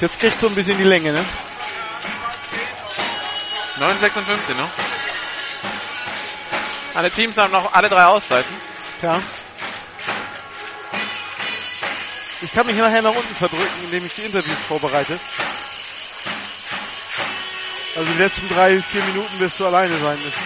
Jetzt 0.00 0.20
kriegt 0.20 0.40
so 0.40 0.48
ein 0.48 0.54
bisschen 0.54 0.78
die 0.78 0.84
Länge, 0.84 1.12
ne? 1.12 1.24
9,56 3.78 4.54
noch. 4.54 4.70
Alle 6.94 7.10
Teams 7.10 7.36
haben 7.36 7.52
noch 7.52 7.72
alle 7.74 7.88
drei 7.88 8.04
Auszeiten. 8.06 8.54
Ja. 9.02 9.20
Ich 12.42 12.52
kann 12.52 12.66
mich 12.66 12.76
nachher 12.76 13.02
nach 13.02 13.14
unten 13.14 13.34
verdrücken, 13.34 13.84
indem 13.84 14.06
ich 14.06 14.14
die 14.14 14.22
Interviews 14.22 14.58
vorbereite. 14.68 15.18
Also 17.96 18.12
die 18.12 18.18
letzten 18.18 18.48
drei, 18.48 18.78
vier 18.80 19.02
Minuten 19.04 19.38
wirst 19.40 19.58
du 19.60 19.66
alleine 19.66 19.96
sein 19.98 20.18
müssen. 20.22 20.42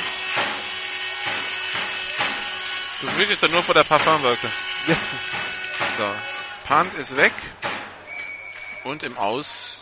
Du 3.00 3.07
fliegst 3.09 3.42
doch 3.42 3.49
nur 3.49 3.62
vor 3.62 3.75
der 3.75 3.84
Parfumwolke. 3.84 4.47
Ja. 4.86 4.97
So. 5.99 6.15
Punt 6.68 6.94
ist 6.94 7.17
weg. 7.17 7.33
Und 8.84 9.02
im 9.02 9.17
Aus. 9.18 9.81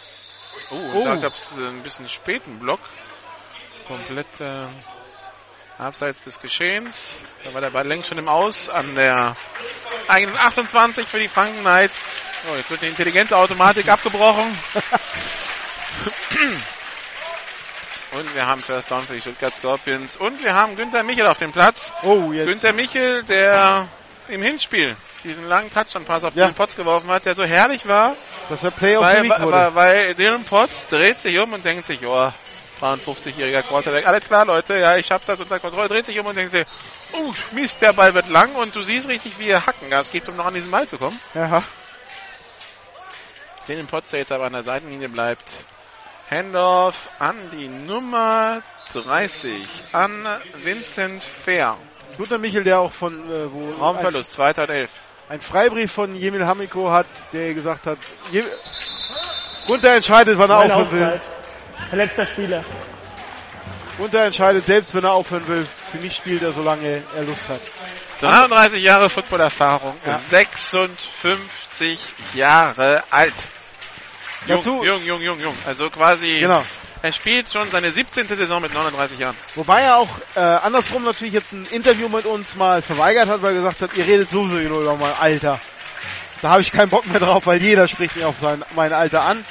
Oh, 0.70 0.76
und 0.76 0.94
Oh. 0.94 1.04
da 1.04 1.16
gab 1.16 1.34
es 1.34 1.52
ein 1.56 1.82
bisschen 1.82 2.08
späten 2.08 2.58
Block. 2.58 2.80
Komplett 3.88 4.26
äh, 4.40 4.66
abseits 5.78 6.24
des 6.24 6.40
Geschehens. 6.40 7.18
Da 7.44 7.54
war 7.54 7.60
der 7.60 7.70
Ball 7.70 7.86
längst 7.86 8.08
schon 8.08 8.18
im 8.18 8.28
Aus 8.28 8.68
an 8.68 8.94
der 8.94 9.34
eigenen 10.08 10.36
28 10.36 11.08
für 11.08 11.18
die 11.18 11.28
Franken 11.28 11.60
Knights. 11.60 12.20
Oh, 12.52 12.56
jetzt 12.56 12.70
wird 12.70 12.82
die 12.82 12.88
intelligente 12.88 13.36
Automatik 13.36 13.88
abgebrochen. 13.90 14.56
Und 18.12 18.34
wir 18.34 18.46
haben 18.46 18.62
First 18.62 18.90
Down 18.90 19.06
für 19.06 19.14
die 19.14 19.20
Stuttgart 19.20 19.54
Scorpions. 19.54 20.16
Und 20.16 20.42
wir 20.42 20.54
haben 20.54 20.76
Günther 20.76 21.02
Michel 21.02 21.26
auf 21.26 21.38
dem 21.38 21.52
Platz. 21.52 21.92
Oh, 22.02 22.32
jetzt. 22.32 22.46
Günther 22.46 22.72
Michel, 22.72 23.22
der 23.24 23.88
im 24.28 24.42
Hinspiel 24.42 24.96
diesen 25.24 25.46
langen 25.46 25.72
Touchdown-Pass 25.72 26.24
auf 26.24 26.34
Ja. 26.34 26.46
den 26.46 26.54
Potts 26.54 26.76
geworfen 26.76 27.10
hat, 27.10 27.26
der 27.26 27.34
so 27.34 27.44
herrlich 27.44 27.86
war, 27.86 28.14
Dass 28.48 28.62
er 28.62 28.70
Play 28.70 28.96
of 28.96 29.06
the 29.06 29.28
weil, 29.28 29.52
weil, 29.52 29.74
weil 29.74 30.14
Dylan 30.14 30.44
Potts 30.44 30.86
dreht 30.88 31.20
sich 31.20 31.38
um 31.38 31.52
und 31.52 31.64
denkt 31.64 31.86
sich, 31.86 32.06
oh, 32.06 32.32
53-jähriger 32.80 33.62
Quarterback, 33.62 34.06
alles 34.06 34.24
klar, 34.24 34.44
Leute, 34.44 34.78
ja, 34.78 34.96
ich 34.96 35.10
hab 35.10 35.24
das 35.24 35.40
unter 35.40 35.60
Kontrolle, 35.60 35.88
dreht 35.88 36.06
sich 36.06 36.18
um 36.18 36.26
und 36.26 36.36
denkt 36.36 36.52
sich, 36.52 36.64
oh, 37.12 37.32
Mist, 37.52 37.82
der 37.82 37.92
Ball 37.92 38.14
wird 38.14 38.28
lang 38.28 38.54
und 38.54 38.74
du 38.74 38.82
siehst 38.82 39.08
richtig, 39.08 39.38
wie 39.38 39.48
er 39.48 39.66
hacken. 39.66 39.90
Es 39.92 40.10
geht, 40.10 40.28
um 40.28 40.36
noch 40.36 40.46
an 40.46 40.54
diesen 40.54 40.70
Ball 40.70 40.86
zu 40.86 40.98
kommen. 40.98 41.18
Ja. 41.34 41.62
Den 43.66 43.86
Potts, 43.86 44.10
der 44.10 44.20
jetzt 44.20 44.32
aber 44.32 44.46
an 44.46 44.52
der 44.52 44.62
Seitenlinie 44.62 45.08
bleibt. 45.08 45.52
Handoff 46.30 47.08
an 47.18 47.50
die 47.50 47.68
Nummer 47.68 48.62
30, 48.92 49.66
an 49.92 50.26
Vincent 50.62 51.22
Fair. 51.24 51.76
Guter 52.16 52.38
Michel, 52.38 52.64
der 52.64 52.80
auch 52.80 52.92
von, 52.92 53.14
äh, 53.30 53.52
wo 53.52 53.70
Raumverlust, 53.72 54.32
zweiter 54.32 54.62
und 54.62 54.70
elf. 54.70 54.90
Ein, 55.28 55.34
ein 55.36 55.40
Freibrief 55.40 55.92
von 55.92 56.14
Jemil 56.14 56.46
Hamiko 56.46 56.90
hat, 56.90 57.06
der 57.32 57.54
gesagt 57.54 57.86
hat, 57.86 57.98
Je 58.30 58.44
Gunther 59.66 59.94
entscheidet, 59.94 60.38
wann 60.38 60.50
er 60.50 60.76
aufhören 60.76 60.90
will. 60.90 61.20
Verletzter 61.88 62.26
Spieler. 62.26 62.64
Gunther 63.96 64.24
entscheidet 64.26 64.66
selbst, 64.66 64.94
wenn 64.94 65.04
er 65.04 65.12
aufhören 65.12 65.46
will. 65.48 65.66
Für 65.90 65.98
mich 65.98 66.14
spielt 66.14 66.42
er, 66.42 66.52
solange 66.52 67.02
er 67.16 67.22
Lust 67.24 67.48
hat. 67.48 67.60
33 68.20 68.82
Jahre 68.82 69.10
Footballerfahrung, 69.10 69.96
Ja. 70.04 70.16
56 70.18 71.98
Jahre 72.34 73.02
alt. 73.10 73.34
Jung, 74.46 74.58
Dazu- 74.58 74.84
jung, 74.84 75.04
jung, 75.04 75.20
jung, 75.20 75.40
jung. 75.40 75.56
Also 75.66 75.90
quasi, 75.90 76.38
Genau. 76.38 76.62
er 77.02 77.12
spielt 77.12 77.50
schon 77.50 77.68
seine 77.70 77.90
17. 77.90 78.36
Saison 78.36 78.62
mit 78.62 78.72
39 78.72 79.18
Jahren. 79.18 79.36
Wobei 79.56 79.82
er 79.82 79.96
auch 79.96 80.08
äh, 80.36 80.40
andersrum 80.40 81.02
natürlich 81.04 81.34
jetzt 81.34 81.52
ein 81.52 81.64
Interview 81.66 82.08
mit 82.08 82.24
uns 82.24 82.54
mal 82.54 82.82
verweigert 82.82 83.28
hat, 83.28 83.42
weil 83.42 83.54
er 83.54 83.62
gesagt 83.62 83.80
hat, 83.82 83.94
ihr 83.96 84.06
redet 84.06 84.30
sowieso 84.30 84.56
nur 84.56 84.80
über 84.82 84.96
mein 84.96 85.14
Alter. 85.18 85.60
Da 86.40 86.50
habe 86.50 86.62
ich 86.62 86.70
keinen 86.70 86.88
Bock 86.90 87.04
mehr 87.06 87.18
drauf, 87.18 87.46
weil 87.46 87.60
jeder 87.60 87.88
spricht 87.88 88.14
mich 88.14 88.24
auf 88.24 88.38
sein, 88.38 88.64
mein 88.76 88.92
Alter 88.92 89.22
an. 89.22 89.44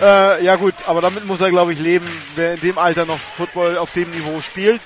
Äh, 0.00 0.44
ja 0.44 0.56
gut, 0.56 0.74
aber 0.86 1.00
damit 1.00 1.24
muss 1.24 1.40
er 1.40 1.50
glaube 1.50 1.72
ich 1.72 1.78
leben, 1.78 2.10
wer 2.34 2.54
in 2.54 2.60
dem 2.60 2.78
Alter 2.78 3.06
noch 3.06 3.18
Football 3.18 3.78
auf 3.78 3.92
dem 3.92 4.10
Niveau 4.10 4.40
spielt. 4.42 4.80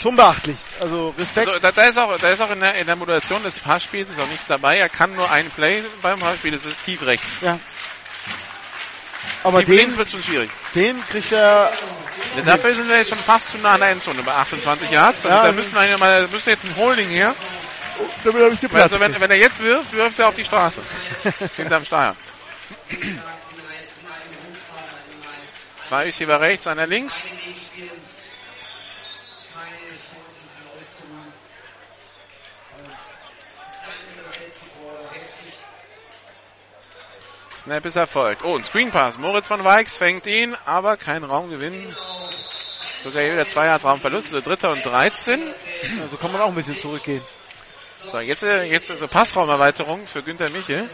Schon 0.00 0.14
beachtlich. 0.14 0.56
Also 0.80 1.12
Respekt. 1.18 1.48
Also, 1.48 1.60
da, 1.60 1.72
da 1.72 1.82
ist 1.82 1.98
auch, 1.98 2.16
da 2.18 2.30
ist 2.30 2.40
auch 2.40 2.50
in 2.50 2.60
der, 2.60 2.74
in 2.76 2.86
der 2.86 2.96
Moderation 2.96 3.42
des 3.42 3.58
Passspiels 3.58 4.10
ist 4.10 4.20
auch 4.20 4.28
nichts 4.28 4.46
dabei. 4.46 4.76
Er 4.76 4.88
kann 4.88 5.14
nur 5.14 5.28
ein 5.28 5.50
Play 5.50 5.82
beim 6.02 6.20
Passspiel, 6.20 6.52
das 6.52 6.64
ist 6.64 6.84
tief 6.84 7.02
rechts. 7.02 7.36
ja. 7.40 7.58
Aber 9.44 9.64
tief 9.64 9.76
den, 9.76 9.96
wird 9.96 10.10
schon 10.10 10.22
schwierig. 10.22 10.50
den 10.74 11.00
kriegt 11.06 11.30
er 11.32 11.72
Denn 12.36 12.44
dafür 12.44 12.74
sind 12.74 12.88
wir 12.88 12.98
jetzt 12.98 13.10
schon 13.10 13.18
fast 13.18 13.50
zu 13.50 13.58
nah 13.58 13.72
an 13.72 13.80
der 13.80 13.90
Endzone, 13.90 14.22
bei 14.22 14.34
28 14.34 14.90
Yards. 14.90 15.24
Also 15.24 15.28
Ja, 15.28 15.46
da 15.46 15.52
müssen 15.52 15.74
wir 15.74 15.98
mal, 15.98 16.22
da 16.22 16.28
müsste 16.28 16.50
jetzt 16.50 16.64
ein 16.64 16.76
Holding 16.76 17.08
her. 17.08 17.34
Damit 18.24 18.42
habe 18.42 18.54
ich 18.54 18.60
den 18.60 18.68
Platz. 18.68 18.92
Also 18.92 19.00
wenn, 19.00 19.20
wenn 19.20 19.30
er 19.30 19.36
jetzt 19.36 19.60
wirft, 19.60 19.92
wirft 19.92 20.18
er 20.18 20.28
auf 20.28 20.34
die 20.34 20.44
Straße. 20.44 20.82
Hinterm 21.56 21.84
Steuer. 21.84 22.16
Zwei 25.80 26.04
Receiver 26.04 26.40
rechts, 26.40 26.66
einer 26.66 26.86
links. 26.86 27.30
Snap 37.58 37.84
ist 37.84 37.96
erfolgt. 37.96 38.44
Oh, 38.44 38.56
ein 38.56 38.64
Screen 38.64 38.90
Pass. 38.90 39.18
Moritz 39.18 39.48
von 39.48 39.62
Weix 39.64 39.96
fängt 39.96 40.26
ihn, 40.26 40.56
aber 40.64 40.96
kein 40.96 41.24
Raumgewinn. 41.24 41.94
Sogar 43.04 43.22
hier 43.22 43.32
wieder 43.32 43.46
zwei 43.46 43.66
Yards 43.66 43.84
Raumverlust, 43.84 44.32
also 44.32 44.46
dritter 44.46 44.72
und 44.72 44.84
13. 44.84 45.42
also 46.02 46.16
kann 46.16 46.32
man 46.32 46.40
auch 46.40 46.48
ein 46.48 46.54
bisschen 46.54 46.78
zurückgehen. 46.78 47.22
So, 48.04 48.20
jetzt, 48.20 48.42
äh, 48.42 48.64
jetzt 48.64 48.90
also 48.90 49.08
Passraumerweiterung 49.08 50.06
für 50.06 50.22
Günther 50.22 50.50
Michel. 50.50 50.88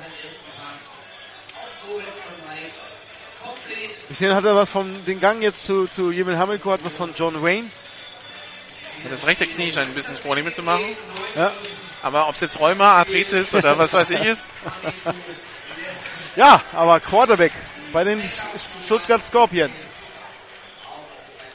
Bisschen 4.09 4.35
hat 4.35 4.45
er 4.45 4.55
was 4.55 4.71
von 4.71 5.05
den 5.05 5.21
Gang 5.21 5.43
jetzt 5.43 5.65
zu, 5.65 5.87
zu 5.87 6.11
Jemil 6.11 6.39
Hamilko, 6.39 6.73
hat 6.73 6.85
was 6.85 6.97
von 6.97 7.15
John 7.15 7.43
Wayne. 7.43 7.71
Das 9.11 9.27
rechte 9.27 9.47
Knie 9.47 9.73
scheint 9.73 9.89
ein 9.89 9.95
bisschen 9.95 10.17
Probleme 10.17 10.51
zu 10.53 10.63
machen. 10.63 10.97
Ja. 11.35 11.53
Aber 12.03 12.29
ob 12.29 12.35
es 12.35 12.41
jetzt 12.41 12.59
Rheuma, 12.59 12.93
Arthritis 12.93 13.55
oder 13.55 13.77
was 13.79 13.93
weiß 13.93 14.11
ich 14.11 14.25
ist. 14.25 14.47
Ja, 16.37 16.63
aber 16.73 17.01
Quarterback 17.01 17.53
bei 17.93 18.05
den 18.05 18.23
Stuttgart 18.85 19.25
Scorpions. 19.25 19.87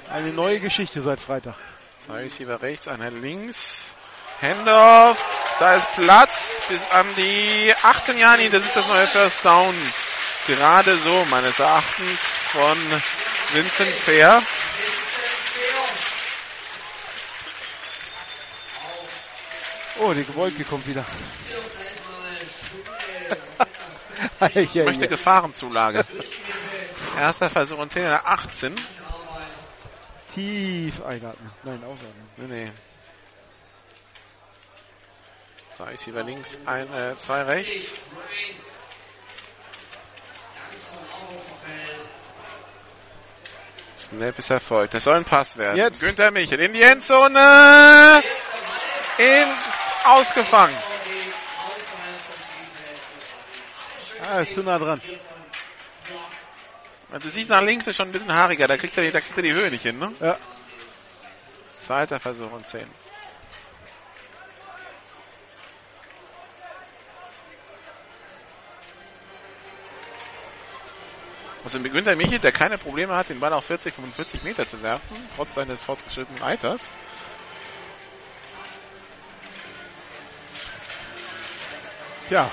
Eine 0.10 0.32
neue 0.32 0.60
Geschichte 0.60 1.02
seit 1.02 1.22
Freitag. 1.22 1.56
Zwei 2.00 2.22
Receiver 2.24 2.62
rechts, 2.62 2.88
einer 2.88 3.12
links. 3.12 3.94
Handoff. 4.42 5.18
Da 5.60 5.76
ist 5.76 5.94
Platz 5.96 6.62
bis 6.70 6.82
an 6.92 7.06
die 7.16 7.74
18 7.82 8.18
Jahre. 8.18 8.50
Das 8.50 8.64
ist 8.64 8.76
das 8.76 8.88
neue 8.88 9.08
First 9.08 9.44
Down. 9.44 9.76
Gerade 10.48 10.98
so, 10.98 11.26
meines 11.30 11.60
Erachtens, 11.60 12.22
von 12.52 12.78
Vincent 13.54 13.92
Fair. 13.92 14.42
Oh, 20.00 20.14
die 20.14 20.36
Wolke 20.36 20.64
kommt 20.64 20.88
wieder. 20.88 21.06
Ich 24.54 24.76
möchte 24.76 25.08
Gefahrenzulage. 25.08 26.06
Erster 27.18 27.50
Versuch 27.50 27.78
und 27.78 27.92
10 27.92 28.04
in 28.04 28.10
der 28.10 28.28
18. 28.28 28.76
Tief 30.34 31.02
einatmen. 31.02 31.52
Nein, 31.64 31.84
ausatmen. 31.84 32.30
Nee, 32.38 32.48
nee. 32.48 32.72
Zwei 35.80 35.92
Receiver 35.92 36.24
links, 36.24 36.60
ein, 36.66 36.94
äh, 36.94 37.16
zwei 37.16 37.42
rechts. 37.44 37.94
Snap 44.00 44.40
ist 44.40 44.50
erfolgt. 44.50 44.94
Das 44.94 45.04
soll 45.04 45.16
ein 45.16 45.26
Pass 45.26 45.58
werden. 45.58 45.78
Jetzt. 45.78 46.02
Günther 46.02 46.32
Michel 46.32 46.60
in 46.62 46.74
die 46.74 46.82
Endzone. 46.82 48.22
In, 49.18 49.48
ausgefangen. 50.06 50.76
Ah, 54.32 54.46
zu 54.46 54.64
nah 54.64 54.78
dran. 54.80 55.02
Du 57.22 57.30
siehst 57.30 57.50
nach 57.50 57.62
links 57.62 57.88
ist 57.88 57.96
schon 57.96 58.10
ein 58.10 58.12
bisschen 58.12 58.34
haariger. 58.34 58.68
Da 58.68 58.78
kriegt 58.78 58.96
er, 58.98 59.04
die- 59.04 59.12
da 59.12 59.20
kriegt 59.20 59.36
er 59.36 59.44
die 59.44 59.54
Höhe 59.54 59.70
nicht 59.72 59.82
hin, 59.82 59.98
ne? 59.98 60.14
Ja. 60.20 60.38
Zweiter 61.66 62.20
Versuch 62.20 62.52
und 62.52 62.68
zehn. 62.68 62.88
Also 71.64 71.80
mit 71.80 71.92
Günther 71.92 72.16
Michel, 72.16 72.40
der 72.40 72.52
keine 72.52 72.78
Probleme 72.78 73.16
hat, 73.16 73.30
den 73.30 73.40
Ball 73.40 73.54
auf 73.54 73.66
40, 73.66 73.94
45 73.94 74.44
Meter 74.44 74.66
zu 74.66 74.82
werfen, 74.82 75.16
trotz 75.36 75.56
seines 75.56 75.84
fortgeschrittenen 75.84 76.42
Alters. 76.42 76.90
Ja, 82.30 82.50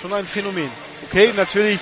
schon 0.00 0.12
ein 0.12 0.26
Phänomen. 0.26 0.70
Okay, 1.04 1.32
natürlich, 1.34 1.80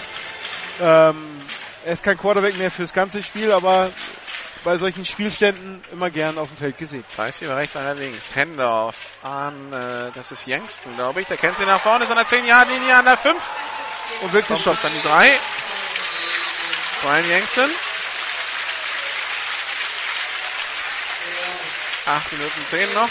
ähm, 0.81 1.41
er 1.85 1.93
ist 1.93 2.03
kein 2.03 2.17
Quarterback 2.17 2.57
mehr 2.57 2.71
fürs 2.71 2.93
ganze 2.93 3.23
Spiel, 3.23 3.53
aber 3.53 3.91
bei 4.65 4.79
solchen 4.79 5.05
Spielständen 5.05 5.83
immer 5.93 6.11
gern 6.11 6.39
auf 6.39 6.49
dem 6.49 6.57
Feld 6.57 6.79
gesehen. 6.79 7.05
Zwei 7.09 7.27
Receiver 7.27 7.57
rechts, 7.57 7.77
einer 7.77 7.95
links. 7.95 8.35
Handoff 8.35 8.97
an, 9.23 9.73
äh, 9.73 10.13
das 10.15 10.31
ist 10.31 10.47
Youngsten, 10.47 10.95
glaube 10.95 11.23
ich. 11.23 11.27
Der 11.27 11.37
kennt 11.37 11.57
sie 11.57 11.65
nach 11.65 11.81
vorne, 11.81 12.05
ist 12.05 12.11
an 12.11 12.17
der 12.17 12.27
10-Yard-Linie, 12.27 12.97
an 12.97 13.05
der 13.05 13.17
5. 13.17 13.43
Und 14.23 14.33
wird 14.33 14.49
gestoppt. 14.49 14.85
dann 14.85 14.93
die 14.93 15.01
3. 15.01 15.39
Brian 17.03 17.25
Youngsten. 17.31 17.71
8 22.07 22.33
Minuten 22.33 22.67
10 22.67 22.93
noch. 22.93 23.09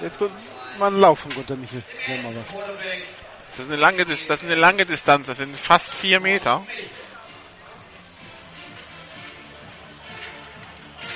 Jetzt 0.00 0.18
kommt 0.18 0.32
mal 0.78 0.88
ein 0.88 1.00
Lauf 1.00 1.20
von 1.20 1.34
Gunter 1.34 1.56
Michel. 1.56 1.82
Das 3.48 3.58
ist 3.58 3.66
eine 3.66 3.76
lange, 3.76 4.04
das 4.04 4.20
ist 4.20 4.44
eine 4.44 4.54
lange 4.54 4.86
Distanz, 4.86 5.26
das 5.26 5.38
sind 5.38 5.58
fast 5.58 5.94
4 5.96 6.20
Meter. 6.20 6.64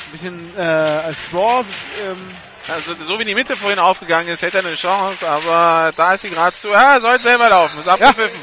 Ein 0.06 0.12
bisschen 0.12 0.56
äh, 0.56 0.60
als 0.60 1.30
Draw. 1.30 1.64
Ähm, 2.02 2.34
Also 2.68 2.94
so 3.04 3.18
wie 3.18 3.24
die 3.24 3.34
Mitte 3.34 3.54
vorhin 3.54 3.78
aufgegangen 3.78 4.28
ist, 4.28 4.42
hätte 4.42 4.58
er 4.58 4.66
eine 4.66 4.74
Chance, 4.74 5.28
aber 5.28 5.92
da 5.96 6.14
ist 6.14 6.22
sie 6.22 6.30
gerade 6.30 6.54
zu. 6.56 6.68
Ja, 6.68 6.94
er 6.94 7.00
soll 7.00 7.20
selber 7.20 7.48
laufen, 7.48 7.78
ist 7.78 7.88
abgepfiffen. 7.88 8.40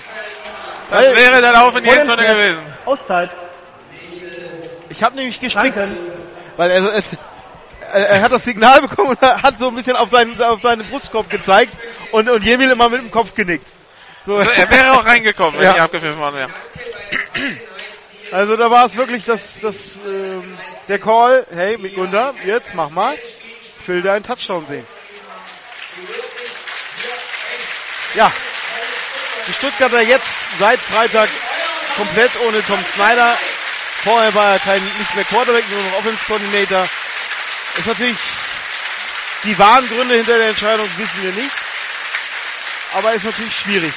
Das 0.90 1.00
Weil- 1.00 1.16
wäre 1.16 1.42
der 1.42 1.52
Lauf 1.52 1.76
in 1.76 1.84
die 1.84 1.90
Endzone 1.90 2.26
gewesen. 2.26 2.66
Auszeit. 2.85 3.32
ich 4.90 5.03
habe 5.03 5.16
nämlich 5.16 5.40
gestrickt, 5.40 5.76
Danke. 5.77 5.95
weil 6.56 6.72
er, 6.72 6.84
es, 6.95 7.06
er, 7.92 8.10
er 8.10 8.22
hat 8.22 8.32
das 8.32 8.43
Signal 8.45 8.82
bekommen 8.82 9.10
und 9.10 9.22
er 9.22 9.42
hat 9.42 9.58
so 9.58 9.68
ein 9.69 9.76
bisschen 9.76 9.95
auf 9.98 10.10
seinen, 10.10 10.42
auf 10.42 10.61
seinen 10.61 10.88
Brustkorb 10.88 11.30
gezeigt 11.30 11.74
und, 12.11 12.30
und 12.30 12.43
Jemil 12.43 12.72
immer 12.72 12.90
mit 12.90 13.02
dem 13.02 13.11
Kopf 13.11 13.34
genickt. 13.35 13.66
So. 14.26 14.38
Also 14.38 14.52
er 14.52 14.69
wäre 14.69 14.93
auch 14.93 15.06
reingekommen, 15.06 15.56
wenn 15.60 15.66
Ja. 15.66 15.76
ich 15.76 15.82
abgepfiffen 15.82 16.19
worden 16.19 16.35
wäre. 16.35 16.50
Also 18.32 18.56
da 18.56 18.72
war 18.72 18.85
es 18.85 18.95
wirklich 18.95 19.26
das, 19.26 19.60
das, 19.61 19.76
ähm, 20.08 20.58
der 20.88 21.00
Call, 21.00 21.45
hey, 21.52 21.77
mit 21.77 21.93
Gunter, 21.95 22.34
jetzt 22.45 22.74
mach 22.74 22.90
mal. 22.90 23.16
Will 23.85 24.01
da 24.01 24.13
einen 24.13 24.23
Touchdown 24.23 24.65
sehen. 24.65 24.87
Ja, 28.15 28.31
die 29.47 29.53
Stuttgarter 29.53 30.01
jetzt 30.01 30.29
seit 30.57 30.79
Freitag 30.79 31.29
komplett 31.95 32.31
ohne 32.47 32.63
Tom 32.63 32.79
Snyder. 32.95 33.37
Vorher 34.03 34.33
war 34.33 34.53
er 34.53 34.59
kein, 34.59 34.83
nicht 34.83 35.15
mehr 35.15 35.25
Quarterback, 35.25 35.69
nur 35.69 35.83
noch 35.83 35.97
Offense 35.97 36.23
Coordinator. 36.25 36.87
Ist 37.77 37.87
natürlich, 37.87 38.17
die 39.43 39.57
wahren 39.57 39.87
Gründe 39.87 40.15
hinter 40.15 40.37
der 40.37 40.49
Entscheidung 40.49 40.89
wissen 40.97 41.23
wir 41.23 41.31
nicht. 41.31 41.55
Aber 42.93 43.13
ist 43.13 43.25
natürlich 43.25 43.57
schwierig, 43.57 43.93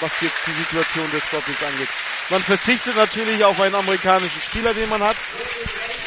was 0.00 0.20
jetzt 0.20 0.46
die 0.46 0.52
Situation 0.52 1.10
des 1.10 1.22
Doppels 1.30 1.62
angeht. 1.62 1.88
Man 2.30 2.42
verzichtet 2.42 2.96
natürlich 2.96 3.44
auf 3.44 3.60
einen 3.60 3.74
amerikanischen 3.74 4.40
Spieler, 4.42 4.74
den 4.74 4.88
man 4.88 5.02
hat, 5.02 5.16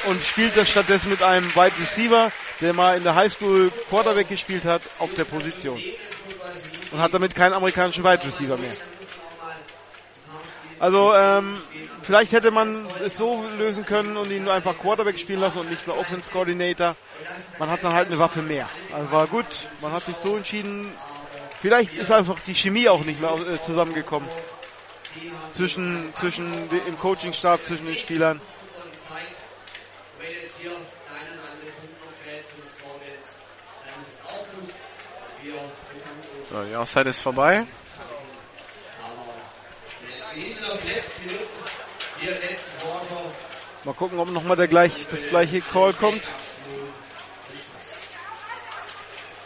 und 0.08 0.24
spielt 0.24 0.56
das 0.58 0.70
stattdessen 0.70 1.10
mit 1.10 1.22
einem 1.24 1.53
Wide 1.56 1.74
Receiver, 1.80 2.32
der 2.60 2.74
mal 2.74 2.98
in 2.98 3.03
der 3.03 3.16
Highschool 3.16 3.72
Quarterback 3.90 4.30
gespielt 4.30 4.66
hat, 4.66 4.82
auf 5.00 5.14
der 5.14 5.26
Position. 5.26 5.82
Und 6.92 7.00
hat 7.00 7.14
damit 7.14 7.36
keinen 7.36 7.53
amerikanischen 7.53 8.03
Wide 8.03 8.24
Receiver 8.26 8.58
mehr. 8.58 8.76
Also 10.80 11.14
ähm, 11.14 11.61
vielleicht 12.02 12.32
hätte 12.32 12.50
man 12.50 12.88
es 13.06 13.16
so 13.16 13.45
lösen 13.60 13.86
können 13.86 14.18
und 14.18 14.32
ihn 14.32 14.50
einfach 14.50 14.80
Quarterback 14.80 15.20
spielen 15.20 15.40
lassen 15.40 15.60
und 15.60 15.70
nicht 15.70 15.86
mehr 15.86 15.95
Offense 15.95 16.32
Coordinator. 16.32 16.95
Man 17.60 17.70
hat 17.70 17.84
dann 17.84 17.94
halt 17.94 18.08
eine 18.08 18.18
Waffe 18.18 18.42
mehr. 18.42 18.68
Also 18.92 19.11
war 19.11 19.28
gut, 19.28 19.45
man 19.82 19.92
hat 19.92 20.06
sich 20.06 20.16
so 20.24 20.36
entschieden. 20.36 20.92
Vielleicht 21.62 21.96
ist 21.96 22.12
einfach 22.12 22.40
die 22.42 22.56
Chemie 22.56 22.90
auch 22.90 23.04
nicht 23.04 23.20
mehr 23.22 23.34
äh, 23.34 23.62
zusammengekommen 23.62 24.28
zwischen 25.54 26.14
zwischen 26.16 26.70
de- 26.70 26.82
im 26.88 26.98
Coachingstab 26.98 27.66
zwischen 27.66 27.86
den 27.86 27.98
Spielern. 27.98 28.42
So, 36.50 36.64
die 36.64 36.76
Auszeit 36.76 37.08
ist 37.08 37.22
vorbei. 37.22 37.66
Mal 43.84 43.94
gucken, 43.96 44.20
ob 44.20 44.30
nochmal 44.30 44.56
der 44.58 44.68
gleich 44.68 45.08
das 45.10 45.26
gleiche 45.28 45.62
Call 45.62 45.94
kommt. 45.94 46.30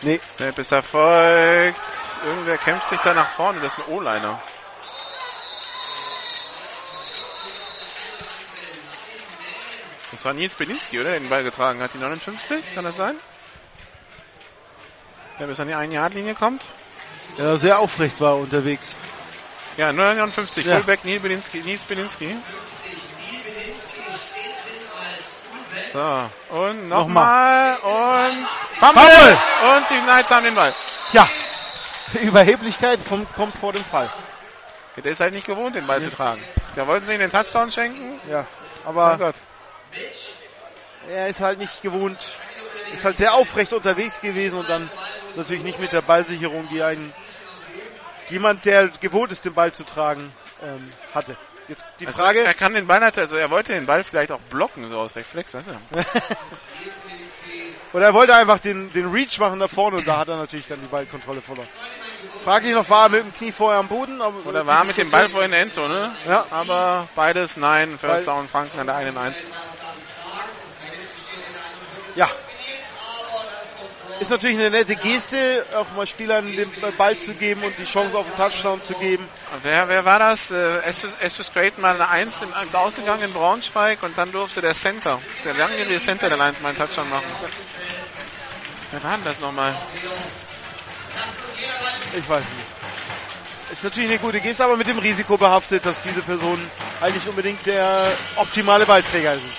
Nee, 0.02 0.20
Snap 0.30 0.58
ist 0.60 0.72
erfolgt. 0.72 1.80
Irgendwer 2.24 2.58
kämpft 2.58 2.90
sich 2.90 3.00
da 3.00 3.14
nach 3.14 3.32
vorne. 3.36 3.62
Das 3.62 3.78
ist 3.78 3.88
ein 3.88 3.94
O-Liner. 3.94 4.42
Das 10.12 10.24
war 10.24 10.34
Nils 10.34 10.56
Belinski, 10.56 11.00
oder? 11.00 11.12
Der 11.12 11.20
den 11.20 11.30
Ball 11.30 11.44
getragen 11.44 11.82
hat. 11.82 11.94
Die 11.94 11.98
59, 11.98 12.74
kann 12.74 12.86
das 12.86 12.96
sein? 12.96 13.16
Der 15.40 15.48
bis 15.48 15.60
an 15.60 15.68
die 15.68 15.74
1 15.74 15.94
Yard 15.94 16.14
linie 16.14 16.36
kommt. 16.36 16.64
der 17.38 17.58
sehr 17.58 17.80
aufrecht 17.80 18.22
war 18.22 18.38
unterwegs. 18.38 18.96
Ja, 19.78 19.92
59. 19.92 20.66
Ja. 20.66 20.76
Fullback 20.76 21.04
Nils 21.04 21.22
Belinski. 21.22 21.60
Nils 21.60 21.84
Belinski. 21.84 22.36
So, 25.96 26.30
und 26.58 26.90
nochmal. 26.90 27.78
Und 27.78 28.48
Fumble. 28.80 29.38
Und 29.78 29.90
die 29.90 30.00
Knights 30.04 30.30
haben 30.30 30.44
den 30.44 30.54
Ball. 30.56 30.74
Ja, 31.14 31.26
Überheblichkeit 32.22 33.00
kommt, 33.08 33.34
kommt 33.34 33.58
vor 33.58 33.72
dem 33.72 33.84
Fall. 33.86 34.10
Der 34.98 35.12
ist 35.12 35.22
halt 35.22 35.34
nicht 35.34 35.48
gewohnt, 35.48 35.76
den 35.76 35.88
Ball 35.88 36.02
zu 36.02 36.12
tragen. 36.12 36.42
Da 36.76 36.86
wollten 36.88 37.06
sie 37.06 37.14
ihm 37.14 37.20
den 37.20 37.32
Touchdown 37.32 37.72
schenken. 37.72 38.20
Ja, 38.30 38.46
Oh 38.86 38.90
aber 38.90 39.18
Gott. 39.18 39.36
er 41.10 41.28
ist 41.28 41.40
halt 41.40 41.60
nicht 41.60 41.82
gewohnt, 41.82 42.18
ist 42.94 43.06
halt 43.06 43.18
sehr 43.18 43.34
aufrecht 43.34 43.72
unterwegs 43.72 44.20
gewesen 44.20 44.60
und 44.60 44.70
dann 44.70 44.90
natürlich 45.38 45.64
nicht 45.64 45.80
mit 45.80 45.94
der 45.94 46.02
Ballsicherung, 46.02 46.68
die 46.70 46.84
ein 46.84 47.14
jemand, 48.30 48.66
der 48.66 48.90
gewohnt 48.90 49.32
ist, 49.32 49.46
den 49.46 49.54
Ball 49.54 49.72
zu 49.72 49.86
tragen, 49.86 50.34
ähm, 50.62 50.92
hatte. 51.14 51.38
Jetzt 51.68 51.84
die 52.00 52.08
Also 52.08 52.20
Frage, 52.20 52.44
er 52.44 52.54
kann 52.54 52.74
den 52.74 52.86
Ball 52.88 53.02
halt, 53.02 53.18
also 53.18 53.36
er 53.38 53.50
wollte 53.50 53.74
den 53.74 53.86
Ball 53.86 54.04
vielleicht 54.04 54.32
auch 54.32 54.40
blocken, 54.50 54.88
so 54.90 55.00
aus 55.00 55.16
Reflex, 55.16 55.54
weißt 55.54 55.70
du? 55.70 55.72
oder 57.94 58.06
er 58.06 58.14
wollte 58.14 58.36
einfach 58.36 58.60
den, 58.60 58.92
den 58.92 59.10
Reach 59.12 59.40
machen 59.40 59.60
da 59.60 59.68
vorne 59.68 59.98
und 59.98 60.08
da 60.08 60.18
hat 60.18 60.28
er 60.28 60.38
natürlich 60.38 60.68
dann 60.68 60.80
die 60.82 60.88
Ballkontrolle 60.88 61.42
verloren. 61.42 61.68
Fraglich 62.44 62.74
noch, 62.74 62.88
war 62.90 63.06
er 63.06 63.10
mit 63.10 63.24
dem 63.24 63.34
Knie 63.34 63.52
vorher 63.52 63.80
am 63.80 63.88
Boden? 63.88 64.22
Aber 64.22 64.46
Oder 64.46 64.66
war 64.66 64.86
mit 64.86 64.98
dem 64.98 65.10
Ball 65.10 65.30
vorhin 65.30 65.46
in 65.46 65.52
der 65.52 65.62
Endzone. 65.62 66.12
Ja. 66.28 66.46
Aber 66.52 67.08
beides 67.16 67.58
nein, 67.58 67.98
First 68.00 68.28
Down 68.28 68.48
Franken 68.48 68.80
an 68.80 68.86
der 68.86 68.96
einen 68.96 69.18
1. 69.18 69.36
Ja. 72.16 72.30
Ist 74.20 74.32
natürlich 74.32 74.58
eine 74.58 74.72
nette 74.72 74.96
Geste, 74.96 75.66
auch 75.76 75.92
mal 75.96 76.08
Spielern 76.08 76.46
den 76.56 76.72
Ball 76.98 77.20
zu 77.20 77.34
geben 77.34 77.64
und 77.64 77.78
die 77.78 77.86
Chance 77.86 78.18
auf 78.18 78.26
einen 78.26 78.36
Touchdown 78.36 78.84
zu 78.86 78.94
geben. 78.94 79.28
Wer, 79.62 79.88
wer 79.90 80.06
war 80.06 80.20
das? 80.20 80.50
Äh, 80.52 80.80
Estes 81.20 81.52
Creighton 81.52 81.82
mal 81.82 81.96
eine 81.96 82.08
1 82.10 82.42
im, 82.42 82.54
ins 82.64 82.76
Ausgegangen 82.76 83.24
in 83.24 83.34
Braunschweig 83.34 84.04
und 84.04 84.18
dann 84.18 84.32
durfte 84.32 84.62
der 84.62 84.74
Center, 84.74 85.20
der 85.44 85.54
langjährige 85.54 86.00
Center 86.00 86.30
der 86.30 86.38
Lions 86.38 86.62
mal 86.62 86.70
einen 86.70 86.78
Touchdown 86.78 87.10
machen. 87.10 87.26
Wer 88.92 89.04
war 89.04 89.16
denn 89.18 89.26
das 89.26 89.40
nochmal? 89.42 89.76
Ich 92.18 92.30
weiß 92.30 92.44
nicht. 92.44 93.72
Ist 93.74 93.84
natürlich 93.84 94.10
eine 94.10 94.20
gute 94.20 94.40
Geste, 94.40 94.64
aber 94.64 94.78
mit 94.78 94.88
dem 94.88 95.00
Risiko 95.00 95.38
behaftet, 95.38 95.86
dass 95.86 96.00
diese 96.02 96.22
Personen 96.22 96.70
eigentlich 97.02 97.28
unbedingt 97.28 97.66
der 97.66 98.14
optimale 98.38 98.86
Ballträger 98.86 99.34
sind. 99.34 99.54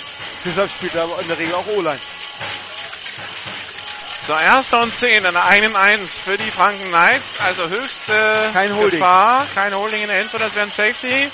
Deshalb 0.44 0.70
spielt 0.70 0.94
er 0.94 1.04
in 1.20 1.28
der 1.28 1.38
Regel 1.38 1.54
auch 1.54 1.66
O-Line. 1.66 2.00
So, 4.26 4.32
erster 4.32 4.82
und 4.82 4.92
zehn, 4.96 5.24
eine 5.24 5.40
1 5.44 5.74
1 5.76 6.18
für 6.18 6.36
die 6.36 6.50
Franken 6.50 6.88
Knights. 6.88 7.38
Also 7.40 7.68
höchste 7.68 8.50
Kein. 8.52 8.76
Gefahr. 8.90 9.46
Kein 9.54 9.72
Holding 9.72 10.02
in 10.02 10.08
der 10.08 10.18
Endzone, 10.18 10.44
das 10.44 10.54
wäre 10.56 10.66
ein 10.66 10.72
Safety. 10.72 11.30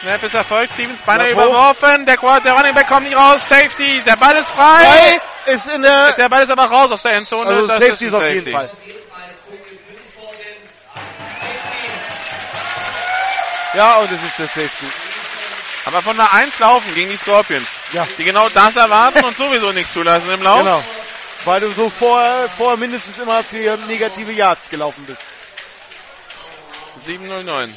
Snap 0.00 0.22
ist 0.24 0.34
erfolgt, 0.34 0.72
Stevens 0.74 1.00
beinahe 1.02 1.30
überworfen. 1.30 2.04
Der, 2.04 2.16
der 2.16 2.52
Running 2.52 2.74
Back 2.74 2.88
kommt 2.88 3.04
nicht 3.04 3.16
raus. 3.16 3.48
Safety, 3.48 4.02
der 4.04 4.16
Ball 4.16 4.34
ist 4.36 4.50
frei. 4.50 4.84
Frei 4.84 5.52
ist 5.52 5.68
in 5.68 5.82
der, 5.82 6.12
Der 6.12 6.28
Ball 6.28 6.42
ist 6.42 6.50
aber 6.50 6.64
raus 6.64 6.90
aus 6.90 7.02
der 7.02 7.12
Endzone. 7.12 7.46
also 7.46 7.66
Das 7.68 7.78
Safety 7.78 8.06
ist 8.06 8.14
auf 8.14 8.22
jeden 8.24 8.44
Safety. 8.44 8.52
Fall. 8.52 8.70
Ja, 13.74 13.96
und 13.98 14.10
es 14.10 14.22
ist 14.22 14.38
der 14.38 14.46
Safety. 14.46 14.86
Aber 15.84 16.02
von 16.02 16.16
der 16.16 16.32
1 16.32 16.58
laufen 16.58 16.92
gegen 16.94 17.10
die 17.10 17.16
Scorpions. 17.16 17.68
Ja. 17.92 18.06
Die 18.18 18.24
genau 18.24 18.48
das 18.48 18.74
erwarten 18.74 19.24
und 19.24 19.36
sowieso 19.36 19.70
nichts 19.70 19.92
zulassen 19.92 20.30
im 20.32 20.42
Lauf. 20.42 20.58
Genau. 20.58 20.82
Weil 21.46 21.60
du 21.60 21.70
so 21.70 21.90
vorher, 21.90 22.48
vorher 22.48 22.76
mindestens 22.76 23.18
immer 23.18 23.44
für 23.44 23.76
negative 23.86 24.32
Yards 24.32 24.68
gelaufen 24.68 25.04
bist. 25.06 25.24
709. 26.96 27.72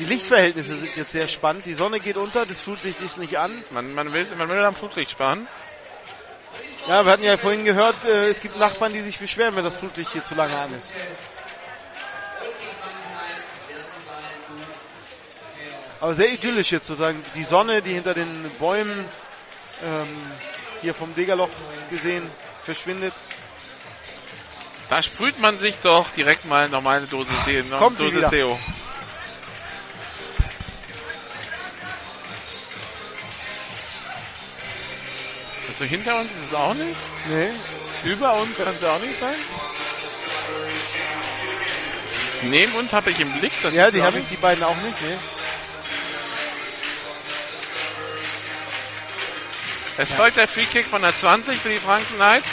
Die 0.00 0.04
Lichtverhältnisse 0.06 0.76
sind 0.76 0.96
jetzt 0.96 1.12
sehr 1.12 1.28
spannend. 1.28 1.66
Die 1.66 1.74
Sonne 1.74 2.00
geht 2.00 2.16
unter, 2.16 2.46
das 2.46 2.58
Flutlicht 2.58 3.00
ist 3.00 3.18
nicht 3.18 3.38
an. 3.38 3.52
Man, 3.70 3.94
man, 3.94 4.12
will, 4.12 4.26
man 4.36 4.48
will 4.48 4.58
am 4.64 4.74
Flutlicht 4.74 5.12
sparen. 5.12 5.46
Ja, 6.88 7.04
wir 7.04 7.12
hatten 7.12 7.22
ja 7.22 7.36
vorhin 7.36 7.64
gehört, 7.64 8.04
äh, 8.06 8.28
es 8.28 8.40
gibt 8.40 8.58
Nachbarn, 8.58 8.92
die 8.92 9.02
sich 9.02 9.20
beschweren, 9.20 9.54
wenn 9.54 9.62
das 9.62 9.76
Flutlicht 9.76 10.10
hier 10.10 10.24
zu 10.24 10.34
lange 10.34 10.58
an 10.58 10.74
ist. 10.74 10.90
Aber 16.00 16.16
sehr 16.16 16.32
idyllisch 16.32 16.72
jetzt 16.72 16.88
sozusagen. 16.88 17.22
Die 17.36 17.44
Sonne, 17.44 17.82
die 17.82 17.92
hinter 17.92 18.14
den 18.14 18.50
Bäumen 18.58 19.04
ähm, 19.84 20.08
hier 20.82 20.92
vom 20.92 21.14
Degerloch 21.14 21.50
gesehen 21.88 22.28
verschwindet. 22.64 23.14
Da 24.88 25.02
sprüht 25.02 25.38
man 25.38 25.56
sich 25.58 25.76
doch 25.82 26.10
direkt 26.10 26.44
mal 26.46 26.68
nochmal 26.68 26.98
eine 26.98 27.06
Dosis, 27.06 27.34
De 27.46 27.62
noch 27.62 27.78
Kommt 27.78 28.00
wieder. 28.00 28.28
Deo. 28.28 28.58
Also 35.68 35.84
hinter 35.84 36.18
uns 36.18 36.32
ist 36.32 36.44
es 36.44 36.54
auch 36.54 36.74
nicht. 36.74 36.96
Nee. 37.28 37.50
Über 38.04 38.34
uns 38.34 38.56
kann 38.56 38.74
es 38.74 38.84
auch 38.84 38.98
nicht 39.00 39.18
sein. 39.18 39.34
Neben 42.42 42.74
uns 42.74 42.92
habe 42.92 43.10
ich 43.10 43.20
im 43.20 43.32
Blick, 43.38 43.52
das 43.62 43.74
Ja, 43.74 43.90
die 43.90 44.00
auch 44.00 44.06
haben 44.06 44.18
nicht. 44.18 44.30
die 44.30 44.36
beiden 44.36 44.64
auch 44.64 44.76
nicht. 44.76 45.00
Nee. 45.00 45.16
Es 50.00 50.10
folgt 50.12 50.38
der 50.38 50.48
Free 50.48 50.64
Kick 50.64 50.86
von 50.86 51.02
der 51.02 51.14
20 51.14 51.60
für 51.60 51.68
die 51.68 51.76
Franken 51.76 52.14
Knights. 52.14 52.48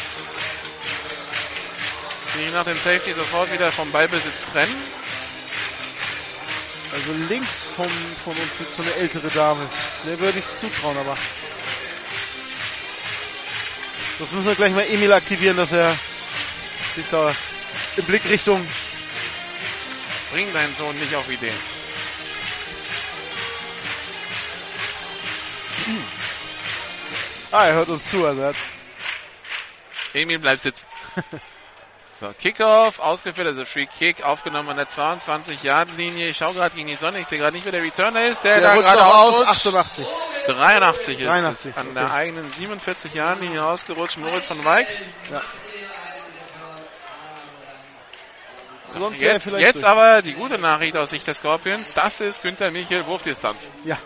Die 2.35 2.51
nach 2.51 2.65
dem 2.65 2.75
Safety 2.75 3.13
sofort 3.13 3.49
wieder 3.53 3.71
vom 3.71 3.89
Ballbesitz 3.89 4.43
trennen. 4.51 4.75
Also 6.91 7.13
links 7.29 7.69
vom, 7.73 7.87
von 8.25 8.33
uns 8.35 8.57
sitzt 8.57 8.75
so 8.75 8.81
eine 8.81 8.93
ältere 8.95 9.29
Dame. 9.29 9.69
Der 10.05 10.19
würde 10.19 10.39
ich 10.39 10.45
es 10.45 10.59
zutrauen, 10.59 10.97
aber. 10.97 11.15
Das 14.19 14.29
müssen 14.29 14.45
wir 14.45 14.55
gleich 14.55 14.73
mal 14.73 14.85
Emil 14.85 15.13
aktivieren, 15.13 15.55
dass 15.55 15.71
er 15.71 15.97
sich 16.97 17.05
da 17.09 17.33
in 17.95 18.03
Blickrichtung. 18.03 18.67
Bring 20.33 20.51
deinen 20.51 20.75
Sohn 20.75 20.99
nicht 20.99 21.15
auf 21.15 21.29
Ideen. 21.29 21.55
Ah, 27.51 27.65
er 27.67 27.73
hört 27.75 27.89
uns 27.89 28.09
zu, 28.09 28.25
also 28.25 28.41
er 28.41 28.47
hat 28.49 28.55
Emil 30.13 30.39
bleibt 30.39 30.61
sitzen. 30.61 30.85
So, 32.19 32.33
Kickoff, 32.41 32.99
ausgeführt, 32.99 33.45
also 33.45 33.63
Free 33.63 33.85
Kick, 33.85 34.23
aufgenommen 34.23 34.69
an 34.69 34.77
der 34.77 34.87
22-Yard-Linie. 34.87 36.29
Ich 36.29 36.37
schaue 36.37 36.55
gerade 36.55 36.75
gegen 36.75 36.87
die 36.87 36.95
Sonne, 36.95 37.19
ich 37.19 37.27
sehe 37.27 37.37
gerade 37.37 37.55
nicht, 37.55 37.65
wer 37.65 37.71
der 37.71 37.83
Returner 37.83 38.25
ist. 38.25 38.43
Der, 38.43 38.59
Der 38.59 38.73
da 38.73 38.75
gerade 38.75 39.05
aus, 39.05 39.35
ausrutscht. 39.35 39.67
88. 39.67 40.07
83 40.47 41.19
ist 41.19 41.27
83, 41.27 41.71
es. 41.71 41.77
An 41.77 41.85
okay. 41.85 41.93
der 41.93 42.11
eigenen 42.11 42.51
47-Yard-Linie 42.51 43.63
ausgerutscht, 43.63 44.17
Moritz 44.17 44.47
von 44.47 44.65
Weix. 44.65 45.11
Ja. 45.31 45.43
Er 48.95 49.11
Jetzt, 49.11 49.45
jetzt 49.45 49.83
aber 49.83 50.23
die 50.23 50.33
gute 50.33 50.57
Nachricht 50.57 50.95
aus 50.97 51.11
Sicht 51.11 51.27
der 51.27 51.35
Scorpions, 51.35 51.93
das 51.93 52.19
ist 52.19 52.41
Günther 52.41 52.71
Michel, 52.71 53.05
Wurfdistanz. 53.05 53.69
Ja. 53.83 53.99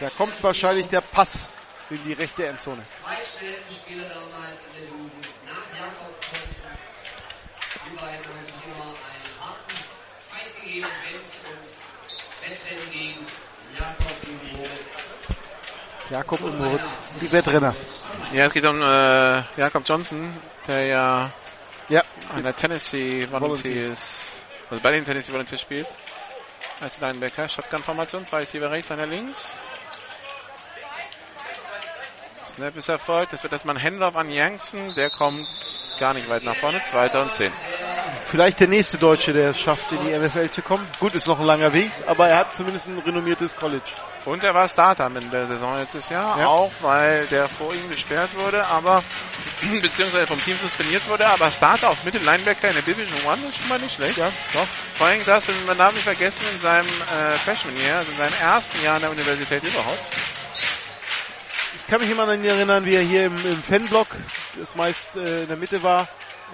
Da 0.00 0.08
kommt 0.08 0.42
wahrscheinlich 0.42 0.88
der 0.88 1.02
Pass 1.02 1.50
in 1.90 2.04
die 2.04 2.12
rechte 2.12 2.46
Endzone. 2.46 2.82
Zwei 3.02 3.16
schnellste 3.38 3.74
Spieler 3.74 4.08
damals 4.08 4.60
in 4.66 4.80
der 4.82 4.90
Jugend 4.90 5.26
nach 5.46 5.78
Jakob 5.78 6.20
Thompson. 6.20 6.70
Die 7.86 7.96
beiden 7.96 8.24
haben 8.26 8.44
sich 8.44 8.64
immer 8.66 8.84
einen 8.84 9.40
harten 9.40 9.76
Fight 10.30 10.56
gegeben, 10.60 10.86
wenn 11.10 11.20
es 11.20 11.44
ums 11.48 11.86
Wettrennen 12.42 12.90
ging. 12.92 13.26
Jakob 13.78 14.20
gegen 14.22 14.56
Moritz. 14.56 15.10
Jakob 16.10 16.40
und 16.40 16.58
Moritz, 16.58 16.98
die 17.20 17.30
Wettrenner. 17.32 17.74
Ja, 18.32 18.46
es 18.46 18.52
geht 18.54 18.64
um 18.64 18.80
äh, 18.80 19.42
Jakob 19.60 19.82
Johnson, 19.86 20.34
der 20.66 20.86
ja 20.86 21.30
Ja. 21.90 22.02
an 22.34 22.42
der 22.44 22.54
Tennessee 22.56 23.26
Volunteers, 23.30 24.30
also 24.70 24.82
bei 24.82 24.92
den 24.92 25.04
Tennessee 25.04 25.32
Volunteers 25.32 25.60
spielt. 25.60 25.86
Als 26.80 26.98
Linebacker, 26.98 27.48
Shotgun-Formation, 27.48 28.24
zwei 28.24 28.38
Receiver 28.38 28.70
rechts, 28.70 28.90
einer 28.90 29.06
links. 29.06 29.58
Snap 32.58 32.76
ist 32.76 32.88
erfolgt, 32.88 33.32
es 33.32 33.44
wird 33.44 33.52
erstmal 33.52 33.76
ein 33.76 33.82
Handoff 33.84 34.16
an 34.16 34.32
Yankson, 34.32 34.92
der 34.96 35.10
kommt 35.10 35.46
gar 36.00 36.12
nicht 36.12 36.28
weit 36.28 36.42
nach 36.42 36.56
vorne, 36.56 36.82
zweiter 36.82 37.22
und 37.22 37.32
zehn. 37.32 37.52
Vielleicht 38.26 38.58
der 38.58 38.66
nächste 38.66 38.98
Deutsche, 38.98 39.32
der 39.32 39.50
es 39.50 39.60
schafft, 39.60 39.92
in 39.92 39.98
die 40.04 40.18
NFL 40.18 40.50
zu 40.50 40.62
kommen. 40.62 40.84
Gut, 40.98 41.14
ist 41.14 41.28
noch 41.28 41.38
ein 41.38 41.46
langer 41.46 41.72
Weg, 41.72 41.92
aber 42.04 42.26
er 42.26 42.38
hat 42.38 42.56
zumindest 42.56 42.88
ein 42.88 42.98
renommiertes 42.98 43.54
College. 43.54 43.84
Und 44.24 44.42
er 44.42 44.54
war 44.54 44.68
Starter 44.68 45.06
in 45.06 45.30
der 45.30 45.46
Saison 45.46 45.78
letztes 45.78 46.08
Jahr, 46.08 46.36
Ja. 46.36 46.46
auch 46.48 46.72
weil 46.80 47.26
der 47.26 47.46
vor 47.46 47.72
ihm 47.72 47.90
gesperrt 47.90 48.30
wurde, 48.34 48.66
aber 48.66 49.04
beziehungsweise 49.80 50.26
vom 50.26 50.42
Team 50.42 50.56
suspendiert 50.60 51.08
wurde, 51.08 51.28
aber 51.28 51.52
Starter 51.52 51.90
auf 51.90 52.02
Mitte 52.02 52.18
Linebacker 52.18 52.70
in 52.70 52.74
der 52.74 52.82
Division 52.82 53.24
One 53.24 53.38
ist 53.48 53.58
schon 53.58 53.68
mal 53.68 53.78
nicht 53.78 53.94
schlecht. 53.94 54.18
Ja, 54.18 54.32
doch. 54.52 54.66
Vor 54.96 55.06
allem 55.06 55.24
das, 55.24 55.44
man 55.64 55.78
darf 55.78 55.92
nicht 55.92 56.02
vergessen, 56.02 56.44
in 56.52 56.58
seinem 56.58 56.88
äh, 56.88 57.36
Freshman 57.36 57.76
Year, 57.76 57.98
also 57.98 58.10
in 58.10 58.18
seinem 58.18 58.34
ersten 58.42 58.82
Jahr 58.82 58.96
an 58.96 59.02
der 59.02 59.12
Universität 59.12 59.62
überhaupt. 59.62 60.04
Ich 61.88 61.90
kann 61.90 62.02
mich 62.02 62.10
immer 62.10 62.24
an 62.28 62.40
ihn 62.40 62.44
erinnern, 62.44 62.84
wie 62.84 62.94
er 62.96 63.00
hier 63.00 63.24
im, 63.24 63.34
im 63.46 63.62
Fanblock, 63.62 64.08
das 64.58 64.76
meist 64.76 65.16
äh, 65.16 65.44
in 65.44 65.48
der 65.48 65.56
Mitte 65.56 65.82
war, 65.82 66.06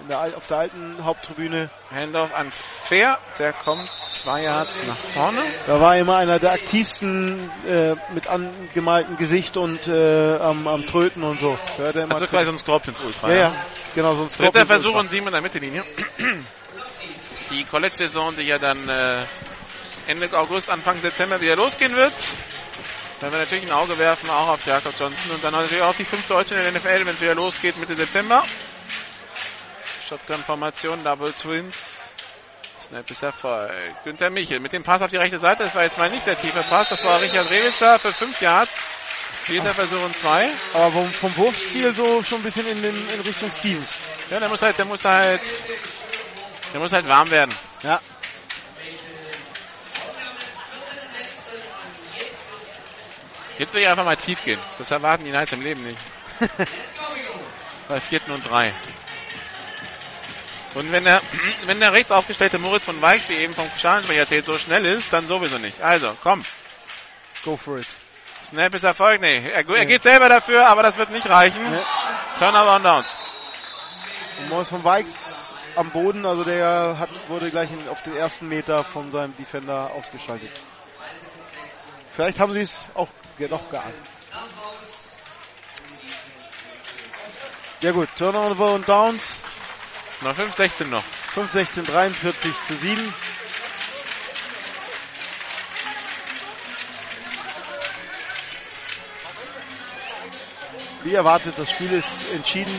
in 0.02 0.06
der, 0.06 0.20
Al- 0.20 0.32
auf 0.36 0.46
der 0.46 0.58
alten 0.58 1.04
Haupttribüne. 1.04 1.70
Handoff 1.92 2.32
an 2.32 2.52
Fair, 2.84 3.18
der 3.40 3.52
kommt 3.52 3.90
zwei 4.08 4.44
Yards 4.44 4.80
nach 4.86 4.96
vorne. 5.12 5.42
Da 5.66 5.80
war 5.80 5.96
er 5.96 6.02
immer 6.02 6.18
einer 6.18 6.38
der 6.38 6.52
aktivsten 6.52 7.50
äh, 7.66 7.96
mit 8.14 8.28
angemaltem 8.28 9.16
Gesicht 9.16 9.56
und 9.56 9.88
äh, 9.88 10.36
am, 10.36 10.68
am 10.68 10.86
Tröten 10.86 11.24
und 11.24 11.40
so. 11.40 11.58
Hat 11.78 11.96
er 11.96 12.04
immer 12.04 12.14
Also 12.14 12.26
quasi 12.26 12.44
so 12.44 12.52
ein 12.52 12.58
Scorpions 12.58 13.00
Ultra. 13.00 13.28
ja, 13.32 13.36
ja, 13.36 13.52
genau, 13.96 14.14
so 14.14 14.22
ein 14.22 14.28
Dritter 14.28 14.34
Scorpions 14.44 14.68
Versuch 14.68 14.86
Ultra. 14.90 15.00
und 15.00 15.08
sieben 15.08 15.26
in 15.26 15.32
der 15.32 15.42
Mittellinie. 15.42 15.82
Die 17.50 17.64
College-Saison, 17.64 18.36
die 18.36 18.44
ja 18.44 18.58
dann 18.60 18.78
äh, 18.88 19.24
Ende 20.06 20.32
August, 20.38 20.70
Anfang 20.70 21.00
September 21.00 21.40
wieder 21.40 21.56
losgehen 21.56 21.96
wird. 21.96 22.12
Wenn 23.24 23.32
wir 23.32 23.38
natürlich 23.38 23.64
ein 23.64 23.72
Auge 23.72 23.98
werfen, 23.98 24.28
auch 24.28 24.48
auf 24.48 24.66
Jakob 24.66 24.92
Johnson 25.00 25.30
und 25.30 25.42
dann 25.42 25.52
natürlich 25.52 25.82
auch 25.82 25.94
die 25.94 26.04
fünf 26.04 26.28
Deutschen 26.28 26.58
in 26.58 26.62
der 26.62 26.72
NFL, 26.72 27.06
wenn 27.06 27.14
es 27.14 27.22
wieder 27.22 27.34
losgeht, 27.34 27.74
Mitte 27.78 27.96
September. 27.96 28.44
Shotgun-Formation, 30.06 31.02
Double 31.02 31.32
Twins. 31.32 32.06
Snap 32.82 33.10
ist 33.10 33.22
Erfolg. 33.22 33.72
Günther 34.04 34.28
Michel 34.28 34.60
mit 34.60 34.74
dem 34.74 34.84
Pass 34.84 35.00
auf 35.00 35.10
die 35.10 35.16
rechte 35.16 35.38
Seite. 35.38 35.62
Das 35.62 35.74
war 35.74 35.84
jetzt 35.84 35.96
mal 35.96 36.10
nicht 36.10 36.26
der 36.26 36.38
tiefe 36.38 36.62
Pass. 36.64 36.90
Das 36.90 37.02
war 37.02 37.18
Richard 37.18 37.50
Rewitzer 37.50 37.98
für 37.98 38.12
fünf 38.12 38.38
Yards. 38.42 38.84
Vierter 39.44 39.72
Versuch 39.72 40.02
und 40.02 40.14
zwei. 40.14 40.50
Aber 40.74 40.92
vom, 40.92 41.10
vom 41.10 41.34
Wurfstil 41.38 41.94
so 41.94 42.22
schon 42.22 42.40
ein 42.40 42.44
bisschen 42.44 42.68
in, 42.68 42.82
den, 42.82 43.08
in 43.08 43.20
Richtung 43.20 43.50
Stevens. 43.50 43.88
Ja, 44.28 44.38
der 44.38 44.50
muss 44.50 44.60
halt, 44.60 44.78
der 44.78 44.84
muss 44.84 45.02
halt, 45.02 45.40
der 46.74 46.80
muss 46.80 46.92
halt 46.92 47.08
warm 47.08 47.30
werden. 47.30 47.54
Ja. 47.82 48.02
Jetzt 53.58 53.72
will 53.74 53.82
ich 53.82 53.88
einfach 53.88 54.04
mal 54.04 54.16
tief 54.16 54.42
gehen. 54.44 54.58
Das 54.78 54.90
erwarten 54.90 55.24
die 55.24 55.30
Knights 55.30 55.52
im 55.52 55.62
Leben 55.62 55.84
nicht. 55.84 55.98
Bei 57.88 58.00
vierten 58.00 58.32
und 58.32 58.48
drei. 58.48 58.72
Und 60.74 60.90
wenn 60.90 61.04
der, 61.04 61.20
wenn 61.66 61.80
der 61.80 61.92
rechts 61.92 62.10
aufgestellte 62.10 62.58
Moritz 62.58 62.84
von 62.84 63.00
Weix, 63.00 63.28
wie 63.28 63.34
eben 63.34 63.54
vom 63.54 63.70
Schalensprecher 63.78 64.20
erzählt, 64.20 64.44
so 64.44 64.58
schnell 64.58 64.84
ist, 64.84 65.12
dann 65.12 65.28
sowieso 65.28 65.58
nicht. 65.58 65.80
Also, 65.80 66.16
komm. 66.22 66.44
Go 67.44 67.56
for 67.56 67.78
it. 67.78 67.86
Snap 68.48 68.74
ist 68.74 68.84
Erfolg. 68.84 69.20
Nee, 69.20 69.48
er, 69.48 69.68
er 69.68 69.86
geht 69.86 70.02
selber 70.02 70.28
dafür, 70.28 70.68
aber 70.68 70.82
das 70.82 70.96
wird 70.96 71.10
nicht 71.10 71.28
reichen. 71.28 71.70
Nee. 71.70 71.82
Turnover 72.38 72.76
und 72.76 72.82
Downs. 72.84 73.16
Und 74.40 74.48
Morris 74.48 74.68
von 74.68 74.82
Weix 74.82 75.54
am 75.76 75.90
Boden, 75.90 76.26
also 76.26 76.44
der 76.44 76.96
hat, 76.98 77.10
wurde 77.28 77.50
gleich 77.50 77.70
in, 77.70 77.88
auf 77.88 78.02
den 78.02 78.16
ersten 78.16 78.48
Meter 78.48 78.84
von 78.84 79.10
seinem 79.12 79.34
Defender 79.36 79.92
ausgeschaltet. 79.92 80.50
Vielleicht 82.10 82.38
haben 82.38 82.52
sie 82.52 82.60
es 82.60 82.90
auch 82.94 83.08
noch 83.38 83.70
geahnt. 83.70 83.94
Ja 87.80 87.92
gut, 87.92 88.08
Turnover 88.16 88.72
und 88.72 88.88
Downs. 88.88 89.36
Na, 90.22 90.30
5-16 90.30 90.86
noch. 90.86 91.04
5-16, 91.34 91.84
43 91.84 92.52
zu 92.66 92.76
7. 92.76 93.14
Wie 101.02 101.14
erwartet, 101.14 101.54
das 101.58 101.70
Spiel 101.70 101.92
ist 101.92 102.24
entschieden. 102.32 102.74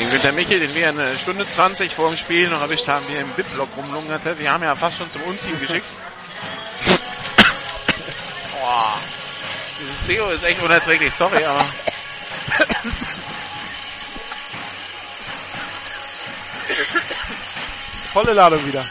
Den 0.00 0.08
Günter 0.08 0.32
Michel, 0.32 0.60
den 0.60 0.74
wir 0.74 0.88
eine 0.88 1.18
Stunde 1.18 1.46
20 1.46 1.94
vor 1.94 2.08
dem 2.08 2.16
Spiel 2.16 2.48
noch 2.48 2.62
erwischt 2.62 2.88
haben, 2.88 3.06
wie 3.08 3.16
er 3.16 3.20
im 3.20 3.28
Bitblock 3.32 3.68
rumlungerte. 3.76 4.38
Wir 4.38 4.50
haben 4.50 4.62
ja 4.62 4.74
fast 4.74 4.96
schon 4.96 5.10
zum 5.10 5.20
Umziehen 5.24 5.60
geschickt. 5.60 5.84
Boah. 8.58 8.98
Dieses 9.78 10.06
Trio 10.06 10.30
ist 10.30 10.42
echt 10.42 10.62
unerträglich, 10.62 11.12
sorry, 11.12 11.44
aber. 11.44 11.66
Volle 18.14 18.32
Ladung 18.32 18.64
wieder. 18.66 18.88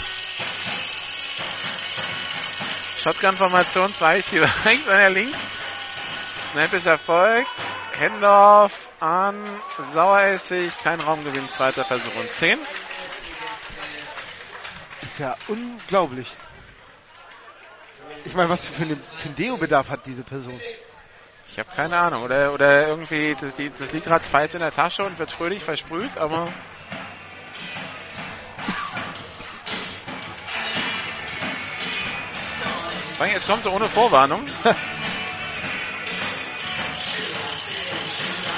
Shotgun-Formation, 3.02 3.96
zwei 3.96 4.20
ist 4.20 4.30
hier 4.30 4.48
rechts, 4.64 4.88
einer 4.88 5.10
links. 5.10 5.40
Snap 6.52 6.74
ist 6.74 6.88
erfolgt. 6.88 7.52
Handoff 8.00 8.90
an 9.00 9.36
Saueressig, 9.92 10.72
kein 10.84 11.00
Raumgewinn, 11.00 11.48
zweiter 11.48 11.86
Versuch 11.86 12.16
und 12.16 12.32
10. 12.32 12.58
Ist 15.04 15.20
ja 15.20 15.36
unglaublich. 15.48 16.28
Ich 18.26 18.34
meine, 18.34 18.50
was 18.50 18.66
für 18.66 18.82
einen, 18.82 19.00
für 19.00 19.26
einen 19.28 19.36
Deo-Bedarf 19.36 19.90
hat 19.90 20.08
diese 20.08 20.24
Person? 20.24 20.60
Ich 21.52 21.60
habe 21.60 21.70
keine 21.76 21.98
Ahnung. 21.98 22.24
Oder, 22.24 22.52
oder 22.54 22.88
irgendwie, 22.88 23.36
das, 23.40 23.52
das 23.78 23.92
liegt 23.92 24.06
gerade 24.06 24.26
falsch 24.26 24.56
in 24.56 24.62
der 24.62 24.74
Tasche 24.74 25.04
und 25.04 25.20
wird 25.20 25.32
fröhlich 25.32 25.64
versprüht, 25.64 26.18
aber. 26.18 26.52
Es 33.36 33.46
kommt 33.46 33.64
so 33.64 33.72
ohne 33.72 33.90
Vorwarnung. 33.90 34.48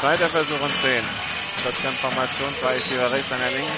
Zweiter 0.02 0.30
Versuch 0.30 0.60
und 0.60 0.74
10. 0.74 1.04
Shotgun-Formation, 1.62 2.56
zwei 2.60 2.74
ist 2.74 2.88
hier 2.88 3.12
rechts, 3.12 3.32
einer 3.32 3.52
links. 3.52 3.72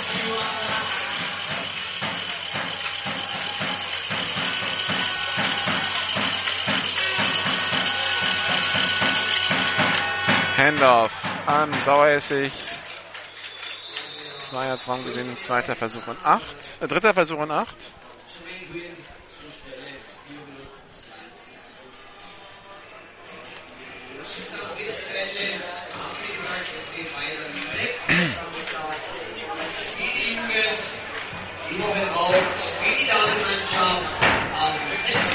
Handoff 10.55 11.11
an 11.45 11.73
Saueressig. 11.81 12.53
Zweier 14.39 14.77
Raumgewinn, 14.87 15.37
zweiter 15.39 15.75
Versuch 15.75 16.07
und 16.07 16.23
acht. 16.23 16.55
Äh, 16.79 16.87
dritter 16.87 17.13
Versuch 17.13 17.39
und 17.39 17.51
acht. 17.51 17.75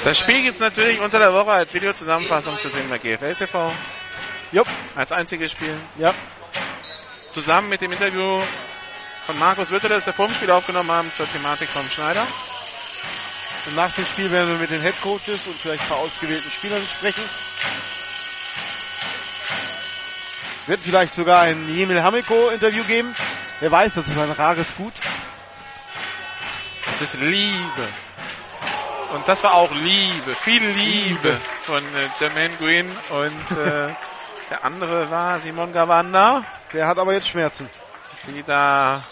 Das 0.05 0.19
Spiel 0.19 0.43
gibt 0.43 0.55
es 0.55 0.61
natürlich 0.61 1.01
unter 1.01 1.19
der 1.19 1.33
Woche 1.33 1.51
als 1.51 1.75
Videozusammenfassung 1.75 2.59
zu 2.61 2.69
sehen 2.69 2.89
bei 2.89 2.99
GFL 2.99 3.35
TV. 3.35 3.73
Jupp. 4.53 4.69
Als 4.95 5.13
einziges 5.13 5.53
Spiel. 5.53 5.77
Ja. 5.97 6.15
Zusammen 7.31 7.69
mit 7.69 7.83
dem 7.83 7.93
Interview 7.93 8.41
von 9.27 9.39
Markus 9.39 9.71
Witte, 9.71 9.89
das 9.89 10.07
wir 10.07 10.15
vor 10.15 10.27
dem 10.27 10.35
Spiel 10.35 10.51
aufgenommen 10.51 10.91
haben 10.91 11.13
zur 11.13 11.31
Thematik 11.31 11.69
vom 11.69 11.87
Schneider. 11.91 12.27
Und 13.67 13.77
nach 13.77 13.93
dem 13.95 14.07
Spiel 14.07 14.31
werden 14.31 14.49
wir 14.49 14.57
mit 14.59 14.71
den 14.71 14.81
Headcoaches 14.81 15.47
und 15.47 15.61
vielleicht 15.61 15.83
ein 15.83 15.89
paar 15.89 15.99
ausgewählten 15.99 16.51
Spielern 16.51 16.83
sprechen. 16.89 17.23
Wird 20.69 20.81
vielleicht 20.81 21.15
sogar 21.15 21.41
ein 21.41 21.67
Jemil 21.73 22.03
Hamiko 22.03 22.51
Interview 22.51 22.85
geben. 22.85 23.15
Wer 23.61 23.73
weiß, 23.73 23.95
das 23.95 24.07
ist 24.07 24.19
ein 24.19 24.31
rares 24.31 24.77
Gut. 24.77 24.93
Das 26.85 27.01
ist 27.01 27.15
Liebe. 27.23 27.89
Und 29.15 29.27
das 29.27 29.43
war 29.43 29.55
auch 29.55 29.73
Liebe, 29.73 30.35
viel 30.35 30.63
Liebe, 30.63 31.29
Liebe. 31.31 31.41
von 31.63 31.83
äh, 31.83 32.09
Jermaine 32.21 32.55
Green 32.57 32.87
und 33.09 33.57
äh, 33.57 33.95
der 34.51 34.63
andere 34.63 35.11
war 35.11 35.41
Simon 35.41 35.73
Gavanda. 35.73 36.45
Der 36.75 36.87
hat 36.87 36.99
aber 36.99 37.15
jetzt 37.15 37.29
Schmerzen. 37.29 37.71
Die 38.27 38.43
da 38.43 39.07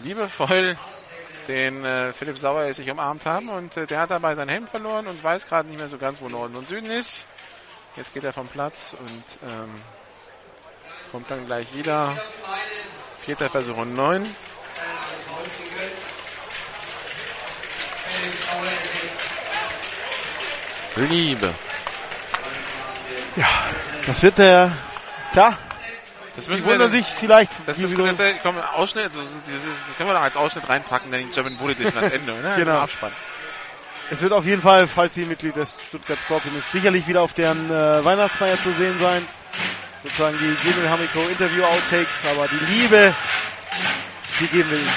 liebevoll 0.00 0.76
den 1.48 1.86
äh, 1.86 2.12
Philipp 2.12 2.38
Sauer 2.38 2.74
sich 2.74 2.90
umarmt 2.90 3.24
haben 3.24 3.48
und 3.48 3.74
äh, 3.78 3.86
der 3.86 4.00
hat 4.00 4.10
dabei 4.10 4.34
sein 4.34 4.50
Hemd 4.50 4.68
verloren 4.68 5.06
und 5.06 5.24
weiß 5.24 5.46
gerade 5.46 5.70
nicht 5.70 5.78
mehr 5.78 5.88
so 5.88 5.96
ganz, 5.96 6.20
wo 6.20 6.28
Norden 6.28 6.54
und 6.54 6.68
Süden 6.68 6.90
ist. 6.90 7.24
Jetzt 7.96 8.12
geht 8.12 8.24
er 8.24 8.34
vom 8.34 8.48
Platz 8.48 8.94
und 8.98 9.24
ähm, 9.42 9.80
kommt 11.12 11.30
dann 11.30 11.46
gleich 11.46 11.72
wieder. 11.74 12.16
Vierter 13.20 13.50
Versuch 13.50 13.76
und 13.76 13.94
neun. 13.94 14.22
Liebe. 20.96 21.54
Ja, 23.36 23.48
das 24.06 24.22
wird 24.22 24.38
der, 24.38 24.72
tja, 25.32 25.58
das 26.36 26.48
müssen 26.48 26.64
die 26.64 26.70
wundern 26.70 26.90
sich 26.90 27.06
vielleicht. 27.06 27.50
Das, 27.66 27.78
ist, 27.78 27.98
das, 27.98 28.16
das, 28.16 28.34
komm, 28.42 28.58
Ausschnitt, 28.58 29.06
das, 29.06 29.14
das, 29.14 29.96
können 29.96 30.08
wir 30.08 30.14
noch 30.14 30.22
als 30.22 30.36
Ausschnitt 30.36 30.68
reinpacken, 30.68 31.10
dann 31.10 31.20
den 31.20 31.30
German 31.30 31.56
Bullet 31.56 31.72
Edition 31.72 31.98
ans 31.98 32.14
Ende, 32.14 32.34
ne? 32.34 32.54
genau. 32.56 32.78
Abspann. 32.78 33.12
Es 34.10 34.20
wird 34.20 34.32
auf 34.32 34.44
jeden 34.44 34.62
Fall, 34.62 34.86
falls 34.86 35.14
sie 35.14 35.24
Mitglied 35.24 35.56
des 35.56 35.76
Stuttgart 35.88 36.20
Scorpions 36.20 36.70
sicherlich 36.70 37.08
wieder 37.08 37.22
auf 37.22 37.32
deren 37.32 37.70
äh, 37.70 38.04
Weihnachtsfeier 38.04 38.60
zu 38.60 38.70
sehen 38.72 38.98
sein. 39.00 39.26
Sozusagen 40.02 40.38
die 40.38 40.68
Jimmy 40.68 40.86
Hamiko 40.88 41.20
Interview 41.28 41.64
Outtakes, 41.64 42.24
aber 42.26 42.48
die 42.48 42.64
Liebe, 42.72 43.14
die 44.40 44.46
geben 44.48 44.70
wir 44.70 44.78
ihnen. 44.78 44.92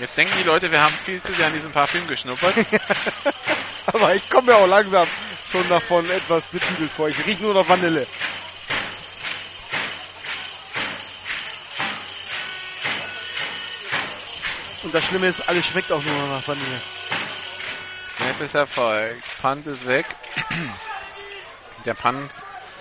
Jetzt 0.00 0.16
denken 0.16 0.34
die 0.38 0.42
Leute, 0.42 0.70
wir 0.70 0.82
haben 0.82 0.96
viel 1.04 1.22
zu 1.22 1.32
sehr 1.32 1.46
an 1.46 1.54
diesem 1.54 1.72
Parfüm 1.72 2.06
geschnuppert. 2.06 2.54
aber 3.86 4.14
ich 4.14 4.28
komme 4.28 4.52
mir 4.52 4.56
auch 4.56 4.66
langsam 4.66 5.06
schon 5.50 5.66
davon 5.68 6.08
etwas 6.10 6.44
betüdelt 6.46 6.90
vor. 6.90 7.08
Ich 7.08 7.24
rieche 7.24 7.42
nur 7.42 7.54
noch 7.54 7.68
Vanille. 7.68 8.06
Und 14.82 14.94
das 14.94 15.04
Schlimme 15.04 15.28
ist, 15.28 15.48
alles 15.48 15.66
schmeckt 15.66 15.90
auch 15.90 16.02
nur 16.02 16.14
noch 16.14 16.36
nach 16.36 16.46
Vanille. 16.46 16.80
Snap 18.16 18.40
ist 18.40 18.54
erfolgt. 18.54 19.24
Punt 19.40 19.66
ist 19.66 19.86
weg. 19.86 20.06
Der 21.86 21.94
Punt 21.94 22.32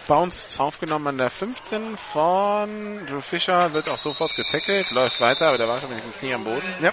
bounced 0.08 0.60
aufgenommen 0.60 1.08
an 1.08 1.18
der 1.20 1.30
15 1.30 1.96
von 1.96 3.06
Drew 3.06 3.22
Fischer, 3.22 3.72
wird 3.74 3.88
auch 3.88 4.00
sofort 4.00 4.36
getackelt, 4.36 4.90
läuft 4.90 5.22
weiter, 5.22 5.50
aber 5.50 5.60
der 5.60 5.68
war 5.68 5.80
schon 5.80 5.94
mit 5.94 6.04
dem 6.04 6.12
Knie 6.14 6.34
am 6.34 6.44
Boden. 6.44 6.68
Ja. 6.80 6.92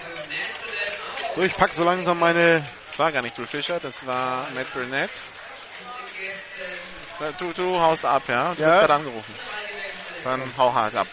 So, 1.35 1.41
ich 1.41 1.55
pack 1.57 1.73
so 1.73 1.83
langsam 1.83 2.19
meine. 2.19 2.63
Das 2.87 2.99
war 2.99 3.11
gar 3.11 3.23
nicht 3.23 3.35
Drew 3.35 3.47
Fischer, 3.47 3.79
das 3.79 4.05
war 4.05 4.47
Matt 4.53 4.71
Burnett. 4.73 5.09
Du, 7.39 7.51
du 7.53 7.79
haust 7.79 8.05
ab, 8.05 8.23
ja? 8.27 8.53
Du 8.53 8.61
ja. 8.61 8.67
bist 8.67 8.79
gerade 8.79 8.93
angerufen. 8.93 9.33
Dann 10.23 10.41
hau 10.57 10.71
hart 10.71 10.95
ab. 10.95 11.07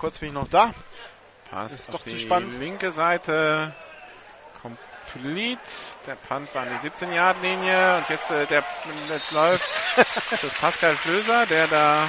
Kurz 0.00 0.18
bin 0.18 0.30
ich 0.30 0.34
noch 0.34 0.48
da. 0.48 0.72
Passt 1.50 1.74
ist 1.74 1.94
doch 1.94 2.02
zu 2.04 2.18
spannend. 2.18 2.54
Linke 2.58 2.90
Seite. 2.90 3.74
incomplete. 5.12 5.60
Der 6.06 6.14
Punt 6.14 6.54
war 6.54 6.62
an 6.62 6.68
die 6.70 6.88
17-Yard-Linie 6.88 7.98
und 7.98 8.08
jetzt, 8.08 8.30
äh, 8.30 8.46
der, 8.46 8.64
jetzt 9.08 9.30
läuft 9.32 9.64
das 10.42 10.54
Pascal 10.54 10.94
Flöser, 10.96 11.46
der 11.46 11.66
da 11.66 12.06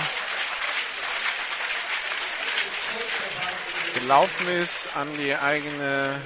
gelaufen 4.00 4.48
ist 4.48 4.96
an 4.96 5.08
die 5.18 5.36
eigene 5.36 6.22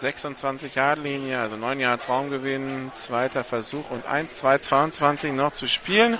26 0.00 0.74
Yard 0.74 0.98
Linie, 0.98 1.38
also 1.38 1.56
9 1.56 1.78
Yards 1.78 2.08
Raumgewinn, 2.08 2.90
zweiter 2.92 3.44
Versuch 3.44 3.90
und 3.90 4.06
1, 4.06 4.36
2, 4.36 4.58
22 4.58 5.32
noch 5.32 5.52
zu 5.52 5.66
spielen. 5.66 6.18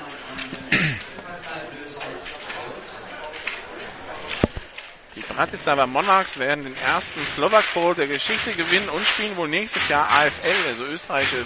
Bratislava 5.34 5.86
Monarchs 5.86 6.38
werden 6.38 6.64
den 6.64 6.76
ersten 6.76 7.24
Slovak 7.26 7.64
Bowl 7.74 7.94
der 7.94 8.06
Geschichte 8.06 8.52
gewinnen 8.52 8.88
und 8.88 9.06
spielen 9.06 9.36
wohl 9.36 9.48
nächstes 9.48 9.88
Jahr 9.88 10.08
AFL, 10.10 10.68
also 10.68 10.84
österreichische 10.86 11.44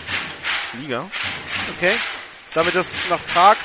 Liga. 0.80 1.10
Okay. 1.76 1.94
Damit 2.54 2.74
das 2.74 3.08
nach 3.10 3.20
Prag. 3.32 3.56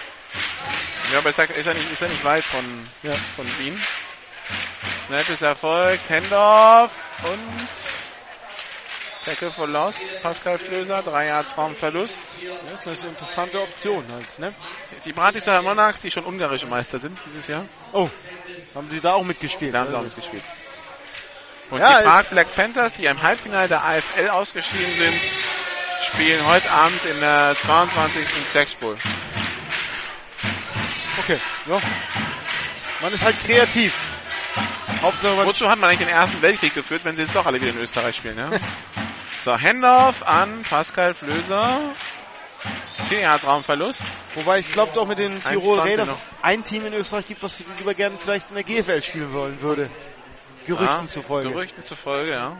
Ja, 1.11 1.19
aber 1.19 1.29
ist 1.29 1.37
ja, 1.39 1.45
ist 1.45 1.65
ja, 1.65 1.73
nicht, 1.73 1.91
ist 1.91 2.01
ja 2.01 2.07
nicht 2.07 2.23
weit 2.23 2.43
von, 2.43 2.63
ja. 3.03 3.13
von 3.35 3.45
Wien. 3.57 3.79
Snap 5.07 5.29
ist 5.29 5.41
erfolgt, 5.41 6.09
Handoff 6.09 6.91
und 7.23 7.67
Tackle 9.29 9.51
for 9.51 9.67
Loss, 9.67 9.99
Pascal 10.23 10.57
Flöser, 10.57 11.03
drei 11.03 11.27
Yards 11.27 11.55
Raumverlust. 11.55 12.39
Das 12.71 12.87
ist 12.87 13.03
eine 13.03 13.11
interessante 13.11 13.61
Option 13.61 14.03
halt, 14.11 14.39
ne? 14.39 14.55
Die 15.05 15.13
Bratislava 15.13 15.61
Monarchs, 15.61 16.01
die 16.01 16.09
schon 16.09 16.25
ungarische 16.25 16.65
Meister 16.65 16.97
sind 16.97 17.15
dieses 17.27 17.45
Jahr. 17.45 17.63
Oh, 17.93 18.09
haben 18.73 18.89
sie 18.89 18.99
da 18.99 19.13
auch 19.13 19.23
mitgespielt? 19.23 19.75
Da 19.75 19.81
haben 19.81 19.91
sie 19.91 19.97
auch 19.97 20.01
mitgespielt. 20.01 20.41
Und 21.69 21.79
ja, 21.79 21.99
die 21.99 22.07
Park 22.07 22.29
Black 22.31 22.55
Panthers, 22.55 22.95
die 22.95 23.05
im 23.05 23.21
Halbfinale 23.21 23.67
der 23.67 23.85
AFL 23.85 24.29
ausgeschieden 24.29 24.95
sind, 24.95 25.21
spielen 26.11 26.43
heute 26.47 26.71
Abend 26.71 27.05
in 27.05 27.19
der 27.19 27.55
22. 27.55 28.27
Sex 28.47 28.73
Bowl. 28.75 28.97
Okay, 31.19 31.39
ja. 31.67 31.79
Man 33.01 33.13
ist 33.13 33.23
halt 33.23 33.37
kreativ. 33.37 33.93
Hauptsache, 35.03 35.45
Wozu 35.45 35.69
hat 35.69 35.77
man 35.77 35.91
eigentlich 35.91 36.07
den 36.07 36.15
Ersten 36.15 36.41
Weltkrieg 36.41 36.73
geführt, 36.73 37.05
wenn 37.05 37.15
sie 37.15 37.21
jetzt 37.21 37.35
doch 37.35 37.45
alle 37.45 37.61
wieder 37.61 37.71
in 37.71 37.79
Österreich 37.79 38.15
spielen, 38.15 38.39
ja? 38.39 38.49
so, 39.39 39.59
Handoff 39.59 40.27
an 40.27 40.63
Pascal 40.63 41.13
Flöser. 41.13 41.93
4 43.07 43.21
Yards 43.21 43.47
Raumverlust. 43.47 44.03
Wobei 44.35 44.59
ich 44.59 44.71
glaube 44.71 44.91
doch 44.93 45.07
mit 45.07 45.17
den 45.17 45.41
Tirol 45.43 45.79
Raiders 45.79 46.13
ein 46.41 46.63
Team 46.63 46.85
in 46.85 46.93
Österreich 46.93 47.27
gibt, 47.27 47.41
was 47.41 47.63
lieber 47.77 47.93
gerne 47.93 48.17
vielleicht 48.19 48.49
in 48.49 48.55
der 48.55 48.63
GFL 48.63 49.01
spielen 49.01 49.33
wollen 49.33 49.61
würde. 49.61 49.89
Gerüchten 50.67 51.05
ja, 51.05 51.09
zufolge. 51.09 51.49
Gerüchten 51.49 51.83
zufolge, 51.83 52.31
ja. 52.31 52.57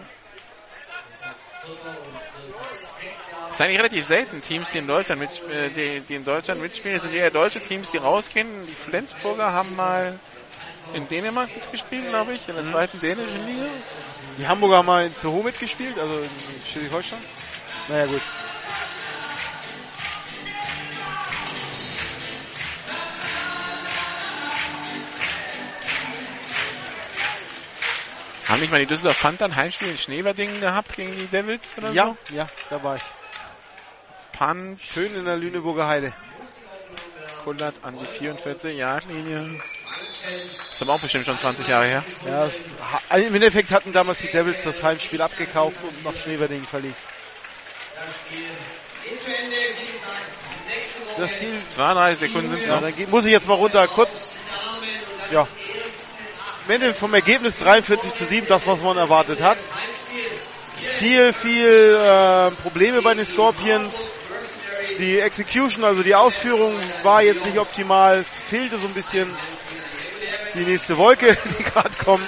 Es 3.49 3.57
sind 3.57 3.65
eigentlich 3.65 3.79
relativ 3.79 4.05
selten 4.05 4.41
Teams, 4.41 4.71
die 4.71 4.77
in 4.79 4.87
Deutschland, 4.87 5.21
mit, 5.21 5.29
äh, 5.51 5.69
die, 5.69 5.99
die 6.01 6.15
in 6.15 6.25
Deutschland 6.25 6.61
mitspielen. 6.61 6.97
Es 6.97 7.03
sind 7.03 7.13
eher 7.13 7.29
deutsche 7.29 7.59
Teams, 7.59 7.91
die 7.91 7.97
rausgehen. 7.97 8.65
Die 8.65 8.73
Flensburger 8.73 9.51
haben 9.51 9.75
mal 9.75 10.19
in 10.93 11.07
Dänemark 11.07 11.53
mitgespielt, 11.53 12.09
glaube 12.09 12.33
ich, 12.33 12.47
in 12.47 12.55
der 12.55 12.63
mhm. 12.63 12.71
zweiten 12.71 12.99
dänischen 12.99 13.45
Liga. 13.45 13.67
Die 14.37 14.47
Hamburger 14.47 14.77
haben 14.77 14.85
mal 14.85 15.05
in 15.05 15.15
Zoho 15.15 15.43
mitgespielt, 15.43 15.97
also 15.99 16.19
in 16.19 16.29
Schleswig-Holstein. 16.71 17.19
Naja, 17.87 18.05
gut. 18.05 18.21
Haben 28.47 28.61
nicht 28.61 28.71
mal 28.71 28.79
die 28.79 28.87
Düsseldorf 28.87 29.21
Panther 29.21 29.45
ein 29.45 29.55
Heimspiel 29.55 29.89
in 29.89 29.97
Schneeberdingen 29.97 30.59
gehabt 30.59 30.95
gegen 30.95 31.15
die 31.15 31.27
Devils 31.27 31.71
oder 31.77 31.91
ja, 31.91 32.05
so? 32.05 32.33
Ja, 32.33 32.43
ja, 32.43 32.49
da 32.71 32.83
war 32.83 32.95
ich. 32.95 33.03
Punt. 34.39 34.81
Schön 34.81 35.13
in 35.13 35.25
der 35.25 35.37
Lüneburger 35.37 35.85
Heide. 35.85 36.13
Kullert 37.43 37.75
an 37.83 37.97
die 37.97 38.05
44 38.05 38.77
Yard 38.77 39.05
Linie. 39.05 39.39
ist 40.71 40.81
aber 40.81 40.93
auch 40.93 40.99
bestimmt 40.99 41.25
schon 41.25 41.39
20 41.39 41.67
Jahre 41.67 41.85
her. 41.85 42.03
Ja, 42.25 42.45
es, 42.45 42.69
also 43.07 43.27
im 43.27 43.35
Endeffekt 43.35 43.71
hatten 43.71 43.93
damals 43.93 44.19
die 44.19 44.27
Devils 44.27 44.63
das 44.63 44.83
Heimspiel 44.83 45.21
abgekauft 45.21 45.77
und 45.83 46.03
nach 46.03 46.15
Schneeberdingen 46.15 46.65
verlegt. 46.65 46.97
Das 51.17 51.37
gilt. 51.37 51.69
32 51.69 52.19
Sekunden 52.19 52.49
sind 52.49 52.59
es 52.61 52.67
ja, 52.67 52.79
noch. 52.79 52.89
Dann 52.89 53.09
muss 53.09 53.25
ich 53.25 53.31
jetzt 53.31 53.47
mal 53.47 53.55
runter. 53.55 53.87
Kurz. 53.87 54.35
Ja. 55.31 55.47
Am 56.65 56.71
Ende 56.71 56.93
vom 56.93 57.13
Ergebnis 57.13 57.57
43 57.59 58.13
zu 58.13 58.25
7, 58.25 58.47
das 58.47 58.67
was 58.67 58.79
man 58.81 58.97
erwartet 58.97 59.41
hat. 59.41 59.57
Viel, 60.99 61.33
viel 61.33 61.95
äh, 61.95 62.51
Probleme 62.61 63.01
bei 63.01 63.13
den 63.15 63.25
Scorpions. 63.25 64.11
Die 64.99 65.19
Execution, 65.19 65.85
also 65.85 66.03
die 66.03 66.13
Ausführung 66.13 66.73
war 67.03 67.21
jetzt 67.21 67.45
nicht 67.45 67.57
optimal. 67.57 68.19
Es 68.19 68.27
fehlte 68.27 68.77
so 68.77 68.87
ein 68.87 68.93
bisschen 68.93 69.29
die 70.53 70.59
nächste 70.59 70.97
Wolke, 70.97 71.37
die 71.59 71.63
gerade 71.63 71.95
kommt. 72.03 72.27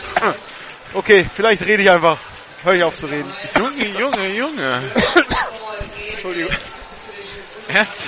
Okay, 0.94 1.26
vielleicht 1.36 1.66
rede 1.66 1.84
ich 1.84 1.92
einfach. 1.92 2.18
Hör 2.64 2.74
ich 2.74 2.84
auf 2.84 2.96
zu 2.96 3.08
reden. 3.08 3.30
Junge, 3.58 3.88
Junge, 4.00 4.28
Junge. 4.30 4.82
Entschuldigung. 6.14 6.56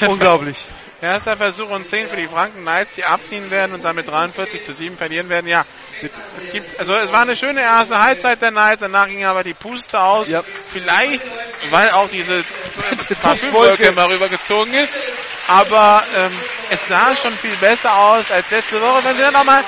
Unglaublich. 0.08 0.58
Erster 1.04 1.38
Versuch 1.38 1.70
und 1.70 1.86
10 1.86 2.08
für 2.08 2.16
die 2.16 2.28
Franken 2.28 2.62
Knights, 2.62 2.94
die 2.94 3.04
abziehen 3.04 3.52
werden 3.52 3.74
und 3.74 3.84
damit 3.84 4.10
43 4.10 4.64
zu 4.64 4.74
7 4.74 4.98
verlieren 4.98 5.30
werden. 5.30 5.48
Ja, 5.48 5.66
es 6.38 6.52
gibt, 6.52 6.80
also 6.80 6.96
es 6.96 7.12
war 7.12 7.22
eine 7.22 7.36
schöne 7.36 7.62
erste 7.62 8.02
Halbzeit 8.02 8.42
der 8.42 8.52
Knights, 8.52 8.82
danach 8.82 9.08
ging 9.08 9.24
aber 9.26 9.44
die 9.44 9.54
Puste 9.54 10.00
aus. 10.00 10.30
Ja. 10.30 10.44
Vielleicht, 10.72 11.24
weil 11.70 11.90
auch 11.92 12.10
diese 12.10 12.44
Parfümwolke 13.22 13.92
mal 13.92 14.08
rübergezogen 14.08 14.74
ist. 14.74 14.96
Aber 15.48 16.04
ähm, 16.16 16.32
es 16.70 16.88
sah 16.88 17.16
schon 17.16 17.34
viel 17.34 17.56
besser 17.58 17.94
aus 17.96 18.32
als 18.32 18.50
letzte 18.50 18.82
Woche. 18.82 19.04
Wenn 19.04 19.16
sie 19.16 19.22
dann 19.22 19.34
nochmal 19.34 19.64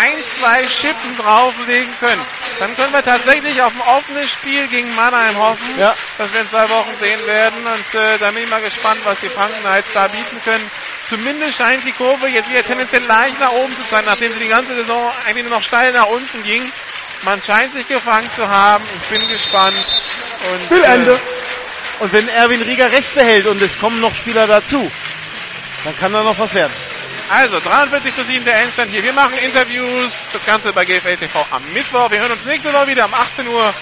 ein, 0.00 0.24
zwei 0.24 0.66
Schippen 0.66 1.16
drauflegen 1.18 1.92
können, 2.00 2.22
dann 2.58 2.74
können 2.76 2.92
wir 2.92 3.02
tatsächlich 3.02 3.60
auf 3.62 3.72
ein 3.74 3.80
offenes 3.80 4.30
Spiel 4.30 4.66
gegen 4.68 4.94
Mannheim 4.94 5.36
hoffen, 5.36 5.78
ja. 5.78 5.94
das 6.16 6.32
wir 6.32 6.40
in 6.40 6.48
zwei 6.48 6.68
Wochen 6.68 6.96
sehen 6.96 7.24
werden. 7.26 7.66
Und 7.66 8.00
äh, 8.00 8.18
da 8.18 8.30
bin 8.30 8.42
ich 8.42 8.50
mal 8.50 8.60
gespannt, 8.60 9.00
was 9.04 9.20
die 9.20 9.28
Franken 9.28 9.60
Knights 9.60 9.92
da 9.92 10.08
bieten 10.08 10.40
können. 10.44 10.70
Zumindest 11.04 11.56
scheint 11.56 11.86
die 11.86 11.92
Kurve 11.92 12.28
jetzt 12.28 12.50
wieder 12.50 12.62
tendenziell 12.62 13.04
leicht 13.04 13.40
nach 13.40 13.52
oben 13.52 13.72
zu 13.72 13.82
sein, 13.90 14.04
nachdem 14.04 14.32
sie 14.32 14.40
die 14.40 14.48
ganze 14.48 14.74
Saison 14.74 15.10
eigentlich 15.26 15.44
nur 15.44 15.56
noch 15.56 15.64
steil 15.64 15.92
nach 15.92 16.06
unten 16.06 16.42
ging. 16.42 16.62
Man 17.22 17.42
scheint 17.42 17.72
sich 17.72 17.86
gefangen 17.88 18.30
zu 18.34 18.48
haben. 18.48 18.84
Ich 19.02 19.08
bin 19.08 19.28
gespannt. 19.28 19.76
Und, 20.52 20.64
Spielende. 20.66 21.12
Äh, 21.12 22.02
und 22.02 22.12
wenn 22.12 22.28
Erwin 22.28 22.62
Rieger 22.62 22.92
recht 22.92 23.14
behält 23.14 23.46
und 23.46 23.60
es 23.60 23.78
kommen 23.78 24.00
noch 24.00 24.14
Spieler 24.14 24.46
dazu, 24.46 24.90
dann 25.84 25.96
kann 25.96 26.12
da 26.12 26.22
noch 26.22 26.38
was 26.38 26.54
werden. 26.54 26.72
Also 27.30 27.60
43 27.60 28.14
zu 28.14 28.24
7 28.24 28.44
der 28.44 28.62
Endstand 28.62 28.90
hier. 28.90 29.02
Wir 29.02 29.12
machen 29.12 29.36
Interviews, 29.36 30.30
das 30.32 30.44
Ganze 30.46 30.72
bei 30.72 30.84
GFL 30.84 31.16
TV 31.16 31.46
am 31.50 31.62
Mittwoch. 31.74 32.10
Wir 32.10 32.20
hören 32.20 32.32
uns 32.32 32.46
nächste 32.46 32.72
Woche 32.72 32.86
wieder 32.86 33.04
um 33.04 33.12
18 33.12 33.48
Uhr 33.48 33.74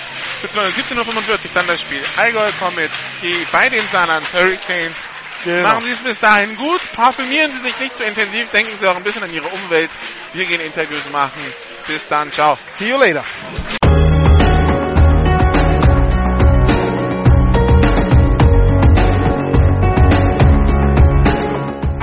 bzw. 0.42 0.68
17.45 0.68 0.98
Uhr 0.98 1.38
dann 1.54 1.66
das 1.66 1.80
Spiel 1.80 2.02
Allgäu 2.16 2.48
Comets, 2.58 2.96
die 3.22 3.46
bei 3.52 3.68
den 3.68 3.86
Saarland 3.92 4.26
Hurricanes. 4.32 4.96
Genau. 5.44 5.62
Machen 5.62 5.84
Sie 5.84 5.92
es 5.92 5.98
bis 5.98 6.18
dahin 6.18 6.56
gut, 6.56 6.80
parfümieren 6.92 7.52
Sie 7.52 7.60
sich 7.60 7.78
nicht 7.78 7.96
zu 7.96 8.04
intensiv, 8.04 8.50
denken 8.50 8.76
Sie 8.78 8.86
auch 8.86 8.96
ein 8.96 9.02
bisschen 9.02 9.22
an 9.22 9.32
Ihre 9.32 9.48
Umwelt. 9.48 9.90
Wir 10.32 10.44
gehen 10.44 10.60
Interviews 10.60 11.08
machen. 11.12 11.40
Bis 11.86 12.06
dann, 12.08 12.30
ciao. 12.32 12.58
See 12.78 12.88
you 12.88 12.98
later. 12.98 13.24